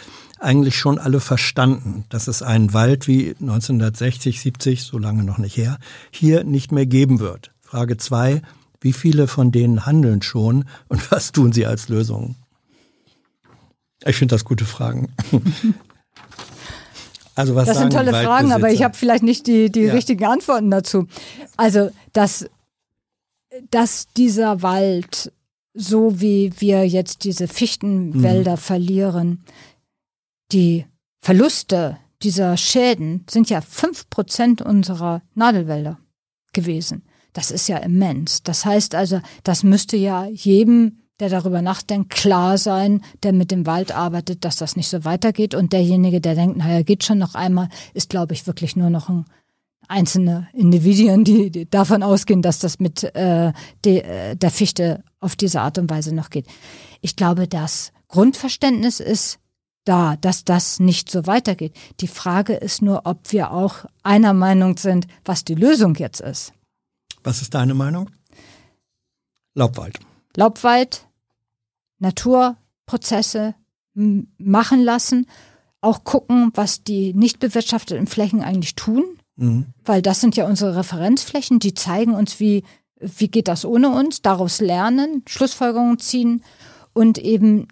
eigentlich 0.44 0.78
schon 0.78 1.00
alle 1.00 1.20
verstanden, 1.20 2.06
dass 2.10 2.28
es 2.28 2.42
einen 2.42 2.74
Wald 2.74 3.08
wie 3.08 3.36
1960, 3.40 4.40
70, 4.40 4.84
so 4.84 4.98
lange 4.98 5.24
noch 5.24 5.38
nicht 5.38 5.58
her, 5.58 5.78
hier 6.12 6.44
nicht 6.44 6.72
mehr 6.72 6.86
geben 6.86 7.20
wird. 7.20 7.52
Frage 7.62 7.98
zwei, 7.98 8.42
Wie 8.82 8.94
viele 8.94 9.28
von 9.28 9.52
denen 9.52 9.86
handeln 9.86 10.22
schon 10.22 10.66
und 10.90 11.12
was 11.12 11.32
tun 11.32 11.54
sie 11.54 11.66
als 11.66 11.88
Lösung? 11.90 12.36
Ich 14.06 14.18
finde 14.18 14.36
das 14.36 14.46
gute 14.46 14.66
Fragen. 14.66 15.10
Also 17.36 17.56
was 17.56 17.68
das 17.68 17.80
sind 17.80 17.94
tolle 17.94 18.12
Fragen, 18.12 18.52
aber 18.52 18.70
ich 18.70 18.84
habe 18.84 18.96
vielleicht 18.96 19.24
nicht 19.24 19.48
die, 19.48 19.72
die 19.72 19.86
ja. 19.86 19.94
richtigen 19.94 20.26
Antworten 20.26 20.70
dazu. 20.70 21.08
Also, 21.58 21.90
dass, 22.14 22.48
dass 23.72 24.08
dieser 24.16 24.62
Wald, 24.62 25.32
so 25.74 26.22
wie 26.22 26.54
wir 26.60 26.88
jetzt 26.88 27.24
diese 27.24 27.48
Fichtenwälder 27.48 28.52
mhm. 28.52 28.58
verlieren, 28.58 29.44
die 30.53 30.85
Verluste 31.19 31.98
dieser 32.22 32.56
Schäden 32.57 33.25
sind 33.30 33.49
ja 33.49 33.61
fünf 33.61 34.09
Prozent 34.09 34.61
unserer 34.61 35.22
Nadelwälder 35.35 35.99
gewesen. 36.53 37.03
Das 37.33 37.51
ist 37.51 37.67
ja 37.67 37.77
immens. 37.77 38.43
Das 38.43 38.65
heißt 38.65 38.95
also, 38.95 39.19
das 39.43 39.64
müsste 39.64 39.98
ja 39.98 40.25
jedem 40.25 40.99
der 41.19 41.30
darüber 41.30 41.61
nachdenkt, 41.61 42.09
klar 42.09 42.57
sein, 42.57 43.01
der 43.22 43.33
mit 43.33 43.51
dem 43.51 43.65
Wald 43.65 43.95
arbeitet, 43.95 44.43
dass 44.43 44.56
das 44.56 44.75
nicht 44.75 44.90
so 44.90 45.06
weitergeht. 45.06 45.53
Und 45.53 45.72
derjenige, 45.72 46.19
der 46.19 46.33
denkt, 46.35 46.57
naja, 46.57 46.82
geht 46.82 47.03
schon 47.03 47.19
noch 47.19 47.35
einmal, 47.35 47.69
ist, 47.93 48.09
glaube 48.09 48.33
ich, 48.33 48.48
wirklich 48.48 48.75
nur 48.75 48.90
noch 48.90 49.09
ein 49.09 49.25
einzelne 49.88 50.48
Individuen, 50.53 51.23
die, 51.23 51.69
davon 51.69 52.03
ausgehen, 52.03 52.41
dass 52.41 52.57
das 52.57 52.80
mit 52.80 53.03
äh, 53.03 53.51
de, 53.83 53.99
äh, 53.99 54.35
der 54.35 54.49
Fichte 54.49 55.03
auf 55.19 55.35
diese 55.35 55.61
Art 55.61 55.77
und 55.77 55.90
Weise 55.90 56.15
noch 56.15 56.30
geht. 56.30 56.48
Ich 57.01 57.15
glaube, 57.15 57.48
das 57.48 57.91
Grundverständnis 58.07 58.99
ist 58.99 59.40
da, 59.86 60.16
dass 60.18 60.45
das 60.45 60.80
nicht 60.80 61.10
so 61.10 61.28
weitergeht. 61.28 61.76
Die 62.00 62.08
Frage 62.08 62.53
ist 62.53 62.82
nur, 62.82 63.06
ob 63.06 63.32
wir 63.32 63.52
auch 63.52 63.86
einer 64.03 64.34
Meinung 64.34 64.78
sind, 64.78 65.08
was 65.26 65.44
die 65.44 65.56
Lösung 65.56 65.95
jetzt 65.95 66.22
ist. 66.22 66.53
Was 67.24 67.42
ist 67.42 67.53
deine 67.53 67.74
Meinung? 67.74 68.10
Laubwald. 69.56 70.00
Laubwald, 70.36 71.08
Naturprozesse 72.00 73.56
machen 73.94 74.84
lassen, 74.84 75.28
auch 75.82 76.03
gucken, 76.03 76.52
was 76.56 76.84
die 76.84 77.14
nicht 77.14 77.40
bewirtschafteten 77.40 78.08
Flächen 78.08 78.42
eigentlich 78.42 78.76
tun, 78.76 79.03
mhm. 79.36 79.68
weil 79.84 80.02
das 80.02 80.22
sind 80.22 80.36
ja 80.36 80.48
unsere 80.48 80.76
Referenzflächen, 80.76 81.60
die 81.60 81.74
zeigen 81.74 82.16
uns, 82.16 82.40
wie, 82.40 82.64
wie 83.00 83.28
geht 83.28 83.48
das 83.48 83.66
ohne 83.66 83.90
uns, 83.90 84.22
daraus 84.22 84.62
lernen, 84.62 85.24
Schlussfolgerungen 85.28 86.00
ziehen 86.00 86.44
und 86.94 87.18
eben, 87.18 87.68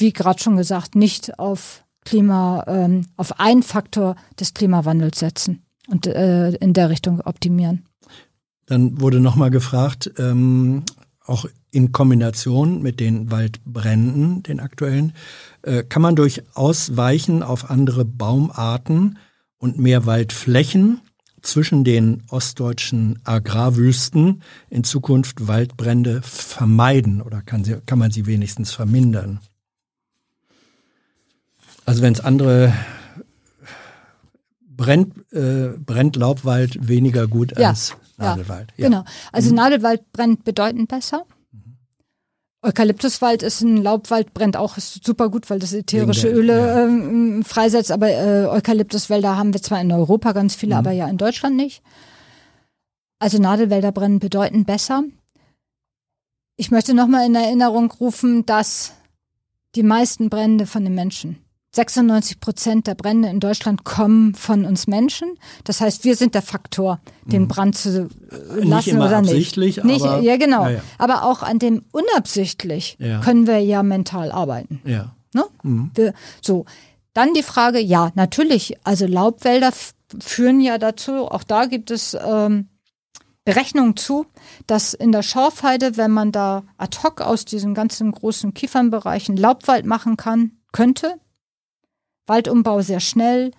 wie 0.00 0.12
gerade 0.12 0.42
schon 0.42 0.56
gesagt, 0.56 0.94
nicht 0.94 1.38
auf 1.38 1.84
Klima, 2.04 2.64
ähm, 2.66 3.06
auf 3.16 3.38
einen 3.38 3.62
Faktor 3.62 4.16
des 4.38 4.54
Klimawandels 4.54 5.18
setzen 5.18 5.62
und 5.88 6.06
äh, 6.06 6.50
in 6.52 6.72
der 6.72 6.90
Richtung 6.90 7.20
optimieren. 7.20 7.86
Dann 8.66 9.00
wurde 9.00 9.20
nochmal 9.20 9.50
gefragt, 9.50 10.10
ähm, 10.18 10.84
auch 11.24 11.44
in 11.70 11.92
Kombination 11.92 12.82
mit 12.82 13.00
den 13.00 13.30
Waldbränden, 13.30 14.42
den 14.42 14.60
aktuellen, 14.60 15.12
äh, 15.62 15.82
kann 15.84 16.02
man 16.02 16.16
durch 16.16 16.42
Ausweichen 16.54 17.42
auf 17.42 17.70
andere 17.70 18.04
Baumarten 18.04 19.18
und 19.58 19.78
mehr 19.78 20.06
Waldflächen 20.06 21.00
zwischen 21.42 21.84
den 21.84 22.22
ostdeutschen 22.30 23.18
Agrarwüsten 23.24 24.42
in 24.68 24.84
Zukunft 24.84 25.46
Waldbrände 25.46 26.22
vermeiden 26.22 27.22
oder 27.22 27.42
kann, 27.42 27.64
sie, 27.64 27.76
kann 27.86 27.98
man 27.98 28.10
sie 28.10 28.26
wenigstens 28.26 28.72
vermindern? 28.72 29.40
Also 31.90 32.02
wenn 32.02 32.12
es 32.12 32.20
andere 32.20 32.72
brennt, 34.62 35.12
äh, 35.32 35.70
brennt 35.76 36.14
Laubwald 36.14 36.86
weniger 36.86 37.26
gut 37.26 37.58
ja, 37.58 37.70
als 37.70 37.96
Nadelwald. 38.16 38.72
Ja, 38.76 38.86
Genau. 38.86 39.04
Also 39.32 39.50
mhm. 39.50 39.56
Nadelwald 39.56 40.12
brennt 40.12 40.44
bedeutend 40.44 40.88
besser. 40.88 41.24
Eukalyptuswald 42.62 43.42
ist 43.42 43.62
ein 43.62 43.76
Laubwald, 43.78 44.32
brennt 44.34 44.56
auch 44.56 44.78
super 44.78 45.30
gut, 45.30 45.50
weil 45.50 45.58
das 45.58 45.72
ätherische 45.72 46.28
der, 46.28 46.36
Öle 46.36 46.58
ja. 46.58 46.84
ähm, 46.84 47.42
freisetzt. 47.44 47.90
Aber 47.90 48.08
äh, 48.08 48.46
Eukalyptuswälder 48.46 49.36
haben 49.36 49.52
wir 49.52 49.60
zwar 49.60 49.80
in 49.80 49.90
Europa 49.90 50.30
ganz 50.30 50.54
viele, 50.54 50.76
mhm. 50.76 50.78
aber 50.78 50.92
ja 50.92 51.08
in 51.08 51.18
Deutschland 51.18 51.56
nicht. 51.56 51.82
Also 53.18 53.38
Nadelwälder 53.38 53.90
brennen 53.90 54.20
bedeutend 54.20 54.64
besser. 54.64 55.02
Ich 56.54 56.70
möchte 56.70 56.94
nochmal 56.94 57.26
in 57.26 57.34
Erinnerung 57.34 57.90
rufen, 57.90 58.46
dass 58.46 58.92
die 59.74 59.82
meisten 59.82 60.30
Brände 60.30 60.66
von 60.66 60.84
den 60.84 60.94
Menschen 60.94 61.49
96 61.72 62.40
Prozent 62.40 62.86
der 62.86 62.96
Brände 62.96 63.28
in 63.28 63.38
Deutschland 63.38 63.84
kommen 63.84 64.34
von 64.34 64.64
uns 64.64 64.86
Menschen. 64.88 65.38
Das 65.64 65.80
heißt, 65.80 66.04
wir 66.04 66.16
sind 66.16 66.34
der 66.34 66.42
Faktor, 66.42 67.00
den 67.24 67.42
mhm. 67.42 67.48
Brand 67.48 67.78
zu 67.78 68.08
lassen 68.30 68.68
nicht 68.68 68.88
immer 68.88 69.06
oder 69.06 69.18
absichtlich, 69.18 69.82
nicht. 69.84 70.04
Aber, 70.04 70.20
ja, 70.20 70.36
genau. 70.36 70.68
Ja. 70.68 70.80
Aber 70.98 71.24
auch 71.24 71.42
an 71.42 71.58
dem 71.60 71.84
unabsichtlich 71.92 72.96
ja. 72.98 73.20
können 73.20 73.46
wir 73.46 73.60
ja 73.60 73.82
mental 73.82 74.32
arbeiten. 74.32 74.80
Ja. 74.84 75.14
Ne? 75.32 75.44
Mhm. 75.62 75.90
Wir, 75.94 76.14
so. 76.40 76.64
Dann 77.12 77.34
die 77.34 77.42
Frage, 77.42 77.80
ja, 77.80 78.12
natürlich, 78.14 78.76
also 78.84 79.04
Laubwälder 79.06 79.72
führen 80.20 80.60
ja 80.60 80.78
dazu, 80.78 81.26
auch 81.26 81.42
da 81.42 81.66
gibt 81.66 81.90
es 81.90 82.16
ähm, 82.24 82.68
Berechnungen 83.44 83.96
zu, 83.96 84.26
dass 84.66 84.94
in 84.94 85.10
der 85.10 85.22
Schorfheide, 85.22 85.96
wenn 85.96 86.12
man 86.12 86.30
da 86.30 86.62
ad 86.78 86.98
hoc 87.02 87.20
aus 87.20 87.44
diesen 87.44 87.74
ganzen 87.74 88.12
großen 88.12 88.54
Kiefernbereichen 88.54 89.36
Laubwald 89.36 89.86
machen 89.86 90.16
kann, 90.16 90.52
könnte, 90.72 91.16
Waldumbau 92.26 92.82
sehr 92.82 93.00
schnell 93.00 93.52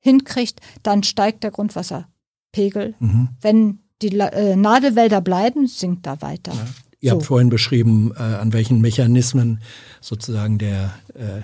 hinkriegt, 0.00 0.60
dann 0.82 1.02
steigt 1.02 1.44
der 1.44 1.50
Grundwasserpegel. 1.50 2.94
Mhm. 2.98 3.28
Wenn 3.40 3.80
die 4.02 4.18
äh, 4.18 4.56
Nadelwälder 4.56 5.20
bleiben, 5.20 5.66
sinkt 5.66 6.06
da 6.06 6.22
weiter. 6.22 6.52
Ja. 6.52 6.66
Ihr 7.00 7.10
so. 7.10 7.16
habt 7.16 7.26
vorhin 7.26 7.48
beschrieben, 7.48 8.12
äh, 8.16 8.22
an 8.22 8.52
welchen 8.52 8.80
Mechanismen 8.80 9.60
sozusagen 10.00 10.58
der, 10.58 10.92
äh, 11.14 11.42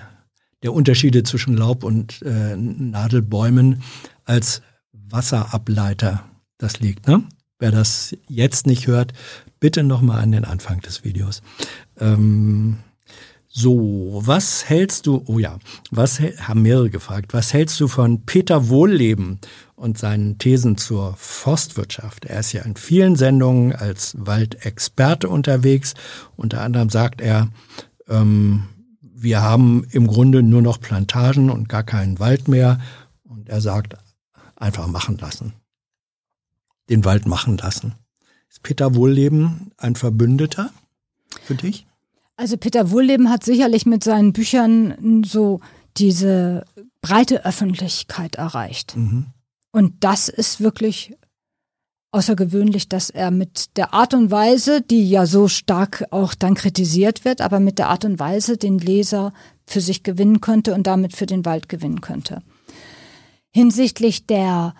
der 0.63 0.73
Unterschiede 0.73 1.23
zwischen 1.23 1.55
Laub 1.55 1.83
und 1.83 2.21
äh, 2.23 2.55
Nadelbäumen 2.55 3.81
als 4.25 4.61
Wasserableiter 4.91 6.23
das 6.57 6.79
liegt. 6.79 7.07
Ne? 7.07 7.23
Wer 7.59 7.71
das 7.71 8.15
jetzt 8.27 8.67
nicht 8.67 8.87
hört, 8.87 9.13
bitte 9.59 9.83
nochmal 9.83 10.21
an 10.21 10.31
den 10.31 10.45
Anfang 10.45 10.81
des 10.81 11.03
Videos. 11.03 11.41
Ähm, 11.99 12.77
so, 13.57 14.21
was 14.23 14.69
hältst 14.69 15.07
du, 15.07 15.23
oh 15.25 15.39
ja, 15.39 15.57
was 15.89 16.19
haben 16.19 16.61
mehrere 16.61 16.91
gefragt, 16.91 17.33
was 17.33 17.53
hältst 17.53 17.79
du 17.79 17.87
von 17.87 18.23
Peter 18.23 18.69
Wohlleben 18.69 19.39
und 19.75 19.97
seinen 19.97 20.37
Thesen 20.37 20.77
zur 20.77 21.15
Forstwirtschaft? 21.17 22.25
Er 22.25 22.41
ist 22.41 22.53
ja 22.53 22.61
in 22.61 22.75
vielen 22.75 23.15
Sendungen 23.15 23.75
als 23.75 24.15
Waldexperte 24.19 25.27
unterwegs. 25.27 25.95
Unter 26.35 26.61
anderem 26.61 26.91
sagt 26.91 27.19
er, 27.19 27.49
ähm, 28.07 28.67
wir 29.01 29.41
haben 29.41 29.87
im 29.89 30.05
Grunde 30.05 30.43
nur 30.43 30.61
noch 30.61 30.79
Plantagen 30.79 31.49
und 31.49 31.67
gar 31.67 31.83
keinen 31.83 32.19
Wald 32.19 32.47
mehr. 32.47 32.79
Und 33.23 33.49
er 33.49 33.61
sagt, 33.61 33.95
einfach 34.55 34.85
machen 34.85 35.17
lassen. 35.17 35.53
Den 36.91 37.05
Wald 37.05 37.25
machen 37.25 37.57
lassen. 37.57 37.95
Ist 38.49 38.61
Peter 38.61 38.93
Wohlleben 38.93 39.71
ein 39.77 39.95
Verbündeter 39.95 40.69
für 41.41 41.55
dich? 41.55 41.86
Also 42.37 42.55
Peter 42.55 42.91
Wohlleben 42.91 43.29
hat 43.29 43.43
sicherlich 43.43 43.85
mit 43.85 44.03
seinen 44.03 44.31
Büchern 44.31 45.23
so 45.25 45.59
diese 45.97 46.63
breite 47.01 47.43
Öffentlichkeit 47.43 48.35
erreicht. 48.35 48.95
Mhm. 48.95 49.25
Und 49.71 49.95
das 50.03 50.29
ist 50.29 50.61
wirklich 50.61 51.15
außergewöhnlich, 52.11 52.89
dass 52.89 53.09
er 53.09 53.31
mit 53.31 53.75
der 53.75 53.93
Art 53.93 54.13
und 54.13 54.31
Weise, 54.31 54.81
die 54.81 55.09
ja 55.09 55.25
so 55.25 55.47
stark 55.47 56.05
auch 56.11 56.35
dann 56.35 56.55
kritisiert 56.55 57.25
wird, 57.25 57.41
aber 57.41 57.59
mit 57.59 57.79
der 57.79 57.89
Art 57.89 58.05
und 58.05 58.19
Weise 58.19 58.57
den 58.57 58.79
Leser 58.79 59.33
für 59.65 59.81
sich 59.81 60.03
gewinnen 60.03 60.39
könnte 60.39 60.73
und 60.73 60.87
damit 60.87 61.15
für 61.15 61.25
den 61.25 61.43
Wald 61.43 61.69
gewinnen 61.69 62.01
könnte. 62.01 62.41
Hinsichtlich 63.49 64.25
der 64.25 64.75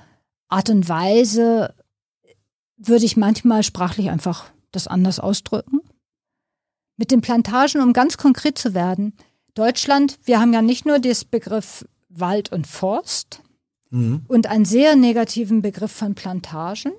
Art 0.47 0.69
und 0.69 0.87
Weise 0.87 1.73
würde 2.77 3.05
ich 3.05 3.17
manchmal 3.17 3.63
sprachlich 3.63 4.09
einfach 4.09 4.45
das 4.71 4.87
anders 4.87 5.19
ausdrücken. 5.19 5.81
Mit 6.97 7.11
den 7.11 7.21
Plantagen, 7.21 7.81
um 7.81 7.93
ganz 7.93 8.17
konkret 8.17 8.57
zu 8.57 8.73
werden, 8.73 9.13
Deutschland, 9.53 10.19
wir 10.25 10.39
haben 10.39 10.53
ja 10.53 10.61
nicht 10.61 10.85
nur 10.85 10.99
das 10.99 11.23
Begriff 11.23 11.85
Wald 12.09 12.51
und 12.51 12.67
Forst 12.67 13.41
mhm. 13.91 14.21
und 14.27 14.47
einen 14.47 14.65
sehr 14.65 14.95
negativen 14.95 15.61
Begriff 15.61 15.91
von 15.91 16.15
Plantagen. 16.15 16.91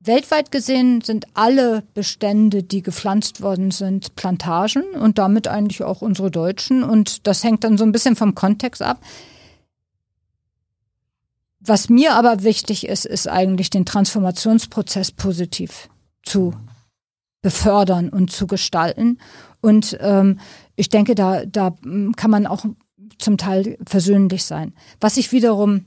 Weltweit 0.00 0.52
gesehen 0.52 1.00
sind 1.00 1.26
alle 1.34 1.82
Bestände, 1.94 2.62
die 2.62 2.82
gepflanzt 2.82 3.40
worden 3.42 3.70
sind, 3.70 4.14
Plantagen 4.16 4.84
und 4.92 5.18
damit 5.18 5.48
eigentlich 5.48 5.82
auch 5.82 6.00
unsere 6.00 6.30
Deutschen. 6.30 6.84
Und 6.84 7.26
das 7.26 7.42
hängt 7.42 7.64
dann 7.64 7.76
so 7.76 7.84
ein 7.84 7.92
bisschen 7.92 8.16
vom 8.16 8.34
Kontext 8.34 8.82
ab. 8.82 9.00
Was 11.60 11.88
mir 11.88 12.14
aber 12.14 12.44
wichtig 12.44 12.86
ist, 12.86 13.04
ist 13.04 13.28
eigentlich 13.28 13.70
den 13.70 13.84
Transformationsprozess 13.84 15.10
positiv 15.10 15.88
zu 16.22 16.54
befördern 17.42 18.08
und 18.08 18.30
zu 18.30 18.46
gestalten. 18.46 19.18
Und 19.60 19.96
ähm, 20.00 20.40
ich 20.74 20.88
denke, 20.88 21.14
da, 21.14 21.44
da 21.44 21.74
kann 22.16 22.30
man 22.30 22.46
auch 22.46 22.64
zum 23.18 23.38
Teil 23.38 23.78
versöhnlich 23.86 24.44
sein. 24.44 24.74
Was 25.00 25.16
ich 25.16 25.32
wiederum 25.32 25.86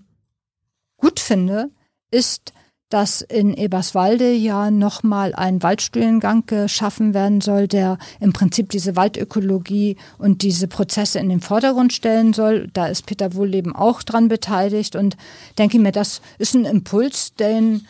gut 0.97 1.19
finde, 1.19 1.69
ist, 2.11 2.53
dass 2.89 3.21
in 3.21 3.53
Eberswalde 3.53 4.33
ja 4.33 4.71
nochmal 4.71 5.35
ein 5.35 5.61
Waldstudiengang 5.61 6.47
geschaffen 6.47 7.13
werden 7.13 7.39
soll, 7.39 7.67
der 7.67 7.99
im 8.19 8.33
Prinzip 8.33 8.71
diese 8.71 8.95
Waldökologie 8.95 9.95
und 10.17 10.41
diese 10.41 10.67
Prozesse 10.67 11.19
in 11.19 11.29
den 11.29 11.39
Vordergrund 11.39 11.93
stellen 11.93 12.33
soll. 12.33 12.67
Da 12.73 12.87
ist 12.87 13.05
Peter 13.05 13.35
Wohlleben 13.35 13.75
auch 13.75 14.01
dran 14.01 14.27
beteiligt 14.27 14.95
und 14.95 15.17
denke 15.59 15.77
mir, 15.77 15.91
das 15.91 16.21
ist 16.39 16.55
ein 16.55 16.65
Impuls, 16.65 17.35
den, 17.35 17.87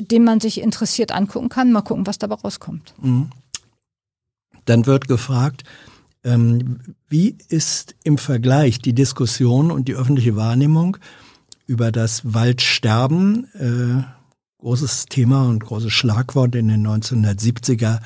den 0.00 0.24
man 0.24 0.40
sich 0.40 0.60
interessiert 0.60 1.12
angucken 1.12 1.48
kann. 1.48 1.72
Mal 1.72 1.82
gucken, 1.82 2.06
was 2.06 2.18
dabei 2.18 2.36
rauskommt. 2.36 2.94
Mhm. 3.00 3.30
Dann 4.64 4.86
wird 4.86 5.08
gefragt, 5.08 5.64
ähm, 6.24 6.80
wie 7.08 7.36
ist 7.48 7.94
im 8.02 8.18
Vergleich 8.18 8.80
die 8.80 8.94
Diskussion 8.94 9.70
und 9.70 9.86
die 9.88 9.94
öffentliche 9.94 10.36
Wahrnehmung 10.36 10.96
über 11.66 11.92
das 11.92 12.34
Waldsterben 12.34 13.46
äh, 13.54 14.02
großes 14.58 15.06
Thema 15.06 15.46
und 15.46 15.64
großes 15.64 15.92
Schlagwort 15.92 16.54
in 16.56 16.68
den 16.68 16.86
1970er, 16.86 18.00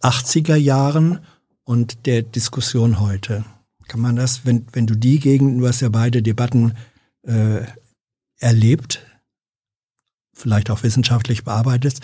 80er 0.00 0.54
Jahren 0.54 1.20
und 1.64 2.06
der 2.06 2.22
Diskussion 2.22 3.00
heute. 3.00 3.44
Kann 3.88 4.00
man 4.00 4.16
das, 4.16 4.46
wenn, 4.46 4.66
wenn 4.72 4.86
du 4.86 4.94
die 4.94 5.18
gegen, 5.18 5.58
du 5.58 5.66
hast 5.66 5.80
ja 5.80 5.88
beide 5.88 6.22
Debatten 6.22 6.74
äh, 7.22 7.62
erlebt, 8.38 9.04
vielleicht 10.34 10.70
auch 10.70 10.82
wissenschaftlich 10.82 11.44
bearbeitet, 11.44 12.00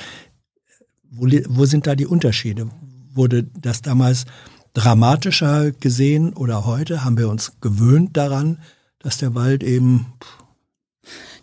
wo, 1.10 1.26
wo 1.48 1.64
sind 1.64 1.86
da 1.86 1.94
die 1.94 2.06
Unterschiede? 2.06 2.70
Wurde 3.12 3.42
das 3.42 3.82
damals 3.82 4.26
dramatischer 4.72 5.72
gesehen 5.72 6.32
oder 6.32 6.64
heute? 6.64 7.04
Haben 7.04 7.18
wir 7.18 7.28
uns 7.28 7.52
gewöhnt 7.60 8.16
daran, 8.16 8.58
dass 9.00 9.18
der 9.18 9.34
Wald 9.34 9.62
eben. 9.62 10.06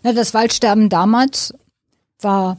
Na, 0.02 0.12
das 0.12 0.32
Waldsterben 0.32 0.88
damals 0.88 1.52
war 2.20 2.58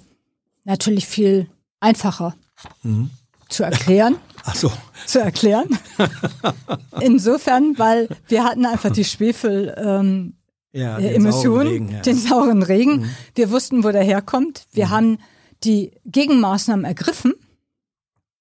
natürlich 0.63 1.07
viel 1.07 1.49
einfacher 1.79 2.35
mhm. 2.83 3.09
zu 3.49 3.63
erklären. 3.63 4.17
Ach 4.43 4.55
so. 4.55 4.71
Zu 5.05 5.19
erklären. 5.19 5.67
Insofern, 7.01 7.77
weil 7.77 8.09
wir 8.27 8.43
hatten 8.43 8.65
einfach 8.65 8.91
die 8.91 9.05
Schwefel 9.05 9.75
ähm, 9.77 10.35
ja, 10.71 10.97
den 10.97 11.15
Emissionen, 11.15 11.41
sauren 11.47 11.67
Regen, 11.67 11.91
ja. 11.91 11.99
den 12.01 12.17
sauren 12.17 12.63
Regen. 12.63 12.97
Mhm. 13.01 13.09
Wir 13.35 13.51
wussten, 13.51 13.83
wo 13.83 13.91
der 13.91 14.03
herkommt. 14.03 14.65
Wir 14.71 14.87
mhm. 14.87 14.89
haben 14.91 15.17
die 15.63 15.91
Gegenmaßnahmen 16.05 16.85
ergriffen 16.85 17.33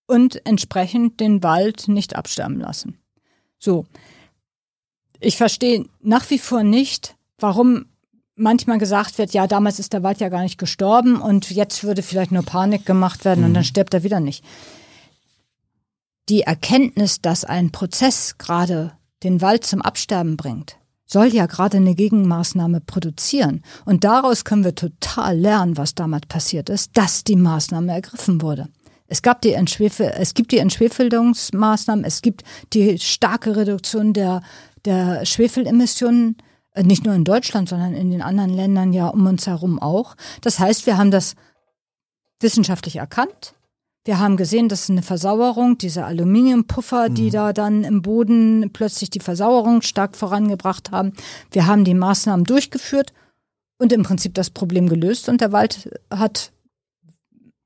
und 0.06 0.44
entsprechend 0.46 1.20
den 1.20 1.42
Wald 1.42 1.88
nicht 1.88 2.16
absterben 2.16 2.60
lassen. 2.60 2.98
So. 3.58 3.86
Ich 5.20 5.36
verstehe 5.36 5.86
nach 6.00 6.28
wie 6.30 6.38
vor 6.38 6.62
nicht, 6.62 7.16
warum 7.38 7.86
manchmal 8.36 8.78
gesagt 8.78 9.18
wird, 9.18 9.32
ja, 9.32 9.46
damals 9.46 9.78
ist 9.78 9.92
der 9.92 10.02
Wald 10.02 10.20
ja 10.20 10.28
gar 10.28 10.42
nicht 10.42 10.58
gestorben 10.58 11.20
und 11.20 11.50
jetzt 11.50 11.82
würde 11.82 12.02
vielleicht 12.02 12.30
nur 12.30 12.44
Panik 12.44 12.86
gemacht 12.86 13.24
werden 13.24 13.40
mhm. 13.40 13.46
und 13.46 13.54
dann 13.54 13.62
mhm. 13.62 13.66
stirbt 13.66 13.94
er 13.94 14.02
wieder 14.02 14.20
nicht. 14.20 14.44
Die 16.28 16.42
Erkenntnis, 16.42 17.20
dass 17.20 17.44
ein 17.44 17.72
Prozess 17.72 18.36
gerade 18.38 18.92
den 19.22 19.40
Wald 19.40 19.64
zum 19.64 19.82
Absterben 19.82 20.36
bringt, 20.36 20.76
soll 21.08 21.34
ja 21.34 21.46
gerade 21.46 21.78
eine 21.78 21.94
Gegenmaßnahme 21.94 22.80
produzieren. 22.80 23.62
Und 23.84 24.04
daraus 24.04 24.44
können 24.44 24.64
wir 24.64 24.74
total 24.74 25.36
lernen, 25.36 25.76
was 25.76 25.94
damals 25.94 26.26
passiert 26.28 26.68
ist, 26.68 26.96
dass 26.96 27.24
die 27.24 27.36
Maßnahme 27.36 27.92
ergriffen 27.92 28.42
wurde. 28.42 28.68
Es 29.08 29.22
gab 29.22 29.40
die 29.40 29.54
Entschwefel, 29.54 30.12
es 30.16 30.34
gibt 30.34 30.52
die 30.52 30.58
Entschwefelungsmaßnahmen, 30.58 32.04
es 32.04 32.20
gibt 32.20 32.44
die 32.74 32.98
starke 32.98 33.56
Reduktion 33.56 34.12
der, 34.12 34.42
der 34.84 35.24
Schwefelemissionen 35.24 36.36
äh, 36.74 36.82
nicht 36.82 37.04
nur 37.04 37.14
in 37.14 37.24
Deutschland, 37.24 37.70
sondern 37.70 37.94
in 37.94 38.10
den 38.10 38.20
anderen 38.20 38.50
Ländern 38.50 38.92
ja 38.92 39.08
um 39.08 39.26
uns 39.26 39.46
herum 39.46 39.80
auch. 39.80 40.14
Das 40.42 40.58
heißt, 40.58 40.86
wir 40.86 40.98
haben 40.98 41.10
das 41.10 41.36
wissenschaftlich 42.40 42.96
erkannt. 42.96 43.54
Wir 44.08 44.20
haben 44.20 44.38
gesehen, 44.38 44.70
dass 44.70 44.88
eine 44.88 45.02
Versauerung, 45.02 45.76
diese 45.76 46.06
Aluminiumpuffer, 46.06 47.10
die 47.10 47.26
mhm. 47.26 47.30
da 47.30 47.52
dann 47.52 47.84
im 47.84 48.00
Boden 48.00 48.70
plötzlich 48.72 49.10
die 49.10 49.20
Versauerung 49.20 49.82
stark 49.82 50.16
vorangebracht 50.16 50.92
haben. 50.92 51.12
Wir 51.50 51.66
haben 51.66 51.84
die 51.84 51.92
Maßnahmen 51.92 52.46
durchgeführt 52.46 53.12
und 53.76 53.92
im 53.92 54.04
Prinzip 54.04 54.32
das 54.32 54.48
Problem 54.48 54.88
gelöst 54.88 55.28
und 55.28 55.42
der 55.42 55.52
Wald 55.52 55.90
hat 56.10 56.52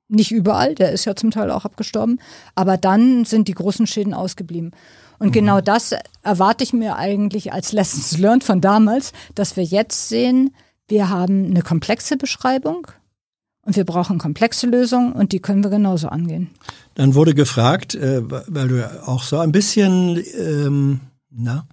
nicht 0.08 0.32
überall, 0.32 0.74
der 0.74 0.90
ist 0.90 1.04
ja 1.04 1.14
zum 1.14 1.30
Teil 1.30 1.48
auch 1.48 1.64
abgestorben, 1.64 2.18
aber 2.56 2.76
dann 2.76 3.24
sind 3.24 3.46
die 3.46 3.54
großen 3.54 3.86
Schäden 3.86 4.12
ausgeblieben. 4.12 4.72
Und 5.20 5.28
mhm. 5.28 5.32
genau 5.32 5.60
das 5.60 5.94
erwarte 6.24 6.64
ich 6.64 6.72
mir 6.72 6.96
eigentlich 6.96 7.52
als 7.52 7.70
Lessons 7.70 8.18
learned 8.18 8.42
von 8.42 8.60
damals, 8.60 9.12
dass 9.36 9.56
wir 9.56 9.62
jetzt 9.62 10.08
sehen, 10.08 10.52
wir 10.88 11.08
haben 11.08 11.46
eine 11.46 11.62
komplexe 11.62 12.16
Beschreibung 12.16 12.88
und 13.64 13.76
wir 13.76 13.84
brauchen 13.84 14.18
komplexe 14.18 14.66
Lösungen 14.66 15.12
und 15.12 15.32
die 15.32 15.40
können 15.40 15.62
wir 15.62 15.70
genauso 15.70 16.08
angehen. 16.08 16.50
Dann 16.94 17.14
wurde 17.14 17.34
gefragt, 17.34 17.94
äh, 17.94 18.22
weil 18.28 18.68
du 18.68 19.06
auch 19.06 19.22
so 19.22 19.38
ein 19.38 19.52
bisschen, 19.52 20.22
ähm, 20.38 21.00
na, 21.30 21.66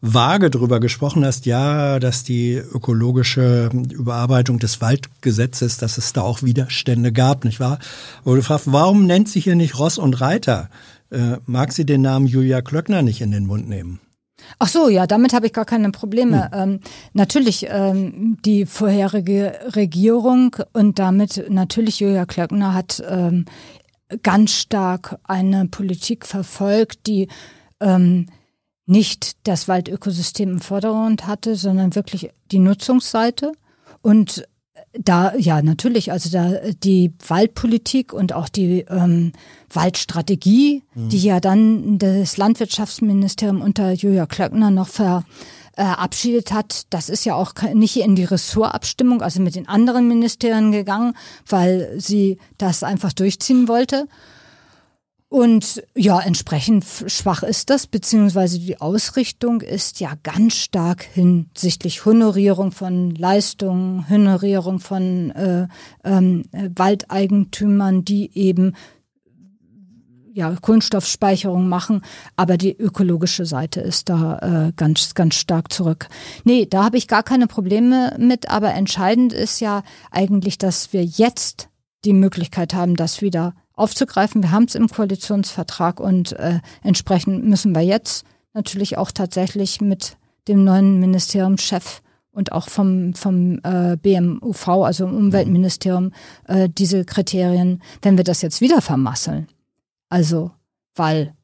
vage 0.00 0.50
drüber 0.50 0.78
gesprochen 0.78 1.24
hast, 1.24 1.46
ja, 1.46 1.98
dass 1.98 2.22
die 2.22 2.54
ökologische 2.54 3.70
Überarbeitung 3.72 4.58
des 4.58 4.80
Waldgesetzes, 4.80 5.78
dass 5.78 5.98
es 5.98 6.12
da 6.12 6.22
auch 6.22 6.42
Widerstände 6.42 7.12
gab, 7.12 7.44
nicht 7.44 7.60
wahr? 7.60 7.78
Wurde 8.24 8.40
gefragt, 8.40 8.64
warum 8.66 9.06
nennt 9.06 9.28
sich 9.28 9.44
hier 9.44 9.56
nicht 9.56 9.78
Ross 9.78 9.98
und 9.98 10.20
Reiter? 10.20 10.68
Äh, 11.10 11.38
mag 11.46 11.72
sie 11.72 11.86
den 11.86 12.02
Namen 12.02 12.26
Julia 12.26 12.62
Klöckner 12.62 13.02
nicht 13.02 13.20
in 13.20 13.30
den 13.30 13.46
Mund 13.46 13.68
nehmen? 13.68 14.00
Ach 14.58 14.68
so, 14.68 14.88
ja, 14.88 15.06
damit 15.06 15.32
habe 15.32 15.46
ich 15.46 15.52
gar 15.52 15.64
keine 15.64 15.90
Probleme. 15.90 16.50
Hm. 16.52 16.60
Ähm, 16.60 16.80
natürlich 17.12 17.66
ähm, 17.68 18.38
die 18.44 18.66
vorherige 18.66 19.58
Regierung 19.74 20.56
und 20.72 20.98
damit 20.98 21.46
natürlich 21.48 22.00
Julia 22.00 22.26
Klöckner 22.26 22.74
hat 22.74 23.02
ähm, 23.08 23.44
ganz 24.22 24.52
stark 24.52 25.18
eine 25.24 25.66
Politik 25.66 26.26
verfolgt, 26.26 27.06
die 27.06 27.28
ähm, 27.80 28.26
nicht 28.86 29.36
das 29.46 29.66
Waldökosystem 29.68 30.52
im 30.52 30.60
Vordergrund 30.60 31.26
hatte, 31.26 31.56
sondern 31.56 31.94
wirklich 31.94 32.30
die 32.52 32.60
Nutzungsseite. 32.60 33.52
Und 34.00 34.46
da, 34.98 35.34
ja, 35.36 35.62
natürlich, 35.62 36.12
also 36.12 36.30
da 36.30 36.52
die 36.82 37.12
Waldpolitik 37.26 38.12
und 38.12 38.32
auch 38.32 38.48
die 38.48 38.84
ähm, 38.88 39.32
Waldstrategie, 39.72 40.82
mhm. 40.94 41.08
die 41.08 41.18
ja 41.18 41.40
dann 41.40 41.98
das 41.98 42.36
Landwirtschaftsministerium 42.36 43.60
unter 43.60 43.92
Julia 43.92 44.26
Klöckner 44.26 44.70
noch 44.70 44.88
verabschiedet 44.88 46.52
hat, 46.52 46.86
das 46.90 47.08
ist 47.08 47.24
ja 47.24 47.34
auch 47.34 47.52
nicht 47.74 47.96
in 47.96 48.16
die 48.16 48.24
Ressortabstimmung, 48.24 49.22
also 49.22 49.40
mit 49.40 49.54
den 49.54 49.68
anderen 49.68 50.08
Ministerien 50.08 50.72
gegangen, 50.72 51.14
weil 51.48 51.94
sie 51.98 52.38
das 52.58 52.82
einfach 52.82 53.12
durchziehen 53.12 53.68
wollte. 53.68 54.08
Und 55.28 55.82
ja, 55.96 56.20
entsprechend 56.20 56.84
schwach 56.84 57.42
ist 57.42 57.68
das, 57.70 57.88
beziehungsweise 57.88 58.60
die 58.60 58.80
Ausrichtung 58.80 59.60
ist 59.60 59.98
ja 59.98 60.12
ganz 60.22 60.54
stark 60.54 61.02
hinsichtlich 61.02 62.04
Honorierung 62.04 62.70
von 62.70 63.10
Leistungen, 63.10 64.08
Honorierung 64.08 64.78
von 64.78 65.32
äh, 65.32 65.66
ähm, 66.04 66.44
Waldeigentümern, 66.52 68.04
die 68.04 68.30
eben 68.38 68.74
ja, 70.32 70.54
Kohlenstoffspeicherung 70.54 71.66
machen, 71.66 72.02
aber 72.36 72.58
die 72.58 72.76
ökologische 72.76 73.46
Seite 73.46 73.80
ist 73.80 74.10
da 74.10 74.68
äh, 74.68 74.72
ganz, 74.76 75.14
ganz 75.14 75.34
stark 75.34 75.72
zurück. 75.72 76.08
Nee, 76.44 76.66
da 76.66 76.84
habe 76.84 76.98
ich 76.98 77.08
gar 77.08 77.22
keine 77.22 77.46
Probleme 77.46 78.14
mit, 78.18 78.50
aber 78.50 78.74
entscheidend 78.74 79.32
ist 79.32 79.60
ja 79.60 79.82
eigentlich, 80.10 80.58
dass 80.58 80.92
wir 80.92 81.02
jetzt 81.02 81.70
die 82.04 82.12
Möglichkeit 82.12 82.74
haben, 82.74 82.96
das 82.96 83.22
wieder 83.22 83.54
aufzugreifen. 83.76 84.42
Wir 84.42 84.50
haben 84.50 84.64
es 84.64 84.74
im 84.74 84.88
Koalitionsvertrag 84.88 86.00
und 86.00 86.32
äh, 86.32 86.60
entsprechend 86.82 87.44
müssen 87.44 87.74
wir 87.74 87.82
jetzt 87.82 88.24
natürlich 88.54 88.98
auch 88.98 89.12
tatsächlich 89.12 89.80
mit 89.80 90.16
dem 90.48 90.64
neuen 90.64 90.98
Ministeriumschef 90.98 92.02
und 92.32 92.52
auch 92.52 92.68
vom, 92.68 93.14
vom 93.14 93.60
äh, 93.62 93.96
BMUV, 93.96 94.68
also 94.68 95.06
Umweltministerium, 95.06 96.12
äh, 96.48 96.68
diese 96.68 97.04
Kriterien, 97.04 97.82
wenn 98.02 98.16
wir 98.16 98.24
das 98.24 98.42
jetzt 98.42 98.60
wieder 98.60 98.80
vermasseln, 98.80 99.48
also 100.08 100.50
weil 100.94 101.34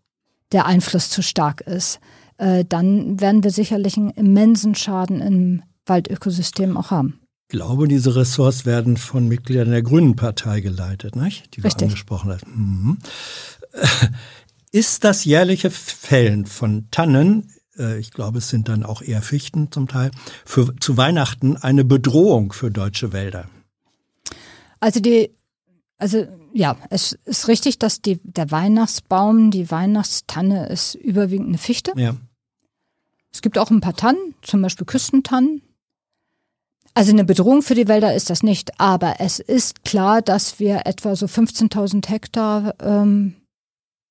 der 0.53 0.67
Einfluss 0.67 1.11
zu 1.11 1.23
stark 1.23 1.61
ist, 1.63 2.01
äh, 2.39 2.65
dann 2.67 3.21
werden 3.21 3.45
wir 3.45 3.51
sicherlich 3.51 3.97
einen 3.97 4.11
immensen 4.11 4.75
Schaden 4.75 5.21
im 5.21 5.63
Waldökosystem 5.87 6.77
auch 6.77 6.91
haben 6.91 7.22
glaube, 7.53 7.87
diese 7.87 8.17
Ressorts 8.17 8.65
werden 8.65 8.97
von 8.97 9.29
Mitgliedern 9.29 9.71
der 9.71 9.83
Grünen 9.83 10.17
Partei 10.17 10.61
geleitet, 10.61 11.15
nicht? 11.17 11.55
die 11.55 11.61
Richtig. 11.61 11.83
wir 11.83 11.87
angesprochen 11.89 12.33
haben. 12.33 12.41
Mhm. 12.55 12.99
Ist 14.73 15.05
das 15.05 15.27
jährliche 15.27 15.71
Fällen 15.71 16.47
von 16.47 16.89
Tannen, 16.91 17.53
äh, 17.79 17.99
ich 17.99 18.11
glaube, 18.11 18.39
es 18.39 18.49
sind 18.49 18.71
dann 18.71 18.85
auch 18.85 19.03
eher 19.03 19.21
Fichten 19.21 19.71
zum 19.71 19.87
Teil, 19.87 20.11
für, 20.47 20.75
zu 20.81 20.97
Weihnachten 20.97 21.59
eine 21.59 21.85
Bedrohung 21.85 22.55
für 22.55 22.71
deutsche 22.71 23.13
Wälder? 23.13 23.49
Also 24.81 25.01
die, 25.01 25.31
also 25.99 26.27
ja, 26.55 26.79
es 26.89 27.19
ist 27.27 27.49
richtig, 27.49 27.79
dass 27.79 28.01
die, 28.01 28.19
der 28.25 28.51
Weihnachtsbaum, 28.51 29.51
die 29.51 29.71
Weihnachtstanne 29.71 30.69
ist 30.69 30.95
überwiegend 30.95 31.49
eine 31.49 31.59
Fichte. 31.59 31.93
Ja. 31.97 32.17
Es 33.31 33.43
gibt 33.43 33.59
auch 33.59 33.71
ein 33.71 33.83
paar 33.83 33.95
Tannen, 33.95 34.35
zum 34.41 34.63
Beispiel 34.63 34.87
Küstentannen, 34.87 35.61
Also 36.95 37.13
eine 37.13 37.25
Bedrohung 37.25 37.63
für 37.63 37.75
die 37.75 37.89
Wälder 37.89 38.15
ist 38.15 38.29
das 38.29 38.43
nicht, 38.43 38.79
aber 38.79 39.17
es 39.19 39.39
ist 39.39 39.85
klar, 39.85 40.21
dass 40.21 40.59
wir 40.61 40.87
etwa 40.87 41.17
so 41.17 41.27
15.000 41.27 42.07
Hektar 42.09 42.75
ähm, 42.81 43.35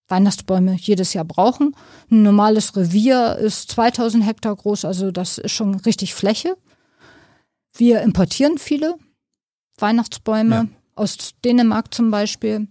Weihnachtsbäume 0.08 0.76
jedes 0.76 1.14
Jahr 1.14 1.26
brauchen. 1.26 1.76
Ein 2.10 2.24
normales 2.24 2.76
Revier 2.76 3.38
ist 3.38 3.72
2000 3.72 4.26
Hektar 4.26 4.56
groß, 4.56 4.85
also 4.85 5.11
das 5.11 5.38
ist 5.38 5.51
schon 5.51 5.76
richtig 5.76 6.16
Fläche. 6.16 6.58
Wir 7.76 8.01
importieren 8.01 8.58
viele 8.58 8.95
Weihnachtsbäume 9.77 10.56
ja. 10.56 10.66
aus 10.95 11.34
Dänemark 11.45 11.93
zum 11.93 12.10
Beispiel. 12.11 12.68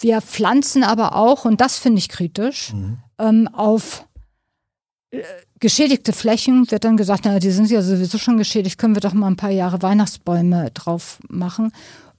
Wir 0.00 0.20
pflanzen 0.22 0.84
aber 0.84 1.14
auch, 1.14 1.44
und 1.44 1.60
das 1.60 1.78
finde 1.78 1.98
ich 1.98 2.08
kritisch, 2.08 2.72
mhm. 2.72 2.98
ähm, 3.18 3.48
auf 3.52 4.07
geschädigte 5.58 6.12
Flächen 6.12 6.70
wird 6.70 6.84
dann 6.84 6.96
gesagt, 6.96 7.24
na, 7.24 7.38
die 7.38 7.50
sind 7.50 7.70
ja 7.70 7.82
sowieso 7.82 8.18
schon 8.18 8.38
geschädigt, 8.38 8.78
können 8.78 8.94
wir 8.94 9.00
doch 9.00 9.14
mal 9.14 9.28
ein 9.28 9.36
paar 9.36 9.50
Jahre 9.50 9.82
Weihnachtsbäume 9.82 10.70
drauf 10.72 11.18
machen. 11.28 11.72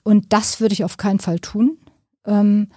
Und 0.04 0.34
das 0.34 0.60
würde 0.60 0.74
ich 0.74 0.84
auf 0.84 0.98
keinen 0.98 1.20
Fall 1.20 1.40
tun, 1.40 1.78
ähm, 2.26 2.70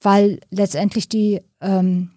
weil 0.00 0.40
letztendlich 0.50 1.08
die 1.08 1.40
ähm, 1.60 2.10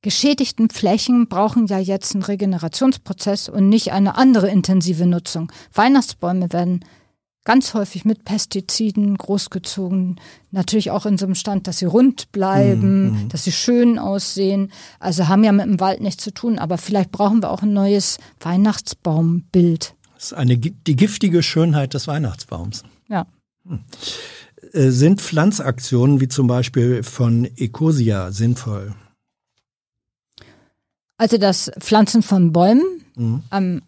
geschädigten 0.00 0.70
Flächen 0.70 1.28
brauchen 1.28 1.66
ja 1.66 1.78
jetzt 1.78 2.14
einen 2.14 2.24
Regenerationsprozess 2.24 3.48
und 3.48 3.68
nicht 3.68 3.92
eine 3.92 4.16
andere 4.16 4.48
intensive 4.48 5.06
Nutzung. 5.06 5.52
Weihnachtsbäume 5.74 6.52
werden 6.52 6.84
ganz 7.44 7.74
häufig 7.74 8.04
mit 8.04 8.24
Pestiziden 8.24 9.16
großgezogen. 9.16 10.20
Natürlich 10.50 10.90
auch 10.90 11.06
in 11.06 11.18
so 11.18 11.26
einem 11.26 11.34
Stand, 11.34 11.66
dass 11.66 11.78
sie 11.78 11.86
rund 11.86 12.30
bleiben, 12.32 13.24
mhm. 13.24 13.28
dass 13.28 13.44
sie 13.44 13.52
schön 13.52 13.98
aussehen. 13.98 14.72
Also 15.00 15.28
haben 15.28 15.44
ja 15.44 15.52
mit 15.52 15.66
dem 15.66 15.80
Wald 15.80 16.00
nichts 16.00 16.22
zu 16.22 16.32
tun, 16.32 16.58
aber 16.58 16.78
vielleicht 16.78 17.10
brauchen 17.10 17.42
wir 17.42 17.50
auch 17.50 17.62
ein 17.62 17.72
neues 17.72 18.18
Weihnachtsbaumbild. 18.40 19.94
Das 20.14 20.24
ist 20.26 20.32
eine, 20.34 20.56
die 20.56 20.96
giftige 20.96 21.42
Schönheit 21.42 21.94
des 21.94 22.06
Weihnachtsbaums. 22.06 22.84
Ja. 23.08 23.26
Hm. 23.66 23.80
Äh, 24.72 24.90
sind 24.90 25.20
Pflanzaktionen 25.20 26.20
wie 26.20 26.28
zum 26.28 26.46
Beispiel 26.46 27.02
von 27.02 27.44
Ecosia 27.56 28.30
sinnvoll? 28.30 28.94
Also 31.16 31.38
das 31.38 31.70
Pflanzen 31.78 32.22
von 32.22 32.52
Bäumen 32.52 32.82
mhm. 33.16 33.42
am 33.50 33.82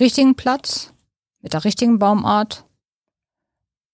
richtigen 0.00 0.34
Platz, 0.34 0.92
mit 1.40 1.52
der 1.52 1.64
richtigen 1.64 1.98
Baumart, 1.98 2.64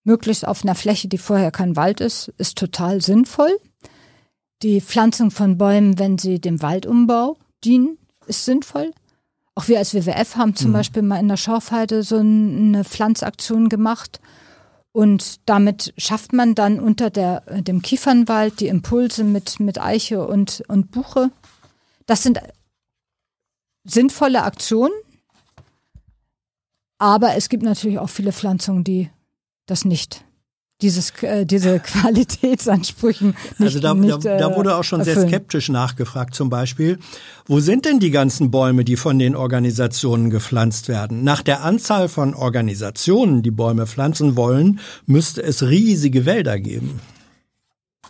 möglichst 0.09 0.49
auf 0.49 0.65
einer 0.65 0.75
Fläche, 0.75 1.07
die 1.07 1.19
vorher 1.19 1.51
kein 1.51 1.77
Wald 1.77 2.01
ist, 2.01 2.33
ist 2.39 2.57
total 2.57 3.03
sinnvoll. 3.03 3.55
Die 4.63 4.81
Pflanzung 4.81 5.31
von 5.31 5.59
Bäumen, 5.59 5.99
wenn 5.99 6.17
sie 6.17 6.41
dem 6.41 6.63
Waldumbau 6.63 7.37
dienen, 7.63 7.99
ist 8.27 8.47
sinnvoll. 8.47 8.93
Auch 9.55 9.69
wir 9.69 9.79
als 9.79 9.93
WWF 9.93 10.37
haben 10.37 10.57
zum 10.57 10.71
mhm. 10.71 10.75
Beispiel 10.75 11.03
mal 11.03 11.21
in 11.21 11.29
der 11.29 11.37
Schorfheide 11.37 12.03
so 12.03 12.17
eine 12.17 12.85
Pflanzaktion 12.85 13.69
gemacht. 13.69 14.21
Und 14.93 15.41
damit 15.47 15.93
schafft 15.99 16.33
man 16.33 16.55
dann 16.55 16.81
unter 16.81 17.11
der, 17.11 17.43
dem 17.61 17.83
Kiefernwald 17.83 18.61
die 18.61 18.69
Impulse 18.69 19.25
mit, 19.25 19.61
mit 19.61 19.79
Eiche 19.81 20.27
und, 20.27 20.63
und 20.69 20.91
Buche. 20.91 21.31
Das 22.07 22.23
sind 22.23 22.41
sinnvolle 23.85 24.43
Aktionen. 24.43 24.95
Aber 26.97 27.37
es 27.37 27.49
gibt 27.51 27.63
natürlich 27.63 27.99
auch 27.99 28.09
viele 28.09 28.33
Pflanzungen, 28.33 28.83
die 28.83 29.11
das 29.71 29.85
nicht 29.85 30.25
dieses, 30.81 31.11
äh, 31.23 31.45
diese 31.45 31.81
Qualitätsansprüchen 31.81 33.35
nicht, 33.59 33.61
Also 33.61 33.81
da, 33.81 33.95
nicht, 33.95 34.25
da, 34.25 34.39
da 34.39 34.57
wurde 34.57 34.77
auch 34.77 34.85
schon 34.85 35.01
erfüllen. 35.01 35.21
sehr 35.21 35.29
skeptisch 35.29 35.69
nachgefragt 35.69 36.35
zum 36.35 36.51
Beispiel, 36.51 36.99
wo 37.47 37.61
sind 37.61 37.85
denn 37.85 37.99
die 37.99 38.11
ganzen 38.11 38.51
Bäume, 38.51 38.85
die 38.85 38.97
von 38.97 39.19
den 39.19 39.35
Organisationen 39.35 40.31
gepflanzt 40.31 40.89
werden? 40.89 41.25
Nach 41.25 41.43
der 41.43 41.65
Anzahl 41.65 42.09
von 42.09 42.35
Organisationen, 42.35 43.43
die 43.43 43.51
Bäume 43.51 43.87
pflanzen 43.87 44.37
wollen, 44.37 44.81
müsste 45.07 45.43
es 45.43 45.63
riesige 45.63 46.27
Wälder 46.27 46.59
geben. 46.59 47.01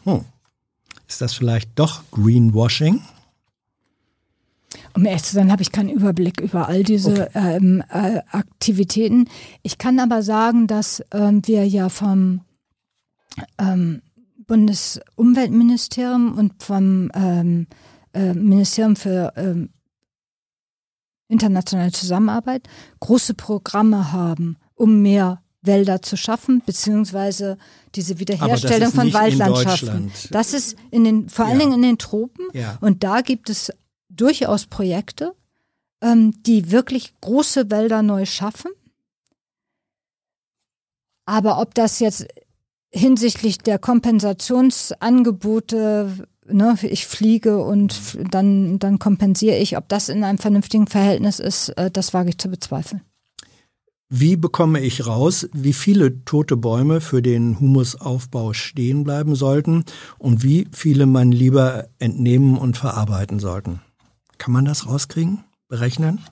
Hm. 0.05 0.25
Ist 1.09 1.23
das 1.23 1.33
vielleicht 1.33 1.70
doch 1.77 2.03
Greenwashing? 2.11 3.01
Um 4.99 5.07
ehrlich 5.07 5.23
zu 5.23 5.35
sein, 5.36 5.52
habe 5.52 5.62
ich 5.62 5.70
keinen 5.70 5.91
Überblick 5.91 6.41
über 6.41 6.67
all 6.67 6.83
diese 6.83 7.28
okay. 7.28 7.57
ähm, 7.57 7.85
äh, 7.89 8.20
Aktivitäten. 8.33 9.28
Ich 9.62 9.78
kann 9.78 10.01
aber 10.01 10.25
sagen, 10.25 10.67
dass 10.67 11.05
ähm, 11.12 11.41
wir 11.47 11.65
ja 11.68 11.89
vom 11.89 12.41
ähm, 13.59 14.02
Bundesumweltministerium 14.49 16.36
und 16.36 16.60
vom 16.60 17.12
ähm, 17.15 17.68
äh, 18.12 18.35
Ministerium 18.35 18.97
für 18.97 19.33
ähm, 19.36 19.68
internationale 21.28 21.93
Zusammenarbeit 21.93 22.68
große 22.99 23.35
Programme 23.35 24.10
haben, 24.10 24.57
um 24.75 25.01
mehr 25.01 25.43
Wälder 25.62 26.02
zu 26.02 26.17
schaffen, 26.17 26.60
beziehungsweise 26.67 27.57
diese 27.94 28.18
Wiederherstellung 28.18 28.91
von 28.91 29.12
Waldlandschaften. 29.12 30.10
Das 30.33 30.55
ist 30.55 30.77
in 30.91 31.05
den, 31.05 31.28
vor 31.28 31.44
allen 31.44 31.60
ja. 31.60 31.67
Dingen 31.67 31.75
in 31.75 31.83
den 31.83 31.99
Tropen. 31.99 32.49
Ja. 32.52 32.78
Und 32.81 33.05
da 33.05 33.20
gibt 33.20 33.49
es 33.49 33.73
durchaus 34.21 34.67
Projekte, 34.67 35.35
ähm, 36.03 36.35
die 36.45 36.71
wirklich 36.71 37.19
große 37.21 37.71
Wälder 37.71 38.03
neu 38.03 38.27
schaffen. 38.27 38.71
Aber 41.25 41.59
ob 41.61 41.75
das 41.75 41.99
jetzt 42.01 42.27
hinsichtlich 42.91 43.59
der 43.59 43.79
Kompensationsangebote, 43.79 46.27
ne, 46.47 46.79
ich 46.83 47.07
fliege 47.07 47.63
und 47.63 48.19
dann, 48.31 48.79
dann 48.79 48.99
kompensiere 48.99 49.57
ich, 49.57 49.77
ob 49.77 49.87
das 49.89 50.09
in 50.09 50.25
einem 50.25 50.39
vernünftigen 50.39 50.87
Verhältnis 50.87 51.39
ist, 51.39 51.69
äh, 51.71 51.91
das 51.91 52.15
wage 52.15 52.31
ich 52.31 52.39
zu 52.39 52.49
bezweifeln. 52.49 53.03
Wie 54.11 54.37
bekomme 54.37 54.81
ich 54.81 55.07
raus, 55.07 55.51
wie 55.53 55.75
viele 55.75 56.25
tote 56.25 56.57
Bäume 56.57 57.03
für 57.03 57.21
den 57.21 57.61
Humusaufbau 57.61 58.55
stehen 58.55 59.05
bleiben 59.05 59.35
sollten 59.35 59.85
und 60.17 60.43
wie 60.43 60.67
viele 60.73 61.05
man 61.05 61.31
lieber 61.31 61.89
entnehmen 61.99 62.57
und 62.57 62.79
verarbeiten 62.79 63.39
sollten? 63.39 63.83
Kann 64.39 64.52
man 64.52 64.65
das 64.65 64.86
rauskriegen, 64.86 65.44
berechnen? 65.68 66.25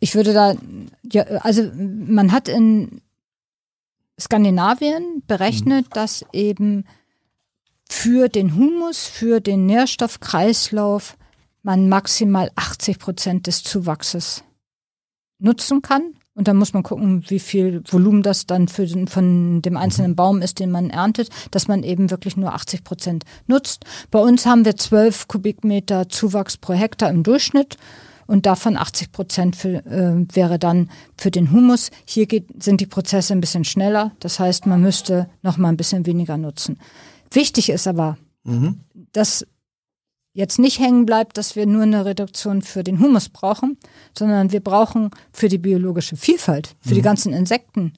Ich 0.00 0.14
würde 0.14 0.32
da, 0.32 0.54
ja, 1.12 1.24
also 1.40 1.70
man 1.74 2.32
hat 2.32 2.48
in 2.48 3.00
Skandinavien 4.18 5.22
berechnet, 5.26 5.86
mhm. 5.86 5.94
dass 5.94 6.24
eben 6.32 6.84
für 7.88 8.28
den 8.28 8.54
Humus, 8.54 9.06
für 9.06 9.40
den 9.40 9.66
Nährstoffkreislauf 9.66 11.16
man 11.62 11.88
maximal 11.88 12.50
80 12.54 12.98
Prozent 12.98 13.46
des 13.46 13.62
Zuwachses 13.62 14.44
nutzen 15.38 15.82
kann. 15.82 16.14
Und 16.38 16.46
dann 16.46 16.56
muss 16.56 16.72
man 16.72 16.84
gucken, 16.84 17.24
wie 17.26 17.40
viel 17.40 17.82
Volumen 17.90 18.22
das 18.22 18.46
dann 18.46 18.68
für 18.68 18.86
den, 18.86 19.08
von 19.08 19.60
dem 19.60 19.76
einzelnen 19.76 20.12
mhm. 20.12 20.16
Baum 20.16 20.40
ist, 20.40 20.60
den 20.60 20.70
man 20.70 20.88
erntet, 20.88 21.30
dass 21.50 21.66
man 21.66 21.82
eben 21.82 22.12
wirklich 22.12 22.36
nur 22.36 22.54
80 22.54 22.84
Prozent 22.84 23.24
nutzt. 23.48 23.84
Bei 24.12 24.20
uns 24.20 24.46
haben 24.46 24.64
wir 24.64 24.76
12 24.76 25.26
Kubikmeter 25.26 26.08
Zuwachs 26.08 26.56
pro 26.56 26.74
Hektar 26.74 27.10
im 27.10 27.24
Durchschnitt 27.24 27.76
und 28.28 28.46
davon 28.46 28.76
80 28.76 29.10
Prozent 29.10 29.56
für, 29.56 29.84
äh, 29.84 30.24
wäre 30.32 30.60
dann 30.60 30.90
für 31.16 31.32
den 31.32 31.50
Humus. 31.50 31.90
Hier 32.04 32.26
geht, 32.26 32.62
sind 32.62 32.80
die 32.80 32.86
Prozesse 32.86 33.32
ein 33.32 33.40
bisschen 33.40 33.64
schneller. 33.64 34.12
Das 34.20 34.38
heißt, 34.38 34.64
man 34.66 34.80
müsste 34.80 35.28
noch 35.42 35.58
mal 35.58 35.70
ein 35.70 35.76
bisschen 35.76 36.06
weniger 36.06 36.36
nutzen. 36.36 36.78
Wichtig 37.32 37.68
ist 37.68 37.88
aber, 37.88 38.16
mhm. 38.44 38.78
dass 39.10 39.44
jetzt 40.38 40.60
nicht 40.60 40.78
hängen 40.78 41.04
bleibt, 41.04 41.36
dass 41.36 41.56
wir 41.56 41.66
nur 41.66 41.82
eine 41.82 42.04
Reduktion 42.04 42.62
für 42.62 42.84
den 42.84 43.00
Humus 43.00 43.28
brauchen, 43.28 43.76
sondern 44.16 44.52
wir 44.52 44.60
brauchen 44.60 45.10
für 45.32 45.48
die 45.48 45.58
biologische 45.58 46.16
Vielfalt, 46.16 46.76
für 46.80 46.90
mhm. 46.90 46.94
die 46.94 47.02
ganzen 47.02 47.32
Insekten, 47.32 47.94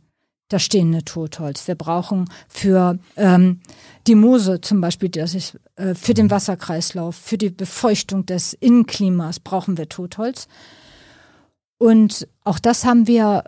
da 0.49 0.59
stehende 0.59 1.05
Totholz. 1.05 1.69
Wir 1.69 1.75
brauchen 1.75 2.31
für 2.49 2.99
ähm, 3.17 3.61
die 4.07 4.15
Moose 4.15 4.63
zum 4.63 4.81
Beispiel, 4.81 5.11
das 5.11 5.35
ist, 5.35 5.61
äh, 5.77 5.95
für 5.95 6.15
den 6.15 6.27
mhm. 6.27 6.31
Wasserkreislauf, 6.31 7.15
für 7.15 7.37
die 7.37 7.51
Befeuchtung 7.51 8.25
des 8.25 8.55
Innenklimas 8.55 9.39
brauchen 9.39 9.77
wir 9.77 9.91
Totholz. 9.91 10.49
Und 11.77 12.27
auch 12.43 12.59
das 12.59 12.87
haben 12.87 13.07
wir 13.07 13.45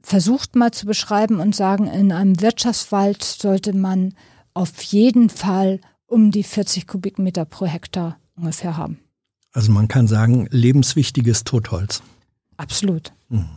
versucht 0.00 0.56
mal 0.56 0.72
zu 0.72 0.86
beschreiben 0.86 1.38
und 1.38 1.54
sagen, 1.54 1.86
in 1.86 2.10
einem 2.10 2.40
Wirtschaftswald 2.40 3.22
sollte 3.22 3.72
man 3.72 4.14
auf 4.52 4.82
jeden 4.82 5.30
Fall 5.30 5.80
um 6.08 6.32
die 6.32 6.42
40 6.42 6.88
Kubikmeter 6.88 7.44
pro 7.44 7.66
Hektar 7.66 8.18
ungefähr 8.34 8.76
haben. 8.76 8.98
Also 9.52 9.70
man 9.70 9.88
kann 9.88 10.08
sagen, 10.08 10.48
lebenswichtiges 10.50 11.44
Totholz. 11.44 12.02
Absolut. 12.56 13.12
Mhm. 13.28 13.48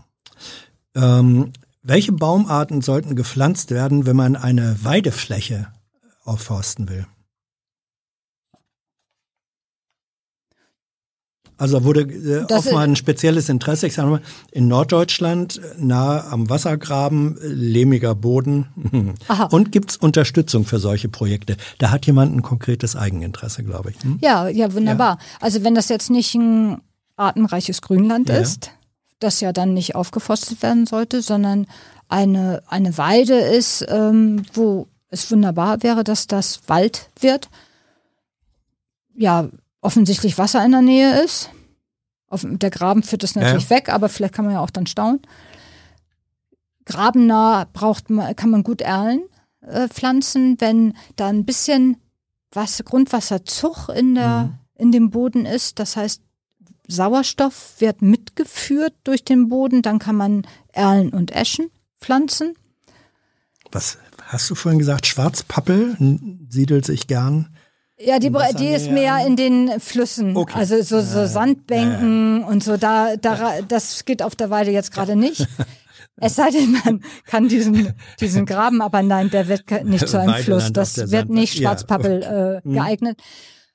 Ähm, 0.95 1.53
welche 1.81 2.11
Baumarten 2.11 2.81
sollten 2.81 3.15
gepflanzt 3.15 3.71
werden, 3.71 4.05
wenn 4.05 4.15
man 4.15 4.35
eine 4.35 4.83
Weidefläche 4.83 5.67
aufforsten 6.23 6.89
will? 6.89 7.07
Also 11.61 11.77
da 11.77 11.85
wurde 11.85 12.01
äh, 12.01 12.51
offenbar 12.51 12.81
ein 12.81 12.95
spezielles 12.95 13.47
Interesse, 13.47 13.85
ich 13.85 13.93
sage 13.93 14.09
mal, 14.09 14.21
in 14.51 14.67
Norddeutschland, 14.67 15.61
nahe 15.77 16.25
am 16.25 16.49
Wassergraben, 16.49 17.37
lehmiger 17.39 18.15
Boden. 18.15 19.13
Aha. 19.27 19.43
Und 19.43 19.71
gibt's 19.71 19.95
Unterstützung 19.95 20.65
für 20.65 20.79
solche 20.79 21.07
Projekte? 21.07 21.57
Da 21.77 21.91
hat 21.91 22.07
jemand 22.07 22.35
ein 22.35 22.41
konkretes 22.41 22.95
Eigeninteresse, 22.95 23.63
glaube 23.63 23.91
ich. 23.91 24.03
Hm? 24.03 24.17
Ja, 24.21 24.47
ja, 24.47 24.73
wunderbar. 24.73 25.19
Ja. 25.19 25.37
Also 25.39 25.63
wenn 25.63 25.75
das 25.75 25.89
jetzt 25.89 26.09
nicht 26.09 26.33
ein 26.33 26.81
artenreiches 27.15 27.83
Grünland 27.83 28.29
ja. 28.29 28.37
ist, 28.37 28.71
das 29.19 29.39
ja 29.39 29.53
dann 29.53 29.75
nicht 29.75 29.93
aufgeforstet 29.93 30.63
werden 30.63 30.87
sollte, 30.87 31.21
sondern 31.21 31.67
eine, 32.09 32.63
eine 32.69 32.97
Weide 32.97 33.35
ist, 33.35 33.85
ähm, 33.87 34.47
wo 34.53 34.87
es 35.09 35.29
wunderbar 35.31 35.83
wäre, 35.83 36.03
dass 36.03 36.25
das 36.25 36.61
Wald 36.65 37.11
wird. 37.19 37.49
Ja, 39.15 39.47
offensichtlich 39.81 40.37
Wasser 40.37 40.63
in 40.63 40.71
der 40.71 40.81
Nähe 40.81 41.23
ist. 41.23 41.49
Auf, 42.27 42.45
der 42.47 42.69
Graben 42.69 43.03
führt 43.03 43.23
das 43.23 43.35
natürlich 43.35 43.69
ja. 43.69 43.75
weg, 43.75 43.89
aber 43.89 44.07
vielleicht 44.07 44.33
kann 44.33 44.45
man 44.45 44.53
ja 44.53 44.61
auch 44.61 44.69
dann 44.69 44.87
staunen. 44.87 45.21
Grabennah 46.85 47.67
braucht 47.73 48.09
man, 48.09 48.35
kann 48.35 48.49
man 48.49 48.63
gut 48.63 48.81
erlen 48.81 49.21
äh, 49.61 49.87
pflanzen, 49.87 50.59
wenn 50.59 50.93
da 51.15 51.27
ein 51.27 51.45
bisschen 51.45 51.97
was, 52.51 52.81
Grundwasserzug 52.83 53.89
in, 53.89 54.15
der, 54.15 54.43
mhm. 54.43 54.59
in 54.75 54.91
dem 54.91 55.09
Boden 55.09 55.45
ist. 55.45 55.79
Das 55.79 55.95
heißt, 55.95 56.21
Sauerstoff 56.87 57.75
wird 57.79 58.01
mitgeführt 58.01 58.93
durch 59.03 59.23
den 59.23 59.47
Boden, 59.47 59.81
dann 59.81 59.99
kann 59.99 60.15
man 60.15 60.43
Erlen 60.73 61.09
und 61.09 61.31
Eschen 61.31 61.69
pflanzen. 61.99 62.53
Was 63.71 63.97
hast 64.23 64.49
du 64.49 64.55
vorhin 64.55 64.79
gesagt? 64.79 65.07
Schwarzpappel 65.07 65.97
siedelt 66.49 66.85
sich 66.85 67.07
gern. 67.07 67.55
Ja, 68.05 68.19
die, 68.19 68.31
die 68.57 68.67
ist 68.67 68.89
mehr 68.89 69.25
in 69.25 69.35
den 69.35 69.79
Flüssen, 69.79 70.35
okay. 70.35 70.57
also 70.57 70.81
so, 70.81 71.01
so 71.01 71.25
Sandbänken 71.25 72.41
äh. 72.41 72.45
und 72.45 72.63
so. 72.63 72.77
Da, 72.77 73.15
da, 73.15 73.61
das 73.67 74.05
geht 74.05 74.21
auf 74.21 74.35
der 74.35 74.49
Weide 74.49 74.71
jetzt 74.71 74.91
gerade 74.91 75.15
nicht. 75.15 75.47
Es 76.17 76.35
sei 76.35 76.51
denn, 76.51 76.73
man 76.85 77.01
kann 77.25 77.47
diesen, 77.47 77.93
diesen 78.19 78.45
Graben, 78.45 78.81
aber 78.81 79.01
nein, 79.01 79.31
der 79.31 79.47
wird 79.47 79.63
nicht 79.85 80.07
zu 80.07 80.19
einem 80.19 80.35
Fluss. 80.35 80.71
Das 80.71 81.09
wird 81.09 81.29
nicht 81.29 81.57
Schwarzpappel 81.57 82.21
ja, 82.21 82.53
äh, 82.57 82.61
geeignet. 82.63 83.19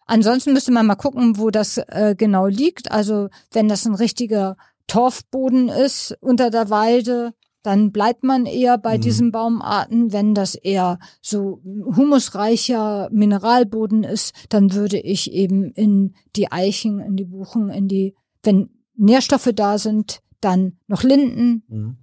Ansonsten 0.06 0.52
müsste 0.52 0.70
man 0.70 0.86
mal 0.86 0.94
gucken, 0.94 1.38
wo 1.38 1.50
das 1.50 1.78
äh, 1.78 2.14
genau 2.16 2.46
liegt. 2.46 2.92
Also 2.92 3.28
wenn 3.52 3.68
das 3.68 3.84
ein 3.84 3.94
richtiger 3.94 4.56
Torfboden 4.86 5.68
ist 5.68 6.16
unter 6.20 6.50
der 6.50 6.70
Weide, 6.70 7.32
dann 7.66 7.90
bleibt 7.90 8.22
man 8.22 8.46
eher 8.46 8.78
bei 8.78 8.96
mhm. 8.96 9.00
diesen 9.00 9.32
Baumarten. 9.32 10.12
Wenn 10.12 10.34
das 10.34 10.54
eher 10.54 11.00
so 11.20 11.60
humusreicher 11.64 13.08
Mineralboden 13.10 14.04
ist, 14.04 14.32
dann 14.50 14.72
würde 14.72 15.00
ich 15.00 15.32
eben 15.32 15.72
in 15.72 16.14
die 16.36 16.52
Eichen, 16.52 17.00
in 17.00 17.16
die 17.16 17.24
Buchen, 17.24 17.68
in 17.70 17.88
die, 17.88 18.14
wenn 18.44 18.70
Nährstoffe 18.94 19.50
da 19.52 19.78
sind, 19.78 20.20
dann 20.40 20.78
noch 20.86 21.02
Linden, 21.02 21.64
mhm. 21.66 21.96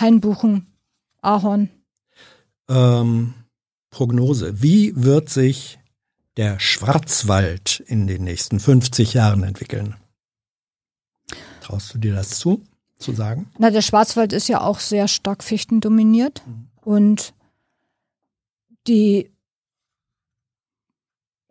Hainbuchen, 0.00 0.68
Ahorn. 1.22 1.70
Ähm, 2.68 3.34
Prognose. 3.90 4.62
Wie 4.62 4.92
wird 4.94 5.28
sich 5.28 5.80
der 6.36 6.60
Schwarzwald 6.60 7.82
in 7.88 8.06
den 8.06 8.22
nächsten 8.22 8.60
50 8.60 9.12
Jahren 9.14 9.42
entwickeln? 9.42 9.96
Traust 11.62 11.92
du 11.94 11.98
dir 11.98 12.14
das 12.14 12.38
zu? 12.38 12.62
Zu 12.98 13.12
sagen? 13.12 13.50
Na, 13.58 13.70
der 13.70 13.82
Schwarzwald 13.82 14.32
ist 14.32 14.48
ja 14.48 14.60
auch 14.60 14.80
sehr 14.80 15.08
stark 15.08 15.44
fichtendominiert 15.44 16.42
mhm. 16.46 16.68
und 16.82 17.34
die 18.86 19.30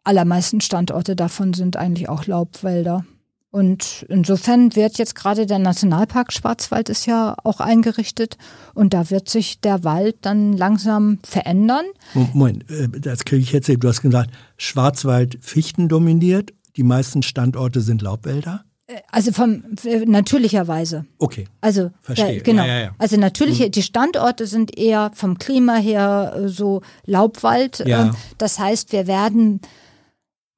allermeisten 0.03 0.61
Standorte 0.61 1.15
davon 1.15 1.53
sind 1.53 1.77
eigentlich 1.77 2.09
auch 2.09 2.25
Laubwälder. 2.25 3.05
Und 3.49 4.05
insofern 4.09 4.75
wird 4.75 4.97
jetzt 4.97 5.15
gerade 5.15 5.45
der 5.45 5.59
Nationalpark 5.59 6.33
Schwarzwald 6.33 6.89
ist 6.89 7.05
ja 7.05 7.35
auch 7.43 7.59
eingerichtet 7.59 8.37
und 8.73 8.93
da 8.93 9.09
wird 9.09 9.29
sich 9.29 9.61
der 9.61 9.83
Wald 9.83 10.17
dann 10.21 10.53
langsam 10.53 11.19
verändern. 11.23 11.85
Moment, 12.13 12.69
äh, 12.69 12.89
das 12.89 13.25
kriege 13.25 13.41
ich 13.41 13.53
jetzt, 13.53 13.69
du 13.69 13.87
hast 13.87 14.01
gesagt, 14.01 14.31
Schwarzwald 14.57 15.37
Fichten 15.41 15.87
dominiert, 15.87 16.53
die 16.75 16.83
meisten 16.83 17.23
Standorte 17.23 17.81
sind 17.81 18.01
Laubwälder? 18.01 18.63
Also 19.11 19.33
vom 19.33 19.63
natürlicherweise. 20.05 21.05
Okay. 21.17 21.47
Also 21.59 21.91
verstehe. 22.01 22.37
Ja, 22.37 22.43
genau. 22.43 22.65
Ja, 22.65 22.79
ja, 22.79 22.95
also 22.97 23.17
natürliche, 23.17 23.65
mhm. 23.65 23.71
die 23.71 23.83
Standorte 23.83 24.47
sind 24.47 24.77
eher 24.77 25.11
vom 25.13 25.37
Klima 25.37 25.75
her 25.75 26.33
äh, 26.37 26.47
so 26.47 26.81
Laubwald. 27.05 27.83
Ja. 27.85 28.07
Ähm, 28.07 28.15
das 28.37 28.59
heißt, 28.59 28.93
wir 28.93 29.05
werden 29.07 29.59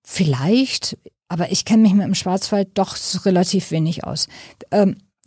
vielleicht, 0.05 0.97
aber 1.27 1.51
ich 1.51 1.65
kenne 1.65 1.81
mich 1.81 1.93
mit 1.93 2.05
dem 2.05 2.13
Schwarzwald 2.13 2.69
doch 2.75 2.95
relativ 3.25 3.71
wenig 3.71 4.03
aus. 4.03 4.27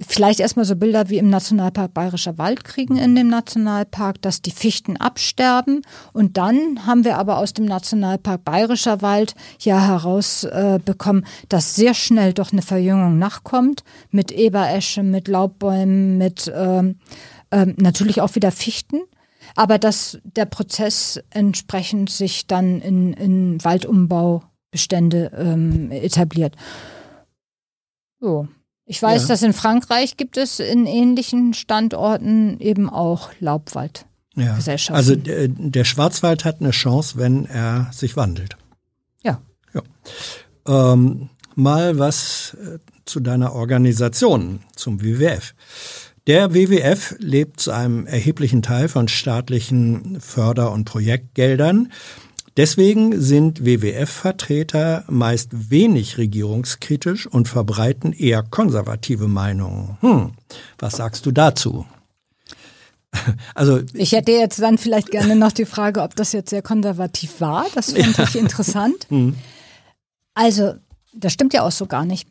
Vielleicht 0.06 0.40
erstmal 0.40 0.64
so 0.64 0.76
Bilder 0.76 1.08
wie 1.08 1.18
im 1.18 1.31
Nationalpark 1.31 1.94
Bayerischer 1.94 2.39
Wald 2.39 2.64
kriegen 2.64 2.97
in 2.97 3.14
dem 3.14 3.28
Nationalpark, 3.28 4.20
dass 4.22 4.42
die 4.42 4.50
Fichten 4.50 4.97
absterben. 4.97 5.82
Und 6.12 6.36
dann 6.36 6.86
haben 6.86 7.05
wir 7.05 7.18
aber 7.18 7.39
aus 7.39 7.52
dem 7.52 7.64
Nationalpark 7.64 8.44
Bayerischer 8.44 9.02
Wald 9.02 9.34
ja 9.60 9.81
herausbekommen, 9.81 11.24
äh, 11.24 11.47
dass 11.48 11.74
sehr 11.74 11.94
schnell 11.94 12.32
doch 12.32 12.52
eine 12.52 12.62
Verjüngung 12.62 13.18
nachkommt 13.18 13.84
mit 14.10 14.32
Eberesche, 14.32 15.02
mit 15.02 15.28
Laubbäumen, 15.28 16.18
mit 16.18 16.50
ähm, 16.55 16.98
ähm, 17.50 17.74
natürlich 17.78 18.20
auch 18.20 18.34
wieder 18.34 18.50
Fichten. 18.50 19.00
Aber 19.55 19.78
dass 19.78 20.18
der 20.24 20.47
Prozess 20.47 21.20
entsprechend 21.31 22.10
sich 22.10 22.47
dann 22.47 22.81
in, 22.81 23.12
in 23.12 23.62
Waldumbaubestände 23.62 25.31
ähm, 25.36 25.90
etabliert. 25.90 26.56
So. 28.20 28.48
Ich 28.85 29.02
weiß, 29.02 29.23
ja. 29.23 29.28
dass 29.28 29.43
in 29.43 29.52
Frankreich 29.52 30.17
gibt 30.17 30.36
es 30.36 30.59
in 30.59 30.86
ähnlichen 30.86 31.55
Standorten 31.55 32.59
eben 32.61 32.91
auch 32.91 33.31
Laubwaldgesellschaften. 33.39 34.94
Ja. 34.94 34.94
Also 34.94 35.17
der, 35.17 35.49
der, 35.49 35.85
Schwarzwald 35.85 36.44
hat 36.44 36.61
eine 36.61 36.73
Chance, 36.73 37.17
wenn 37.17 37.47
er 37.47 37.91
sich 37.93 38.17
wandelt. 38.17 38.57
Ja. 39.23 39.41
ja. 39.73 39.83
Ähm, 40.67 41.31
mal 41.55 41.99
was 41.99 42.57
äh, 42.61 42.78
zu 43.05 43.20
deiner 43.20 43.52
Organisation, 43.52 44.61
zum 44.75 45.02
WWF. 45.02 45.55
Der 46.27 46.55
WWF 46.55 47.17
lebt 47.19 47.61
zu 47.61 47.73
einem 47.73 48.07
erheblichen 48.07 48.62
Teil 48.62 48.89
von 48.89 49.09
staatlichen 49.09 50.20
Förder- 50.20 50.70
und 50.70 50.85
Projektgeldern. 50.85 51.93
Deswegen 52.56 53.18
sind 53.18 53.64
WWF-Vertreter 53.64 55.05
meist 55.08 55.70
wenig 55.70 56.18
regierungskritisch 56.18 57.26
und 57.26 57.48
verbreiten 57.48 58.12
eher 58.12 58.42
konservative 58.42 59.26
Meinungen. 59.26 59.97
Hm, 60.00 60.32
was 60.78 60.97
sagst 60.97 61.26
du 61.26 61.32
dazu? 61.32 61.86
Also 63.55 63.81
ich 63.92 64.12
hätte 64.12 64.32
jetzt 64.32 64.62
dann 64.62 64.78
vielleicht 64.78 65.10
gerne 65.10 65.36
noch 65.36 65.52
die 65.52 65.66
Frage, 65.66 66.00
ob 66.00 66.16
das 66.16 66.32
jetzt 66.32 66.48
sehr 66.48 66.62
konservativ 66.62 67.42
war. 67.42 67.66
Das 67.74 67.92
finde 67.92 68.22
ich 68.22 68.36
interessant. 68.36 69.06
Hm. 69.10 69.36
Also, 70.32 70.76
das 71.12 71.34
stimmt 71.34 71.52
ja 71.52 71.62
auch 71.62 71.72
so 71.72 71.84
gar 71.84 72.06
nicht. 72.06 72.26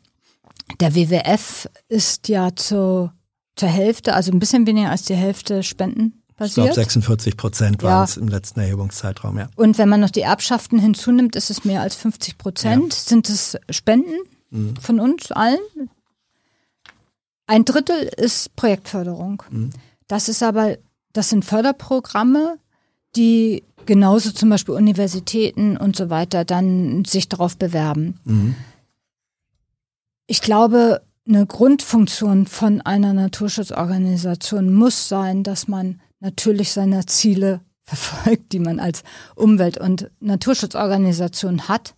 Der 0.80 0.96
WWF 0.96 1.68
ist 1.88 2.28
ja 2.28 2.56
zu, 2.56 3.12
zur 3.54 3.68
Hälfte, 3.68 4.14
also 4.14 4.32
ein 4.32 4.40
bisschen 4.40 4.66
weniger 4.66 4.90
als 4.90 5.02
die 5.02 5.14
Hälfte 5.14 5.62
Spenden 5.62 6.21
passiert. 6.42 6.66
Ich 6.66 6.72
glaube 6.72 6.74
46 6.74 7.36
Prozent 7.36 7.82
waren 7.82 8.04
es 8.04 8.16
im 8.16 8.28
letzten 8.28 8.60
Erhebungszeitraum, 8.60 9.38
ja. 9.38 9.48
Und 9.56 9.78
wenn 9.78 9.88
man 9.88 10.00
noch 10.00 10.10
die 10.10 10.22
Erbschaften 10.22 10.78
hinzunimmt, 10.78 11.36
ist 11.36 11.50
es 11.50 11.64
mehr 11.64 11.80
als 11.80 11.94
50 11.94 12.38
Prozent. 12.38 12.92
Ja. 12.92 13.00
Sind 13.00 13.28
es 13.28 13.58
Spenden 13.70 14.14
mhm. 14.50 14.76
von 14.76 15.00
uns 15.00 15.32
allen? 15.32 15.58
Ein 17.46 17.64
Drittel 17.64 18.10
ist 18.16 18.54
Projektförderung. 18.56 19.42
Mhm. 19.50 19.70
Das 20.06 20.28
ist 20.28 20.42
aber, 20.42 20.76
das 21.12 21.28
sind 21.28 21.44
Förderprogramme, 21.44 22.58
die 23.16 23.64
genauso 23.86 24.30
zum 24.30 24.48
Beispiel 24.48 24.74
Universitäten 24.74 25.76
und 25.76 25.96
so 25.96 26.10
weiter 26.10 26.44
dann 26.44 27.04
sich 27.04 27.28
darauf 27.28 27.56
bewerben. 27.56 28.20
Mhm. 28.24 28.54
Ich 30.26 30.40
glaube, 30.40 31.02
eine 31.26 31.46
Grundfunktion 31.46 32.46
von 32.46 32.80
einer 32.80 33.12
Naturschutzorganisation 33.12 34.72
muss 34.72 35.08
sein, 35.08 35.42
dass 35.42 35.68
man 35.68 36.00
natürlich 36.22 36.72
seine 36.72 37.04
Ziele 37.04 37.60
verfolgt, 37.80 38.52
die 38.52 38.60
man 38.60 38.80
als 38.80 39.02
Umwelt- 39.34 39.78
und 39.78 40.10
Naturschutzorganisation 40.20 41.68
hat. 41.68 41.94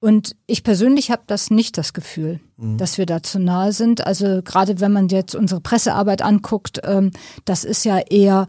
Und 0.00 0.34
ich 0.46 0.64
persönlich 0.64 1.10
habe 1.10 1.22
das 1.26 1.50
nicht 1.50 1.76
das 1.76 1.92
Gefühl, 1.92 2.40
mhm. 2.56 2.78
dass 2.78 2.96
wir 2.96 3.04
da 3.04 3.22
zu 3.22 3.38
nahe 3.38 3.72
sind. 3.72 4.06
Also 4.06 4.40
gerade 4.42 4.80
wenn 4.80 4.92
man 4.92 5.08
jetzt 5.08 5.34
unsere 5.34 5.60
Pressearbeit 5.60 6.22
anguckt, 6.22 6.80
ähm, 6.84 7.10
das 7.44 7.64
ist 7.64 7.84
ja 7.84 7.98
eher 7.98 8.48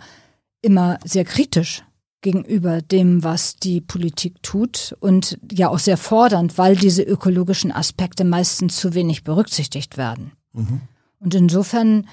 immer 0.61 0.97
sehr 1.03 1.25
kritisch 1.25 1.83
gegenüber 2.21 2.81
dem, 2.81 3.23
was 3.23 3.57
die 3.57 3.81
Politik 3.81 4.41
tut 4.43 4.95
und 5.01 5.39
ja 5.51 5.69
auch 5.69 5.79
sehr 5.79 5.97
fordernd, 5.97 6.57
weil 6.57 6.75
diese 6.75 7.01
ökologischen 7.01 7.71
Aspekte 7.71 8.23
meistens 8.23 8.77
zu 8.77 8.93
wenig 8.93 9.23
berücksichtigt 9.23 9.97
werden. 9.97 10.31
Mhm. 10.53 10.81
Und 11.19 11.35
insofern 11.35 12.07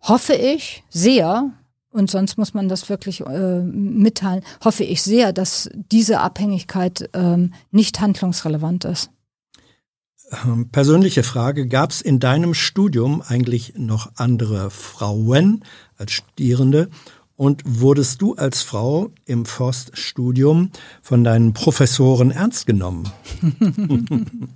hoffe 0.00 0.34
ich 0.34 0.84
sehr, 0.88 1.52
und 1.90 2.10
sonst 2.10 2.36
muss 2.36 2.54
man 2.54 2.68
das 2.68 2.88
wirklich 2.88 3.20
äh, 3.20 3.60
mitteilen, 3.62 4.42
hoffe 4.64 4.84
ich 4.84 5.02
sehr, 5.02 5.32
dass 5.32 5.70
diese 5.90 6.20
Abhängigkeit 6.20 7.08
ähm, 7.14 7.54
nicht 7.70 8.00
handlungsrelevant 8.00 8.84
ist. 8.84 9.10
Ähm, 10.44 10.68
persönliche 10.70 11.22
Frage, 11.22 11.66
gab 11.66 11.90
es 11.90 12.02
in 12.02 12.20
deinem 12.20 12.52
Studium 12.54 13.22
eigentlich 13.26 13.74
noch 13.76 14.12
andere 14.16 14.70
Frauen 14.70 15.64
als 15.96 16.12
Studierende 16.12 16.90
Und 17.34 17.62
wurdest 17.64 18.20
du 18.20 18.34
als 18.34 18.62
Frau 18.62 19.10
im 19.24 19.46
Forststudium 19.46 20.70
von 21.02 21.22
deinen 21.22 21.52
Professoren 21.52 22.32
ernst 22.32 22.66
genommen? 22.66 23.08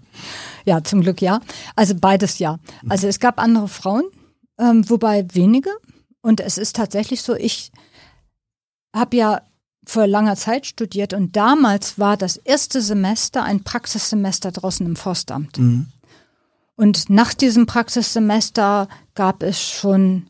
ja, 0.65 0.83
zum 0.83 1.01
Glück 1.03 1.23
ja. 1.23 1.41
Also 1.77 1.95
beides 1.95 2.41
ja. 2.41 2.59
Also 2.89 3.07
es 3.07 3.21
gab 3.21 3.39
andere 3.39 3.69
Frauen, 3.69 4.03
ähm, 4.59 4.89
wobei 4.91 5.25
wenige. 5.33 5.71
Und 6.23 6.41
es 6.41 6.57
ist 6.57 6.77
tatsächlich 6.77 7.23
so, 7.23 7.35
ich 7.35 7.73
habe 8.95 9.17
ja 9.17 9.43
vor 9.85 10.07
langer 10.07 10.37
Zeit 10.37 10.67
studiert 10.67 11.13
und 11.13 11.37
damals 11.37 11.99
war 11.99 12.17
das 12.17 12.37
erste 12.37 12.81
Semester 12.81 13.43
ein 13.43 13.65
Praxissemester 13.65 14.53
draußen 14.53 14.87
im 14.87 14.97
Forstamt. 14.97 15.59
Mhm. 15.59 15.89
Und 16.77 17.11
nach 17.11 17.35
diesem 17.35 17.67
Praxissemester 17.67 18.89
gab 19.15 19.43
es 19.43 19.61
schon 19.61 20.29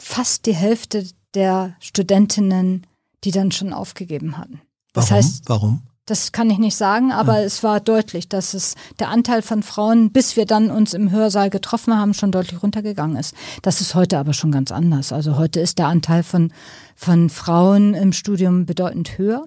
fast 0.00 0.46
die 0.46 0.54
Hälfte 0.54 1.06
der 1.34 1.74
Studentinnen, 1.80 2.86
die 3.24 3.30
dann 3.30 3.50
schon 3.50 3.72
aufgegeben 3.72 4.36
hatten. 4.36 4.60
Das 4.92 5.06
Warum? 5.10 5.16
heißt, 5.16 5.48
Warum? 5.48 5.82
Das 6.06 6.32
kann 6.32 6.50
ich 6.50 6.58
nicht 6.58 6.74
sagen, 6.74 7.12
aber 7.12 7.38
ja. 7.38 7.44
es 7.44 7.62
war 7.62 7.78
deutlich, 7.78 8.28
dass 8.28 8.54
es 8.54 8.74
der 8.98 9.08
Anteil 9.08 9.40
von 9.40 9.62
Frauen, 9.62 10.10
bis 10.10 10.36
wir 10.36 10.46
dann 10.46 10.70
uns 10.70 10.94
im 10.94 11.12
Hörsaal 11.12 11.48
getroffen 11.48 11.96
haben, 11.96 12.12
schon 12.12 12.32
deutlich 12.32 12.60
runtergegangen 12.60 13.16
ist. 13.16 13.34
Das 13.62 13.80
ist 13.80 13.94
heute 13.94 14.18
aber 14.18 14.32
schon 14.32 14.50
ganz 14.50 14.72
anders. 14.72 15.12
Also 15.12 15.38
heute 15.38 15.60
ist 15.60 15.78
der 15.78 15.86
Anteil 15.86 16.24
von, 16.24 16.52
von 16.96 17.30
Frauen 17.30 17.94
im 17.94 18.12
Studium 18.12 18.66
bedeutend 18.66 19.16
höher. 19.16 19.46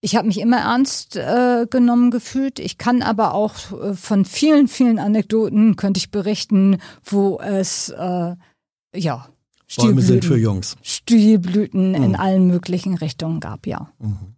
Ich 0.00 0.14
habe 0.14 0.28
mich 0.28 0.38
immer 0.38 0.58
ernst 0.58 1.16
äh, 1.16 1.66
genommen 1.68 2.12
gefühlt. 2.12 2.60
Ich 2.60 2.78
kann 2.78 3.02
aber 3.02 3.34
auch 3.34 3.54
äh, 3.72 3.94
von 3.94 4.24
vielen, 4.24 4.68
vielen 4.68 5.00
Anekdoten 5.00 5.74
könnte 5.74 5.98
ich 5.98 6.12
berichten, 6.12 6.78
wo 7.02 7.40
es 7.40 7.88
äh, 7.88 8.36
ja 8.94 9.28
Bäume 9.76 10.02
sind 10.02 10.24
für 10.24 10.36
Jungs. 10.36 10.76
Stilblüten 10.82 11.88
mhm. 11.88 12.02
in 12.02 12.16
allen 12.16 12.46
möglichen 12.46 12.94
Richtungen 12.94 13.40
gab, 13.40 13.66
ja. 13.66 13.90
Mhm. 13.98 14.36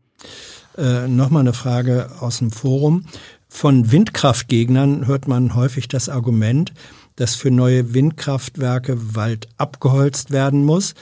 Äh, 0.78 1.08
Nochmal 1.08 1.40
eine 1.40 1.52
Frage 1.52 2.10
aus 2.20 2.38
dem 2.38 2.52
Forum. 2.52 3.04
Von 3.48 3.90
Windkraftgegnern 3.90 5.06
hört 5.06 5.26
man 5.26 5.54
häufig 5.54 5.88
das 5.88 6.08
Argument, 6.08 6.72
dass 7.16 7.34
für 7.34 7.50
neue 7.50 7.94
Windkraftwerke 7.94 9.16
Wald 9.16 9.48
abgeholzt 9.56 10.30
werden 10.30 10.64
muss. 10.64 10.94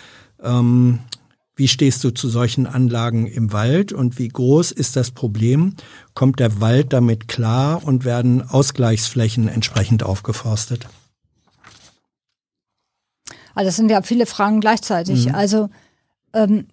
Ähm, 0.42 1.00
wie 1.56 1.68
stehst 1.68 2.04
du 2.04 2.10
zu 2.10 2.28
solchen 2.28 2.66
Anlagen 2.66 3.26
im 3.26 3.52
Wald 3.52 3.92
und 3.92 4.18
wie 4.18 4.28
groß 4.28 4.72
ist 4.72 4.96
das 4.96 5.10
Problem? 5.10 5.74
Kommt 6.14 6.38
der 6.40 6.60
Wald 6.60 6.92
damit 6.92 7.28
klar 7.28 7.84
und 7.84 8.04
werden 8.04 8.42
Ausgleichsflächen 8.48 9.48
entsprechend 9.48 10.02
aufgeforstet? 10.02 10.86
Also 13.54 13.68
das 13.68 13.76
sind 13.76 13.90
ja 13.90 14.02
viele 14.02 14.26
Fragen 14.26 14.60
gleichzeitig. 14.60 15.26
Mhm. 15.26 15.34
Also 15.34 15.70
ähm, 16.34 16.66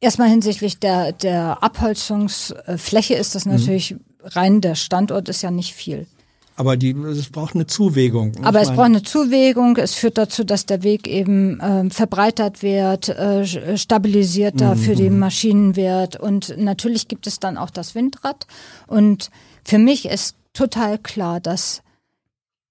Erstmal 0.00 0.28
hinsichtlich 0.28 0.78
der, 0.78 1.12
der 1.12 1.62
Abholzungsfläche 1.62 3.14
ist 3.14 3.34
das 3.34 3.46
mhm. 3.46 3.52
natürlich 3.52 3.92
mhm. 3.92 4.00
rein, 4.22 4.60
der 4.60 4.76
Standort 4.76 5.28
ist 5.28 5.42
ja 5.42 5.50
nicht 5.50 5.74
viel. 5.74 6.06
Aber 6.54 6.76
die, 6.76 6.90
es 6.90 7.30
braucht 7.30 7.54
eine 7.54 7.68
Zuwägung. 7.68 8.32
Aber 8.42 8.60
es 8.60 8.70
braucht 8.70 8.86
eine 8.86 9.04
Zuwägung. 9.04 9.76
Es 9.76 9.94
führt 9.94 10.18
dazu, 10.18 10.42
dass 10.42 10.66
der 10.66 10.82
Weg 10.82 11.06
eben 11.06 11.60
äh, 11.60 11.88
verbreitert 11.88 12.64
wird, 12.64 13.10
äh, 13.10 13.46
stabilisierter 13.76 14.74
mhm. 14.74 14.78
für 14.78 14.96
die 14.96 15.08
mhm. 15.08 15.20
Maschinen 15.20 15.76
wird. 15.76 16.16
Und 16.16 16.58
natürlich 16.58 17.06
gibt 17.06 17.28
es 17.28 17.38
dann 17.38 17.58
auch 17.58 17.70
das 17.70 17.94
Windrad. 17.94 18.48
Und 18.88 19.30
für 19.64 19.78
mich 19.78 20.06
ist 20.06 20.34
total 20.52 20.98
klar, 20.98 21.38
dass 21.38 21.82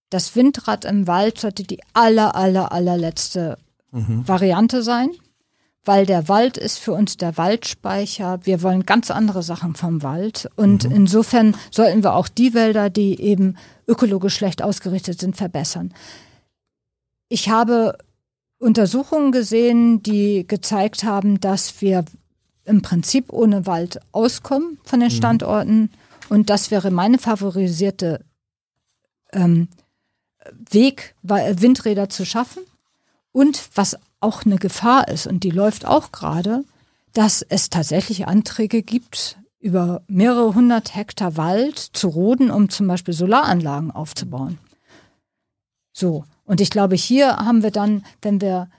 das 0.10 0.36
Windrad 0.36 0.84
im 0.84 1.08
Wald 1.08 1.40
sollte 1.40 1.64
die 1.64 1.80
aller, 1.94 2.36
aller, 2.36 2.74
allerletzte 2.74 3.58
mhm. 3.94 4.28
Variante 4.28 4.84
sein 4.84 5.12
weil 5.88 6.06
der 6.06 6.28
Wald 6.28 6.58
ist 6.58 6.80
für 6.80 6.94
uns 6.94 7.18
der 7.18 7.38
Waldspeicher. 7.38 8.40
Wir 8.44 8.62
wollen 8.62 8.86
ganz 8.86 9.10
andere 9.10 9.42
Sachen 9.42 9.76
vom 9.76 10.04
Wald. 10.04 10.50
Und 10.56 10.84
mhm. 10.84 10.96
insofern 10.96 11.56
sollten 11.72 12.04
wir 12.04 12.14
auch 12.14 12.28
die 12.28 12.54
Wälder, 12.54 12.90
die 12.90 13.20
eben 13.22 13.58
ökologisch 13.88 14.36
schlecht 14.36 14.62
ausgerichtet 14.62 15.20
sind, 15.20 15.38
verbessern. 15.38 15.94
Ich 17.30 17.50
habe 17.50 17.98
Untersuchungen 18.60 19.32
gesehen, 19.32 20.04
die 20.04 20.46
gezeigt 20.48 21.04
haben, 21.04 21.40
dass 21.40 21.82
wir 21.82 22.04
im 22.66 22.82
Prinzip 22.82 23.32
ohne 23.32 23.66
Wald 23.66 24.00
auskommen 24.12 24.80
von 24.84 25.00
den 25.00 25.10
mhm. 25.10 25.16
Standorten. 25.16 25.80
Mhm. 25.80 25.90
Und 26.30 26.50
das 26.50 26.70
wäre 26.70 26.92
meine 26.92 27.18
favorisierte 27.18 28.26
ähm, 29.32 29.70
Weg, 30.70 31.16
Windräder 31.22 32.10
zu 32.10 32.26
schaffen. 32.26 32.64
Und 33.32 33.70
was 33.76 33.98
auch 34.20 34.46
eine 34.46 34.58
Gefahr 34.58 35.08
ist, 35.08 35.28
und 35.28 35.44
die 35.44 35.52
läuft 35.52 35.86
auch 35.86 36.12
gerade, 36.12 36.64
dass 37.14 37.42
es 37.42 37.70
tatsächlich 37.70 38.28
Anträge 38.28 38.82
gibt, 38.82 39.38
über 39.60 40.02
mehrere 40.08 40.54
hundert 40.54 40.96
Hektar 40.96 41.36
Wald 41.36 41.80
zu 41.80 42.10
roden, 42.10 42.52
um 42.52 42.70
zum 42.70 42.88
Beispiel 42.88 43.14
Solaranlagen 43.14 43.92
aufzubauen. 43.92 44.60
So. 45.94 46.26
Und 46.46 46.62
ich 46.62 46.70
glaube, 46.70 46.96
hier 46.96 47.36
haben 47.38 47.64
wir 47.64 47.72
dann, 47.72 48.06
wenn 48.22 48.40
wir 48.40 48.70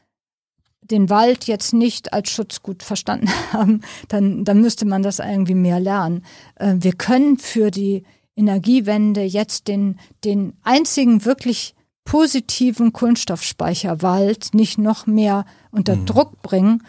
den 0.81 1.11
Wald 1.11 1.45
jetzt 1.45 1.75
nicht 1.75 2.13
als 2.13 2.31
Schutzgut 2.31 2.83
verstanden 2.83 3.29
haben, 3.53 3.83
dann, 4.09 4.45
dann 4.45 4.61
müsste 4.61 4.87
man 4.87 5.03
das 5.03 5.19
irgendwie 5.19 5.55
mehr 5.55 5.81
lernen. 5.81 6.25
Äh, 6.57 6.77
wir 6.79 6.93
können 6.93 7.39
für 7.39 7.71
die 7.71 8.05
Energiewende 8.37 9.23
jetzt 9.23 9.69
den, 9.69 9.99
den 10.25 10.57
einzigen 10.63 11.25
wirklich 11.25 11.75
positiven 12.09 12.95
Kohlenstoffspeicher 12.95 14.01
Wald 14.01 14.55
nicht 14.55 14.79
noch 14.79 15.07
mehr 15.07 15.45
unter 15.71 15.95
mhm. 15.95 16.07
Druck 16.07 16.41
bringen. 16.41 16.83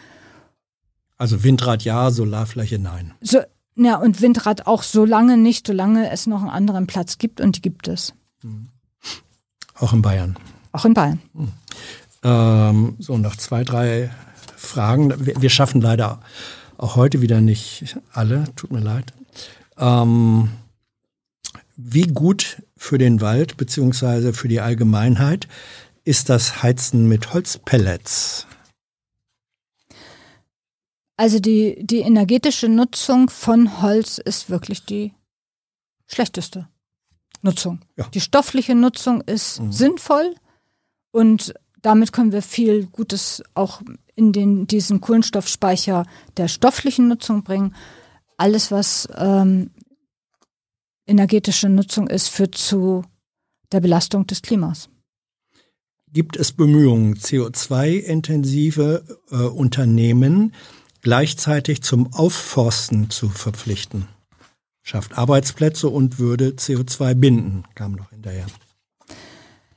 Also 1.18 1.44
Windrad 1.44 1.84
ja, 1.84 2.10
Solarfläche 2.10 2.80
nein. 2.80 3.12
So, 3.20 3.40
ja, 3.76 3.98
und 3.98 4.22
Windrad 4.22 4.66
auch 4.66 4.82
so 4.82 5.04
lange 5.04 5.36
nicht, 5.36 5.68
solange 5.68 6.10
es 6.10 6.26
noch 6.26 6.40
einen 6.40 6.50
anderen 6.50 6.88
Platz 6.88 7.18
gibt 7.18 7.42
und 7.42 7.58
die 7.58 7.62
gibt 7.62 7.90
es. 7.90 8.14
Mhm. 8.44 8.70
Auch 9.76 9.92
in 9.92 10.02
Bayern. 10.02 10.38
Auch 10.72 10.86
in 10.86 10.94
Bayern. 10.94 11.20
Mhm. 11.34 11.52
Ähm, 12.24 12.96
so, 13.00 13.18
noch 13.18 13.36
zwei, 13.36 13.66
drei 13.66 14.12
Fragen. 14.56 15.26
Wir, 15.26 15.42
wir, 15.42 15.50
schaffen 15.50 15.82
leider 15.82 16.22
auch 16.78 16.96
heute 16.96 17.20
wieder 17.20 17.42
nicht 17.42 17.98
alle, 18.14 18.46
tut 18.56 18.72
mir 18.72 18.80
leid. 18.80 19.12
Ähm, 19.78 20.50
wie 21.76 22.08
gut 22.08 22.62
für 22.80 22.98
den 22.98 23.20
Wald 23.20 23.58
beziehungsweise 23.58 24.34
für 24.34 24.48
die 24.48 24.62
Allgemeinheit 24.62 25.48
ist 26.06 26.30
das 26.30 26.64
Heizen 26.64 27.10
mit 27.10 27.34
Holzpellets? 27.34 28.48
Also 31.18 31.40
die, 31.40 31.78
die 31.86 32.00
energetische 32.00 32.70
Nutzung 32.70 33.30
von 33.30 33.82
Holz 33.82 34.18
ist 34.18 34.50
wirklich 34.50 34.86
die 34.86 35.14
schlechteste 36.08 36.70
Nutzung. 37.42 37.82
Ja. 37.98 38.08
Die 38.14 38.22
stoffliche 38.22 38.76
Nutzung 38.76 39.22
ist 39.22 39.60
mhm. 39.60 39.72
sinnvoll 39.74 40.36
und 41.12 41.54
damit 41.82 42.14
können 42.14 42.32
wir 42.32 42.42
viel 42.42 42.86
Gutes 42.86 43.44
auch 43.54 43.82
in 44.16 44.32
den, 44.32 44.68
diesen 44.68 45.02
Kohlenstoffspeicher 45.02 46.06
der 46.38 46.48
stofflichen 46.48 47.10
Nutzung 47.10 47.44
bringen. 47.44 47.76
Alles, 48.38 48.72
was 48.72 49.08
ähm, 49.18 49.72
energetische 51.10 51.68
Nutzung 51.70 52.08
ist, 52.08 52.30
führt 52.30 52.56
zu 52.56 53.04
der 53.72 53.82
Belastung 53.82 54.28
des 54.28 54.42
Klimas. 54.42 54.90
Gibt 56.12 56.38
es 56.38 56.52
Bemühungen, 56.52 57.16
CO2-intensive 57.16 59.04
äh, 59.30 59.36
Unternehmen 59.36 60.54
gleichzeitig 61.02 61.84
zum 61.84 62.14
Aufforsten 62.14 63.10
zu 63.10 63.30
verpflichten? 63.30 64.08
Schafft 64.82 65.18
Arbeitsplätze 65.18 65.88
und 65.88 66.18
würde 66.18 66.50
CO2 66.50 67.14
binden, 67.14 67.64
kam 67.76 67.92
noch 67.92 68.10
hinterher. 68.10 68.48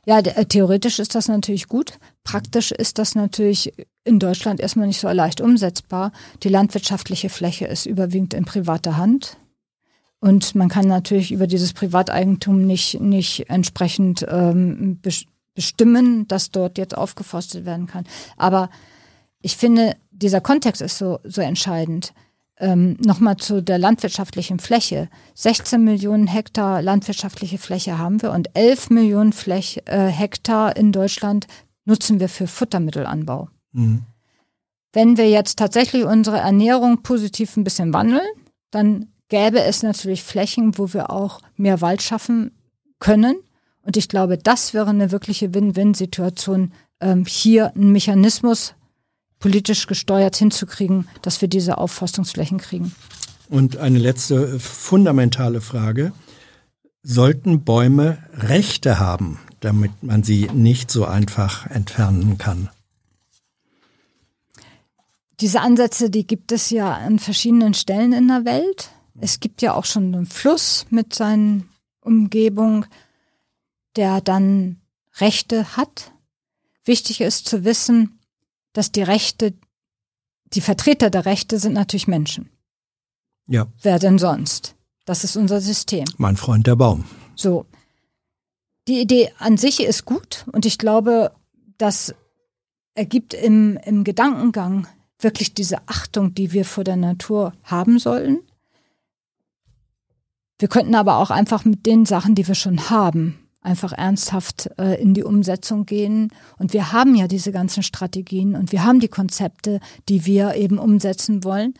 Ja, 0.06 0.18
äh, 0.20 0.46
theoretisch 0.46 0.98
ist 0.98 1.14
das 1.14 1.28
natürlich 1.28 1.68
gut. 1.68 1.98
Praktisch 2.24 2.72
ist 2.72 2.98
das 2.98 3.14
natürlich 3.14 3.72
in 4.04 4.18
Deutschland 4.18 4.58
erstmal 4.58 4.86
nicht 4.86 5.00
so 5.00 5.08
leicht 5.08 5.40
umsetzbar. 5.40 6.12
Die 6.42 6.48
landwirtschaftliche 6.48 7.28
Fläche 7.28 7.66
ist 7.66 7.86
überwiegend 7.86 8.34
in 8.34 8.44
privater 8.44 8.96
Hand. 8.96 9.36
Und 10.22 10.54
man 10.54 10.68
kann 10.68 10.86
natürlich 10.86 11.32
über 11.32 11.48
dieses 11.48 11.72
Privateigentum 11.72 12.64
nicht, 12.64 13.00
nicht 13.00 13.50
entsprechend 13.50 14.24
ähm, 14.30 15.00
bestimmen, 15.56 16.28
dass 16.28 16.52
dort 16.52 16.78
jetzt 16.78 16.96
aufgeforstet 16.96 17.66
werden 17.66 17.88
kann. 17.88 18.04
Aber 18.36 18.70
ich 19.40 19.56
finde, 19.56 19.96
dieser 20.12 20.40
Kontext 20.40 20.80
ist 20.80 20.96
so, 20.96 21.18
so 21.24 21.40
entscheidend. 21.40 22.14
Ähm, 22.60 22.96
Nochmal 23.04 23.38
zu 23.38 23.64
der 23.64 23.78
landwirtschaftlichen 23.78 24.60
Fläche. 24.60 25.08
16 25.34 25.82
Millionen 25.82 26.28
Hektar 26.28 26.82
landwirtschaftliche 26.82 27.58
Fläche 27.58 27.98
haben 27.98 28.22
wir 28.22 28.30
und 28.30 28.48
11 28.54 28.90
Millionen 28.90 29.32
Flech, 29.32 29.82
äh, 29.86 30.06
Hektar 30.06 30.76
in 30.76 30.92
Deutschland 30.92 31.48
nutzen 31.84 32.20
wir 32.20 32.28
für 32.28 32.46
Futtermittelanbau. 32.46 33.48
Mhm. 33.72 34.04
Wenn 34.92 35.16
wir 35.16 35.28
jetzt 35.28 35.58
tatsächlich 35.58 36.04
unsere 36.04 36.38
Ernährung 36.38 37.02
positiv 37.02 37.56
ein 37.56 37.64
bisschen 37.64 37.92
wandeln, 37.92 38.28
dann 38.70 39.08
gäbe 39.32 39.62
es 39.62 39.82
natürlich 39.82 40.22
Flächen, 40.22 40.76
wo 40.76 40.92
wir 40.92 41.08
auch 41.08 41.40
mehr 41.56 41.80
Wald 41.80 42.02
schaffen 42.02 42.50
können. 42.98 43.36
Und 43.82 43.96
ich 43.96 44.10
glaube, 44.10 44.36
das 44.36 44.74
wäre 44.74 44.90
eine 44.90 45.10
wirkliche 45.10 45.54
Win-Win-Situation 45.54 46.72
ähm, 47.00 47.24
hier 47.24 47.74
einen 47.74 47.92
Mechanismus 47.92 48.74
politisch 49.38 49.86
gesteuert 49.86 50.36
hinzukriegen, 50.36 51.08
dass 51.22 51.40
wir 51.40 51.48
diese 51.48 51.78
Aufforstungsflächen 51.78 52.58
kriegen. 52.58 52.94
Und 53.48 53.78
eine 53.78 53.98
letzte 53.98 54.60
fundamentale 54.60 55.62
Frage. 55.62 56.12
Sollten 57.02 57.64
Bäume 57.64 58.18
Rechte 58.34 58.98
haben, 58.98 59.40
damit 59.60 60.02
man 60.02 60.22
sie 60.22 60.50
nicht 60.52 60.90
so 60.90 61.06
einfach 61.06 61.66
entfernen 61.68 62.36
kann? 62.36 62.68
Diese 65.40 65.62
Ansätze, 65.62 66.10
die 66.10 66.26
gibt 66.26 66.52
es 66.52 66.68
ja 66.68 66.92
an 66.92 67.18
verschiedenen 67.18 67.72
Stellen 67.72 68.12
in 68.12 68.28
der 68.28 68.44
Welt. 68.44 68.90
Es 69.20 69.40
gibt 69.40 69.62
ja 69.62 69.74
auch 69.74 69.84
schon 69.84 70.14
einen 70.14 70.26
Fluss 70.26 70.86
mit 70.90 71.14
seinen 71.14 71.68
Umgebung, 72.00 72.86
der 73.96 74.20
dann 74.20 74.80
Rechte 75.16 75.76
hat. 75.76 76.12
Wichtig 76.84 77.20
ist 77.20 77.46
zu 77.46 77.64
wissen, 77.64 78.18
dass 78.72 78.90
die 78.92 79.02
Rechte, 79.02 79.54
die 80.52 80.60
Vertreter 80.60 81.10
der 81.10 81.26
Rechte 81.26 81.58
sind 81.58 81.74
natürlich 81.74 82.08
Menschen. 82.08 82.50
Ja. 83.46 83.66
Wer 83.82 83.98
denn 83.98 84.18
sonst? 84.18 84.74
Das 85.04 85.24
ist 85.24 85.36
unser 85.36 85.60
System. 85.60 86.04
Mein 86.16 86.36
Freund 86.36 86.66
der 86.66 86.76
Baum. 86.76 87.04
So. 87.34 87.66
Die 88.88 89.00
Idee 89.00 89.32
an 89.38 89.58
sich 89.58 89.80
ist 89.80 90.04
gut 90.04 90.44
und 90.52 90.66
ich 90.66 90.78
glaube, 90.78 91.32
das 91.78 92.14
ergibt 92.94 93.34
im, 93.34 93.78
im 93.84 94.04
Gedankengang 94.04 94.88
wirklich 95.18 95.54
diese 95.54 95.78
Achtung, 95.86 96.34
die 96.34 96.52
wir 96.52 96.64
vor 96.64 96.84
der 96.84 96.96
Natur 96.96 97.52
haben 97.62 97.98
sollten. 97.98 98.40
Wir 100.62 100.68
könnten 100.68 100.94
aber 100.94 101.16
auch 101.16 101.32
einfach 101.32 101.64
mit 101.64 101.86
den 101.86 102.06
Sachen, 102.06 102.36
die 102.36 102.46
wir 102.46 102.54
schon 102.54 102.88
haben, 102.88 103.36
einfach 103.62 103.92
ernsthaft 103.92 104.70
äh, 104.78 104.94
in 105.02 105.12
die 105.12 105.24
Umsetzung 105.24 105.86
gehen. 105.86 106.28
Und 106.56 106.72
wir 106.72 106.92
haben 106.92 107.16
ja 107.16 107.26
diese 107.26 107.50
ganzen 107.50 107.82
Strategien 107.82 108.54
und 108.54 108.70
wir 108.70 108.84
haben 108.84 109.00
die 109.00 109.08
Konzepte, 109.08 109.80
die 110.08 110.24
wir 110.24 110.54
eben 110.54 110.78
umsetzen 110.78 111.42
wollen. 111.42 111.74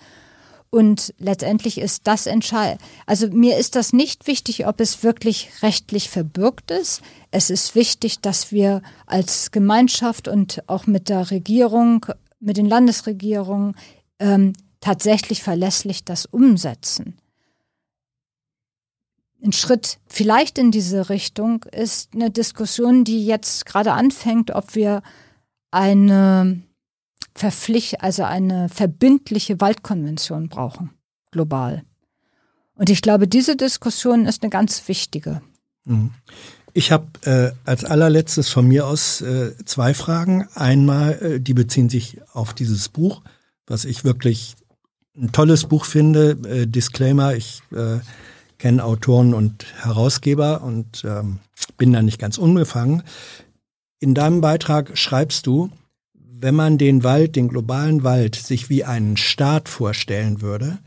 Und 0.68 1.14
letztendlich 1.18 1.78
ist 1.78 2.08
das 2.08 2.26
entscheidend. 2.26 2.80
Also 3.06 3.28
mir 3.28 3.56
ist 3.56 3.76
das 3.76 3.92
nicht 3.92 4.26
wichtig, 4.26 4.66
ob 4.66 4.80
es 4.80 5.04
wirklich 5.04 5.50
rechtlich 5.62 6.10
verbürgt 6.10 6.72
ist. 6.72 7.02
Es 7.30 7.50
ist 7.50 7.76
wichtig, 7.76 8.18
dass 8.18 8.50
wir 8.50 8.82
als 9.06 9.52
Gemeinschaft 9.52 10.26
und 10.26 10.64
auch 10.66 10.88
mit 10.88 11.08
der 11.08 11.30
Regierung, 11.30 12.04
mit 12.40 12.56
den 12.56 12.66
Landesregierungen 12.66 13.76
ähm, 14.18 14.54
tatsächlich 14.80 15.40
verlässlich 15.40 16.04
das 16.04 16.26
umsetzen. 16.26 17.21
Ein 19.44 19.52
Schritt 19.52 19.98
vielleicht 20.06 20.56
in 20.56 20.70
diese 20.70 21.08
Richtung 21.08 21.64
ist 21.72 22.14
eine 22.14 22.30
Diskussion, 22.30 23.04
die 23.04 23.26
jetzt 23.26 23.66
gerade 23.66 23.92
anfängt, 23.92 24.52
ob 24.52 24.74
wir 24.74 25.02
eine 25.72 26.62
verpflicht, 27.34 28.02
also 28.02 28.22
eine 28.24 28.68
verbindliche 28.68 29.60
Waldkonvention 29.60 30.48
brauchen, 30.48 30.90
global. 31.32 31.82
Und 32.74 32.90
ich 32.90 33.02
glaube, 33.02 33.26
diese 33.26 33.56
Diskussion 33.56 34.26
ist 34.26 34.42
eine 34.42 34.50
ganz 34.50 34.86
wichtige. 34.86 35.42
Mhm. 35.84 36.10
Ich 36.74 36.90
habe 36.90 37.06
äh, 37.24 37.52
als 37.68 37.84
allerletztes 37.84 38.48
von 38.48 38.66
mir 38.66 38.86
aus 38.86 39.20
äh, 39.20 39.54
zwei 39.64 39.92
Fragen. 39.92 40.48
Einmal, 40.54 41.12
äh, 41.20 41.40
die 41.40 41.52
beziehen 41.52 41.88
sich 41.88 42.18
auf 42.32 42.54
dieses 42.54 42.88
Buch, 42.88 43.22
was 43.66 43.84
ich 43.84 44.04
wirklich 44.04 44.54
ein 45.16 45.32
tolles 45.32 45.66
Buch 45.66 45.84
finde. 45.84 46.30
Äh, 46.48 46.66
Disclaimer, 46.66 47.34
ich 47.34 47.62
äh, 47.72 47.98
kenne 48.62 48.84
Autoren 48.84 49.34
und 49.34 49.66
Herausgeber 49.82 50.62
und 50.62 51.02
ähm, 51.04 51.40
bin 51.78 51.92
da 51.92 52.00
nicht 52.00 52.20
ganz 52.20 52.38
unbefangen. 52.38 53.02
In 53.98 54.14
deinem 54.14 54.40
Beitrag 54.40 54.96
schreibst 54.96 55.48
du, 55.48 55.70
wenn 56.14 56.54
man 56.54 56.78
den 56.78 57.02
Wald, 57.02 57.34
den 57.34 57.48
globalen 57.48 58.04
Wald, 58.04 58.36
sich 58.36 58.70
wie 58.70 58.84
einen 58.84 59.16
Staat 59.16 59.68
vorstellen 59.68 60.42
würde, 60.42 60.78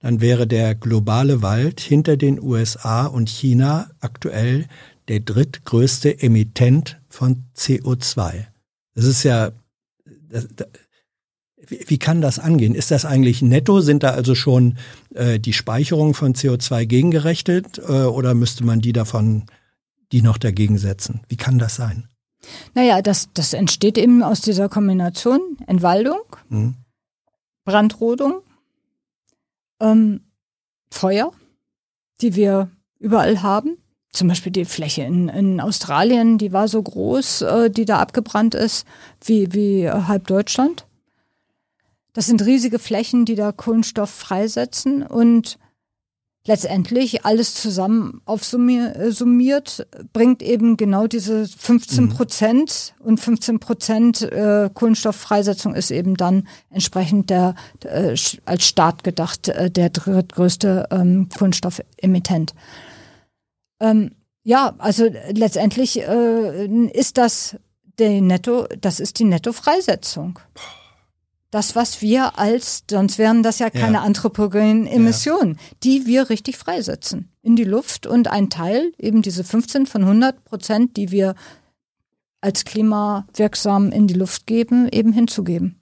dann 0.00 0.20
wäre 0.20 0.48
der 0.48 0.74
globale 0.74 1.42
Wald 1.42 1.78
hinter 1.80 2.16
den 2.16 2.42
USA 2.42 3.06
und 3.06 3.28
China 3.28 3.88
aktuell 4.00 4.66
der 5.06 5.20
drittgrößte 5.20 6.20
Emittent 6.20 7.00
von 7.08 7.44
CO2. 7.56 8.46
Das 8.96 9.04
ist 9.04 9.22
ja, 9.22 9.52
das, 10.28 10.48
wie 11.86 11.98
kann 11.98 12.20
das 12.20 12.38
angehen? 12.38 12.74
Ist 12.74 12.90
das 12.90 13.04
eigentlich 13.04 13.42
netto? 13.42 13.80
Sind 13.80 14.02
da 14.02 14.10
also 14.10 14.34
schon 14.34 14.76
äh, 15.14 15.38
die 15.38 15.52
Speicherungen 15.52 16.14
von 16.14 16.34
CO2 16.34 16.86
gegengerechnet 16.86 17.78
äh, 17.78 18.04
oder 18.04 18.34
müsste 18.34 18.64
man 18.64 18.80
die 18.80 18.92
davon, 18.92 19.44
die 20.12 20.22
noch 20.22 20.38
dagegen 20.38 20.78
setzen? 20.78 21.20
Wie 21.28 21.36
kann 21.36 21.58
das 21.58 21.76
sein? 21.76 22.08
Naja, 22.74 23.02
das, 23.02 23.28
das 23.34 23.52
entsteht 23.52 23.98
eben 23.98 24.22
aus 24.22 24.40
dieser 24.40 24.68
Kombination 24.68 25.40
Entwaldung, 25.66 26.20
mhm. 26.48 26.74
Brandrodung, 27.64 28.42
ähm, 29.80 30.20
Feuer, 30.90 31.32
die 32.20 32.34
wir 32.34 32.70
überall 32.98 33.42
haben. 33.42 33.78
Zum 34.10 34.28
Beispiel 34.28 34.52
die 34.52 34.66
Fläche 34.66 35.02
in, 35.02 35.28
in 35.28 35.60
Australien, 35.60 36.36
die 36.36 36.52
war 36.52 36.68
so 36.68 36.82
groß, 36.82 37.42
äh, 37.42 37.70
die 37.70 37.84
da 37.84 37.98
abgebrannt 37.98 38.54
ist, 38.54 38.86
wie, 39.24 39.52
wie 39.54 39.88
halb 39.88 40.26
Deutschland. 40.26 40.86
Das 42.12 42.26
sind 42.26 42.44
riesige 42.44 42.78
Flächen, 42.78 43.24
die 43.24 43.34
da 43.34 43.52
Kohlenstoff 43.52 44.10
freisetzen 44.10 45.02
und 45.02 45.58
letztendlich 46.46 47.24
alles 47.24 47.54
zusammen 47.54 48.20
aufsummiert, 48.24 49.86
äh, 49.92 50.04
bringt 50.12 50.42
eben 50.42 50.76
genau 50.76 51.06
diese 51.06 51.46
15 51.46 52.08
Prozent 52.08 52.94
mhm. 52.98 53.06
und 53.06 53.20
15 53.20 53.60
Prozent 53.60 54.22
äh, 54.22 54.68
Kohlenstofffreisetzung 54.72 55.74
ist 55.74 55.90
eben 55.90 56.16
dann 56.16 56.48
entsprechend 56.70 57.30
der 57.30 57.54
äh, 57.84 58.16
als 58.44 58.64
Staat 58.64 59.04
gedacht 59.04 59.48
äh, 59.48 59.70
der 59.70 59.90
drittgrößte 59.90 60.88
ähm, 60.90 61.28
Kohlenstoffemittent. 61.36 62.54
Ähm, 63.80 64.12
ja, 64.44 64.74
also 64.78 65.08
letztendlich 65.30 66.00
ist 66.00 67.16
das 67.16 67.56
der 68.00 68.20
Netto, 68.20 68.66
das 68.80 68.98
ist 68.98 69.20
die 69.20 69.24
Nettofreisetzung 69.24 70.40
das, 71.52 71.76
was 71.76 72.00
wir 72.00 72.38
als, 72.38 72.82
sonst 72.90 73.18
wären 73.18 73.42
das 73.42 73.58
ja 73.58 73.68
keine 73.68 73.98
ja. 73.98 74.02
anthropogenen 74.02 74.86
Emissionen, 74.86 75.52
ja. 75.52 75.76
die 75.84 76.06
wir 76.06 76.30
richtig 76.30 76.56
freisetzen 76.56 77.28
in 77.42 77.56
die 77.56 77.64
Luft 77.64 78.06
und 78.06 78.26
ein 78.28 78.48
Teil, 78.48 78.92
eben 78.98 79.20
diese 79.20 79.44
15 79.44 79.86
von 79.86 80.02
100 80.02 80.44
Prozent, 80.44 80.96
die 80.96 81.10
wir 81.10 81.34
als 82.40 82.64
klimawirksam 82.64 83.92
in 83.92 84.06
die 84.06 84.14
Luft 84.14 84.46
geben, 84.46 84.88
eben 84.90 85.12
hinzugeben. 85.12 85.78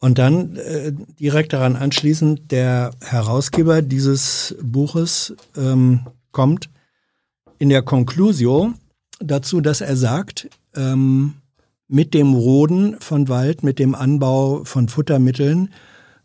Und 0.00 0.18
dann 0.18 0.56
äh, 0.56 0.92
direkt 1.20 1.52
daran 1.52 1.76
anschließend, 1.76 2.50
der 2.50 2.90
Herausgeber 3.00 3.80
dieses 3.80 4.56
Buches 4.60 5.34
ähm, 5.56 6.00
kommt 6.32 6.68
in 7.58 7.68
der 7.68 7.82
Conclusio 7.82 8.74
dazu, 9.20 9.60
dass 9.60 9.80
er 9.80 9.96
sagt, 9.96 10.50
ähm, 10.74 11.34
mit 11.94 12.12
dem 12.12 12.34
Roden 12.34 12.96
von 12.98 13.28
Wald, 13.28 13.62
mit 13.62 13.78
dem 13.78 13.94
Anbau 13.94 14.64
von 14.64 14.88
Futtermitteln 14.88 15.68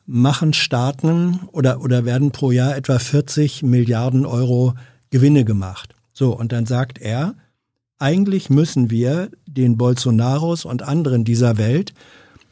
machen 0.07 0.53
Staaten 0.53 1.41
oder, 1.51 1.81
oder 1.81 2.05
werden 2.05 2.31
pro 2.31 2.49
Jahr 2.49 2.75
etwa 2.75 2.97
40 2.97 3.61
Milliarden 3.61 4.25
Euro 4.25 4.73
Gewinne 5.11 5.45
gemacht. 5.45 5.93
So, 6.11 6.35
und 6.35 6.53
dann 6.53 6.65
sagt 6.65 6.97
er, 6.97 7.35
eigentlich 7.99 8.49
müssen 8.49 8.89
wir 8.89 9.29
den 9.45 9.77
Bolsonaros 9.77 10.65
und 10.65 10.81
anderen 10.81 11.23
dieser 11.23 11.59
Welt 11.59 11.93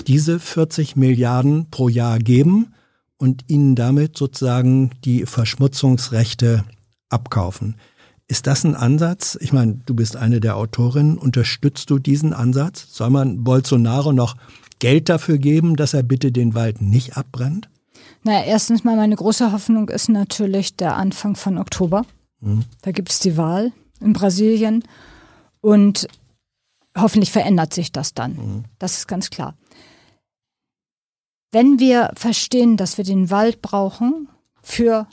diese 0.05 0.39
40 0.39 0.95
Milliarden 0.95 1.71
pro 1.71 1.89
Jahr 1.89 2.19
geben 2.19 2.75
und 3.17 3.45
ihnen 3.47 3.73
damit 3.73 4.15
sozusagen 4.15 4.91
die 5.03 5.25
Verschmutzungsrechte 5.25 6.65
abkaufen. 7.09 7.77
Ist 8.27 8.45
das 8.45 8.65
ein 8.65 8.75
Ansatz? 8.75 9.37
Ich 9.39 9.53
meine, 9.53 9.79
du 9.85 9.93
bist 9.93 10.17
eine 10.17 10.41
der 10.41 10.57
Autorinnen. 10.57 11.17
Unterstützt 11.17 11.89
du 11.89 11.97
diesen 11.97 12.33
Ansatz? 12.33 12.87
Soll 12.89 13.09
man 13.09 13.43
Bolsonaro 13.43 14.11
noch 14.11 14.35
Geld 14.79 15.07
dafür 15.07 15.37
geben, 15.37 15.75
dass 15.77 15.93
er 15.93 16.03
bitte 16.03 16.31
den 16.31 16.53
Wald 16.53 16.81
nicht 16.81 17.15
abbrennt? 17.15 17.69
Naja, 18.23 18.43
erstens 18.43 18.83
mal 18.83 18.97
meine 18.97 19.15
große 19.15 19.53
Hoffnung 19.53 19.87
ist 19.89 20.09
natürlich 20.09 20.75
der 20.75 20.97
Anfang 20.97 21.35
von 21.35 21.57
Oktober. 21.57 22.05
Mhm. 22.41 22.65
Da 22.81 22.91
gibt 22.91 23.09
es 23.09 23.19
die 23.19 23.37
Wahl 23.37 23.71
in 24.01 24.11
Brasilien 24.11 24.83
und 25.61 26.07
hoffentlich 26.97 27.31
verändert 27.31 27.73
sich 27.73 27.93
das 27.93 28.13
dann. 28.13 28.33
Mhm. 28.33 28.63
Das 28.77 28.97
ist 28.97 29.07
ganz 29.07 29.29
klar. 29.29 29.55
Wenn 31.51 31.79
wir 31.79 32.11
verstehen, 32.15 32.75
dass 32.75 32.97
wir 32.97 33.05
den 33.05 33.31
Wald 33.31 33.61
brauchen 33.61 34.27
für 34.61 35.07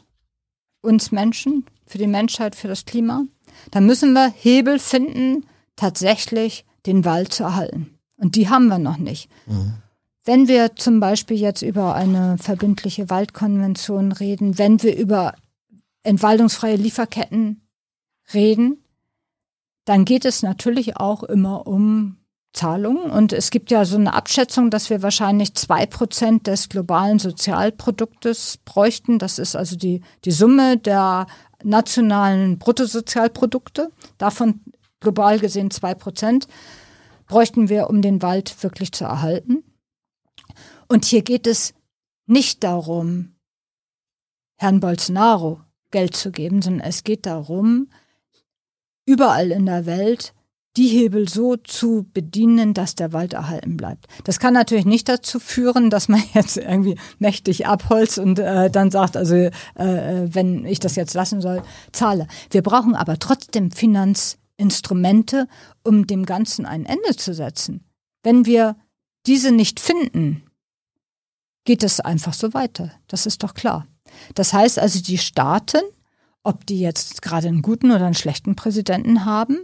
uns 0.83 1.13
Menschen, 1.13 1.65
für 1.87 1.99
die 1.99 2.07
Menschheit, 2.07 2.55
für 2.55 2.69
das 2.69 2.85
Klima, 2.85 3.25
dann 3.71 3.87
müssen 3.87 4.13
wir 4.13 4.33
Hebel 4.37 4.79
finden, 4.79 5.47
tatsächlich 5.77 6.65
den 6.87 7.05
Wald 7.05 7.33
zu 7.33 7.45
erhalten. 7.45 7.99
Und 8.17 8.37
die 8.37 8.49
haben 8.49 8.69
wir 8.69 8.79
noch 8.79 8.99
nicht. 8.99 9.29
Mhm. 9.47 9.75
Wenn 10.25 10.49
wir 10.49 10.77
zum 10.77 11.01
Beispiel 11.01 11.37
jetzt 11.37 11.63
über 11.63 11.95
eine 11.95 12.39
verbindliche 12.39 13.11
Waldkonvention 13.11 14.13
reden, 14.13 14.59
wenn 14.59 14.83
wir 14.83 14.97
über 14.97 15.35
entwaldungsfreie 16.03 16.77
Lieferketten 16.77 17.61
reden, 18.33 18.83
dann 19.85 20.05
geht 20.05 20.25
es 20.25 20.43
natürlich 20.43 20.97
auch 20.97 21.25
immer 21.25 21.67
um 21.67 22.17
Zahlungen. 22.55 23.11
Und 23.11 23.33
es 23.33 23.51
gibt 23.51 23.71
ja 23.71 23.85
so 23.85 23.97
eine 23.97 24.15
Abschätzung, 24.15 24.71
dass 24.71 24.89
wir 24.89 25.03
wahrscheinlich 25.03 25.55
zwei 25.55 25.85
Prozent 25.85 26.47
des 26.47 26.69
globalen 26.71 27.19
Sozialproduktes 27.19 28.59
bräuchten. 28.65 29.19
Das 29.19 29.39
ist 29.39 29.57
also 29.57 29.77
die, 29.77 30.01
die 30.25 30.31
Summe 30.31 30.79
der 30.79 31.27
nationalen 31.65 32.59
Bruttosozialprodukte. 32.59 33.91
Davon 34.19 34.61
global 35.01 35.39
gesehen 35.39 35.71
zwei 35.71 35.95
Prozent 35.95 36.47
bräuchten 37.27 37.69
wir, 37.69 37.89
um 37.91 38.03
den 38.03 38.23
Wald 38.23 38.63
wirklich 38.63 38.93
zu 38.93 39.05
erhalten. 39.05 39.65
Und 40.89 41.05
hier 41.05 41.23
geht 41.23 41.47
es 41.47 41.75
nicht 42.27 42.63
darum, 42.65 43.35
Herrn 44.57 44.81
Bolsonaro 44.81 45.61
Geld 45.91 46.17
zu 46.17 46.31
geben, 46.31 46.63
sondern 46.63 46.87
es 46.87 47.05
geht 47.05 47.27
darum, 47.27 47.89
überall 49.07 49.51
in 49.51 49.67
der 49.67 49.87
Welt 49.87 50.35
die 50.77 50.89
Hebel 50.89 51.29
so 51.29 51.57
zu 51.57 52.07
bedienen, 52.13 52.75
dass 52.75 52.97
der 52.97 53.13
Wald 53.13 53.33
erhalten 53.33 53.77
bleibt. 53.77 54.07
Das 54.25 54.41
kann 54.41 54.55
natürlich 54.55 54.87
nicht 54.87 55.09
dazu 55.09 55.39
führen, 55.39 55.89
dass 55.89 56.09
man 56.09 56.23
jetzt 56.35 56.57
irgendwie 56.57 56.99
mächtig 57.19 57.67
abholzt 57.67 58.19
und 58.19 58.39
äh, 58.39 58.71
dann 58.71 58.91
sagt, 58.91 59.17
also 59.17 59.35
äh, 59.35 59.51
wenn 59.77 60.67
ich 60.67 60.81
das 60.81 60.97
jetzt 60.97 61.15
lassen 61.15 61.41
soll, 61.41 61.63
zahle. 61.93 62.27
Wir 62.51 62.63
brauchen 62.63 62.97
aber 62.97 63.19
trotzdem 63.19 63.71
Finanzinstrumente, 63.71 65.47
um 65.85 66.07
dem 66.07 66.27
Ganzen 66.27 66.67
ein 66.67 66.87
Ende 66.87 67.17
zu 67.17 67.35
setzen. 67.35 67.85
Wenn 68.23 68.47
wir 68.47 68.77
diese 69.27 69.53
nicht 69.53 69.79
finden, 69.79 70.43
geht 71.65 71.83
es 71.83 72.01
einfach 72.01 72.35
so 72.35 72.53
weiter. 72.53 72.91
Das 73.07 73.27
ist 73.27 73.43
doch 73.43 73.55
klar. 73.55 73.87
Das 74.35 74.53
heißt 74.53 74.79
also, 74.79 75.01
die 75.01 75.19
Staaten, 75.19 75.81
ob 76.43 76.67
die 76.67 76.81
jetzt 76.81 77.23
gerade 77.23 77.49
einen 77.49 77.63
guten 77.63 77.91
oder 77.91 78.05
einen 78.05 78.15
schlechten 78.15 78.55
Präsidenten 78.55 79.25
haben, 79.25 79.59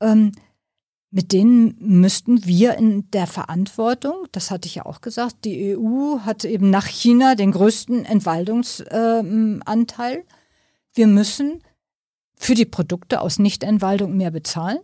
ähm, 0.00 0.32
mit 1.10 1.32
denen 1.32 1.76
müssten 1.78 2.44
wir 2.44 2.74
in 2.74 3.10
der 3.10 3.26
Verantwortung, 3.26 4.26
das 4.32 4.50
hatte 4.50 4.66
ich 4.66 4.76
ja 4.76 4.86
auch 4.86 5.00
gesagt, 5.00 5.44
die 5.44 5.76
EU 5.76 6.20
hat 6.20 6.44
eben 6.44 6.70
nach 6.70 6.86
China 6.86 7.34
den 7.34 7.52
größten 7.52 8.04
Entwaldungsanteil. 8.04 10.24
wir 10.94 11.06
müssen 11.06 11.62
für 12.36 12.54
die 12.54 12.64
Produkte 12.64 13.20
aus 13.20 13.38
Nichtentwaldung 13.38 14.16
mehr 14.16 14.30
bezahlen. 14.30 14.78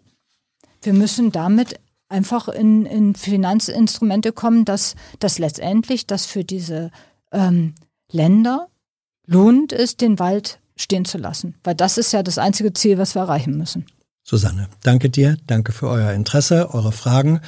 Wir 0.80 0.94
müssen 0.94 1.32
damit 1.32 1.78
einfach 2.08 2.48
in, 2.48 2.86
in 2.86 3.14
Finanzinstrumente 3.14 4.32
kommen, 4.32 4.64
dass, 4.64 4.94
dass 5.18 5.38
letztendlich 5.38 6.06
das 6.06 6.26
für 6.26 6.44
diese 6.44 6.90
ähm, 7.30 7.74
Länder 8.10 8.68
lohnt 9.26 9.72
es, 9.72 9.96
den 9.96 10.18
Wald 10.18 10.60
stehen 10.76 11.04
zu 11.04 11.18
lassen. 11.18 11.54
Weil 11.64 11.74
das 11.74 11.98
ist 11.98 12.12
ja 12.12 12.22
das 12.22 12.38
einzige 12.38 12.72
Ziel, 12.72 12.98
was 12.98 13.14
wir 13.14 13.22
erreichen 13.22 13.56
müssen. 13.56 13.86
Susanne, 14.22 14.68
danke 14.82 15.10
dir, 15.10 15.36
danke 15.46 15.72
für 15.72 15.88
euer 15.88 16.12
Interesse, 16.12 16.72
eure 16.72 16.92
Fragen 16.92 17.40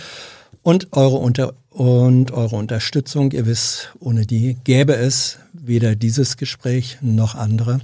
und 0.63 0.93
eure, 0.93 1.17
Unter 1.17 1.55
und 1.71 2.33
eure 2.33 2.57
Unterstützung. 2.57 3.33
Ihr 3.33 3.47
wisst, 3.47 3.93
ohne 4.01 4.27
die 4.27 4.57
gäbe 4.65 4.95
es 4.95 5.39
weder 5.53 5.95
dieses 5.97 6.37
Gespräch 6.37 6.99
noch 7.01 7.35
andere. 7.35 7.81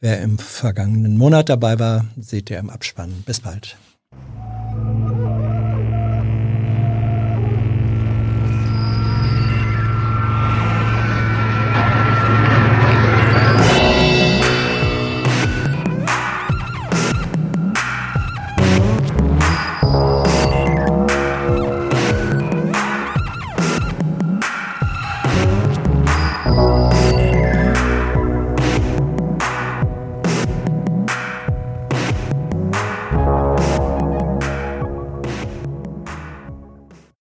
Wer 0.00 0.20
im 0.20 0.38
vergangenen 0.38 1.16
Monat 1.16 1.48
dabei 1.48 1.78
war, 1.78 2.06
seht 2.20 2.50
ihr 2.50 2.58
im 2.58 2.70
Abspann. 2.70 3.22
Bis 3.24 3.40
bald. 3.40 3.76